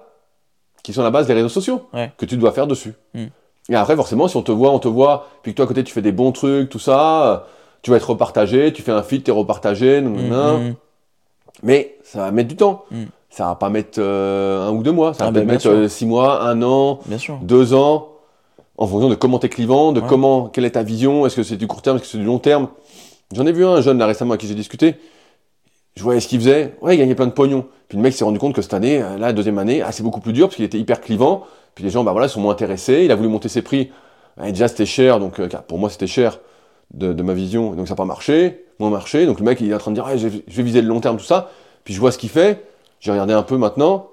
qui 0.82 0.92
sont 0.92 1.00
à 1.00 1.04
la 1.04 1.10
base 1.10 1.26
des 1.26 1.34
réseaux 1.34 1.48
sociaux 1.48 1.82
Ouais. 1.92 2.12
que 2.16 2.26
tu 2.26 2.36
dois 2.36 2.52
faire 2.52 2.66
dessus. 2.66 2.94
Mm. 3.14 3.24
Et 3.68 3.74
après, 3.74 3.96
forcément, 3.96 4.28
si 4.28 4.36
on 4.36 4.42
te 4.42 4.52
voit, 4.52 4.70
on 4.70 4.78
te 4.78 4.88
voit, 4.88 5.28
puis 5.42 5.52
que 5.52 5.56
toi 5.56 5.64
à 5.64 5.68
côté 5.68 5.84
tu 5.84 5.92
fais 5.92 6.02
des 6.02 6.12
bons 6.12 6.32
trucs, 6.32 6.68
tout 6.68 6.78
ça, 6.80 7.26
euh, 7.26 7.38
tu 7.82 7.90
vas 7.90 7.96
être 7.96 8.10
repartagé, 8.10 8.72
tu 8.72 8.82
fais 8.82 8.92
un 8.92 9.02
feed, 9.02 9.24
t'es 9.24 9.32
repartagé, 9.32 10.00
nanana. 10.00 10.52
Mhm. 10.58 10.74
mais 11.62 11.96
ça 12.04 12.20
va 12.20 12.30
mettre 12.30 12.48
du 12.48 12.56
temps. 12.56 12.84
Mm. 12.90 13.04
Ça 13.30 13.46
va 13.46 13.54
pas 13.54 13.70
mettre 13.70 13.98
euh, 13.98 14.68
un 14.68 14.72
ou 14.72 14.82
deux 14.82 14.92
mois, 14.92 15.14
ça 15.14 15.24
va 15.24 15.30
Ah, 15.30 15.32
peut-être 15.32 15.46
bah, 15.46 15.52
mettre 15.54 15.68
euh, 15.68 15.88
six 15.88 16.04
mois, 16.04 16.42
un 16.42 16.60
an, 16.62 17.00
Bien 17.06 17.16
sûr. 17.18 17.38
deux 17.42 17.72
ans, 17.72 18.08
en 18.76 18.86
fonction 18.86 19.08
de 19.08 19.14
comment 19.14 19.38
t'es 19.38 19.48
clivant, 19.48 19.92
de 19.92 20.00
Ouais. 20.00 20.06
comment, 20.06 20.48
quelle 20.48 20.66
est 20.66 20.72
ta 20.72 20.82
vision, 20.82 21.24
est-ce 21.24 21.36
que 21.36 21.42
c'est 21.42 21.56
du 21.56 21.66
court 21.66 21.80
terme, 21.80 21.96
est-ce 21.96 22.04
que 22.04 22.10
c'est 22.10 22.18
du 22.18 22.24
long 22.24 22.38
terme? 22.38 22.68
J'en 23.34 23.46
ai 23.46 23.52
vu 23.52 23.64
un 23.64 23.80
jeune 23.80 23.96
là 23.98 24.04
récemment 24.06 24.32
avec 24.32 24.42
qui 24.42 24.48
j'ai 24.48 24.54
discuté. 24.54 24.96
Je 25.96 26.02
voyais 26.02 26.20
ce 26.20 26.28
qu'il 26.28 26.38
faisait. 26.40 26.74
Ouais, 26.82 26.94
il 26.94 26.98
gagnait 26.98 27.14
plein 27.14 27.26
de 27.26 27.32
pognon. 27.32 27.64
Puis 27.88 27.96
le 27.96 28.02
mec 28.02 28.12
s'est 28.14 28.24
rendu 28.24 28.38
compte 28.38 28.54
que 28.54 28.60
cette 28.62 28.74
année, 28.74 29.00
euh, 29.02 29.12
là, 29.12 29.28
la 29.28 29.32
deuxième 29.32 29.58
année, 29.58 29.80
ah, 29.82 29.92
c'est 29.92 30.02
beaucoup 30.02 30.20
plus 30.20 30.32
dur 30.34 30.48
parce 30.48 30.56
qu'il 30.56 30.64
était 30.66 30.78
hyper 30.78 31.00
clivant. 31.00 31.44
Puis 31.74 31.84
les 31.84 31.90
gens, 31.90 32.04
bah 32.04 32.12
voilà, 32.12 32.28
sont 32.28 32.40
moins 32.40 32.52
intéressés. 32.52 33.02
Il 33.04 33.10
a 33.10 33.14
voulu 33.14 33.28
monter 33.30 33.48
ses 33.48 33.62
prix. 33.62 33.90
Ouais, 34.38 34.52
déjà, 34.52 34.68
c'était 34.68 34.86
cher, 34.86 35.18
donc 35.20 35.40
pour 35.66 35.78
moi, 35.78 35.88
c'était 35.88 36.06
cher 36.06 36.38
de, 36.92 37.12
de 37.12 37.22
ma 37.22 37.34
vision. 37.34 37.72
Donc 37.74 37.86
ça 37.88 37.92
n'a 37.94 37.96
pas 37.96 38.04
marché, 38.04 38.64
moins 38.78 38.90
marché. 38.90 39.26
Donc 39.26 39.38
le 39.40 39.44
mec, 39.44 39.60
il 39.60 39.70
est 39.70 39.74
en 39.74 39.78
train 39.78 39.90
de 39.90 39.96
dire, 39.96 40.06
je 40.16 40.28
vais 40.28 40.42
je 40.46 40.56
vais 40.56 40.62
viser 40.62 40.82
le 40.82 40.88
long 40.88 41.00
terme, 41.00 41.16
tout 41.16 41.24
ça. 41.24 41.50
Puis 41.84 41.94
je 41.94 42.00
vois 42.00 42.12
ce 42.12 42.18
qu'il 42.18 42.28
fait. 42.30 42.64
J'ai 43.00 43.10
regardé 43.10 43.32
un 43.34 43.42
peu 43.42 43.56
maintenant. 43.56 44.08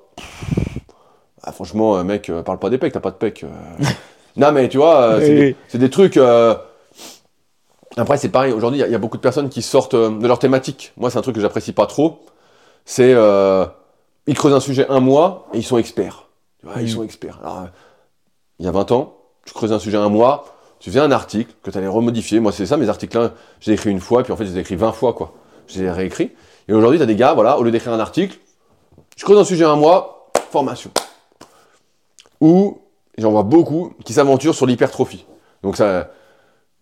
Ah, 1.44 1.52
franchement, 1.52 1.98
euh, 1.98 2.04
mec, 2.04 2.30
euh, 2.30 2.44
parle 2.44 2.60
pas 2.60 2.70
des 2.70 2.78
pecs, 2.78 2.92
t'as 2.94 3.00
pas 3.00 3.12
de 3.12 3.16
pecs. 3.16 3.44
euh. 3.44 3.84
non, 4.38 4.52
mais 4.52 4.68
tu 4.70 4.78
vois, 4.78 5.20
c'est 5.68 5.78
des- 5.78 5.90
trucs. 5.90 6.18
euh, 6.18 6.56
Après, 7.98 8.18
c'est 8.18 8.30
pareil. 8.30 8.52
Aujourd'hui, 8.54 8.80
il 8.80 8.82
y 8.82 8.84
a- 8.84 8.88
il 8.88 8.92
y, 8.92 8.96
a 8.96 9.00
beaucoup 9.00 9.18
de 9.18 9.22
personnes 9.22 9.50
qui 9.50 9.62
sortent 9.62 9.96
de 9.96 10.28
leur 10.28 10.40
thématique. 10.40 10.94
Moi, 10.98 11.10
c'est 11.10 11.18
un 11.18 11.22
truc 11.22 11.36
que 11.36 11.42
j'apprécie 11.42 11.72
pas 11.74 11.86
trop. 11.86 12.20
C'est. 12.86 13.14
euh, 13.14 13.66
Ils 14.28 14.36
creusent 14.36 14.54
un 14.54 14.60
sujet 14.60 14.86
un 14.90 15.00
mois 15.00 15.48
et 15.54 15.58
ils 15.58 15.64
sont 15.64 15.78
experts. 15.80 16.26
Tu 16.60 16.68
vois. 16.68 16.82
Ils 16.82 16.90
sont 16.90 17.04
experts. 17.04 17.40
Alors, 17.42 17.68
il 18.60 18.66
y 18.66 18.70
a 18.70 18.72
20 18.72 18.92
ans, 18.92 19.16
tu 19.46 19.54
creusais 19.54 19.74
un 19.74 19.80
sujet 19.80 19.98
un 19.98 20.10
mois, 20.10 20.46
tu 20.80 20.90
faisais 20.90 21.00
un 21.02 21.12
article 21.12 21.54
que 21.64 21.72
tu 21.72 21.78
allais 21.78 21.88
remodifier. 21.88 22.40
Moi, 22.40 22.52
c'est 22.52 22.66
ça, 22.66 22.78
mes 22.78 22.88
articles-là, 22.90 23.34
j'ai 23.60 23.74
écrit 23.74 23.90
une 23.92 24.00
fois, 24.00 24.24
puis 24.24 24.32
en 24.32 24.36
fait, 24.38 24.46
je 24.46 24.52
les 24.52 24.58
ai 24.58 24.62
écrits 24.62 24.76
20 24.76 24.92
fois, 24.94 25.14
quoi. 25.14 25.34
Je 25.68 25.80
les 25.80 25.86
ai 25.86 25.92
réécrits. 25.92 26.32
Et 26.68 26.74
aujourd'hui, 26.74 27.00
tu 27.00 27.04
as 27.04 27.08
des 27.08 27.16
gars, 27.16 27.34
voilà, 27.34 27.58
au 27.60 27.64
lieu 27.64 27.72
d'écrire 27.72 27.94
un 27.94 28.00
article, 28.00 28.38
je 29.18 29.24
creuse 29.26 29.38
un 29.38 29.44
sujet 29.44 29.66
un 29.66 29.76
mois, 29.76 30.30
formation. 30.52 30.92
Ou, 32.42 32.80
j'en 33.18 33.32
vois 33.32 33.44
beaucoup, 33.44 33.94
qui 34.06 34.14
s'aventurent 34.14 34.56
sur 34.56 34.66
l'hypertrophie. 34.66 35.26
Donc, 35.64 35.76
ça. 35.76 36.12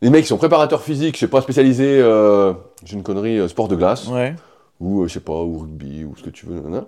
Les 0.03 0.11
mecs 0.11 0.22
qui 0.22 0.28
sont 0.28 0.38
préparateurs 0.38 0.84
physiques, 0.84 1.15
je 1.15 1.22
sais 1.22 1.28
pas, 1.28 1.41
spécialisés, 1.41 1.99
euh, 1.99 2.53
j'ai 2.86 2.94
une 2.95 3.02
connerie, 3.02 3.40
euh, 3.40 3.48
sport 3.48 3.68
de 3.68 3.76
glace 3.76 4.07
Ouais. 4.07 4.36
ou 4.80 5.02
euh, 5.02 5.07
je 5.07 5.14
sais 5.14 5.19
pas, 5.19 5.41
ou 5.41 5.57
rugby, 5.57 6.03
ou 6.06 6.15
ce 6.15 6.22
que 6.22 6.30
tu 6.30 6.45
veux, 6.45 6.53
nanana. 6.53 6.86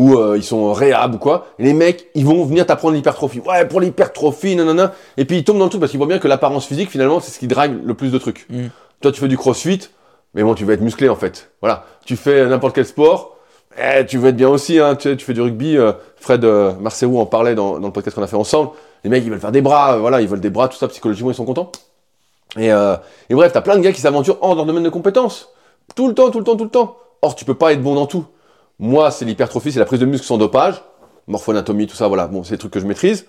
Ou 0.00 0.14
euh, 0.14 0.36
ils 0.36 0.42
sont 0.42 0.72
réhab 0.72 1.14
ou 1.14 1.18
quoi, 1.18 1.48
les 1.58 1.74
mecs, 1.74 2.06
ils 2.14 2.24
vont 2.24 2.44
venir 2.44 2.64
t'apprendre 2.64 2.94
l'hypertrophie. 2.94 3.40
Ouais, 3.40 3.66
pour 3.66 3.80
l'hypertrophie, 3.80 4.56
nanana, 4.56 4.94
et 5.16 5.26
puis 5.26 5.38
ils 5.38 5.44
tombent 5.44 5.58
dans 5.58 5.64
le 5.64 5.70
truc 5.70 5.80
parce 5.80 5.90
qu'ils 5.90 5.98
voient 5.98 6.06
bien 6.06 6.18
que 6.18 6.28
l'apparence 6.28 6.66
physique, 6.66 6.90
finalement, 6.90 7.20
c'est 7.20 7.30
ce 7.30 7.38
qui 7.38 7.46
drive 7.46 7.78
le 7.84 7.94
plus 7.94 8.10
de 8.10 8.18
trucs. 8.18 8.46
Mm. 8.48 8.68
Toi, 9.02 9.12
tu 9.12 9.20
fais 9.20 9.28
du 9.28 9.36
crossfit, 9.36 9.88
mais 10.34 10.42
bon, 10.42 10.54
tu 10.54 10.64
veux 10.64 10.72
être 10.72 10.80
musclé 10.80 11.10
en 11.10 11.16
fait. 11.16 11.50
Voilà, 11.60 11.84
tu 12.06 12.16
fais 12.16 12.46
n'importe 12.46 12.74
quel 12.74 12.86
sport, 12.86 13.36
eh, 13.78 14.06
tu 14.06 14.16
veux 14.16 14.30
être 14.30 14.36
bien 14.36 14.48
aussi, 14.48 14.78
hein, 14.78 14.96
tu, 14.96 15.16
fais 15.18 15.34
du 15.34 15.42
rugby, 15.42 15.76
euh, 15.76 15.92
Fred 16.16 16.44
euh, 16.44 16.72
Marcelo 16.80 17.18
en 17.18 17.26
parlait 17.26 17.54
dans, 17.54 17.78
dans 17.78 17.88
le 17.88 17.92
podcast 17.92 18.16
qu'on 18.16 18.22
a 18.22 18.26
fait 18.26 18.36
ensemble, 18.36 18.70
les 19.04 19.10
mecs, 19.10 19.24
ils 19.24 19.30
veulent 19.30 19.40
faire 19.40 19.52
des 19.52 19.62
bras, 19.62 19.94
euh, 19.94 19.98
voilà, 19.98 20.20
ils 20.20 20.28
veulent 20.28 20.40
des 20.40 20.50
bras, 20.50 20.68
tout 20.68 20.76
ça, 20.76 20.88
psychologiquement, 20.88 21.30
ils 21.30 21.34
sont 21.34 21.44
contents. 21.44 21.72
Et, 22.56 22.72
euh, 22.72 22.96
et 23.28 23.34
bref, 23.34 23.52
t'as 23.52 23.60
plein 23.60 23.76
de 23.76 23.80
gars 23.80 23.92
qui 23.92 24.00
s'aventurent 24.00 24.38
hors 24.40 24.52
de 24.52 24.56
leur 24.56 24.66
domaine 24.66 24.82
de 24.82 24.88
compétences. 24.88 25.50
Tout 25.94 26.08
le 26.08 26.14
temps, 26.14 26.30
tout 26.30 26.38
le 26.38 26.44
temps, 26.44 26.56
tout 26.56 26.64
le 26.64 26.70
temps. 26.70 26.96
Or, 27.22 27.34
tu 27.34 27.44
peux 27.44 27.54
pas 27.54 27.72
être 27.72 27.82
bon 27.82 27.94
dans 27.94 28.06
tout. 28.06 28.26
Moi, 28.80 29.10
c'est 29.10 29.24
l'hypertrophie, 29.26 29.70
c'est 29.72 29.78
la 29.78 29.84
prise 29.84 30.00
de 30.00 30.06
muscle 30.06 30.26
sans 30.26 30.38
dopage, 30.38 30.82
morphoanatomie, 31.28 31.86
tout 31.86 31.94
ça, 31.96 32.08
voilà. 32.08 32.26
Bon, 32.26 32.42
c'est 32.42 32.54
des 32.54 32.58
trucs 32.58 32.72
que 32.72 32.80
je 32.80 32.86
maîtrise, 32.86 33.26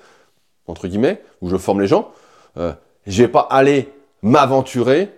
entre 0.65 0.87
guillemets, 0.87 1.21
où 1.41 1.49
je 1.49 1.57
forme 1.57 1.81
les 1.81 1.87
gens. 1.87 2.09
Euh, 2.57 2.71
je 3.05 3.21
vais 3.21 3.27
pas 3.27 3.41
aller 3.51 3.89
m'aventurer 4.23 5.09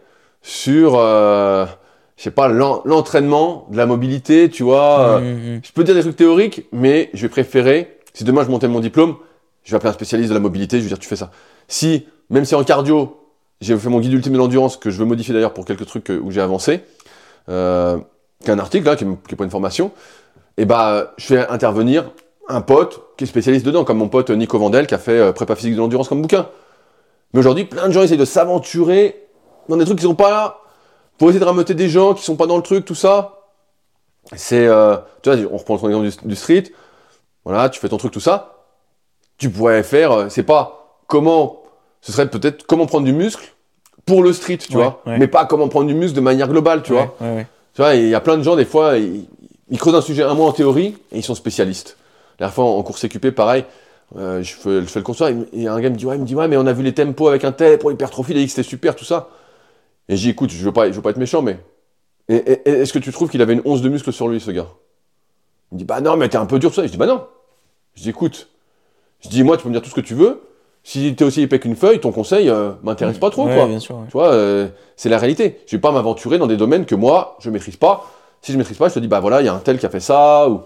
sur, 0.42 0.96
euh, 0.98 1.66
je 2.18 2.24
sais 2.24 2.32
pas, 2.32 2.48
l'en- 2.48 2.82
l'entraînement, 2.84 3.68
de 3.72 3.78
la 3.78 3.86
mobilité, 3.86 4.50
tu 4.50 4.64
vois. 4.64 5.00
euh, 5.00 5.20
Mhm. 5.20 5.62
je 5.64 5.72
peux 5.72 5.84
dire 5.84 5.94
des 5.96 6.02
trucs 6.02 6.16
théoriques, 6.16 6.66
mais 6.72 7.10
je 7.14 7.22
vais 7.22 7.30
préférer, 7.30 8.00
si 8.14 8.24
demain 8.24 8.44
je 8.44 8.50
montais 8.50 8.68
mon 8.68 8.80
diplôme, 8.80 9.16
je 9.64 9.72
vais 9.72 9.78
appeler 9.78 9.92
un 9.92 9.94
spécialiste 9.94 10.30
de 10.30 10.34
la 10.34 10.40
mobilité, 10.42 10.78
je 10.80 10.84
vais 10.84 10.88
dire 10.90 11.00
tu 11.00 11.08
fais 11.08 11.16
ça. 11.16 11.32
Si, 11.68 12.08
même 12.30 12.44
si 12.46 12.56
en 12.56 12.64
cardio, 12.64 13.20
j'ai 13.62 13.78
fait 13.78 13.90
mon 13.90 14.00
guide 14.00 14.14
ultime 14.14 14.34
de 14.34 14.38
l'endurance, 14.40 14.76
que 14.78 14.90
je 14.90 14.98
veux 14.98 15.06
modifier 15.06 15.34
d'ailleurs 15.34 15.54
pour 15.54 15.64
quelques 15.66 15.86
trucs 15.86 16.10
où 16.10 16.32
j'ai 16.32 16.42
avancé, 16.42 16.82
euh, 17.50 17.98
qu'un 18.44 18.60
article, 18.60 18.86
là, 18.86 18.96
qui 18.98 19.06
n'est 19.06 19.16
pas 19.38 19.44
une 19.46 19.50
formation, 19.52 19.92
et 20.58 20.66
bah, 20.66 21.14
je 21.18 21.26
fais 21.26 21.48
intervenir 21.48 22.12
un 22.48 22.62
pote 22.62 23.02
qui 23.18 23.24
est 23.24 23.28
spécialiste 23.28 23.66
dedans, 23.66 23.84
comme 23.84 23.98
mon 23.98 24.10
pote 24.10 24.30
Nico 24.30 24.58
Vandel, 24.60 24.86
qui 24.88 24.94
a 24.94 24.98
fait 24.98 25.20
euh, 25.20 25.32
prépa 25.32 25.56
physique 25.56 25.74
de 25.76 25.80
l'endurance 25.80 26.10
comme 26.10 26.22
bouquin. 26.22 26.48
Mais 27.34 27.40
aujourd'hui, 27.40 27.66
plein 27.66 27.88
de 27.88 27.94
gens 27.94 28.02
essayent 28.04 28.18
de 28.18 28.26
s'aventurer 28.26 29.24
dans 29.70 29.78
des 29.78 29.86
trucs 29.86 29.98
qui 29.98 30.04
sont 30.04 30.16
pas 30.16 30.30
là, 30.30 30.58
pour 31.18 31.30
essayer 31.30 31.40
de 31.40 31.46
rameuter 31.46 31.74
des 31.74 31.90
gens 31.90 32.14
qui 32.14 32.24
sont 32.24 32.36
pas 32.36 32.48
dans 32.48 32.58
le 32.58 32.64
truc, 32.64 32.86
tout 32.86 32.96
ça. 32.96 33.40
C'est, 34.36 34.68
euh, 34.68 34.98
tu 35.22 35.32
vois, 35.32 35.40
on 35.52 35.58
reprend 35.58 35.78
ton 35.78 35.88
exemple 35.90 36.10
du, 36.10 36.28
du 36.30 36.36
street, 36.36 36.64
voilà, 37.46 37.70
tu 37.70 37.80
fais 37.80 37.90
ton 37.90 37.98
truc, 37.98 38.12
tout 38.12 38.20
ça. 38.20 38.66
Tu 39.38 39.50
pourrais 39.50 39.84
faire, 39.84 40.12
euh, 40.12 40.30
c'est 40.30 40.44
pas 40.44 40.98
comment, 41.08 41.64
ce 42.02 42.12
serait 42.12 42.30
peut-être 42.30 42.66
comment 42.68 42.86
prendre 42.86 43.06
du 43.06 43.14
muscle 43.14 43.54
pour 44.06 44.22
le 44.24 44.34
street, 44.34 44.58
tu 44.58 44.76
Ouais, 44.78 44.84
vois, 44.84 45.02
ouais. 45.06 45.18
mais 45.18 45.28
pas 45.28 45.46
comment 45.46 45.68
prendre 45.70 45.88
du 45.88 45.94
muscle 45.96 46.16
de 46.16 46.22
manière 46.22 46.48
globale, 46.50 46.84
tu 46.84 46.94
Ouais, 46.94 47.10
vois. 47.20 47.44
Tu 47.74 47.82
vois, 47.82 47.96
il 47.96 48.08
y 48.10 48.16
a 48.16 48.22
plein 48.22 48.38
de 48.38 48.44
gens, 48.44 48.56
des 48.56 48.66
fois, 48.66 48.98
ils, 48.98 49.26
ils 49.70 49.78
creusent 49.78 49.96
un 49.96 50.02
sujet 50.02 50.24
un 50.24 50.34
mois 50.34 50.48
en 50.48 50.52
théorie 50.52 50.98
et 51.12 51.18
ils 51.18 51.24
sont 51.24 51.36
spécialistes. 51.36 51.98
La 52.40 52.46
dernière 52.48 52.54
fois, 52.56 52.66
en 52.66 52.84
course 52.84 53.04
équipée, 53.04 53.32
pareil, 53.32 53.66
euh, 54.18 54.42
je, 54.44 54.54
fais, 54.54 54.82
je 54.82 54.86
fais 54.86 55.00
le 55.00 55.04
constat, 55.04 55.32
et 55.32 55.36
et 55.54 55.68
un 55.68 55.80
gars 55.80 55.90
me 55.90 55.96
dit, 55.96 56.06
ouais, 56.06 56.16
il 56.16 56.22
me 56.22 56.26
dit, 56.26 56.36
ouais, 56.36 56.48
mais 56.48 56.58
on 56.58 56.66
a 56.68 56.74
vu 56.74 56.84
les 56.84 56.94
tempos 56.94 57.28
avec 57.28 57.44
un 57.44 57.52
tel 57.52 57.80
pour 57.80 57.90
l'hypertrophie, 57.90 58.32
il 58.34 58.38
a 58.38 58.40
dit 58.42 58.46
que 58.46 58.52
c'était 58.52 58.64
super, 58.68 58.96
tout 58.96 59.06
ça. 59.06 59.30
Et 60.10 60.16
j'ai 60.18 60.24
dit, 60.28 60.30
écoute, 60.32 60.50
je 60.52 60.64
veux 60.66 60.72
pas, 60.74 60.88
je 60.88 60.94
veux 60.94 61.02
pas 61.02 61.12
être 61.12 61.18
méchant, 61.18 61.42
mais 61.42 61.58
et- 62.30 62.36
et- 62.36 62.70
et 62.70 62.72
est-ce 62.82 62.94
que 62.94 63.00
tu 63.00 63.12
trouves 63.12 63.30
qu'il 63.30 63.42
avait 63.42 63.54
une 63.54 63.62
once 63.66 63.82
de 63.82 63.90
muscle 63.90 64.12
sur 64.14 64.28
lui, 64.28 64.40
ce 64.40 64.52
gars? 64.52 64.68
Il 65.72 65.76
me 65.76 65.80
dit, 65.80 65.86
bah 65.86 66.02
non, 66.02 66.18
mais 66.18 66.30
t'es 66.30 66.38
un 66.38 66.46
peu 66.46 66.60
dur, 66.60 66.70
tout 66.70 66.76
ça. 66.76 66.86
Je 66.86 66.92
dis, 66.92 66.98
bah 66.98 67.08
non. 67.08 67.24
Je 67.96 68.04
dis, 68.04 68.10
écoute, 68.10 68.50
je 69.22 69.30
dis, 69.30 69.44
moi, 69.44 69.58
tu 69.58 69.64
peux 69.64 69.70
me 69.70 69.74
dire 69.74 69.82
tout 69.82 69.90
ce 69.90 69.96
que 69.96 70.02
tu 70.02 70.14
veux. 70.14 70.42
Si 70.84 71.16
t'es 71.16 71.24
aussi 71.24 71.42
épais 71.42 71.60
qu'une 71.60 71.76
feuille, 71.78 72.00
ton 72.02 72.12
conseil 72.12 72.50
euh, 72.50 72.72
m'intéresse 72.84 73.18
pas 73.18 73.30
trop, 73.30 73.48
Ouais, 73.48 73.56
quoi. 73.56 73.68
bien 73.68 73.80
sûr. 73.80 73.96
ouais. 73.96 74.06
Tu 74.08 74.12
vois, 74.12 74.34
euh, 74.34 74.68
c'est 74.98 75.08
la 75.10 75.18
réalité. 75.18 75.60
Je 75.66 75.76
vais 75.78 75.82
pas 75.82 75.92
m'aventurer 75.92 76.38
dans 76.38 76.48
des 76.48 76.58
domaines 76.58 76.86
que 76.86 76.96
moi, 76.96 77.38
je 77.40 77.50
maîtrise 77.50 77.78
pas. 77.78 78.06
Si 78.44 78.52
je 78.52 78.58
maîtrise 78.58 78.78
pas, 78.78 78.90
je 78.90 78.94
te 78.94 79.00
dis, 79.00 79.08
bah 79.08 79.20
voilà, 79.20 79.42
il 79.42 79.46
y 79.46 79.48
a 79.48 79.54
un 79.54 79.60
tel 79.60 79.80
qui 79.80 79.86
a 79.86 79.90
fait 79.90 80.00
ça, 80.00 80.48
ou, 80.50 80.62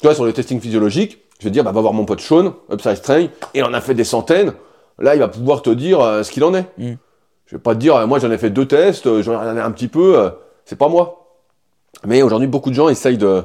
tu 0.00 0.06
vois, 0.06 0.14
sur 0.14 0.24
le 0.24 0.32
testing 0.32 0.60
physiologique, 0.60 1.18
je 1.38 1.44
vais 1.44 1.50
te 1.50 1.52
dire, 1.52 1.62
bah 1.62 1.70
va 1.72 1.80
voir 1.80 1.92
mon 1.92 2.04
pote 2.04 2.20
Sean, 2.20 2.54
Upside 2.72 3.02
Train, 3.02 3.20
et 3.20 3.30
il 3.54 3.64
en 3.64 3.72
a 3.74 3.80
fait 3.80 3.94
des 3.94 4.02
centaines. 4.04 4.54
Là, 4.98 5.14
il 5.14 5.18
va 5.20 5.28
pouvoir 5.28 5.62
te 5.62 5.70
dire 5.70 6.00
euh, 6.00 6.22
ce 6.24 6.32
qu'il 6.32 6.42
en 6.42 6.54
est. 6.54 6.64
Mm. 6.78 6.94
Je 7.46 7.56
vais 7.56 7.62
pas 7.62 7.74
te 7.74 7.80
dire, 7.80 7.94
euh, 7.96 8.06
moi 8.06 8.18
j'en 8.18 8.30
ai 8.32 8.38
fait 8.38 8.50
deux 8.50 8.66
tests, 8.66 9.06
euh, 9.06 9.22
j'en 9.22 9.56
ai 9.56 9.60
un 9.60 9.70
petit 9.70 9.88
peu, 9.88 10.30
c'est 10.64 10.76
pas 10.76 10.88
moi. 10.88 11.26
Mais 12.04 12.22
aujourd'hui, 12.22 12.48
beaucoup 12.48 12.70
de 12.70 12.74
gens 12.74 12.88
essayent 12.88 13.18
de, 13.18 13.42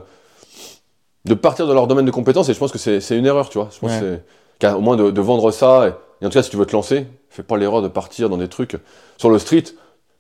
de 1.26 1.34
partir 1.34 1.68
de 1.68 1.74
leur 1.74 1.88
domaine 1.88 2.06
de 2.06 2.12
compétences, 2.12 2.50
et 2.50 2.54
je 2.54 2.60
pense 2.60 2.72
que 2.72 2.78
c'est 2.78 3.18
une 3.18 3.26
erreur, 3.26 3.50
tu 3.50 3.58
vois. 3.58 3.70
Je 3.74 3.80
pense 3.80 3.92
Ouais. 4.02 4.22
que 4.60 4.68
au 4.74 4.80
moins 4.82 4.96
de, 4.96 5.12
de 5.12 5.22
vendre 5.22 5.52
ça, 5.52 5.88
et, 5.88 6.24
et 6.24 6.26
en 6.26 6.30
tout 6.30 6.36
cas, 6.36 6.44
si 6.44 6.50
tu 6.50 6.56
veux 6.58 6.66
te 6.66 6.72
lancer, 6.74 7.06
fais 7.30 7.44
pas 7.44 7.58
l'erreur 7.58 7.82
de 7.82 7.90
partir 7.90 8.30
dans 8.30 8.38
des 8.38 8.48
trucs. 8.48 8.78
Sur 9.18 9.30
le 9.30 9.40
street, 9.40 9.64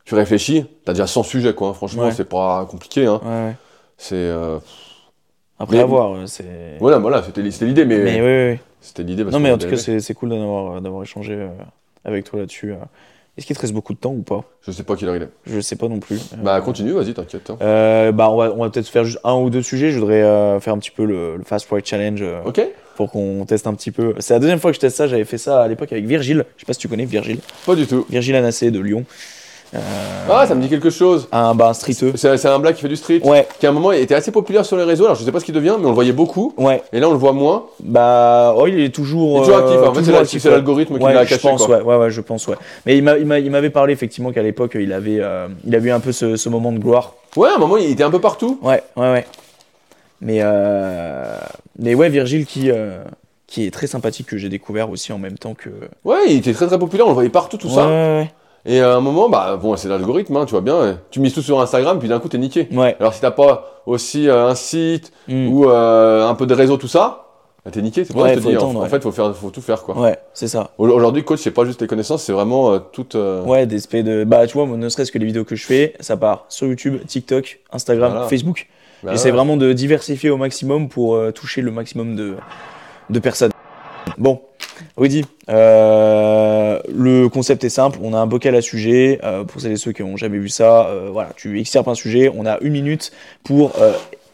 tu 0.05 0.15
réfléchis, 0.15 0.65
t'as 0.85 0.93
déjà 0.93 1.07
100 1.07 1.23
sujets, 1.23 1.53
quoi. 1.53 1.69
hein. 1.69 1.73
Franchement, 1.73 2.03
Ouais. 2.03 2.11
c'est 2.11 2.27
pas 2.27 2.65
compliqué, 2.69 3.05
hein. 3.05 3.21
Ouais. 3.23 3.53
C'est. 3.97 4.15
euh, 4.15 4.59
Après 5.59 5.77
Mais- 5.77 5.83
avoir, 5.83 6.13
euh, 6.15 6.25
c'est. 6.25 6.77
Voilà, 6.79 6.97
voilà, 6.99 7.23
c'était 7.23 7.41
l'idée, 7.41 7.85
mais. 7.85 7.99
Mais 7.99 8.21
oui, 8.21 8.53
oui. 8.53 8.59
C'était 8.81 9.03
l'idée. 9.03 9.23
Non, 9.23 9.39
mais 9.39 9.51
en 9.51 9.57
tout 9.57 9.69
cas, 9.69 9.77
c'est 9.77 10.13
cool 10.13 10.29
d'avoir 10.29 11.03
échangé 11.03 11.33
euh, 11.35 11.47
avec 12.03 12.25
toi 12.25 12.39
là-dessus. 12.39 12.73
Est-ce 13.37 13.47
qu'il 13.47 13.55
te 13.55 13.61
reste 13.61 13.73
beaucoup 13.73 13.93
de 13.93 13.97
temps 13.97 14.11
ou 14.11 14.21
pas? 14.21 14.43
Je 14.61 14.71
sais 14.71 14.83
pas 14.83 14.95
quelle 14.95 15.09
heure 15.09 15.15
il 15.15 15.23
est. 15.23 15.29
Je 15.47 15.59
sais 15.59 15.75
pas 15.75 15.87
non 15.87 15.99
plus. 15.99 16.19
Bah, 16.37 16.59
continue, 16.61 16.91
vas-y, 16.91 17.13
t'inquiète. 17.15 17.49
hein. 17.49 17.57
euh, 17.61 18.11
bah, 18.11 18.29
on 18.29 18.37
va, 18.37 18.51
on 18.53 18.57
va 18.63 18.69
peut-être 18.69 18.87
faire 18.89 19.05
juste 19.05 19.19
un 19.23 19.33
ou 19.35 19.49
deux 19.49 19.63
sujets. 19.63 19.89
Je 19.91 19.97
voudrais 19.99 20.21
euh, 20.21 20.59
faire 20.59 20.73
un 20.73 20.77
petit 20.77 20.91
peu 20.91 21.03
le, 21.05 21.37
le 21.37 21.43
Fast 21.43 21.65
Forward 21.65 21.83
Challenge 21.85 22.21
euh, 22.21 22.41
Ok 22.45 22.61
pour 22.95 23.09
qu'on 23.09 23.43
teste 23.47 23.65
un 23.65 23.73
petit 23.73 23.89
peu. 23.89 24.13
C'est 24.19 24.35
la 24.35 24.39
deuxième 24.39 24.59
fois 24.59 24.69
que 24.69 24.75
je 24.75 24.81
teste 24.81 24.97
ça. 24.97 25.07
J'avais 25.07 25.25
fait 25.25 25.39
ça 25.39 25.63
à 25.63 25.67
l'époque 25.67 25.91
avec 25.91 26.05
Virgile. 26.05 26.45
Je 26.57 26.61
sais 26.61 26.65
pas 26.67 26.73
si 26.73 26.79
tu 26.79 26.87
connais 26.87 27.05
Virgile. 27.05 27.39
Pas 27.65 27.73
du 27.75 27.87
tout. 27.87 28.05
Virgile 28.07 28.35
Anassé 28.35 28.69
de 28.69 28.79
Lyon. 28.79 29.03
Euh, 29.75 29.79
Ah, 30.29 30.45
ça 30.47 30.55
me 30.55 30.61
dit 30.61 30.69
quelque 30.69 30.89
chose. 30.89 31.27
un, 31.31 31.55
bah, 31.55 31.69
un 31.69 31.73
streeteux. 31.73 32.13
C'est 32.15 32.37
c'est 32.37 32.47
un 32.47 32.59
black 32.59 32.75
qui 32.75 32.81
fait 32.81 32.87
du 32.87 32.95
street. 32.95 33.21
Ouais, 33.23 33.47
Qui 33.59 33.65
à 33.65 33.69
un 33.69 33.71
moment 33.73 33.91
était 33.91 34.13
assez 34.15 34.31
populaire 34.31 34.65
sur 34.65 34.77
les 34.77 34.83
réseaux. 34.83 35.05
Alors, 35.05 35.15
je 35.15 35.23
sais 35.23 35.31
pas 35.31 35.39
ce 35.39 35.45
qu'il 35.45 35.53
devient, 35.55 35.75
mais 35.79 35.85
on 35.85 35.89
le 35.89 35.95
voyait 35.95 36.11
beaucoup. 36.13 36.53
ouais. 36.57 36.83
Et 36.93 36.99
là, 36.99 37.09
on 37.09 37.11
le 37.11 37.17
voit 37.17 37.33
moins. 37.33 37.65
Bah, 37.83 38.53
oh, 38.57 38.67
il 38.67 38.79
est 38.79 38.93
toujours. 38.93 39.37
Il 39.37 39.41
est 39.41 39.45
toujours 39.45 39.57
euh, 39.57 39.61
actif. 39.63 39.77
En 39.79 39.81
fait, 39.81 39.87
c'est 39.93 39.99
toujours 40.01 40.13
la- 40.15 40.19
actif, 40.21 40.41
c'est 40.41 40.47
ouais. 40.49 40.55
l'algorithme 40.55 40.97
qui 40.97 41.03
Ouais, 41.03 41.13
l'a 41.13 41.23
je 41.25 41.29
caché, 41.29 41.41
pense, 41.49 41.65
quoi. 41.65 41.77
ouais, 41.77 41.83
ouais, 41.83 41.97
ouais, 41.97 42.11
je 42.11 42.21
pense, 42.21 42.47
ouais. 42.47 42.55
Mais 42.85 42.97
il 42.97 43.03
m'a- 43.03 43.17
il 43.17 43.25
m'a- 43.25 43.39
il 43.39 43.49
m'avait 43.51 43.69
parlé 43.71 43.93
effectivement 43.93 44.31
qu'à 44.31 44.43
l'époque, 44.43 44.77
il 44.79 44.93
avait, 44.93 45.17
euh, 45.19 45.47
il 45.65 45.75
avait 45.75 45.89
eu 45.89 45.91
un 45.91 45.99
peu 45.99 46.11
ce, 46.11 46.35
ce 46.35 46.49
moment 46.49 46.71
de 46.71 46.79
gloire. 46.79 47.13
Ouais, 47.35 47.49
à 47.49 47.55
un 47.55 47.59
moment, 47.59 47.77
il 47.77 47.89
était 47.89 48.03
un 48.03 48.11
peu 48.11 48.19
partout. 48.21 48.59
Ouais, 48.61 48.81
ouais, 48.95 49.11
ouais. 49.11 49.25
Mais, 50.21 50.37
euh, 50.41 51.35
mais 51.79 51.95
ouais, 51.95 52.09
Virgile 52.09 52.45
qui, 52.45 52.69
euh, 52.71 53.03
qui 53.47 53.65
est 53.65 53.71
très 53.71 53.87
sympathique 53.87 54.27
que 54.27 54.37
j'ai 54.37 54.49
découvert 54.49 54.89
aussi 54.89 55.11
en 55.11 55.17
même 55.17 55.37
temps 55.37 55.53
que. 55.53 55.69
Ouais, 56.05 56.17
il 56.27 56.37
était 56.37 56.53
très 56.53 56.67
très 56.67 56.79
populaire. 56.79 57.05
On 57.07 57.09
le 57.09 57.15
voyait 57.15 57.29
partout, 57.29 57.57
tout 57.57 57.67
ouais, 57.67 57.73
ça. 57.73 57.87
Ouais, 57.87 58.31
Et 58.65 58.79
à 58.79 58.95
un 58.95 59.01
moment, 59.01 59.27
bah, 59.29 59.57
bon, 59.61 59.75
c'est 59.75 59.89
l'algorithme, 59.89 60.37
hein, 60.37 60.45
tu 60.45 60.51
vois 60.51 60.61
bien. 60.61 60.97
Tu 61.11 61.19
mises 61.19 61.33
tout 61.33 61.41
sur 61.41 61.59
Instagram, 61.59 61.99
puis 61.99 62.07
d'un 62.07 62.19
coup, 62.19 62.29
t'es 62.29 62.37
niqué. 62.37 62.67
ouais. 62.71 62.95
Alors, 62.99 63.13
si 63.13 63.19
t'as 63.21 63.31
pas 63.31 63.81
aussi 63.85 64.29
euh, 64.29 64.47
un 64.47 64.55
site 64.55 65.11
Mm. 65.27 65.47
ou 65.49 65.69
euh, 65.69 66.27
un 66.27 66.35
peu 66.35 66.45
de 66.45 66.53
réseau, 66.53 66.77
tout 66.77 66.87
ça, 66.87 67.19
Bah, 67.65 67.71
T'es 67.71 67.81
niqué, 67.81 68.03
c'est 68.03 68.11
pour 68.11 68.23
Ouais, 68.23 68.29
ça 68.31 68.35
que 68.35 68.41
je 68.41 68.45
te 68.47 68.49
dis. 68.51 68.57
en- 68.57 68.85
fait, 68.87 69.01
faut, 69.01 69.11
faire, 69.13 69.33
faut 69.33 69.49
tout 69.49 69.61
faire, 69.61 69.83
quoi. 69.83 69.97
Ouais, 69.97 70.17
c'est 70.33 70.49
ça. 70.49 70.71
Au- 70.77 70.89
Aujourd'hui, 70.89 71.23
coach, 71.23 71.39
c'est 71.41 71.51
pas 71.51 71.63
juste 71.63 71.79
les 71.81 71.87
connaissances, 71.87 72.23
c'est 72.23 72.33
vraiment 72.33 72.73
euh, 72.73 72.79
tout. 72.91 73.07
euh, 73.15 73.41
Ouais, 73.45 73.65
des 73.65 73.77
espèces 73.77 74.03
de. 74.03 74.25
Bah, 74.25 74.45
tu 74.47 74.53
vois, 74.57 74.65
moi, 74.65 74.75
ne 74.75 74.89
serait-ce 74.89 75.13
que 75.13 75.17
les 75.17 75.25
vidéos 75.25 75.45
que 75.45 75.55
je 75.55 75.65
fais, 75.65 75.93
ça 76.01 76.17
part 76.17 76.43
sur 76.49 76.67
YouTube, 76.67 76.97
TikTok, 77.07 77.61
Instagram, 77.71 78.11
Voilà. 78.11 78.27
Facebook. 78.27 78.67
bah 79.01 79.11
J'essaie 79.13 79.31
vraiment 79.31 79.55
de 79.55 79.71
diversifier 79.71 80.29
au 80.29 80.35
maximum 80.35 80.89
pour 80.89 81.15
euh, 81.15 81.31
toucher 81.31 81.61
le 81.61 81.71
maximum 81.71 82.17
de, 82.17 82.33
de 83.09 83.19
personnes. 83.19 83.51
Bon, 84.17 84.41
Rudy, 84.97 85.25
euh, 85.49 86.79
le 86.93 87.27
concept 87.29 87.63
est 87.63 87.69
simple. 87.69 87.99
On 88.01 88.13
a 88.13 88.17
un 88.17 88.25
bocal 88.27 88.55
à 88.55 88.61
sujet. 88.61 89.19
euh, 89.23 89.43
pour 89.43 89.61
celles 89.61 89.71
et 89.73 89.77
ceux 89.77 89.91
qui 89.91 90.03
n'ont 90.03 90.17
jamais 90.17 90.37
vu 90.37 90.49
ça, 90.49 90.87
euh, 90.87 91.09
voilà, 91.11 91.29
tu 91.35 91.59
extirpes 91.59 91.87
un 91.87 91.95
sujet. 91.95 92.31
On 92.35 92.45
a 92.45 92.57
une 92.61 92.73
minute 92.73 93.11
pour 93.43 93.71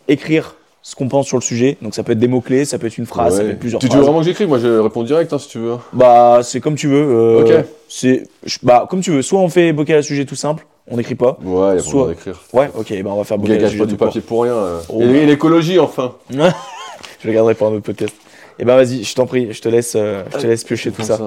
écrire 0.07 0.55
ce 0.81 0.95
qu'on 0.95 1.07
pense 1.07 1.27
sur 1.27 1.37
le 1.37 1.41
sujet. 1.43 1.77
Donc 1.81 1.93
ça 1.93 2.03
peut 2.03 2.13
être 2.13 2.19
des 2.19 2.27
mots-clés, 2.27 2.65
ça 2.65 2.79
peut 2.79 2.87
être 2.87 2.97
une 2.97 3.05
phrase, 3.05 3.37
ça 3.37 3.43
peut 3.43 3.49
être 3.51 3.59
plusieurs 3.59 3.81
tu, 3.81 3.89
tu 3.89 3.95
veux 3.97 4.01
vraiment 4.03 4.19
que 4.19 4.25
j'écrive 4.25 4.47
Moi, 4.47 4.59
je 4.59 4.79
réponds 4.79 5.03
direct, 5.03 5.31
hein, 5.33 5.37
si 5.39 5.47
tu 5.49 5.59
veux. 5.59 5.75
Bah, 5.93 6.39
c'est 6.43 6.59
comme 6.59 6.75
tu 6.75 6.87
veux. 6.87 7.39
Ok. 7.43 7.65
C'est, 7.87 8.23
bah, 8.63 8.87
comme 8.89 9.01
tu 9.01 9.11
veux. 9.11 9.21
Soit 9.21 9.39
on 9.39 9.49
fait 9.49 9.71
bocal 9.73 9.97
à 9.97 10.01
sujet 10.01 10.25
tout 10.25 10.35
simple, 10.35 10.65
on 10.89 10.97
n'écrit 10.97 11.15
pas. 11.15 11.37
Ouais, 11.43 11.73
il 11.73 11.75
y 11.75 11.79
a 11.79 11.83
Soit- 11.83 12.07
d'écrire. 12.09 12.39
Ouais, 12.53 12.69
ok, 12.75 12.93
bah 13.03 13.09
on 13.13 13.17
va 13.17 13.23
faire 13.23 13.37
bocal 13.37 13.63
à 13.63 13.67
sujet 13.67 13.79
pas 13.79 13.85
du 13.85 13.95
papier 13.97 14.21
pour 14.21 14.43
rien. 14.43 14.55
Oh, 14.89 15.01
et 15.01 15.05
et 15.05 15.25
l'écologie, 15.25 15.79
enfin. 15.79 16.13
Je 17.21 17.27
le 17.27 17.33
garderai 17.33 17.53
pour 17.53 17.67
un 17.67 17.71
autre 17.71 17.83
podcast. 17.83 18.15
Et 18.59 18.65
ben 18.65 18.75
vas-y, 18.75 19.03
je 19.03 19.15
t'en 19.15 19.25
prie, 19.25 19.53
je 19.53 19.61
te 19.61 19.69
laisse, 19.69 19.95
euh, 19.95 20.23
je 20.33 20.37
te 20.37 20.47
laisse 20.47 20.63
piocher 20.65 20.91
tout 20.91 21.01
ça. 21.03 21.17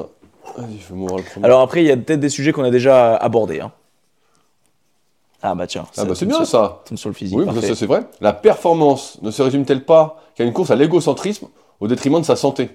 Je 0.59 0.94
vais 0.94 1.00
le. 1.40 1.44
Alors 1.44 1.62
après, 1.62 1.82
il 1.82 1.86
y 1.86 1.90
a 1.90 1.96
peut-être 1.96 2.20
des 2.20 2.28
sujets 2.28 2.52
qu'on 2.52 2.64
a 2.64 2.70
déjà 2.70 3.16
abordés. 3.16 3.60
hein. 3.60 3.72
Ah 5.44 5.54
bah 5.56 5.66
tiens. 5.66 5.86
ah 5.96 6.04
bah 6.04 6.14
c'est 6.14 6.26
bien 6.26 6.36
sur- 6.36 6.46
ça. 6.46 6.82
tombe 6.84 6.98
sur 6.98 7.09
le 7.09 7.14
physique. 7.14 7.36
Oui, 7.38 7.44
parfait. 7.46 7.66
ça, 7.68 7.74
c'est 7.74 7.86
vrai. 7.86 8.04
La 8.20 8.32
performance 8.32 9.18
ne 9.22 9.30
se 9.30 9.42
résume-t-elle 9.42 9.84
pas 9.84 10.22
qu'à 10.36 10.44
une 10.44 10.52
course 10.52 10.70
à 10.70 10.76
l'égocentrisme 10.76 11.48
au 11.80 11.88
détriment 11.88 12.20
de 12.20 12.24
sa 12.26 12.36
santé? 12.36 12.70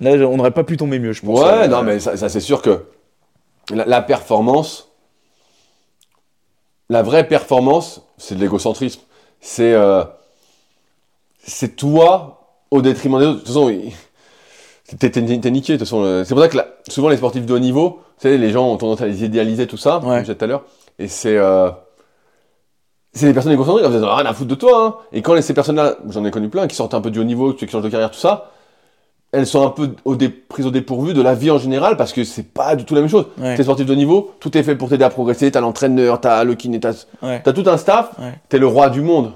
Là, 0.00 0.12
on 0.28 0.36
n'aurait 0.36 0.50
pas 0.50 0.64
pu 0.64 0.76
tomber 0.76 0.98
mieux, 0.98 1.12
je 1.12 1.22
pense. 1.24 1.40
Ouais, 1.40 1.46
Euh, 1.64 1.68
non, 1.68 1.82
mais 1.82 1.98
ça, 2.00 2.16
ça, 2.16 2.28
c'est 2.28 2.40
sûr 2.40 2.60
que 2.60 2.84
la, 3.72 3.84
la 3.86 4.02
performance, 4.02 4.88
la 6.88 7.02
vraie 7.02 7.26
performance, 7.26 8.02
c'est 8.18 8.34
de 8.34 8.40
l'égocentrisme. 8.40 9.00
C'est 9.40 9.72
euh, 9.72 10.04
c'est 11.42 11.76
toi 11.76 12.39
au 12.70 12.82
détriment 12.82 13.18
des 13.18 13.26
autres. 13.26 13.34
De 13.40 13.44
toute 13.44 13.48
façon, 13.48 13.72
t'es 14.98 15.50
niqué. 15.50 15.72
De 15.74 15.78
toute 15.78 15.86
façon, 15.86 16.02
euh, 16.02 16.24
c'est 16.24 16.34
pour 16.34 16.42
ça 16.42 16.48
que 16.48 16.56
la- 16.56 16.66
souvent 16.88 17.08
les 17.08 17.16
sportifs 17.16 17.46
de 17.46 17.54
haut 17.54 17.58
niveau, 17.58 18.00
tu 18.20 18.28
sais, 18.28 18.36
les 18.38 18.50
gens 18.50 18.66
ont 18.68 18.76
tendance 18.76 19.00
à 19.00 19.06
les 19.06 19.24
idéaliser 19.24 19.66
tout 19.66 19.76
ça, 19.76 19.98
comme 20.00 20.10
Ouais. 20.10 20.16
je 20.18 20.22
disais 20.22 20.34
tout 20.34 20.44
à 20.44 20.48
l'heure, 20.48 20.64
et 20.98 21.08
c'est 21.08 21.36
euh, 21.36 21.70
c'est 23.12 23.26
des 23.26 23.32
personnes 23.34 23.52
égocentriques. 23.52 23.84
Elles 23.86 23.92
disent 23.92 24.02
rien 24.04 24.26
à 24.26 24.32
foutre 24.32 24.48
de 24.50 24.54
toi. 24.54 24.84
Hein. 24.86 24.94
Et 25.12 25.22
quand 25.22 25.34
les- 25.34 25.42
ces 25.42 25.54
personnes-là, 25.54 25.96
j'en 26.08 26.24
ai 26.24 26.30
connu 26.30 26.48
plein, 26.48 26.66
qui 26.66 26.76
sortent 26.76 26.94
un 26.94 27.00
peu 27.00 27.10
du 27.10 27.18
haut 27.18 27.24
niveau, 27.24 27.52
qui 27.52 27.66
changent 27.68 27.82
de 27.82 27.88
carrière, 27.88 28.10
tout 28.10 28.18
ça, 28.18 28.50
elles 29.32 29.46
sont 29.46 29.64
un 29.66 29.70
peu 29.70 29.90
au 30.04 30.16
dé- 30.16 30.28
prises 30.28 30.66
au 30.66 30.70
dépourvu 30.72 31.14
de 31.14 31.22
la 31.22 31.34
vie 31.34 31.50
en 31.52 31.58
général 31.58 31.96
parce 31.96 32.12
que 32.12 32.24
c'est 32.24 32.42
pas 32.52 32.74
du 32.76 32.84
tout 32.84 32.94
la 32.94 33.00
même 33.00 33.10
chose. 33.10 33.26
Ouais. 33.38 33.56
T'es 33.56 33.62
sportif 33.62 33.86
de 33.86 33.92
haut 33.92 33.96
niveau, 33.96 34.32
tout 34.40 34.56
est 34.58 34.62
fait 34.64 34.74
pour 34.76 34.88
t'aider 34.88 35.04
à 35.04 35.10
progresser. 35.10 35.50
T'as 35.52 35.60
l'entraîneur, 35.60 36.20
t'as 36.20 36.42
le 36.44 36.54
kiné, 36.54 36.80
t'as 36.80 37.04
Ouais. 37.22 37.40
tout 37.42 37.64
un 37.66 37.76
staff. 37.76 38.10
T'es 38.48 38.58
le 38.58 38.66
roi 38.66 38.90
du 38.90 39.02
monde 39.02 39.32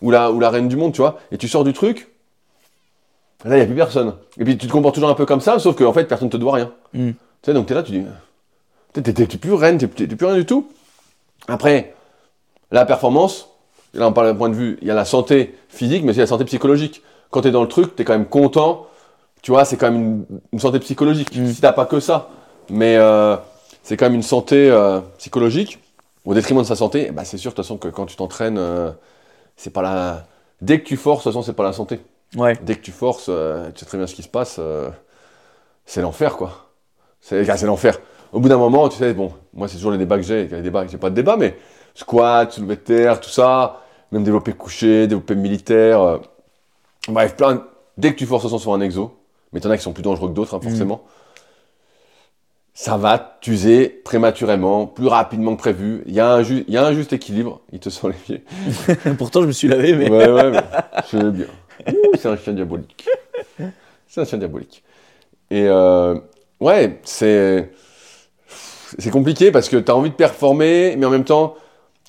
ou 0.00 0.10
la, 0.12 0.30
ou 0.30 0.38
la 0.40 0.50
reine 0.50 0.68
du 0.68 0.76
monde, 0.76 0.92
tu 0.92 1.00
vois. 1.00 1.18
Et 1.32 1.38
tu 1.38 1.48
sors 1.48 1.64
du 1.64 1.72
truc. 1.72 2.08
Là, 3.44 3.56
il 3.56 3.58
n'y 3.58 3.62
a 3.62 3.66
plus 3.66 3.74
personne. 3.74 4.14
Et 4.38 4.44
puis 4.44 4.56
tu 4.56 4.66
te 4.66 4.72
comportes 4.72 4.94
toujours 4.94 5.10
un 5.10 5.14
peu 5.14 5.26
comme 5.26 5.40
ça, 5.40 5.58
sauf 5.58 5.76
qu'en 5.76 5.92
fait, 5.92 6.04
personne 6.04 6.28
ne 6.28 6.32
te 6.32 6.36
doit 6.36 6.54
rien. 6.54 6.72
Mm. 6.92 7.10
Tu 7.10 7.16
sais, 7.42 7.54
donc 7.54 7.66
t'es 7.66 7.74
là, 7.74 7.82
tu 7.82 7.92
dis. 7.92 8.04
T'es 8.92 9.26
plus 9.26 9.54
reine, 9.54 9.78
t'es 9.78 9.86
plus 9.86 10.26
rien 10.26 10.36
du 10.36 10.46
tout. 10.46 10.68
Après, 11.48 11.94
la 12.70 12.84
performance, 12.84 13.48
là 13.94 14.06
on 14.06 14.12
parle 14.12 14.28
d'un 14.28 14.34
point 14.34 14.48
de 14.48 14.54
vue, 14.54 14.78
il 14.80 14.88
y 14.88 14.90
a 14.90 14.94
la 14.94 15.04
santé 15.04 15.54
physique, 15.68 16.04
mais 16.04 16.10
aussi 16.10 16.20
la 16.20 16.26
santé 16.26 16.44
psychologique. 16.44 17.02
Quand 17.30 17.40
t'es 17.40 17.50
dans 17.50 17.62
le 17.62 17.68
truc, 17.68 17.96
t'es 17.96 18.04
quand 18.04 18.12
même 18.12 18.26
content. 18.26 18.86
Tu 19.40 19.50
vois, 19.50 19.64
c'est 19.64 19.76
quand 19.76 19.90
même 19.90 20.00
une, 20.00 20.40
une 20.52 20.58
santé 20.60 20.78
psychologique. 20.78 21.36
Mm. 21.36 21.46
Si 21.48 21.60
t'as 21.60 21.72
pas 21.72 21.86
que 21.86 22.00
ça, 22.00 22.30
mais 22.70 22.96
euh, 22.96 23.36
c'est 23.82 23.96
quand 23.96 24.06
même 24.06 24.14
une 24.14 24.22
santé 24.22 24.70
euh, 24.70 25.00
psychologique 25.18 25.78
au 26.24 26.34
détriment 26.34 26.62
de 26.62 26.66
sa 26.66 26.76
santé. 26.76 27.10
Bah, 27.10 27.24
c'est 27.24 27.38
sûr 27.38 27.50
de 27.50 27.56
toute 27.56 27.64
façon 27.64 27.78
que 27.78 27.88
quand 27.88 28.06
tu 28.06 28.16
t'entraînes, 28.16 28.58
euh, 28.58 28.90
c'est 29.56 29.70
pas 29.70 29.82
la. 29.82 30.26
Dès 30.60 30.80
que 30.80 30.86
tu 30.86 30.96
forces, 30.96 31.20
de 31.20 31.24
toute 31.24 31.32
façon, 31.32 31.42
c'est 31.42 31.56
pas 31.56 31.64
la 31.64 31.72
santé. 31.72 32.00
Ouais. 32.36 32.56
Dès 32.62 32.76
que 32.76 32.80
tu 32.80 32.92
forces, 32.92 33.26
euh, 33.28 33.70
tu 33.74 33.80
sais 33.80 33.86
très 33.86 33.98
bien 33.98 34.06
ce 34.06 34.14
qui 34.14 34.22
se 34.22 34.28
passe. 34.28 34.56
euh, 34.58 34.88
c'est 35.84 36.00
l'enfer, 36.00 36.36
quoi. 36.36 36.68
C'est 37.20 37.44
l'enfer. 37.64 37.98
Au 38.32 38.40
bout 38.40 38.48
d'un 38.48 38.56
moment, 38.56 38.88
tu 38.88 38.96
sais, 38.98 39.12
bon, 39.14 39.32
moi, 39.52 39.68
c'est 39.68 39.76
toujours 39.76 39.92
les 39.92 39.98
débats 39.98 40.16
que 40.16 40.22
j'ai. 40.22 40.48
Les 40.48 40.62
débats, 40.62 40.86
j'ai 40.86 40.96
pas 40.98 41.10
de 41.10 41.14
débat, 41.14 41.36
mais 41.36 41.56
squat, 41.94 42.50
soulevé 42.52 42.76
de 42.76 42.80
terre, 42.80 43.20
tout 43.20 43.28
ça, 43.28 43.82
même 44.10 44.24
développé 44.24 44.52
couché, 44.52 45.06
développé 45.06 45.34
militaire. 45.34 46.00
euh, 46.00 46.18
bref, 47.08 47.36
plein. 47.36 47.64
Dès 47.98 48.12
que 48.12 48.18
tu 48.18 48.26
forces, 48.26 48.42
façon, 48.44 48.58
sur 48.58 48.72
un 48.72 48.80
exo, 48.80 49.14
mais 49.52 49.60
t'en 49.60 49.70
as 49.70 49.76
qui 49.76 49.82
sont 49.82 49.92
plus 49.92 50.02
dangereux 50.02 50.28
que 50.28 50.34
d'autres, 50.34 50.54
hein, 50.54 50.60
forcément. 50.62 51.02
Ça 52.74 52.96
va 52.96 53.18
t'user 53.42 53.88
prématurément, 53.90 54.86
plus 54.86 55.06
rapidement 55.06 55.54
que 55.54 55.60
prévu. 55.60 56.02
Il 56.06 56.14
y, 56.14 56.20
a 56.20 56.32
un 56.32 56.42
ju- 56.42 56.64
il 56.66 56.72
y 56.72 56.78
a 56.78 56.86
un 56.86 56.94
juste 56.94 57.12
équilibre. 57.12 57.60
Il 57.70 57.80
te 57.80 57.90
sent 57.90 58.06
les 58.06 58.12
pieds. 58.14 58.44
Pourtant, 59.18 59.42
je 59.42 59.46
me 59.46 59.52
suis 59.52 59.68
lavé, 59.68 59.94
mais. 59.94 60.08
Ouais, 60.10 60.30
ouais, 60.30 60.50
mais 60.52 60.62
je 61.12 61.18
bien. 61.18 61.46
C'est 62.14 62.26
un 62.28 62.36
chien 62.36 62.52
diabolique. 62.52 63.06
C'est 64.08 64.20
un 64.20 64.24
chien 64.24 64.38
diabolique. 64.38 64.82
Et 65.50 65.66
euh, 65.68 66.14
ouais, 66.60 67.00
c'est 67.04 67.70
c'est 68.98 69.10
compliqué 69.10 69.50
parce 69.50 69.68
que 69.68 69.76
tu 69.76 69.90
as 69.90 69.96
envie 69.96 70.10
de 70.10 70.14
performer, 70.14 70.96
mais 70.98 71.06
en 71.06 71.10
même 71.10 71.24
temps, 71.24 71.54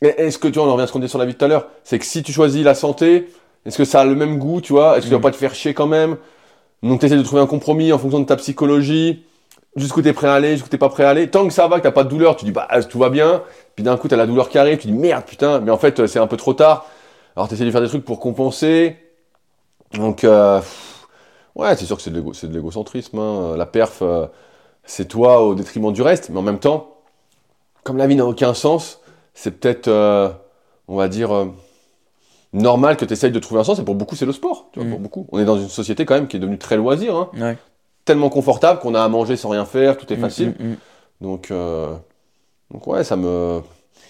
est-ce 0.02 0.38
que 0.38 0.48
tu 0.50 0.56
vois, 0.56 0.64
on 0.68 0.70
en 0.70 0.74
revient 0.74 0.84
à 0.84 0.88
ce 0.88 0.92
qu'on 0.92 1.00
disait 1.00 1.10
sur 1.10 1.20
la 1.20 1.26
vie 1.26 1.36
tout 1.36 1.46
à 1.46 1.48
l'heure, 1.48 1.68
c'est 1.84 1.98
que 1.98 2.06
si 2.06 2.24
tu 2.24 2.34
choisis 2.34 2.64
la 2.64 2.76
santé, 2.76 3.30
est-ce 3.66 3.78
que 3.78 3.86
ça 3.86 4.02
a 4.02 4.06
le 4.06 4.16
même 4.16 4.38
goût, 4.38 4.60
tu 4.60 4.74
vois? 4.74 4.98
Est-ce 4.98 5.06
que 5.06 5.10
tu 5.10 5.14
vas 5.14 5.20
Mm. 5.20 5.22
pas 5.22 5.32
te 5.32 5.38
faire 5.38 5.56
chier 5.56 5.74
quand 5.74 5.88
même? 5.88 6.18
Donc 6.82 7.00
tu 7.00 7.06
essaies 7.06 7.16
de 7.16 7.22
trouver 7.24 7.42
un 7.42 7.48
compromis 7.48 7.94
en 7.94 7.98
fonction 7.98 8.20
de 8.20 8.26
ta 8.26 8.36
psychologie, 8.36 9.24
jusqu'où 9.78 10.02
tu 10.02 10.10
es 10.10 10.14
prêt 10.14 10.28
à 10.28 10.34
aller, 10.34 10.52
jusqu'où 10.54 10.68
tu 10.70 10.78
pas 10.78 10.90
prêt 10.90 11.06
à 11.06 11.10
aller. 11.10 11.30
Tant 11.30 11.48
que 11.48 11.54
ça 11.54 11.68
va, 11.70 11.78
que 11.78 11.84
t'as 11.84 11.92
pas 11.92 12.04
de 12.04 12.10
douleur, 12.10 12.36
tu 12.36 12.44
dis 12.44 12.52
bah 12.52 12.68
tout 12.90 13.00
va 13.00 13.10
bien. 13.10 13.44
Puis 13.76 13.84
d'un 13.84 13.96
coup, 13.96 14.10
tu 14.10 14.14
as 14.14 14.18
la 14.18 14.28
douleur 14.28 14.50
qui 14.50 14.58
arrive, 14.58 14.78
tu 14.78 14.88
dis 14.88 14.94
merde, 14.94 15.24
putain, 15.26 15.62
mais 15.62 15.72
en 15.72 15.78
fait, 15.78 16.06
c'est 16.08 16.20
un 16.20 16.28
peu 16.28 16.36
trop 16.38 16.54
tard. 16.54 16.86
Alors 17.38 17.48
tu 17.48 17.54
essaies 17.56 17.64
de 17.66 17.72
faire 17.72 17.82
des 17.82 17.88
trucs 17.88 18.04
pour 18.04 18.20
compenser. 18.20 18.98
Donc, 19.94 20.24
euh, 20.24 20.60
ouais, 21.56 21.76
c'est 21.76 21.86
sûr 21.86 21.98
que 21.98 22.02
c'est 22.02 22.12
de 22.12 22.54
l'égocentrisme. 22.54 23.20
hein. 23.20 23.56
La 23.58 23.66
perf, 23.66 24.00
euh, 24.02 24.28
c'est 24.86 25.08
toi 25.08 25.42
au 25.42 25.56
détriment 25.56 25.92
du 25.92 26.02
reste. 26.02 26.30
Mais 26.30 26.38
en 26.40 26.42
même 26.44 26.60
temps, 26.60 26.98
comme 27.84 27.98
la 27.98 28.08
vie 28.08 28.16
n'a 28.16 28.26
aucun 28.26 28.54
sens, 28.54 29.00
c'est 29.34 29.52
peut-être, 29.60 29.88
euh, 29.88 30.30
on 30.88 30.96
va 30.96 31.08
dire, 31.08 31.48
normal 32.54 32.98
que 32.98 33.06
tu 33.06 33.14
essayes 33.14 33.32
de 33.32 33.40
trouver 33.40 33.62
un 33.62 33.64
sens. 33.64 33.80
Et 33.80 33.84
pour 33.84 33.96
beaucoup, 33.96 34.16
c'est 34.16 34.26
le 34.26 34.32
sport. 34.32 34.68
Tu 34.72 34.80
vois, 34.80 34.88
Mm. 34.88 34.92
pour 34.92 35.00
beaucoup. 35.00 35.28
On 35.32 35.40
est 35.40 35.46
dans 35.46 35.58
une 35.58 35.70
société 35.70 36.06
quand 36.06 36.16
même 36.16 36.28
qui 36.28 36.38
est 36.38 36.40
devenue 36.40 36.58
très 36.60 36.78
loisir. 36.78 37.16
hein. 37.16 37.30
Ouais. 37.38 37.58
Tellement 38.06 38.30
confortable 38.30 38.80
qu'on 38.80 38.96
a 38.96 39.02
à 39.04 39.08
manger 39.08 39.38
sans 39.38 39.50
rien 39.50 39.66
faire, 39.66 39.98
tout 39.98 40.12
est 40.12 40.18
facile. 40.18 40.54
Mm, 40.60 40.64
mm, 40.64 40.72
mm. 40.72 40.78
Donc, 41.22 41.54
donc, 42.72 42.88
ouais, 42.88 43.04
ça 43.04 43.16
me. 43.16 43.62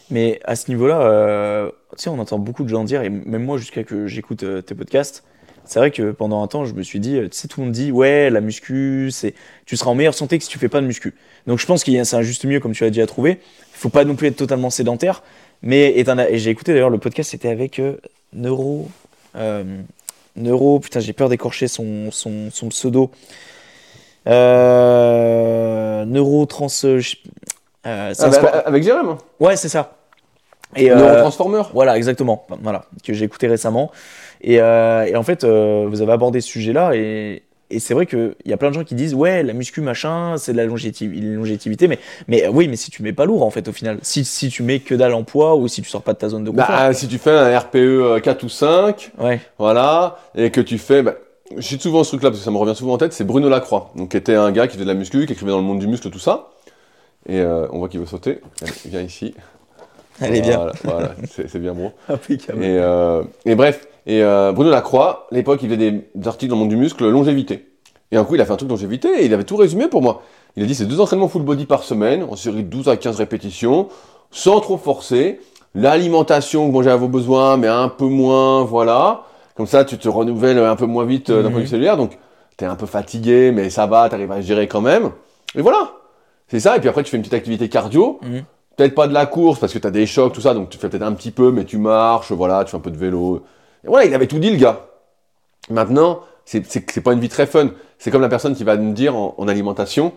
Mais 0.09 0.39
à 0.45 0.55
ce 0.55 0.69
niveau-là, 0.71 1.69
tu 1.95 2.03
sais, 2.03 2.09
on 2.09 2.17
entend 2.19 2.39
beaucoup 2.39 2.63
de 2.63 2.69
gens 2.69 2.83
dire, 2.83 3.03
et 3.03 3.09
même 3.09 3.43
moi, 3.43 3.57
jusqu'à 3.57 3.83
que 3.83 4.07
j'écoute 4.07 4.43
tes 4.65 4.73
podcasts, 4.75 5.23
c'est 5.65 5.79
vrai 5.79 5.91
que 5.91 6.11
pendant 6.11 6.43
un 6.43 6.47
temps, 6.47 6.65
je 6.65 6.73
me 6.73 6.83
suis 6.83 6.99
dit, 6.99 7.17
euh, 7.17 7.29
tu 7.29 7.37
sais, 7.37 7.47
tout 7.47 7.59
le 7.61 7.65
monde 7.65 7.73
dit, 7.73 7.91
ouais, 7.91 8.29
la 8.29 8.41
muscu, 8.41 9.09
c'est, 9.11 9.33
tu 9.65 9.75
seras 9.77 9.91
en 9.91 9.95
meilleure 9.95 10.13
santé 10.13 10.37
que 10.37 10.43
si 10.43 10.49
tu 10.49 10.59
fais 10.59 10.69
pas 10.69 10.81
de 10.81 10.85
muscu. 10.85 11.13
Donc 11.47 11.59
je 11.59 11.65
pense 11.65 11.83
qu'il 11.83 11.93
y 11.93 11.99
a, 11.99 12.05
c'est 12.05 12.15
un 12.15 12.21
juste 12.21 12.45
mieux, 12.45 12.59
comme 12.59 12.73
tu 12.73 12.83
as 12.83 12.89
dit, 12.89 13.01
à 13.01 13.07
trouver. 13.07 13.39
Il 13.73 13.77
faut 13.77 13.89
pas 13.89 14.03
non 14.05 14.15
plus 14.15 14.27
être 14.27 14.35
totalement 14.37 14.69
sédentaire. 14.69 15.23
Mais 15.61 15.93
et 15.97 16.39
j'ai 16.39 16.49
écouté 16.51 16.73
d'ailleurs 16.73 16.89
le 16.89 16.97
podcast, 16.97 17.31
c'était 17.31 17.49
avec 17.49 17.79
euh, 17.79 17.95
Neuro. 18.33 18.89
euh, 19.35 19.63
Neuro, 20.35 20.79
putain, 20.79 20.99
j'ai 20.99 21.13
peur 21.13 21.29
d'écorcher 21.29 21.67
son, 21.67 22.09
son, 22.11 22.49
son 22.51 22.69
pseudo. 22.69 23.11
Euh, 24.27 26.05
Neuro 26.05 26.45
trans. 26.45 26.67
euh, 26.83 26.99
je- 26.99 27.15
euh, 27.85 28.11
c'est 28.13 28.23
un 28.23 28.31
Ah, 28.33 28.39
bah, 28.41 28.63
avec 28.65 28.83
Jérém, 28.83 29.07
hein. 29.09 29.17
Ouais, 29.39 29.55
c'est 29.55 29.69
ça. 29.69 29.97
Et 30.75 30.89
Neurotransformer. 30.89 31.61
voilà, 31.73 31.97
exactement. 31.97 32.47
Voilà, 32.61 32.85
que 33.03 33.13
j'ai 33.13 33.25
écouté 33.25 33.47
récemment. 33.47 33.91
Et, 34.43 34.59
euh, 34.59 35.05
et 35.05 35.15
en 35.15 35.23
fait, 35.23 35.43
euh, 35.43 35.85
vous 35.89 36.01
avez 36.01 36.11
abordé 36.11 36.41
ce 36.41 36.49
sujet-là. 36.49 36.95
Et, 36.95 37.43
et 37.69 37.79
c'est 37.79 37.93
vrai 37.93 38.05
qu'il 38.05 38.35
y 38.45 38.53
a 38.53 38.57
plein 38.57 38.69
de 38.69 38.75
gens 38.75 38.83
qui 38.83 38.93
disent 38.93 39.15
Ouais, 39.15 39.41
la 39.41 39.53
muscu, 39.53 39.81
machin, 39.81 40.35
c'est 40.37 40.51
de 40.51 40.57
la 40.57 40.65
longévité. 40.65 41.87
mais, 41.87 41.99
mais 42.27 42.45
euh, 42.45 42.49
oui, 42.51 42.67
mais 42.67 42.75
si 42.75 42.91
tu 42.91 43.01
mets 43.03 43.13
pas 43.13 43.25
lourd, 43.25 43.43
en 43.43 43.49
fait, 43.49 43.67
au 43.67 43.71
final. 43.71 43.97
Si, 44.01 44.25
si 44.25 44.49
tu 44.49 44.61
mets 44.63 44.79
que 44.79 44.95
dalle 44.95 45.13
en 45.13 45.23
poids 45.23 45.55
ou 45.55 45.67
si 45.67 45.81
tu 45.81 45.89
sors 45.89 46.01
pas 46.01 46.13
de 46.13 46.19
ta 46.19 46.29
zone 46.29 46.43
de 46.43 46.51
confort. 46.51 46.67
Bah, 46.67 46.93
si 46.93 47.07
tu 47.07 47.17
fais 47.17 47.31
un 47.31 47.57
RPE 47.57 47.75
euh, 47.75 48.19
4 48.19 48.43
ou 48.43 48.49
5, 48.49 49.11
ouais. 49.19 49.39
Voilà, 49.57 50.19
et 50.35 50.51
que 50.51 50.61
tu 50.61 50.77
fais. 50.77 51.01
Bah, 51.01 51.15
j'ai 51.57 51.77
souvent 51.77 52.03
ce 52.03 52.09
truc-là 52.09 52.29
parce 52.29 52.39
que 52.39 52.45
ça 52.45 52.51
me 52.51 52.57
revient 52.57 52.75
souvent 52.75 52.93
en 52.93 52.97
tête. 52.97 53.13
C'est 53.13 53.23
Bruno 53.25 53.47
Lacroix, 53.47 53.91
donc 53.95 54.11
qui 54.11 54.17
était 54.17 54.35
un 54.35 54.51
gars 54.51 54.67
qui 54.67 54.73
faisait 54.73 54.85
de 54.85 54.89
la 54.89 54.95
muscu, 54.95 55.25
qui 55.25 55.33
écrivait 55.33 55.51
dans 55.51 55.59
le 55.59 55.63
monde 55.63 55.79
du 55.79 55.87
muscle, 55.87 56.09
tout 56.09 56.19
ça. 56.19 56.49
Et 57.27 57.39
euh, 57.39 57.67
on 57.71 57.79
voit 57.79 57.89
qu'il 57.89 57.99
veut 57.99 58.05
sauter. 58.05 58.39
Allez, 58.61 58.71
viens 58.85 59.01
ici. 59.01 59.33
Elle 60.21 60.35
est 60.35 60.41
bien. 60.41 60.57
Voilà, 60.57 60.73
voilà, 60.83 61.15
c'est 61.31 61.49
c'est 61.49 61.59
bien 61.59 61.73
bon. 61.73 61.91
Impeccable. 62.09 62.63
Et, 62.63 62.77
euh, 62.77 63.23
et 63.45 63.55
bref, 63.55 63.87
et 64.05 64.21
euh, 64.23 64.51
Bruno 64.51 64.69
Lacroix, 64.69 65.27
à 65.31 65.35
l'époque, 65.35 65.59
il 65.63 65.67
faisait 65.69 65.77
des, 65.91 66.09
des 66.13 66.27
articles 66.27 66.49
dans 66.49 66.55
le 66.55 66.61
monde 66.61 66.69
du 66.69 66.75
muscle, 66.77 67.07
longévité. 67.07 67.67
Et 68.11 68.17
un 68.17 68.23
coup, 68.25 68.35
il 68.35 68.41
a 68.41 68.45
fait 68.45 68.51
un 68.53 68.57
truc 68.57 68.69
longévité 68.69 69.07
et 69.21 69.25
il 69.25 69.33
avait 69.33 69.43
tout 69.43 69.55
résumé 69.55 69.87
pour 69.87 70.01
moi. 70.01 70.21
Il 70.55 70.63
a 70.63 70.65
dit 70.65 70.75
c'est 70.75 70.85
deux 70.85 70.99
entraînements 70.99 71.27
full 71.27 71.41
body 71.41 71.65
par 71.65 71.83
semaine, 71.83 72.23
en 72.29 72.35
série 72.35 72.57
de 72.63 72.69
12 72.69 72.89
à 72.89 72.97
15 72.97 73.17
répétitions, 73.17 73.87
sans 74.31 74.59
trop 74.59 74.77
forcer. 74.77 75.39
L'alimentation, 75.75 76.67
que 76.67 76.73
mangez 76.73 76.89
à 76.91 76.95
vos 76.95 77.07
besoins, 77.07 77.57
mais 77.57 77.67
un 77.67 77.89
peu 77.89 78.05
moins, 78.05 78.63
voilà. 78.63 79.23
Comme 79.55 79.67
ça, 79.67 79.83
tu 79.85 79.97
te 79.97 80.07
renouvelles 80.07 80.59
un 80.59 80.75
peu 80.75 80.85
moins 80.85 81.05
vite 81.05 81.29
euh, 81.29 81.41
d'un 81.41 81.47
Mhm. 81.47 81.51
point 81.51 81.59
de 81.59 81.65
vue 81.65 81.69
cellulaire. 81.69 81.97
Donc, 81.97 82.17
tu 82.57 82.63
es 82.63 82.67
un 82.67 82.75
peu 82.75 82.85
fatigué, 82.85 83.51
mais 83.51 83.69
ça 83.69 83.85
va, 83.87 84.07
tu 84.09 84.15
arrives 84.15 84.31
à 84.31 84.41
gérer 84.41 84.67
quand 84.67 84.81
même. 84.81 85.09
Et 85.55 85.61
voilà. 85.61 85.91
C'est 86.47 86.59
ça. 86.59 86.77
Et 86.77 86.79
puis 86.79 86.89
après, 86.89 87.03
tu 87.03 87.09
fais 87.09 87.17
une 87.17 87.23
petite 87.23 87.33
activité 87.33 87.69
cardio. 87.69 88.19
Mhm. 88.21 88.43
Peut-être 88.75 88.95
pas 88.95 89.07
de 89.07 89.13
la 89.13 89.25
course 89.25 89.59
parce 89.59 89.73
que 89.73 89.79
tu 89.79 89.85
as 89.87 89.91
des 89.91 90.05
chocs, 90.05 90.33
tout 90.33 90.41
ça. 90.41 90.53
Donc, 90.53 90.69
tu 90.69 90.77
fais 90.77 90.89
peut-être 90.89 91.03
un 91.03 91.13
petit 91.13 91.31
peu, 91.31 91.51
mais 91.51 91.63
tu 91.65 91.77
marches, 91.77 92.31
voilà, 92.31 92.63
tu 92.63 92.71
fais 92.71 92.77
un 92.77 92.81
peu 92.81 92.91
de 92.91 92.97
vélo. 92.97 93.41
Et 93.83 93.87
voilà, 93.87 94.05
il 94.05 94.13
avait 94.13 94.27
tout 94.27 94.39
dit, 94.39 94.49
le 94.51 94.57
gars. 94.57 94.85
Maintenant, 95.69 96.21
c'est 96.45 96.65
c'est 96.65 96.89
c'est 96.91 97.01
pas 97.01 97.13
une 97.13 97.19
vie 97.19 97.29
très 97.29 97.45
fun. 97.47 97.71
C'est 97.97 98.11
comme 98.11 98.21
la 98.21 98.29
personne 98.29 98.55
qui 98.55 98.63
va 98.63 98.75
me 98.75 98.93
dire 98.93 99.15
en, 99.15 99.33
en 99.37 99.47
alimentation, 99.47 100.13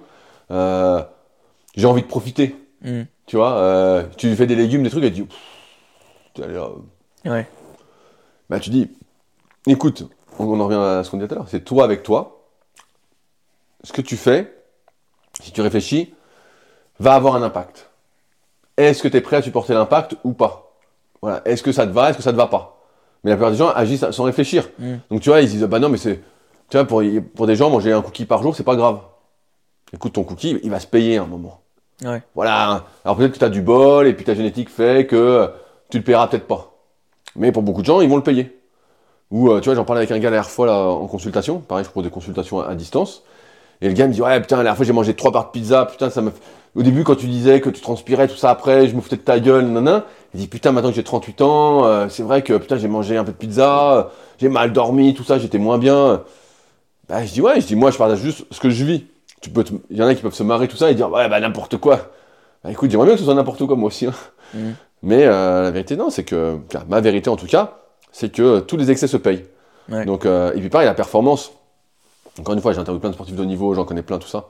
euh, 0.51 1.03
j'ai 1.77 1.87
envie 1.87 2.03
de 2.03 2.07
profiter. 2.09 2.57
Mm. 2.83 3.03
Tu 3.27 3.37
vois, 3.37 3.59
euh, 3.59 4.05
tu 4.17 4.29
lui 4.29 4.37
fais 4.37 4.47
des 4.47 4.57
légumes, 4.57 4.83
des 4.83 4.91
trucs, 4.91 5.05
elle 5.05 5.13
dit, 5.13 5.23
Pff, 5.23 5.37
t'as 6.35 6.47
l'air- 6.47 6.71
Ouais. 7.25 7.47
bah 8.51 8.61
tu 8.61 8.71
dis, 8.71 8.91
écoute, 9.67 10.09
on, 10.39 10.45
on 10.47 10.61
en 10.61 10.65
revient 10.67 10.77
à 10.79 11.03
ce 11.05 11.11
qu'on 11.11 11.17
disait 11.17 11.29
tout 11.29 11.35
à 11.35 11.39
l'heure, 11.39 11.49
c'est 11.49 11.65
toi 11.65 11.85
avec 11.85 12.03
toi. 12.03 12.45
Ce 13.83 13.93
que 13.93 14.01
tu 14.01 14.17
fais, 14.17 14.53
si 15.41 15.53
tu 15.53 15.61
réfléchis, 15.61 16.15
va 17.01 17.15
avoir 17.15 17.35
un 17.37 17.43
impact. 17.43 17.91
Est-ce 18.77 19.03
que 19.03 19.09
tu 19.09 19.17
es 19.17 19.21
prêt 19.21 19.37
à 19.37 19.43
supporter 19.43 19.75
l'impact 19.75 20.17
ou 20.25 20.33
pas? 20.33 20.73
Voilà. 21.23 21.43
Est-ce 21.45 21.63
que 21.63 21.73
ça 21.73 21.87
te 21.87 21.93
va? 21.93 22.11
Est-ce 22.11 22.19
que 22.19 22.23
ça 22.23 22.33
te 22.33 22.37
va 22.37 22.47
pas? 22.47 22.76
Mais 23.27 23.31
la 23.31 23.37
plupart 23.37 23.51
des 23.51 23.57
gens 23.57 23.71
agissent 23.71 24.09
sans 24.13 24.23
réfléchir. 24.23 24.69
Mm. 24.79 24.95
Donc 25.11 25.21
tu 25.21 25.31
vois, 25.31 25.41
ils 25.41 25.49
se 25.49 25.55
disent, 25.55 25.65
bah 25.65 25.81
non, 25.81 25.89
mais 25.89 25.97
c'est. 25.99 26.23
Tu 26.71 26.77
vois, 26.77 26.85
pour, 26.87 27.03
pour 27.35 27.49
des 27.49 27.57
gens, 27.57 27.71
manger 27.71 27.93
un 27.93 28.01
cookie 28.01 28.25
par 28.25 28.41
jour, 28.41 28.55
c'est 28.55 28.63
pas 28.63 28.77
grave. 28.77 29.01
Écoute, 29.93 30.13
ton 30.13 30.23
cookie, 30.23 30.61
il 30.63 30.71
va 30.71 30.79
se 30.79 30.87
payer 30.87 31.19
à 31.19 31.25
un 31.25 31.27
moment. 31.27 31.61
Ouais. 32.05 32.23
Voilà. 32.37 32.85
Alors 33.05 33.17
peut-être 33.17 33.33
que 33.33 33.39
tu 33.39 33.45
as 33.45 33.49
du 33.49 33.63
bol 33.63 34.07
et 34.07 34.15
puis 34.15 34.25
ta 34.25 34.35
génétique 34.35 34.71
fait 34.71 35.07
que 35.07 35.17
euh, 35.17 35.49
tu 35.91 35.99
le 35.99 36.05
paieras 36.05 36.29
peut-être 36.29 36.47
pas. 36.47 36.73
Mais 37.35 37.51
pour 37.51 37.65
beaucoup 37.65 37.81
de 37.81 37.87
gens, 37.87 38.01
ils 38.01 38.09
vont 38.09 38.15
le 38.15 38.23
payer. 38.23 38.61
Ou 39.33 39.51
euh, 39.51 39.59
tu 39.59 39.65
vois, 39.65 39.75
j'en 39.75 39.85
parlais 39.85 40.03
avec 40.03 40.13
un 40.13 40.21
gars 40.21 40.31
la 40.31 40.37
dernière 40.37 40.51
fois 40.51 40.67
là, 40.67 40.85
en 40.85 41.09
consultation. 41.09 41.59
Pareil, 41.59 41.85
je 41.85 41.91
propose 41.91 42.05
des 42.05 42.15
consultations 42.15 42.61
à, 42.61 42.69
à 42.69 42.75
distance. 42.77 43.25
Et 43.81 43.89
le 43.89 43.95
gars 43.95 44.07
me 44.07 44.13
dit 44.13 44.23
Ouais, 44.23 44.41
putain, 44.41 44.59
la 44.59 44.63
dernière 44.63 44.77
fois 44.77 44.87
j'ai 44.87 44.93
mangé 44.93 45.15
trois 45.15 45.33
parts 45.33 45.47
de 45.47 45.51
pizza. 45.51 45.85
Putain, 45.87 46.11
ça 46.11 46.23
me. 46.23 46.31
Au 46.77 46.83
début, 46.83 47.05
quand 47.05 47.17
tu 47.17 47.27
disais 47.27 47.61
que 47.61 47.71
tu 47.71 47.81
transpirais, 47.81 48.29
tout 48.29 48.37
ça 48.37 48.51
après, 48.51 48.87
je 48.89 48.95
me 48.95 49.01
foutais 49.01 49.17
de 49.17 49.23
ta 49.23 49.41
gueule, 49.41 49.65
nanana. 49.67 50.05
Il 50.35 50.41
dit 50.41 50.47
Putain, 50.47 50.73
maintenant 50.73 50.91
que 50.91 50.97
j'ai 50.97 51.05
38 51.05 51.41
ans, 51.41 51.85
euh, 51.87 52.09
c'est 52.11 52.23
vrai 52.23 52.43
que 52.43 52.53
putain, 52.59 52.77
j'ai 52.77 52.89
mangé 52.89 53.17
un 53.17 53.25
peu 53.25 53.33
de 53.33 53.37
pizza, 53.37 53.93
euh, 53.95 54.03
j'ai 54.39 54.49
mal 54.51 54.73
dormi, 54.73 55.15
tout 55.15 55.25
ça, 55.25 55.39
j'étais 55.39 55.59
moins 55.59 55.79
bien. 55.79 56.23
Bah, 57.09 57.25
je 57.25 57.33
dis 57.33 57.41
Ouais, 57.41 57.61
je 57.61 57.67
dis 57.67 57.77
Moi, 57.77 57.91
je 57.91 57.97
partage 57.99 58.19
juste 58.19 58.45
ce 58.51 58.61
que 58.61 58.69
je 58.69 58.85
vis. 58.85 59.07
Tu 59.41 59.49
peux 59.51 59.65
te- 59.65 59.73
Il 59.91 59.97
y 59.97 60.03
en 60.03 60.07
a 60.07 60.15
qui 60.15 60.23
peuvent 60.23 60.35
se 60.35 60.43
marrer, 60.43 60.69
tout 60.69 60.77
ça, 60.77 60.91
et 60.91 60.95
dire 60.95 61.11
Ouais, 61.11 61.29
bah 61.29 61.41
n'importe 61.41 61.79
quoi. 61.79 62.11
Bah 62.63 62.71
écoute, 62.71 62.91
j'aimerais 62.91 63.07
bien 63.07 63.15
que 63.15 63.21
ce 63.21 63.25
soit 63.25 63.35
n'importe 63.35 63.65
quoi 63.67 63.77
moi 63.77 63.87
aussi. 63.89 64.07
hein. 64.07 64.13
Mhm. 64.55 64.75
Mais 65.03 65.25
euh, 65.25 65.63
la 65.63 65.71
vérité, 65.71 65.97
non, 65.97 66.11
c'est 66.11 66.25
que, 66.25 66.59
ma 66.89 67.01
vérité 67.01 67.31
en 67.31 67.37
tout 67.37 67.47
cas, 67.47 67.79
c'est 68.13 68.31
que 68.33 68.43
euh, 68.43 68.61
tous 68.61 68.77
les 68.77 68.91
excès 68.91 69.07
se 69.07 69.17
payent. 69.17 69.45
Ouais. 69.89 70.05
Donc, 70.05 70.27
euh, 70.27 70.53
et 70.55 70.61
puis 70.61 70.69
pareil, 70.69 70.87
la 70.87 70.95
performance. 70.95 71.53
Encore 72.41 72.55
une 72.55 72.61
fois, 72.61 72.73
j'ai 72.73 72.79
interviewé 72.81 73.01
plein 73.01 73.11
de 73.11 73.15
sportifs 73.15 73.35
de 73.37 73.43
haut 73.43 73.47
niveau, 73.47 73.73
j'en 73.73 73.85
connais 73.85 74.03
plein, 74.03 74.19
tout 74.19 74.29
ça. 74.29 74.49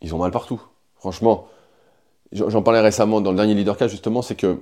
Ils 0.00 0.14
ont 0.14 0.18
mal 0.18 0.30
partout. 0.30 0.60
Franchement, 1.02 1.48
j'en 2.30 2.62
parlais 2.62 2.78
récemment 2.78 3.20
dans 3.20 3.32
le 3.32 3.36
dernier 3.36 3.54
Leadercast, 3.54 3.90
justement, 3.90 4.22
c'est 4.22 4.36
que 4.36 4.60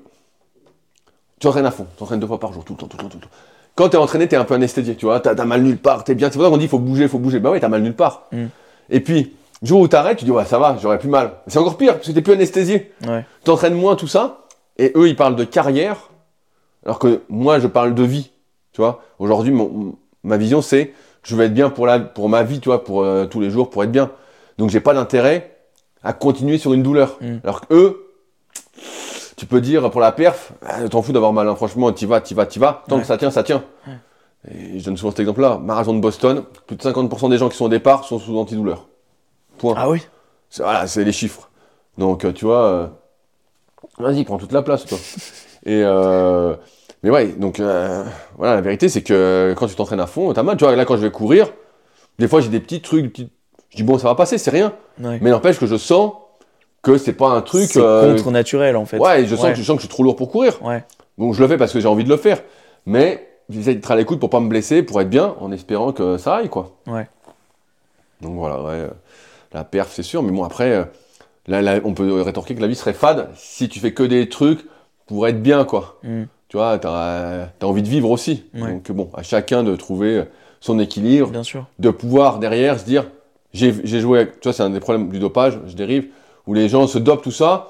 tu 1.38 1.46
entraînes 1.46 1.66
à 1.66 1.70
fond, 1.70 1.86
tu 1.98 2.02
entraînes 2.02 2.18
deux 2.18 2.26
fois 2.26 2.40
par 2.40 2.54
jour, 2.54 2.64
tout 2.64 2.72
le 2.72 2.78
temps, 2.78 2.86
tout 2.86 2.96
le 2.96 3.02
temps, 3.02 3.08
tout 3.10 3.18
le 3.18 3.24
temps. 3.24 3.30
Quand 3.74 3.90
t'es 3.90 3.98
entraîné, 3.98 4.26
t'es 4.26 4.36
un 4.36 4.44
peu 4.46 4.54
anesthésié, 4.54 4.96
tu 4.96 5.04
vois, 5.04 5.20
t'as 5.20 5.34
mal 5.44 5.62
nulle 5.62 5.76
part, 5.76 6.02
t'es 6.02 6.14
bien. 6.14 6.30
C'est 6.30 6.38
pour 6.38 6.44
ça 6.44 6.50
qu'on 6.50 6.56
dit 6.56 6.66
faut 6.66 6.78
bouger, 6.78 7.08
faut 7.08 7.18
bouger. 7.18 7.40
Bah 7.40 7.50
ouais, 7.50 7.60
t'as 7.60 7.68
mal 7.68 7.82
nulle 7.82 7.94
part. 7.94 8.22
Mm. 8.32 8.46
Et 8.88 9.00
puis, 9.00 9.34
le 9.60 9.68
jour 9.68 9.82
où 9.82 9.86
t'arrêtes, 9.88 10.16
tu 10.16 10.24
dis 10.24 10.30
ouais, 10.30 10.46
ça 10.46 10.58
va, 10.58 10.78
j'aurais 10.80 10.98
plus 10.98 11.10
mal. 11.10 11.32
C'est 11.46 11.58
encore 11.58 11.76
pire, 11.76 11.96
parce 11.96 12.06
que 12.06 12.12
t'es 12.12 12.22
plus 12.22 12.32
anesthésié 12.32 12.90
Ouais. 13.06 13.26
t'entraînes 13.44 13.74
moins 13.74 13.94
tout 13.94 14.06
ça, 14.08 14.46
et 14.78 14.92
eux 14.96 15.08
ils 15.08 15.16
parlent 15.16 15.36
de 15.36 15.44
carrière, 15.44 16.08
alors 16.86 16.98
que 16.98 17.20
moi 17.28 17.58
je 17.58 17.66
parle 17.66 17.94
de 17.94 18.02
vie, 18.02 18.30
tu 18.72 18.80
vois. 18.80 19.02
Aujourd'hui, 19.18 19.54
ma 20.22 20.38
vision 20.38 20.62
c'est, 20.62 20.94
je 21.22 21.36
veux 21.36 21.44
être 21.44 21.52
bien 21.52 21.68
pour, 21.68 21.86
la, 21.86 22.00
pour 22.00 22.30
ma 22.30 22.44
vie, 22.44 22.60
tu 22.60 22.70
vois, 22.70 22.82
pour 22.82 23.02
euh, 23.02 23.26
tous 23.26 23.40
les 23.40 23.50
jours, 23.50 23.68
pour 23.68 23.84
être 23.84 23.92
bien. 23.92 24.10
Donc 24.56 24.70
j'ai 24.70 24.80
pas 24.80 24.94
d'intérêt 24.94 25.59
à 26.02 26.12
continuer 26.12 26.58
sur 26.58 26.72
une 26.72 26.82
douleur. 26.82 27.16
Mm. 27.20 27.36
Alors 27.44 27.60
que 27.62 27.74
eux, 27.74 28.06
tu 29.36 29.46
peux 29.46 29.60
dire 29.60 29.90
pour 29.90 30.00
la 30.00 30.12
perf, 30.12 30.52
ah, 30.64 30.88
t'en 30.88 31.02
fous 31.02 31.12
d'avoir 31.12 31.32
mal, 31.32 31.48
hein. 31.48 31.54
franchement, 31.56 31.90
t'y 31.92 32.06
vas, 32.06 32.20
t'y 32.20 32.34
vas, 32.34 32.46
t'y 32.46 32.58
vas, 32.58 32.82
tant 32.88 32.96
Ouais. 32.96 33.00
que 33.02 33.06
ça 33.06 33.16
tient, 33.18 33.30
ça 33.30 33.42
tient. 33.42 33.64
Et 34.50 34.78
je 34.78 34.84
donne 34.84 34.96
souvent 34.96 35.10
cet 35.10 35.20
exemple-là, 35.20 35.58
marathon 35.62 35.92
de 35.94 36.00
Boston, 36.00 36.44
plus 36.66 36.76
de 36.76 36.82
50% 36.82 37.28
des 37.28 37.36
gens 37.38 37.48
qui 37.50 37.56
sont 37.56 37.66
au 37.66 37.70
départ 37.70 38.04
sont 38.04 38.18
sous 38.18 38.38
antidouleur. 38.38 38.86
Point. 39.58 39.74
Ah 39.76 39.90
oui 39.90 40.00
C'est- 40.48 40.62
Voilà, 40.62 40.86
c'est 40.86 41.04
les 41.04 41.12
chiffres. 41.12 41.50
Donc, 41.98 42.24
euh, 42.24 42.32
tu 42.32 42.46
vois, 42.46 42.64
euh, 42.64 42.86
vas-y, 43.98 44.24
prends 44.24 44.38
toute 44.38 44.52
la 44.52 44.62
place, 44.62 44.86
toi. 44.86 44.98
Et 45.66 45.82
euh, 45.84 46.56
mais 47.02 47.10
ouais, 47.10 47.28
donc 47.28 47.60
euh, 47.60 48.02
voilà, 48.38 48.54
la 48.54 48.60
vérité, 48.62 48.88
c'est 48.88 49.02
que 49.02 49.54
quand 49.58 49.66
tu 49.66 49.74
t'entraînes 49.74 50.00
à 50.00 50.06
fond, 50.06 50.32
t'as 50.32 50.42
mal. 50.42 50.56
Tu 50.56 50.64
vois, 50.64 50.74
là, 50.74 50.86
quand 50.86 50.96
je 50.96 51.02
vais 51.02 51.10
courir, 51.10 51.52
des 52.18 52.26
fois, 52.28 52.40
j'ai 52.40 52.48
des 52.48 52.60
petits 52.60 52.80
trucs, 52.80 53.02
des 53.02 53.08
petits- 53.10 53.30
je 53.70 53.76
dis 53.76 53.82
bon, 53.82 53.98
ça 53.98 54.08
va 54.08 54.14
passer, 54.14 54.38
c'est 54.38 54.50
rien. 54.50 54.72
Ouais. 55.00 55.18
Mais 55.20 55.30
n'empêche 55.30 55.58
que 55.58 55.66
je 55.66 55.76
sens 55.76 56.12
que 56.82 56.98
c'est 56.98 57.12
pas 57.12 57.30
un 57.30 57.40
truc. 57.42 57.70
C'est 57.70 57.80
euh, 57.80 58.14
contre 58.14 58.30
naturel 58.30 58.76
en 58.76 58.84
fait. 58.84 58.98
Ouais, 58.98 59.24
je 59.26 59.34
sens, 59.36 59.44
Ouais. 59.44 59.52
Que, 59.52 59.58
je 59.58 59.62
sens 59.62 59.76
que 59.76 59.82
je 59.82 59.86
suis 59.86 59.94
trop 59.94 60.02
lourd 60.02 60.16
pour 60.16 60.30
courir. 60.30 60.62
Ouais. 60.62 60.84
Donc, 61.18 61.34
je 61.34 61.42
le 61.42 61.48
fais 61.48 61.56
parce 61.56 61.72
que 61.72 61.80
j'ai 61.80 61.88
envie 61.88 62.04
de 62.04 62.08
le 62.08 62.16
faire. 62.16 62.42
Mais 62.86 63.28
j'essaie 63.48 63.74
d'être 63.74 63.90
à 63.90 63.96
l'écoute 63.96 64.18
pour 64.18 64.30
pas 64.30 64.40
me 64.40 64.48
blesser, 64.48 64.82
pour 64.82 65.00
être 65.00 65.10
bien, 65.10 65.34
en 65.40 65.52
espérant 65.52 65.92
que 65.92 66.16
ça 66.16 66.36
aille, 66.36 66.48
quoi. 66.48 66.76
Ouais. 66.86 67.08
Donc 68.22 68.34
voilà, 68.36 68.62
ouais, 68.62 68.70
euh, 68.72 68.88
la 69.52 69.64
perf, 69.64 69.90
c'est 69.92 70.02
sûr. 70.02 70.22
Mais 70.22 70.32
bon, 70.32 70.44
après, 70.44 70.72
euh, 70.72 70.84
là, 71.46 71.62
là, 71.62 71.80
on 71.84 71.94
peut 71.94 72.22
rétorquer 72.22 72.54
que 72.54 72.60
la 72.60 72.66
vie 72.66 72.74
serait 72.74 72.92
fade 72.92 73.28
si 73.34 73.68
tu 73.68 73.78
fais 73.78 73.92
que 73.92 74.02
des 74.02 74.28
trucs 74.28 74.66
pour 75.06 75.26
être 75.28 75.42
bien, 75.42 75.64
quoi. 75.64 75.98
Mm. 76.02 76.24
Tu 76.48 76.56
vois, 76.56 76.78
t'as 76.78 77.44
as 77.60 77.64
envie 77.66 77.82
de 77.82 77.88
vivre 77.88 78.10
aussi. 78.10 78.44
Ouais. 78.54 78.72
Donc 78.72 78.90
bon, 78.90 79.10
à 79.14 79.22
chacun 79.22 79.62
de 79.62 79.76
trouver 79.76 80.24
son 80.60 80.78
équilibre, 80.78 81.28
Bien 81.28 81.42
sûr. 81.44 81.66
de 81.78 81.90
pouvoir 81.90 82.38
derrière 82.38 82.78
se 82.78 82.84
dire, 82.84 83.06
j'ai 83.52 84.00
joué, 84.00 84.20
avec- 84.20 84.40
tu 84.40 84.48
vois, 84.48 84.52
c'est 84.52 84.62
un 84.62 84.70
des 84.70 84.80
problèmes 84.80 85.08
du 85.10 85.18
dopage, 85.18 85.58
je 85.66 85.74
dérive, 85.74 86.08
où 86.46 86.54
les 86.54 86.68
gens 86.68 86.86
se 86.86 86.98
dopent 86.98 87.22
tout 87.22 87.30
ça, 87.32 87.68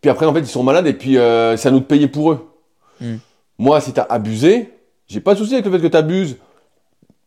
puis 0.00 0.10
après, 0.10 0.26
en 0.26 0.32
fait, 0.34 0.40
ils 0.40 0.46
sont 0.46 0.62
malades 0.62 0.86
et 0.86 0.92
puis 0.92 1.16
euh, 1.18 1.56
c'est 1.56 1.68
à 1.68 1.70
nous 1.70 1.80
de 1.80 1.84
payer 1.84 2.08
pour 2.08 2.32
eux. 2.32 2.46
Mm. 3.00 3.14
Moi, 3.58 3.80
si 3.80 3.92
t'as 3.92 4.06
abusé, 4.08 4.70
j'ai 5.06 5.20
pas 5.20 5.34
de 5.34 5.38
souci 5.38 5.54
avec 5.54 5.64
le 5.66 5.72
fait 5.72 5.80
que 5.80 5.86
t'abuses 5.86 6.36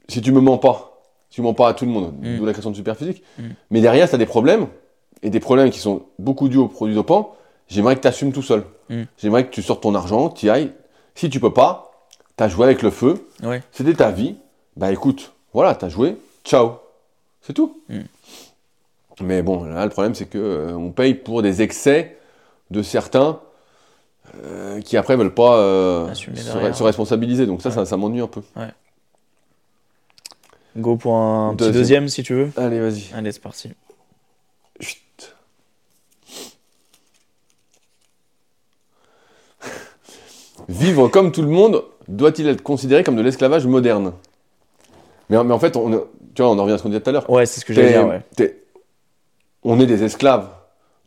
si 0.08 0.22
tu 0.22 0.32
me 0.32 0.40
mens 0.42 0.58
pas. 0.58 1.00
Si 1.30 1.36
tu 1.36 1.42
mens 1.42 1.54
pas 1.54 1.70
à 1.70 1.74
tout 1.74 1.86
le 1.86 1.92
monde, 1.92 2.14
Mm. 2.22 2.38
d'où 2.38 2.46
la 2.46 2.52
création 2.54 2.72
de 2.72 2.76
superphysique. 2.76 3.24
Mm. 3.40 3.44
Mais 3.72 3.82
derrière, 3.82 4.10
t'as 4.10 4.18
des 4.18 4.26
problèmes, 4.26 4.68
et 5.24 5.30
des 5.30 5.40
problèmes 5.40 5.70
qui 5.72 5.80
sont 5.80 6.04
beaucoup 6.20 6.48
dus 6.50 6.58
aux 6.58 6.68
produits 6.68 6.96
dopants. 6.96 7.36
J'aimerais 7.68 7.96
que 7.96 8.02
tu 8.02 8.08
assumes 8.08 8.32
tout 8.32 8.44
seul. 8.44 8.64
Mm. 8.90 9.04
J'aimerais 9.18 9.46
que 9.46 9.52
tu 9.52 9.62
sortes 9.64 9.82
ton 9.82 9.96
argent, 9.96 10.30
tu 10.30 10.46
y 10.46 10.50
ailles. 10.50 10.72
Si 11.16 11.30
tu 11.30 11.40
peux 11.40 11.52
pas, 11.54 11.92
t'as 12.36 12.48
joué 12.48 12.66
avec 12.66 12.82
le 12.84 12.92
feu, 12.92 13.28
Ouais. 13.44 13.64
c'était 13.72 13.94
ta 13.96 14.12
vie. 14.12 14.36
Bah 14.78 14.92
écoute, 14.92 15.34
voilà, 15.54 15.74
t'as 15.74 15.90
joué, 15.90 16.18
ciao. 16.46 16.74
C'est 17.48 17.54
tout. 17.54 17.82
Mm. 17.88 18.00
Mais 19.22 19.42
bon, 19.42 19.64
là, 19.64 19.86
le 19.86 19.90
problème, 19.90 20.14
c'est 20.14 20.26
que 20.26 20.38
euh, 20.38 20.74
on 20.76 20.92
paye 20.92 21.14
pour 21.14 21.42
des 21.42 21.62
excès 21.62 22.18
de 22.72 22.82
certains 22.84 23.40
euh, 24.44 24.82
qui 24.82 24.98
après 24.98 25.16
veulent 25.16 25.34
pas 25.34 25.56
euh, 25.56 26.14
se, 26.14 26.30
se 26.36 26.84
responsabiliser. 26.84 27.46
Donc 27.46 27.62
ça, 27.62 27.70
Ouais. 27.70 27.76
ça, 27.76 27.86
ça 27.86 27.96
m'ennuie 27.96 28.20
un 28.20 28.28
peu. 28.28 28.42
Go 30.76 30.98
pour 30.98 31.16
un 31.16 31.56
petit 31.56 31.68
Deuxième. 31.68 31.82
deuxième 31.82 32.10
si 32.10 32.22
tu 32.24 32.34
veux. 32.36 32.52
Allez, 32.58 32.82
vas-y. 32.82 33.06
Allez, 33.16 33.32
c'est 33.32 33.42
parti. 33.42 33.72
Chut. 34.82 35.34
Vivre 40.68 41.08
comme 41.08 41.32
tout 41.32 41.42
le 41.44 41.48
monde 41.48 41.86
doit-il 42.10 42.46
être 42.50 42.62
considéré 42.62 43.06
comme 43.06 43.16
de 43.16 43.22
l'esclavage 43.22 43.66
moderne? 43.66 44.12
Mais, 45.30 45.42
mais 45.44 45.54
en 45.54 45.60
fait, 45.60 45.76
on, 45.78 46.08
tu 46.38 46.44
vois, 46.44 46.52
on 46.52 46.60
en 46.60 46.62
revient 46.62 46.76
à 46.76 46.78
ce 46.78 46.84
qu'on 46.84 46.90
disait 46.90 47.02
tout 47.02 47.10
à 47.10 47.14
l'heure. 47.14 47.28
Ouais, 47.32 47.48
c'est 47.48 47.60
ce 47.60 47.66
que 47.66 47.74
j'allais 47.74 47.94
dire, 47.94 48.08
ouais. 48.08 48.22
On 49.64 49.80
est 49.80 49.88
des 49.88 50.04
esclaves 50.04 50.48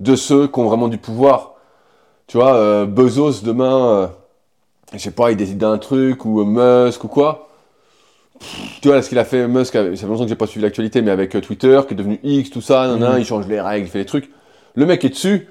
de 0.00 0.16
ceux 0.16 0.48
qui 0.48 0.58
ont 0.58 0.64
vraiment 0.64 0.88
du 0.88 0.98
pouvoir. 0.98 1.52
Tu 2.26 2.36
vois, 2.36 2.54
euh, 2.56 2.84
Bezos 2.84 3.42
demain, 3.44 3.86
euh, 3.86 4.06
je 4.92 4.98
sais 4.98 5.12
pas, 5.12 5.30
il 5.30 5.36
décide 5.36 5.58
d'un 5.58 5.78
truc, 5.78 6.24
ou 6.24 6.40
euh, 6.40 6.44
Musk, 6.88 7.04
ou 7.04 7.08
quoi. 7.08 7.48
Pff, 8.40 8.80
Tu 8.82 8.88
vois, 8.88 8.96
là, 8.96 9.02
ce 9.02 9.08
qu'il 9.08 9.20
a 9.20 9.24
fait, 9.24 9.46
Musk, 9.46 9.72
ça 9.72 9.84
fait 9.84 10.06
longtemps 10.06 10.24
que 10.24 10.28
j'ai 10.28 10.34
pas 10.34 10.48
suivi 10.48 10.64
l'actualité, 10.64 11.00
mais 11.00 11.12
avec 11.12 11.36
euh, 11.36 11.40
Twitter, 11.40 11.80
qui 11.86 11.94
est 11.94 11.96
devenu 11.96 12.18
X, 12.24 12.50
tout 12.50 12.60
ça, 12.60 12.88
nan, 12.88 12.98
nan, 12.98 13.12
Mhm. 13.12 13.18
il 13.20 13.24
change 13.24 13.46
les 13.46 13.60
règles, 13.60 13.86
il 13.86 13.90
fait 13.90 13.98
les 14.00 14.04
trucs. 14.06 14.32
Le 14.74 14.84
mec 14.84 15.04
est 15.04 15.10
dessus. 15.10 15.46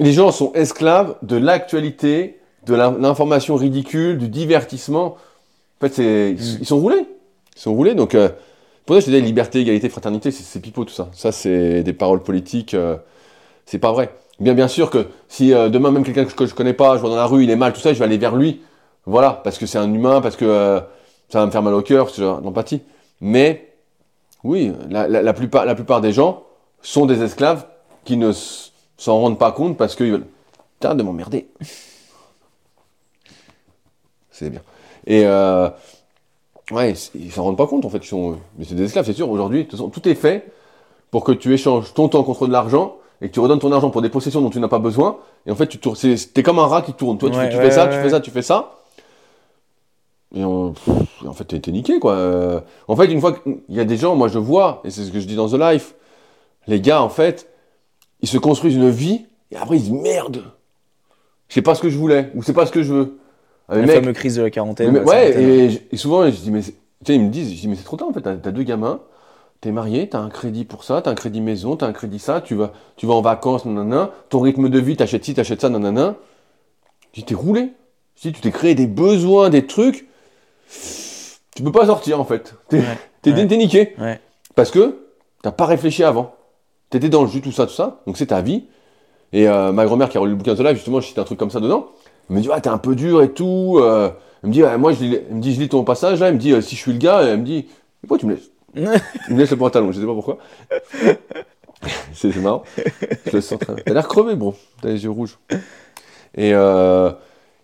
Les 0.00 0.12
gens 0.12 0.32
sont 0.32 0.52
esclaves 0.54 1.14
de 1.22 1.36
l'actualité, 1.36 2.40
de 2.66 2.74
l'in- 2.74 2.98
l'information 2.98 3.54
ridicule, 3.54 4.18
du 4.18 4.28
divertissement. 4.28 5.16
En 5.80 5.88
fait, 5.88 5.98
ils, 5.98 6.34
Mhm. 6.34 6.58
ils 6.62 6.66
sont 6.66 6.78
roulés. 6.80 7.06
Ils 7.54 7.60
sont 7.60 7.72
roulés, 7.72 7.94
donc... 7.94 8.16
pour 8.86 8.96
ça, 8.96 9.00
je 9.00 9.06
disais, 9.06 9.20
liberté, 9.20 9.60
égalité, 9.60 9.88
fraternité, 9.88 10.30
c'est, 10.30 10.42
c'est 10.42 10.60
pipeau 10.60 10.84
tout 10.84 10.92
ça. 10.94 11.08
Ça, 11.12 11.32
c'est 11.32 11.82
des 11.82 11.92
paroles 11.92 12.22
politiques, 12.22 12.74
euh, 12.74 12.96
c'est 13.66 13.78
pas 13.78 13.92
vrai. 13.92 14.14
Bien, 14.40 14.54
bien 14.54 14.68
sûr 14.68 14.90
que 14.90 15.06
si 15.28 15.54
euh, 15.54 15.68
demain, 15.70 15.90
même 15.90 16.04
quelqu'un 16.04 16.24
que 16.24 16.30
je, 16.30 16.36
que 16.36 16.46
je 16.46 16.54
connais 16.54 16.74
pas, 16.74 16.96
je 16.96 17.00
vois 17.00 17.10
dans 17.10 17.16
la 17.16 17.26
rue, 17.26 17.44
il 17.44 17.50
est 17.50 17.56
mal, 17.56 17.72
tout 17.72 17.80
ça, 17.80 17.92
je 17.92 17.98
vais 17.98 18.04
aller 18.04 18.18
vers 18.18 18.36
lui. 18.36 18.62
Voilà, 19.06 19.40
parce 19.44 19.58
que 19.58 19.66
c'est 19.66 19.78
un 19.78 19.92
humain, 19.92 20.20
parce 20.20 20.36
que 20.36 20.44
euh, 20.46 20.80
ça 21.28 21.40
va 21.40 21.46
me 21.46 21.50
faire 21.50 21.62
mal 21.62 21.74
au 21.74 21.82
cœur, 21.82 22.08
de 22.16 22.22
l'empathie. 22.22 22.82
Mais, 23.20 23.74
oui, 24.44 24.72
la, 24.90 25.08
la- 25.08 25.22
la 25.22 25.32
plupart, 25.34 25.66
la 25.66 25.74
plupart 25.74 26.00
des 26.00 26.12
gens 26.12 26.44
sont 26.82 27.06
des 27.06 27.22
esclaves 27.22 27.66
qui 28.04 28.16
ne 28.18 28.32
s'en 28.98 29.20
rendent 29.20 29.38
pas 29.38 29.52
compte 29.52 29.76
parce 29.78 29.96
qu'ils 29.96 30.12
veulent. 30.12 30.26
Putain, 30.80 30.94
de 30.94 31.02
m'emmerder. 31.02 31.48
C'est 34.30 34.50
bien. 34.50 34.60
Et 35.06 35.22
euh, 35.24 35.68
ouais, 36.70 36.94
ils 37.14 37.32
s'en 37.32 37.44
rendent 37.44 37.56
pas 37.56 37.66
compte 37.66 37.84
en 37.84 37.88
fait. 37.90 38.02
Sont, 38.04 38.38
mais 38.58 38.64
c'est 38.64 38.74
des 38.74 38.84
esclaves, 38.84 39.06
c'est 39.06 39.12
sûr. 39.12 39.30
Aujourd'hui, 39.30 39.58
de 39.60 39.62
toute 39.64 39.72
façon, 39.78 39.88
tout 39.90 40.06
est 40.08 40.14
fait 40.14 40.50
pour 41.10 41.24
que 41.24 41.32
tu 41.32 41.52
échanges 41.54 41.94
ton 41.94 42.08
temps 42.08 42.22
contre 42.24 42.46
de 42.46 42.52
l'argent 42.52 42.96
et 43.20 43.28
que 43.28 43.32
tu 43.34 43.40
redonnes 43.40 43.58
ton 43.60 43.70
argent 43.72 43.90
pour 43.90 44.02
des 44.02 44.08
possessions 44.08 44.40
dont 44.40 44.50
tu 44.50 44.60
n'as 44.60 44.68
pas 44.68 44.78
besoin. 44.80 45.18
Et 45.46 45.50
en 45.50 45.54
fait, 45.54 45.66
tu 45.66 45.78
tournes. 45.78 45.96
c'est- 45.96 46.32
T'es 46.34 46.42
comme 46.42 46.58
un 46.58 46.66
rat 46.66 46.82
qui 46.82 46.92
tourne. 46.94 47.18
Toi, 47.18 47.30
tu, 47.30 47.36
Ouais, 47.36 47.48
tu 47.48 47.56
ouais, 47.56 47.62
fais 47.64 47.70
ça, 47.70 47.84
ouais, 47.86 47.90
tu 47.96 48.02
fais 48.02 48.10
ça, 48.10 48.20
tu 48.20 48.30
fais 48.30 48.42
ça. 48.42 48.74
Et 50.34 50.44
on- 50.44 50.74
en 51.26 51.32
fait, 51.32 51.44
t'es 51.44 51.60
t'es 51.60 51.70
niqué, 51.70 52.00
quoi. 52.00 52.12
Euh, 52.14 52.60
En 52.88 52.96
fait, 52.96 53.06
une 53.06 53.20
fois 53.20 53.32
qu'il 53.34 53.58
y 53.68 53.78
a 53.80 53.84
des 53.84 53.96
gens, 53.96 54.16
moi 54.16 54.28
je 54.28 54.38
vois, 54.38 54.80
et 54.84 54.90
c'est 54.90 55.04
ce 55.04 55.12
que 55.12 55.20
je 55.20 55.26
dis 55.26 55.36
dans 55.36 55.48
The 55.48 55.54
Life, 55.58 55.94
les 56.66 56.80
gars, 56.80 57.02
en 57.02 57.08
fait, 57.08 57.48
ils 58.20 58.28
se 58.28 58.38
construisent 58.38 58.74
une 58.74 58.90
vie, 58.90 59.26
et 59.52 59.56
après 59.56 59.76
ils 59.76 59.82
disent 59.82 59.92
merde, 59.92 60.42
c'est 61.48 61.62
pas 61.62 61.74
ce 61.76 61.82
que 61.82 61.88
je 61.88 61.96
voulais, 61.96 62.32
ou 62.34 62.42
c'est 62.42 62.52
pas 62.52 62.66
ce 62.66 62.72
que 62.72 62.82
je 62.82 62.92
veux. 62.92 63.18
La 63.68 63.76
mec, 63.78 63.96
fameuse 63.96 64.14
crise 64.14 64.36
de 64.36 64.42
la 64.42 64.50
quarantaine. 64.50 64.90
mais- 64.92 64.98
la 65.00 65.04
ouais, 65.04 65.70
et, 65.90 65.96
souvent, 65.96 66.24
je 66.26 66.30
dis, 66.36 66.50
mais 66.50 66.60
ils 67.08 67.20
me 67.20 67.30
disent, 67.30 67.54
je 67.54 67.60
dis, 67.60 67.68
mais 67.68 67.76
c'est 67.76 67.84
trop 67.84 67.96
tard 67.96 68.08
en 68.08 68.12
fait, 68.12 68.20
t'as 68.22 68.36
deux 68.36 68.62
gamins, 68.62 69.00
t'es 69.60 69.72
marié, 69.72 70.08
t'as 70.08 70.18
un 70.18 70.28
crédit 70.28 70.64
pour 70.64 70.84
ça, 70.84 71.00
t'as 71.02 71.10
un 71.10 71.14
crédit 71.14 71.40
maison, 71.40 71.76
t'as 71.76 71.86
un 71.86 71.92
crédit 71.92 72.18
ça, 72.18 72.40
tu 72.40 72.54
vas, 72.54 72.72
tu 72.96 73.06
vas 73.06 73.14
en 73.14 73.22
vacances, 73.22 73.64
nanana, 73.64 74.10
ton 74.28 74.40
rythme 74.40 74.68
de 74.68 74.78
vie, 74.78 74.96
t'achètes 74.96 75.24
ci, 75.24 75.34
t'achètes 75.34 75.62
ça, 75.62 75.70
nanana. 75.70 76.16
Je 77.12 77.20
dis, 77.20 77.24
t'es 77.24 77.34
roulé. 77.34 77.72
Je 78.16 78.28
dis, 78.28 78.32
tu 78.32 78.40
t'es 78.40 78.50
créé 78.50 78.74
des 78.74 78.86
besoins, 78.86 79.48
des 79.50 79.66
trucs, 79.66 80.06
tu 81.54 81.62
peux 81.62 81.72
pas 81.72 81.86
sortir 81.86 82.20
en 82.20 82.24
fait. 82.24 82.54
T'es 82.68 82.82
Ouais, 83.32 83.46
niqué. 83.56 83.94
Ouais. 83.98 84.20
Parce 84.54 84.70
que 84.70 84.98
t'as 85.42 85.52
pas 85.52 85.66
réfléchi 85.66 86.04
avant. 86.04 86.34
T'étais 86.90 87.08
dans 87.08 87.22
le 87.22 87.28
jus, 87.28 87.40
tout 87.40 87.52
ça, 87.52 87.66
tout 87.66 87.72
ça, 87.72 88.02
donc 88.06 88.16
c'est 88.16 88.26
ta 88.26 88.40
vie. 88.40 88.64
Et 89.32 89.48
euh, 89.48 89.72
ma 89.72 89.84
grand-mère 89.84 90.08
qui 90.10 90.16
a 90.16 90.20
relu 90.20 90.32
le 90.32 90.36
bouquin 90.36 90.54
de 90.54 90.62
live, 90.62 90.76
justement, 90.76 91.00
je 91.00 91.08
cite 91.08 91.18
un 91.18 91.24
truc 91.24 91.38
comme 91.38 91.50
ça 91.50 91.58
dedans. 91.60 91.88
Elle 92.30 92.36
me 92.36 92.40
dit, 92.40 92.48
ouais, 92.48 92.60
t'es 92.60 92.68
un 92.68 92.78
peu 92.78 92.94
dur 92.94 93.22
et 93.22 93.32
tout. 93.32 93.78
euh. 93.80 94.10
elle 94.42 94.48
me 94.48 94.52
dit, 94.54 94.62
ouais, 94.62 94.76
moi, 94.78 94.92
je 94.92 95.00
lis, 95.04 95.18
me 95.30 95.40
dit, 95.40 95.54
je 95.54 95.60
lis 95.60 95.68
ton 95.68 95.84
passage 95.84 96.20
là. 96.20 96.28
Elle 96.28 96.34
me 96.34 96.38
dit, 96.38 96.52
euh, 96.52 96.60
si 96.60 96.74
je 96.76 96.80
suis 96.80 96.92
le 96.92 96.98
gars, 96.98 97.22
elle 97.22 97.40
me 97.40 97.44
dit, 97.44 97.66
pourquoi 98.00 98.18
tu 98.18 98.26
me 98.26 98.34
laisses? 98.34 98.50
Il 98.76 98.82
me 99.34 99.38
laisse 99.38 99.50
le 99.50 99.56
pantalon, 99.56 99.92
je 99.92 100.00
sais 100.00 100.06
pas 100.06 100.14
pourquoi. 100.14 100.38
c'est 102.14 102.34
marrant. 102.36 102.64
Je 103.26 103.32
le 103.32 103.40
sens. 103.40 103.58
T'as 103.84 103.92
l'air 103.92 104.08
crevé, 104.08 104.34
bro. 104.34 104.54
T'as 104.82 104.88
les 104.88 105.04
yeux 105.04 105.10
rouges. 105.10 105.38
Et, 106.36 106.52
euh, 106.54 107.12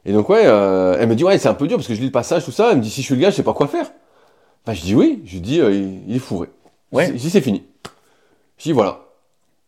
et 0.04 0.12
donc, 0.12 0.28
ouais, 0.28 0.42
euh, 0.44 0.96
elle 1.00 1.08
me 1.08 1.14
dit, 1.14 1.24
ouais, 1.24 1.38
c'est 1.38 1.48
un 1.48 1.54
peu 1.54 1.66
dur 1.66 1.76
parce 1.78 1.88
que 1.88 1.94
je 1.94 2.00
lis 2.00 2.06
le 2.06 2.12
passage, 2.12 2.44
tout 2.44 2.52
ça. 2.52 2.70
Elle 2.70 2.78
me 2.78 2.82
dit, 2.82 2.90
si 2.90 3.00
je 3.00 3.06
suis 3.06 3.14
le 3.16 3.20
gars, 3.20 3.30
je 3.30 3.36
sais 3.36 3.42
pas 3.42 3.54
quoi 3.54 3.66
faire. 3.66 3.90
Enfin, 4.64 4.74
je 4.74 4.82
dis 4.82 4.94
oui. 4.94 5.22
Je 5.24 5.38
dis, 5.38 5.60
euh, 5.60 5.72
il, 5.72 6.08
il 6.08 6.16
est 6.16 6.20
fourré. 6.20 6.48
Ouais. 6.92 7.06
Je 7.08 7.12
dis, 7.12 7.30
c'est 7.30 7.40
fini. 7.40 7.64
Je 8.58 8.64
dis, 8.64 8.72
voilà. 8.72 9.00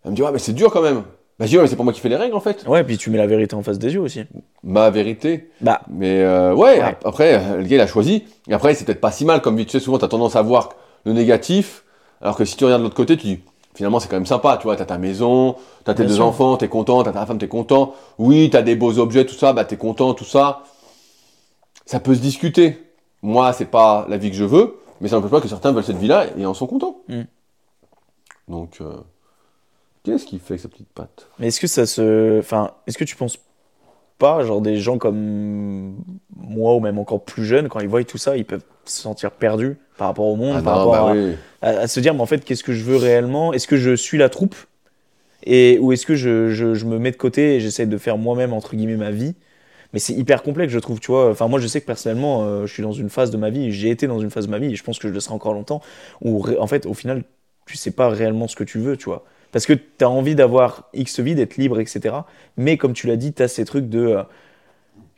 Elle 0.04 0.12
me 0.12 0.16
dit, 0.16 0.22
ouais, 0.22 0.32
mais 0.32 0.38
c'est 0.38 0.52
dur 0.52 0.70
quand 0.70 0.82
même. 0.82 1.02
Bah, 1.38 1.46
je 1.46 1.50
dis, 1.50 1.56
ouais, 1.56 1.62
mais 1.62 1.68
c'est 1.68 1.76
pas 1.76 1.82
moi 1.82 1.92
qui 1.92 2.00
fais 2.00 2.08
les 2.08 2.16
règles 2.16 2.34
en 2.36 2.40
fait. 2.40 2.64
Ouais, 2.68 2.84
puis 2.84 2.98
tu 2.98 3.10
mets 3.10 3.18
la 3.18 3.26
vérité 3.26 3.54
en 3.56 3.62
face 3.62 3.78
des 3.78 3.92
yeux 3.94 4.00
aussi. 4.00 4.22
Ma 4.62 4.90
vérité. 4.90 5.50
Bah, 5.60 5.80
Mais 5.88 6.20
euh, 6.20 6.54
ouais, 6.54 6.74
Ouais. 6.78 6.80
ap- 6.80 7.06
après, 7.06 7.34
euh, 7.34 7.56
le 7.58 7.62
gars, 7.64 7.76
il 7.76 7.80
a 7.80 7.86
choisi. 7.86 8.24
Et 8.48 8.54
après, 8.54 8.74
c'est 8.74 8.84
peut-être 8.84 9.00
pas 9.00 9.10
si 9.10 9.24
mal, 9.24 9.40
comme 9.40 9.56
tu 9.56 9.68
sais, 9.68 9.80
souvent, 9.80 9.98
t'as 9.98 10.08
tendance 10.08 10.36
à 10.36 10.42
voir 10.42 10.70
le 11.04 11.12
négatif. 11.12 11.84
Alors 12.20 12.36
que 12.36 12.44
si 12.44 12.56
tu 12.56 12.64
regardes 12.64 12.82
de 12.82 12.84
l'autre 12.86 12.94
côté, 12.96 13.16
tu 13.16 13.26
dis, 13.26 13.40
finalement, 13.74 13.98
c'est 13.98 14.08
quand 14.08 14.16
même 14.16 14.26
sympa, 14.26 14.56
tu 14.58 14.64
vois, 14.64 14.76
t'as 14.76 14.84
ta 14.84 14.98
maison, 14.98 15.56
t'as 15.84 15.94
tes 15.94 16.02
Bien 16.02 16.10
deux 16.10 16.16
sûr. 16.16 16.26
enfants, 16.26 16.56
t'es 16.56 16.68
content, 16.68 17.02
t'as 17.02 17.12
ta 17.12 17.26
femme, 17.26 17.38
t'es 17.38 17.48
content. 17.48 17.94
Oui, 18.18 18.48
t'as 18.50 18.62
des 18.62 18.76
beaux 18.76 18.98
objets, 18.98 19.24
tout 19.26 19.34
ça, 19.34 19.52
bah 19.52 19.64
t'es 19.64 19.76
content, 19.76 20.14
tout 20.14 20.24
ça. 20.24 20.62
Ça 21.86 21.98
peut 21.98 22.14
se 22.14 22.20
discuter. 22.20 22.78
Moi, 23.22 23.52
c'est 23.52 23.64
pas 23.70 24.06
la 24.08 24.16
vie 24.18 24.30
que 24.30 24.36
je 24.36 24.44
veux, 24.44 24.76
mais 25.00 25.08
ça 25.08 25.16
n'empêche 25.16 25.30
pas 25.30 25.40
que 25.40 25.48
certains 25.48 25.72
veulent 25.72 25.82
cette 25.82 25.96
vie-là 25.96 26.26
et 26.38 26.46
en 26.46 26.54
sont 26.54 26.66
contents. 26.66 26.98
Mm. 27.08 27.22
Donc, 28.48 28.78
euh, 28.80 28.96
qu'est-ce 30.02 30.26
qu'il 30.26 30.40
fait 30.40 30.54
avec 30.54 30.60
sa 30.62 30.68
petite 30.68 30.92
patte? 30.92 31.28
Mais 31.38 31.48
est-ce 31.48 31.60
que 31.60 31.66
ça 31.66 31.86
se. 31.86 32.38
Enfin, 32.38 32.72
est-ce 32.86 32.98
que 32.98 33.04
tu 33.04 33.16
penses 33.16 33.38
pas, 34.18 34.44
genre 34.44 34.62
des 34.62 34.78
gens 34.78 34.98
comme 34.98 35.96
moi 36.36 36.76
ou 36.76 36.80
même 36.80 36.98
encore 36.98 37.24
plus 37.24 37.44
jeunes, 37.44 37.68
quand 37.68 37.80
ils 37.80 37.88
voient 37.88 38.04
tout 38.04 38.18
ça, 38.18 38.36
ils 38.36 38.46
peuvent 38.46 38.64
se 38.86 39.02
sentir 39.02 39.32
perdus 39.32 39.78
par 39.98 40.08
rapport 40.08 40.26
au 40.26 40.36
monde, 40.36 40.60
Ah 40.60 40.62
par 40.62 40.74
non, 40.74 40.74
rapport 40.74 40.92
bah 40.92 41.04
à, 41.04 41.18
oui. 41.22 41.38
à- 41.62 41.70
à 41.82 41.88
se 41.88 42.00
dire, 42.00 42.14
mais 42.14 42.22
en 42.22 42.26
fait, 42.26 42.44
qu'est-ce 42.44 42.64
que 42.64 42.72
je 42.74 42.84
veux 42.84 42.96
réellement? 42.96 43.52
Est-ce 43.52 43.68
que 43.68 43.76
je 43.78 43.96
suis 43.96 44.18
la 44.18 44.28
troupe? 44.28 44.56
Et, 45.44 45.78
Ou 45.80 45.92
est-ce 45.92 46.06
que 46.06 46.14
je, 46.14 46.50
je- 46.50 46.74
je 46.74 46.86
me 46.86 46.98
mets 46.98 47.10
de 47.10 47.16
côté 47.16 47.56
et 47.56 47.60
j'essaie 47.60 47.86
de 47.86 47.98
faire 47.98 48.18
moi-même, 48.18 48.52
entre 48.52 48.76
guillemets, 48.76 48.96
ma 48.96 49.10
vie? 49.10 49.34
Mais 49.92 50.00
c'est 50.00 50.14
hyper 50.14 50.42
complexe, 50.42 50.72
je 50.72 50.78
trouve, 50.78 51.00
tu 51.00 51.08
vois. 51.12 51.30
Enfin, 51.30 51.48
moi, 51.48 51.60
je 51.60 51.66
sais 51.66 51.80
que 51.80 51.86
personnellement, 51.86 52.44
euh, 52.44 52.66
je 52.66 52.72
suis 52.72 52.82
dans 52.82 52.92
une 52.92 53.10
phase 53.10 53.30
de 53.30 53.36
ma 53.36 53.50
vie, 53.50 53.72
j'ai 53.72 53.90
été 53.90 54.06
dans 54.06 54.20
une 54.20 54.30
phase 54.30 54.46
de 54.46 54.50
ma 54.50 54.58
vie, 54.58 54.72
et 54.72 54.76
je 54.76 54.82
pense 54.84 54.98
que 54.98 55.08
je 55.08 55.12
le 55.12 55.20
serai 55.20 55.34
encore 55.34 55.54
longtemps, 55.54 55.80
où, 56.22 56.44
en 56.58 56.66
fait, 56.66 56.86
au 56.86 56.94
final, 56.94 57.24
tu 57.66 57.76
sais 57.76 57.90
pas 57.92 58.08
réellement 58.08 58.48
ce 58.48 58.56
que 58.56 58.64
tu 58.64 58.78
veux, 58.78 58.96
tu 58.96 59.04
vois. 59.06 59.24
Parce 59.52 59.66
que 59.66 59.74
tu 59.74 59.82
as 60.04 60.10
envie 60.10 60.34
d'avoir 60.34 60.88
X 60.94 61.20
vie, 61.20 61.34
d'être 61.34 61.56
libre, 61.58 61.78
etc. 61.80 62.26
Mais 62.56 62.76
comme 62.76 62.94
tu 62.94 63.06
l'as 63.06 63.16
dit, 63.16 63.32
tu 63.32 63.42
as 63.42 63.48
ces 63.48 63.64
trucs 63.64 63.88
de 63.88 64.00
euh, 64.00 64.22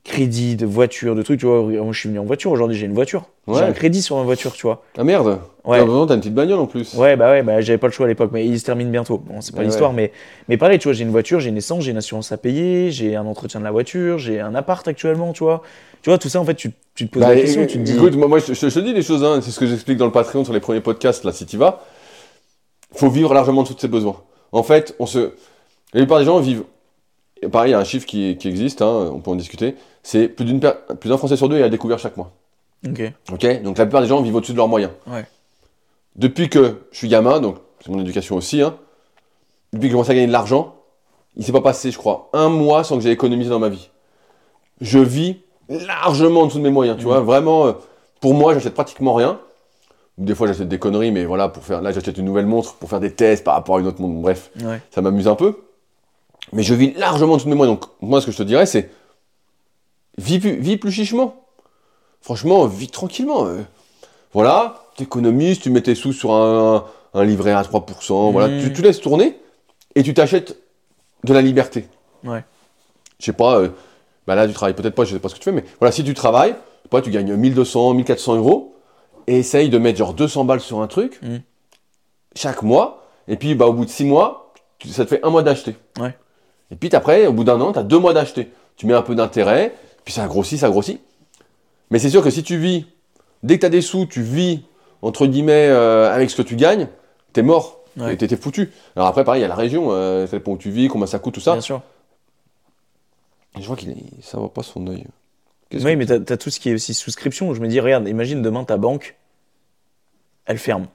crédit, 0.04 0.56
de 0.56 0.66
voiture, 0.66 1.14
de 1.14 1.22
trucs, 1.22 1.40
tu 1.40 1.46
vois. 1.46 1.62
Moi, 1.62 1.92
je 1.92 1.98
suis 1.98 2.08
venu 2.08 2.18
en 2.18 2.24
voiture, 2.24 2.50
aujourd'hui, 2.50 2.76
j'ai 2.76 2.86
une 2.86 2.92
voiture. 2.94 3.24
J'ai 3.48 3.54
un 3.60 3.72
crédit 3.72 4.02
sur 4.02 4.16
ma 4.16 4.22
voiture, 4.22 4.52
tu 4.52 4.62
vois. 4.62 4.82
Ah 4.98 5.04
merde 5.04 5.40
Ouais. 5.64 5.78
Bah, 5.84 6.04
T'as 6.06 6.14
une 6.14 6.20
petite 6.20 6.34
bagnole 6.34 6.60
en 6.60 6.66
plus. 6.66 6.94
Ouais, 6.94 7.16
bah 7.16 7.30
ouais, 7.30 7.42
bah 7.42 7.60
j'avais 7.62 7.78
pas 7.78 7.86
le 7.86 7.92
choix 7.92 8.04
à 8.04 8.08
l'époque, 8.08 8.30
mais 8.32 8.46
il 8.46 8.60
se 8.60 8.64
termine 8.66 8.90
bientôt. 8.90 9.16
Bon, 9.16 9.40
c'est 9.40 9.54
pas 9.54 9.62
Ouais, 9.62 9.66
l'histoire, 9.66 9.94
mais, 9.94 10.12
mais 10.48 10.58
pareil, 10.58 10.78
tu 10.78 10.84
vois, 10.88 10.92
j'ai 10.92 11.04
une 11.04 11.10
voiture, 11.10 11.40
j'ai 11.40 11.48
une 11.48 11.56
essence, 11.56 11.84
j'ai 11.84 11.90
une 11.92 11.96
assurance 11.96 12.32
à 12.32 12.36
payer, 12.36 12.90
j'ai 12.90 13.16
un 13.16 13.24
entretien 13.24 13.60
de 13.60 13.64
la 13.64 13.70
voiture, 13.70 14.18
j'ai 14.18 14.40
un 14.40 14.54
appart 14.54 14.86
actuellement, 14.86 15.32
tu 15.32 15.42
vois. 15.42 15.62
Tu 16.02 16.10
vois, 16.10 16.18
tout 16.18 16.28
ça, 16.28 16.38
en 16.38 16.44
fait, 16.44 16.54
tu, 16.54 16.70
tu 16.94 17.06
te 17.06 17.12
poses 17.12 17.22
Bah, 17.22 17.34
la 17.34 17.40
question, 17.40 17.64
tu 17.66 17.78
te 17.78 17.82
dis. 17.82 17.94
Écoute, 17.94 18.14
moi, 18.14 18.28
moi, 18.28 18.38
je, 18.40 18.52
je- 18.52 18.66
te 18.68 18.78
dis 18.80 18.92
les 18.92 19.02
choses, 19.02 19.24
hein, 19.24 19.40
c'est 19.42 19.50
ce 19.50 19.58
que 19.58 19.66
j'explique 19.66 19.96
dans 19.96 20.04
le 20.06 20.12
Patreon 20.12 20.44
sur 20.44 20.52
les 20.52 20.60
premiers 20.60 20.82
podcasts, 20.82 21.24
là, 21.24 21.32
si 21.32 21.46
tu 21.46 21.56
vas. 21.56 21.82
Faut 22.96 23.08
vivre 23.10 23.32
largement 23.34 23.62
de 23.62 23.68
tous 23.68 23.78
ses 23.78 23.88
besoins. 23.88 24.16
En 24.52 24.62
fait, 24.62 24.94
on 24.98 25.06
se... 25.06 25.18
la 25.92 26.00
plupart 26.00 26.18
des 26.18 26.24
gens 26.24 26.38
vivent. 26.40 26.64
et 27.42 27.48
Pareil, 27.48 27.70
il 27.70 27.72
y 27.72 27.74
a 27.74 27.78
un 27.80 27.84
chiffre 27.84 28.06
qui, 28.06 28.36
qui 28.36 28.48
existe, 28.48 28.82
hein, 28.82 29.10
on 29.12 29.20
peut 29.20 29.30
en 29.30 29.34
discuter. 29.36 29.74
C'est 30.02 30.28
plus 30.28 30.44
d'une 30.44 30.60
per- 30.60 30.72
plus 31.00 31.08
d'un 31.10 31.18
Français 31.18 31.36
sur 31.36 31.48
deux 31.48 31.58
est 31.58 31.62
à 31.62 31.68
découvert 31.68 31.98
chaque 31.98 32.16
mois. 32.16 32.30
Ok. 32.86 33.00
Ok? 33.32 33.62
Donc 33.62 33.78
la 33.78 33.86
plupart 33.86 34.02
des 34.02 34.08
gens 34.08 34.20
vivent 34.22 34.34
au-dessus 34.36 34.52
de 34.52 34.56
leurs 34.58 34.68
moyens. 34.68 34.92
Ouais. 35.06 35.24
Depuis 36.16 36.48
que 36.48 36.82
je 36.92 36.98
suis 36.98 37.08
gamin, 37.08 37.40
donc 37.40 37.56
c'est 37.84 37.90
mon 37.90 38.00
éducation 38.00 38.36
aussi, 38.36 38.60
hein, 38.62 38.76
depuis 39.72 39.82
que 39.82 39.86
j'ai 39.88 39.92
commencé 39.92 40.10
à 40.10 40.14
gagner 40.14 40.26
de 40.28 40.32
l'argent, 40.32 40.76
il 41.36 41.44
s'est 41.44 41.50
pas 41.52 41.60
passé, 41.60 41.90
je 41.90 41.98
crois, 41.98 42.28
un 42.32 42.48
mois 42.48 42.84
sans 42.84 42.96
que 42.96 43.02
j'ai 43.02 43.10
économisé 43.10 43.50
dans 43.50 43.58
ma 43.58 43.68
vie. 43.68 43.88
Je 44.80 44.98
vis 45.00 45.38
largement 45.68 46.42
en 46.42 46.46
dessous 46.46 46.58
de 46.58 46.62
mes 46.62 46.70
moyens, 46.70 46.96
tu 46.96 47.04
Mhm. 47.04 47.08
vois. 47.10 47.20
Vraiment, 47.20 47.66
euh, 47.66 47.72
pour 48.20 48.34
moi, 48.34 48.54
j'achète 48.54 48.74
pratiquement 48.74 49.14
rien. 49.14 49.40
Des 50.16 50.34
fois, 50.34 50.46
j'achète 50.46 50.68
des 50.68 50.78
conneries, 50.78 51.10
mais 51.10 51.24
voilà, 51.24 51.48
pour 51.48 51.64
faire. 51.64 51.82
Là, 51.82 51.90
j'achète 51.90 52.16
une 52.18 52.24
nouvelle 52.24 52.46
montre 52.46 52.74
pour 52.74 52.88
faire 52.88 53.00
des 53.00 53.12
tests 53.12 53.42
par 53.42 53.54
rapport 53.54 53.76
à 53.76 53.80
une 53.80 53.86
autre 53.86 54.00
montre. 54.00 54.20
Bref, 54.20 54.50
Ouais. 54.62 54.80
ça 54.94 55.00
m'amuse 55.02 55.26
un 55.26 55.34
peu. 55.34 55.58
Mais 56.52 56.62
je 56.62 56.72
vis 56.74 56.92
largement 56.94 57.32
en 57.34 57.36
dessous 57.36 57.48
de 57.50 57.54
moyens. 57.54 57.78
Donc, 57.80 57.88
moi, 58.00 58.20
ce 58.20 58.26
que 58.26 58.32
je 58.32 58.38
te 58.38 58.42
dirais, 58.44 58.66
c'est. 58.66 58.90
Vis 60.18 60.38
plus, 60.38 60.56
vis 60.56 60.76
plus 60.76 60.92
chichement. 60.92 61.34
Franchement, 62.20 62.66
vis 62.66 62.88
tranquillement. 62.88 63.46
euh. 63.46 63.62
Voilà, 64.32 64.84
t'économises, 64.96 65.58
tu 65.60 65.70
mets 65.70 65.80
tes 65.82 65.94
sous 65.94 66.12
sur 66.12 66.32
un, 66.32 66.84
un 67.14 67.24
livret 67.24 67.52
à 67.52 67.62
3%, 67.62 68.30
voilà, 68.32 68.48
Mhm. 68.48 68.62
tu, 68.62 68.72
tu 68.72 68.82
laisses 68.82 69.00
tourner 69.00 69.38
et 69.94 70.02
tu 70.02 70.12
t'achètes 70.14 70.56
de 71.24 71.32
la 71.32 71.40
liberté. 71.42 71.86
Ouais. 72.24 72.44
Je 73.20 73.26
sais 73.26 73.32
pas, 73.32 73.58
euh, 73.60 73.68
bah 74.26 74.34
là 74.34 74.46
tu 74.48 74.52
travailles 74.54 74.74
peut-être 74.74 74.94
pas, 74.94 75.04
je 75.04 75.12
sais 75.12 75.20
pas 75.20 75.28
ce 75.28 75.34
que 75.34 75.38
tu 75.40 75.44
fais, 75.44 75.52
mais 75.52 75.64
voilà, 75.78 75.92
si 75.92 76.02
tu 76.02 76.14
travailles, 76.14 76.56
pas, 76.90 77.00
tu 77.00 77.10
gagnes 77.10 77.34
1200, 77.36 77.94
1400 77.94 78.36
euros 78.36 78.73
et 79.26 79.38
essaye 79.38 79.68
de 79.70 79.78
mettre 79.78 79.98
genre 79.98 80.14
200 80.14 80.44
balles 80.44 80.60
sur 80.60 80.80
un 80.80 80.86
truc 80.86 81.18
Mhm. 81.22 81.40
chaque 82.36 82.62
mois, 82.62 83.06
et 83.28 83.36
puis 83.36 83.54
bah 83.54 83.66
au 83.66 83.72
bout 83.72 83.84
de 83.84 83.90
6 83.90 84.04
mois, 84.04 84.52
ça 84.86 85.04
te 85.04 85.10
fait 85.10 85.24
un 85.24 85.30
mois 85.30 85.42
d'acheter. 85.42 85.76
Ouais. 85.98 86.16
Et 86.70 86.76
puis 86.76 86.90
après, 86.94 87.26
au 87.26 87.32
bout 87.32 87.44
d'un 87.44 87.60
an, 87.60 87.72
tu 87.72 87.78
as 87.78 87.82
deux 87.82 87.98
mois 87.98 88.12
d'acheter. 88.12 88.50
Tu 88.76 88.86
mets 88.86 88.94
un 88.94 89.02
peu 89.02 89.14
d'intérêt, 89.14 89.74
puis 90.04 90.12
ça 90.12 90.26
grossit, 90.26 90.58
ça 90.58 90.68
grossit. 90.68 91.00
Mais 91.90 91.98
c'est 91.98 92.10
sûr 92.10 92.22
que 92.22 92.30
si 92.30 92.42
tu 92.42 92.56
vis, 92.58 92.86
dès 93.42 93.56
que 93.56 93.60
tu 93.60 93.66
as 93.66 93.70
des 93.70 93.82
sous, 93.82 94.06
tu 94.06 94.22
vis, 94.22 94.62
entre 95.02 95.26
guillemets, 95.26 95.68
euh, 95.68 96.12
avec 96.12 96.30
ce 96.30 96.36
que 96.36 96.42
tu 96.42 96.56
gagnes, 96.56 96.88
t'es 97.32 97.42
mort. 97.42 97.80
Ouais. 97.96 98.16
T'es 98.16 98.26
foutu. 98.36 98.72
Alors 98.96 99.06
après, 99.08 99.22
pareil, 99.22 99.40
il 99.40 99.42
y 99.42 99.44
a 99.44 99.48
la 99.48 99.54
région, 99.54 99.88
euh, 99.92 100.26
ça 100.26 100.36
dépend 100.38 100.52
où 100.52 100.58
tu 100.58 100.70
vis, 100.70 100.88
combien 100.88 101.06
ça 101.06 101.18
coûte, 101.20 101.34
tout 101.34 101.40
ça. 101.40 101.52
Bien 101.52 101.60
sûr. 101.60 101.80
Je 103.58 103.64
vois 103.66 103.76
qu'il 103.76 103.94
ça 104.20 104.40
va 104.40 104.48
pas 104.48 104.64
son 104.64 104.84
œil. 104.88 105.06
Qu'est-ce 105.74 105.84
Oui, 105.84 105.92
que- 105.92 105.98
mais 105.98 106.06
t'as 106.24 106.34
as 106.34 106.36
tout 106.36 106.50
ce 106.50 106.60
qui 106.60 106.70
est 106.70 106.74
aussi 106.74 106.94
souscription. 106.94 107.48
où 107.48 107.54
Je 107.54 107.60
me 107.60 107.68
dis, 107.68 107.80
regarde, 107.80 108.08
imagine 108.08 108.42
demain 108.42 108.64
ta 108.64 108.76
banque, 108.76 109.16
elle 110.46 110.58
ferme. 110.58 110.86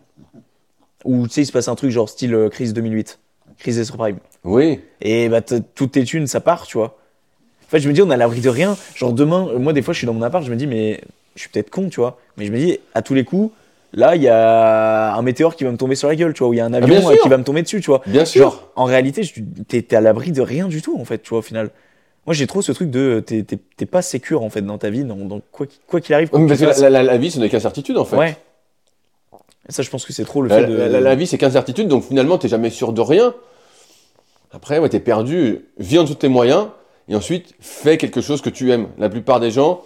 Ou 1.05 1.27
tu 1.27 1.33
sais, 1.33 1.41
il 1.41 1.45
se 1.45 1.51
passe 1.51 1.67
un 1.67 1.75
truc 1.75 1.91
genre 1.91 2.09
style 2.09 2.33
euh, 2.33 2.49
crise 2.49 2.73
2008, 2.73 3.19
crise 3.57 3.77
des 3.77 3.85
subprimes. 3.85 4.17
Oui. 4.43 4.81
Et 5.01 5.29
bah, 5.29 5.41
toutes 5.41 5.91
tes 5.93 6.03
thunes, 6.03 6.27
ça 6.27 6.39
part, 6.41 6.65
tu 6.67 6.77
vois. 6.77 6.97
En 7.65 7.69
fait, 7.69 7.79
je 7.79 7.87
me 7.87 7.93
dis, 7.93 8.01
on 8.01 8.09
a 8.09 8.17
l'abri 8.17 8.41
de 8.41 8.49
rien. 8.49 8.75
Genre, 8.95 9.13
demain, 9.13 9.47
euh, 9.49 9.59
moi, 9.59 9.73
des 9.73 9.81
fois, 9.81 9.93
je 9.93 9.99
suis 9.99 10.07
dans 10.07 10.13
mon 10.13 10.21
appart, 10.23 10.43
je 10.43 10.51
me 10.51 10.55
dis, 10.55 10.67
mais 10.67 11.01
je 11.35 11.41
suis 11.41 11.49
peut-être 11.49 11.69
con, 11.69 11.89
tu 11.89 11.99
vois. 11.99 12.19
Mais 12.37 12.45
je 12.45 12.51
me 12.51 12.57
dis, 12.57 12.79
à 12.95 13.01
tous 13.01 13.13
les 13.13 13.23
coups, 13.23 13.53
là, 13.93 14.15
il 14.15 14.21
y 14.23 14.27
a 14.27 15.13
un 15.15 15.21
météore 15.21 15.55
qui 15.55 15.63
va 15.63 15.71
me 15.71 15.77
tomber 15.77 15.95
sur 15.95 16.07
la 16.09 16.15
gueule, 16.15 16.33
tu 16.33 16.39
vois, 16.39 16.49
ou 16.49 16.53
il 16.53 16.57
y 16.57 16.61
a 16.61 16.65
un 16.65 16.73
avion 16.73 16.87
bien 16.87 17.09
euh, 17.09 17.15
qui 17.21 17.29
va 17.29 17.37
me 17.37 17.43
tomber 17.43 17.61
dessus, 17.61 17.79
tu 17.79 17.87
vois. 17.87 18.01
Bien 18.05 18.25
sûr. 18.25 18.41
Genre, 18.43 18.71
en 18.75 18.85
réalité, 18.85 19.21
t'es 19.67 19.81
t'es 19.83 19.95
à 19.95 20.01
l'abri 20.01 20.31
de 20.31 20.41
rien 20.41 20.67
du 20.67 20.81
tout, 20.81 20.99
en 20.99 21.05
fait, 21.05 21.19
tu 21.19 21.29
vois, 21.29 21.39
au 21.39 21.43
final. 21.43 21.69
Moi, 22.29 22.35
j'ai 22.35 22.45
trop 22.45 22.61
ce 22.61 22.71
truc 22.71 22.91
de. 22.91 23.23
T'es 23.25 23.41
t'es- 23.41 23.57
t'es 23.75 23.87
pas 23.87 24.03
sécure, 24.03 24.43
en 24.43 24.51
fait, 24.51 24.61
dans 24.61 24.77
ta 24.77 24.91
vie, 24.91 25.03
dans, 25.03 25.15
dans 25.15 25.41
quoi 25.51 25.65
qu'il 25.65 25.79
quoi 25.87 25.99
qu'il 25.99 26.13
arrive. 26.13 26.29
quoi 26.29 26.39
Parce 26.47 26.59
que 26.59 26.79
la, 26.79 26.87
la- 26.91 27.01
la 27.01 27.17
vie, 27.17 27.31
ce 27.31 27.39
n'est 27.39 27.49
qu'incertitude, 27.49 27.97
en 27.97 28.05
fait. 28.05 28.17
Ouais. 28.17 28.37
Et 29.67 29.71
ça, 29.71 29.81
je 29.81 29.89
pense 29.89 30.05
que 30.05 30.13
c'est 30.13 30.25
trop 30.25 30.43
le 30.43 30.47
La, 30.49 30.57
fait 30.59 30.67
de. 30.67 30.75
la- 30.75 31.15
vie, 31.15 31.25
c'est 31.25 31.39
qu'incertitude, 31.39 31.87
donc 31.87 32.03
finalement, 32.03 32.37
t'es 32.37 32.47
jamais 32.47 32.69
sûr 32.69 32.93
de 32.93 33.01
rien. 33.01 33.33
Après, 34.51 34.77
ouais, 34.77 34.89
t'es 34.89 34.99
perdu, 34.99 35.65
en 35.79 36.03
dessous 36.03 36.13
de 36.13 36.19
tes 36.19 36.27
moyens, 36.27 36.67
et 37.07 37.15
ensuite, 37.15 37.55
fais 37.59 37.97
quelque 37.97 38.21
chose 38.21 38.41
que 38.43 38.51
tu 38.51 38.71
aimes. 38.71 38.89
La 38.99 39.09
plupart 39.09 39.39
des 39.39 39.49
gens, 39.49 39.81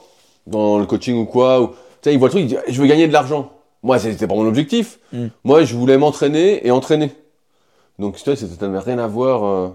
dans 0.45 0.79
le 0.79 0.85
coaching 0.85 1.15
ou 1.15 1.25
quoi. 1.25 1.61
Ou, 1.61 1.67
tu 1.69 1.75
sais, 2.01 2.13
il 2.13 2.19
voit 2.19 2.27
le 2.27 2.31
truc, 2.31 2.41
il 2.43 2.47
dit, 2.47 2.57
je 2.67 2.81
veux 2.81 2.87
gagner 2.87 3.07
de 3.07 3.13
l'argent. 3.13 3.53
Moi, 3.83 3.99
c'était 3.99 4.27
pas 4.27 4.35
mon 4.35 4.45
objectif. 4.45 4.99
Mm. 5.13 5.27
Moi, 5.45 5.63
je 5.63 5.75
voulais 5.77 5.97
m'entraîner 5.97 6.67
et 6.67 6.71
entraîner. 6.71 7.09
Donc, 7.99 8.17
ça 8.17 8.33
n'avait 8.59 8.79
rien 8.79 8.99
à 8.99 9.07
voir 9.07 9.45
euh, 9.45 9.69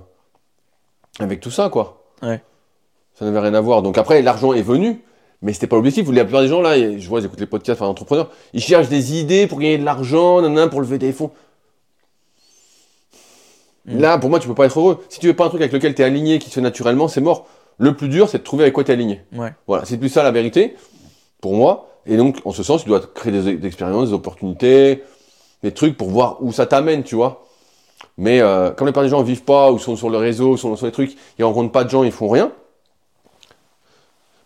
avec 1.18 1.40
tout 1.40 1.50
ça, 1.50 1.70
quoi. 1.70 2.04
Ouais. 2.20 2.42
Ça 3.18 3.24
n'avait 3.24 3.40
rien 3.40 3.54
à 3.54 3.60
voir. 3.60 3.82
Donc 3.82 3.98
après, 3.98 4.22
l'argent 4.22 4.52
est 4.52 4.62
venu, 4.62 5.02
mais 5.42 5.52
c'était 5.52 5.66
pas 5.66 5.76
l'objectif. 5.76 6.08
La 6.12 6.24
plupart 6.24 6.42
des 6.42 6.48
gens, 6.48 6.60
là, 6.60 6.76
je 6.76 7.08
vois, 7.08 7.20
ils 7.20 7.26
écoutent 7.26 7.40
les 7.40 7.46
podcasts 7.46 7.80
par 7.80 7.88
entrepreneurs, 7.88 8.30
ils 8.52 8.60
cherchent 8.60 8.88
des 8.88 9.18
idées 9.18 9.46
pour 9.46 9.58
gagner 9.58 9.78
de 9.78 9.84
l'argent, 9.84 10.40
nanana, 10.40 10.68
pour 10.68 10.80
lever 10.80 10.98
des 10.98 11.12
fonds. 11.12 11.30
Mm. 13.86 13.98
Là, 13.98 14.18
pour 14.18 14.30
moi, 14.30 14.38
tu 14.38 14.46
peux 14.46 14.54
pas 14.54 14.66
être 14.66 14.78
heureux. 14.78 15.04
Si 15.08 15.18
tu 15.18 15.26
veux 15.26 15.34
pas 15.34 15.46
un 15.46 15.48
truc 15.48 15.60
avec 15.60 15.72
lequel 15.72 15.94
tu 15.94 16.02
es 16.02 16.04
aligné, 16.04 16.38
qui 16.38 16.48
se 16.48 16.54
fait 16.54 16.60
naturellement, 16.60 17.08
c'est 17.08 17.20
mort. 17.20 17.46
Le 17.78 17.96
plus 17.96 18.08
dur, 18.08 18.28
c'est 18.28 18.38
de 18.38 18.42
trouver 18.44 18.64
avec 18.64 18.74
quoi 18.74 18.84
tu 18.84 18.90
es 18.90 18.94
aligné. 18.94 19.22
Ouais. 19.32 19.52
Voilà, 19.66 19.84
c'est 19.84 19.96
plus 19.96 20.08
ça 20.08 20.22
la 20.22 20.30
vérité, 20.30 20.76
pour 21.40 21.54
moi. 21.54 21.88
Et 22.06 22.16
donc, 22.16 22.38
en 22.44 22.52
ce 22.52 22.62
sens, 22.62 22.82
tu 22.82 22.88
dois 22.88 23.00
créer 23.00 23.32
des, 23.32 23.56
des 23.56 23.66
expériences, 23.66 24.08
des 24.08 24.14
opportunités, 24.14 25.02
des 25.62 25.72
trucs 25.72 25.96
pour 25.96 26.08
voir 26.08 26.36
où 26.40 26.52
ça 26.52 26.66
t'amène, 26.66 27.02
tu 27.02 27.16
vois. 27.16 27.44
Mais 28.16 28.40
euh, 28.40 28.70
comme 28.70 28.86
la 28.86 28.92
plupart 28.92 29.02
des 29.02 29.08
gens 29.08 29.22
vivent 29.22 29.44
pas, 29.44 29.72
ou 29.72 29.78
sont 29.78 29.96
sur 29.96 30.08
le 30.08 30.18
réseau, 30.18 30.52
ou 30.52 30.56
sont 30.56 30.76
sur 30.76 30.86
les 30.86 30.92
trucs, 30.92 31.16
ils 31.38 31.44
rencontrent 31.44 31.72
pas 31.72 31.84
de 31.84 31.90
gens, 31.90 32.04
ils 32.04 32.12
font 32.12 32.28
rien. 32.28 32.52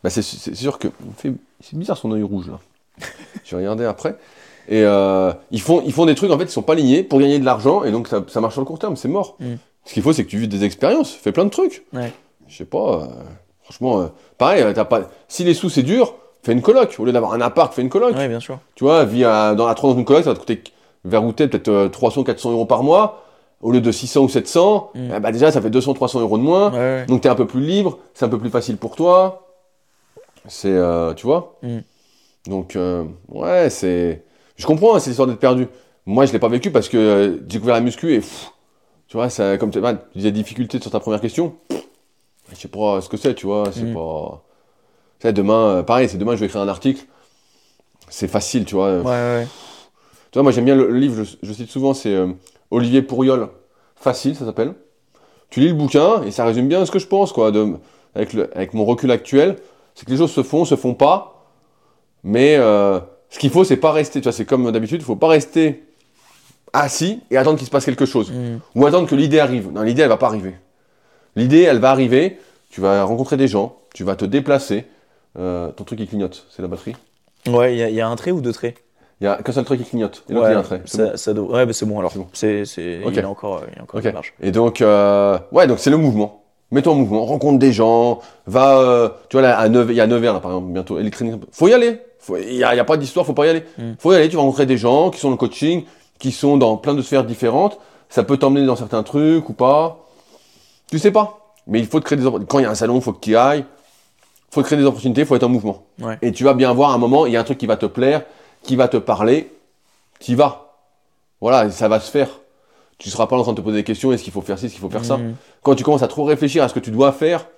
Bah 0.05 0.11
c'est 0.11 0.23
sûr 0.23 0.79
que 0.79 0.89
c'est 1.21 1.33
bizarre 1.79 1.97
son 1.97 2.11
œil 2.13 2.23
rouge 2.23 2.49
là. 2.49 2.59
Je 3.45 3.51
vais 3.57 3.63
regarder 3.63 3.85
après. 3.85 4.17
Et 4.69 4.83
euh, 4.85 5.33
ils 5.51 5.61
font 5.61 5.83
ils 5.85 5.93
font 5.93 6.07
des 6.07 6.15
trucs 6.15 6.31
en 6.31 6.39
fait 6.39 6.45
ils 6.45 6.51
sont 6.51 6.63
pas 6.63 6.73
alignés 6.75 7.03
pour 7.03 7.19
gagner 7.21 7.39
de 7.39 7.45
l'argent 7.45 7.83
et 7.85 7.91
donc 7.91 8.09
ça, 8.09 8.23
ça 8.29 8.41
marche 8.41 8.55
sur 8.55 8.61
le 8.63 8.67
court 8.67 8.79
terme, 8.79 8.97
c'est 8.97 9.09
mort. 9.09 9.37
Mm. 9.41 9.55
Ce 9.85 9.93
qu'il 9.95 10.03
faut 10.03 10.13
c'est 10.13 10.25
que 10.25 10.31
tu 10.31 10.39
vives 10.39 10.49
des 10.49 10.65
expériences, 10.65 11.13
fais 11.13 11.33
plein 11.33 11.45
de 11.45 11.51
trucs. 11.51 11.85
Ouais. 11.93 12.13
Je 12.49 12.57
sais 12.59 12.65
pas. 12.65 13.03
euh, 13.03 13.07
franchement, 13.63 14.01
euh, 14.01 14.07
pareil, 14.39 14.63
euh, 14.63 14.73
t'as 14.73 14.85
pas. 14.85 15.03
Si 15.29 15.43
les 15.45 15.55
sous 15.55 15.69
c'est 15.71 15.83
dur, 15.83 16.15
fais 16.43 16.53
une 16.53 16.63
coloc 16.63 16.97
au 16.99 17.05
lieu 17.05 17.13
d'avoir 17.13 17.33
un 17.33 17.41
appart, 17.41 17.73
fais 17.75 17.83
une 17.83 17.89
coloc. 17.89 18.15
Ouais, 18.17 18.29
bien 18.29 18.41
sûr. 18.41 18.59
Tu 18.75 18.85
vois, 18.85 19.05
vis 19.05 19.25
à- 19.25 19.55
dans 19.55 19.67
la 19.67 19.75
3 19.75 19.91
dans 19.93 19.99
une 19.99 20.05
coloc, 20.05 20.25
ça 20.25 20.31
va 20.31 20.35
te 20.35 20.41
coûter 20.41 20.63
vers 21.05 21.25
où 21.25 21.33
peut-être 21.33 21.69
euh, 21.69 21.89
300 21.89 22.23
400 22.25 22.53
euros 22.53 22.67
par 22.67 22.83
mois 22.85 23.25
au 23.61 23.71
lieu 23.73 23.81
de 23.81 23.91
600 23.93 24.21
ou 24.23 24.29
700. 24.29 24.91
Mm. 24.95 25.01
eh 25.17 25.21
bah 25.21 25.33
déjà 25.33 25.51
ça 25.51 25.61
fait 25.61 25.71
200 25.71 25.95
300 25.95 26.21
euros 26.21 26.39
de 26.39 26.43
moins. 26.43 26.73
Ouais. 26.73 27.07
Donc 27.07 27.23
tu 27.23 27.29
es 27.29 27.31
un 27.31 27.35
peu 27.35 27.47
plus 27.47 27.61
libre, 27.63 27.99
c'est 28.15 28.25
un 28.25 28.29
peu 28.29 28.39
plus 28.39 28.51
facile 28.51 28.77
pour 28.77 28.95
toi. 28.97 29.49
C'est, 30.49 30.73
euh, 30.73 31.15
tu 31.15 31.27
vois 31.27 31.59
Mm. 31.63 31.79
Donc, 32.49 32.75
euh, 32.77 33.05
ouais, 33.29 33.71
c'est... 33.71 34.25
Je 34.57 34.67
comprends, 34.67 34.97
hein, 34.97 34.99
cette 34.99 35.11
histoire 35.13 35.29
d'être 35.29 35.39
perdu. 35.39 35.69
Moi, 36.07 36.27
je 36.27 36.33
l'ai 36.33 36.39
pas 36.41 36.49
vécu 36.49 36.71
parce 36.73 36.89
que 36.89 36.97
euh, 36.97 37.33
j'ai 37.35 37.59
découvert 37.59 37.75
la 37.77 37.81
muscu 37.81 38.13
et... 38.15 38.19
pff, 38.19 38.51
tu 39.07 39.17
vois, 39.17 39.31
ça, 39.31 39.59
comme 39.59 39.71
tu 39.71 39.81
tu 39.81 39.89
disais 40.17 40.33
difficulté 40.33 40.81
sur 40.81 40.91
ta 40.91 40.99
première 41.01 41.21
question, 41.21 41.55
pff, 41.69 41.83
je 42.53 42.57
sais 42.57 42.69
pas 42.69 43.01
ce 43.01 43.09
que 43.09 43.17
c'est, 43.17 43.35
tu 43.35 43.47
vois, 43.47 43.65
c'est 43.73 43.85
Mm. 43.85 43.95
pas... 43.95 44.43
Tu 45.21 45.29
sais, 45.29 45.33
demain, 45.33 45.69
euh, 45.69 45.83
pareil, 45.85 46.09
c'est 46.09 46.19
demain 46.19 46.35
je 46.35 46.41
vais 46.41 46.47
écrire 46.47 46.63
un 46.63 46.69
article. 46.69 47.05
C'est 48.09 48.29
facile, 48.29 48.65
tu 48.65 48.75
vois. 48.75 48.99
Ouais, 48.99 49.05
ouais. 49.05 49.47
Tu 50.33 50.39
vois, 50.39 50.43
moi 50.43 50.51
j'aime 50.53 50.65
bien 50.65 50.75
le, 50.75 50.89
le 50.89 50.99
livre, 50.99 51.23
je, 51.23 51.37
je 51.43 51.53
cite 51.53 51.71
souvent, 51.71 51.95
c'est 51.95 52.13
euh, 52.15 52.27
Olivier 52.71 53.03
Pourriol. 53.03 53.49
Facile, 53.95 54.35
ça 54.35 54.45
s'appelle. 54.45 54.75
Tu 55.51 55.61
lis 55.61 55.69
le 55.69 55.75
bouquin 55.75 56.23
et 56.25 56.31
ça 56.33 56.45
résume 56.45 56.67
bien 56.67 56.85
ce 56.85 56.91
que 56.91 56.99
je 56.99 57.07
pense, 57.07 57.33
quoi, 57.33 57.53
de, 57.53 57.75
avec, 58.15 58.33
le, 58.33 58.55
avec 58.57 58.75
mon 58.75 58.85
recul 58.85 59.11
actuel. 59.13 59.57
C'est 59.95 60.07
que 60.07 60.11
les 60.11 60.17
choses 60.17 60.33
se 60.33 60.43
font, 60.43 60.65
se 60.65 60.75
font 60.77 60.95
pas. 60.95 61.47
Mais 62.25 62.57
euh, 62.57 63.01
ce 63.31 63.39
qu'il 63.39 63.51
faut, 63.51 63.65
c'est 63.65 63.77
pas 63.77 63.93
rester, 63.93 64.21
tu 64.21 64.25
vois, 64.25 64.33
c'est 64.33 64.45
comme 64.45 64.71
d'habitude, 64.71 65.01
il 65.01 65.05
faut 65.05 65.17
pas 65.17 65.29
rester 65.29 65.85
assis 66.73 67.21
et 67.31 67.37
attendre 67.37 67.59
qu'il 67.59 67.67
se 67.67 67.71
passe 67.71 67.85
quelque 67.85 68.07
chose. 68.07 68.31
Mm. 68.33 68.59
Ou 68.77 68.87
attendre 68.87 69.09
que 69.09 69.15
l'idée 69.15 69.41
arrive. 69.41 69.71
Non, 69.73 69.83
l'idée, 69.83 70.03
elle 70.03 70.09
va 70.09 70.17
pas 70.17 70.27
arriver. 70.29 70.55
L'idée, 71.37 71.63
elle 71.63 71.79
va 71.79 71.91
arriver, 71.91 72.39
tu 72.71 72.81
vas 72.81 73.05
rencontrer 73.05 73.37
des 73.37 73.49
gens, 73.49 73.77
tu 73.95 74.05
vas 74.05 74.17
te 74.17 74.25
déplacer. 74.25 74.87
Euh, 75.39 75.71
ton 75.73 75.85
truc, 75.85 75.99
il 76.01 76.07
clignote, 76.09 76.47
c'est 76.51 76.63
la 76.63 76.69
batterie. 76.69 76.95
Ouais, 77.49 77.75
il 77.75 77.79
y, 77.79 77.83
a- 77.83 77.91
y 77.91 78.01
a 78.01 78.09
un 78.09 78.17
trait 78.17 78.31
ou 78.31 78.41
deux 78.41 78.53
traits? 78.53 78.77
Il 79.21 79.25
y 79.25 79.27
a 79.27 79.37
qu'un 79.43 79.53
seul 79.53 79.65
truc 79.65 79.81
qui 79.83 79.89
clignote. 79.89 80.25
Et 80.29 80.33
l'autre, 80.33 80.49
il 80.49 80.53
y 80.53 80.55
a 80.55 80.59
un 80.59 80.63
trait. 80.63 80.83
C'est 80.85 80.99
bon. 80.99 81.11
ça, 81.13 81.17
ça 81.17 81.33
doit- 81.33 81.53
Ouais, 81.57 81.67
bah 81.67 81.73
c'est 81.73 81.87
bon 81.87 81.99
alors. 82.01 82.13
C'est 82.13 82.19
bon. 82.19 82.29
C'est, 82.33 82.65
c'est... 82.65 83.03
Ok. 83.05 83.13
Il 83.15 83.19
est 83.21 83.25
encore, 83.25 83.63
il 83.73 83.79
est 83.79 83.81
encore 83.83 84.01
Ok. 84.01 84.07
en 84.07 84.13
marche. 84.13 84.35
Et 84.43 84.51
donc, 84.51 84.81
euh, 84.83 85.39
ouais, 85.53 85.67
donc 85.67 85.79
c'est 85.79 85.91
le 85.91 85.97
mouvement. 85.97 86.42
Mets-toi 86.73 86.95
en 86.95 86.97
mouvement, 86.97 87.27
rencontre 87.27 87.59
des 87.59 87.73
gens, 87.73 88.21
va, 88.47 88.79
euh, 88.79 89.11
tu 89.29 89.37
vois, 89.37 89.43
là, 89.43 89.59
à 89.59 89.69
9, 89.69 89.89
il 89.91 89.97
y 89.97 90.01
a 90.01 90.07
9 90.07 90.25
heures, 90.25 90.35
là, 90.35 90.41
par 90.41 90.53
exemple, 90.53 90.73
bientôt, 90.73 90.99
électronique. 90.99 91.35
Faut 91.53 91.69
y 91.69 91.75
aller. 91.75 92.01
Il 92.31 92.57
n'y 92.57 92.65
a, 92.65 92.85
pas 92.85 92.97
d'histoire, 92.97 93.27
faut 93.27 93.35
pas 93.35 93.47
y 93.47 93.51
aller. 93.51 93.65
Mm. 93.77 93.93
Faut 93.99 94.13
y 94.13 94.17
aller, 94.17 94.29
tu 94.31 94.37
vas 94.37 94.43
rencontrer 94.43 94.65
des 94.65 94.79
gens 94.79 95.11
qui 95.11 95.21
sont 95.21 95.29
dans 95.29 95.35
le 95.35 95.39
coaching, 95.39 95.85
qui 96.19 96.33
sont 96.33 96.57
dans 96.57 96.79
plein 96.79 96.95
de 96.95 97.03
sphères 97.03 97.25
différentes. 97.25 97.79
Ça 98.09 98.23
peut 98.23 98.39
t'emmener 98.39 98.65
dans 98.65 98.77
certains 98.77 99.03
trucs 99.03 99.49
ou 99.51 99.53
pas. 99.53 99.99
Tu 100.91 100.99
sais 100.99 101.11
pas. 101.11 101.55
Mais 101.67 101.79
il 101.79 101.87
faut 101.87 102.01
te 102.01 102.05
créer 102.07 102.17
des 102.17 102.25
opportunités. 102.25 102.51
Quand 102.51 102.59
il 102.59 102.63
y 102.63 102.67
a 102.67 102.71
un 102.71 102.75
salon, 102.75 102.97
il 102.97 103.03
faut 103.03 103.13
que 103.13 103.21
tu 103.21 103.33
y 103.33 103.37
ailles. 103.37 103.65
faut 104.51 104.63
te 104.63 104.67
créer 104.67 104.79
des 104.79 104.85
opportunités, 104.85 105.23
il 105.23 105.27
faut 105.27 105.37
être 105.37 105.43
en 105.43 105.51
mouvement. 105.51 105.85
Ouais. 106.01 106.17
Et 106.23 106.33
tu 106.33 106.45
vas 106.45 106.55
bien 106.55 106.73
voir 106.73 106.93
à 106.93 106.95
un 106.95 106.99
moment, 106.99 107.27
il 107.27 107.33
y 107.33 107.37
a 107.37 107.41
un 107.41 107.45
truc 107.45 107.59
qui 107.59 107.67
va 107.67 107.77
te 107.77 107.87
plaire, 107.87 108.23
qui 108.63 108.77
va 108.77 108.89
te 108.89 108.97
parler, 108.97 109.53
tu 110.21 110.33
y 110.33 110.35
vas. 110.35 110.77
Voilà, 111.41 111.71
ça 111.71 111.89
va 111.89 112.01
se 112.01 112.11
faire. 112.11 112.29
Tu 113.03 113.11
seras 113.11 113.27
pas 113.27 113.37
en 113.37 113.43
train 113.43 113.53
de 113.53 113.57
te 113.57 113.63
poser 113.63 113.79
des 113.79 113.85
questions, 113.85 114.13
est-ce 114.13 114.23
qu'il 114.23 114.33
faut 114.33 114.43
faire 114.43 114.61
ci, 114.61 114.67
est-ce 114.67 114.75
qu'il 114.75 114.81
faut 114.81 114.89
faire 114.89 115.05
ça. 115.05 115.17
Mm. 115.17 115.35
Quand 115.65 115.75
tu 115.75 115.83
commences 115.83 116.05
à 116.05 116.09
trop 116.09 116.23
réfléchir 116.23 116.63
à 116.63 116.69
ce 116.69 116.75
que 116.75 116.79
tu 116.79 116.93
dois 116.93 117.11
faire, 117.11 117.49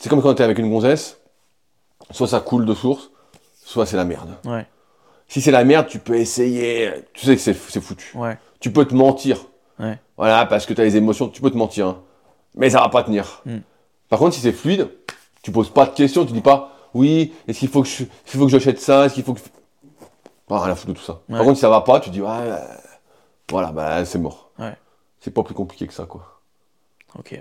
c'est 0.00 0.08
comme 0.08 0.22
quand 0.22 0.32
tu 0.32 0.40
es 0.40 0.44
avec 0.44 0.58
une 0.58 0.70
gonzesse, 0.70 1.18
soit 2.12 2.28
ça 2.28 2.40
coule 2.40 2.64
de 2.64 2.72
source, 2.72 3.10
soit 3.62 3.84
c'est 3.84 3.98
la 3.98 4.06
merde. 4.06 4.30
Ouais. 4.46 4.64
Si 5.28 5.42
c'est 5.42 5.50
la 5.50 5.64
merde, 5.64 5.86
tu 5.86 5.98
peux 5.98 6.16
essayer, 6.16 6.90
tu 7.12 7.26
sais 7.26 7.36
que 7.36 7.42
c'est 7.42 7.80
foutu. 7.82 8.16
Ouais. 8.16 8.38
Tu 8.58 8.72
peux 8.72 8.86
te 8.86 8.94
mentir. 8.94 9.44
Ouais. 9.78 9.98
Voilà, 10.16 10.46
parce 10.46 10.64
que 10.64 10.72
tu 10.72 10.80
as 10.80 10.84
les 10.84 10.96
émotions, 10.96 11.28
tu 11.28 11.42
peux 11.42 11.50
te 11.50 11.56
mentir. 11.58 11.86
hein. 11.86 12.02
Mais 12.54 12.70
ça 12.70 12.80
va 12.80 12.88
pas 12.88 13.02
tenir. 13.02 13.42
Mm. 13.44 13.58
Par 14.08 14.18
contre, 14.18 14.34
si 14.34 14.40
c'est 14.40 14.52
fluide, 14.52 14.88
tu 15.42 15.52
poses 15.52 15.68
pas 15.68 15.84
de 15.84 15.94
questions, 15.94 16.24
tu 16.24 16.32
dis 16.32 16.40
pas, 16.40 16.72
oui, 16.94 17.34
est-ce 17.46 17.58
qu'il 17.58 17.68
faut 17.68 17.82
que 17.82 18.48
j'achète 18.48 18.80
ça, 18.80 19.04
est-ce 19.04 19.12
qu'il 19.12 19.24
faut 19.24 19.34
que. 19.34 19.40
Ah, 20.48 20.60
rien 20.60 20.72
à 20.72 20.74
foutre 20.74 20.94
de 20.94 20.98
tout 20.98 21.04
ça. 21.04 21.20
Par 21.30 21.40
contre, 21.40 21.56
si 21.56 21.60
ça 21.60 21.68
va 21.68 21.82
pas, 21.82 22.00
tu 22.00 22.08
dis, 22.08 22.22
ouais, 22.22 22.28
euh, 22.30 22.56
voilà, 23.50 23.72
bah 23.72 24.04
c'est 24.04 24.18
mort. 24.18 24.50
Ouais. 24.58 24.74
C'est 25.20 25.32
pas 25.32 25.42
plus 25.42 25.54
compliqué 25.54 25.86
que 25.86 25.94
ça, 25.94 26.04
quoi. 26.04 26.40
Ok. 27.18 27.40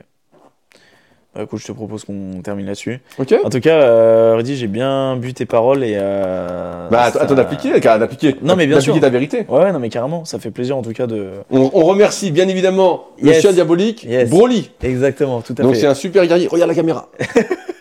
Bah 1.35 1.43
écoute, 1.43 1.59
je 1.59 1.67
te 1.67 1.71
propose 1.71 2.03
qu'on 2.05 2.41
termine 2.41 2.65
là-dessus. 2.65 2.99
Ok 3.19 3.35
En 3.43 3.49
tout 3.49 3.59
cas, 3.59 3.81
euh, 3.81 4.35
Rudy, 4.37 4.55
j'ai 4.55 4.65
bien 4.67 5.15
bu 5.17 5.33
tes 5.33 5.45
paroles 5.45 5.83
et. 5.83 5.95
Euh, 5.99 6.87
Bah, 6.89 7.11
ça- 7.11 7.25
toi 7.27 7.35
d'appliquer, 7.35 7.79
d'appliquer. 7.79 8.35
Non, 8.41 8.55
mais 8.55 8.65
bien 8.65 8.79
sûr. 8.79 8.99
ta 8.99 9.09
vérité. 9.09 9.45
Ouais, 9.49 9.71
non, 9.71 9.77
mais 9.79 9.89
carrément, 9.89 10.25
ça 10.25 10.39
fait 10.39 10.49
plaisir 10.49 10.77
en 10.77 10.81
tout 10.81 10.93
cas 10.93 11.05
de. 11.05 11.33
On, 11.51 11.69
on 11.73 11.83
remercie 11.83 12.31
bien 12.31 12.47
évidemment 12.47 13.07
le 13.21 13.27
Yes. 13.27 13.41
chien 13.41 13.51
diabolique, 13.53 14.03
Yes. 14.05 14.29
Broly. 14.29 14.71
Exactement, 14.81 15.41
tout 15.41 15.53
à 15.59 15.61
Donc 15.61 15.75
fait. 15.75 15.81
c'est 15.81 15.87
un 15.87 15.93
super 15.93 16.25
guerrier. 16.25 16.47
Regarde 16.47 16.69
la 16.69 16.75
caméra. 16.75 17.09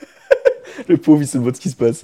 Le 0.89 0.97
pauvre, 0.97 1.23
il 1.23 1.27
se 1.27 1.39
demande 1.39 1.57
ce 1.57 1.61
qui 1.61 1.71
se 1.71 1.77
passe. 1.77 2.03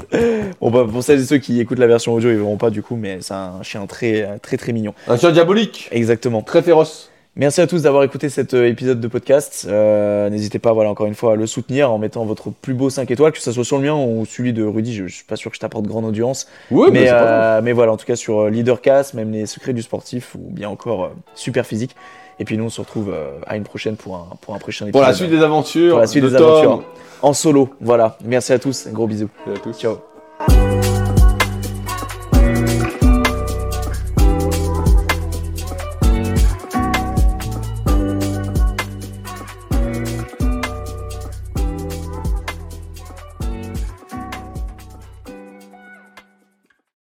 Bon, 0.60 0.70
bah, 0.70 0.86
pour 0.90 1.02
celles 1.02 1.20
et 1.20 1.24
ceux 1.24 1.38
qui 1.38 1.60
écoutent 1.60 1.78
la 1.78 1.86
version 1.86 2.12
audio, 2.14 2.30
ils 2.30 2.36
verront 2.36 2.56
pas 2.56 2.70
du 2.70 2.82
coup, 2.82 2.96
mais 2.96 3.18
c'est 3.20 3.34
un 3.34 3.62
chien 3.62 3.86
très, 3.86 4.38
très, 4.40 4.56
très 4.56 4.72
mignon. 4.72 4.94
Un 5.08 5.16
chien 5.16 5.30
diabolique, 5.32 5.88
Exactement. 5.92 6.42
très 6.42 6.62
féroce. 6.62 7.08
Merci 7.34 7.62
à 7.62 7.66
tous 7.66 7.80
d'avoir 7.84 8.04
écouté 8.04 8.28
cet 8.28 8.52
euh, 8.52 8.68
épisode 8.68 9.00
de 9.00 9.08
podcast. 9.08 9.66
Euh, 9.66 10.28
N'hésitez 10.28 10.58
pas, 10.58 10.74
voilà, 10.74 10.90
encore 10.90 11.06
une 11.06 11.14
fois, 11.14 11.32
à 11.32 11.36
le 11.36 11.46
soutenir 11.46 11.90
en 11.90 11.96
mettant 11.96 12.26
votre 12.26 12.50
plus 12.50 12.74
beau 12.74 12.90
5 12.90 13.10
étoiles, 13.10 13.32
que 13.32 13.38
ce 13.40 13.52
soit 13.52 13.64
sur 13.64 13.78
le 13.78 13.84
mien 13.84 13.94
ou 13.94 14.26
celui 14.26 14.52
de 14.52 14.62
Rudy. 14.62 14.94
Je, 14.94 15.06
je 15.06 15.14
suis 15.14 15.24
pas 15.24 15.36
sûr 15.36 15.50
que 15.50 15.54
je 15.56 15.60
t'apporte 15.60 15.86
grande 15.86 16.04
audience. 16.04 16.46
Oui, 16.70 16.88
mais, 16.92 17.04
mais 17.04 17.08
euh, 17.10 17.62
mais 17.62 17.72
voilà, 17.72 17.92
en 17.92 17.96
tout 17.96 18.04
cas 18.04 18.16
sur 18.16 18.50
Leadercast, 18.50 19.14
même 19.14 19.32
les 19.32 19.46
secrets 19.46 19.72
du 19.72 19.80
sportif 19.80 20.34
ou 20.34 20.40
bien 20.50 20.68
encore 20.68 21.04
euh, 21.04 21.08
Super 21.34 21.64
Physique. 21.64 21.96
Et 22.42 22.44
puis 22.44 22.58
nous, 22.58 22.64
on 22.64 22.70
se 22.70 22.80
retrouve 22.80 23.12
euh, 23.14 23.38
à 23.46 23.56
une 23.56 23.62
prochaine 23.62 23.94
pour 23.94 24.16
un, 24.16 24.26
pour 24.40 24.52
un 24.56 24.58
prochain 24.58 24.86
épisode. 24.86 25.00
Pour 25.00 25.08
la 25.08 25.14
suite 25.14 25.30
des 25.30 25.44
aventures. 25.44 25.92
Pour 25.92 26.00
la 26.00 26.08
suite 26.08 26.24
de 26.24 26.28
des 26.28 26.38
Tom. 26.38 26.48
aventures. 26.48 26.84
En 27.22 27.32
solo. 27.34 27.68
Voilà. 27.80 28.16
Merci 28.24 28.52
à 28.52 28.58
tous. 28.58 28.88
Un 28.88 28.90
gros 28.90 29.06
bisous. 29.06 29.28
À 29.46 29.60
tous. 29.60 29.78
Ciao. 29.78 30.11